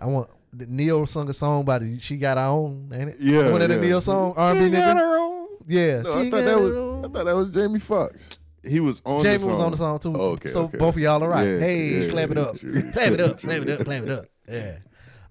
I 0.02 0.08
want. 0.08 0.32
Ne-Yo 0.52 1.06
sung 1.06 1.30
a 1.30 1.34
song 1.34 1.62
about 1.62 1.84
it. 1.84 2.02
She 2.02 2.18
got 2.18 2.38
her 2.38 2.44
own, 2.46 2.90
ain't 2.92 3.10
it? 3.10 3.18
Yeah, 3.20 3.52
One 3.52 3.62
of 3.62 3.70
the 3.70 3.76
yeah. 3.76 3.82
Ne-Yo 3.82 4.00
song 4.00 4.34
R 4.36 4.52
and 4.56 4.72
B 4.72 4.76
nigga. 4.76 4.96
own. 5.20 5.48
Yeah, 5.68 6.02
No, 6.02 6.14
I 6.14 6.24
she 6.24 6.30
thought 6.32 6.38
got 6.38 6.46
that 6.46 6.58
her 6.58 6.62
was 6.62 6.78
own. 6.78 7.06
I 7.06 7.08
thought 7.10 7.26
that 7.26 7.36
was 7.36 7.50
Jamie 7.54 7.80
Foxx. 7.80 8.40
He 8.64 8.80
was 8.80 9.04
on. 9.06 9.22
Jamie 9.22 9.38
the 9.38 9.46
was 9.48 9.60
on 9.60 9.72
the 9.72 9.78
song 9.78 10.00
too. 10.00 10.14
Oh, 10.16 10.32
okay, 10.32 10.50
so 10.50 10.64
okay. 10.64 10.80
both 10.80 10.96
of 10.96 11.02
y'all 11.04 11.24
are 11.24 11.30
right. 11.30 11.48
Yeah, 11.48 11.60
hey, 11.60 11.88
yeah, 11.88 12.10
clap 12.10 12.32
it 12.32 12.38
up, 12.40 12.58
true, 12.58 12.82
clap 12.94 13.12
it 13.12 13.18
true, 13.18 13.26
up, 13.26 13.40
clap 13.40 13.62
it 13.62 13.70
up, 13.70 13.86
clap 13.86 14.04
it 14.04 14.10
up. 14.10 14.26
Yeah. 14.50 14.78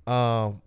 Um. 0.06 0.62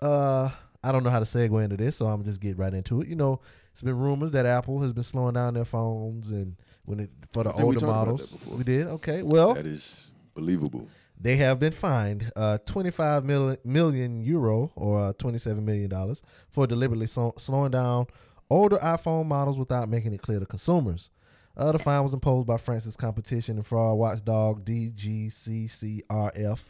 Uh. 0.00 0.48
I 0.82 0.92
don't 0.92 1.02
know 1.02 1.08
how 1.10 1.18
to 1.18 1.24
segue 1.24 1.64
into 1.64 1.78
this, 1.78 1.96
so 1.96 2.06
I'm 2.06 2.22
just 2.24 2.40
get 2.40 2.58
right 2.58 2.72
into 2.72 3.00
it. 3.00 3.08
You 3.08 3.16
know, 3.16 3.40
it's 3.74 3.82
been 3.82 3.98
rumors 3.98 4.32
that 4.32 4.46
Apple 4.46 4.80
has 4.82 4.92
been 4.94 5.02
slowing 5.02 5.34
down 5.34 5.52
their 5.54 5.64
phones 5.66 6.30
and 6.30 6.56
when 6.86 7.00
it 7.00 7.10
for 7.30 7.44
the 7.44 7.52
we 7.56 7.62
older 7.64 7.78
about 7.84 8.06
models. 8.06 8.38
We 8.46 8.62
did. 8.64 8.86
Okay. 8.86 9.22
Well, 9.22 9.52
That 9.54 9.66
is 9.66 10.06
believable. 10.34 10.88
they 11.20 11.36
have 11.36 11.58
been 11.58 11.72
fined 11.72 12.30
uh, 12.36 12.58
25 12.66 13.24
million, 13.24 13.56
million 13.64 14.22
euro 14.24 14.70
or 14.76 15.06
uh, 15.08 15.12
27 15.14 15.64
million 15.64 15.90
dollars 15.90 16.22
for 16.50 16.66
deliberately 16.68 17.08
so- 17.08 17.34
slowing 17.36 17.72
down 17.72 18.06
older 18.48 18.78
iPhone 18.78 19.26
models 19.26 19.58
without 19.58 19.88
making 19.88 20.12
it 20.14 20.22
clear 20.22 20.38
to 20.38 20.46
consumers. 20.46 21.10
Uh, 21.56 21.70
the 21.72 21.78
fine 21.78 22.02
was 22.02 22.14
imposed 22.14 22.46
by 22.46 22.56
France's 22.56 22.96
competition 22.96 23.56
and 23.56 23.66
fraud 23.66 23.96
watchdog 23.98 24.64
DGCCRF. 24.64 26.60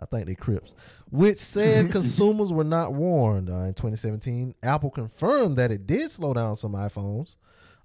I 0.00 0.06
think 0.06 0.26
they 0.26 0.34
Crips, 0.34 0.74
which 1.10 1.38
said 1.38 1.90
consumers 1.92 2.52
were 2.52 2.64
not 2.64 2.94
warned. 2.94 3.50
Uh, 3.50 3.62
in 3.62 3.74
2017, 3.74 4.54
Apple 4.62 4.90
confirmed 4.90 5.56
that 5.56 5.70
it 5.72 5.86
did 5.86 6.10
slow 6.10 6.32
down 6.34 6.56
some 6.56 6.72
iPhones, 6.72 7.36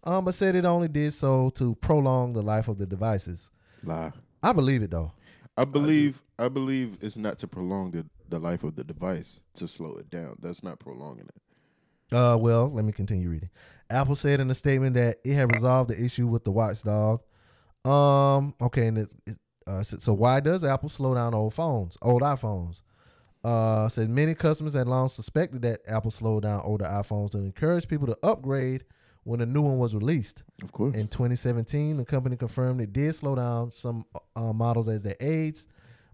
um, 0.04 0.26
but 0.26 0.36
said 0.36 0.56
it 0.56 0.66
only 0.66 0.88
did 0.88 1.14
so 1.14 1.50
to 1.52 1.76
prolong 1.76 2.34
the 2.34 2.44
life 2.44 2.68
of 2.68 2.78
the 2.78 2.86
devices. 2.86 3.50
Lie. 3.84 4.12
I 4.42 4.54
believe 4.54 4.84
it 4.84 4.92
though. 4.92 5.12
I 5.58 5.66
believe. 5.66 6.22
I 6.40 6.50
believe 6.50 6.98
it's 7.02 7.16
not 7.16 7.38
to 7.40 7.48
prolong 7.48 7.92
the 7.92 8.06
the 8.30 8.40
life 8.40 8.64
of 8.64 8.76
the 8.76 8.84
device 8.84 9.40
to 9.56 9.68
slow 9.68 9.96
it 9.98 10.10
down. 10.10 10.38
That's 10.42 10.64
not 10.64 10.80
prolonging 10.80 11.28
it. 11.30 12.16
Uh, 12.16 12.38
well, 12.38 12.70
let 12.70 12.86
me 12.86 12.92
continue 12.92 13.30
reading. 13.30 13.50
Apple 13.90 14.16
said 14.16 14.40
in 14.40 14.50
a 14.50 14.56
statement 14.56 14.96
that 14.96 15.18
it 15.24 15.34
had 15.34 15.54
resolved 15.54 15.90
the 15.90 16.04
issue 16.04 16.28
with 16.28 16.44
the 16.44 16.52
watchdog. 16.52 17.22
Um. 17.86 18.56
Okay. 18.62 18.88
And 18.88 18.98
it, 19.00 19.14
it, 19.26 19.38
uh, 19.68 19.84
so, 19.84 19.98
so 20.00 20.14
why 20.14 20.40
does 20.40 20.64
Apple 20.64 20.90
slow 20.90 21.14
down 21.14 21.34
old 21.34 21.54
phones, 21.54 21.98
old 22.02 22.22
iPhones? 22.22 22.82
Uh, 23.44 23.90
said 23.90 24.10
many 24.10 24.34
customers 24.34 24.74
had 24.74 24.88
long 24.88 25.10
suspected 25.10 25.62
that 25.64 25.82
Apple 25.86 26.12
slowed 26.12 26.44
down 26.44 26.62
older 26.64 26.86
iPhones 26.86 27.32
to 27.32 27.40
encourage 27.40 27.90
people 27.90 28.08
to 28.08 28.18
upgrade 28.24 28.86
when 29.24 29.42
a 29.42 29.46
new 29.46 29.62
one 29.62 29.78
was 29.78 29.94
released. 29.94 30.44
Of 30.62 30.72
course. 30.72 30.96
In 30.96 31.08
2017, 31.08 31.98
the 31.98 32.06
company 32.06 32.38
confirmed 32.38 32.80
it 32.80 32.94
did 32.94 33.14
slow 33.16 33.36
down 33.36 33.72
some 33.72 34.06
uh, 34.36 34.54
models 34.54 34.88
as 34.88 35.04
they 35.04 35.16
aged, 35.20 35.68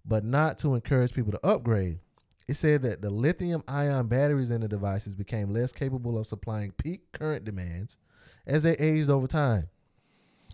but 0.05 0.23
not 0.23 0.57
to 0.59 0.73
encourage 0.73 1.13
people 1.13 1.31
to 1.31 1.45
upgrade. 1.45 1.99
It 2.47 2.55
said 2.55 2.81
that 2.81 3.03
the 3.03 3.11
lithium 3.11 3.63
ion 3.67 4.07
batteries 4.07 4.49
in 4.49 4.61
the 4.61 4.67
devices 4.67 5.13
became 5.13 5.53
less 5.53 5.71
capable 5.71 6.17
of 6.17 6.25
supplying 6.25 6.71
peak 6.71 7.11
current 7.11 7.45
demands 7.45 7.99
as 8.47 8.63
they 8.63 8.73
aged 8.73 9.09
over 9.11 9.27
time. 9.27 9.69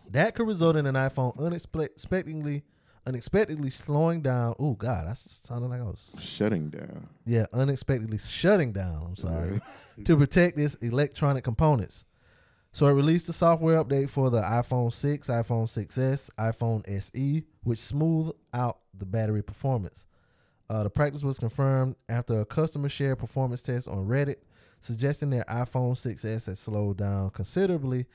That 0.10 0.36
could 0.36 0.46
result 0.46 0.76
in 0.76 0.86
an 0.86 0.96
iPhone 0.96 1.38
unexpectedly 1.40 2.64
unexpectedly 3.06 3.70
slowing 3.70 4.22
down. 4.22 4.56
Oh 4.60 4.74
God, 4.74 5.08
that 5.08 5.18
sounded 5.18 5.68
like 5.70 5.82
I 5.82 5.86
was 5.86 6.16
shutting 6.20 6.70
down. 6.70 7.08
Yeah, 7.26 7.46
unexpectedly 7.54 8.18
shutting 8.18 8.72
down. 8.72 9.04
I'm 9.08 9.16
sorry 9.16 9.62
to 10.06 10.18
protect 10.18 10.58
its 10.58 10.76
electronic 10.76 11.44
components. 11.44 12.06
So 12.72 12.88
it 12.88 12.94
released 12.94 13.30
a 13.30 13.34
software 13.34 13.82
update 13.82 14.10
for 14.10 14.30
the 14.30 14.42
iPhone 14.42 14.92
6, 14.92 15.30
iPhone 15.30 15.64
6s, 15.64 16.30
iPhone 16.38 16.84
SE, 16.90 17.44
which 17.64 17.80
smoothed 17.80 18.34
out 18.54 18.80
the 18.94 19.06
battery 19.06 19.42
performance. 19.42 20.08
Uh, 20.70 20.84
the 20.84 20.90
practice 20.90 21.24
was 21.24 21.40
confirmed 21.40 21.96
after 22.10 22.42
a 22.42 22.46
customer 22.46 22.90
shared 22.90 23.20
performance 23.20 23.62
test 23.62 23.88
on 23.88 24.08
Reddit, 24.08 24.38
suggesting 24.82 25.30
their 25.30 25.46
iPhone 25.46 25.94
6s 25.94 26.48
had 26.48 26.58
slowed 26.58 26.98
down 26.98 27.30
considerably 27.30 28.08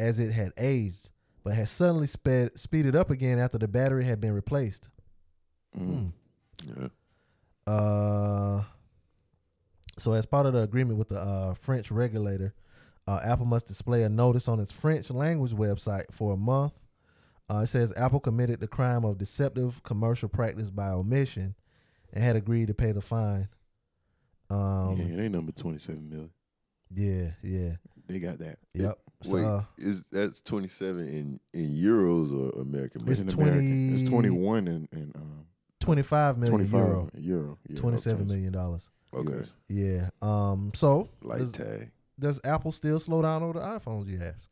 as 0.00 0.18
it 0.18 0.32
had 0.32 0.52
aged 0.56 1.10
but 1.44 1.54
had 1.54 1.68
suddenly 1.68 2.06
sped 2.06 2.56
speeded 2.56 2.94
up 2.94 3.10
again 3.10 3.38
after 3.38 3.58
the 3.58 3.68
battery 3.68 4.04
had 4.04 4.20
been 4.20 4.32
replaced. 4.32 4.88
Mm. 5.78 6.12
Yeah. 6.64 6.88
Uh, 7.66 8.62
so 9.98 10.12
as 10.12 10.26
part 10.26 10.46
of 10.46 10.52
the 10.52 10.60
agreement 10.60 10.98
with 10.98 11.08
the 11.08 11.18
uh, 11.18 11.54
French 11.54 11.90
regulator, 11.90 12.54
uh, 13.06 13.20
Apple 13.22 13.46
must 13.46 13.66
display 13.66 14.02
a 14.02 14.08
notice 14.08 14.48
on 14.48 14.60
its 14.60 14.72
French 14.72 15.10
language 15.10 15.52
website 15.52 16.04
for 16.12 16.32
a 16.32 16.36
month. 16.36 16.74
Uh, 17.50 17.58
it 17.58 17.66
says 17.66 17.92
Apple 17.96 18.20
committed 18.20 18.60
the 18.60 18.68
crime 18.68 19.04
of 19.04 19.18
deceptive 19.18 19.82
commercial 19.82 20.28
practice 20.28 20.70
by 20.70 20.88
omission 20.88 21.54
and 22.12 22.22
had 22.22 22.36
agreed 22.36 22.68
to 22.68 22.74
pay 22.74 22.92
the 22.92 23.00
fine. 23.00 23.48
Um, 24.48 24.96
yeah, 24.98 25.14
it 25.14 25.24
ain't 25.24 25.32
number 25.32 25.52
twenty 25.52 25.78
seven 25.78 26.08
million. 26.08 26.30
Yeah, 26.94 27.32
yeah. 27.42 27.76
They 28.06 28.18
got 28.18 28.38
that. 28.38 28.58
Yep. 28.74 28.98
So, 29.22 29.34
Wait, 29.34 29.44
uh, 29.44 29.62
is 29.78 30.06
that's 30.06 30.40
twenty 30.40 30.68
seven 30.68 31.08
in 31.08 31.40
in 31.52 31.70
euros 31.70 32.32
or 32.32 32.60
American? 32.60 33.02
It's 33.08 33.20
American. 33.20 33.90
20 33.90 34.00
It's 34.00 34.08
twenty 34.08 34.30
one 34.30 34.66
in, 34.68 34.88
in 34.92 35.12
um, 35.14 35.46
25 35.80 36.38
million 36.38 36.50
twenty 36.56 36.70
five 36.70 36.80
euro, 36.88 37.10
euro. 37.18 37.58
Yeah, 37.68 37.76
twenty-seven 37.76 38.22
okay. 38.22 38.28
million 38.28 38.52
dollars. 38.52 38.90
okay, 39.14 39.48
Yeah. 39.68 40.10
Um. 40.20 40.72
So 40.74 41.08
light 41.22 41.38
does, 41.38 41.52
tag. 41.52 41.90
does 42.18 42.40
Apple 42.44 42.72
still 42.72 42.98
slow 42.98 43.22
down 43.22 43.42
over 43.42 43.54
the 43.54 43.64
iPhones? 43.64 44.08
You 44.08 44.20
ask. 44.22 44.50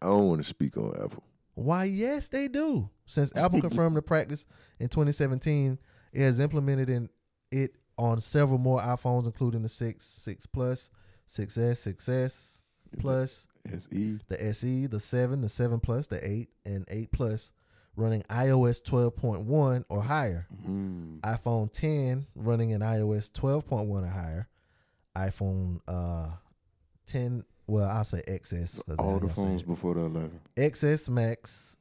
I 0.00 0.06
don't 0.06 0.28
want 0.28 0.42
to 0.42 0.48
speak 0.48 0.76
on 0.76 0.92
Apple. 1.02 1.22
Why? 1.54 1.84
Yes, 1.84 2.28
they 2.28 2.48
do. 2.48 2.88
Since 3.06 3.36
Apple 3.36 3.60
confirmed 3.62 3.96
the 3.96 4.02
practice 4.02 4.46
in 4.80 4.88
2017, 4.88 5.78
it 6.12 6.20
has 6.20 6.40
implemented 6.40 6.90
in 6.90 7.08
it 7.50 7.76
on 7.98 8.20
several 8.20 8.58
more 8.58 8.80
iPhones, 8.80 9.26
including 9.26 9.62
the 9.62 9.68
six, 9.68 10.06
six 10.06 10.46
plus, 10.46 10.90
6S, 11.28 11.94
6S 11.94 12.62
plus, 12.98 13.46
SE. 13.70 14.18
the 14.28 14.44
SE, 14.46 14.86
the 14.86 15.00
seven, 15.00 15.40
the 15.40 15.48
seven 15.48 15.80
plus, 15.80 16.06
the 16.06 16.26
eight, 16.28 16.48
and 16.64 16.84
eight 16.88 17.12
plus, 17.12 17.52
running 17.96 18.22
iOS 18.24 18.82
12.1 18.82 19.84
or 19.88 20.02
higher. 20.02 20.46
Mm. 20.66 21.20
iPhone 21.20 21.70
10 21.72 22.26
running 22.34 22.70
in 22.70 22.80
iOS 22.80 23.30
12.1 23.30 23.88
or 23.88 24.06
higher. 24.06 24.48
iPhone 25.16 25.80
uh 25.86 26.30
10, 27.06 27.44
well, 27.66 27.88
I'll 27.88 28.04
say 28.04 28.22
XS. 28.26 28.82
All 28.88 28.94
the 28.96 29.02
ain't 29.02 29.20
gonna 29.22 29.34
say 29.34 29.42
phones 29.42 29.62
before 29.62 29.94
the 29.94 30.00
eleven. 30.00 30.40
XS 30.56 31.08
Max 31.08 31.76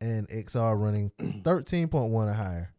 and 0.00 0.28
XR 0.28 0.78
running 0.80 1.10
13.1 1.20 2.10
or 2.12 2.32
higher. 2.32 2.72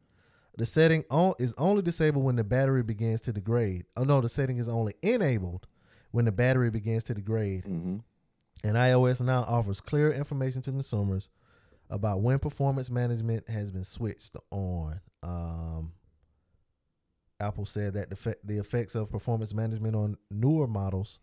The 0.58 0.66
setting 0.66 1.04
on 1.10 1.34
is 1.40 1.54
only 1.58 1.82
disabled 1.82 2.24
when 2.26 2.36
the 2.36 2.44
battery 2.44 2.84
begins 2.84 3.22
to 3.22 3.34
degrade. 3.34 3.86
Oh 3.96 4.04
no, 4.04 4.22
the 4.22 4.30
setting 4.30 4.58
is 4.58 4.70
only 4.70 4.94
enabled 5.02 5.68
when 6.12 6.26
the 6.26 6.32
battery 6.32 6.70
begins 6.70 7.04
to 7.06 7.14
degrade. 7.14 7.64
Mm-hmm. 7.64 7.98
And 8.64 8.76
iOS 8.76 9.22
now 9.22 9.42
offers 9.42 9.82
clear 9.82 10.12
information 10.12 10.62
to 10.64 10.72
consumers 10.72 11.30
about 11.90 12.22
when 12.22 12.40
performance 12.40 12.90
management 12.90 13.48
has 13.50 13.72
been 13.72 13.84
switched 13.84 14.36
on. 14.52 15.02
Um, 15.22 15.94
Apple 17.40 17.66
said 17.66 17.94
that 17.94 18.10
the, 18.10 18.16
fe- 18.16 18.36
the 18.44 18.58
effects 18.58 18.96
of 18.96 19.10
performance 19.10 19.54
management 19.54 19.96
on 19.96 20.18
newer 20.32 20.68
models 20.68 21.20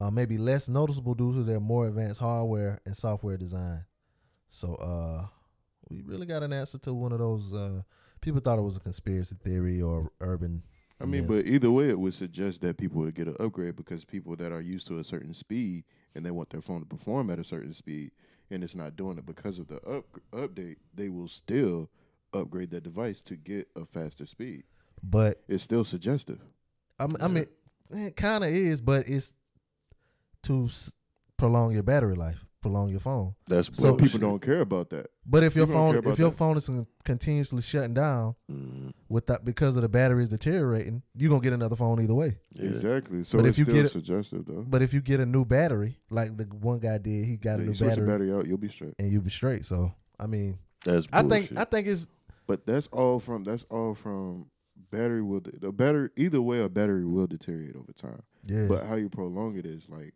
uh, 0.00 0.10
may 0.10 0.24
be 0.24 0.38
less 0.38 0.68
noticeable 0.68 1.14
due 1.14 1.32
to 1.32 1.42
their 1.42 1.58
more 1.58 1.88
advanced 1.88 2.20
hardware 2.20 2.80
and 2.86 2.96
software 2.96 3.36
design. 3.36 3.84
So, 4.48 4.76
uh, 4.76 5.26
we 5.90 6.02
really 6.02 6.26
got 6.26 6.42
an 6.42 6.52
answer 6.52 6.78
to 6.78 6.94
one 6.94 7.12
of 7.12 7.18
those. 7.18 7.52
Uh, 7.52 7.82
people 8.20 8.40
thought 8.40 8.58
it 8.58 8.62
was 8.62 8.76
a 8.76 8.80
conspiracy 8.80 9.36
theory 9.42 9.80
or 9.80 10.12
urban. 10.20 10.62
I 11.00 11.04
mean, 11.04 11.22
myth. 11.26 11.44
but 11.44 11.46
either 11.46 11.70
way, 11.70 11.88
it 11.88 11.98
would 11.98 12.14
suggest 12.14 12.60
that 12.62 12.76
people 12.76 13.00
would 13.02 13.14
get 13.14 13.28
an 13.28 13.36
upgrade 13.40 13.76
because 13.76 14.04
people 14.04 14.36
that 14.36 14.52
are 14.52 14.60
used 14.60 14.86
to 14.88 14.98
a 14.98 15.04
certain 15.04 15.34
speed 15.34 15.84
and 16.14 16.24
they 16.24 16.30
want 16.30 16.50
their 16.50 16.60
phone 16.62 16.80
to 16.80 16.86
perform 16.86 17.30
at 17.30 17.38
a 17.38 17.44
certain 17.44 17.72
speed, 17.74 18.12
and 18.50 18.62
it's 18.64 18.74
not 18.74 18.96
doing 18.96 19.18
it 19.18 19.26
because 19.26 19.58
of 19.58 19.68
the 19.68 19.76
up 19.86 20.04
update, 20.32 20.76
they 20.94 21.08
will 21.08 21.28
still 21.28 21.90
upgrade 22.32 22.70
their 22.70 22.80
device 22.80 23.20
to 23.22 23.36
get 23.36 23.68
a 23.76 23.84
faster 23.84 24.26
speed. 24.26 24.64
but 25.02 25.42
It's 25.48 25.62
still 25.64 25.84
suggestive. 25.84 26.40
I 26.98 27.06
mean, 27.06 27.16
I 27.20 27.28
mean 27.28 27.46
it 27.90 28.16
kind 28.16 28.44
of 28.44 28.50
is, 28.50 28.80
but 28.80 29.08
it's 29.08 29.32
to 30.44 30.64
s- 30.66 30.92
prolong 31.36 31.72
your 31.72 31.82
battery 31.82 32.14
life, 32.14 32.44
prolong 32.60 32.88
your 32.90 33.00
phone. 33.00 33.34
That's 33.46 33.68
So 33.72 33.92
bullshit. 33.92 34.12
People 34.12 34.28
don't 34.28 34.42
care 34.42 34.60
about 34.60 34.90
that. 34.90 35.06
But 35.24 35.42
if 35.44 35.54
your 35.56 35.66
People 35.66 35.80
don't 35.92 36.02
phone, 36.02 36.12
if 36.12 36.18
your 36.18 36.30
that. 36.30 36.36
phone 36.36 36.56
is 36.56 36.70
continuously 37.04 37.62
shutting 37.62 37.94
down 37.94 38.34
Mm, 38.50 38.92
with 39.08 39.26
that 39.26 39.44
because 39.44 39.76
of 39.76 39.82
the 39.82 39.88
batteries 39.88 40.28
deteriorating, 40.28 41.02
you're 41.14 41.30
gonna 41.30 41.42
get 41.42 41.52
another 41.52 41.76
phone 41.76 42.00
either 42.02 42.14
way. 42.14 42.38
Exactly. 42.56 43.24
So 43.24 43.38
But 43.38 43.46
it's 43.46 43.56
if 43.56 43.58
you 43.58 43.64
still 43.64 43.74
get 43.76 43.86
it- 43.86 43.88
suggestive 43.90 44.44
though. 44.46 44.64
But 44.68 44.82
if 44.82 44.92
you 44.92 45.00
get 45.00 45.20
a 45.20 45.26
new 45.26 45.44
battery, 45.44 45.98
like 46.10 46.36
the 46.36 46.44
one 46.44 46.78
guy 46.78 46.98
did, 46.98 47.24
he 47.24 47.36
got 47.36 47.52
Yeah, 47.52 47.56
a 47.56 47.60
you 47.60 47.66
new 47.68 47.74
switch 47.74 47.90
the 47.90 47.96
battery, 48.02 48.06
battery 48.06 48.32
out, 48.32 48.46
you'll 48.46 48.58
be 48.58 48.68
straight. 48.68 48.94
and 48.98 49.10
you'll 49.10 49.22
be 49.22 49.30
straight. 49.30 49.64
So 49.64 49.92
I 50.18 50.26
mean, 50.26 50.58
That's 50.84 51.06
I 51.12 51.22
think 51.22 51.56
I 51.56 51.64
think 51.64 51.86
it's 51.86 52.06
But 52.46 52.66
that's 52.66 52.86
all 52.88 53.18
from 53.20 53.44
that's 53.44 53.64
all 53.70 53.94
from 53.94 54.46
battery 54.90 55.22
will 55.22 55.40
the 55.40 55.72
battery 55.72 56.10
either 56.16 56.40
way 56.40 56.60
a 56.62 56.68
battery 56.68 57.04
will 57.04 57.26
deteriorate 57.26 57.76
over 57.76 57.92
time. 57.92 58.22
yeah. 58.46 58.66
But 58.68 58.86
how 58.86 58.94
you 58.96 59.08
prolong 59.08 59.56
it 59.56 59.66
is 59.66 59.88
like, 59.88 60.14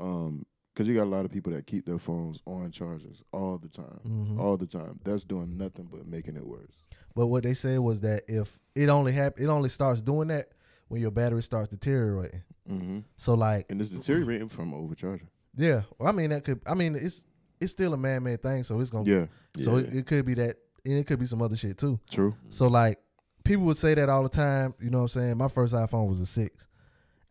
um, 0.00 0.46
because 0.74 0.88
you 0.88 0.94
got 0.94 1.04
a 1.04 1.10
lot 1.14 1.24
of 1.26 1.30
people 1.30 1.52
that 1.52 1.66
keep 1.66 1.84
their 1.84 1.98
phones 1.98 2.40
on 2.46 2.70
chargers 2.70 3.22
all 3.32 3.58
the 3.58 3.68
time, 3.68 4.00
Mhm. 4.06 4.38
all 4.40 4.56
the 4.56 4.66
time. 4.66 4.98
That's 5.04 5.22
doing 5.24 5.56
nothing 5.58 5.88
but 5.90 6.06
making 6.06 6.36
it 6.36 6.46
worse. 6.46 6.81
But 7.14 7.26
what 7.26 7.42
they 7.42 7.54
said 7.54 7.78
was 7.78 8.00
that 8.02 8.22
if 8.28 8.58
it 8.74 8.88
only 8.88 9.12
hap- 9.12 9.38
it 9.38 9.46
only 9.46 9.68
starts 9.68 10.00
doing 10.02 10.28
that 10.28 10.48
when 10.88 11.00
your 11.00 11.10
battery 11.10 11.42
starts 11.42 11.68
deteriorating. 11.68 12.42
Mm-hmm. 12.70 12.98
So 13.16 13.34
like, 13.34 13.66
And 13.70 13.80
it's 13.80 13.90
deteriorating 13.90 14.48
from 14.48 14.72
overcharging. 14.74 15.28
yeah, 15.56 15.82
well, 15.98 16.08
I 16.08 16.12
mean 16.12 16.30
that 16.30 16.44
could. 16.44 16.60
I 16.66 16.74
mean 16.74 16.94
it's 16.94 17.24
it's 17.60 17.72
still 17.72 17.92
a 17.94 17.96
man 17.96 18.22
made 18.22 18.42
thing, 18.42 18.62
so 18.64 18.80
it's 18.80 18.90
gonna. 18.90 19.08
Yeah, 19.10 19.26
So 19.62 19.78
Yeah. 19.78 19.84
it, 19.86 19.94
it 19.98 20.06
could 20.06 20.24
be 20.26 20.34
that, 20.34 20.56
and 20.84 20.94
it 20.94 21.06
could 21.06 21.18
be 21.18 21.26
some 21.26 21.42
other 21.42 21.56
shit 21.56 21.78
too. 21.78 21.98
true. 22.10 22.34
So 22.48 22.68
like 22.68 22.98
people 23.44 23.64
would 23.66 23.76
say 23.76 23.94
that 23.94 24.08
all 24.08 24.22
the 24.22 24.28
time. 24.28 24.74
You 24.80 24.90
know 24.90 24.98
what 24.98 25.02
I'm 25.04 25.08
saying? 25.08 25.36
My 25.36 25.48
first 25.48 25.74
iPhone 25.74 26.08
was 26.08 26.20
a 26.20 26.26
six. 26.26 26.68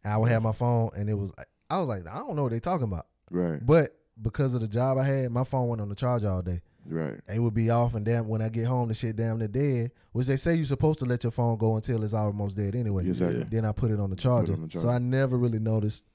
I 0.03 0.17
would 0.17 0.29
have 0.29 0.41
my 0.43 0.51
phone, 0.51 0.89
and 0.95 1.09
it 1.09 1.13
was. 1.13 1.31
I 1.69 1.79
was 1.79 1.87
like, 1.87 2.05
I 2.07 2.17
don't 2.17 2.35
know 2.35 2.43
what 2.43 2.51
they 2.51 2.59
talking 2.59 2.87
about. 2.87 3.07
Right, 3.29 3.65
But 3.65 3.95
because 4.21 4.53
of 4.53 4.59
the 4.61 4.67
job 4.67 4.97
I 4.97 5.05
had, 5.05 5.31
my 5.31 5.45
phone 5.45 5.69
went 5.69 5.81
on 5.81 5.87
the 5.87 5.95
charge 5.95 6.25
all 6.25 6.41
day. 6.41 6.61
Right. 6.87 7.19
It 7.33 7.39
would 7.39 7.53
be 7.53 7.69
off, 7.69 7.95
and 7.95 8.05
damn, 8.05 8.27
when 8.27 8.41
I 8.41 8.49
get 8.49 8.65
home, 8.65 8.87
the 8.89 8.93
shit 8.93 9.15
damn 9.15 9.39
near 9.39 9.47
dead. 9.47 9.91
Which 10.11 10.27
they 10.27 10.37
say 10.37 10.55
you're 10.55 10.65
supposed 10.65 10.99
to 10.99 11.05
let 11.05 11.23
your 11.23 11.31
phone 11.31 11.57
go 11.57 11.75
until 11.75 12.03
it's 12.03 12.13
almost 12.13 12.57
dead 12.57 12.75
anyway. 12.75 13.07
Exactly. 13.07 13.43
Then 13.43 13.65
I 13.65 13.71
put 13.71 13.91
it 13.91 13.99
on 13.99 14.09
the 14.09 14.15
charger. 14.15 14.53
on 14.53 14.67
the 14.67 14.79
So. 14.79 14.89
I 14.89 14.97
never 14.97 15.37
really 15.37 15.59
noticed 15.59 16.05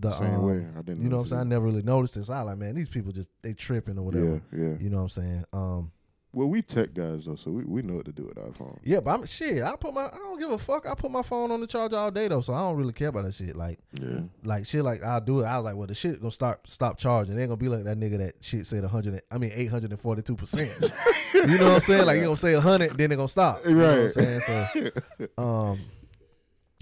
the 0.00 0.10
Same 0.12 0.34
um, 0.34 0.46
way. 0.46 0.66
I 0.76 0.82
didn't. 0.82 1.02
You 1.02 1.08
know 1.08 1.16
what 1.16 1.22
I'm 1.22 1.28
saying? 1.28 1.40
I 1.40 1.44
never 1.44 1.66
really 1.66 1.82
noticed 1.82 2.14
this. 2.14 2.30
I 2.30 2.42
like, 2.42 2.58
man, 2.58 2.74
these 2.74 2.88
people 2.88 3.12
just 3.12 3.30
they 3.42 3.52
tripping 3.52 3.98
or 3.98 4.02
whatever. 4.02 4.40
Yeah, 4.52 4.60
yeah. 4.60 4.74
You 4.80 4.90
know 4.90 4.98
what 4.98 5.02
I'm 5.04 5.08
saying? 5.08 5.44
Um, 5.52 5.92
Well, 6.32 6.46
we 6.48 6.60
tech 6.60 6.92
guys 6.92 7.24
though, 7.24 7.36
so 7.36 7.50
we, 7.50 7.64
we 7.64 7.80
know 7.82 7.94
what 7.94 8.04
to 8.04 8.12
do 8.12 8.24
with 8.24 8.38
our 8.38 8.52
phone. 8.52 8.78
yeah, 8.84 9.00
but 9.00 9.12
I'm 9.12 9.24
shit. 9.26 9.62
I 9.62 9.74
put 9.76 9.94
my 9.94 10.04
I 10.06 10.16
don't 10.18 10.38
give 10.38 10.50
a 10.50 10.58
fuck. 10.58 10.86
I 10.86 10.94
put 10.94 11.10
my 11.10 11.22
phone 11.22 11.50
on 11.50 11.60
the 11.60 11.66
charger 11.66 11.96
all 11.96 12.10
day 12.10 12.28
though, 12.28 12.42
so 12.42 12.52
I 12.52 12.60
don't 12.60 12.76
really 12.76 12.92
care 12.92 13.08
about 13.08 13.24
that 13.24 13.32
shit. 13.34 13.56
Like 13.56 13.78
yeah. 14.00 14.20
like 14.44 14.66
shit 14.66 14.84
like 14.84 15.02
I'll 15.02 15.22
do 15.22 15.40
it. 15.40 15.44
I 15.46 15.56
was 15.56 15.64
like, 15.64 15.76
well, 15.76 15.86
the 15.86 15.94
shit 15.94 16.20
gonna 16.20 16.30
start 16.30 16.68
stop 16.68 16.98
charging. 16.98 17.34
They 17.34 17.42
ain't 17.42 17.48
gonna 17.48 17.56
be 17.58 17.68
like 17.70 17.84
that 17.84 17.98
nigga 17.98 18.18
that 18.18 18.34
shit 18.44 18.66
said 18.66 18.84
hundred. 18.84 19.22
I 19.30 19.38
mean 19.38 19.52
eight 19.54 19.70
hundred 19.70 19.90
and 19.90 19.98
forty 20.00 20.22
two 20.22 20.36
percent. 20.36 20.70
You 21.34 21.56
know 21.58 21.66
what 21.66 21.74
I'm 21.74 21.80
saying? 21.80 22.06
Like 22.06 22.16
you 22.16 22.24
gonna 22.24 22.36
say 22.36 22.54
hundred, 22.54 22.90
then 22.92 23.10
they 23.10 23.16
gonna 23.16 23.28
stop. 23.28 23.60
You 23.66 23.74
know 23.76 23.84
what 23.84 23.94
I'm 23.94 24.02
Right. 24.02 24.10
saying? 24.10 24.40
So, 24.40 25.42
um, 25.42 25.80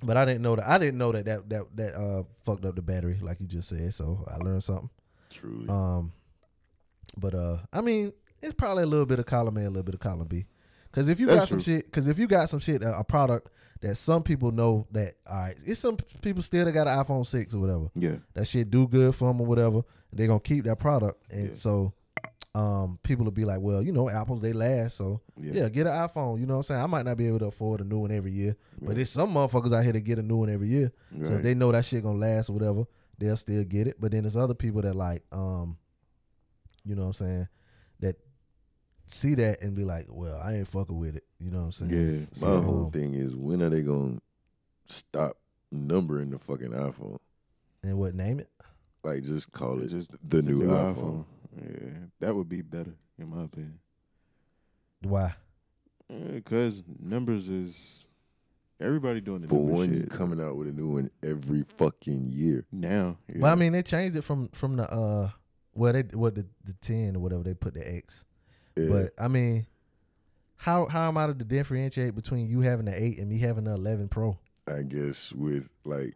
but 0.03 0.17
I 0.17 0.25
didn't 0.25 0.43
know 0.43 0.57
that. 0.57 0.69
I 0.69 0.79
didn't 0.79 0.99
know 0.99 1.13
that 1.13 1.25
that 1.27 1.49
that 1.51 1.77
that 1.77 1.95
uh 1.95 2.23
fucked 2.45 2.65
up 2.65 2.75
the 2.77 2.83
battery, 2.83 3.19
like 3.21 3.39
you 3.41 3.47
just 3.47 3.69
said. 3.69 3.93
So 3.93 4.25
I 4.29 4.37
learned 4.39 4.63
something. 4.65 4.89
Truly. 5.31 5.69
Um, 5.69 6.13
But 7.19 7.35
uh, 7.35 7.59
I 7.73 7.81
mean, 7.81 8.13
it's 8.47 8.55
probably 8.55 8.85
a 8.85 8.87
little 8.87 9.07
bit 9.07 9.19
of 9.19 9.27
column 9.27 9.57
A, 9.59 9.63
a 9.63 9.69
little 9.69 9.83
bit 9.83 9.95
of 9.95 10.01
column 10.01 10.27
B. 10.29 10.47
Because 10.91 11.09
if 11.09 11.21
you 11.21 11.27
That's 11.27 11.41
got 11.41 11.49
some 11.49 11.59
true. 11.61 11.75
shit, 11.77 11.85
because 11.87 12.09
if 12.09 12.19
you 12.19 12.27
got 12.27 12.49
some 12.49 12.61
shit, 12.61 12.83
a 12.83 13.05
product 13.05 13.51
that 13.83 13.97
some 13.97 14.23
people 14.23 14.51
know 14.53 14.87
that 14.93 15.17
all 15.29 15.37
right, 15.37 15.57
it's 15.67 15.81
some 15.81 15.97
people 16.23 16.43
still 16.43 16.65
that 16.65 16.73
got 16.73 16.87
an 16.89 17.05
iPhone 17.05 17.27
six 17.27 17.53
or 17.53 17.59
whatever. 17.59 17.89
Yeah. 17.95 18.17
That 18.35 18.47
shit 18.49 18.71
do 18.71 18.89
good 18.89 19.15
for 19.15 19.29
them 19.29 19.41
or 19.41 19.47
whatever. 19.47 19.83
They're 20.13 20.27
gonna 20.27 20.41
keep 20.41 20.65
that 20.65 20.79
product, 20.79 21.21
and 21.31 21.49
Yeah. 21.51 21.55
so 21.55 21.93
um, 22.55 22.99
people 23.03 23.25
will 23.27 23.33
be 23.33 23.45
like, 23.45 23.61
well, 23.61 23.83
you 23.83 23.93
know, 23.93 24.09
apples 24.09 24.41
they 24.41 24.55
last, 24.55 24.97
so 24.97 25.21
Yeah. 25.37 25.53
yeah. 25.53 25.69
get 25.69 25.87
an 25.87 25.93
iPhone. 25.93 26.41
You 26.41 26.47
know 26.47 26.55
what 26.55 26.59
I'm 26.61 26.63
saying? 26.63 26.81
I 26.81 26.87
might 26.87 27.05
not 27.05 27.19
be 27.19 27.27
able 27.27 27.41
to 27.41 27.47
afford 27.47 27.83
a 27.83 27.85
new 27.85 27.99
one 27.99 28.11
every 28.11 28.33
year, 28.33 28.57
but 28.81 28.89
Right. 28.89 28.97
there's 28.97 29.11
some 29.11 29.35
motherfuckers 29.35 29.75
out 29.77 29.85
here 29.85 29.93
that 29.93 30.01
get 30.01 30.19
a 30.19 30.23
new 30.23 30.37
one 30.39 30.49
every 30.49 30.69
year. 30.69 30.91
So 31.23 31.35
if 31.35 31.43
they 31.43 31.53
know 31.53 31.71
that 31.73 31.85
shit 31.85 32.03
gonna 32.03 32.19
last 32.19 32.49
or 32.49 32.55
whatever, 32.55 32.85
they'll 33.19 33.37
still 33.37 33.63
get 33.65 33.89
it. 33.89 33.97
But 34.01 34.13
then 34.13 34.23
there's 34.23 34.37
other 34.39 34.55
people 34.55 34.81
that 34.81 34.95
like, 34.97 35.23
um, 35.33 35.77
you 36.83 36.95
know 36.95 37.03
what 37.03 37.09
I'm 37.09 37.13
saying, 37.13 37.49
see 39.09 39.35
that 39.37 39.63
and 39.63 39.75
be 39.75 39.85
like, 39.85 40.07
well, 40.09 40.41
I 40.43 40.55
ain't 40.55 40.69
fucking 40.69 40.99
with 40.99 41.17
it. 41.17 41.25
You 41.39 41.51
know 41.51 41.59
what 41.59 41.65
I'm 41.65 41.73
saying? 41.73 42.29
Yeah. 42.41 42.47
My 42.47 42.61
whole 42.63 42.87
um, 42.87 42.91
thing 42.91 43.15
is 43.15 43.35
when 43.35 43.63
are 43.63 43.71
they 43.71 43.83
gonna 43.83 44.19
stop 44.87 45.37
numbering 45.71 46.31
the 46.31 46.39
fucking 46.39 46.71
iPhone? 46.71 47.19
And 47.83 47.99
what 47.99 48.15
name 48.15 48.41
it? 48.41 48.51
Like 49.05 49.23
just 49.23 49.53
call 49.53 49.81
it 49.83 49.91
Just 49.91 50.17
the 50.29 50.43
new 50.43 50.63
iPhone. 50.63 51.25
Yeah, 51.57 51.91
that 52.21 52.35
would 52.35 52.49
be 52.49 52.63
better 52.63 52.95
in 53.19 53.31
my 53.31 53.45
opinion. 53.45 53.79
Why? 55.03 55.35
Because 56.09 56.83
numbers 57.01 57.49
is 57.49 58.05
everybody 58.81 59.21
doing 59.21 59.41
the 59.41 59.49
For 59.49 59.55
number 59.55 59.73
one, 59.73 59.95
you 59.95 60.01
shit 60.01 60.11
coming 60.11 60.41
out 60.41 60.57
with 60.57 60.69
a 60.69 60.73
new 60.73 60.89
one 60.89 61.11
every 61.23 61.63
fucking 61.63 62.27
year. 62.29 62.67
now. 62.73 63.19
Yeah. 63.29 63.41
But 63.41 63.53
I 63.53 63.55
mean, 63.55 63.73
they 63.73 63.83
changed 63.83 64.17
it 64.17 64.23
from 64.23 64.49
from 64.49 64.77
the 64.77 64.91
uh, 64.93 65.31
well, 65.75 65.93
they 65.93 66.03
what 66.03 66.35
the 66.35 66.47
the 66.65 66.75
ten 66.75 67.17
or 67.17 67.21
whatever 67.21 67.43
they 67.43 67.55
put 67.55 67.75
the 67.75 67.89
X. 67.89 68.25
Yeah. 68.77 68.89
But 68.89 69.13
I 69.19 69.29
mean, 69.29 69.67
how 70.57 70.87
how 70.87 71.09
am 71.09 71.19
I 71.19 71.27
to 71.27 71.35
differentiate 71.35 72.15
between 72.15 72.49
you 72.49 72.61
having 72.61 72.89
an 72.89 72.95
eight 72.97 73.19
and 73.19 73.29
me 73.29 73.39
having 73.39 73.65
the 73.65 73.73
eleven 73.73 74.09
Pro? 74.09 74.39
I 74.69 74.83
guess 74.83 75.33
with 75.33 75.69
like 75.85 76.15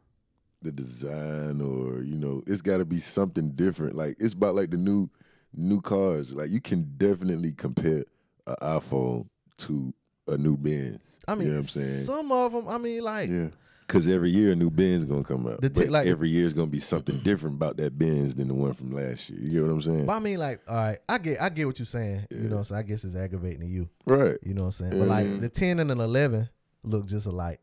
the 0.62 0.72
design 0.72 1.60
or 1.60 2.02
you 2.02 2.16
know, 2.16 2.42
it's 2.46 2.62
got 2.62 2.78
to 2.78 2.84
be 2.84 3.00
something 3.00 3.50
different. 3.52 3.94
Like 3.94 4.16
it's 4.18 4.34
about 4.34 4.54
like 4.54 4.70
the 4.70 4.76
new 4.76 5.08
new 5.54 5.80
cars. 5.80 6.32
Like 6.32 6.50
you 6.50 6.60
can 6.60 6.92
definitely 6.96 7.52
compare 7.52 8.04
an 8.46 8.56
iPhone 8.62 9.28
to 9.58 9.92
a 10.26 10.36
new 10.36 10.56
Benz. 10.56 11.00
I 11.26 11.34
mean, 11.34 11.46
you 11.46 11.52
know 11.52 11.58
what 11.58 11.62
I'm 11.62 11.68
saying? 11.68 12.04
some 12.04 12.32
of 12.32 12.52
them. 12.52 12.68
I 12.68 12.78
mean, 12.78 13.02
like 13.02 13.30
yeah, 13.30 13.48
Because 13.92 14.08
every 14.08 14.30
year 14.30 14.52
a 14.52 14.56
new 14.56 14.70
Benz 14.70 15.04
gonna 15.04 15.24
come 15.24 15.46
out. 15.46 15.60
The 15.60 15.68
t- 15.70 15.80
but 15.82 15.90
like- 15.90 16.06
every 16.06 16.28
year 16.28 16.46
is 16.46 16.52
gonna 16.52 16.70
be 16.70 16.78
something 16.78 17.18
different 17.18 17.56
about 17.56 17.76
that 17.78 17.98
Benz 17.98 18.34
than 18.36 18.48
the 18.48 18.54
one 18.54 18.72
from 18.74 18.92
last 18.92 19.28
year. 19.30 19.40
You 19.40 19.48
get 19.50 19.62
what 19.62 19.70
I'm 19.70 19.82
saying? 19.82 20.06
But 20.06 20.12
I 20.12 20.18
mean, 20.20 20.38
like, 20.38 20.60
all 20.68 20.76
right, 20.76 20.98
I 21.08 21.18
get, 21.18 21.40
I 21.42 21.48
get 21.48 21.66
what 21.66 21.78
you're 21.78 21.86
saying. 21.86 22.26
Yeah. 22.30 22.38
You 22.38 22.48
know, 22.48 22.62
so 22.62 22.76
I 22.76 22.82
guess 22.82 23.04
it's 23.04 23.16
aggravating 23.16 23.60
to 23.60 23.66
you. 23.66 23.88
Right. 24.06 24.36
You 24.42 24.54
know 24.54 24.62
what 24.62 24.66
I'm 24.80 24.90
saying? 24.90 24.98
But 24.98 25.08
like 25.08 25.26
Mhm. 25.26 25.40
the 25.40 25.48
ten 25.48 25.80
and 25.80 25.90
an 25.90 26.00
eleven 26.00 26.48
look 26.84 27.06
just 27.06 27.26
alike. 27.26 27.60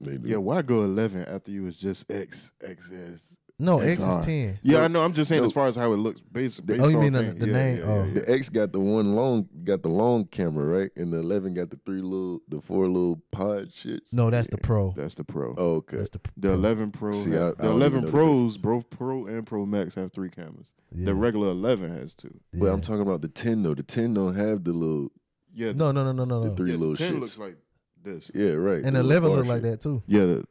They 0.00 0.16
do. 0.16 0.28
yeah. 0.28 0.36
Why 0.38 0.62
go 0.62 0.82
eleven 0.82 1.24
after 1.26 1.50
you 1.50 1.62
was 1.64 1.76
just 1.76 2.10
X 2.10 2.52
XS? 2.60 3.36
No, 3.58 3.78
X 3.78 4.00
XR. 4.00 4.18
is 4.20 4.24
ten. 4.26 4.58
Yeah, 4.62 4.78
No, 4.78 4.84
I 4.84 4.88
know. 4.88 5.02
I'm 5.04 5.12
just 5.12 5.28
saying 5.28 5.42
no. 5.42 5.46
as 5.46 5.52
far 5.52 5.68
as 5.68 5.76
how 5.76 5.92
it 5.92 5.96
looks. 5.98 6.20
Based, 6.20 6.64
based 6.66 6.82
Oh, 6.82 6.88
you 6.88 6.96
on 6.96 7.02
mean 7.04 7.12
the- 7.12 7.22
things. 7.22 7.38
the 7.38 7.46
yeah, 7.46 7.52
name? 7.52 7.76
Yeah, 7.76 7.84
Oh. 7.84 8.04
yeah, 8.04 8.14
The 8.14 8.30
X 8.32 8.48
got 8.48 8.72
the 8.72 8.80
one 8.80 9.14
long, 9.14 9.48
got 9.62 9.82
the 9.82 9.88
long 9.88 10.24
camera, 10.24 10.64
right? 10.80 10.90
And 10.96 11.12
the 11.12 11.18
11 11.18 11.54
got 11.54 11.70
the 11.70 11.78
three 11.86 12.00
little, 12.02 12.40
the 12.48 12.60
four 12.60 12.88
little 12.88 13.22
pod 13.30 13.68
shits. 13.68 14.12
No, 14.12 14.30
that's 14.30 14.48
the 14.48 14.58
Pro. 14.58 14.92
That's 14.96 15.14
the 15.14 15.22
Pro. 15.24 15.54
Oh, 15.56 15.74
okay. 15.76 15.98
That's 15.98 16.10
the 16.10 16.20
The 16.36 16.52
11 16.52 16.90
Pro, 16.90 17.12
See, 17.12 17.30
have- 17.32 17.40
I- 17.42 17.46
I 17.46 17.50
the 17.50 17.62
don't 17.64 17.72
11 17.76 18.00
know 18.00 18.06
the 18.06 18.12
Pros, 18.12 18.56
both 18.56 18.90
Pro 18.90 19.26
and 19.26 19.46
Pro 19.46 19.64
Max 19.64 19.94
have 19.94 20.12
three 20.12 20.30
cameras. 20.30 20.72
yeah. 20.90 21.06
The 21.06 21.14
regular 21.14 21.48
11 21.50 21.92
has 21.94 22.14
two. 22.16 22.40
But. 22.54 22.66
I'm 22.66 22.80
talking 22.80 23.02
about 23.02 23.20
the 23.22 23.28
10 23.28 23.62
though. 23.62 23.74
The 23.74 23.82
10 23.84 24.14
don't 24.14 24.34
have 24.34 24.64
the 24.64 24.72
little, 24.72 25.10
Yeah, 25.54 25.72
No, 25.72 25.92
no, 25.92 26.02
no, 26.02 26.12
no, 26.12 26.24
no, 26.24 26.40
the 26.42 26.48
no. 26.48 26.54
three 26.56 26.70
yeah, 26.72 26.78
little 26.78 26.96
10 26.96 27.14
shits. 27.16 27.20
looks 27.20 27.38
like 27.38 27.56
this. 28.02 28.30
yeah, 28.34 28.52
right. 28.54 28.78
And 28.84 28.96
the 28.96 29.00
the 29.02 29.06
eleven 29.06 29.28
bar 29.30 29.38
look 29.38 29.46
like 29.46 29.62
that 29.62 29.80
too. 29.82 30.02
Yeah, 30.06 30.24
the, 30.24 30.44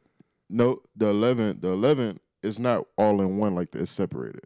no, 0.48 0.80
the 0.96 1.08
11, 1.08 1.58
the 1.60 1.68
11 1.68 2.18
is 2.42 2.58
not 2.58 2.86
all 2.98 3.20
in 3.20 3.38
one 3.38 3.54
like 3.54 3.70
that. 3.72 3.82
It's 3.82 3.90
separated. 3.90 4.44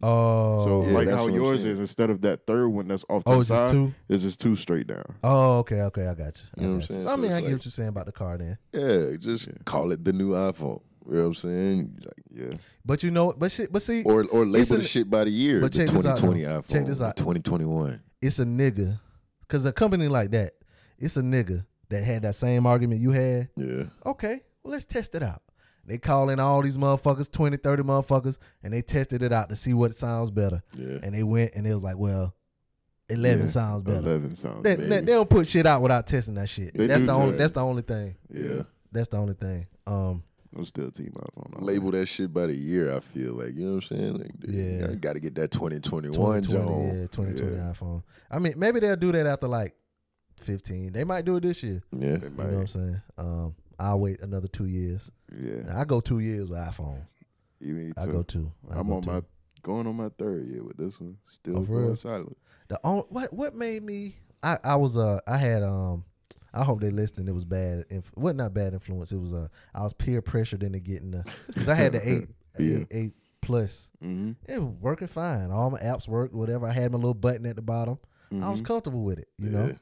Oh, 0.00 0.64
so 0.64 0.86
Yeah, 0.86 0.92
like 0.94 1.06
that's 1.06 1.16
how 1.16 1.24
what 1.24 1.30
I'm 1.30 1.34
yours 1.36 1.62
saying. 1.62 1.72
is, 1.72 1.80
instead 1.80 2.08
of 2.10 2.20
that 2.20 2.46
third 2.46 2.68
one 2.68 2.86
that's 2.86 3.04
off 3.08 3.24
to 3.24 3.30
oh, 3.30 3.34
the 3.34 3.40
it's 3.40 3.48
just 3.48 3.60
side, 3.66 3.70
two. 3.72 3.94
it's 4.08 4.22
just 4.22 4.40
two 4.40 4.54
straight 4.54 4.86
down. 4.86 5.04
Oh, 5.24 5.58
okay, 5.58 5.80
okay, 5.82 6.06
I 6.06 6.14
got 6.14 6.36
you. 6.40 6.44
I 6.56 6.60
You 6.60 6.66
know 6.68 6.74
what 6.74 6.74
I'm 6.74 6.78
got 6.78 6.86
saying? 6.86 7.06
I 7.06 7.10
So 7.10 7.16
mean, 7.16 7.24
it's 7.26 7.34
I 7.34 7.40
get 7.40 7.46
like- 7.46 7.52
what 7.56 7.64
you're 7.64 7.72
saying 7.72 7.88
about 7.88 8.06
the 8.06 8.12
car 8.12 8.38
then. 8.38 8.58
Yeah, 8.72 9.16
just 9.16 9.48
Yeah. 9.48 9.54
call 9.64 9.90
it 9.90 10.04
the 10.04 10.12
new 10.12 10.30
iPhone. 10.32 10.82
You 11.08 11.14
know 11.14 11.20
what 11.22 11.26
I'm 11.28 11.34
saying? 11.34 11.98
Like, 12.04 12.14
Yeah, 12.52 12.58
But 12.84 13.02
you 13.02 13.10
know, 13.10 13.32
but 13.36 13.50
shit, 13.50 13.72
but 13.72 13.82
see, 13.82 14.02
or 14.04 14.24
or 14.26 14.44
label 14.46 14.56
It's 14.60 14.68
the 14.70 14.84
shit 14.84 15.10
by 15.10 15.24
the 15.24 15.30
year. 15.30 15.60
but 15.60 15.72
the 15.72 15.78
check 15.78 15.88
this 15.88 16.06
out, 16.06 16.16
2020 16.18 16.42
though. 16.44 16.60
iPhone. 16.60 16.68
Check 16.72 16.86
this 16.86 17.02
out. 17.02 17.16
2021. 17.16 18.00
it's 18.22 18.38
a 18.38 18.44
nigga, 18.44 19.00
because 19.40 19.64
a 19.66 19.72
company 19.72 20.06
like 20.06 20.30
that, 20.30 20.52
it's 20.98 21.16
a 21.16 21.22
nigga 21.22 21.64
that 21.88 22.04
had 22.04 22.22
that 22.22 22.34
same 22.36 22.66
argument 22.66 23.00
you 23.00 23.10
had. 23.10 23.48
Yeah. 23.56 23.84
Okay, 24.06 24.42
well, 24.62 24.72
let's 24.72 24.84
test 24.84 25.14
it 25.16 25.22
out. 25.24 25.42
They 25.88 25.98
call 25.98 26.28
in 26.30 26.38
all 26.38 26.62
these 26.62 26.76
motherfuckers, 26.76 27.30
20, 27.32 27.56
30 27.56 27.82
motherfuckers, 27.82 28.38
and 28.62 28.72
they 28.72 28.82
tested 28.82 29.22
it 29.22 29.32
out 29.32 29.48
to 29.48 29.56
see 29.56 29.72
what 29.74 29.94
sounds 29.94 30.30
better. 30.30 30.62
Yeah. 30.76 30.98
And 31.02 31.14
they 31.14 31.22
went 31.22 31.54
and 31.54 31.66
it 31.66 31.74
was 31.74 31.82
like, 31.82 31.96
well, 31.96 32.34
11 33.10 33.40
Yeah, 33.40 33.46
sounds 33.50 33.82
better. 33.82 33.98
11 33.98 34.36
sounds 34.36 34.62
They, 34.62 34.76
better. 34.76 34.88
they, 34.88 35.00
they 35.00 35.12
don't 35.12 35.30
put 35.30 35.48
shit 35.48 35.66
out 35.66 35.80
without 35.82 36.06
testing 36.06 36.34
that 36.34 36.48
shit. 36.48 36.74
They 36.74 36.86
that's 36.86 37.00
do 37.00 37.06
the 37.06 37.12
only. 37.12 37.28
test. 37.30 37.38
That's 37.38 37.52
the 37.52 37.60
only 37.64 37.82
thing. 37.82 38.16
Yeah. 38.30 38.62
That's 38.92 39.08
the 39.08 39.16
only 39.16 39.34
thing. 39.34 39.66
Um, 39.86 40.22
I'm 40.56 40.64
still 40.66 40.90
team 40.90 41.12
iPhone. 41.14 41.56
all 41.58 41.64
label 41.64 41.90
that 41.92 42.06
shit 42.06 42.32
by 42.32 42.46
the 42.46 42.54
year. 42.54 42.94
I 42.94 43.00
feel 43.00 43.34
like 43.34 43.54
you 43.54 43.66
know 43.66 43.74
what 43.76 43.90
I'm 43.90 43.96
saying. 43.98 44.14
Like, 44.18 44.30
Yeah. 44.46 44.90
you 44.90 44.96
got 44.96 45.12
to 45.14 45.20
get 45.20 45.34
that 45.36 45.50
2021 45.50 46.12
2020, 46.42 46.52
Jones. 46.52 46.94
yeah, 47.00 47.06
2020 47.06 47.56
Yeah. 47.56 47.72
iPhone. 47.72 48.02
I 48.30 48.38
mean, 48.38 48.54
maybe 48.56 48.80
they'll 48.80 48.96
do 48.96 49.12
that 49.12 49.26
after 49.26 49.48
like 49.48 49.74
15. 50.40 50.92
They 50.92 51.04
might 51.04 51.24
do 51.24 51.36
it 51.36 51.42
this 51.42 51.62
year. 51.62 51.80
Yeah, 51.92 52.06
You 52.14 52.18
know 52.18 52.28
what 52.36 52.46
I'm 52.46 52.66
saying? 52.66 53.00
Um, 53.18 53.54
I'll 53.78 54.00
wait 54.00 54.20
another 54.20 54.48
two 54.48 54.66
years. 54.66 55.10
Yeah, 55.36 55.62
I 55.78 55.84
go 55.84 56.00
two 56.00 56.18
years 56.18 56.50
with 56.50 56.58
iPhone. 56.58 57.02
you 57.60 57.74
need 57.74 57.92
I 57.96 58.06
go 58.06 58.22
two. 58.22 58.52
I 58.70 58.78
I'm 58.78 58.88
go 58.88 58.94
on 58.96 59.02
two. 59.02 59.10
my 59.10 59.22
going 59.62 59.86
on 59.86 59.96
my 59.96 60.08
third 60.18 60.44
year 60.44 60.62
with 60.64 60.76
this 60.76 61.00
one. 61.00 61.16
Still 61.26 61.58
Oh, 61.58 61.62
going 61.62 61.86
real? 61.86 61.96
silent. 61.96 62.36
The 62.68 62.80
only, 62.84 63.04
what 63.08 63.32
what 63.32 63.54
made 63.54 63.82
me 63.82 64.16
I 64.42 64.58
I 64.64 64.76
was 64.76 64.96
uh 64.98 65.20
I 65.26 65.36
had 65.36 65.62
um 65.62 66.04
I 66.54 66.64
hope 66.64 66.80
they 66.80 66.90
listening. 66.90 67.28
It 67.28 67.34
was 67.34 67.44
bad. 67.44 67.84
Inf- 67.90 68.10
what 68.14 68.34
not 68.36 68.54
bad 68.54 68.72
influence. 68.72 69.12
It 69.12 69.18
was 69.18 69.32
uh 69.34 69.48
I 69.74 69.82
was 69.82 69.92
peer 69.92 70.22
pressured 70.22 70.62
into 70.62 70.80
getting 70.80 71.10
the 71.12 71.24
because 71.46 71.68
I 71.68 71.74
had 71.74 71.92
the 71.92 72.08
eight, 72.08 72.28
Yeah. 72.58 72.78
eight 72.78 72.86
eight 72.90 73.12
plus. 73.42 73.90
Mm-hmm. 74.02 74.32
It 74.52 74.58
was 74.62 74.74
working 74.80 75.08
fine. 75.08 75.50
All 75.50 75.70
my 75.70 75.78
apps 75.80 76.08
worked. 76.08 76.34
Whatever. 76.34 76.66
I 76.66 76.72
had 76.72 76.90
my 76.92 76.96
little 76.98 77.14
button 77.14 77.46
at 77.46 77.56
the 77.56 77.62
bottom. 77.62 77.98
I 78.30 78.34
Mm-hmm. 78.34 78.50
was 78.50 78.60
comfortable 78.62 79.04
with 79.04 79.18
it. 79.18 79.28
You 79.38 79.50
know. 79.50 79.74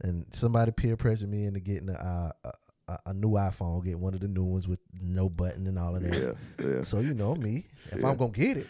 And 0.00 0.26
somebody 0.32 0.70
peer 0.72 0.96
pressured 0.96 1.28
me 1.30 1.44
into 1.46 1.58
getting 1.58 1.88
a, 1.88 2.32
uh, 2.44 2.50
a 2.88 2.98
a 3.06 3.12
new 3.14 3.30
iPhone. 3.32 3.84
Get 3.84 3.98
one 3.98 4.14
of 4.14 4.20
the 4.20 4.28
new 4.28 4.44
ones 4.44 4.66
with 4.66 4.80
no 5.00 5.28
button 5.28 5.66
and 5.66 5.78
all 5.78 5.94
of 5.96 6.02
that. 6.02 6.36
Yeah, 6.58 6.66
yeah. 6.66 6.82
So 6.82 7.00
you 7.00 7.14
know 7.14 7.34
me. 7.34 7.66
If 7.92 8.00
Yeah. 8.00 8.08
I'm 8.08 8.16
gonna 8.16 8.30
get 8.32 8.56
it, 8.58 8.66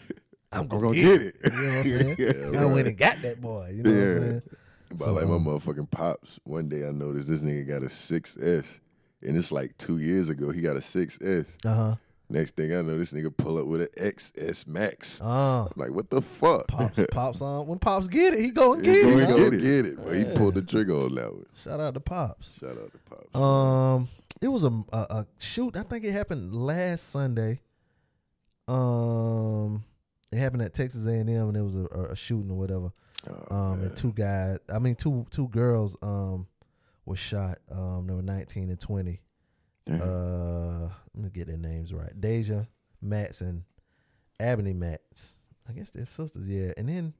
I'm 0.51 0.67
gonna, 0.67 0.81
gonna 0.81 0.95
get, 0.95 1.21
it. 1.21 1.35
it. 1.43 1.53
You 1.53 1.59
know 1.59 1.67
what 1.67 1.77
I'm 1.77 1.85
saying? 2.17 2.53
Yeah, 2.53 2.61
I 2.61 2.65
went 2.65 2.87
and 2.87 2.97
got 2.97 3.21
that 3.21 3.39
boy. 3.41 3.71
You 3.75 3.83
know 3.83 3.89
what 3.91 3.99
I'm 3.99 4.21
saying? 4.21 4.41
But 4.91 4.99
So, 4.99 5.13
like 5.13 5.23
um, 5.25 5.43
my 5.43 5.51
motherfucking 5.51 5.91
pops, 5.91 6.39
one 6.43 6.67
day 6.69 6.87
I 6.87 6.91
noticed 6.91 7.29
this 7.29 7.41
nigga 7.41 7.67
got 7.67 7.83
a 7.83 7.87
6S. 7.87 8.79
And 9.21 9.37
it's 9.37 9.51
like 9.51 9.77
two 9.77 9.97
years 9.99 10.29
ago, 10.29 10.49
he 10.49 10.61
got 10.61 10.75
a 10.77 10.79
6S. 10.79 11.45
Uh 11.65 11.73
huh. 11.75 11.95
Next 12.31 12.55
thing 12.55 12.71
I 12.71 12.81
know, 12.83 12.95
this 12.97 13.11
nigga 13.11 13.35
pull 13.35 13.57
up 13.57 13.65
with 13.65 13.81
an 13.81 13.87
XS 13.97 14.67
Max. 14.67 15.19
Uh, 15.19 15.63
I'm 15.65 15.71
like, 15.75 15.89
what 15.91 16.11
the 16.11 16.21
fuck? 16.21 16.67
pops, 16.67 16.99
pops 17.11 17.41
on. 17.41 17.65
When 17.65 17.79
pops 17.79 18.07
get 18.07 18.35
it, 18.35 18.39
he 18.41 18.51
go 18.51 18.73
and 18.73 18.85
He 18.85 18.91
get 18.93 19.27
go 19.27 19.35
it. 19.37 19.53
and 19.53 19.61
get 19.61 19.85
it. 19.87 19.97
But 19.97 20.15
he 20.15 20.25
pulled 20.25 20.53
the 20.53 20.61
trigger 20.61 20.93
on 20.95 21.15
that 21.15 21.33
one. 21.33 21.45
Shout 21.55 21.79
out 21.79 21.95
to 21.95 21.99
pops. 21.99 22.59
Shout 22.59 22.77
out 22.77 22.91
to 22.91 22.99
pops. 23.09 23.35
Um, 23.35 24.07
it 24.41 24.47
was 24.47 24.63
a, 24.63 24.67
a 24.93 24.97
a 24.97 25.27
shoot. 25.39 25.75
I 25.75 25.81
think 25.81 26.05
it 26.05 26.11
happened 26.11 26.53
last 26.53 27.09
Sunday. 27.09 27.61
Um, 28.67 29.83
it 30.31 30.37
happened 30.37 30.61
at 30.61 30.73
Texas 30.73 31.05
A 31.07 31.09
and 31.13 31.29
M, 31.29 31.47
and 31.49 31.57
it 31.57 31.61
was 31.63 31.75
a, 31.79 31.85
a 32.11 32.15
shooting 32.15 32.51
or 32.51 32.57
whatever. 32.57 32.91
Oh, 33.27 33.55
Um, 33.55 33.77
man. 33.79 33.87
and 33.87 33.97
two 33.97 34.13
guys. 34.13 34.59
I 34.73 34.79
mean, 34.79 34.95
two 34.95 35.25
two 35.31 35.47
girls. 35.47 35.97
Um, 36.01 36.47
were 37.05 37.15
shot. 37.15 37.57
Um, 37.71 38.05
they 38.07 38.13
were 38.13 38.21
nineteen 38.21 38.69
and 38.69 38.79
twenty. 38.79 39.21
Damn. 39.87 40.01
Uh, 40.01 40.89
let 41.19 41.25
me 41.25 41.29
get 41.31 41.47
their 41.47 41.57
names 41.57 41.93
right. 41.93 42.11
Deja 42.19 42.63
Matz 43.01 43.41
and 43.41 43.63
Abney 44.39 44.73
Matz. 44.73 45.37
I 45.67 45.73
guess 45.73 45.89
they're 45.89 46.05
sisters, 46.05 46.49
yeah. 46.49 46.71
And 46.77 46.87
then 46.87 47.13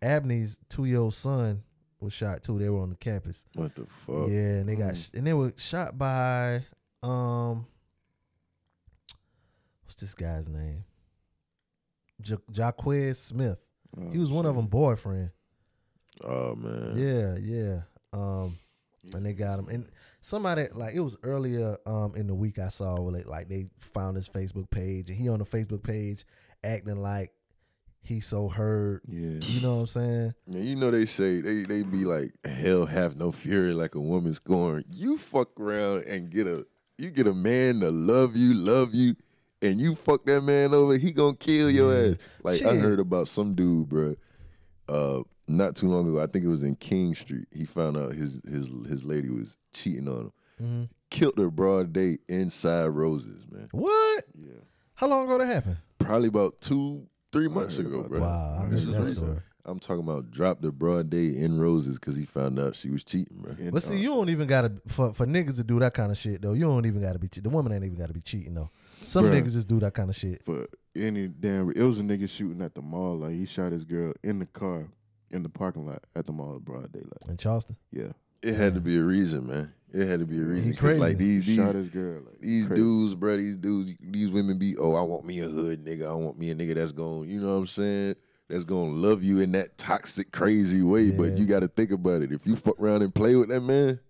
Abney's 0.00 0.58
two 0.68 0.84
year 0.84 0.98
old 1.00 1.14
son 1.14 1.62
was 2.00 2.12
shot 2.12 2.42
too. 2.42 2.58
They 2.58 2.68
were 2.70 2.80
on 2.80 2.90
the 2.90 2.96
campus. 2.96 3.44
what 3.54 3.74
the 3.74 3.86
fuck? 3.86 4.28
Yeah, 4.28 4.58
and 4.60 4.68
they 4.68 4.76
got 4.76 4.94
Mm. 4.94 5.14
and 5.14 5.26
they 5.26 5.34
were 5.34 5.52
shot 5.56 5.98
by 5.98 6.64
um 7.02 7.66
what's 9.84 10.00
this 10.00 10.14
guy's 10.14 10.48
name? 10.48 10.84
Ja- 12.24 12.36
Jaquez 12.52 13.18
Smith. 13.20 13.58
Oh, 13.98 14.10
He 14.10 14.18
was 14.18 14.30
one 14.30 14.46
of 14.46 14.54
them 14.56 14.66
boyfriend. 14.66 15.30
Oh, 16.24 16.54
man. 16.54 16.94
Yeah, 16.96 17.36
yeah. 17.40 17.80
Um, 18.12 18.56
and 19.12 19.26
they 19.26 19.32
got 19.32 19.58
him. 19.58 19.68
And 19.68 19.86
somebody 20.22 20.66
like 20.72 20.94
it 20.94 21.00
was 21.00 21.18
earlier 21.24 21.76
um 21.84 22.14
in 22.16 22.26
the 22.28 22.34
week 22.34 22.58
I 22.58 22.68
saw 22.68 22.98
where 23.00 23.12
they, 23.12 23.24
like 23.24 23.48
they 23.48 23.66
found 23.80 24.16
his 24.16 24.28
Facebook 24.28 24.70
page 24.70 25.10
and 25.10 25.18
he 25.18 25.28
on 25.28 25.40
the 25.40 25.44
Facebook 25.44 25.82
page 25.82 26.24
acting 26.64 27.02
like 27.02 27.32
he's 28.04 28.26
so 28.26 28.48
hurt. 28.48 29.02
Yeah. 29.08 29.38
You 29.42 29.60
know 29.60 29.74
what 29.74 29.80
I'm 29.80 29.86
saying? 29.88 30.34
Man, 30.46 30.62
you 30.64 30.76
know 30.76 30.90
they 30.92 31.06
say 31.06 31.40
they 31.40 31.62
they 31.64 31.82
be 31.82 32.04
like 32.04 32.32
hell 32.44 32.86
have 32.86 33.16
no 33.16 33.32
fury 33.32 33.74
like 33.74 33.94
a 33.96 34.00
woman 34.00 34.32
scorned. 34.32 34.84
You 34.92 35.18
fuck 35.18 35.58
around 35.60 36.04
and 36.04 36.30
get 36.30 36.46
a 36.46 36.64
you 36.98 37.10
get 37.10 37.26
a 37.26 37.34
man 37.34 37.80
to 37.80 37.90
love 37.90 38.36
you, 38.36 38.54
love 38.54 38.94
you, 38.94 39.16
and 39.60 39.80
you 39.80 39.96
fuck 39.96 40.24
that 40.26 40.42
man 40.42 40.72
over, 40.72 40.96
he 40.96 41.10
gonna 41.10 41.34
kill 41.36 41.68
your 41.68 41.92
Yeah. 42.00 42.10
ass. 42.12 42.16
Like 42.44 42.62
I 42.62 42.76
heard 42.76 43.00
about 43.00 43.26
some 43.26 43.54
dude, 43.54 43.88
bro. 43.88 44.14
Uh, 44.88 45.22
not 45.56 45.76
too 45.76 45.88
long 45.88 46.08
ago, 46.08 46.20
I 46.20 46.26
think 46.26 46.44
it 46.44 46.48
was 46.48 46.62
in 46.62 46.76
Kingstree. 46.76 47.44
He 47.52 47.64
found 47.64 47.96
out 47.96 48.12
his 48.14 48.40
his 48.48 48.68
his 48.88 49.04
lady 49.04 49.30
was 49.30 49.56
cheating 49.74 50.08
on 50.08 50.16
him. 50.20 50.32
Mm-hmm. 50.62 50.82
Killed 51.10 51.38
her 51.38 51.50
broad 51.50 51.92
day 51.92 52.18
inside 52.28 52.86
roses, 52.86 53.44
man. 53.50 53.68
What? 53.72 54.24
Yeah. 54.38 54.52
How 54.94 55.08
long 55.08 55.24
ago 55.24 55.38
that 55.38 55.46
happened? 55.46 55.76
Probably 55.98 56.28
about 56.28 56.60
two, 56.60 57.06
three 57.32 57.48
months 57.48 57.78
ago, 57.78 58.02
bro. 58.04 58.20
Wow, 58.20 58.58
I 58.60 58.64
This 58.68 58.70
missed 58.70 58.88
is 58.88 58.94
that 58.94 59.00
recent. 59.00 59.16
story. 59.18 59.38
I'm 59.64 59.78
talking 59.78 60.02
about 60.02 60.30
dropped 60.32 60.62
the 60.62 60.72
broad 60.72 61.08
day 61.10 61.28
in 61.36 61.60
roses 61.60 61.96
because 61.98 62.16
he 62.16 62.24
found 62.24 62.58
out 62.58 62.74
she 62.74 62.90
was 62.90 63.04
cheating, 63.04 63.42
bro. 63.42 63.52
And, 63.58 63.70
But 63.72 63.82
see, 63.84 63.94
uh, 63.94 63.98
you 63.98 64.08
don't 64.08 64.28
even 64.28 64.48
gotta 64.48 64.72
for 64.88 65.12
for 65.14 65.24
niggas 65.26 65.56
to 65.56 65.64
do 65.64 65.78
that 65.80 65.94
kind 65.94 66.10
of 66.10 66.18
shit 66.18 66.42
though. 66.42 66.52
You 66.54 66.64
don't 66.64 66.84
even 66.86 67.00
gotta 67.00 67.18
be 67.20 67.28
che- 67.28 67.40
the 67.42 67.48
woman 67.50 67.72
ain't 67.72 67.84
even 67.84 67.96
gotta 67.98 68.12
be 68.12 68.22
cheating 68.22 68.54
though. 68.54 68.70
Some 69.04 69.26
Bruh. 69.26 69.40
niggas 69.40 69.52
just 69.52 69.68
do 69.68 69.78
that 69.80 69.94
kind 69.94 70.10
of 70.10 70.16
shit. 70.16 70.42
for 70.44 70.66
any 70.96 71.28
damn. 71.28 71.70
It 71.70 71.82
was 71.82 71.98
a 71.98 72.02
nigga 72.02 72.28
shooting 72.28 72.60
at 72.62 72.74
the 72.74 72.82
mall. 72.82 73.18
Like 73.18 73.32
he 73.34 73.44
shot 73.46 73.70
his 73.72 73.84
girl 73.84 74.12
in 74.24 74.38
the 74.40 74.46
car 74.46 74.88
in 75.32 75.42
the 75.42 75.48
parking 75.48 75.86
lot 75.86 76.04
at 76.14 76.26
the 76.26 76.32
mall 76.32 76.58
broad 76.60 76.92
daylight. 76.92 77.28
In 77.28 77.36
Charleston, 77.36 77.76
Yeah, 77.90 78.12
It 78.42 78.54
had 78.54 78.74
to 78.74 78.80
be 78.80 78.96
a 78.98 79.02
reason, 79.02 79.46
man. 79.46 79.72
It 79.92 80.06
had 80.08 80.20
to 80.20 80.26
be 80.26 80.38
a 80.38 80.42
reason. 80.42 80.72
'Cause, 80.72 80.80
crazy. 80.80 80.98
Like 81.00 81.18
these 81.18 81.44
he 81.46 81.56
shot 81.56 81.74
his 81.74 81.88
girl. 81.88 82.22
Like 82.24 82.40
these 82.40 82.66
crazy. 82.66 82.82
dudes, 82.82 83.14
bro. 83.14 83.36
These 83.36 83.56
dudes, 83.58 83.90
these 84.00 84.30
women 84.30 84.58
be. 84.58 84.76
Oh, 84.78 84.94
I 84.94 85.02
want 85.02 85.24
me 85.26 85.40
a 85.40 85.48
hood 85.48 85.84
nigga. 85.84 86.06
I 86.08 86.14
want 86.14 86.38
me 86.38 86.50
a 86.50 86.54
nigga 86.54 86.74
that's 86.74 86.92
going. 86.92 87.28
You 87.28 87.40
know 87.40 87.48
what 87.48 87.58
I'm 87.60 87.66
saying? 87.66 88.14
That's 88.48 88.64
gonna 88.64 88.90
love 88.92 89.22
you 89.22 89.40
in 89.40 89.52
that 89.52 89.76
toxic, 89.78 90.30
crazy 90.32 90.82
way. 90.82 91.10
But 91.10 91.32
Yeah. 91.32 91.36
you 91.36 91.46
got 91.46 91.60
to 91.60 91.68
think 91.68 91.90
about 91.90 92.22
it. 92.22 92.32
If 92.32 92.46
you 92.46 92.56
fuck 92.56 92.80
around 92.80 93.02
and 93.02 93.14
play 93.14 93.34
with 93.36 93.48
that 93.50 93.60
man, 93.62 94.00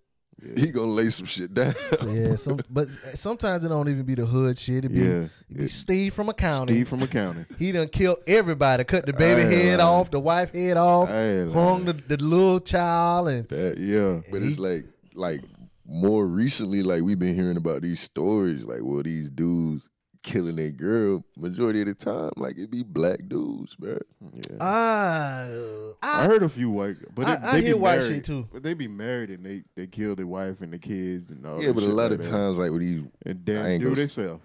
he 0.57 0.71
gonna 0.73 0.91
lay 0.91 1.09
some 1.11 1.27
shit 1.27 1.55
down. 1.55 1.75
so 1.99 2.11
yeah. 2.11 2.37
Some 2.37 2.61
but 2.71 2.89
sometimes 3.15 3.65
it 3.65 3.69
don't 3.69 3.89
even 3.89 4.05
be 4.05 4.15
the 4.15 4.27
hood 4.27 4.59
shit. 4.59 4.85
It 4.85 4.89
be, 4.89 5.01
Yeah, 5.01 5.29
it 5.51 5.57
be 5.57 5.69
Steve 5.69 6.15
from 6.15 6.29
accounting. 6.29 6.75
Steve 6.75 6.89
from 6.89 7.03
accounting. 7.03 7.47
He 7.59 7.73
done 7.73 7.89
killed 7.89 8.19
everybody. 8.27 8.85
Cut 8.85 9.07
the 9.07 9.13
baby 9.13 9.43
I 9.43 9.51
head 9.51 9.81
off, 9.81 10.11
the 10.11 10.21
wife 10.21 10.53
head 10.53 10.77
off, 10.77 11.09
I 11.09 11.47
hung 11.53 11.85
the, 11.85 11.93
the 11.93 12.17
little 12.17 12.61
child, 12.61 13.29
and 13.29 13.49
that 13.49 13.79
Yeah, 13.79 14.21
But 14.31 14.43
it's 14.43 14.59
like 14.59 14.85
like 15.15 15.43
more 15.87 16.27
recently, 16.27 16.83
like 16.83 17.03
we've 17.03 17.19
been 17.19 17.35
hearing 17.35 17.57
about 17.57 17.83
these 17.83 18.01
stories, 18.01 18.65
like 18.65 18.81
well, 18.83 19.03
these 19.03 19.31
dudes 19.31 19.89
killing 20.23 20.57
their 20.57 20.71
girl. 20.71 21.25
Majority 21.37 21.81
of 21.83 21.87
the 21.89 21.95
time, 21.95 22.31
like 22.37 22.57
it 22.59 22.71
be 22.71 22.83
black 22.83 23.21
dudes, 23.29 23.75
bro. 23.77 23.99
yeah. 24.35 24.57
ah, 24.61 25.47
I 26.03 26.25
heard 26.27 26.43
a 26.43 26.49
few 26.49 26.71
white, 26.71 26.97
but 27.15 27.27
I- 27.27 27.37
they, 27.37 27.47
I 27.47 27.53
they 27.61 27.67
hear 27.67 27.75
be 27.75 27.81
white 27.81 27.99
married. 27.99 28.15
shit, 28.17 28.25
too. 28.25 28.49
But 28.53 28.63
they 28.63 28.75
be 28.75 28.89
married 28.89 29.31
and 29.31 29.45
they 29.45 29.63
they 29.77 29.87
kill 29.87 30.15
their 30.15 30.27
wife 30.27 30.61
and 30.61 30.73
the 30.73 30.79
kids 30.79 31.31
and 31.31 31.45
all. 31.47 31.57
That. 31.57 31.63
Yeah, 31.63 31.69
that 31.69 31.75
but 31.75 31.83
a 31.85 31.87
lot 31.87 32.11
like 32.11 32.21
of 32.21 32.25
that. 32.27 32.31
times, 32.31 32.59
like 32.59 32.71
with 32.71 32.81
these, 32.81 33.03
and 33.27 33.39
I 33.41 33.53
damn 33.53 33.67
ain't 33.67 33.81
do 33.83 33.89
gonna 33.91 33.97
they 34.03 34.09
sell. 34.09 34.41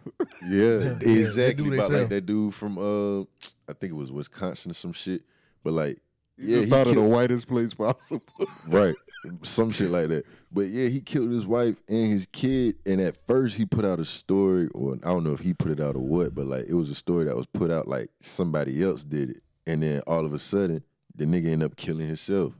yeah, 0.47 0.77
they 0.99 1.19
exactly. 1.19 1.69
do 1.69 1.73
about 1.73 1.91
like 1.91 2.09
that 2.09 2.25
dude 2.25 2.53
from 2.53 2.77
uh, 2.77 3.21
I 3.69 3.73
think 3.79 3.91
it 3.93 3.95
was 3.95 4.11
Wisconsin 4.11 4.71
or 4.71 4.75
some 4.75 4.93
shit. 4.93 5.21
But 5.63 5.73
like, 5.73 5.99
You 6.37 6.47
yeah, 6.49 6.55
just 6.57 6.65
he 6.65 6.69
thought 6.71 6.87
of 6.87 6.95
the 6.95 7.01
whitest 7.01 7.47
place 7.47 7.73
possible. 7.75 8.21
right, 8.67 8.95
some 9.43 9.71
shit 9.71 9.91
like 9.91 10.09
that. 10.09 10.25
But 10.51 10.67
yeah, 10.67 10.87
he 10.87 11.01
killed 11.01 11.31
his 11.31 11.45
wife 11.45 11.75
and 11.87 12.07
his 12.07 12.25
kid. 12.25 12.75
And 12.85 13.01
at 13.01 13.17
first, 13.27 13.57
he 13.57 13.65
put 13.65 13.85
out 13.85 13.99
a 13.99 14.05
story, 14.05 14.67
or 14.73 14.95
I 15.03 15.09
don't 15.09 15.23
know 15.23 15.33
if 15.33 15.41
he 15.41 15.53
put 15.53 15.71
it 15.71 15.79
out 15.79 15.95
or 15.95 16.01
what, 16.01 16.33
but 16.33 16.45
like 16.45 16.65
it 16.67 16.73
was 16.73 16.89
a 16.89 16.95
story 16.95 17.25
that 17.25 17.35
was 17.35 17.47
put 17.47 17.71
out 17.71 17.87
like 17.87 18.09
somebody 18.21 18.83
else 18.83 19.03
did 19.03 19.31
it, 19.31 19.43
and 19.65 19.83
then 19.83 20.01
all 20.07 20.25
of 20.25 20.33
a 20.33 20.39
sudden, 20.39 20.83
the 21.15 21.25
nigga 21.25 21.47
ended 21.47 21.63
up 21.63 21.75
killing 21.75 22.07
himself. 22.07 22.53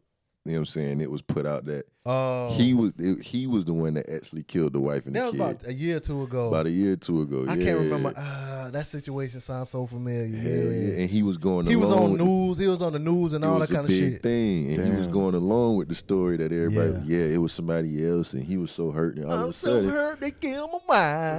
You 0.48 0.54
know 0.54 0.60
what 0.60 0.70
I'm 0.70 0.72
saying? 0.72 1.02
It 1.02 1.12
was 1.12 1.22
put 1.22 1.46
out 1.46 1.66
that 1.66 1.86
oh, 2.06 2.50
he 2.54 2.74
was 2.74 2.94
it, 2.98 3.22
he 3.26 3.48
was 3.48 3.66
the 3.66 3.74
one 3.74 3.96
that 3.96 4.10
actually 4.10 4.44
killed 4.44 4.74
the 4.74 4.80
wife 4.80 5.06
and 5.06 5.16
that 5.16 5.20
the 5.20 5.26
was 5.26 5.32
kid 5.32 5.42
about 5.42 5.68
a 5.68 5.74
year 5.74 5.98
or 5.98 6.00
two 6.00 6.24
ago. 6.24 6.48
about 6.48 6.66
a 6.66 6.70
year 6.72 6.94
or 6.94 6.96
two 6.96 7.22
ago. 7.22 7.46
I 7.48 7.56
yeah. 7.56 7.66
can't 7.66 7.80
remember. 7.80 8.14
Ah, 8.16 8.70
that 8.72 8.86
situation 8.88 9.42
sounds 9.42 9.70
so 9.70 9.86
familiar. 9.88 10.38
Hell 10.38 10.52
yeah. 10.52 10.70
yeah. 10.94 11.00
And 11.02 11.10
he 11.10 11.22
was 11.24 11.38
going 11.38 11.66
He 11.68 11.76
was 11.76 11.92
on 11.92 12.12
with 12.12 12.20
the- 12.20 12.26
news. 12.26 12.58
He 12.58 12.68
was 12.68 12.82
on 12.82 12.94
the 12.94 13.00
news 13.00 13.34
and 13.34 13.44
all 13.46 13.60
that 13.60 13.68
kind 13.70 13.80
a 13.80 13.84
of 13.84 13.88
big 13.88 14.14
shit. 14.14 14.24
thing, 14.24 14.74
and 14.74 14.86
he 14.86 14.98
was 14.98 15.08
going 15.08 15.36
along 15.36 15.76
with 15.78 15.90
the 15.90 15.96
story 15.96 16.38
that 16.38 16.52
everybody, 16.52 17.06
Yeah. 17.06 17.18
yeah, 17.28 17.34
it 17.36 17.38
was 17.38 17.52
somebody 17.52 18.08
else, 18.08 18.34
and 18.34 18.44
he 18.44 18.58
was 18.58 18.72
so 18.72 18.92
hurt, 18.92 19.18
and 19.18 19.26
all 19.26 19.32
of 19.34 19.40
I'm 19.42 19.50
a 19.50 19.54
so 19.54 19.68
sudden, 19.68 19.90
hurt 19.90 20.20
they 20.22 20.32
killed 20.32 20.70
my 20.72 20.80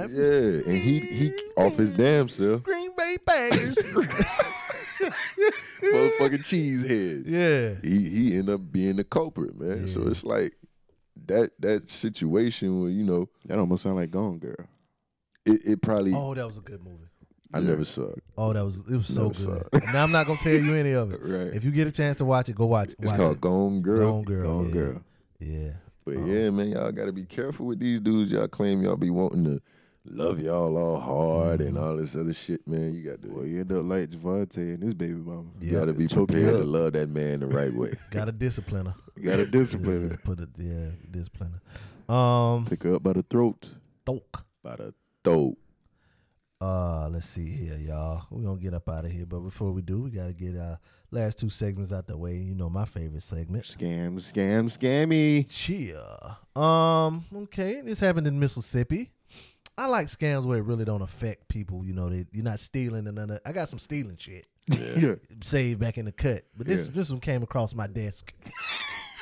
wife. 0.03 0.11
yeah, 0.13 0.71
and 0.71 0.77
he 0.77 0.99
he 0.99 1.31
off 1.57 1.77
his 1.77 1.93
damn 1.93 2.29
self, 2.29 2.63
Green 2.63 2.91
Bay 2.95 3.17
Packers. 3.25 3.77
motherfucking 6.29 6.83
cheesehead. 6.83 7.23
yeah. 7.25 7.75
He 7.89 8.09
he 8.09 8.37
ended 8.37 8.55
up 8.55 8.71
being 8.71 8.95
the 8.97 9.03
culprit, 9.03 9.59
man. 9.59 9.87
So 9.87 10.07
it's 10.07 10.23
like 10.23 10.53
that 11.25 11.51
that 11.59 11.89
situation 11.89 12.81
where 12.81 12.89
you 12.89 13.03
know 13.03 13.29
that 13.45 13.59
almost 13.59 13.83
sound 13.83 13.95
like 13.97 14.11
Gone 14.11 14.39
Girl. 14.39 14.67
it, 15.45 15.61
it 15.65 15.81
probably 15.81 16.13
Oh, 16.13 16.33
that 16.33 16.47
was 16.47 16.57
a 16.57 16.61
good 16.61 16.83
movie. 16.83 17.05
I 17.51 17.61
never 17.61 17.83
saw 17.83 18.09
it. 18.11 18.23
Oh, 18.37 18.53
that 18.53 18.63
was 18.63 18.79
it 18.89 18.95
was 18.95 19.07
so 19.07 19.23
Never 19.27 19.33
saw 19.33 19.59
good. 19.71 19.83
Now 19.85 20.03
I'm 20.03 20.11
not 20.11 20.27
gonna 20.27 20.39
tell 20.39 20.53
you 20.53 20.75
any 20.75 20.91
of 20.91 21.11
it. 21.13 21.19
Right. 21.23 21.53
If 21.53 21.63
you 21.63 21.71
get 21.71 21.87
a 21.87 21.91
chance 21.91 22.17
to 22.17 22.25
watch 22.25 22.47
it, 22.49 22.55
go 22.55 22.67
watch 22.67 22.89
it. 22.89 22.97
It's 22.99 23.07
watch 23.11 23.19
called 23.19 23.35
it. 23.37 23.41
Gone 23.41 23.81
Girl. 23.81 24.11
Gone 24.11 24.23
Girl. 24.23 24.43
Gone 24.47 24.65
yeah. 24.67 24.73
Girl. 24.73 25.01
Yeah. 25.39 25.69
But 26.05 26.15
um, 26.17 26.27
yeah, 26.31 26.49
man, 26.51 26.69
y'all 26.71 26.91
gotta 26.91 27.11
be 27.11 27.25
careful 27.25 27.65
with 27.65 27.79
these 27.79 27.99
dudes. 28.01 28.31
Y'all 28.31 28.47
claim 28.47 28.81
y'all 28.83 28.97
be 28.97 29.09
wanting 29.09 29.43
to 29.45 29.61
love 30.05 30.39
y'all 30.39 30.75
all 30.77 30.99
hard 30.99 31.61
and 31.61 31.77
all 31.77 31.95
this 31.97 32.15
other 32.15 32.33
shit, 32.33 32.67
man. 32.67 32.93
You 32.93 33.03
got 33.03 33.21
to 33.21 33.27
Well, 33.29 33.45
you 33.45 33.61
end 33.61 33.71
up 33.71 33.83
like 33.85 34.09
Gervonta 34.09 34.57
and 34.57 34.81
his 34.83 34.93
baby 34.93 35.13
mama. 35.13 35.49
you 35.59 35.71
gotta 35.71 35.93
be 35.93 36.07
prepared 36.07 36.55
to 36.57 36.63
love 36.63 36.93
that 36.93 37.09
man 37.09 37.41
the 37.41 37.47
right 37.47 37.73
way. 37.73 37.93
Got 38.11 38.29
a 38.29 38.33
discipliner. 38.33 38.95
You 39.15 39.23
gotta 39.23 39.45
discipline 39.47 40.09
her. 40.11 40.17
put 40.17 40.39
it. 40.39 40.49
Yeah, 40.57 40.89
discipliner. 41.11 41.59
Um, 42.13 42.65
Pick 42.65 42.83
her 42.83 42.95
up 42.95 43.03
by 43.03 43.13
the 43.13 43.23
throat. 43.23 43.69
Thok. 44.05 44.43
By 44.63 44.75
the 44.77 44.93
throat. 45.23 45.57
Uh, 46.61 47.07
let's 47.09 47.27
see 47.29 47.45
here, 47.47 47.77
y'all. 47.77 48.23
We're 48.29 48.43
gonna 48.43 48.59
get 48.59 48.73
up 48.73 48.89
out 48.89 49.05
of 49.05 49.11
here, 49.11 49.25
but 49.25 49.39
before 49.39 49.71
we 49.71 49.81
do, 49.81 50.01
we 50.01 50.09
gotta 50.09 50.33
get 50.33 50.57
our 50.57 50.77
last 51.11 51.37
two 51.37 51.49
segments 51.49 51.93
out 51.93 52.07
the 52.07 52.17
way. 52.17 52.35
You 52.35 52.53
know 52.55 52.69
my 52.69 52.83
favorite 52.85 53.23
segment. 53.23 53.63
Scam, 53.63 54.15
scam, 54.15 54.65
scammy. 54.65 55.45
Cheer. 55.49 56.01
Um, 56.61 57.23
okay, 57.43 57.79
this 57.81 57.99
happened 58.01 58.27
in 58.27 58.37
Mississippi. 58.39 59.11
I 59.79 59.85
like 59.87 60.07
scams 60.07 60.43
where 60.45 60.57
it 60.57 60.63
really 60.65 60.85
don't 60.85 61.01
affect 61.01 61.47
people. 61.47 61.85
You 61.85 61.93
know, 61.93 62.09
that 62.09 62.27
you're 62.33 62.43
not 62.43 62.59
stealing 62.59 63.07
and 63.07 63.15
none 63.15 63.29
of. 63.31 63.39
I 63.45 63.51
got 63.53 63.69
some 63.69 63.79
stealing 63.79 64.17
shit 64.17 64.45
Yeah. 64.69 65.15
saved 65.41 65.79
back 65.79 65.97
in 65.97 66.05
the 66.05 66.11
cut, 66.11 66.43
but 66.57 66.67
this 66.67 66.85
Yeah. 66.87 66.91
this 66.95 67.09
one 67.09 67.19
came 67.21 67.43
across 67.43 67.73
my 67.73 67.87
desk. 67.87 68.33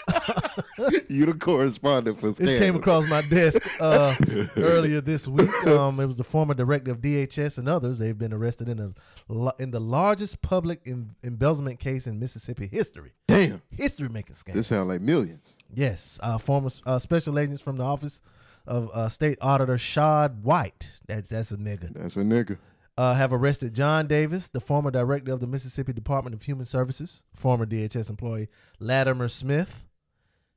you 1.10 1.26
the 1.26 1.36
correspondent 1.38 2.18
for 2.20 2.28
scams. 2.30 2.38
This 2.38 2.60
came 2.60 2.76
across 2.76 3.08
my 3.10 3.22
desk 3.24 3.62
uh, 3.82 4.16
earlier 4.58 5.02
this 5.02 5.28
week. 5.28 5.50
Um, 5.68 6.00
it 6.00 6.06
was 6.06 6.16
the 6.18 6.24
former 6.24 6.54
director 6.54 6.92
of 6.92 7.02
DHS 7.02 7.58
and 7.58 7.68
others. 7.68 8.00
They've 8.00 8.18
been 8.18 8.34
arrested 8.34 8.70
in 8.70 8.80
a 8.80 9.52
in 9.62 9.72
the 9.72 9.80
largest 9.82 10.42
public 10.42 10.82
em- 10.88 11.16
embezzlement 11.24 11.80
case 11.80 12.08
in 12.08 12.20
Mississippi 12.20 12.68
history. 12.68 13.12
Damn. 13.28 13.62
History 13.70 14.10
making 14.10 14.36
scam. 14.36 14.54
This 14.54 14.68
sound 14.68 14.88
like 14.88 15.02
millions. 15.02 15.58
Yes, 15.74 16.20
uh, 16.24 16.38
former 16.38 16.70
uh, 16.86 17.00
special 17.00 17.38
agents 17.38 17.62
from 17.62 17.78
the 17.78 17.84
office 17.84 18.22
of 18.68 18.90
uh, 18.94 19.10
State 19.10 19.38
Auditor 19.42 19.78
Shad 19.78 20.44
White. 20.44 20.90
That's 21.08 21.30
that's 21.30 21.52
a 21.52 21.58
nigga. 21.58 21.94
That's 21.94 22.18
a 22.18 22.22
nigga. 22.22 22.58
Uh, 22.98 23.14
have 23.14 23.32
arrested 23.32 23.76
John 23.76 24.08
Davis, 24.08 24.50
the 24.50 24.60
former 24.60 24.90
director 24.90 25.32
of 25.32 25.40
the 25.40 25.46
Mississippi 25.46 25.94
Department 25.94 26.34
of 26.34 26.42
Human 26.44 26.66
Services, 26.66 27.22
former 27.36 27.66
DHS 27.66 28.10
employee 28.10 28.48
Latimer 28.80 29.28
Smith, 29.28 29.86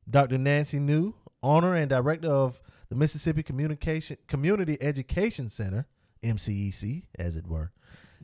Dr. 0.09 0.39
Nancy 0.39 0.79
New, 0.79 1.15
owner 1.43 1.75
and 1.75 1.91
director 1.91 2.31
of 2.31 2.59
the 2.89 2.95
Mississippi 2.95 3.43
Communication 3.43 4.17
Community 4.27 4.79
Education 4.81 5.51
Center, 5.51 5.87
MCEC, 6.23 7.05
as 7.19 7.37
it 7.37 7.47
were, 7.47 7.73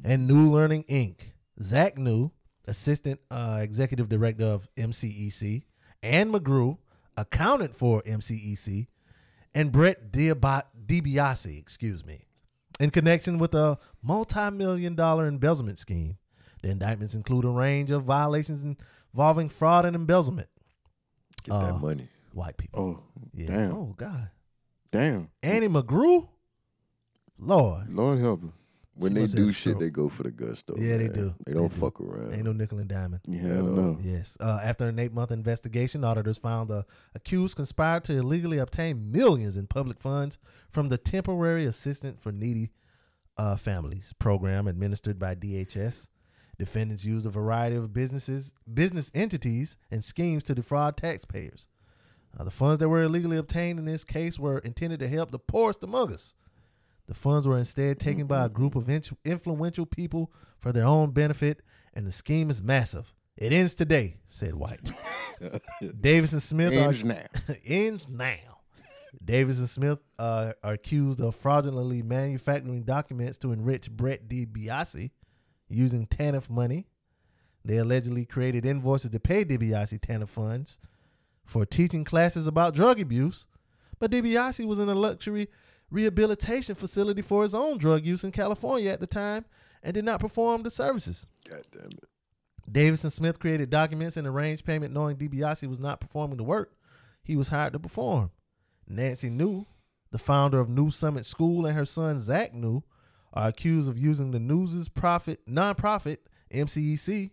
and 0.03 0.27
New 0.27 0.51
Learning 0.51 0.85
Inc. 0.85 1.17
Zach 1.63 1.97
New, 1.99 2.33
assistant 2.67 3.21
uh, 3.31 3.61
executive 3.63 4.09
director 4.09 4.45
of 4.45 4.69
MCEC, 4.77 5.65
Ann 6.03 6.33
McGrew, 6.33 6.79
accountant 7.17 7.77
for 7.77 8.03
MCEC, 8.03 8.89
and 9.57 9.73
Brett 9.73 10.12
DiBiase, 10.12 11.59
excuse 11.59 12.05
me, 12.05 12.27
in 12.78 12.91
connection 12.91 13.39
with 13.39 13.55
a 13.55 13.78
multi-million 14.03 14.95
dollar 14.95 15.27
embezzlement 15.27 15.78
scheme. 15.78 16.19
The 16.62 16.69
indictments 16.70 17.15
include 17.15 17.45
a 17.45 17.49
range 17.49 17.91
of 17.91 18.05
violations 18.05 18.62
involving 19.12 19.49
fraud 19.49 19.85
and 19.85 19.97
embezzlement. 19.97 20.49
Get 21.45 21.53
Uh, 21.55 21.66
that 21.73 21.81
money. 21.81 22.09
White 22.33 22.57
people. 22.57 22.81
Oh, 22.81 23.23
yeah. 23.35 23.47
damn. 23.49 23.73
Oh 23.73 23.95
God. 23.97 24.31
damn. 24.93 25.31
Annie 25.43 25.69
McGrew. 25.69 26.28
Lord. 27.39 27.89
Lord 27.95 28.19
help 28.19 28.43
her. 28.43 28.49
When 28.98 29.14
she 29.14 29.20
they 29.20 29.27
do 29.27 29.52
shit, 29.52 29.60
stroke. 29.73 29.81
they 29.81 29.90
go 29.90 30.09
for 30.09 30.23
the 30.23 30.31
gusto. 30.31 30.74
Yeah, 30.78 30.97
they 30.97 31.09
do. 31.09 31.35
They 31.44 31.52
don't 31.52 31.68
They 31.70 31.74
do. 31.74 31.81
fuck 31.81 32.01
around. 32.01 32.32
Ain't 32.32 32.44
no 32.44 32.52
nickel 32.52 32.78
and 32.78 32.89
diamond. 32.89 33.20
Yeah, 33.27 33.43
At 33.51 33.60
all. 33.60 33.66
no. 33.66 33.98
Yes. 34.02 34.36
Uh, 34.40 34.59
after 34.64 34.89
an 34.89 34.98
eight 34.98 35.12
month 35.12 35.31
investigation, 35.31 36.02
auditors 36.02 36.39
found 36.39 36.70
the 36.70 36.86
accused 37.14 37.56
conspired 37.56 38.05
to 38.05 38.14
illegally 38.16 38.59
obtain 38.59 39.12
millions 39.12 39.56
in 39.56 39.66
public 39.66 40.01
funds 40.01 40.39
from 40.70 40.89
the 40.89 40.97
Temporary 40.98 41.66
Assistant 41.66 42.23
for 42.23 42.32
Needy 42.32 42.70
uh, 43.36 43.56
Families 43.56 44.14
program 44.18 44.66
administered 44.66 45.18
by 45.18 45.35
DHS. 45.35 46.09
Defendants 46.59 47.05
used 47.05 47.27
a 47.27 47.31
variety 47.31 47.77
of 47.77 47.93
businesses, 47.93 48.55
business 48.73 49.10
entities, 49.14 49.77
and 49.90 50.02
schemes 50.02 50.43
to 50.44 50.55
defraud 50.55 50.97
taxpayers. 50.97 51.68
Uh, 52.39 52.44
the 52.44 52.51
funds 52.51 52.78
that 52.81 52.89
were 52.89 53.02
illegally 53.02 53.36
obtained 53.36 53.78
in 53.78 53.85
this 53.85 54.05
case 54.05 54.39
were 54.39 54.59
intended 54.60 55.01
to 55.01 55.09
help 55.09 55.31
the 55.32 55.39
poorest 55.39 55.82
among 55.85 56.14
us. 56.14 56.32
The 57.07 57.15
funds 57.15 57.47
were 57.47 57.59
instead 57.59 58.01
taken 58.01 58.27
by 58.27 58.45
a 58.45 58.49
group 58.49 58.74
of 58.74 58.89
in- 58.89 59.03
influential 59.24 59.87
people 59.87 60.33
for 60.59 60.73
their 60.73 60.85
own 60.85 61.12
benefit, 61.12 61.62
and 61.95 62.07
the 62.07 62.12
scheme 62.12 62.51
is 62.51 62.62
massive. 62.62 63.12
It 63.37 63.53
ends 63.53 63.74
today, 63.74 64.16
said 64.27 64.55
White. 64.55 64.81
Davis 66.01 66.33
and 66.33 66.43
Smith 66.43 66.73
Ends 66.73 67.01
are 67.01 67.05
now. 67.05 67.55
ends 67.65 68.09
now. 68.09 68.61
Davis 69.24 69.59
and 69.59 69.69
Smith 69.69 69.99
uh, 70.19 70.53
are 70.62 70.73
accused 70.74 71.20
of 71.20 71.35
fraudulently 71.35 72.03
manufacturing 72.03 72.83
documents 72.83 73.39
to 73.39 73.53
enrich 73.53 73.91
Brett 73.91 74.28
DiBiase 74.28 75.11
using 75.69 76.07
TANF 76.07 76.51
money. 76.51 76.87
They 77.65 77.78
allegedly 77.78 78.24
created 78.24 78.65
invoices 78.65 79.11
to 79.11 79.20
pay 79.20 79.45
DiBiase 79.45 80.01
TANF 80.01 80.28
funds 80.28 80.78
for 81.45 81.65
teaching 81.65 82.05
classes 82.05 82.47
about 82.47 82.74
drug 82.74 83.01
abuse, 83.01 83.47
but 83.99 84.11
DiBiase 84.11 84.66
was 84.66 84.78
in 84.78 84.89
a 84.89 84.95
luxury 84.95 85.49
rehabilitation 85.91 86.75
facility 86.75 87.23
for 87.23 87.43
his 87.43 87.55
own 87.55 87.79
drug 87.79 88.05
use 88.05 88.25
in 88.25 88.33
California 88.33 88.91
at 88.91 89.01
the 89.01 89.07
time 89.07 89.45
and 89.83 89.95
did 89.95 90.05
not 90.05 90.21
perform 90.21 90.63
the 90.63 90.71
services. 90.71 91.27
God 91.49 91.63
damn 91.73 91.87
it. 91.87 92.05
Davis 92.71 93.05
and 93.05 93.13
Smith 93.13 93.39
created 93.39 93.71
documents 93.71 94.17
and 94.17 94.27
arranged 94.27 94.65
payment 94.65 94.93
knowing 94.93 95.17
DiBiase 95.17 95.69
was 95.69 95.79
not 95.79 96.01
performing 96.01 96.37
the 96.37 96.45
work 96.45 96.73
he 97.23 97.37
was 97.37 97.49
hired 97.49 97.73
to 97.73 97.79
perform. 97.79 98.31
Nancy 98.89 99.31
New, 99.31 99.67
the 100.11 100.19
founder 100.19 100.59
of 100.61 100.69
New 100.69 100.91
Summit 100.91 101.27
School, 101.27 101.67
and 101.67 101.77
her 101.77 101.85
son 101.85 102.21
Zach 102.21 102.55
New 102.55 102.83
are 103.33 103.49
accused 103.49 103.89
of 103.89 103.99
using 103.99 104.31
the 104.31 104.41
News's 104.41 104.89
profit 104.89 105.45
nonprofit 105.47 106.19
MCEC 106.53 107.31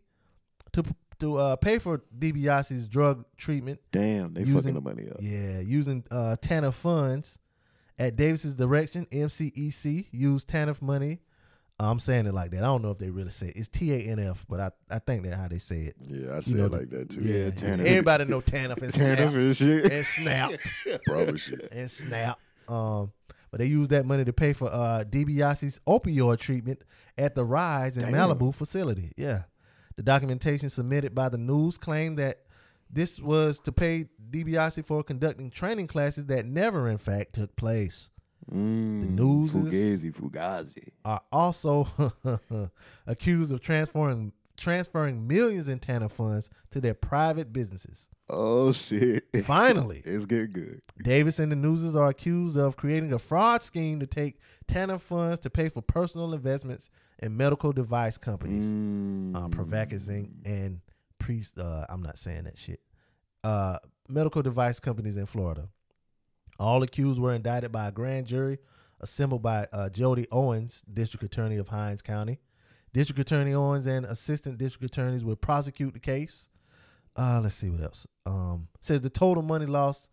to 0.74 0.84
to 1.20 1.38
uh, 1.38 1.56
pay 1.56 1.78
for 1.80 2.02
DiBiase's 2.18 2.88
drug 2.88 3.24
treatment. 3.38 3.80
Damn, 3.92 4.34
they 4.34 4.42
using- 4.42 4.56
fucking 4.56 4.74
the 4.74 4.82
money 4.82 5.10
up. 5.10 5.18
Yeah, 5.20 5.60
using 5.60 6.04
uh, 6.12 6.36
TANF 6.42 6.74
funds. 6.74 7.40
At 8.04 8.16
Davis's 8.18 8.56
direction, 8.56 9.06
MCEC 9.12 10.08
used 10.12 10.50
TANF 10.50 10.82
money. 10.82 11.20
I'm 11.80 12.00
saying 12.00 12.28
it 12.28 12.34
like 12.34 12.52
that. 12.52 12.60
I 12.60 12.66
don't 12.68 12.82
know 12.82 12.92
if 12.92 12.98
they 12.98 13.10
really 13.10 13.30
say 13.32 13.48
it. 13.48 13.56
it's 13.56 13.68
T 13.70 13.94
A 13.94 13.98
N 14.12 14.20
F, 14.20 14.46
but 14.50 14.60
I, 14.60 14.72
I 14.90 15.00
think 15.00 15.24
that's 15.24 15.36
how 15.38 15.48
they 15.48 15.58
say 15.58 15.82
it. 15.84 15.96
Yeah, 16.00 16.36
I 16.38 16.42
say 16.42 16.52
You 16.52 16.58
know 16.58 16.66
it 16.66 16.72
like 16.72 16.90
that 16.90 17.10
too. 17.10 17.22
Yeah, 17.22 17.50
TANF. 17.50 17.80
Everybody 17.86 18.26
know 18.26 18.42
TANF 18.42 18.82
and 18.82 18.94
Snap 18.94 19.20
up 19.20 19.34
and 19.34 19.56
shit. 19.58 19.92
and 19.92 20.06
Snap 20.06 20.52
Probably 21.06 21.38
shit. 21.38 21.70
and 21.72 21.90
Snap. 21.90 22.40
Um, 22.68 23.12
but 23.52 23.60
they 23.60 23.66
used 23.68 23.92
that 23.92 24.06
money 24.06 24.26
to 24.26 24.34
pay 24.34 24.52
for 24.54 24.68
uh, 24.72 25.04
DiBiase's 25.10 25.80
opioid 25.88 26.40
treatment 26.40 26.82
at 27.18 27.36
the 27.36 27.46
Rise 27.46 27.98
in 27.98 28.10
Malibu 28.12 28.54
facility. 28.54 29.12
Yeah, 29.18 29.44
the 29.96 30.04
documentation 30.04 30.70
submitted 30.70 31.16
by 31.16 31.30
the 31.30 31.38
news 31.38 31.78
claimed 31.78 32.18
that 32.20 32.38
this 32.90 33.20
was 33.20 33.60
to 33.62 33.72
pay 33.72 34.06
DiBiase 34.34 34.86
for 34.86 35.04
conducting 35.04 35.50
training 35.52 35.88
classes 35.88 36.26
that 36.26 36.46
never, 36.46 36.90
in 36.90 36.98
fact, 36.98 37.34
took 37.34 37.56
place. 37.56 38.10
Mm, 38.52 39.02
The 39.06 39.12
news 39.12 39.54
Fugazi, 39.54 40.12
Fugazi. 40.14 40.90
Are 41.06 41.22
also 41.32 41.88
accused 43.08 43.52
of 43.54 43.62
transferring 43.62 44.34
transferring 44.58 45.28
millions 45.28 45.68
in 45.68 45.80
TANA 45.80 46.10
funds 46.10 46.50
to 46.72 46.80
their 46.80 46.94
private 46.94 47.52
businesses. 47.52 48.10
Oh 48.30 48.72
shit. 48.72 49.24
Finally, 49.44 50.02
it's 50.06 50.26
getting 50.26 50.54
good. 50.54 50.82
Davis 51.04 51.40
and 51.40 51.52
the 51.52 51.56
Newses 51.56 51.96
are 51.96 52.10
accused 52.10 52.56
of 52.58 52.76
creating 52.78 53.12
a 53.14 53.20
fraud 53.20 53.62
scheme 53.64 54.00
to 54.00 54.08
take 54.08 54.40
TANA 54.68 55.00
funds 55.00 55.40
to 55.42 55.50
pay 55.50 55.70
for 55.70 55.82
personal 55.82 56.34
investments 56.34 56.90
in 57.20 57.36
medical 57.36 57.72
device 57.74 58.18
companies. 58.18 58.66
Mm. 58.68 59.36
Uh, 59.36 59.48
Prevacus 59.50 60.08
and 60.10 60.82
Priest, 61.20 61.58
uh, 61.58 61.86
I'm 61.90 62.02
not 62.02 62.18
saying 62.18 62.44
that 62.44 62.58
shit. 62.58 62.80
Uh, 63.44 63.78
medical 64.08 64.42
device 64.42 64.80
companies 64.80 65.18
in 65.18 65.26
Florida. 65.26 65.70
All 66.60 66.84
accused 66.84 67.20
were 67.20 67.34
indicted 67.34 67.72
by 67.72 67.88
a 67.88 67.92
grand 67.92 68.28
jury 68.28 68.60
assembled 69.04 69.44
by 69.44 69.68
uh, 69.74 69.90
Jody 69.90 70.26
Owens, 70.32 70.82
District 70.92 71.24
Attorney 71.24 71.58
of 71.58 71.68
Hinds 71.68 72.02
County. 72.02 72.40
District 72.94 73.20
Attorney 73.20 73.54
Owens 73.54 73.86
and 73.86 74.06
Assistant 74.06 74.58
District 74.58 74.86
Attorneys 74.86 75.26
will 75.26 75.36
prosecute 75.36 75.94
the 75.94 76.00
case. 76.00 76.48
Uh, 77.16 77.42
let's 77.44 77.56
see 77.56 77.70
what 77.70 77.82
else. 77.82 78.08
Um, 78.26 78.70
says 78.82 79.02
the 79.02 79.10
total 79.10 79.44
money 79.44 79.66
lost 79.66 80.10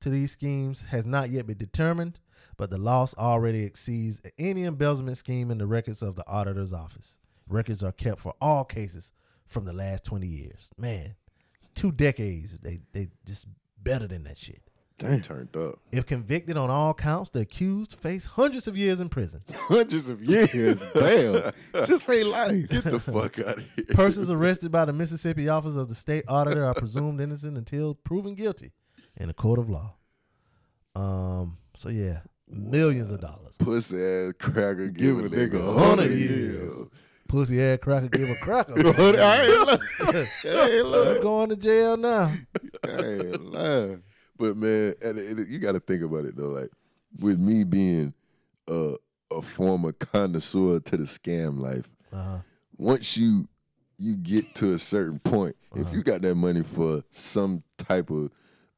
to 0.00 0.08
these 0.08 0.32
schemes 0.32 0.86
has 0.90 1.04
not 1.04 1.30
yet 1.30 1.46
been 1.46 1.58
determined, 1.58 2.18
but 2.56 2.70
the 2.70 2.78
loss 2.78 3.14
already 3.14 3.64
exceeds 3.64 4.20
any 4.38 4.64
embezzlement 4.64 5.18
scheme 5.18 5.50
in 5.50 5.58
the 5.58 5.66
records 5.66 6.02
of 6.02 6.16
the 6.16 6.26
auditor's 6.26 6.72
office. 6.72 7.18
Records 7.46 7.84
are 7.84 7.92
kept 7.92 8.20
for 8.20 8.34
all 8.40 8.64
cases 8.64 9.12
from 9.46 9.64
the 9.64 9.72
last 9.72 10.04
20 10.04 10.26
years. 10.26 10.70
Man, 10.78 11.16
two 11.74 11.92
decades, 11.92 12.56
they 12.62 12.80
they 12.92 13.08
just 13.26 13.46
better 13.82 14.06
than 14.06 14.24
that 14.24 14.38
shit. 14.38 14.62
Damn. 15.00 15.22
Turned 15.22 15.56
up. 15.56 15.78
If 15.92 16.04
convicted 16.04 16.58
on 16.58 16.68
all 16.68 16.92
counts, 16.92 17.30
the 17.30 17.40
accused 17.40 17.94
face 17.94 18.26
hundreds 18.26 18.68
of 18.68 18.76
years 18.76 19.00
in 19.00 19.08
prison. 19.08 19.40
Hundreds 19.54 20.10
of 20.10 20.22
years. 20.22 20.86
Damn. 20.94 21.52
Just 21.86 22.04
say 22.04 22.22
life. 22.22 22.68
Get 22.68 22.84
the 22.84 23.00
fuck 23.00 23.38
out 23.38 23.58
of 23.58 23.74
here. 23.76 23.86
Persons 23.92 24.30
arrested 24.30 24.70
by 24.70 24.84
the 24.84 24.92
Mississippi 24.92 25.48
Office 25.48 25.76
of 25.76 25.88
the 25.88 25.94
State 25.94 26.24
Auditor 26.28 26.66
are 26.66 26.74
presumed 26.74 27.18
innocent 27.18 27.56
until 27.56 27.94
proven 27.94 28.34
guilty 28.34 28.72
in 29.16 29.30
a 29.30 29.34
court 29.34 29.58
of 29.58 29.70
law. 29.70 29.94
Um. 30.94 31.56
So 31.76 31.88
yeah, 31.88 32.20
millions 32.46 33.10
of 33.10 33.20
dollars. 33.20 33.56
Pussy 33.58 34.02
ass 34.04 34.34
cracker 34.38 34.88
give, 34.88 35.18
a 35.18 35.22
nigga 35.22 35.54
a 35.54 35.72
hundred 35.72 36.10
hundred 36.10 36.10
years. 36.10 36.28
years. 36.28 36.86
Pussy 37.30 37.62
ass 37.62 37.78
cracker 37.80 38.08
give 38.08 38.28
a 38.28 38.34
cracker. 38.36 38.72
I 38.78 38.86
ain't 38.88 38.98
lying. 38.98 39.80
I 40.00 40.70
ain't 40.70 40.84
I'm 40.86 40.90
lying. 40.90 41.22
going 41.22 41.48
to 41.50 41.56
jail 41.56 41.96
now. 41.96 42.32
I 42.84 42.88
ain't 43.02 43.40
lying. 43.52 44.02
But 44.36 44.56
man, 44.56 44.94
and 45.02 45.18
it, 45.18 45.38
it- 45.38 45.48
you 45.48 45.58
got 45.60 45.72
to 45.72 45.80
think 45.80 46.02
about 46.02 46.24
it 46.24 46.36
though. 46.36 46.48
Like 46.48 46.70
with 47.20 47.38
me 47.38 47.64
being 47.64 48.14
a 48.68 48.94
a 49.30 49.40
former 49.42 49.92
connoisseur 49.92 50.80
to 50.80 50.96
the 50.96 51.04
scam 51.04 51.60
life, 51.60 51.88
Uh-huh. 52.12 52.38
once 52.78 53.16
you 53.16 53.46
you 53.96 54.16
get 54.16 54.54
to 54.56 54.72
a 54.72 54.78
certain 54.78 55.18
point, 55.20 55.54
Uh-huh. 55.72 55.82
if 55.82 55.92
you 55.92 56.02
got 56.02 56.22
that 56.22 56.34
money 56.34 56.62
for 56.64 57.04
some 57.12 57.62
type 57.78 58.10
of 58.10 58.30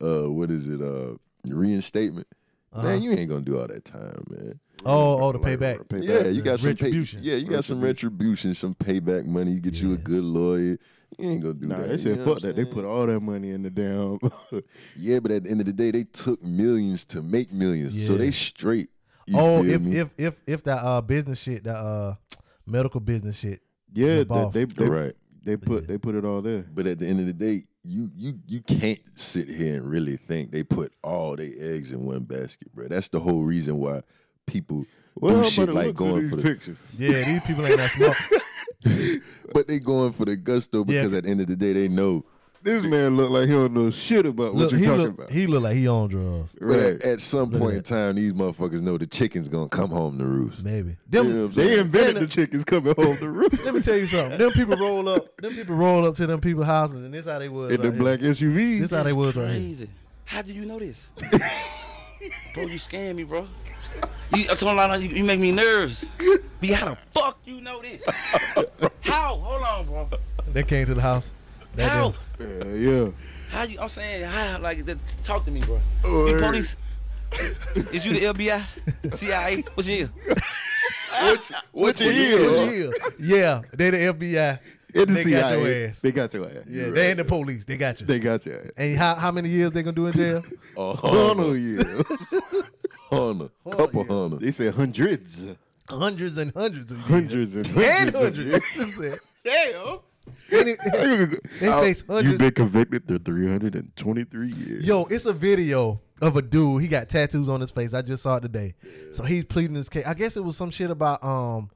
uh 0.03 0.31
what 0.31 0.51
is 0.51 0.66
it 0.66 0.81
uh 0.83 1.15
reinstatement, 1.49 2.27
Uh-huh. 2.73 2.83
man, 2.87 3.03
you 3.03 3.12
ain't 3.12 3.31
gonna 3.31 3.41
do 3.41 3.59
all 3.59 3.66
that 3.66 3.85
time, 3.87 4.24
man. 4.29 4.61
Oh, 4.85 5.23
oh, 5.25 5.33
to 5.33 5.39
pay 5.39 5.57
Like, 5.57 5.89
back. 5.89 6.03
Yeah, 6.03 6.27
you 6.29 6.43
got 6.43 6.61
some 6.61 6.75
pay- 6.75 6.85
Retribution. 6.87 7.21
yeah, 7.23 7.37
you 7.37 7.49
got 7.49 7.65
some 7.65 7.81
retribution, 7.81 8.55
some 8.55 8.75
payback 8.75 9.27
money. 9.27 9.53
You 9.53 9.61
get 9.61 9.81
you 9.81 9.95
a 9.95 9.97
good 9.97 10.25
lawyer. 10.25 10.79
You 11.19 11.31
ain't 11.31 11.43
gonna 11.43 11.55
do 11.55 11.67
Nah, 11.67 11.79
that. 11.79 11.89
they 11.89 11.99
said 11.99 12.25
fuck 12.25 12.41
that. 12.41 12.57
They 12.57 12.65
put 12.65 12.85
all 12.85 13.07
that 13.07 13.21
money 13.21 13.51
in 13.51 13.63
the 13.63 13.71
damn. 13.71 14.19
Yeah, 14.97 15.21
but 15.21 15.31
at 15.31 15.45
the 15.45 15.51
end 15.51 15.61
of 15.61 15.67
the 15.67 15.73
day, 15.73 15.91
they 15.91 16.05
took 16.05 16.43
millions 16.43 17.05
to 17.07 17.23
make 17.23 17.53
millions, 17.53 18.07
so 18.07 18.17
they 18.17 18.31
straight. 18.31 18.89
You 19.27 19.37
oh, 19.39 19.63
feel 19.63 19.73
if 19.73 19.81
me? 19.83 19.97
if 19.99 20.09
if 20.19 20.41
if 20.47 20.65
that 20.65 20.79
uh 20.85 21.01
business 21.01 21.39
shit, 21.39 21.65
that 21.65 21.77
uh 21.77 22.15
medical 22.67 22.99
business 23.01 23.39
shit. 23.39 23.61
yeah, 23.93 24.19
Rip 24.19 24.29
that, 24.29 24.53
they 24.53 24.65
they, 24.65 24.85
right. 24.87 25.13
they 25.45 25.57
put 25.57 25.83
Yeah. 25.83 25.87
they 25.89 25.99
put 25.99 26.15
it 26.17 26.25
all 26.25 26.43
there. 26.43 26.65
But 26.75 26.87
at 26.89 26.99
the 26.99 27.07
end 27.07 27.21
of 27.21 27.27
the 27.27 27.33
day, 27.33 27.65
you 27.85 28.11
you 28.17 28.41
you 28.49 28.61
can't 28.63 28.99
sit 29.15 29.49
here 29.49 29.77
and 29.77 29.89
really 29.89 30.17
think 30.17 30.51
they 30.51 30.63
put 30.65 30.93
all 31.05 31.37
their 31.37 31.53
eggs 31.57 31.93
in 31.93 32.05
one 32.05 32.25
basket, 32.25 32.73
bro. 32.75 32.89
That's 32.89 33.09
the 33.11 33.21
whole 33.21 33.45
reason 33.45 33.77
why 33.79 34.01
people 34.47 34.85
Well, 35.14 35.43
do 35.43 35.48
shit 35.51 35.69
like 35.73 35.94
going 35.94 36.23
these 36.23 36.31
for 36.31 36.36
the. 36.36 36.43
pictures. 36.43 36.78
Yeah, 36.98 37.24
these 37.24 37.43
people 37.43 37.66
ain't 37.66 37.77
that 37.78 37.90
smart. 37.90 38.16
But 39.52 39.69
they 39.69 39.78
going 39.78 40.12
for 40.12 40.24
the 40.24 40.35
gusto 40.35 40.78
Yeah. 40.78 41.02
because 41.02 41.12
at 41.12 41.24
the 41.24 41.31
end 41.31 41.40
of 41.40 41.47
the 41.47 41.55
day, 41.56 41.73
they 41.73 41.86
know. 41.89 42.24
This 42.64 42.82
man 42.85 43.16
look 43.16 43.31
like 43.31 43.48
he 43.48 43.55
don't 43.55 43.73
know 43.74 43.90
shit 43.90 44.24
about 44.27 44.55
what 44.55 44.62
Look, 44.62 44.73
you 44.73 44.78
he 44.78 44.85
talking 44.85 45.01
look 45.02 45.14
about. 45.19 45.31
he 45.31 45.47
look 45.47 45.62
like 45.64 45.77
he 45.77 45.86
on 45.89 46.09
drugs. 46.09 46.56
But 46.60 46.66
Right. 46.66 46.78
at, 46.81 47.02
at 47.05 47.20
some 47.20 47.51
Look 47.51 47.55
at 47.55 47.60
point 47.60 47.77
in 47.77 47.82
time, 47.82 48.14
these 48.16 48.32
motherfuckers 48.32 48.81
know 48.81 48.97
the 48.98 49.06
chicken's 49.06 49.48
gonna 49.48 49.69
come 49.69 49.90
home 49.90 50.19
to 50.19 50.24
roost. 50.24 50.62
Maybe 50.64 50.97
them. 51.09 51.27
Yeah, 51.55 51.62
They 51.64 51.78
invented 51.81 52.14
man, 52.14 52.23
the 52.24 52.28
chickens 52.28 52.64
coming 52.64 52.94
home 52.97 53.19
to 53.19 53.28
roost. 53.28 53.64
Let 53.64 53.74
me 53.74 53.81
tell 53.82 53.97
you 53.97 54.06
something. 54.06 54.39
Them 54.39 54.51
people 54.52 54.77
roll 54.77 55.09
up. 55.09 55.36
Them 55.39 55.55
people 55.55 55.74
roll 55.77 56.06
up 56.06 56.14
to 56.16 56.27
them 56.27 56.40
people's 56.40 56.66
houses, 56.66 57.05
and 57.05 57.12
this 57.14 57.27
how 57.27 57.39
they 57.40 57.48
was. 57.48 57.73
In 57.73 57.81
right 57.81 57.85
the 57.90 57.93
here. 57.93 58.01
black 58.02 58.19
SUVs. 58.20 58.81
This 58.81 58.90
how 58.93 59.02
they 59.02 59.12
was 59.12 59.35
right 59.36 59.51
here. 59.60 59.86
How 60.24 60.43
do 60.43 60.52
you 60.52 60.64
know 60.64 60.78
this? 60.78 61.10
bro, 62.55 62.62
you 62.64 62.78
scam 62.78 63.16
me, 63.16 63.24
bro. 63.24 63.47
You, 64.35 64.45
I 64.51 64.55
told 64.55 64.79
him, 64.79 65.03
you, 65.03 65.17
you 65.17 65.25
make 65.25 65.41
me 65.41 65.53
nervous. 65.53 66.05
But 66.61 66.71
how 66.71 66.87
the 66.87 66.97
fuck 67.13 67.39
you 67.45 67.61
know 67.61 67.83
this? 67.83 68.03
how? 69.03 69.37
Hold 69.37 69.63
on, 69.63 69.87
bro. 69.87 70.09
They 70.53 70.63
came 70.63 70.87
to 70.87 70.95
the 70.95 71.03
house. 71.03 71.33
That 71.75 71.91
How? 71.91 72.15
Yeah, 72.39 72.65
yeah. 72.65 73.09
How 73.51 73.65
you? 73.65 73.81
I'm 73.81 73.89
saying, 73.89 74.25
how? 74.25 74.59
Like, 74.61 74.85
th- 74.85 74.99
talk 75.23 75.45
to 75.47 75.51
me, 75.51 75.61
bro. 75.61 75.81
Oh, 76.05 76.27
You 76.27 76.37
hey. 76.37 76.41
police? 76.43 76.77
Is 77.93 78.05
you 78.05 78.13
the 78.13 78.21
FBI? 78.35 79.15
CIA? 79.17 79.65
What's 79.75 79.89
your? 79.89 80.09
What 80.09 81.51
you, 81.51 81.57
what 81.73 82.01
you 82.01 82.11
hear? 82.11 82.51
What 82.51 82.67
you 82.67 82.73
hear? 82.73 82.93
Yeah, 83.19 83.63
they 83.73 83.91
the 83.91 83.97
FBI. 83.99 84.59
In 84.95 85.01
the 85.09 85.15
they 85.15 85.23
CIA, 85.23 85.41
got 85.41 85.53
your 85.59 85.89
ass. 85.89 86.01
They 86.01 86.13
got 86.13 86.35
your 86.35 86.47
ass. 86.47 86.67
Yeah, 86.69 86.91
they 86.91 87.09
ain't 87.09 87.19
the 87.19 87.25
police. 87.25 87.65
They 87.65 87.79
got 87.79 87.99
you. 88.01 88.07
They 88.07 88.19
got 88.19 88.45
your 88.45 88.61
ass. 88.61 88.71
and 88.77 88.99
how, 88.99 89.15
how 89.15 89.31
many 89.31 89.49
years 89.49 89.73
they 89.73 89.83
gonna 89.83 89.95
do 89.95 90.07
in 90.07 90.13
jail? 90.13 90.45
A 90.77 90.95
hundred 90.95 91.37
no, 91.39 92.03
yeah. 93.13 93.19
Hunter, 93.19 93.49
couple 93.71 94.03
yeah. 94.03 94.13
hunter. 94.13 94.37
they 94.37 94.51
said 94.51 94.75
hundreds, 94.75 95.45
hundreds 95.89 96.39
and 96.39 96.53
hundreds 96.55 96.91
of 96.91 96.99
years. 96.99 97.09
hundreds 97.09 97.57
and 97.57 97.67
and 97.67 98.15
hundreds. 98.15 98.65
hundreds. 98.75 99.21
Damn. 99.45 99.99
Any- 100.53 100.75
they 101.61 101.71
face 101.71 102.05
You've 102.09 102.39
been 102.39 102.53
convicted 102.53 103.09
to 103.09 103.19
323 103.19 104.53
years. 104.53 104.85
Yo, 104.85 105.05
it's 105.05 105.27
a 105.27 105.33
video 105.33 106.01
of 106.21 106.37
a 106.37 106.43
dude. 106.43 106.83
He 106.83 106.89
got 106.89 107.09
tattoos 107.09 107.49
on 107.49 107.61
his 107.61 107.71
face. 107.71 107.95
I 107.95 108.03
just 108.03 108.23
saw 108.23 108.37
it 108.37 108.43
today. 108.43 108.75
So 109.13 109.25
he's 109.25 109.45
pleading 109.45 109.75
his 109.75 109.89
case. 109.89 110.05
I 110.07 110.15
guess 110.15 110.37
it 110.37 110.45
was 110.45 110.57
some 110.57 110.71
shit 110.71 110.91
about 110.91 111.25
um 111.25 111.71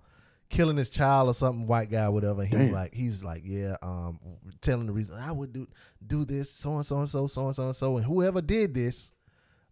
killing 0.49 0.77
his 0.77 0.91
child 0.91 1.29
or 1.29 1.35
something. 1.35 1.67
White 1.67 1.91
guy, 1.91 2.09
whatever. 2.09 2.45
He's 2.45 2.59
Damn. 2.59 2.73
like, 2.73 2.95
he's 2.95 3.25
like, 3.25 3.43
yeah, 3.45 3.77
um, 3.83 4.21
telling 4.61 4.87
the 4.87 4.93
reason 4.93 5.17
I 5.17 5.33
would 5.33 5.53
do 5.53 5.67
do 6.07 6.25
this, 6.25 6.51
so 6.51 6.75
and 6.77 6.87
so 6.87 6.99
and 6.99 7.09
so, 7.09 7.27
so 7.27 7.47
and 7.47 7.55
so 7.55 7.65
and 7.65 7.77
so, 7.77 7.97
and 7.97 8.07
whoever 8.07 8.41
did 8.41 8.75
this, 8.75 9.13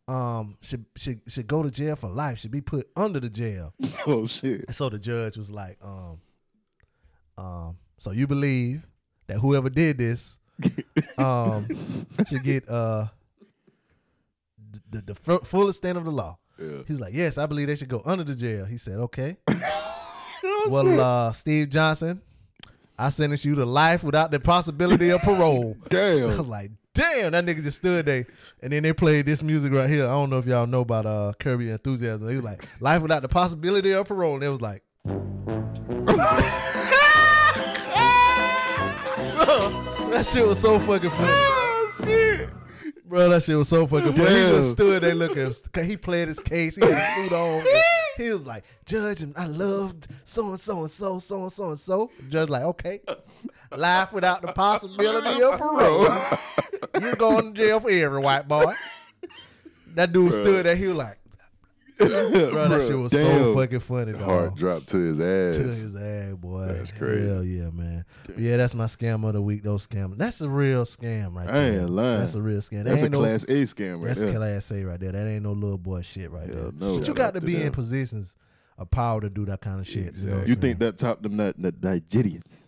um, 0.07 0.57
should 0.61 0.85
should 0.97 1.21
should 1.29 1.47
go 1.47 1.63
to 1.63 1.71
jail 1.71 1.97
for 1.97 2.09
life. 2.09 2.39
Should 2.39 2.51
be 2.51 2.61
put 2.61 2.89
under 2.97 3.21
the 3.21 3.31
jail. 3.31 3.73
Oh 4.07 4.27
shit. 4.27 4.73
So 4.75 4.91
the 4.91 4.99
judge 4.99 5.37
was 5.39 5.51
like, 5.51 5.79
um, 5.83 6.21
um, 7.39 7.79
so 7.99 8.11
you 8.11 8.27
believe 8.27 8.87
that 9.29 9.39
whoever 9.39 9.71
did 9.71 9.97
this, 9.97 10.39
um, 11.19 11.67
should 12.29 12.43
get 12.43 12.69
uh 12.69 13.07
the 14.71 14.81
the, 14.91 15.03
the 15.03 15.15
fu- 15.15 15.45
full 15.45 15.69
extent 15.69 15.97
of 15.97 16.05
the 16.05 16.11
law. 16.11 16.39
Yeah. 16.59 16.83
He 16.87 16.93
was 16.93 17.01
like, 17.01 17.15
yes, 17.15 17.39
I 17.39 17.47
believe 17.47 17.67
they 17.67 17.77
should 17.77 17.89
go 17.89 18.03
under 18.05 18.25
the 18.25 18.35
jail. 18.35 18.65
He 18.67 18.77
said, 18.77 18.99
okay. 18.99 19.37
well, 20.69 21.01
uh, 21.01 21.33
Steve 21.33 21.69
Johnson, 21.71 22.23
I 22.99 23.09
sentence 23.09 23.45
you 23.45 23.55
to 23.57 23.65
life 23.65 24.05
without 24.05 24.31
the 24.31 24.39
possibility 24.39 25.11
of 25.11 25.21
parole. 25.23 25.77
Damn. 25.89 26.31
I 26.31 26.37
was 26.37 26.47
like, 26.47 26.71
damn, 26.95 27.33
that 27.33 27.45
nigga 27.45 27.63
just 27.63 27.79
stood 27.79 28.07
there. 28.07 28.27
And 28.63 28.73
then 28.73 28.83
they 28.83 28.93
played 28.93 29.27
this 29.27 29.43
music 29.43 29.73
right 29.73 29.91
here. 29.91 30.05
I 30.05 30.11
don't 30.13 30.31
know 30.31 30.39
if 30.39 30.47
y'all 30.47 30.67
know 30.67 30.81
about 30.81 31.07
uh 31.07 31.33
Curb 31.39 31.61
Your 31.61 31.73
Enthusiasm. 31.73 32.29
He 32.29 32.37
was 32.37 32.45
like, 32.45 32.67
life 32.81 33.03
without 33.03 33.23
the 33.23 33.29
possibility 33.29 33.93
of 33.93 34.07
parole. 34.09 34.35
And 34.35 34.45
it 34.45 34.49
was 34.49 34.63
like, 34.63 34.83
Bro, 35.05 35.11
that 40.11 40.27
shit 40.31 40.47
was 40.47 40.59
so 40.59 40.79
fucking 40.79 41.11
funny. 41.11 41.33
Oh 41.97 42.05
shit. 42.05 42.49
Bro, 43.05 43.29
that 43.29 43.43
shit 43.45 43.57
was 43.57 43.69
so 43.69 43.87
fucking 43.87 44.15
funny. 44.15 44.25
He 44.25 44.51
just 44.51 44.73
stood 44.73 45.03
there 45.03 45.15
looking. 45.15 45.53
He 45.85 45.97
played 45.97 46.27
his 46.29 46.41
case. 46.41 46.75
He 46.75 46.85
had 46.85 46.93
a 46.93 47.29
suit 47.29 47.33
on. 47.33 47.65
He 48.19 48.31
was 48.31 48.47
like, 48.47 48.65
Judge, 48.85 49.25
I 49.37 49.47
loved 49.47 50.09
so 50.25 50.51
and 50.51 50.61
so 50.61 50.83
and 50.83 50.91
so, 50.91 51.19
so 51.19 51.43
and 51.43 51.53
so 51.53 51.69
and 51.71 51.79
so. 51.79 52.11
Judge 52.29 52.49
like, 52.49 52.63
okay. 52.63 53.01
Life 53.77 54.13
without 54.13 54.43
the 54.43 54.53
possibility 54.53 55.43
of 55.43 55.59
parole. 55.59 56.09
You're 57.01 57.17
going 57.17 57.55
to 57.55 57.61
jail 57.61 57.81
for 57.81 57.91
every 57.91 58.21
white 58.21 58.47
boy. 58.47 58.75
That 59.95 60.13
dude 60.13 60.33
stood 60.33 60.67
there. 60.67 60.77
He 60.77 60.87
was 60.87 60.97
like, 60.97 61.19
bro, 61.99 62.69
that 62.69 62.87
shit 62.89 62.99
was 62.99 63.13
so 63.13 63.55
fucking 63.55 63.81
funny, 63.81 64.13
dog. 64.13 64.23
Heart 64.23 64.55
dropped 64.57 64.89
to 64.89 64.97
his 64.97 65.21
ass. 65.21 65.57
To 65.57 65.63
his 65.63 65.95
ass, 65.97 66.35
boy. 66.35 66.67
That's 66.67 66.93
crazy. 66.93 67.29
Hell 67.29 67.45
yeah, 67.45 67.71
man. 67.71 68.05
Yeah, 68.37 68.57
that's 68.57 68.75
my 68.75 68.87
scam 68.87 69.27
of 69.27 69.35
the 69.35 69.43
week. 69.43 69.63
Those 69.63 69.87
scam. 69.87 70.17
That's 70.17 70.41
a 70.41 70.49
real 70.49 70.85
scam 70.85 71.35
right 71.35 71.49
I 71.49 71.53
there. 71.53 71.81
ain't 71.83 71.91
lying. 71.91 72.21
That's 72.21 72.35
a 72.35 72.43
real 72.43 72.59
scam. 72.61 72.85
That 72.85 72.91
That's 72.91 73.03
a 73.03 73.09
no- 73.09 73.21
class 73.21 73.45
A 73.45 73.47
scam 73.65 73.99
right 74.01 74.09
That's 74.09 74.23
there. 74.23 74.35
class 74.35 74.71
A 74.73 74.85
right 74.85 74.99
there. 74.99 75.13
That 75.13 75.27
ain't 75.29 75.43
no 75.45 75.53
little 75.53 75.79
boy 75.79 76.03
shit 76.03 76.31
right 76.31 76.47
Hell 76.49 76.57
there. 76.57 76.73
no. 76.73 76.99
but 76.99 77.07
you 77.09 77.15
got 77.15 77.35
to 77.35 77.41
be 77.41 77.63
in 77.63 77.71
positions 77.73 78.37
of 78.77 78.91
power 78.91 79.21
to 79.21 79.31
do 79.31 79.45
that 79.47 79.61
kind 79.61 79.81
of 79.81 79.87
shit. 79.87 80.17
You, 80.17 80.31
know 80.31 80.43
You 80.45 80.57
think 80.57 80.81
that 80.81 80.99
topped 80.99 81.23
them 81.23 81.37
Ni- 81.37 81.53
Ni- 81.57 81.71
Nigerians 81.71 82.67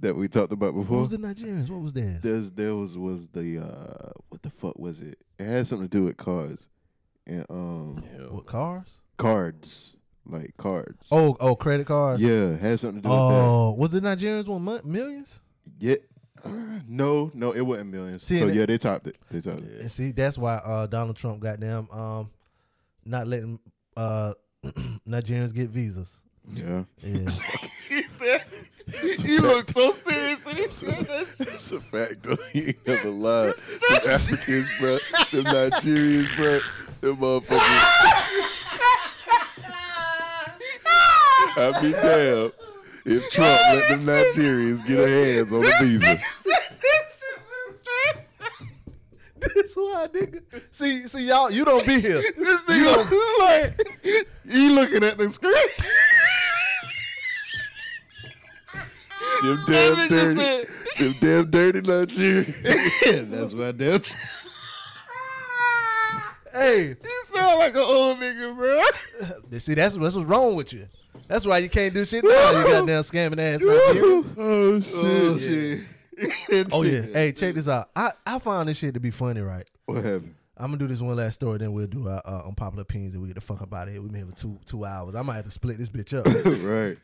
that 0.00 0.14
we 0.14 0.28
talked 0.28 0.52
about 0.52 0.74
before? 0.74 0.98
What 0.98 1.10
was 1.10 1.10
the 1.12 1.16
Nigerians? 1.18 1.70
What 1.70 1.80
was 1.80 1.94
theirs? 1.94 2.20
There's 2.20 2.52
there 2.52 2.74
was 2.74 2.98
was 2.98 3.28
the 3.28 3.60
uh 3.64 4.10
what 4.28 4.42
the 4.42 4.50
fuck 4.50 4.78
was 4.78 5.00
it? 5.00 5.18
It 5.38 5.44
had 5.46 5.66
something 5.66 5.88
to 5.88 5.98
do 5.98 6.04
with 6.04 6.18
cards 6.18 6.66
and 7.26 7.44
um 7.50 8.02
What 8.30 8.46
cars? 8.46 9.02
cards 9.16 9.96
like 10.28 10.56
cards. 10.56 11.08
Oh, 11.12 11.36
oh, 11.40 11.54
credit 11.54 11.86
cards. 11.86 12.20
yeah, 12.20 12.50
it 12.54 12.60
had 12.60 12.80
something 12.80 13.00
to 13.02 13.08
do 13.08 13.10
with 13.10 13.18
that. 13.18 13.44
Oh, 13.44 13.74
was 13.78 13.90
the 13.92 14.00
Nigerians 14.00 14.46
want 14.46 14.64
mon- 14.64 14.80
millions? 14.84 15.40
Yeah, 15.78 15.96
no, 16.88 17.30
no, 17.34 17.52
it 17.52 17.60
wasn't 17.60 17.90
millions. 17.90 18.22
See, 18.24 18.38
so 18.40 18.46
yeah, 18.46 18.66
they 18.66 18.78
topped 18.78 19.06
it. 19.06 19.18
They 19.30 19.40
topped 19.40 19.62
it. 19.62 19.80
And 19.80 19.90
see, 19.90 20.12
that's 20.12 20.36
why 20.38 20.56
uh, 20.56 20.86
Donald 20.86 21.16
Trump 21.16 21.40
got 21.40 21.60
them 21.60 21.88
um, 21.92 22.30
not 23.04 23.26
letting 23.26 23.58
uh, 23.96 24.34
Nigerians 25.08 25.54
get 25.54 25.70
visas. 25.70 26.12
Yeah. 26.52 26.84
Yeah. 27.02 27.30
He 28.88 29.12
said 29.12 29.26
he 29.26 29.38
looked 29.38 29.70
so 29.70 29.90
serious 29.92 30.46
when 30.46 30.56
he 30.56 30.62
said 30.64 31.06
that. 31.06 31.36
That's 31.38 31.72
a 31.72 31.80
fact, 31.80 32.22
though. 32.22 32.36
He 32.52 32.68
ain't 32.68 32.86
never 32.86 33.10
lied. 33.10 33.54
Them 33.54 34.10
Africans, 34.10 34.70
bro. 34.78 34.98
Them 35.32 35.44
Nigerians, 35.44 36.36
bro. 36.36 36.58
Them 37.00 37.16
motherfuckers. 37.16 38.42
I'd 41.58 41.82
be 41.82 41.92
damn 41.92 42.52
if 43.06 43.30
Trump 43.30 43.60
let 43.72 43.88
them 43.88 44.00
Nigerians 44.00 44.86
get 44.86 44.96
their 44.96 45.34
hands 45.36 45.52
on 45.52 45.60
the 45.60 45.72
visa. 45.80 46.18
That's 49.40 49.76
why, 49.76 50.08
nigga. 50.12 50.42
See, 50.70 51.06
see, 51.08 51.26
y'all, 51.26 51.50
you 51.50 51.64
don't 51.64 51.86
be 51.86 52.00
here. 52.00 52.20
This 52.36 52.62
nigga 52.62 53.10
is 53.10 53.40
like, 53.40 54.26
he 54.50 54.68
looking 54.70 55.02
at 55.04 55.18
the 55.18 55.30
screen. 55.30 55.54
Them 59.42 59.64
damn 59.66 59.96
nigga 59.96 60.08
dirty, 60.08 60.40
said- 60.40 60.66
them 60.98 61.16
damn 61.20 61.50
dirty 61.50 61.80
Nigerians. 61.82 63.30
That's 63.30 63.54
why 63.54 63.72
they'll. 63.72 64.00
Hey, 66.52 66.88
You 66.88 67.22
sound 67.26 67.58
like 67.58 67.74
an 67.74 67.80
old 67.80 68.18
nigga, 68.18 68.56
bro. 68.56 69.58
see, 69.58 69.74
that's 69.74 69.94
that's 69.94 70.14
what's 70.14 70.16
wrong 70.16 70.56
with 70.56 70.72
you. 70.72 70.88
That's 71.28 71.44
why 71.44 71.58
you 71.58 71.68
can't 71.68 71.92
do 71.92 72.06
shit 72.06 72.24
now. 72.24 72.30
You 72.30 72.64
goddamn 72.64 73.02
scamming 73.02 73.38
ass 73.38 73.60
Nigerians. 73.60 74.34
Oh 74.38 74.80
shit! 74.80 75.84
Oh, 76.18 76.28
shit. 76.48 76.66
Oh 76.72 76.82
yeah. 76.82 77.02
Hey, 77.12 77.32
check 77.32 77.54
this 77.56 77.68
out. 77.68 77.90
I 77.94 78.12
I 78.24 78.38
found 78.38 78.70
this 78.70 78.78
shit 78.78 78.94
to 78.94 79.00
be 79.00 79.10
funny, 79.10 79.42
right? 79.42 79.66
What 79.84 79.96
happened? 79.96 80.34
I'm 80.58 80.68
gonna 80.68 80.78
do 80.78 80.86
this 80.86 81.00
one 81.00 81.16
last 81.16 81.34
story, 81.34 81.58
then 81.58 81.72
we'll 81.72 81.86
do 81.86 82.08
our 82.08 82.22
uh, 82.24 82.46
unpopular 82.46 82.82
opinions, 82.82 83.14
and 83.14 83.22
we 83.22 83.28
get 83.28 83.34
the 83.34 83.40
fuck 83.42 83.60
up 83.60 83.74
out 83.74 83.88
of 83.88 83.92
here. 83.92 84.00
We 84.02 84.08
may 84.08 84.20
have 84.20 84.34
two 84.34 84.58
two 84.64 84.84
hours. 84.86 85.14
I 85.14 85.22
might 85.22 85.36
have 85.36 85.44
to 85.44 85.50
split 85.50 85.76
this 85.76 85.90
bitch 85.90 86.16
up, 86.16 86.24
right. 86.62 86.96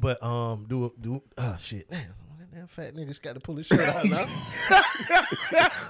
but 0.00 0.22
um, 0.22 0.66
do 0.68 0.92
do 1.00 1.22
oh 1.38 1.56
shit, 1.58 1.90
damn, 1.90 2.12
that 2.58 2.66
damn 2.66 2.66
fat 2.66 2.94
nigga's 2.94 3.18
got 3.18 3.34
to 3.34 3.40
pull 3.40 3.56
his 3.56 3.66
shirt 3.66 3.80
out 3.80 4.04
now. 4.04 4.24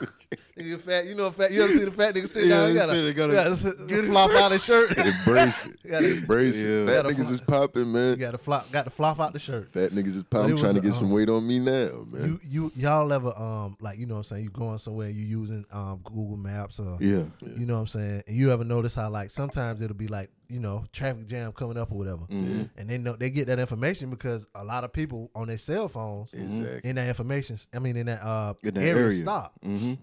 nigga 0.56 0.80
fat, 0.80 1.06
you 1.06 1.14
know 1.14 1.30
fat. 1.30 1.52
You 1.52 1.62
ever 1.62 1.72
see 1.72 1.84
the 1.84 1.90
fat 1.90 2.14
nigga 2.14 2.28
sit 2.28 2.44
Yeah, 2.46 2.56
down? 2.56 2.66
He 2.66 2.72
he 2.72 2.78
gotta, 2.78 2.94
he 2.94 3.12
gotta 3.14 3.32
gotta, 3.34 3.86
gotta 3.86 4.02
flop 4.04 4.30
out 4.32 4.52
his 4.52 4.64
shirt. 4.64 4.98
Embrace 4.98 5.66
it. 5.66 5.76
Gotta- 5.88 6.18
Embrace 6.18 6.58
it. 6.58 6.68
Yeah. 6.68 6.86
Fat 6.86 7.02
Gotta 7.02 7.14
niggas 7.14 7.24
fly- 7.24 7.32
is 7.32 7.40
popping, 7.42 7.92
man. 7.92 8.10
You 8.10 8.16
got 8.16 8.30
to 8.32 8.38
flop, 8.38 8.70
got 8.70 8.84
to 8.84 8.90
flop 8.90 9.20
out 9.20 9.32
the 9.32 9.38
shirt. 9.38 9.72
Fat 9.72 9.92
niggas 9.92 10.06
is 10.08 10.22
But 10.22 10.38
it 10.38 10.42
popping. 10.42 10.56
Trying 10.56 10.74
to 10.74 10.80
a, 10.80 10.82
get 10.82 10.94
some 10.94 11.06
um, 11.08 11.12
weight 11.12 11.28
on 11.28 11.46
me 11.46 11.58
now, 11.58 12.04
man. 12.10 12.40
You 12.42 12.70
you 12.70 12.72
y'all 12.74 13.12
ever 13.12 13.32
um 13.36 13.76
like 13.80 13.98
you 13.98 14.06
know 14.06 14.14
what 14.14 14.18
I'm 14.18 14.24
saying 14.24 14.44
you 14.44 14.50
going 14.50 14.78
somewhere 14.78 15.08
you 15.08 15.22
using 15.24 15.64
um 15.72 16.00
Google 16.04 16.36
Maps 16.36 16.78
or 16.80 16.98
yeah. 17.00 17.24
You 17.40 17.66
know 17.66 17.74
what 17.74 17.80
I'm 17.80 17.86
saying? 17.86 18.22
And 18.26 18.36
you 18.36 18.52
ever 18.52 18.64
notice 18.64 18.94
how 18.94 19.08
like 19.10 19.30
sometimes 19.30 19.80
it'll 19.82 19.96
be 19.96 20.08
like, 20.08 20.30
you 20.48 20.60
know, 20.60 20.84
traffic 20.92 21.26
jam 21.26 21.50
coming 21.52 21.76
up 21.76 21.90
or 21.92 21.98
whatever. 21.98 22.22
Mm-hmm. 22.30 22.62
And 22.76 22.88
they 22.88 22.98
know 22.98 23.14
they 23.16 23.30
get 23.30 23.48
that 23.48 23.58
information 23.58 24.10
because 24.10 24.46
a 24.54 24.62
lot 24.64 24.84
of 24.84 24.92
people 24.92 25.30
on 25.34 25.48
their 25.48 25.58
cell 25.58 25.88
phones 25.88 26.32
Exactly. 26.32 26.88
in 26.88 26.96
that 26.96 27.08
information 27.08 27.58
I 27.74 27.78
mean 27.80 27.96
in 27.96 28.06
that 28.06 28.22
uh 28.24 28.54
In 28.62 28.74
that 28.74 28.80
area, 28.82 29.04
area. 29.04 29.18
stop. 29.22 29.54
Mm-hmm. 29.64 29.94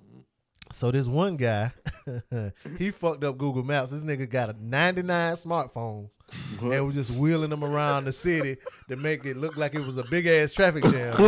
So 0.71 0.89
this 0.89 1.05
one 1.07 1.37
guy, 1.37 1.71
he 2.79 2.89
fucked 2.89 3.23
up 3.23 3.37
Google 3.37 3.63
Maps. 3.63 3.91
This 3.91 4.01
nigga 4.01 4.27
got 4.27 4.49
a 4.49 4.55
99 4.65 5.35
smartphones 5.35 6.09
and 6.59 6.87
was 6.87 6.95
just 6.95 7.11
wheeling 7.11 7.51
them 7.51 7.63
around 7.63 8.05
the 8.05 8.11
city 8.11 8.57
to 8.89 8.95
make 8.95 9.23
it 9.25 9.37
look 9.37 9.57
like 9.57 9.75
it 9.75 9.85
was 9.85 9.97
a 9.97 10.03
big 10.09 10.25
ass 10.25 10.51
traffic 10.51 10.83
jam. 10.85 11.13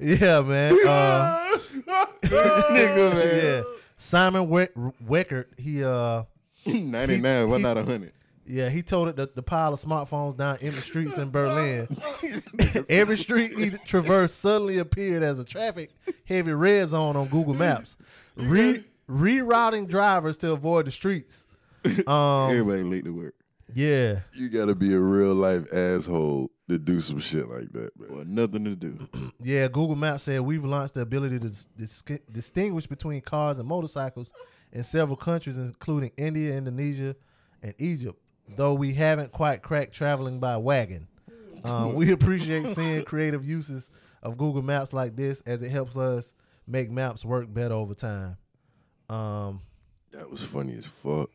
yeah, 0.00 0.40
man. 0.42 0.78
Uh, 0.86 1.48
this 2.20 2.64
nigga, 2.70 3.14
man. 3.14 3.36
yeah. 3.42 3.62
Simon 4.02 4.48
We- 4.48 4.66
Weckert, 5.06 5.46
he 5.58 5.84
uh 5.84 6.24
99, 6.66 7.48
why 7.48 7.56
he- 7.56 7.62
not 7.62 7.76
100? 7.76 8.12
yeah, 8.46 8.68
he 8.68 8.82
told 8.82 9.08
it 9.08 9.16
the, 9.16 9.30
the 9.34 9.42
pile 9.42 9.72
of 9.72 9.80
smartphones 9.80 10.36
down 10.36 10.58
in 10.60 10.74
the 10.74 10.80
streets 10.80 11.18
in 11.18 11.30
Berlin. 11.30 11.86
Every 12.88 13.16
street 13.16 13.56
he 13.58 13.70
traversed 13.86 14.40
suddenly 14.40 14.78
appeared 14.78 15.22
as 15.22 15.38
a 15.38 15.44
traffic 15.44 15.90
heavy 16.24 16.52
red 16.52 16.88
zone 16.88 17.16
on 17.16 17.26
Google 17.28 17.54
Maps, 17.54 17.96
Re- 18.36 18.84
rerouting 19.08 19.86
drivers 19.88 20.36
to 20.38 20.50
avoid 20.52 20.86
the 20.86 20.90
streets. 20.90 21.46
Um, 21.84 22.50
Everybody 22.50 22.82
late 22.82 23.04
to 23.04 23.14
work. 23.14 23.34
yeah, 23.74 24.20
You 24.34 24.48
gotta 24.48 24.74
be 24.74 24.94
a 24.94 25.00
real 25.00 25.34
life 25.34 25.66
asshole 25.72 26.50
to 26.72 26.78
do 26.78 27.00
some 27.00 27.18
shit 27.18 27.48
like 27.48 27.70
that, 27.72 27.90
man. 27.98 28.08
Well, 28.10 28.24
nothing 28.24 28.64
to 28.64 28.74
do. 28.76 28.98
yeah. 29.40 29.68
Google 29.68 29.96
Maps 29.96 30.24
said 30.24 30.40
we've 30.40 30.64
launched 30.64 30.94
the 30.94 31.00
ability 31.02 31.38
to 31.38 31.48
dis- 31.48 31.66
dis- 31.76 32.20
distinguish 32.30 32.86
between 32.86 33.20
cars 33.20 33.58
and 33.58 33.68
motorcycles 33.68 34.32
in 34.72 34.82
several 34.82 35.16
countries, 35.16 35.58
including 35.58 36.10
India, 36.16 36.54
Indonesia, 36.56 37.14
and 37.62 37.74
Egypt. 37.78 38.18
Though 38.56 38.74
we 38.74 38.92
haven't 38.94 39.32
quite 39.32 39.62
cracked 39.62 39.92
traveling 39.94 40.40
by 40.40 40.56
wagon. 40.56 41.06
Uh, 41.64 41.90
we 41.94 42.10
appreciate 42.12 42.66
seeing 42.68 43.04
creative 43.04 43.44
uses 43.44 43.88
of 44.22 44.36
Google 44.36 44.62
Maps 44.62 44.92
like 44.92 45.14
this 45.16 45.40
as 45.42 45.62
it 45.62 45.70
helps 45.70 45.96
us 45.96 46.34
make 46.66 46.90
maps 46.90 47.24
work 47.24 47.52
better 47.52 47.74
over 47.74 47.94
time. 47.94 48.36
Um, 49.08 49.60
That 50.12 50.30
was 50.30 50.42
funny 50.42 50.74
as 50.74 50.86
fuck. 50.86 51.30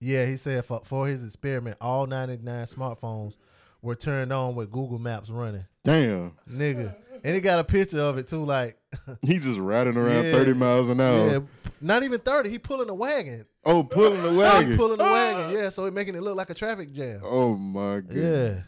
yeah, 0.00 0.26
he 0.26 0.36
said 0.36 0.64
for, 0.64 0.80
for 0.84 1.06
his 1.08 1.24
experiment, 1.24 1.76
all 1.80 2.06
99 2.06 2.64
smartphones 2.66 3.36
were 3.82 3.94
turned 3.94 4.32
on 4.32 4.54
with 4.54 4.70
Google 4.70 4.98
Maps 4.98 5.30
running, 5.30 5.64
Damn. 5.84 6.32
nigga. 6.50 6.94
And 7.24 7.34
he 7.34 7.40
got 7.40 7.58
a 7.58 7.64
picture 7.64 8.00
of 8.00 8.18
it 8.18 8.28
too, 8.28 8.44
like 8.44 8.78
he's 9.22 9.44
just 9.44 9.58
riding 9.58 9.96
around 9.96 10.26
Yeah. 10.26 10.32
30 10.32 10.54
miles 10.54 10.88
an 10.88 11.00
hour. 11.00 11.30
yeah, 11.32 11.38
not 11.80 12.02
even 12.02 12.20
thirty. 12.20 12.50
He 12.50 12.58
pulling 12.58 12.88
a 12.88 12.94
wagon. 12.94 13.46
Oh, 13.64 13.82
pulling 13.84 14.22
the 14.22 14.30
He 14.32 14.36
wagon. 14.36 14.76
pulling 14.76 15.00
a 15.00 15.02
wagon. 15.04 15.52
Yeah, 15.58 15.68
so 15.70 15.86
it 15.86 15.94
making 15.94 16.14
it 16.14 16.22
look 16.22 16.36
like 16.36 16.50
a 16.50 16.54
traffic 16.54 16.92
jam. 16.92 17.20
Oh 17.24 17.56
my 17.56 18.00
god. 18.00 18.16
Yeah, 18.16 18.60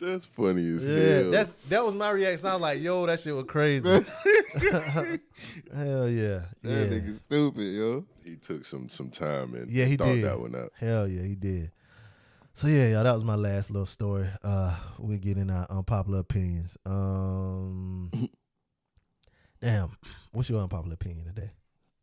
That's 0.00 0.26
funny 0.26 0.68
as 0.76 0.84
yeah. 0.86 0.98
hell. 0.98 1.30
That's 1.30 1.50
that 1.68 1.84
was 1.84 1.94
my 1.94 2.10
reaction. 2.10 2.46
I 2.48 2.52
was 2.54 2.62
like, 2.62 2.80
"Yo, 2.80 3.06
that 3.06 3.20
shit 3.20 3.34
was 3.34 3.44
crazy." 3.46 3.88
Hell 5.74 6.08
yeah, 6.08 6.42
That 6.62 6.64
yeah. 6.64 6.84
nigga 6.84 7.14
stupid, 7.14 7.62
yo. 7.74 8.04
he 8.24 8.36
took 8.36 8.64
some 8.64 8.88
some 8.88 9.10
time 9.10 9.54
and 9.54 9.70
Yeah, 9.70 9.84
he 9.84 9.96
thought 9.96 10.06
did. 10.14 10.24
that 10.24 10.40
one 10.40 10.54
out. 10.54 10.72
Hell 10.78 11.06
yeah, 11.08 11.22
he 11.22 11.34
did. 11.34 11.70
So 12.58 12.66
yeah, 12.66 12.88
y'all, 12.88 13.04
that 13.04 13.14
was 13.14 13.22
my 13.22 13.36
last 13.36 13.70
little 13.70 13.86
story. 13.86 14.26
Uh, 14.42 14.74
we 14.98 15.16
get 15.16 15.36
in 15.36 15.48
our 15.48 15.64
unpopular 15.70 16.18
opinions. 16.18 16.76
Um, 16.84 18.10
damn, 19.62 19.92
what's 20.32 20.50
your 20.50 20.60
unpopular 20.60 20.94
opinion 20.94 21.26
today? 21.26 21.52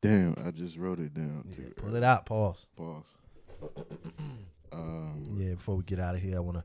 Damn, 0.01 0.33
I 0.45 0.51
just 0.51 0.77
wrote 0.77 0.99
it 1.01 1.13
down 1.13 1.43
Yeah, 1.49 1.55
too. 1.57 1.73
pull 1.75 1.93
it 1.97 2.03
out. 2.05 2.25
Pause. 2.25 2.67
Pause. 2.77 3.17
um, 4.71 5.25
Yeah, 5.35 5.55
before 5.55 5.75
we 5.75 5.83
get 5.83 5.99
out 5.99 6.15
of 6.15 6.21
here, 6.21 6.37
I 6.37 6.39
want 6.39 6.59
to 6.59 6.63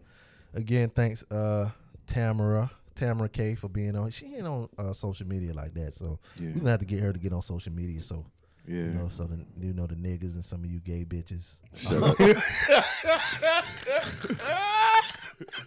again 0.55 0.91
thanks 0.91 1.25
uh 1.29 1.71
Tamara 2.07 2.71
Tamara 2.95 3.29
K 3.29 3.57
for 3.57 3.67
being 3.69 3.97
on. 3.97 4.11
She 4.11 4.37
ain't 4.37 4.47
on 4.47 4.69
uh, 4.79 4.93
social 4.93 5.27
media 5.27 5.53
like 5.53 5.75
that, 5.75 5.95
so 5.95 6.21
yeah, 6.39 6.51
we're 6.51 6.61
gonna 6.61 6.71
have 6.71 6.79
to 6.79 6.87
get 6.87 7.01
her 7.01 7.12
to 7.12 7.19
get 7.19 7.33
on 7.33 7.43
social 7.43 7.73
media. 7.73 8.01
So 8.03 8.25
yeah. 8.71 8.85
you 8.85 8.91
know, 8.91 9.09
so 9.09 9.25
the 9.25 9.39
you 9.67 9.73
know 9.73 9.87
the 9.87 9.95
niggas 9.97 10.35
and 10.35 10.45
some 10.45 10.63
of 10.65 10.71
you 10.71 10.81
gay 10.81 11.05
bitches. 11.05 11.57
Shout 11.75 12.03
out, 12.03 12.17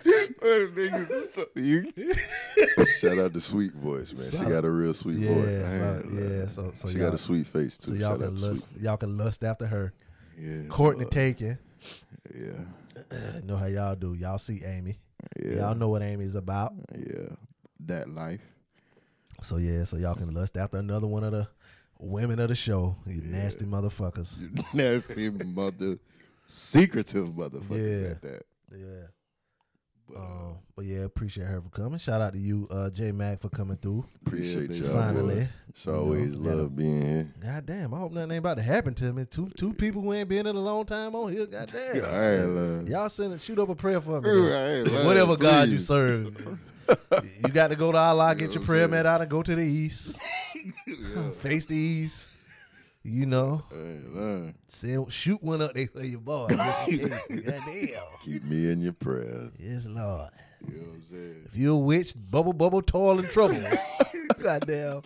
niggas 0.04 1.12
is 1.12 1.34
so, 1.34 1.46
you, 1.56 1.92
shout 3.00 3.18
out 3.20 3.34
to 3.34 3.42
Sweet 3.42 3.74
Voice, 3.74 4.14
man. 4.14 4.30
She 4.32 4.50
got 4.50 4.66
a 4.66 4.72
real 4.72 4.94
sweet 4.94 5.18
Yeah, 5.18 5.34
voice. 5.34 5.78
solid. 5.80 6.06
Man, 6.06 6.40
yeah. 6.40 6.48
So 6.48 6.72
so 6.74 6.90
she 6.90 6.98
y'all, 6.98 7.08
got 7.10 7.16
a 7.16 7.18
sweet 7.18 7.48
face 7.48 7.78
too. 7.78 7.92
so 7.92 7.94
y'all 7.96 8.12
Shout 8.12 8.20
can 8.20 8.42
lust 8.42 8.68
y'all 8.80 8.98
can 8.98 9.18
lust 9.18 9.44
after 9.44 9.68
her. 9.68 9.94
yeah, 10.38 10.64
Courtney 10.70 11.04
so, 11.06 11.10
uh, 11.10 11.12
Taken. 11.12 11.58
yeah, 12.36 13.40
know 13.44 13.58
how 13.58 13.66
y'all 13.68 13.96
do. 13.96 14.14
Y'all 14.14 14.38
see 14.38 14.64
Amy. 14.64 14.98
yeah, 15.44 15.56
Y'all 15.62 15.76
know 15.76 15.90
what 15.90 16.02
Amy's 16.02 16.36
about. 16.36 16.74
yeah. 16.96 17.30
That 17.86 18.10
life. 18.10 18.42
So 19.42 19.58
yeah, 19.58 19.84
so 19.84 19.98
y'all 19.98 20.16
can 20.16 20.32
lust 20.34 20.56
after 20.58 20.78
another 20.78 21.08
one 21.08 21.24
of 21.24 21.32
the 21.34 21.48
women 22.04 22.40
of 22.40 22.50
the 22.50 22.56
show. 22.56 22.96
You 23.08 23.22
nasty 23.24 23.66
motherfuckers. 23.66 24.40
You 24.42 24.50
nasty 24.74 25.30
mother, 25.30 25.98
secretive 26.48 27.30
motherfuckers 27.30 28.02
Yeah. 28.04 28.10
at 28.12 28.22
that. 28.22 28.46
Yeah. 28.72 29.08
But, 30.10 30.18
uh, 30.18 30.22
Um, 30.22 30.58
but 30.76 30.86
yeah, 30.86 31.00
appreciate 31.06 31.46
her 31.48 31.62
for 31.62 31.70
coming. 31.70 31.98
Shout 31.98 32.20
out 32.22 32.34
to 32.34 32.40
you, 32.40 32.68
uh, 32.70 32.90
J 32.90 33.12
Mac, 33.14 33.40
for 33.40 33.48
coming 33.50 33.78
through. 33.78 34.06
Appreciate 34.26 34.70
Yeah, 34.72 34.84
y'all. 34.88 34.94
Finally. 34.94 35.36
boy. 35.36 35.50
It's 35.70 35.86
You 35.86 35.92
know, 35.94 35.98
always 36.00 36.36
love 36.36 36.76
being 36.76 37.02
here. 37.06 37.34
God 37.42 37.66
damn, 37.66 37.94
I 37.94 38.00
hope 38.00 38.12
nothing 38.12 38.32
ain't 38.32 38.40
about 38.40 38.58
to 38.58 38.64
happen 38.64 38.94
to 38.96 39.14
me. 39.14 39.26
Two 39.26 39.50
two 39.58 39.74
people 39.74 40.02
who 40.02 40.12
ain't 40.14 40.28
been 40.28 40.46
in 40.46 40.56
a 40.56 40.60
long 40.60 40.86
time 40.86 41.16
on 41.16 41.32
here. 41.32 41.46
God 41.46 41.72
damn. 41.72 42.04
I 42.14 42.36
ain't 42.36 42.50
love. 42.50 42.90
Y'all 42.90 43.10
send 43.10 43.34
a, 43.34 43.40
shoot 43.40 43.58
up 43.60 43.70
a 43.70 43.76
prayer 43.76 44.02
for 44.02 44.20
me. 44.22 44.30
Ooh, 44.30 44.46
then. 44.50 44.54
I 44.54 44.80
ain't 44.80 44.92
lying, 44.92 45.06
Whatever 45.08 45.38
God 45.38 45.70
you 45.70 45.80
serve. 45.80 46.60
you 47.24 47.50
got 47.54 47.70
to 47.70 47.76
go 47.78 47.92
to 47.94 47.98
Allah, 47.98 48.36
get 48.36 48.54
your 48.54 48.64
prayer 48.66 48.84
I'm 48.86 48.92
mat 48.92 49.06
out 49.06 49.22
and 49.22 49.30
go 49.32 49.42
to 49.42 49.56
the 49.56 49.62
east. 49.64 50.18
Face 51.40 51.66
these. 51.66 52.30
You 53.06 53.26
know. 53.26 53.62
Send, 54.70 55.12
shoot 55.12 55.44
one 55.44 55.62
up 55.62 55.74
there 55.74 55.88
for 55.88 56.04
your 56.04 56.22
boy. 56.22 56.48
God 56.56 56.88
damn. 57.30 58.04
Keep 58.24 58.44
me 58.46 58.72
in 58.72 58.82
your 58.82 58.94
prayers. 58.94 59.52
Yes, 59.60 59.88
Lord. 59.88 60.30
You 60.66 60.78
know 60.78 60.84
what 60.88 60.94
I'm 60.96 61.04
saying? 61.04 61.42
If 61.48 61.56
you're 61.56 61.74
a 61.74 61.78
witch, 61.78 62.14
bubble, 62.16 62.54
bubble, 62.54 62.82
toil, 62.82 63.20
and 63.20 63.28
trouble. 63.28 63.62
Goddamn. 64.42 65.02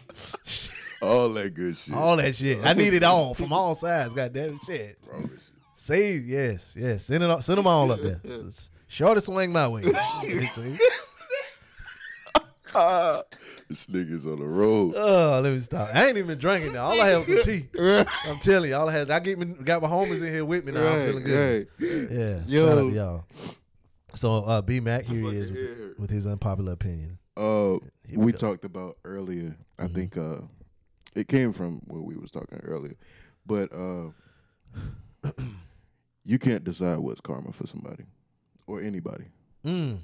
All 1.01 1.29
that 1.29 1.53
good 1.55 1.75
shit. 1.77 1.93
All 1.95 2.17
that 2.17 2.35
shit. 2.35 2.63
I 2.63 2.73
need 2.73 2.93
it 2.93 3.03
all 3.03 3.33
from 3.33 3.51
all 3.51 3.73
sides. 3.73 4.13
Goddamn 4.13 4.59
shit. 4.65 5.03
Promise 5.07 5.31
you. 5.31 5.37
Say 5.75 6.13
yes, 6.17 6.75
yes. 6.79 7.05
Send 7.05 7.23
it. 7.23 7.29
Up, 7.31 7.41
send 7.43 7.57
them 7.57 7.65
all 7.67 7.91
up 7.91 7.99
there. 7.99 8.21
S- 8.25 8.69
s- 8.89 9.25
swing 9.25 9.51
my 9.51 9.67
way. 9.67 9.81
See? 9.83 10.77
Ah. 12.75 13.23
This 13.67 13.87
nigga's 13.87 14.25
on 14.25 14.39
the 14.39 14.45
road. 14.45 14.93
oh, 14.95 15.41
let 15.43 15.51
me 15.53 15.59
stop. 15.59 15.89
I 15.93 16.07
ain't 16.07 16.17
even 16.17 16.37
drinking 16.37 16.73
now. 16.73 16.85
All 16.85 16.91
I 17.01 17.05
had 17.07 17.17
was 17.17 17.27
some 17.27 17.43
tea. 17.43 17.67
I'm 18.25 18.39
telling 18.39 18.69
you, 18.69 18.75
all 18.77 18.87
I 18.87 18.93
had. 18.93 19.11
I 19.11 19.19
get 19.19 19.37
me, 19.37 19.45
got 19.63 19.81
my 19.81 19.89
homies 19.89 20.21
in 20.25 20.33
here 20.33 20.45
with 20.45 20.63
me 20.65 20.71
now. 20.71 20.87
I'm 20.87 21.05
feeling 21.07 21.23
good. 21.25 21.67
Right. 21.79 22.07
Yeah. 22.09 22.39
Yo. 22.47 22.67
Shout 22.69 22.77
out 22.77 22.89
to 22.89 22.95
y'all. 22.95 23.25
So 24.15 24.33
uh, 24.45 24.61
B 24.61 24.79
Mac 24.79 25.03
here 25.03 25.19
he 25.19 25.37
is 25.37 25.51
with, 25.51 25.99
with 25.99 26.09
his 26.09 26.25
unpopular 26.25 26.71
opinion. 26.71 27.19
Uh, 27.35 27.73
we 28.09 28.17
we 28.17 28.31
talked 28.31 28.63
about 28.65 28.97
earlier. 29.03 29.55
I 29.77 29.83
Mhm. 29.83 29.93
think 29.95 30.17
uh, 30.17 30.37
it 31.13 31.27
came 31.27 31.51
from 31.51 31.81
what 31.87 32.03
we 32.03 32.15
was 32.15 32.31
talking 32.31 32.59
earlier, 32.63 32.95
but 33.45 33.71
uh, 33.73 34.09
you 36.25 36.39
can't 36.39 36.63
decide 36.63 36.97
what's 36.99 37.21
karma 37.21 37.51
for 37.51 37.67
somebody 37.67 38.05
or 38.65 38.81
anybody. 38.81 39.25
Mm. 39.65 39.99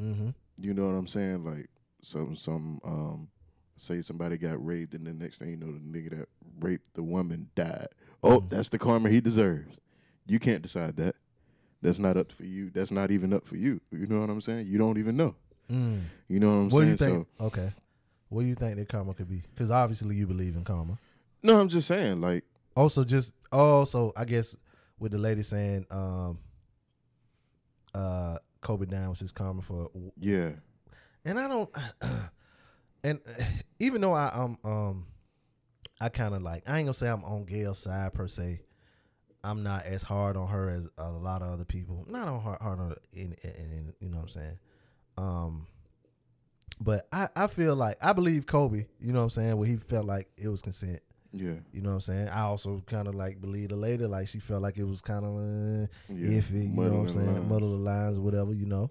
Mm-hmm. 0.00 0.30
You 0.60 0.74
know 0.74 0.86
what 0.86 0.94
I'm 0.94 1.06
saying? 1.06 1.44
Like 1.44 1.68
some 2.02 2.36
some 2.36 2.80
um, 2.84 3.28
say 3.76 4.02
somebody 4.02 4.36
got 4.38 4.64
raped, 4.64 4.94
and 4.94 5.06
the 5.06 5.12
next 5.12 5.38
thing 5.38 5.50
you 5.50 5.56
know, 5.56 5.72
the 5.72 5.78
nigga 5.78 6.18
that 6.18 6.28
raped 6.60 6.94
the 6.94 7.02
woman 7.02 7.48
died. 7.54 7.88
Oh, 8.22 8.40
Mhm. 8.40 8.50
that's 8.50 8.68
the 8.68 8.78
karma 8.78 9.08
he 9.10 9.20
deserves. 9.20 9.78
You 10.26 10.38
can't 10.38 10.62
decide 10.62 10.96
that. 10.96 11.16
That's 11.80 11.98
not 12.00 12.16
up 12.16 12.32
for 12.32 12.44
you. 12.44 12.70
That's 12.70 12.90
not 12.90 13.10
even 13.12 13.32
up 13.32 13.46
for 13.46 13.56
you. 13.56 13.80
You 13.92 14.06
know 14.08 14.20
what 14.20 14.30
I'm 14.30 14.40
saying? 14.40 14.66
You 14.66 14.78
don't 14.78 14.98
even 14.98 15.16
know. 15.16 15.36
Mm. 15.70 16.00
You 16.28 16.40
know 16.40 16.48
what 16.48 16.54
I'm 16.54 16.68
What 16.70 16.84
do 16.84 16.96
saying? 16.96 17.10
you 17.12 17.16
think? 17.16 17.28
okay. 17.40 17.72
What 18.30 18.42
do 18.42 18.48
you 18.48 18.54
think 18.56 18.76
that 18.76 18.88
karma 18.88 19.14
could 19.14 19.28
be? 19.28 19.42
Because 19.54 19.70
obviously 19.70 20.16
you 20.16 20.26
believe 20.26 20.56
in 20.56 20.64
karma. 20.64 20.98
No, 21.42 21.60
I'm 21.60 21.68
just 21.68 21.86
saying, 21.86 22.20
like 22.20 22.44
Also, 22.76 23.04
just 23.04 23.32
also, 23.52 24.12
I 24.16 24.24
guess 24.24 24.56
with 24.98 25.12
the 25.12 25.18
lady 25.18 25.42
saying, 25.44 25.86
um, 25.90 26.38
uh, 27.94 28.38
Kobe 28.60 28.86
down 28.86 29.10
was 29.10 29.20
his 29.20 29.32
karma 29.32 29.62
for, 29.62 29.90
yeah, 30.18 30.50
and 31.24 31.38
I 31.38 31.48
don't, 31.48 31.70
and 33.04 33.20
even 33.78 34.00
though 34.00 34.12
I 34.12 34.30
um 34.32 34.58
um, 34.64 35.06
I 36.00 36.08
kind 36.08 36.34
of 36.34 36.42
like 36.42 36.68
I 36.68 36.78
ain't 36.78 36.86
gonna 36.86 36.94
say 36.94 37.08
I'm 37.08 37.24
on 37.24 37.44
Gayle's 37.44 37.78
side 37.78 38.12
per 38.14 38.28
se. 38.28 38.60
I'm 39.44 39.62
not 39.62 39.86
as 39.86 40.02
hard 40.02 40.36
on 40.36 40.48
her 40.48 40.68
as 40.68 40.88
a 40.98 41.10
lot 41.10 41.42
of 41.42 41.52
other 41.52 41.64
people. 41.64 42.04
Not 42.08 42.26
on 42.26 42.40
hard, 42.40 42.60
hard 42.60 42.80
on 42.80 42.96
in, 43.12 43.36
in, 43.42 43.50
in 43.50 43.94
you 44.00 44.08
know 44.08 44.16
what 44.16 44.24
I'm 44.24 44.28
saying. 44.28 44.58
Um, 45.16 45.66
but 46.80 47.06
I 47.12 47.28
I 47.34 47.46
feel 47.46 47.74
like 47.76 47.96
I 48.02 48.12
believe 48.12 48.46
Kobe. 48.46 48.86
You 49.00 49.12
know 49.12 49.20
what 49.20 49.24
I'm 49.24 49.30
saying? 49.30 49.56
Where 49.56 49.68
he 49.68 49.76
felt 49.76 50.06
like 50.06 50.28
it 50.36 50.48
was 50.48 50.62
consent. 50.62 51.00
yeah, 51.32 51.54
You 51.72 51.82
know 51.82 51.90
what 51.90 51.94
I'm 51.96 52.00
saying? 52.00 52.28
I 52.28 52.42
also 52.42 52.82
kind 52.86 53.08
of 53.08 53.14
like 53.14 53.40
believe 53.40 53.68
the 53.70 53.76
lady, 53.76 54.06
like 54.06 54.28
she 54.28 54.38
felt 54.38 54.62
like 54.62 54.76
it 54.76 54.84
was 54.84 55.00
kind 55.00 55.24
of 55.24 55.36
uh, 55.36 55.86
yeah. 56.08 56.40
iffy. 56.40 56.64
You 56.64 56.68
know 56.68 56.82
what 56.82 57.00
I'm 57.00 57.08
saying? 57.08 57.34
lines. 57.34 57.48
Muddle 57.48 57.70
the 57.72 57.82
lines, 57.84 58.18
whatever. 58.18 58.52
You 58.52 58.66
know. 58.66 58.90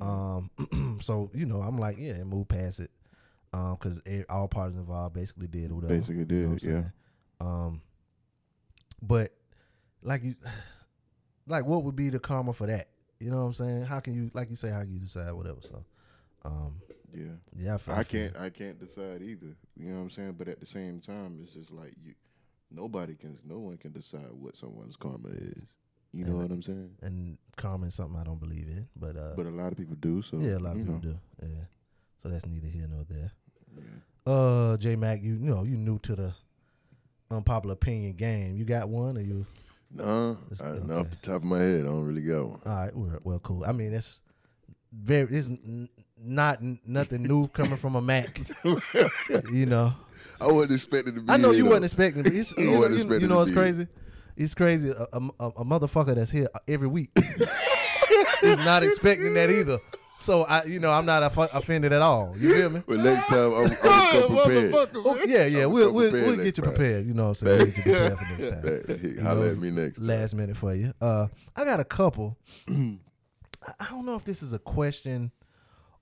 Um, 0.00 0.98
so 1.02 1.30
you 1.34 1.46
know, 1.46 1.60
I'm 1.60 1.78
like, 1.78 1.96
yeah, 1.98 2.22
move 2.24 2.48
past 2.48 2.80
it. 2.80 2.90
Um, 3.52 3.76
because 3.80 4.00
all 4.28 4.46
parties 4.48 4.76
involved 4.76 5.14
basically 5.14 5.46
did 5.46 5.72
whatever. 5.72 5.94
Basically 5.96 6.24
You 6.36 6.42
know 6.44 6.48
what 6.50 6.58
did, 6.60 6.70
yeah. 6.70 6.84
Um, 7.40 7.80
but 9.02 9.30
like 10.02 10.22
you, 10.22 10.34
like 11.46 11.64
what 11.64 11.82
would 11.84 11.96
be 11.96 12.10
the 12.10 12.18
karma 12.18 12.52
for 12.52 12.66
that? 12.66 12.88
You 13.20 13.30
know 13.30 13.38
what 13.38 13.42
I'm 13.42 13.54
saying? 13.54 13.82
How 13.86 14.00
can 14.00 14.14
you, 14.14 14.30
like 14.34 14.50
you 14.50 14.56
say, 14.56 14.70
how 14.70 14.82
you 14.82 14.98
decide 14.98 15.32
whatever? 15.32 15.60
So, 15.60 15.84
um, 16.44 16.80
Yeah, 17.12 17.24
yeah, 17.56 17.74
I, 17.74 17.78
feel- 17.78 17.94
I 17.94 18.02
feel- 18.04 18.30
can't. 18.30 18.36
I 18.42 18.50
can't 18.50 18.78
decide 18.78 19.22
either. 19.22 19.56
You 19.76 19.88
know 19.88 19.96
what 19.96 20.02
I'm 20.02 20.10
saying? 20.10 20.34
But 20.38 20.48
at 20.48 20.60
the 20.60 20.66
same 20.66 21.00
time, 21.00 21.40
it's 21.42 21.52
just 21.54 21.70
like 21.70 21.94
you. 22.02 22.14
Nobody 22.70 23.14
can. 23.14 23.38
No 23.44 23.58
one 23.60 23.78
can 23.78 23.92
decide 23.92 24.30
what 24.32 24.56
someone's 24.56 24.96
karma 24.96 25.30
is. 25.30 25.62
You 26.12 26.24
know 26.24 26.30
And- 26.32 26.42
what 26.42 26.50
I'm 26.50 26.62
saying? 26.62 26.90
And 27.02 27.38
karma 27.56 27.86
is 27.86 27.94
something 27.94 28.18
I 28.18 28.24
don't 28.24 28.40
believe 28.40 28.66
in, 28.68 28.88
but 28.96 29.16
uh, 29.16 29.32
But 29.36 29.46
a 29.46 29.50
lot 29.50 29.72
of 29.72 29.78
people 29.78 29.96
do. 30.00 30.22
So 30.22 30.38
yeah, 30.38 30.56
a 30.56 30.58
lot 30.58 30.72
of 30.72 30.78
people 30.78 30.94
know. 30.94 31.00
do. 31.00 31.18
Yeah, 31.42 31.64
so 32.22 32.28
that's 32.28 32.46
neither 32.46 32.66
here 32.68 32.86
nor 32.88 33.04
there. 33.08 33.32
Yeah. 33.76 34.32
Uh, 34.32 34.76
J 34.76 34.96
Mac, 34.96 35.22
you, 35.22 35.34
you 35.34 35.50
know 35.50 35.64
you 35.64 35.76
new 35.76 35.98
to 36.00 36.14
the 36.16 36.34
unpopular 37.30 37.74
opinion 37.74 38.14
game. 38.14 38.56
You 38.56 38.64
got 38.64 38.88
one, 38.88 39.16
or 39.16 39.20
you? 39.20 39.44
Nah, 39.90 40.32
It's- 40.50 40.60
I, 40.60 40.68
okay. 40.70 40.92
off 40.94 41.10
the 41.10 41.16
top 41.16 41.36
of 41.36 41.44
my 41.44 41.58
head, 41.60 41.80
I 41.84 41.88
don't 41.88 42.04
really 42.04 42.20
got 42.22 42.46
one. 42.46 42.60
All 42.66 42.72
right, 42.84 42.94
well, 42.96 43.18
well, 43.24 43.38
cool. 43.38 43.64
I 43.66 43.72
mean, 43.72 43.92
it's 43.94 44.20
very, 44.92 45.34
it's 45.34 45.46
n- 45.46 45.88
not 46.22 46.58
n- 46.62 46.78
nothing 46.86 47.22
new 47.22 47.48
coming 47.48 47.76
from 47.76 47.96
a 47.96 48.00
Mac. 48.02 48.40
you 49.52 49.66
know, 49.66 49.90
I 50.40 50.46
wasn't 50.52 50.72
expecting 50.72 51.14
to 51.14 51.20
be. 51.22 51.30
I 51.32 51.36
know 51.38 51.50
you 51.52 51.62
though. 51.64 51.68
wasn't 51.70 51.84
expecting. 51.86 52.26
It's, 52.26 52.54
I 52.58 52.60
you, 52.62 52.66
know, 52.70 52.72
wasn't 52.78 52.90
you- 52.90 52.96
expecting 52.98 53.20
you 53.22 53.28
know 53.28 53.44
be 53.44 53.52
crazy? 53.52 53.86
It's 54.38 54.54
crazy. 54.54 54.90
A, 54.90 55.06
a, 55.12 55.20
a- 55.40 55.48
a 55.58 55.64
motherfucker 55.64 56.14
that's 56.14 56.30
here 56.30 56.48
every 56.66 56.88
week 56.88 57.10
is 58.42 58.56
not 58.58 58.82
expecting 58.82 59.34
that 59.34 59.50
either. 59.50 59.78
So 60.20 60.42
I, 60.42 60.64
you 60.64 60.80
know, 60.80 60.90
I'm 60.90 61.06
not 61.06 61.22
aff- 61.22 61.52
offended 61.54 61.92
at 61.92 62.02
all. 62.02 62.34
You 62.36 62.52
feel 62.54 62.70
me? 62.70 62.82
But 62.88 62.98
next 62.98 63.28
time, 63.28 63.52
I'm, 63.52 63.64
I'm 63.66 63.68
gonna 63.82 64.10
come 64.10 64.36
prepared. 64.36 64.74
Oh, 64.96 65.24
yeah, 65.26 65.46
yeah. 65.46 65.62
I'ma 65.62 65.72
We'll 65.74 65.92
we'll, 65.92 66.12
we'll 66.12 66.36
get 66.36 66.56
you 66.56 66.62
time. 66.62 66.72
prepared. 66.74 67.06
You 67.06 67.14
know 67.14 67.28
what 67.28 67.42
I'm 67.42 67.46
saying? 67.46 67.58
We'll 67.58 67.66
get 67.66 67.76
you 67.76 67.82
prepared 67.82 68.18
for 68.18 68.24
next 68.24 68.50
time. 68.50 68.62
That- 68.62 69.02
You 69.16 69.20
Holler 69.22 69.40
know, 69.46 69.52
at 69.52 69.58
me 69.58 69.70
next 69.70 69.98
time. 69.98 70.06
Last 70.08 70.34
minute 70.34 70.56
for 70.56 70.74
you. 70.74 70.92
Uh, 71.00 71.28
I 71.54 71.64
got 71.64 71.78
a 71.78 71.84
couple. 71.84 72.36
I- 72.68 73.74
I 73.80 73.86
don't 73.90 74.06
know 74.06 74.14
if 74.16 74.24
this 74.24 74.42
is 74.42 74.52
a 74.52 74.58
question 74.58 75.30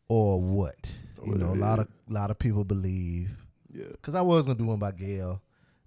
or 0.08 0.40
what. 0.40 0.92
You 1.24 1.34
know, 1.34 1.50
a 1.50 1.54
lot 1.54 1.78
of 1.78 1.88
lot 2.08 2.30
of 2.30 2.38
people 2.38 2.64
believe. 2.64 3.30
Yeah. 3.72 3.84
Cause 4.00 4.14
I 4.14 4.20
was 4.22 4.46
gonna 4.46 4.56
do 4.58 4.64
one 4.64 4.78
by 4.78 4.92
Gayle, 4.92 5.30
and 5.32 5.40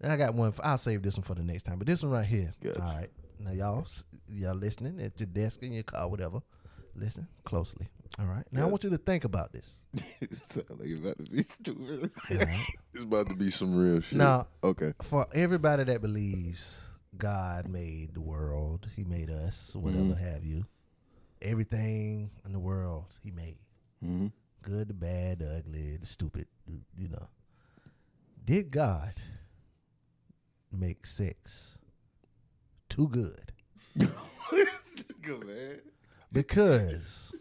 I 0.04 0.16
got 0.18 0.34
one. 0.34 0.52
For, 0.52 0.66
I'll 0.66 0.78
save 0.78 1.02
this 1.04 1.16
one 1.18 1.24
for 1.24 1.36
the 1.36 1.44
next 1.44 1.64
time. 1.64 1.78
But 1.78 1.88
this 1.88 2.02
one 2.04 2.12
right 2.12 2.26
here. 2.26 2.54
Gotcha. 2.64 2.82
All 2.82 2.96
right. 2.96 3.10
Now 3.40 3.52
y'all, 3.52 3.86
y'all 4.30 4.56
listening 4.56 5.00
at 5.02 5.20
your 5.20 5.28
desk 5.28 5.64
in 5.64 5.72
your 5.74 5.84
car, 5.84 6.08
whatever. 6.10 6.40
Listen 6.96 7.28
closely. 7.46 7.88
All 8.20 8.26
right. 8.26 8.44
Now 8.52 8.64
I 8.64 8.66
want 8.66 8.84
you 8.84 8.90
to 8.90 8.98
think 8.98 9.24
about 9.24 9.54
this. 9.54 9.74
Sound 10.44 10.66
like 10.80 10.90
about 10.98 11.18
to 11.24 11.32
be 11.32 11.42
stupid. 11.44 12.12
Right. 12.30 12.66
It's 12.94 13.04
about 13.04 13.30
to 13.30 13.36
be 13.36 13.50
some 13.52 13.76
real 13.78 14.02
shit. 14.02 14.18
now, 14.18 14.48
okay. 14.64 14.94
for 15.04 15.28
everybody 15.34 15.84
that 15.86 16.02
believes 16.02 16.86
God 17.18 17.70
made 17.70 18.14
the 18.16 18.20
world, 18.22 18.88
He 18.96 19.04
made 19.04 19.30
us, 19.30 19.76
whatever 19.76 20.04
Mm-hmm. 20.04 20.24
have 20.26 20.44
you, 20.44 20.66
everything 21.42 22.32
in 22.46 22.52
the 22.52 22.60
world 22.60 23.06
He 23.24 23.32
made, 23.32 23.58
Mm-hmm. 24.04 24.28
good, 24.64 24.88
the 24.90 24.94
bad, 24.94 25.40
the 25.40 25.58
ugly, 25.58 25.98
the 25.98 26.06
stupid, 26.06 26.48
you 26.98 27.08
know. 27.10 27.28
Did 28.44 28.72
God 28.72 29.14
make 30.72 31.06
sex 31.06 31.78
too 32.90 33.08
good? 33.08 33.52
Good 35.22 35.46
man. 35.46 35.80
Because 36.32 37.36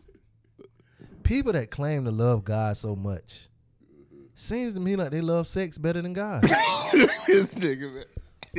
people 1.23 1.53
that 1.53 1.71
claim 1.71 2.05
to 2.05 2.11
love 2.11 2.45
God 2.45 2.77
so 2.77 2.97
much 2.97 3.49
seems 4.35 4.75
to 4.75 4.81
me 4.81 4.97
like 4.97 5.11
they 5.11 5.21
love 5.21 5.47
sex 5.47 5.79
better 5.79 6.03
than 6.03 6.13
God. 6.13 6.43
this 7.27 7.55
nigga, 7.55 7.93
man. 7.95 8.05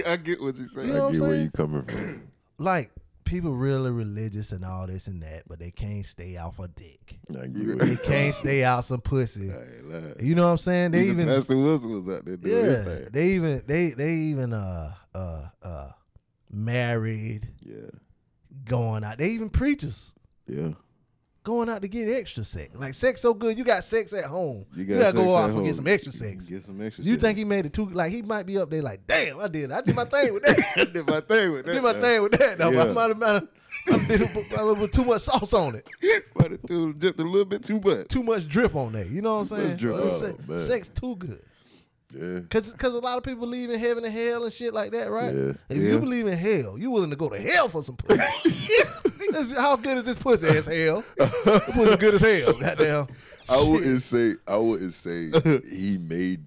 I 0.07 0.15
get 0.17 0.41
what 0.41 0.55
you're 0.55 0.67
saying. 0.67 0.87
You 0.87 0.93
know 0.93 0.99
I 0.99 1.01
what 1.03 1.07
I'm 1.07 1.13
get 1.13 1.21
where 1.21 1.31
saying? 1.31 1.43
you 1.43 1.51
coming 1.51 1.83
from. 1.83 2.27
like 2.57 2.91
people 3.29 3.51
really 3.51 3.91
religious 3.91 4.51
and 4.51 4.65
all 4.65 4.87
this 4.87 5.05
and 5.07 5.21
that, 5.21 5.43
but 5.47 5.59
they 5.59 5.69
can't 5.71 6.05
stay 6.05 6.35
off 6.37 6.57
a 6.59 6.67
dick. 6.67 7.19
They 7.29 7.95
can't 7.97 8.33
stay 8.33 8.63
out 8.63 8.83
some 8.85 9.01
pussy. 9.01 9.51
I 9.51 9.53
ain't 9.61 9.85
lying. 9.89 10.15
You 10.19 10.33
know 10.35 10.45
what 10.45 10.51
I'm 10.51 10.57
saying? 10.57 10.91
They 10.91 11.07
Even 11.09 11.27
Pastor 11.27 11.55
Wilson 11.55 11.91
was 11.91 12.09
out 12.09 12.25
there 12.25 12.37
doing 12.37 12.65
yeah, 12.65 12.83
thing. 12.83 13.07
they 13.13 13.27
even 13.29 13.63
they 13.67 13.89
they 13.91 14.13
even 14.13 14.53
uh 14.53 14.93
uh 15.13 15.43
uh 15.61 15.89
married, 16.49 17.47
Yeah. 17.61 17.91
going 18.65 19.03
out. 19.03 19.17
They 19.19 19.29
even 19.29 19.49
preachers 19.49 20.13
Yeah. 20.47 20.69
Going 21.43 21.69
out 21.69 21.81
to 21.81 21.87
get 21.87 22.09
extra 22.09 22.43
sex. 22.43 22.69
Like 22.75 22.93
sex 22.93 23.21
so 23.21 23.33
good, 23.33 23.57
you 23.57 23.63
got 23.63 23.83
sex 23.83 24.13
at 24.13 24.25
home. 24.25 24.65
You, 24.75 24.85
got 24.85 24.99
gotta 24.99 25.13
go 25.17 25.23
sex 25.23 25.33
out 25.35 25.49
and 25.51 25.65
get 25.65 25.75
some 25.75 25.87
extra 25.87 26.11
sex. 26.13 26.49
Get 26.49 26.65
some 26.65 26.85
extra 26.85 27.03
You 27.03 27.13
sex. 27.13 27.21
think 27.23 27.37
he 27.37 27.43
made 27.45 27.65
it 27.65 27.73
too? 27.73 27.85
Like 27.87 28.11
he 28.11 28.21
might 28.21 28.45
be 28.45 28.57
up 28.57 28.69
there, 28.69 28.81
like, 28.81 29.05
damn, 29.07 29.39
I 29.39 29.47
did, 29.47 29.71
I 29.71 29.81
did 29.81 29.95
my 29.95 30.05
thing 30.05 30.33
with 30.33 30.43
that. 30.43 30.59
I 30.77 30.83
did 30.85 31.07
my 31.07 31.21
thing 31.21 31.51
with 31.53 31.65
I 31.65 31.67
that. 31.67 31.73
did 31.73 31.83
my 31.83 31.93
man. 31.93 32.01
thing 32.01 32.21
with 32.23 32.31
that. 32.33 32.57
Though. 32.57 32.69
Yeah. 32.69 32.83
I 32.83 32.91
might 32.93 33.07
have, 33.09 33.17
might 33.17 33.27
have, 33.33 33.47
I 33.91 33.97
did 34.07 34.21
a, 34.21 34.37
a 34.37 34.63
little 34.63 34.75
bit 34.75 34.91
too 34.93 35.05
much 35.05 35.21
sauce 35.21 35.53
on 35.53 35.75
it, 35.75 35.87
have 36.51 36.61
threw 36.67 36.93
just 36.93 37.19
a 37.19 37.23
little 37.23 37.45
bit 37.45 37.63
too 37.63 37.79
much. 37.79 38.07
too 38.09 38.21
much 38.23 38.47
drip 38.47 38.75
on 38.75 38.91
that. 38.93 39.09
You 39.09 39.21
know 39.21 39.35
what 39.35 39.39
I'm 39.39 39.45
saying? 39.45 39.77
drip. 39.77 39.95
So 39.95 40.03
Oh, 40.03 40.09
se- 40.09 40.35
man. 40.47 40.59
sex 40.59 40.89
too 40.89 41.15
good. 41.15 41.41
Yeah. 42.15 42.39
Cause, 42.49 42.73
cause 42.73 42.95
a 42.95 42.99
lot 42.99 43.17
of 43.17 43.23
people 43.23 43.41
believe 43.41 43.69
in 43.69 43.79
heaven 43.79 44.03
and 44.03 44.13
hell 44.13 44.43
and 44.43 44.51
shit 44.51 44.73
like 44.73 44.91
that, 44.91 45.11
right? 45.11 45.33
Yeah. 45.33 45.53
If 45.69 45.77
Yeah. 45.77 45.89
you 45.89 45.99
believe 45.99 46.25
in 46.25 46.37
hell, 46.37 46.77
you 46.77 46.89
willing 46.89 47.11
to 47.11 47.15
go 47.15 47.29
to 47.29 47.39
hell 47.39 47.69
for 47.69 47.83
some 47.83 47.97
pussy. 47.97 48.23
How 49.55 49.75
good 49.75 49.97
is 49.97 50.03
this 50.05 50.15
pussy 50.15 50.47
as 50.47 50.65
hell? 50.65 51.03
This 51.17 51.61
pussy 51.71 51.97
good 51.97 52.15
as 52.15 52.21
hell. 52.21 52.53
Goddamn. 52.53 53.07
I 53.47 53.61
wouldn't 53.61 54.01
say 54.01 54.33
I 54.47 54.57
wouldn't 54.57 54.93
say 54.93 55.29
he 55.69 55.97
made 55.99 56.45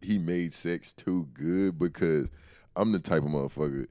he 0.00 0.18
made 0.18 0.52
sex 0.52 0.92
too 0.92 1.26
good 1.34 1.78
because 1.78 2.28
I'm 2.76 2.92
the 2.92 2.98
type 3.00 3.22
of 3.22 3.28
motherfucker. 3.30 3.86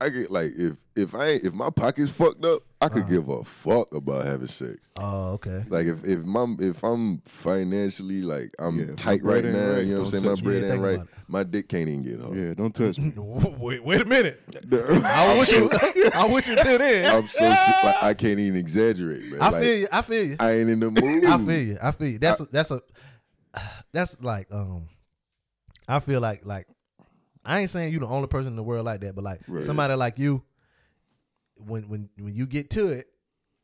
I 0.00 0.10
get 0.10 0.30
like 0.30 0.52
if 0.56 0.76
if 0.94 1.14
I 1.14 1.26
ain't, 1.30 1.44
if 1.44 1.54
my 1.54 1.70
pocket's 1.70 2.12
fucked 2.12 2.44
up, 2.44 2.62
I 2.80 2.88
could 2.88 3.08
give 3.08 3.28
a 3.28 3.42
fuck 3.42 3.92
about 3.94 4.26
having 4.26 4.46
sex. 4.46 4.76
Oh, 4.96 5.32
okay. 5.32 5.64
Like 5.68 5.86
if 5.86 6.04
if 6.04 6.20
my 6.24 6.46
if 6.60 6.84
I'm 6.84 7.20
financially 7.24 8.22
like 8.22 8.52
I'm 8.60 8.78
Yeah, 8.78 8.94
tight 8.94 9.24
right 9.24 9.44
now, 9.44 9.74
right, 9.74 9.84
you 9.84 9.94
know 9.94 10.04
what 10.04 10.14
I'm 10.14 10.20
saying? 10.20 10.24
My 10.36 10.40
bread 10.40 10.62
me. 10.62 10.68
ain't 10.70 10.80
right. 10.80 11.00
My 11.26 11.42
dick 11.42 11.68
can't 11.68 11.88
even 11.88 12.02
get 12.02 12.20
hard. 12.20 12.36
Yeah, 12.36 12.54
don't 12.54 12.72
touch 12.74 12.98
me. 12.98 13.12
Wait, 13.16 13.84
wait 13.84 14.00
a 14.02 14.04
minute. 14.04 14.40
I 14.72 15.36
wish 15.38 15.50
you. 15.52 15.68
I 16.14 16.28
wish 16.28 16.46
you 16.48 16.54
till 16.56 16.78
then. 16.78 17.14
I'm 17.14 17.26
so 17.28 17.44
like 17.48 18.02
I 18.02 18.14
can't 18.14 18.38
even 18.38 18.58
exaggerate, 18.58 19.24
man. 19.32 19.42
I 19.42 19.50
Like, 19.50 19.62
feel 19.62 19.78
you. 19.78 19.88
I 19.90 20.02
feel 20.02 20.24
you. 20.24 20.36
I 20.38 20.50
ain't 20.52 20.70
in 20.70 20.80
the 20.80 20.90
mood. 20.92 21.24
I 21.24 21.38
feel 21.38 21.50
you. 21.62 21.78
I 21.82 21.90
feel 21.90 22.08
you. 22.08 22.18
That's 22.18 22.40
a, 22.40 22.44
that's 22.46 22.70
a 22.70 22.80
that's 23.92 24.20
like 24.20 24.46
um. 24.52 24.88
I 25.88 26.00
feel 26.00 26.20
like 26.20 26.44
like 26.46 26.66
I 27.48 27.60
ain't 27.60 27.70
saying 27.70 27.92
you 27.92 27.98
the 27.98 28.06
only 28.06 28.28
person 28.28 28.52
in 28.52 28.56
the 28.56 28.62
world 28.62 28.84
like 28.84 29.00
that, 29.00 29.14
but 29.14 29.24
like 29.24 29.40
Right. 29.48 29.64
somebody 29.64 29.94
like 29.94 30.18
you, 30.18 30.42
when 31.66 31.88
when 31.88 32.08
when 32.20 32.34
you 32.34 32.46
get 32.46 32.70
to 32.70 32.88
it, 32.88 33.06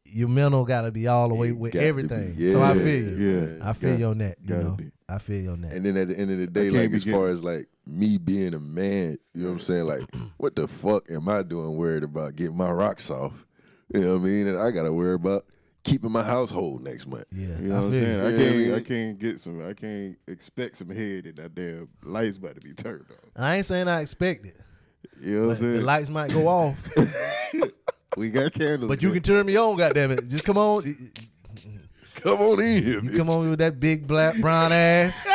your 0.07 0.29
mental 0.29 0.65
got 0.65 0.83
to 0.83 0.93
be 0.93 1.07
all 1.07 1.29
the 1.29 1.35
way 1.35 1.49
It 1.49 1.57
with 1.57 1.73
got 1.73 1.81
to 1.81 1.85
be. 1.85 1.89
everything. 1.89 2.53
so 2.53 2.63
I 2.63 2.75
feel 2.75 2.87
you. 2.87 3.17
yeah. 3.59 3.69
I 3.69 3.73
feel 3.73 3.91
Got- 3.93 3.99
you 3.99 4.07
on 4.07 4.19
that. 4.19 4.37
You 4.43 4.55
know, 4.57 4.71
be. 4.77 4.91
I 5.09 5.19
feel 5.19 5.41
you 5.43 5.51
on 5.51 5.61
that. 5.63 5.73
And 5.73 5.85
then 5.85 5.97
at 5.97 6.09
the 6.09 6.19
end 6.19 6.31
of 6.31 6.39
the 6.39 6.47
day, 6.47 6.71
like 6.71 6.93
as 6.93 7.05
far 7.05 7.29
as 7.29 7.43
like 7.45 7.69
me 7.87 8.17
being 8.19 8.55
a 8.55 8.61
man, 8.61 9.19
you 9.35 9.43
know 9.43 9.49
what 9.49 9.55
I'm 9.55 9.61
saying? 9.61 9.85
Like, 9.85 10.03
what 10.39 10.57
the 10.57 10.67
fuck 10.67 11.11
am 11.11 11.29
I 11.29 11.43
doing 11.43 11.77
worried 11.77 12.03
about 12.03 12.37
getting 12.37 12.57
my 12.57 12.71
rocks 12.71 13.11
off? 13.11 13.45
You 13.93 14.01
know 14.01 14.15
what 14.15 14.23
I 14.23 14.25
mean? 14.25 14.47
And 14.49 14.59
I 14.59 14.71
gotta 14.71 14.93
worry 14.93 15.15
about 15.15 15.45
keeping 15.85 16.11
my 16.11 16.23
household 16.23 16.83
next 16.83 17.07
month. 17.07 17.27
yeah, 17.31 17.57
You 17.59 17.69
know 17.69 17.77
I 17.77 17.81
what 17.81 17.87
I'm 17.87 17.93
saying? 17.93 18.19
you. 18.19 18.25
I 18.27 18.31
can't. 18.33 18.73
I 18.73 18.77
I 18.77 18.81
can't 18.81 19.19
get 19.19 19.41
some. 19.41 19.67
I 19.69 19.73
can't 19.75 20.17
expect 20.27 20.77
some 20.79 20.91
head 20.91 21.27
and 21.27 21.37
that 21.37 21.55
damn 21.55 21.89
lights 22.03 22.37
about 22.39 22.55
to 22.57 22.61
be 22.61 22.73
turned 22.75 23.05
on. 23.11 23.43
I 23.45 23.57
ain't 23.57 23.67
saying 23.67 23.87
I 23.89 24.01
expect 24.01 24.47
it. 24.47 24.57
You 25.21 25.41
know 25.41 25.47
what 25.49 25.57
I'm 25.57 25.63
saying? 25.63 25.77
the 25.77 25.81
lights 25.83 26.09
might 26.11 26.31
go 26.33 26.49
off, 26.49 26.77
we 28.17 28.31
got 28.31 28.53
candles. 28.53 28.89
but 28.89 29.01
you 29.03 29.09
man. 29.11 29.15
can 29.15 29.23
turn 29.23 29.47
me 29.47 29.57
on. 29.57 29.77
Goddamn 29.77 30.11
it! 30.13 30.27
Just 30.29 30.45
come 30.45 30.59
on. 30.59 30.83
Come 32.17 32.41
on 32.41 32.61
in 32.61 32.83
here, 32.83 33.01
bitch. 33.01 33.17
come 33.17 33.29
on 33.31 33.51
with 33.51 33.59
that 33.59 33.79
big 33.79 34.07
black 34.09 34.41
brown 34.41 34.73
ass. 34.73 35.27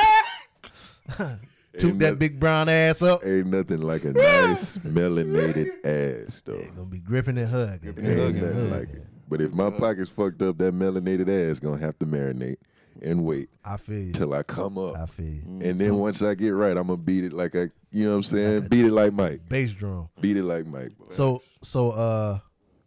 Toot 1.78 1.92
Ain't 1.92 2.00
that 2.00 2.10
noth- 2.12 2.20
big 2.20 2.40
brown 2.40 2.68
ass 2.68 3.02
up. 3.02 3.24
Ain't 3.26 3.48
nothing 3.48 3.82
like 3.82 4.04
a 4.04 4.12
nice 4.12 4.78
melanated 4.80 5.70
ass 5.86 6.42
though. 6.44 6.62
Gonna 6.76 6.90
be 6.90 7.00
gripping 7.00 7.38
and 7.38 7.50
hugging. 7.50 7.90
Ain't 7.90 7.98
Hugging, 8.00 8.42
nothing 8.42 8.54
hugging. 8.54 8.72
like 8.72 8.90
it. 8.90 9.04
But 9.30 9.42
if 9.42 9.54
my 9.54 9.70
pocket's 9.70 10.10
fucked 10.10 10.42
up, 10.42 10.58
that 10.58 10.74
melanated 10.74 11.30
ass 11.52 11.60
gonna 11.60 11.78
have 11.78 11.98
to 12.00 12.06
marinate 12.06 12.58
and 13.02 13.24
wait 13.24 13.50
I 13.64 13.78
feel 13.78 14.00
you. 14.08 14.12
till 14.12 14.34
I 14.34 14.44
come 14.44 14.78
up. 14.78 14.98
I 14.98 15.06
feel 15.06 15.26
you. 15.26 15.42
And 15.62 15.80
then 15.80 15.96
once 15.98 16.22
I 16.22 16.34
get 16.36 16.50
right, 16.50 16.76
I'm 16.76 16.88
gonna 16.88 16.98
beat 16.98 17.24
it 17.26 17.32
like 17.34 17.56
I, 17.56 17.70
you 17.92 18.06
know 18.06 18.12
what 18.12 18.16
I'm 18.18 18.24
saying? 18.24 18.68
Beat 18.68 18.86
it 18.86 18.92
like 18.92 19.14
Mike. 19.14 19.48
Bass 19.48 19.72
drum. 19.72 20.10
Beat 20.20 20.38
it 20.38 20.44
like 20.44 20.66
Mike. 20.66 20.92
So 21.10 21.42
so 21.62 21.92
uh, 21.92 22.40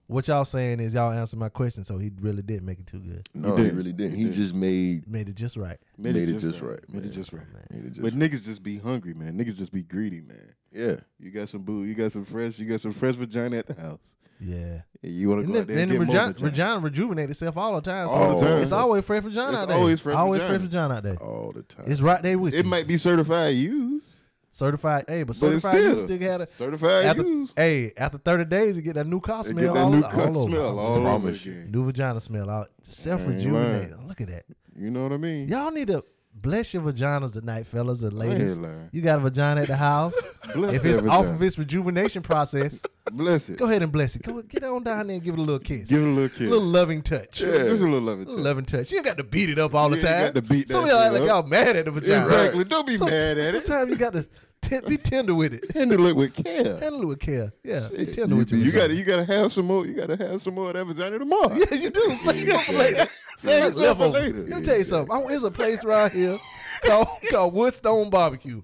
what 0.09 0.29
y'all 0.29 0.45
saying 0.45 0.81
is 0.81 0.93
y'all 0.95 1.13
answered 1.13 1.39
my 1.39 1.49
question. 1.49 1.85
So 1.85 1.97
he 1.97 2.11
really 2.21 2.43
did 2.43 2.63
make 2.63 2.81
it 2.81 2.87
too 2.87 2.99
good. 2.99 3.27
no, 3.33 3.57
He 3.57 3.63
he 3.63 3.69
did. 3.69 3.77
really 3.77 3.93
didn't. 3.93 4.13
He 4.17 4.25
He 4.25 4.25
did. 4.25 4.33
just 4.35 4.53
made 4.55 5.09
Made 5.09 5.29
it 5.29 5.35
just 5.37 5.57
right. 5.57 5.79
made, 5.97 6.17
it 6.17 6.27
just 6.39 6.61
right. 6.61 6.81
Made 6.89 6.99
it 6.99 7.03
man. 7.05 7.13
just 7.13 7.33
right. 7.33 7.43
Made 7.71 7.85
it 7.85 7.91
just 7.93 8.03
But 8.03 8.13
niggas 8.15 8.45
just 8.45 8.63
be 8.63 8.79
hungry, 8.79 9.15
man. 9.15 9.39
Niggas 9.39 9.57
just 9.57 9.73
be 9.73 9.83
greedy, 9.85 10.21
man. 10.21 10.53
yeah. 10.73 10.97
You 11.21 11.31
got 11.31 11.49
some 11.49 11.63
boo. 11.63 11.85
You 11.85 11.95
got 11.95 12.13
some 12.13 12.25
fresh. 12.25 12.59
You 12.59 12.67
got 12.67 12.81
some 12.81 12.93
fresh 12.93 13.15
vagina 13.15 13.57
at 13.59 13.67
the 13.69 13.81
house. 13.81 14.17
Yeah. 14.45 14.81
You 15.03 15.29
want 15.29 15.41
to 15.41 15.45
And 15.45 15.53
go 15.55 15.61
out 15.61 15.67
then, 15.67 15.77
there 15.77 15.83
and 15.83 15.91
then 15.91 16.07
more 16.07 16.33
vagina, 16.51 16.81
rejuvenate 16.81 17.31
itself 17.31 17.57
all 17.57 17.75
the 17.77 17.81
time. 17.81 18.09
So 18.09 18.15
All 18.15 18.39
the 18.39 18.45
time. 18.47 18.63
It's 18.63 18.73
always 18.73 19.05
fresh 19.05 19.23
vagina 19.23 19.53
It's 19.53 19.59
out 19.63 19.69
there. 19.69 19.77
always 19.77 20.01
fresh 20.01 20.17
always 20.17 20.41
vagina. 20.43 20.59
fresh 20.59 20.69
vagina 20.69 20.95
out 20.95 21.03
there. 21.03 21.17
All 21.17 21.53
the 21.53 21.63
time. 21.63 21.85
It's 21.89 22.01
right 22.01 22.23
there 22.23 22.39
with 22.39 22.53
It 22.55 22.57
you. 22.57 22.61
It 22.61 22.67
might 22.67 22.87
be 22.87 22.97
certified 22.97 23.55
used, 23.55 24.05
certified. 24.51 25.05
Hey, 25.09 25.23
but 25.23 25.29
but 25.29 25.37
certified 25.37 25.73
still 25.75 25.95
you 25.95 26.01
still 26.07 26.19
got 26.19 26.41
it. 26.41 26.51
certified 26.51 27.05
After, 27.05 27.23
used. 27.23 27.53
hey, 27.57 27.93
after 27.97 28.19
30 28.19 28.45
days, 28.47 28.77
you 28.77 28.83
get 28.83 28.95
that 28.95 29.07
new 29.07 29.21
car 29.21 29.45
smell 29.45 29.65
get 29.65 29.75
that 29.75 29.81
all, 29.85 29.91
new 29.91 30.03
all 30.05 30.39
over. 30.39 30.51
smell 30.51 30.79
all 30.79 30.97
over 30.97 31.03
promise 31.05 31.45
you. 31.47 31.53
again. 31.53 31.71
New 31.71 31.85
vagina 31.85 32.21
smell 32.21 32.51
out. 32.51 32.69
Self 32.83 33.27
rejuvenate. 33.27 33.91
Look 34.07 34.21
at 34.21 34.29
that. 34.29 34.45
You 34.77 34.91
know 34.91 35.03
what 35.05 35.13
I 35.13 35.17
mean? 35.19 35.49
Y'all 35.49 35.71
need 35.71 35.89
to 35.89 36.05
bless 36.35 36.75
your 36.75 36.83
vaginas 36.83 37.33
tonight, 37.33 37.67
fellas 37.67 38.03
and 38.03 38.13
ladies. 38.13 38.59
You 38.93 39.03
got 39.03 39.19
a 39.19 39.23
vagina 39.23 39.63
at 39.63 39.69
the 39.69 39.77
house. 39.77 40.15
Bless 40.55 40.75
if 40.75 40.85
it's 40.85 41.03
off 41.07 41.25
of 41.27 41.41
its 41.41 41.57
rejuvenation 41.57 42.21
process, 42.23 42.83
Bless 43.13 43.49
it. 43.49 43.59
go 43.59 43.65
ahead 43.67 43.83
and 43.83 43.91
bless 43.93 44.17
it. 44.17 44.23
Go 44.23 44.43
get 44.43 44.65
on 44.65 44.83
down 44.83 45.07
there 45.07 45.15
and 45.15 45.25
give 45.25 45.35
it 45.35 45.39
a 45.39 45.43
little 45.43 45.59
kiss. 45.61 45.89
Give 45.89 46.03
it 46.03 46.07
a 46.07 46.11
little 46.11 46.29
kiss. 46.29 46.41
a 46.47 46.51
little 46.51 46.65
loving 46.67 47.01
touch. 47.01 47.41
Yeah, 47.41 47.59
just 47.59 47.83
a 47.83 47.87
little 47.89 48.09
A 48.09 48.15
little 48.17 48.39
loving 48.39 48.65
touch. 48.65 48.91
You 48.91 48.99
ain't 48.99 49.07
got 49.07 49.17
to 49.19 49.25
beat 49.25 49.49
it 49.51 49.59
up 49.59 49.75
all 49.75 49.89
the 49.89 50.01
time. 50.01 50.11
You 50.11 50.25
ain't 50.27 50.35
got 50.35 50.43
to 50.43 50.49
beat 50.49 50.69
Some 50.69 50.85
of 50.85 50.91
y'all 50.91 51.13
like 51.13 51.23
y'all 51.23 51.43
mad 51.47 51.77
at 51.77 51.85
the 51.87 51.91
vagina. 51.93 52.25
Exactly. 52.25 52.65
Don't 52.65 52.87
be 52.87 52.97
Some- 52.97 53.09
mad 53.09 53.39
at 53.39 53.55
it. 53.55 53.67
Sometimes 53.67 53.91
you 53.91 53.97
got 53.97 54.13
to 54.15 54.27
ten, 54.63 54.85
be 54.89 54.97
tender 54.97 55.35
with 55.35 55.53
it. 55.53 55.73
Handle 55.73 56.07
it 56.07 56.17
with 56.17 56.35
care. 56.35 56.79
Handle 56.79 57.03
it 57.03 57.07
with 57.07 57.21
care. 57.21 57.53
Yeah, 57.63 57.89
be 57.95 58.07
tender 58.07 58.35
you 58.35 58.39
with 58.39 58.53
You 58.53 58.73
got 58.73 58.87
to 58.87 58.95
You 58.95 59.05
got 59.05 59.17
to 59.17 59.25
have 59.25 59.53
some 59.53 59.67
more. 59.67 59.85
You 59.87 59.95
got 59.95 60.07
to 60.07 60.17
have 60.17 60.41
some 60.41 60.55
more 60.55 60.69
of 60.69 60.75
that 60.75 60.87
vagina 60.87 61.19
tomorrow. 61.19 61.53
Yeah, 61.55 61.75
you 61.75 61.91
do. 61.91 62.17
Save 62.17 62.49
it 62.49 62.61
for 62.63 62.73
later. 62.73 63.09
Save 63.39 63.75
some 63.75 63.97
for 63.97 64.09
later. 64.09 64.45
Let 64.45 64.61
me 64.61 64.65
tell 64.65 64.79
you 64.79 64.85
something. 64.85 65.15
I, 65.15 65.27
there's 65.29 65.43
a 65.43 65.51
place 65.51 65.85
around 65.85 66.13
here 66.13 66.39
called, 66.85 67.09
called 67.31 67.55
Woodstone 67.55 68.11
Barbecue. 68.11 68.61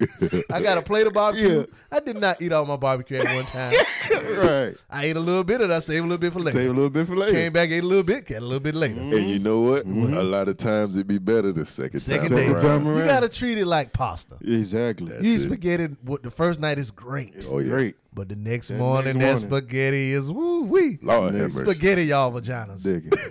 I 0.50 0.60
got 0.62 0.78
a 0.78 0.82
plate 0.82 1.06
of 1.06 1.12
barbecue. 1.12 1.60
Yeah. 1.60 1.64
I 1.90 2.00
did 2.00 2.16
not 2.16 2.40
eat 2.42 2.52
all 2.52 2.66
my 2.66 2.76
barbecue 2.76 3.18
at 3.18 3.34
one 3.34 3.44
time. 3.46 3.72
right. 4.38 4.74
I 4.90 5.04
ate 5.06 5.16
a 5.16 5.20
little 5.20 5.44
bit 5.44 5.60
and 5.60 5.72
I 5.72 5.78
saved 5.78 6.00
a 6.00 6.08
little 6.08 6.18
bit 6.18 6.32
for 6.32 6.40
later. 6.40 6.58
Save 6.58 6.70
a 6.70 6.72
little 6.74 6.90
bit 6.90 7.06
for 7.06 7.16
later. 7.16 7.32
Came 7.32 7.52
back, 7.52 7.70
ate 7.70 7.82
a 7.82 7.86
little 7.86 8.02
bit, 8.02 8.26
got 8.26 8.38
a 8.38 8.40
little 8.40 8.60
bit 8.60 8.74
later. 8.74 9.00
And 9.00 9.30
you 9.30 9.38
know 9.38 9.60
what? 9.60 9.86
Mm-hmm. 9.86 10.14
A 10.14 10.22
lot 10.22 10.48
of 10.48 10.56
times 10.56 10.96
it'd 10.96 11.06
be 11.06 11.18
better 11.18 11.52
the 11.52 11.64
second, 11.64 12.00
Second 12.00 12.28
time. 12.28 12.36
day, 12.36 12.48
around. 12.68 12.86
you 12.86 13.04
gotta 13.04 13.28
treat 13.28 13.58
it 13.58 13.66
like 13.66 13.92
pasta. 13.92 14.36
Exactly. 14.40 15.12
you 15.20 15.34
eat 15.34 15.40
spaghetti. 15.40 15.88
What 16.02 16.22
the 16.22 16.30
first 16.30 16.60
night 16.60 16.78
is 16.78 16.90
great, 16.90 17.44
Oh 17.48 17.58
yeah. 17.58 17.68
Great. 17.70 17.96
but 18.12 18.28
the 18.28 18.36
next 18.36 18.70
morning 18.70 19.18
next 19.18 19.42
that 19.42 19.48
morning. 19.50 19.68
spaghetti 19.68 20.12
is 20.12 20.30
woo 20.30 20.64
wee. 20.64 20.98
Lord 21.02 21.34
have 21.34 21.54
mercy. 21.54 21.70
Spaghetti 21.70 22.04
y'all 22.06 22.32
vaginas. 22.32 22.82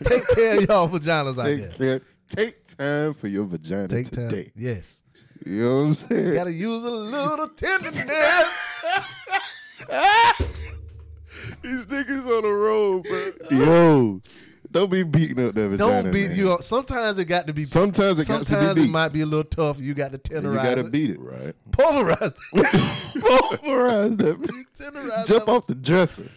Take 0.03 0.27
care 0.29 0.57
of 0.57 0.63
y'all 0.67 0.89
vaginas 0.89 1.37
out 1.37 1.45
Take 1.45 1.77
there. 1.77 1.99
care. 1.99 2.07
Take 2.27 2.65
time 2.77 3.13
for 3.13 3.27
your 3.27 3.45
vagina 3.45 3.87
Take 3.87 4.11
time. 4.11 4.51
Yes. 4.55 5.03
You 5.45 5.63
know 5.63 5.77
what 5.77 5.81
I'm 5.83 5.93
saying? 5.93 6.27
You 6.27 6.33
gotta 6.33 6.53
use 6.53 6.83
a 6.83 6.89
little 6.89 7.47
tenderness. 7.49 8.05
These 11.61 11.87
niggas 11.87 12.25
on 12.25 12.43
the 12.43 12.49
road, 12.49 13.03
bro. 13.03 13.31
Yo, 13.51 14.21
don't 14.71 14.91
be 14.91 15.03
beating 15.03 15.47
up 15.47 15.55
that 15.55 15.69
vagina. 15.69 16.03
Don't 16.03 16.11
beat 16.11 16.29
man. 16.29 16.37
you. 16.37 16.53
up. 16.53 16.63
Sometimes 16.63 17.17
it 17.19 17.25
got 17.25 17.47
to 17.47 17.53
be. 17.53 17.65
Sometimes 17.65 18.19
it 18.19 18.27
got 18.27 18.39
to 18.39 18.45
Sometimes 18.45 18.75
be 18.75 18.83
it 18.85 18.89
might 18.89 19.09
be 19.09 19.21
a 19.21 19.25
little 19.25 19.43
tough. 19.43 19.79
You 19.79 19.93
got 19.93 20.11
to 20.11 20.17
tenderize. 20.17 20.63
you 20.63 20.69
gotta 20.69 20.83
beat 20.89 21.11
it. 21.11 21.19
Right. 21.19 21.55
Pulverize. 21.71 22.33
it. 22.53 23.21
Pulverize 23.21 24.17
that. 24.17 24.65
Tenderize. 24.77 25.27
Jump 25.27 25.45
that 25.45 25.51
off 25.51 25.67
the 25.67 25.75
dresser. 25.75 26.29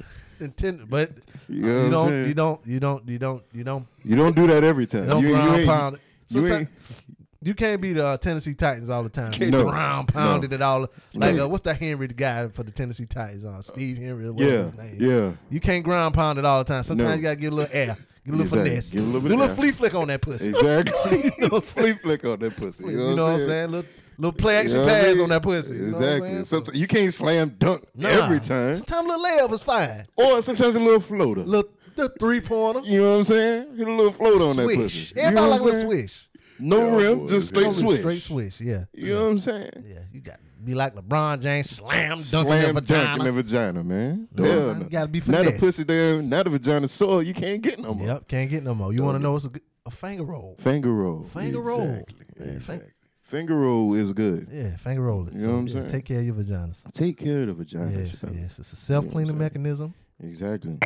tender, 0.57 0.85
but 0.86 1.10
You 1.51 1.62
know 1.62 1.85
you 1.85 1.91
don't. 1.91 2.27
You 2.27 2.35
don't. 2.35 2.67
You 2.67 2.81
don't. 2.81 3.09
You 3.09 3.19
don't. 3.19 3.43
You 3.53 3.65
don't. 3.65 3.87
You 4.05 4.17
don't 4.17 4.37
do 4.37 4.47
that 4.47 4.62
every 4.65 4.87
time. 4.87 5.05
You 5.05 5.11
don't 5.11 5.23
you, 5.23 5.29
you 5.29 5.35
ground 5.35 5.67
pound 5.67 5.95
it. 5.97 6.01
you 6.29 6.47
Sometimes 6.49 6.61
ain't- 6.61 7.05
you 7.43 7.55
can't 7.55 7.81
be 7.81 7.95
the 7.95 8.05
uh, 8.07 8.17
Tennessee 8.19 8.53
Titans 8.55 8.91
all 8.91 9.03
the 9.03 9.09
time. 9.09 9.33
You 9.41 9.51
No. 9.51 9.65
ground 9.70 10.09
pounded 10.09 10.51
No. 10.51 10.55
it 10.57 10.62
all. 10.62 10.87
Like 11.15 11.39
uh, 11.41 11.49
what's 11.49 11.62
that 11.65 11.79
Henry 11.79 12.07
the 12.07 12.12
guy 12.15 12.47
for 12.49 12.62
the 12.62 12.70
Tennessee 12.70 13.07
Titans? 13.07 13.45
Uh, 13.47 13.62
Steve 13.62 13.97
Henry. 13.97 14.27
or 14.29 14.33
Yeah, 14.37 14.62
his 14.62 14.75
name. 14.77 14.97
yeah. 14.99 15.31
You 15.49 15.59
can't 15.61 15.83
ground 15.83 16.15
pound 16.15 16.39
it 16.39 16.45
all 16.45 16.59
the 16.59 16.65
time. 16.65 16.83
Sometimes 16.83 17.09
No. 17.09 17.15
you 17.17 17.23
gotta 17.23 17.37
give 17.37 17.53
a 17.53 17.57
little 17.57 17.75
air. 17.75 17.97
Give 18.27 18.35
a 18.35 18.37
little 18.37 18.43
Exactly. 18.43 18.69
finesse. 18.70 18.91
Give 18.91 19.03
a 19.03 19.07
little 19.07 19.20
bit 19.23 19.29
Do 19.31 19.35
a 19.35 19.39
little 19.39 19.57
flea 19.57 19.70
flick 19.73 19.95
on 19.95 20.09
that 20.09 20.20
pussy. 20.20 20.49
Exactly. 20.51 21.33
You 21.39 21.49
know 21.49 21.49
what 21.49 21.65
Sleep 21.65 21.99
flick 22.03 22.25
on 22.27 22.39
that 22.41 22.55
pussy. 22.57 22.85
You 22.85 22.91
know, 22.99 23.09
You 23.09 23.17
know 23.17 23.25
what 23.25 23.41
I'm 23.41 23.47
saying? 23.47 23.70
Little, 23.70 23.91
little 24.20 24.32
play 24.32 24.55
You 24.55 24.58
action 24.60 24.76
know 24.76 24.84
what 24.84 24.92
I 24.94 25.00
pass 25.02 25.15
mean? 25.15 25.23
on 25.23 25.28
that 25.31 25.42
pussy. 25.42 25.74
You 25.74 25.81
know 25.81 25.86
Exactly. 25.89 26.28
saying? 26.31 26.44
Sometimes 26.44 26.78
you 26.78 26.86
can't 26.86 27.12
slam 27.15 27.49
dunk 27.58 27.84
Nah. 27.94 28.08
every 28.08 28.40
time. 28.40 28.76
Sometimes 28.76 29.07
a 29.07 29.08
little 29.08 29.24
layup 29.24 29.52
is 29.52 29.62
fine. 29.62 30.07
Or 30.16 30.42
sometimes 30.42 30.76
a 30.76 30.81
little 30.81 31.00
floater. 31.00 31.42
Little 31.42 31.70
the 31.97 32.08
three 32.20 32.40
pointer. 32.40 32.81
You 32.81 33.00
know 33.02 33.10
what 33.12 33.18
I'm 33.18 33.24
saying? 33.24 33.76
Hit 33.76 33.89
a 33.89 33.92
little 33.92 34.12
float 34.12 34.40
on 34.42 34.57
that 34.57 34.65
Swish. 34.65 34.76
pussy. 34.76 35.12
You 35.20 35.31
know 35.32 35.42
what 35.49 35.50
like 35.50 35.60
I'm 35.62 35.68
a 35.68 35.73
saying? 35.73 35.86
swish. 35.86 36.26
No 36.62 36.76
Yeah, 36.90 36.97
rim, 37.08 37.18
boy, 37.20 37.26
just 37.26 37.47
straight 37.49 37.66
Only 37.66 37.78
swish. 37.78 37.99
Straight 38.00 38.23
swish. 38.23 38.60
Yeah. 38.60 38.84
You 38.92 39.15
know 39.15 39.23
what 39.24 39.31
I'm 39.31 39.39
saying? 39.39 39.70
Yeah. 39.89 39.99
You 40.12 40.20
got 40.20 40.34
to 40.34 40.40
be 40.62 40.74
like 40.74 40.94
LeBron 40.94 41.40
James, 41.40 41.70
slam 41.70 42.08
dunking 42.18 42.26
Slam 42.28 42.74
the 42.74 42.81
dunk 42.82 42.90
in 43.18 43.24
vagina. 43.24 43.24
the 43.24 43.32
vagina, 43.32 43.82
man. 43.84 44.28
No, 44.34 44.44
Hell 44.44 44.74
no. 44.74 44.81
you 44.81 44.90
gotta 44.90 45.08
be 45.08 45.20
Now 45.20 45.24
the 45.39 45.44
finesse. 45.44 45.60
pussy 45.60 45.84
there, 45.84 46.20
now 46.20 46.42
the 46.42 46.50
vagina 46.50 46.86
sore, 46.86 47.23
you 47.23 47.32
can't 47.32 47.62
get 47.62 47.78
no 47.78 47.94
more. 47.94 48.07
Yep, 48.07 48.28
can't 48.28 48.50
get 48.50 48.62
no 48.62 48.74
more. 48.74 48.92
You 48.92 49.02
want 49.02 49.16
to 49.16 49.23
know 49.23 49.32
what's 49.32 49.47
a, 49.47 49.49
good- 49.49 49.62
a 49.86 49.90
finger 49.90 50.23
roll? 50.24 50.57
Finger 50.60 50.92
roll. 50.92 51.24
Finger 51.24 51.60
roll. 51.62 51.81
Exactly. 51.81 52.16
Yeah, 52.39 52.44
exactly. 52.52 52.90
Finger 53.31 53.55
roll 53.57 53.94
is 53.94 54.12
good. 54.12 54.49
yeah, 54.50 54.76
finger 54.76 55.02
roll 55.02 55.28
it. 55.28 55.34
You 55.34 55.47
know 55.47 55.52
what 55.52 55.59
I'm 55.60 55.67
yeah, 55.68 55.73
saying? 55.75 55.86
Take 55.86 56.05
care 56.05 56.18
of 56.18 56.26
your 56.26 56.34
vaginas. 56.34 56.92
Take 56.92 57.17
care 57.17 57.42
of 57.42 57.47
the 57.47 57.52
vagina. 57.52 57.92
Yes, 57.97 58.25
yes. 58.34 58.59
It's 58.59 58.73
a 58.73 58.76
self 58.76 59.09
cleaning 59.09 59.28
saying? 59.28 59.39
mechanism. 59.39 59.94
Exactly. 60.20 60.76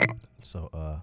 So, 0.43 0.69
uh, 0.75 0.99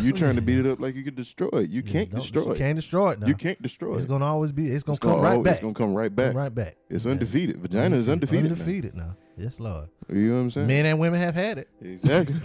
You 0.00 0.12
So, 0.12 0.16
trying 0.18 0.36
to 0.36 0.40
yeah. 0.42 0.46
beat 0.46 0.58
it 0.58 0.66
up 0.66 0.78
like 0.78 0.94
you 0.94 1.02
could 1.02 1.16
destroy 1.16 1.48
it. 1.54 1.70
You 1.70 1.82
yeah, 1.84 1.90
can't 1.92 2.10
destroy 2.14 2.44
You 2.44 2.50
it. 2.52 2.58
can't 2.58 2.76
destroy 2.76 3.10
it 3.10 3.18
now. 3.20 3.26
You 3.26 3.34
can't 3.34 3.60
destroy 3.60 3.94
it. 3.94 3.96
It's 3.96 4.04
gonna 4.04 4.24
always 4.24 4.52
be. 4.52 4.68
It's 4.68 4.84
gonna 4.84 4.94
It's 4.94 5.00
come 5.00 5.10
gonna 5.10 5.22
right 5.24 5.32
always- 5.32 5.44
back. 5.44 5.54
It's 5.54 5.62
gonna 5.62 5.74
come 5.74 5.94
right 5.94 6.14
back. 6.14 6.34
right 6.36 6.54
back. 6.54 6.76
It's 6.88 7.04
undefeated. 7.04 7.56
Vagina 7.56 7.96
is 7.96 8.08
undefeated. 8.08 8.44
now. 8.44 8.50
Undefeated 8.52 8.94
now. 8.94 9.16
Yes, 9.36 9.58
Lord. 9.58 9.88
You 10.08 10.28
know 10.28 10.34
what 10.36 10.40
I'm 10.42 10.50
saying? 10.52 10.66
Men 10.68 10.86
and 10.86 11.00
women 11.00 11.18
have 11.20 11.34
had 11.34 11.58
it. 11.58 11.68
Exactly. 11.80 12.36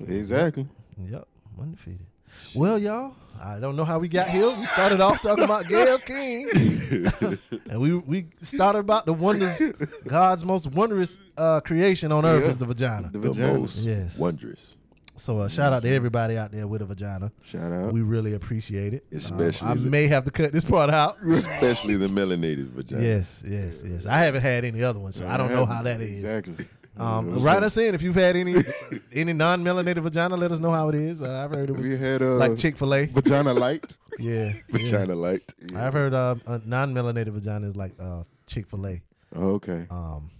exactly. 0.08 0.66
Yep, 1.08 1.28
undefeated. 1.60 2.06
Well, 2.54 2.78
y'all, 2.80 3.14
I 3.40 3.58
don't 3.60 3.76
know 3.76 3.84
how 3.84 3.98
we 3.98 4.08
got 4.08 4.28
here. 4.28 4.48
We 4.50 4.66
started 4.66 5.00
off 5.00 5.20
talking 5.22 5.44
about 5.44 5.68
Gayle 5.68 5.98
King, 5.98 6.48
and 7.70 7.80
we 7.80 7.94
we 7.94 8.26
started 8.42 8.80
about 8.80 9.06
the 9.06 9.12
wonders, 9.12 9.60
God's 10.06 10.44
most 10.44 10.66
wondrous 10.68 11.20
uh, 11.36 11.60
creation 11.60 12.12
on 12.12 12.24
earth 12.24 12.44
Yeah. 12.44 12.50
is 12.50 12.58
the 12.58 12.66
vagina. 12.66 13.10
The 13.12 13.18
The 13.18 13.30
vagina. 13.32 13.58
most 13.58 13.84
Yes. 13.84 14.18
wondrous. 14.18 14.74
So 15.16 15.38
uh, 15.38 15.48
shout 15.48 15.72
out 15.72 15.82
to 15.82 15.88
everybody 15.92 16.36
out 16.38 16.52
there 16.52 16.66
with 16.68 16.80
a 16.80 16.84
vagina. 16.86 17.32
Shout 17.42 17.72
out. 17.72 17.92
We 17.92 18.02
really 18.02 18.34
appreciate 18.34 18.94
it. 18.94 19.04
Um, 19.12 19.18
Especially 19.18 19.68
I 19.68 19.74
the- 19.74 19.80
may 19.80 20.06
have 20.06 20.24
to 20.26 20.30
cut 20.30 20.52
this 20.52 20.64
part 20.64 20.90
out. 20.90 21.16
Especially 21.28 21.96
the 21.96 22.06
melanated 22.06 22.68
vagina. 22.70 23.02
yes, 23.02 23.42
yes, 23.46 23.82
yes. 23.84 24.06
I 24.06 24.18
haven't 24.18 24.42
had 24.42 24.64
any 24.64 24.82
other 24.82 25.00
ones, 25.00 25.16
so 25.16 25.26
I 25.28 25.36
don't 25.36 25.50
know 25.50 25.66
how 25.66 25.82
that 25.82 26.00
is. 26.00 26.12
Exactly. 26.24 26.66
Um, 27.00 27.26
You 27.26 27.30
know 27.32 27.38
what 27.38 27.40
I'm 27.40 27.44
write 27.46 27.62
us 27.62 27.76
in 27.76 27.94
if 27.94 28.02
you've 28.02 28.14
had 28.16 28.36
any 28.36 28.54
any 29.12 29.32
non-melanated 29.32 29.98
vagina. 30.02 30.36
Let 30.36 30.52
us 30.52 30.58
know 30.60 30.72
how 30.72 30.88
it 30.88 30.94
is. 30.94 31.22
Uh, 31.22 31.44
I've 31.44 31.54
heard 31.54 31.70
it 31.70 31.76
was 31.76 31.86
you 31.86 31.96
had 31.96 32.22
uh, 32.22 32.36
like 32.36 32.56
Chick 32.58 32.76
Fil 32.76 32.94
A. 32.94 33.06
vagina 33.06 33.54
light? 33.54 33.96
Yeah, 34.18 34.46
yeah. 34.46 34.52
Vagina 34.70 35.14
light. 35.14 35.54
I've 35.76 35.92
heard 35.92 36.12
uh, 36.12 36.34
a 36.46 36.60
non-melanated 36.64 37.28
vagina 37.28 37.68
is 37.68 37.76
like 37.76 37.92
uh, 38.00 38.24
Chick 38.48 38.66
Fil 38.66 38.84
A. 38.86 39.00
Oh, 39.36 39.50
okay. 39.52 39.86
Um, 39.90 40.30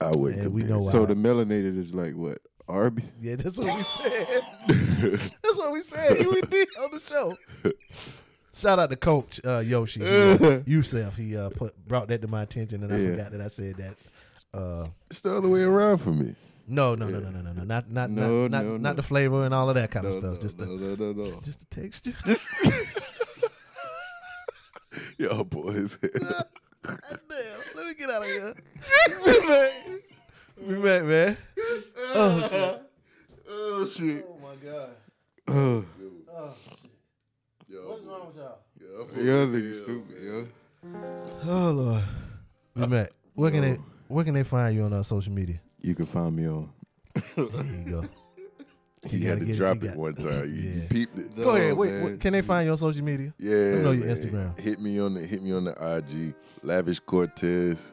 I 0.00 0.10
would 0.14 0.52
we 0.52 0.62
know 0.62 0.78
why. 0.80 0.92
So 0.92 1.06
the 1.06 1.14
melanated 1.14 1.76
is 1.76 1.92
like 1.92 2.14
what? 2.14 2.38
Arby's. 2.68 3.10
yeah, 3.20 3.34
that's 3.36 3.58
what 3.58 3.76
we 3.76 3.82
said. 3.82 4.40
that's 5.42 5.56
what 5.56 5.72
we 5.72 5.82
said. 5.82 6.26
We 6.26 6.40
did 6.42 6.68
on 6.80 6.90
the 6.92 7.00
show. 7.00 7.36
Shout 8.54 8.78
out 8.78 8.90
to 8.90 8.96
Coach 8.96 9.40
uh, 9.44 9.58
Yoshi 9.58 10.02
uh, 10.02 10.60
Youssef. 10.66 11.14
He 11.16 11.36
uh, 11.36 11.50
put 11.50 11.76
brought 11.86 12.08
that 12.08 12.22
to 12.22 12.28
my 12.28 12.42
attention, 12.42 12.82
and 12.84 12.92
I 12.92 12.96
Yeah. 12.98 13.10
forgot 13.10 13.32
that 13.32 13.40
I 13.40 13.48
said 13.48 13.74
that. 13.76 13.96
Uh, 14.56 14.88
It's 15.10 15.20
the 15.20 15.36
other 15.36 15.48
way 15.48 15.62
around 15.62 15.98
for 15.98 16.10
me. 16.10 16.34
no, 16.66 16.94
no, 16.94 17.08
no, 17.08 17.20
no, 17.20 17.30
no, 17.30 17.40
no, 17.42 17.52
no, 17.52 17.62
not 17.64 17.90
not 17.90 18.10
No, 18.10 18.48
not 18.48 18.50
not, 18.50 18.64
no, 18.64 18.76
not 18.78 18.96
the 18.96 19.02
flavor 19.02 19.44
and 19.44 19.52
all 19.54 19.68
of 19.68 19.74
that 19.76 19.90
kind 19.90 20.06
of 20.06 20.14
stuff. 20.14 20.36
no, 20.36 20.40
just 20.40 20.56
the 20.58 20.66
no, 20.66 20.76
no, 20.76 20.94
no, 21.12 21.30
no. 21.30 21.40
just 21.42 21.60
the 21.60 21.66
texture. 21.66 22.14
Yo, 25.18 25.44
boys. 25.44 25.98
Damn, 26.00 26.10
let 27.74 27.86
me 27.86 27.94
get 27.94 28.08
out 28.10 28.22
of 28.22 28.28
here. 28.28 28.54
we 30.66 30.74
back, 30.76 31.04
man. 31.04 31.36
Oh 32.14 32.40
shit. 32.48 32.82
Oh 33.48 33.86
shit. 33.88 34.26
Oh 34.28 34.38
my 34.42 34.56
god. 34.56 34.90
Oh, 37.68 37.88
What's 37.88 38.04
wrong 38.04 38.26
with 38.28 38.36
y'all? 38.36 38.58
y'all 39.24 39.46
niggas 39.46 39.80
stupid, 39.82 40.22
yo. 40.22 40.46
Oh 41.44 41.70
lord. 41.72 42.04
We 42.74 42.86
met. 42.86 43.12
Where 43.34 43.50
can 43.50 43.60
they 43.62 43.78
where 44.08 44.24
can 44.24 44.34
they 44.34 44.42
find 44.42 44.74
you 44.74 44.82
on 44.84 44.92
our 44.92 45.04
social 45.04 45.32
media? 45.32 45.60
You 45.80 45.94
can 45.94 46.06
find 46.06 46.34
me 46.34 46.48
on. 46.48 46.70
There 47.14 47.44
you 47.46 47.90
go. 47.90 48.04
He 49.08 49.18
You 49.18 49.28
had 49.28 49.38
gotta 49.38 49.40
to 49.40 49.46
get 49.46 49.54
it, 49.54 49.58
drop 49.58 49.76
you 49.76 49.82
it 49.82 49.86
got- 49.90 49.96
one 49.96 50.14
time. 50.14 50.48
You, 50.48 50.54
you 50.62 50.70
Yeah. 50.80 50.88
peeped 50.88 51.18
it. 51.18 51.36
Go 51.36 51.50
oh, 51.50 51.54
ahead. 51.54 51.76
Wait, 51.76 51.92
man. 51.92 52.02
what, 52.02 52.20
can 52.20 52.32
they 52.32 52.42
find 52.42 52.66
you 52.66 52.72
on 52.72 52.76
social 52.76 53.04
media? 53.04 53.32
Yeah, 53.38 53.54
Let 53.56 53.74
me 53.74 53.82
know 53.82 53.90
your 53.92 54.06
man. 54.06 54.16
Instagram. 54.16 54.58
Hit 54.60 54.80
me 54.80 54.98
on 55.00 55.14
the 55.14 55.20
hit 55.20 55.42
me 55.42 55.52
on 55.52 55.64
the 55.64 55.96
IG. 55.96 56.34
Lavish 56.64 56.98
Cortez. 57.00 57.92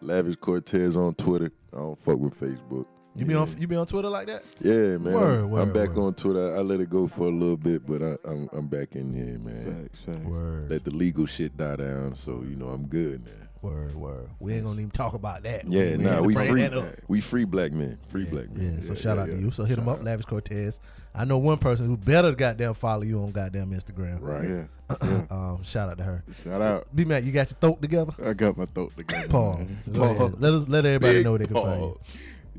Lavish 0.00 0.36
Cortez 0.36 0.96
on 0.96 1.14
Twitter. 1.16 1.50
I 1.74 1.76
don't 1.76 1.98
fuck 2.02 2.18
with 2.18 2.40
Facebook. 2.40 2.86
You 3.14 3.26
be 3.26 3.34
on 3.34 3.48
you 3.58 3.66
be 3.66 3.76
on 3.76 3.86
Twitter 3.86 4.08
like 4.08 4.28
that? 4.28 4.42
Yeah, 4.62 4.96
man. 4.96 5.12
Word, 5.12 5.40
I'm, 5.40 5.50
word, 5.50 5.60
I'm 5.60 5.72
back 5.72 5.96
word. 5.96 6.04
on 6.06 6.14
Twitter. 6.14 6.56
I 6.56 6.60
let 6.60 6.80
it 6.80 6.88
go 6.88 7.08
for 7.08 7.26
a 7.26 7.30
little 7.30 7.56
bit, 7.56 7.84
but 7.84 8.00
I, 8.02 8.16
I'm 8.24 8.48
I'm 8.52 8.68
back 8.68 8.94
in 8.94 9.12
here, 9.12 9.38
man. 9.40 9.88
Facts, 9.88 10.00
facts. 10.00 10.18
Word. 10.18 10.70
Let 10.70 10.84
the 10.84 10.92
legal 10.92 11.26
shit 11.26 11.56
die 11.56 11.76
down, 11.76 12.16
so 12.16 12.44
you 12.48 12.54
know 12.56 12.68
I'm 12.68 12.86
good 12.86 13.22
now. 13.24 13.47
Word, 13.60 13.94
word. 13.96 14.28
We 14.38 14.54
ain't 14.54 14.64
gonna 14.64 14.80
even 14.80 14.90
talk 14.90 15.14
about 15.14 15.42
that. 15.42 15.66
Yeah, 15.66 15.96
we 15.96 16.04
nah, 16.04 16.20
we 16.20 16.34
free. 16.34 16.68
We 17.08 17.20
free 17.20 17.44
black 17.44 17.72
men. 17.72 17.98
Free 18.06 18.24
Yeah, 18.24 18.30
black 18.30 18.50
men. 18.50 18.74
Yeah, 18.76 18.80
so 18.80 18.94
shout 18.94 19.16
yeah, 19.16 19.22
out 19.22 19.26
to 19.26 19.36
you. 19.36 19.50
So 19.50 19.64
hit 19.64 19.78
him 19.78 19.84
Shout 19.84 19.94
up, 19.94 19.98
out. 20.00 20.04
Lavish 20.04 20.26
Cortez. 20.26 20.80
I 21.14 21.24
know 21.24 21.38
one 21.38 21.58
person 21.58 21.86
who 21.86 21.96
better 21.96 22.32
goddamn 22.32 22.74
follow 22.74 23.02
you 23.02 23.20
on 23.20 23.32
goddamn 23.32 23.70
Instagram. 23.70 24.18
Right. 24.20 24.48
Yeah. 24.48 25.24
Um, 25.30 25.62
shout 25.64 25.90
out 25.90 25.98
to 25.98 26.04
her. 26.04 26.24
Shout 26.42 26.62
out. 26.62 26.86
B 26.94 27.04
Mac, 27.04 27.22
you 27.22 27.32
got 27.32 27.50
your 27.50 27.58
throat 27.58 27.82
together? 27.82 28.14
I 28.24 28.32
got 28.32 28.56
my 28.56 28.64
throat 28.64 28.96
together. 28.96 29.28
Pause. 29.28 29.58
man. 29.58 29.78
Go 29.92 30.02
ahead. 30.04 30.40
Let 30.40 30.54
us 30.54 30.68
let 30.68 30.86
everybody 30.86 31.14
Big 31.18 31.24
know 31.24 31.36
they 31.36 31.44
can 31.44 31.54
find 31.54 31.80
you. 31.82 32.00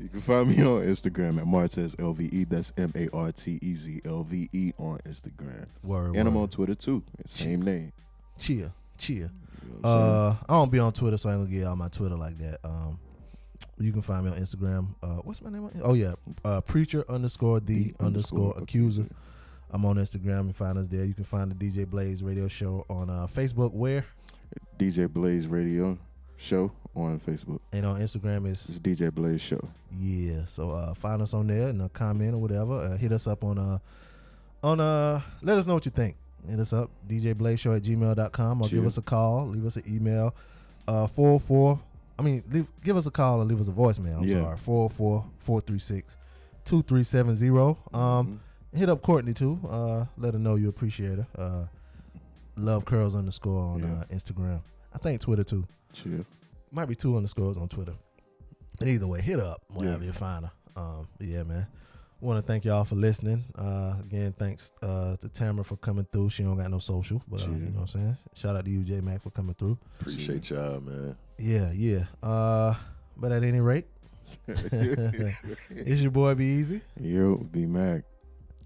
You 0.00 0.08
can 0.08 0.20
find 0.20 0.48
me 0.48 0.62
on 0.62 0.82
Instagram 0.82 1.38
at 1.38 1.46
Martez 1.46 1.96
LVE. 1.96 2.48
That's 2.48 2.72
M 2.76 2.92
A 2.94 3.08
R 3.12 3.32
T 3.32 3.58
E 3.60 3.74
Z 3.74 4.00
L 4.04 4.22
V 4.22 4.48
E 4.52 4.72
on 4.78 4.98
Instagram. 4.98 5.66
Word. 5.82 6.16
And 6.16 6.28
I'm 6.28 6.36
on 6.36 6.48
Twitter 6.48 6.74
too. 6.74 7.02
Same 7.26 7.62
name. 7.62 7.92
Chill, 8.38 8.72
chill. 8.96 9.28
You 9.84 9.90
know 9.90 9.96
what 9.96 10.02
I'm 10.02 10.30
Uh, 10.32 10.36
I 10.48 10.52
don't 10.54 10.72
be 10.72 10.78
on 10.78 10.92
Twitter, 10.92 11.16
so 11.16 11.28
I 11.28 11.34
ain't 11.34 11.42
gonna 11.46 11.56
get 11.58 11.66
out 11.66 11.78
my 11.78 11.88
Twitter 11.88 12.16
like 12.16 12.38
that. 12.38 12.58
Um, 12.64 12.98
you 13.78 13.92
can 13.92 14.02
find 14.02 14.24
me 14.24 14.30
on 14.32 14.38
Instagram. 14.38 14.88
Uh, 15.02 15.16
what's 15.24 15.40
my 15.42 15.50
name? 15.50 15.70
Oh 15.82 15.94
yeah, 15.94 16.14
uh, 16.44 16.60
preacher 16.60 17.04
underscore 17.08 17.60
the, 17.60 17.92
The 17.92 18.04
underscore 18.04 18.48
underscore 18.54 18.62
accuser. 18.62 19.06
I'm 19.70 19.84
on 19.84 19.96
Instagram 19.96 20.40
and 20.40 20.56
find 20.56 20.76
us 20.78 20.88
there. 20.88 21.04
You 21.04 21.14
can 21.14 21.24
find 21.24 21.50
the 21.50 21.54
DJ 21.54 21.88
Blaze 21.88 22.22
Radio 22.22 22.48
Show 22.48 22.84
on 22.90 23.08
uh, 23.08 23.26
Facebook. 23.26 23.72
Where 23.72 24.04
DJ 24.78 25.08
Blaze 25.08 25.46
Radio 25.46 25.96
Show 26.36 26.72
on 26.96 27.20
Facebook. 27.20 27.60
and 27.72 27.86
on 27.86 28.00
Instagram 28.00 28.46
is 28.46 28.68
It's 28.68 28.80
DJ 28.80 29.12
Blaze 29.14 29.40
Show. 29.40 29.60
yeah. 29.98 30.44
So 30.46 30.70
uh, 30.70 30.92
find 30.94 31.22
us 31.22 31.34
on 31.34 31.46
there 31.46 31.68
and 31.68 31.80
uh, 31.82 31.88
comment 31.88 32.34
or 32.34 32.38
whatever. 32.38 32.80
Uh, 32.80 32.96
hit 32.96 33.12
us 33.12 33.26
up 33.26 33.44
on 33.44 33.58
uh 33.58 33.78
on 34.62 34.80
uh. 34.80 35.20
Let 35.42 35.56
us 35.56 35.66
know 35.66 35.74
what 35.74 35.84
you 35.86 35.90
think. 35.92 36.16
Hit 36.48 36.58
us 36.60 36.72
up, 36.72 36.90
djblazeshow 37.08 37.76
at 37.76 37.82
gmail.com 37.82 38.62
or 38.62 38.68
give 38.68 38.84
us 38.86 38.96
a 38.98 39.02
call, 39.02 39.46
leave 39.48 39.66
us 39.66 39.76
an 39.76 39.84
email. 39.88 40.34
Uh, 40.88 41.06
404, 41.06 41.80
I 42.18 42.22
mean, 42.22 42.42
leave, 42.50 42.66
give 42.82 42.96
us 42.96 43.06
a 43.06 43.10
call 43.10 43.40
and 43.40 43.48
leave 43.50 43.60
us 43.60 43.68
a 43.68 43.72
voicemail. 43.72 44.18
I'm 44.18 44.24
Yeah. 44.24 44.42
sorry, 44.42 44.56
404 44.58 45.24
436 45.38 46.16
2370. 46.64 47.76
Um, 47.92 48.40
Hit 48.72 48.88
up 48.88 49.02
Courtney 49.02 49.32
too. 49.34 49.58
Uh, 49.68 50.04
let 50.16 50.32
her 50.34 50.38
know 50.38 50.54
you 50.54 50.68
appreciate 50.68 51.18
her. 51.18 51.26
Uh, 51.36 51.66
love 52.56 52.84
curls 52.84 53.16
underscore 53.16 53.64
on 53.64 53.80
Yeah. 53.80 53.92
uh, 53.94 54.04
Instagram. 54.14 54.60
I 54.94 54.98
think 54.98 55.20
Twitter 55.20 55.42
too. 55.42 55.66
Might 56.70 56.86
be 56.86 56.94
two 56.94 57.16
underscores 57.16 57.56
on 57.56 57.68
Twitter. 57.68 57.94
But 58.78 58.86
either 58.86 59.08
way, 59.08 59.20
hit 59.22 59.40
up 59.40 59.62
wherever 59.72 59.98
Yeah. 60.04 60.06
you 60.06 60.12
find 60.12 60.44
her. 60.44 60.52
Um, 60.76 61.08
yeah, 61.18 61.42
man. 61.42 61.66
Want 62.20 62.38
to 62.38 62.42
thank 62.42 62.66
y'all 62.66 62.84
for 62.84 62.96
listening. 62.96 63.44
Uh, 63.58 63.94
again, 64.04 64.34
thanks 64.38 64.72
uh, 64.82 65.16
to 65.16 65.28
Tamara 65.30 65.64
for 65.64 65.76
coming 65.76 66.06
through. 66.12 66.28
She 66.28 66.42
don't 66.42 66.58
got 66.58 66.70
no 66.70 66.78
social, 66.78 67.22
but 67.26 67.40
uh, 67.40 67.46
you 67.46 67.52
know 67.52 67.80
what 67.80 67.80
I'm 67.80 67.86
saying. 67.86 68.16
Shout 68.34 68.56
out 68.56 68.64
to 68.66 68.70
you, 68.70 68.84
J 68.84 69.00
Mac, 69.00 69.22
for 69.22 69.30
coming 69.30 69.54
through. 69.54 69.78
Appreciate 70.00 70.50
y'all, 70.50 70.80
man. 70.80 71.16
Yeah, 71.38 71.72
yeah. 71.72 72.04
Uh, 72.22 72.74
but 73.16 73.32
at 73.32 73.42
any 73.42 73.60
rate, 73.60 73.86
it's 74.46 76.02
your 76.02 76.10
boy 76.10 76.34
Be 76.34 76.44
Easy. 76.44 76.82
Yo, 77.00 77.36
B 77.36 77.64
Mac. 77.64 78.02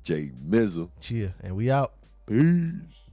J 0.03 0.33
Mizzle. 0.45 0.91
Cheer, 1.01 1.33
and 1.41 1.55
we 1.55 1.71
out. 1.71 1.93
Peace. 2.27 3.04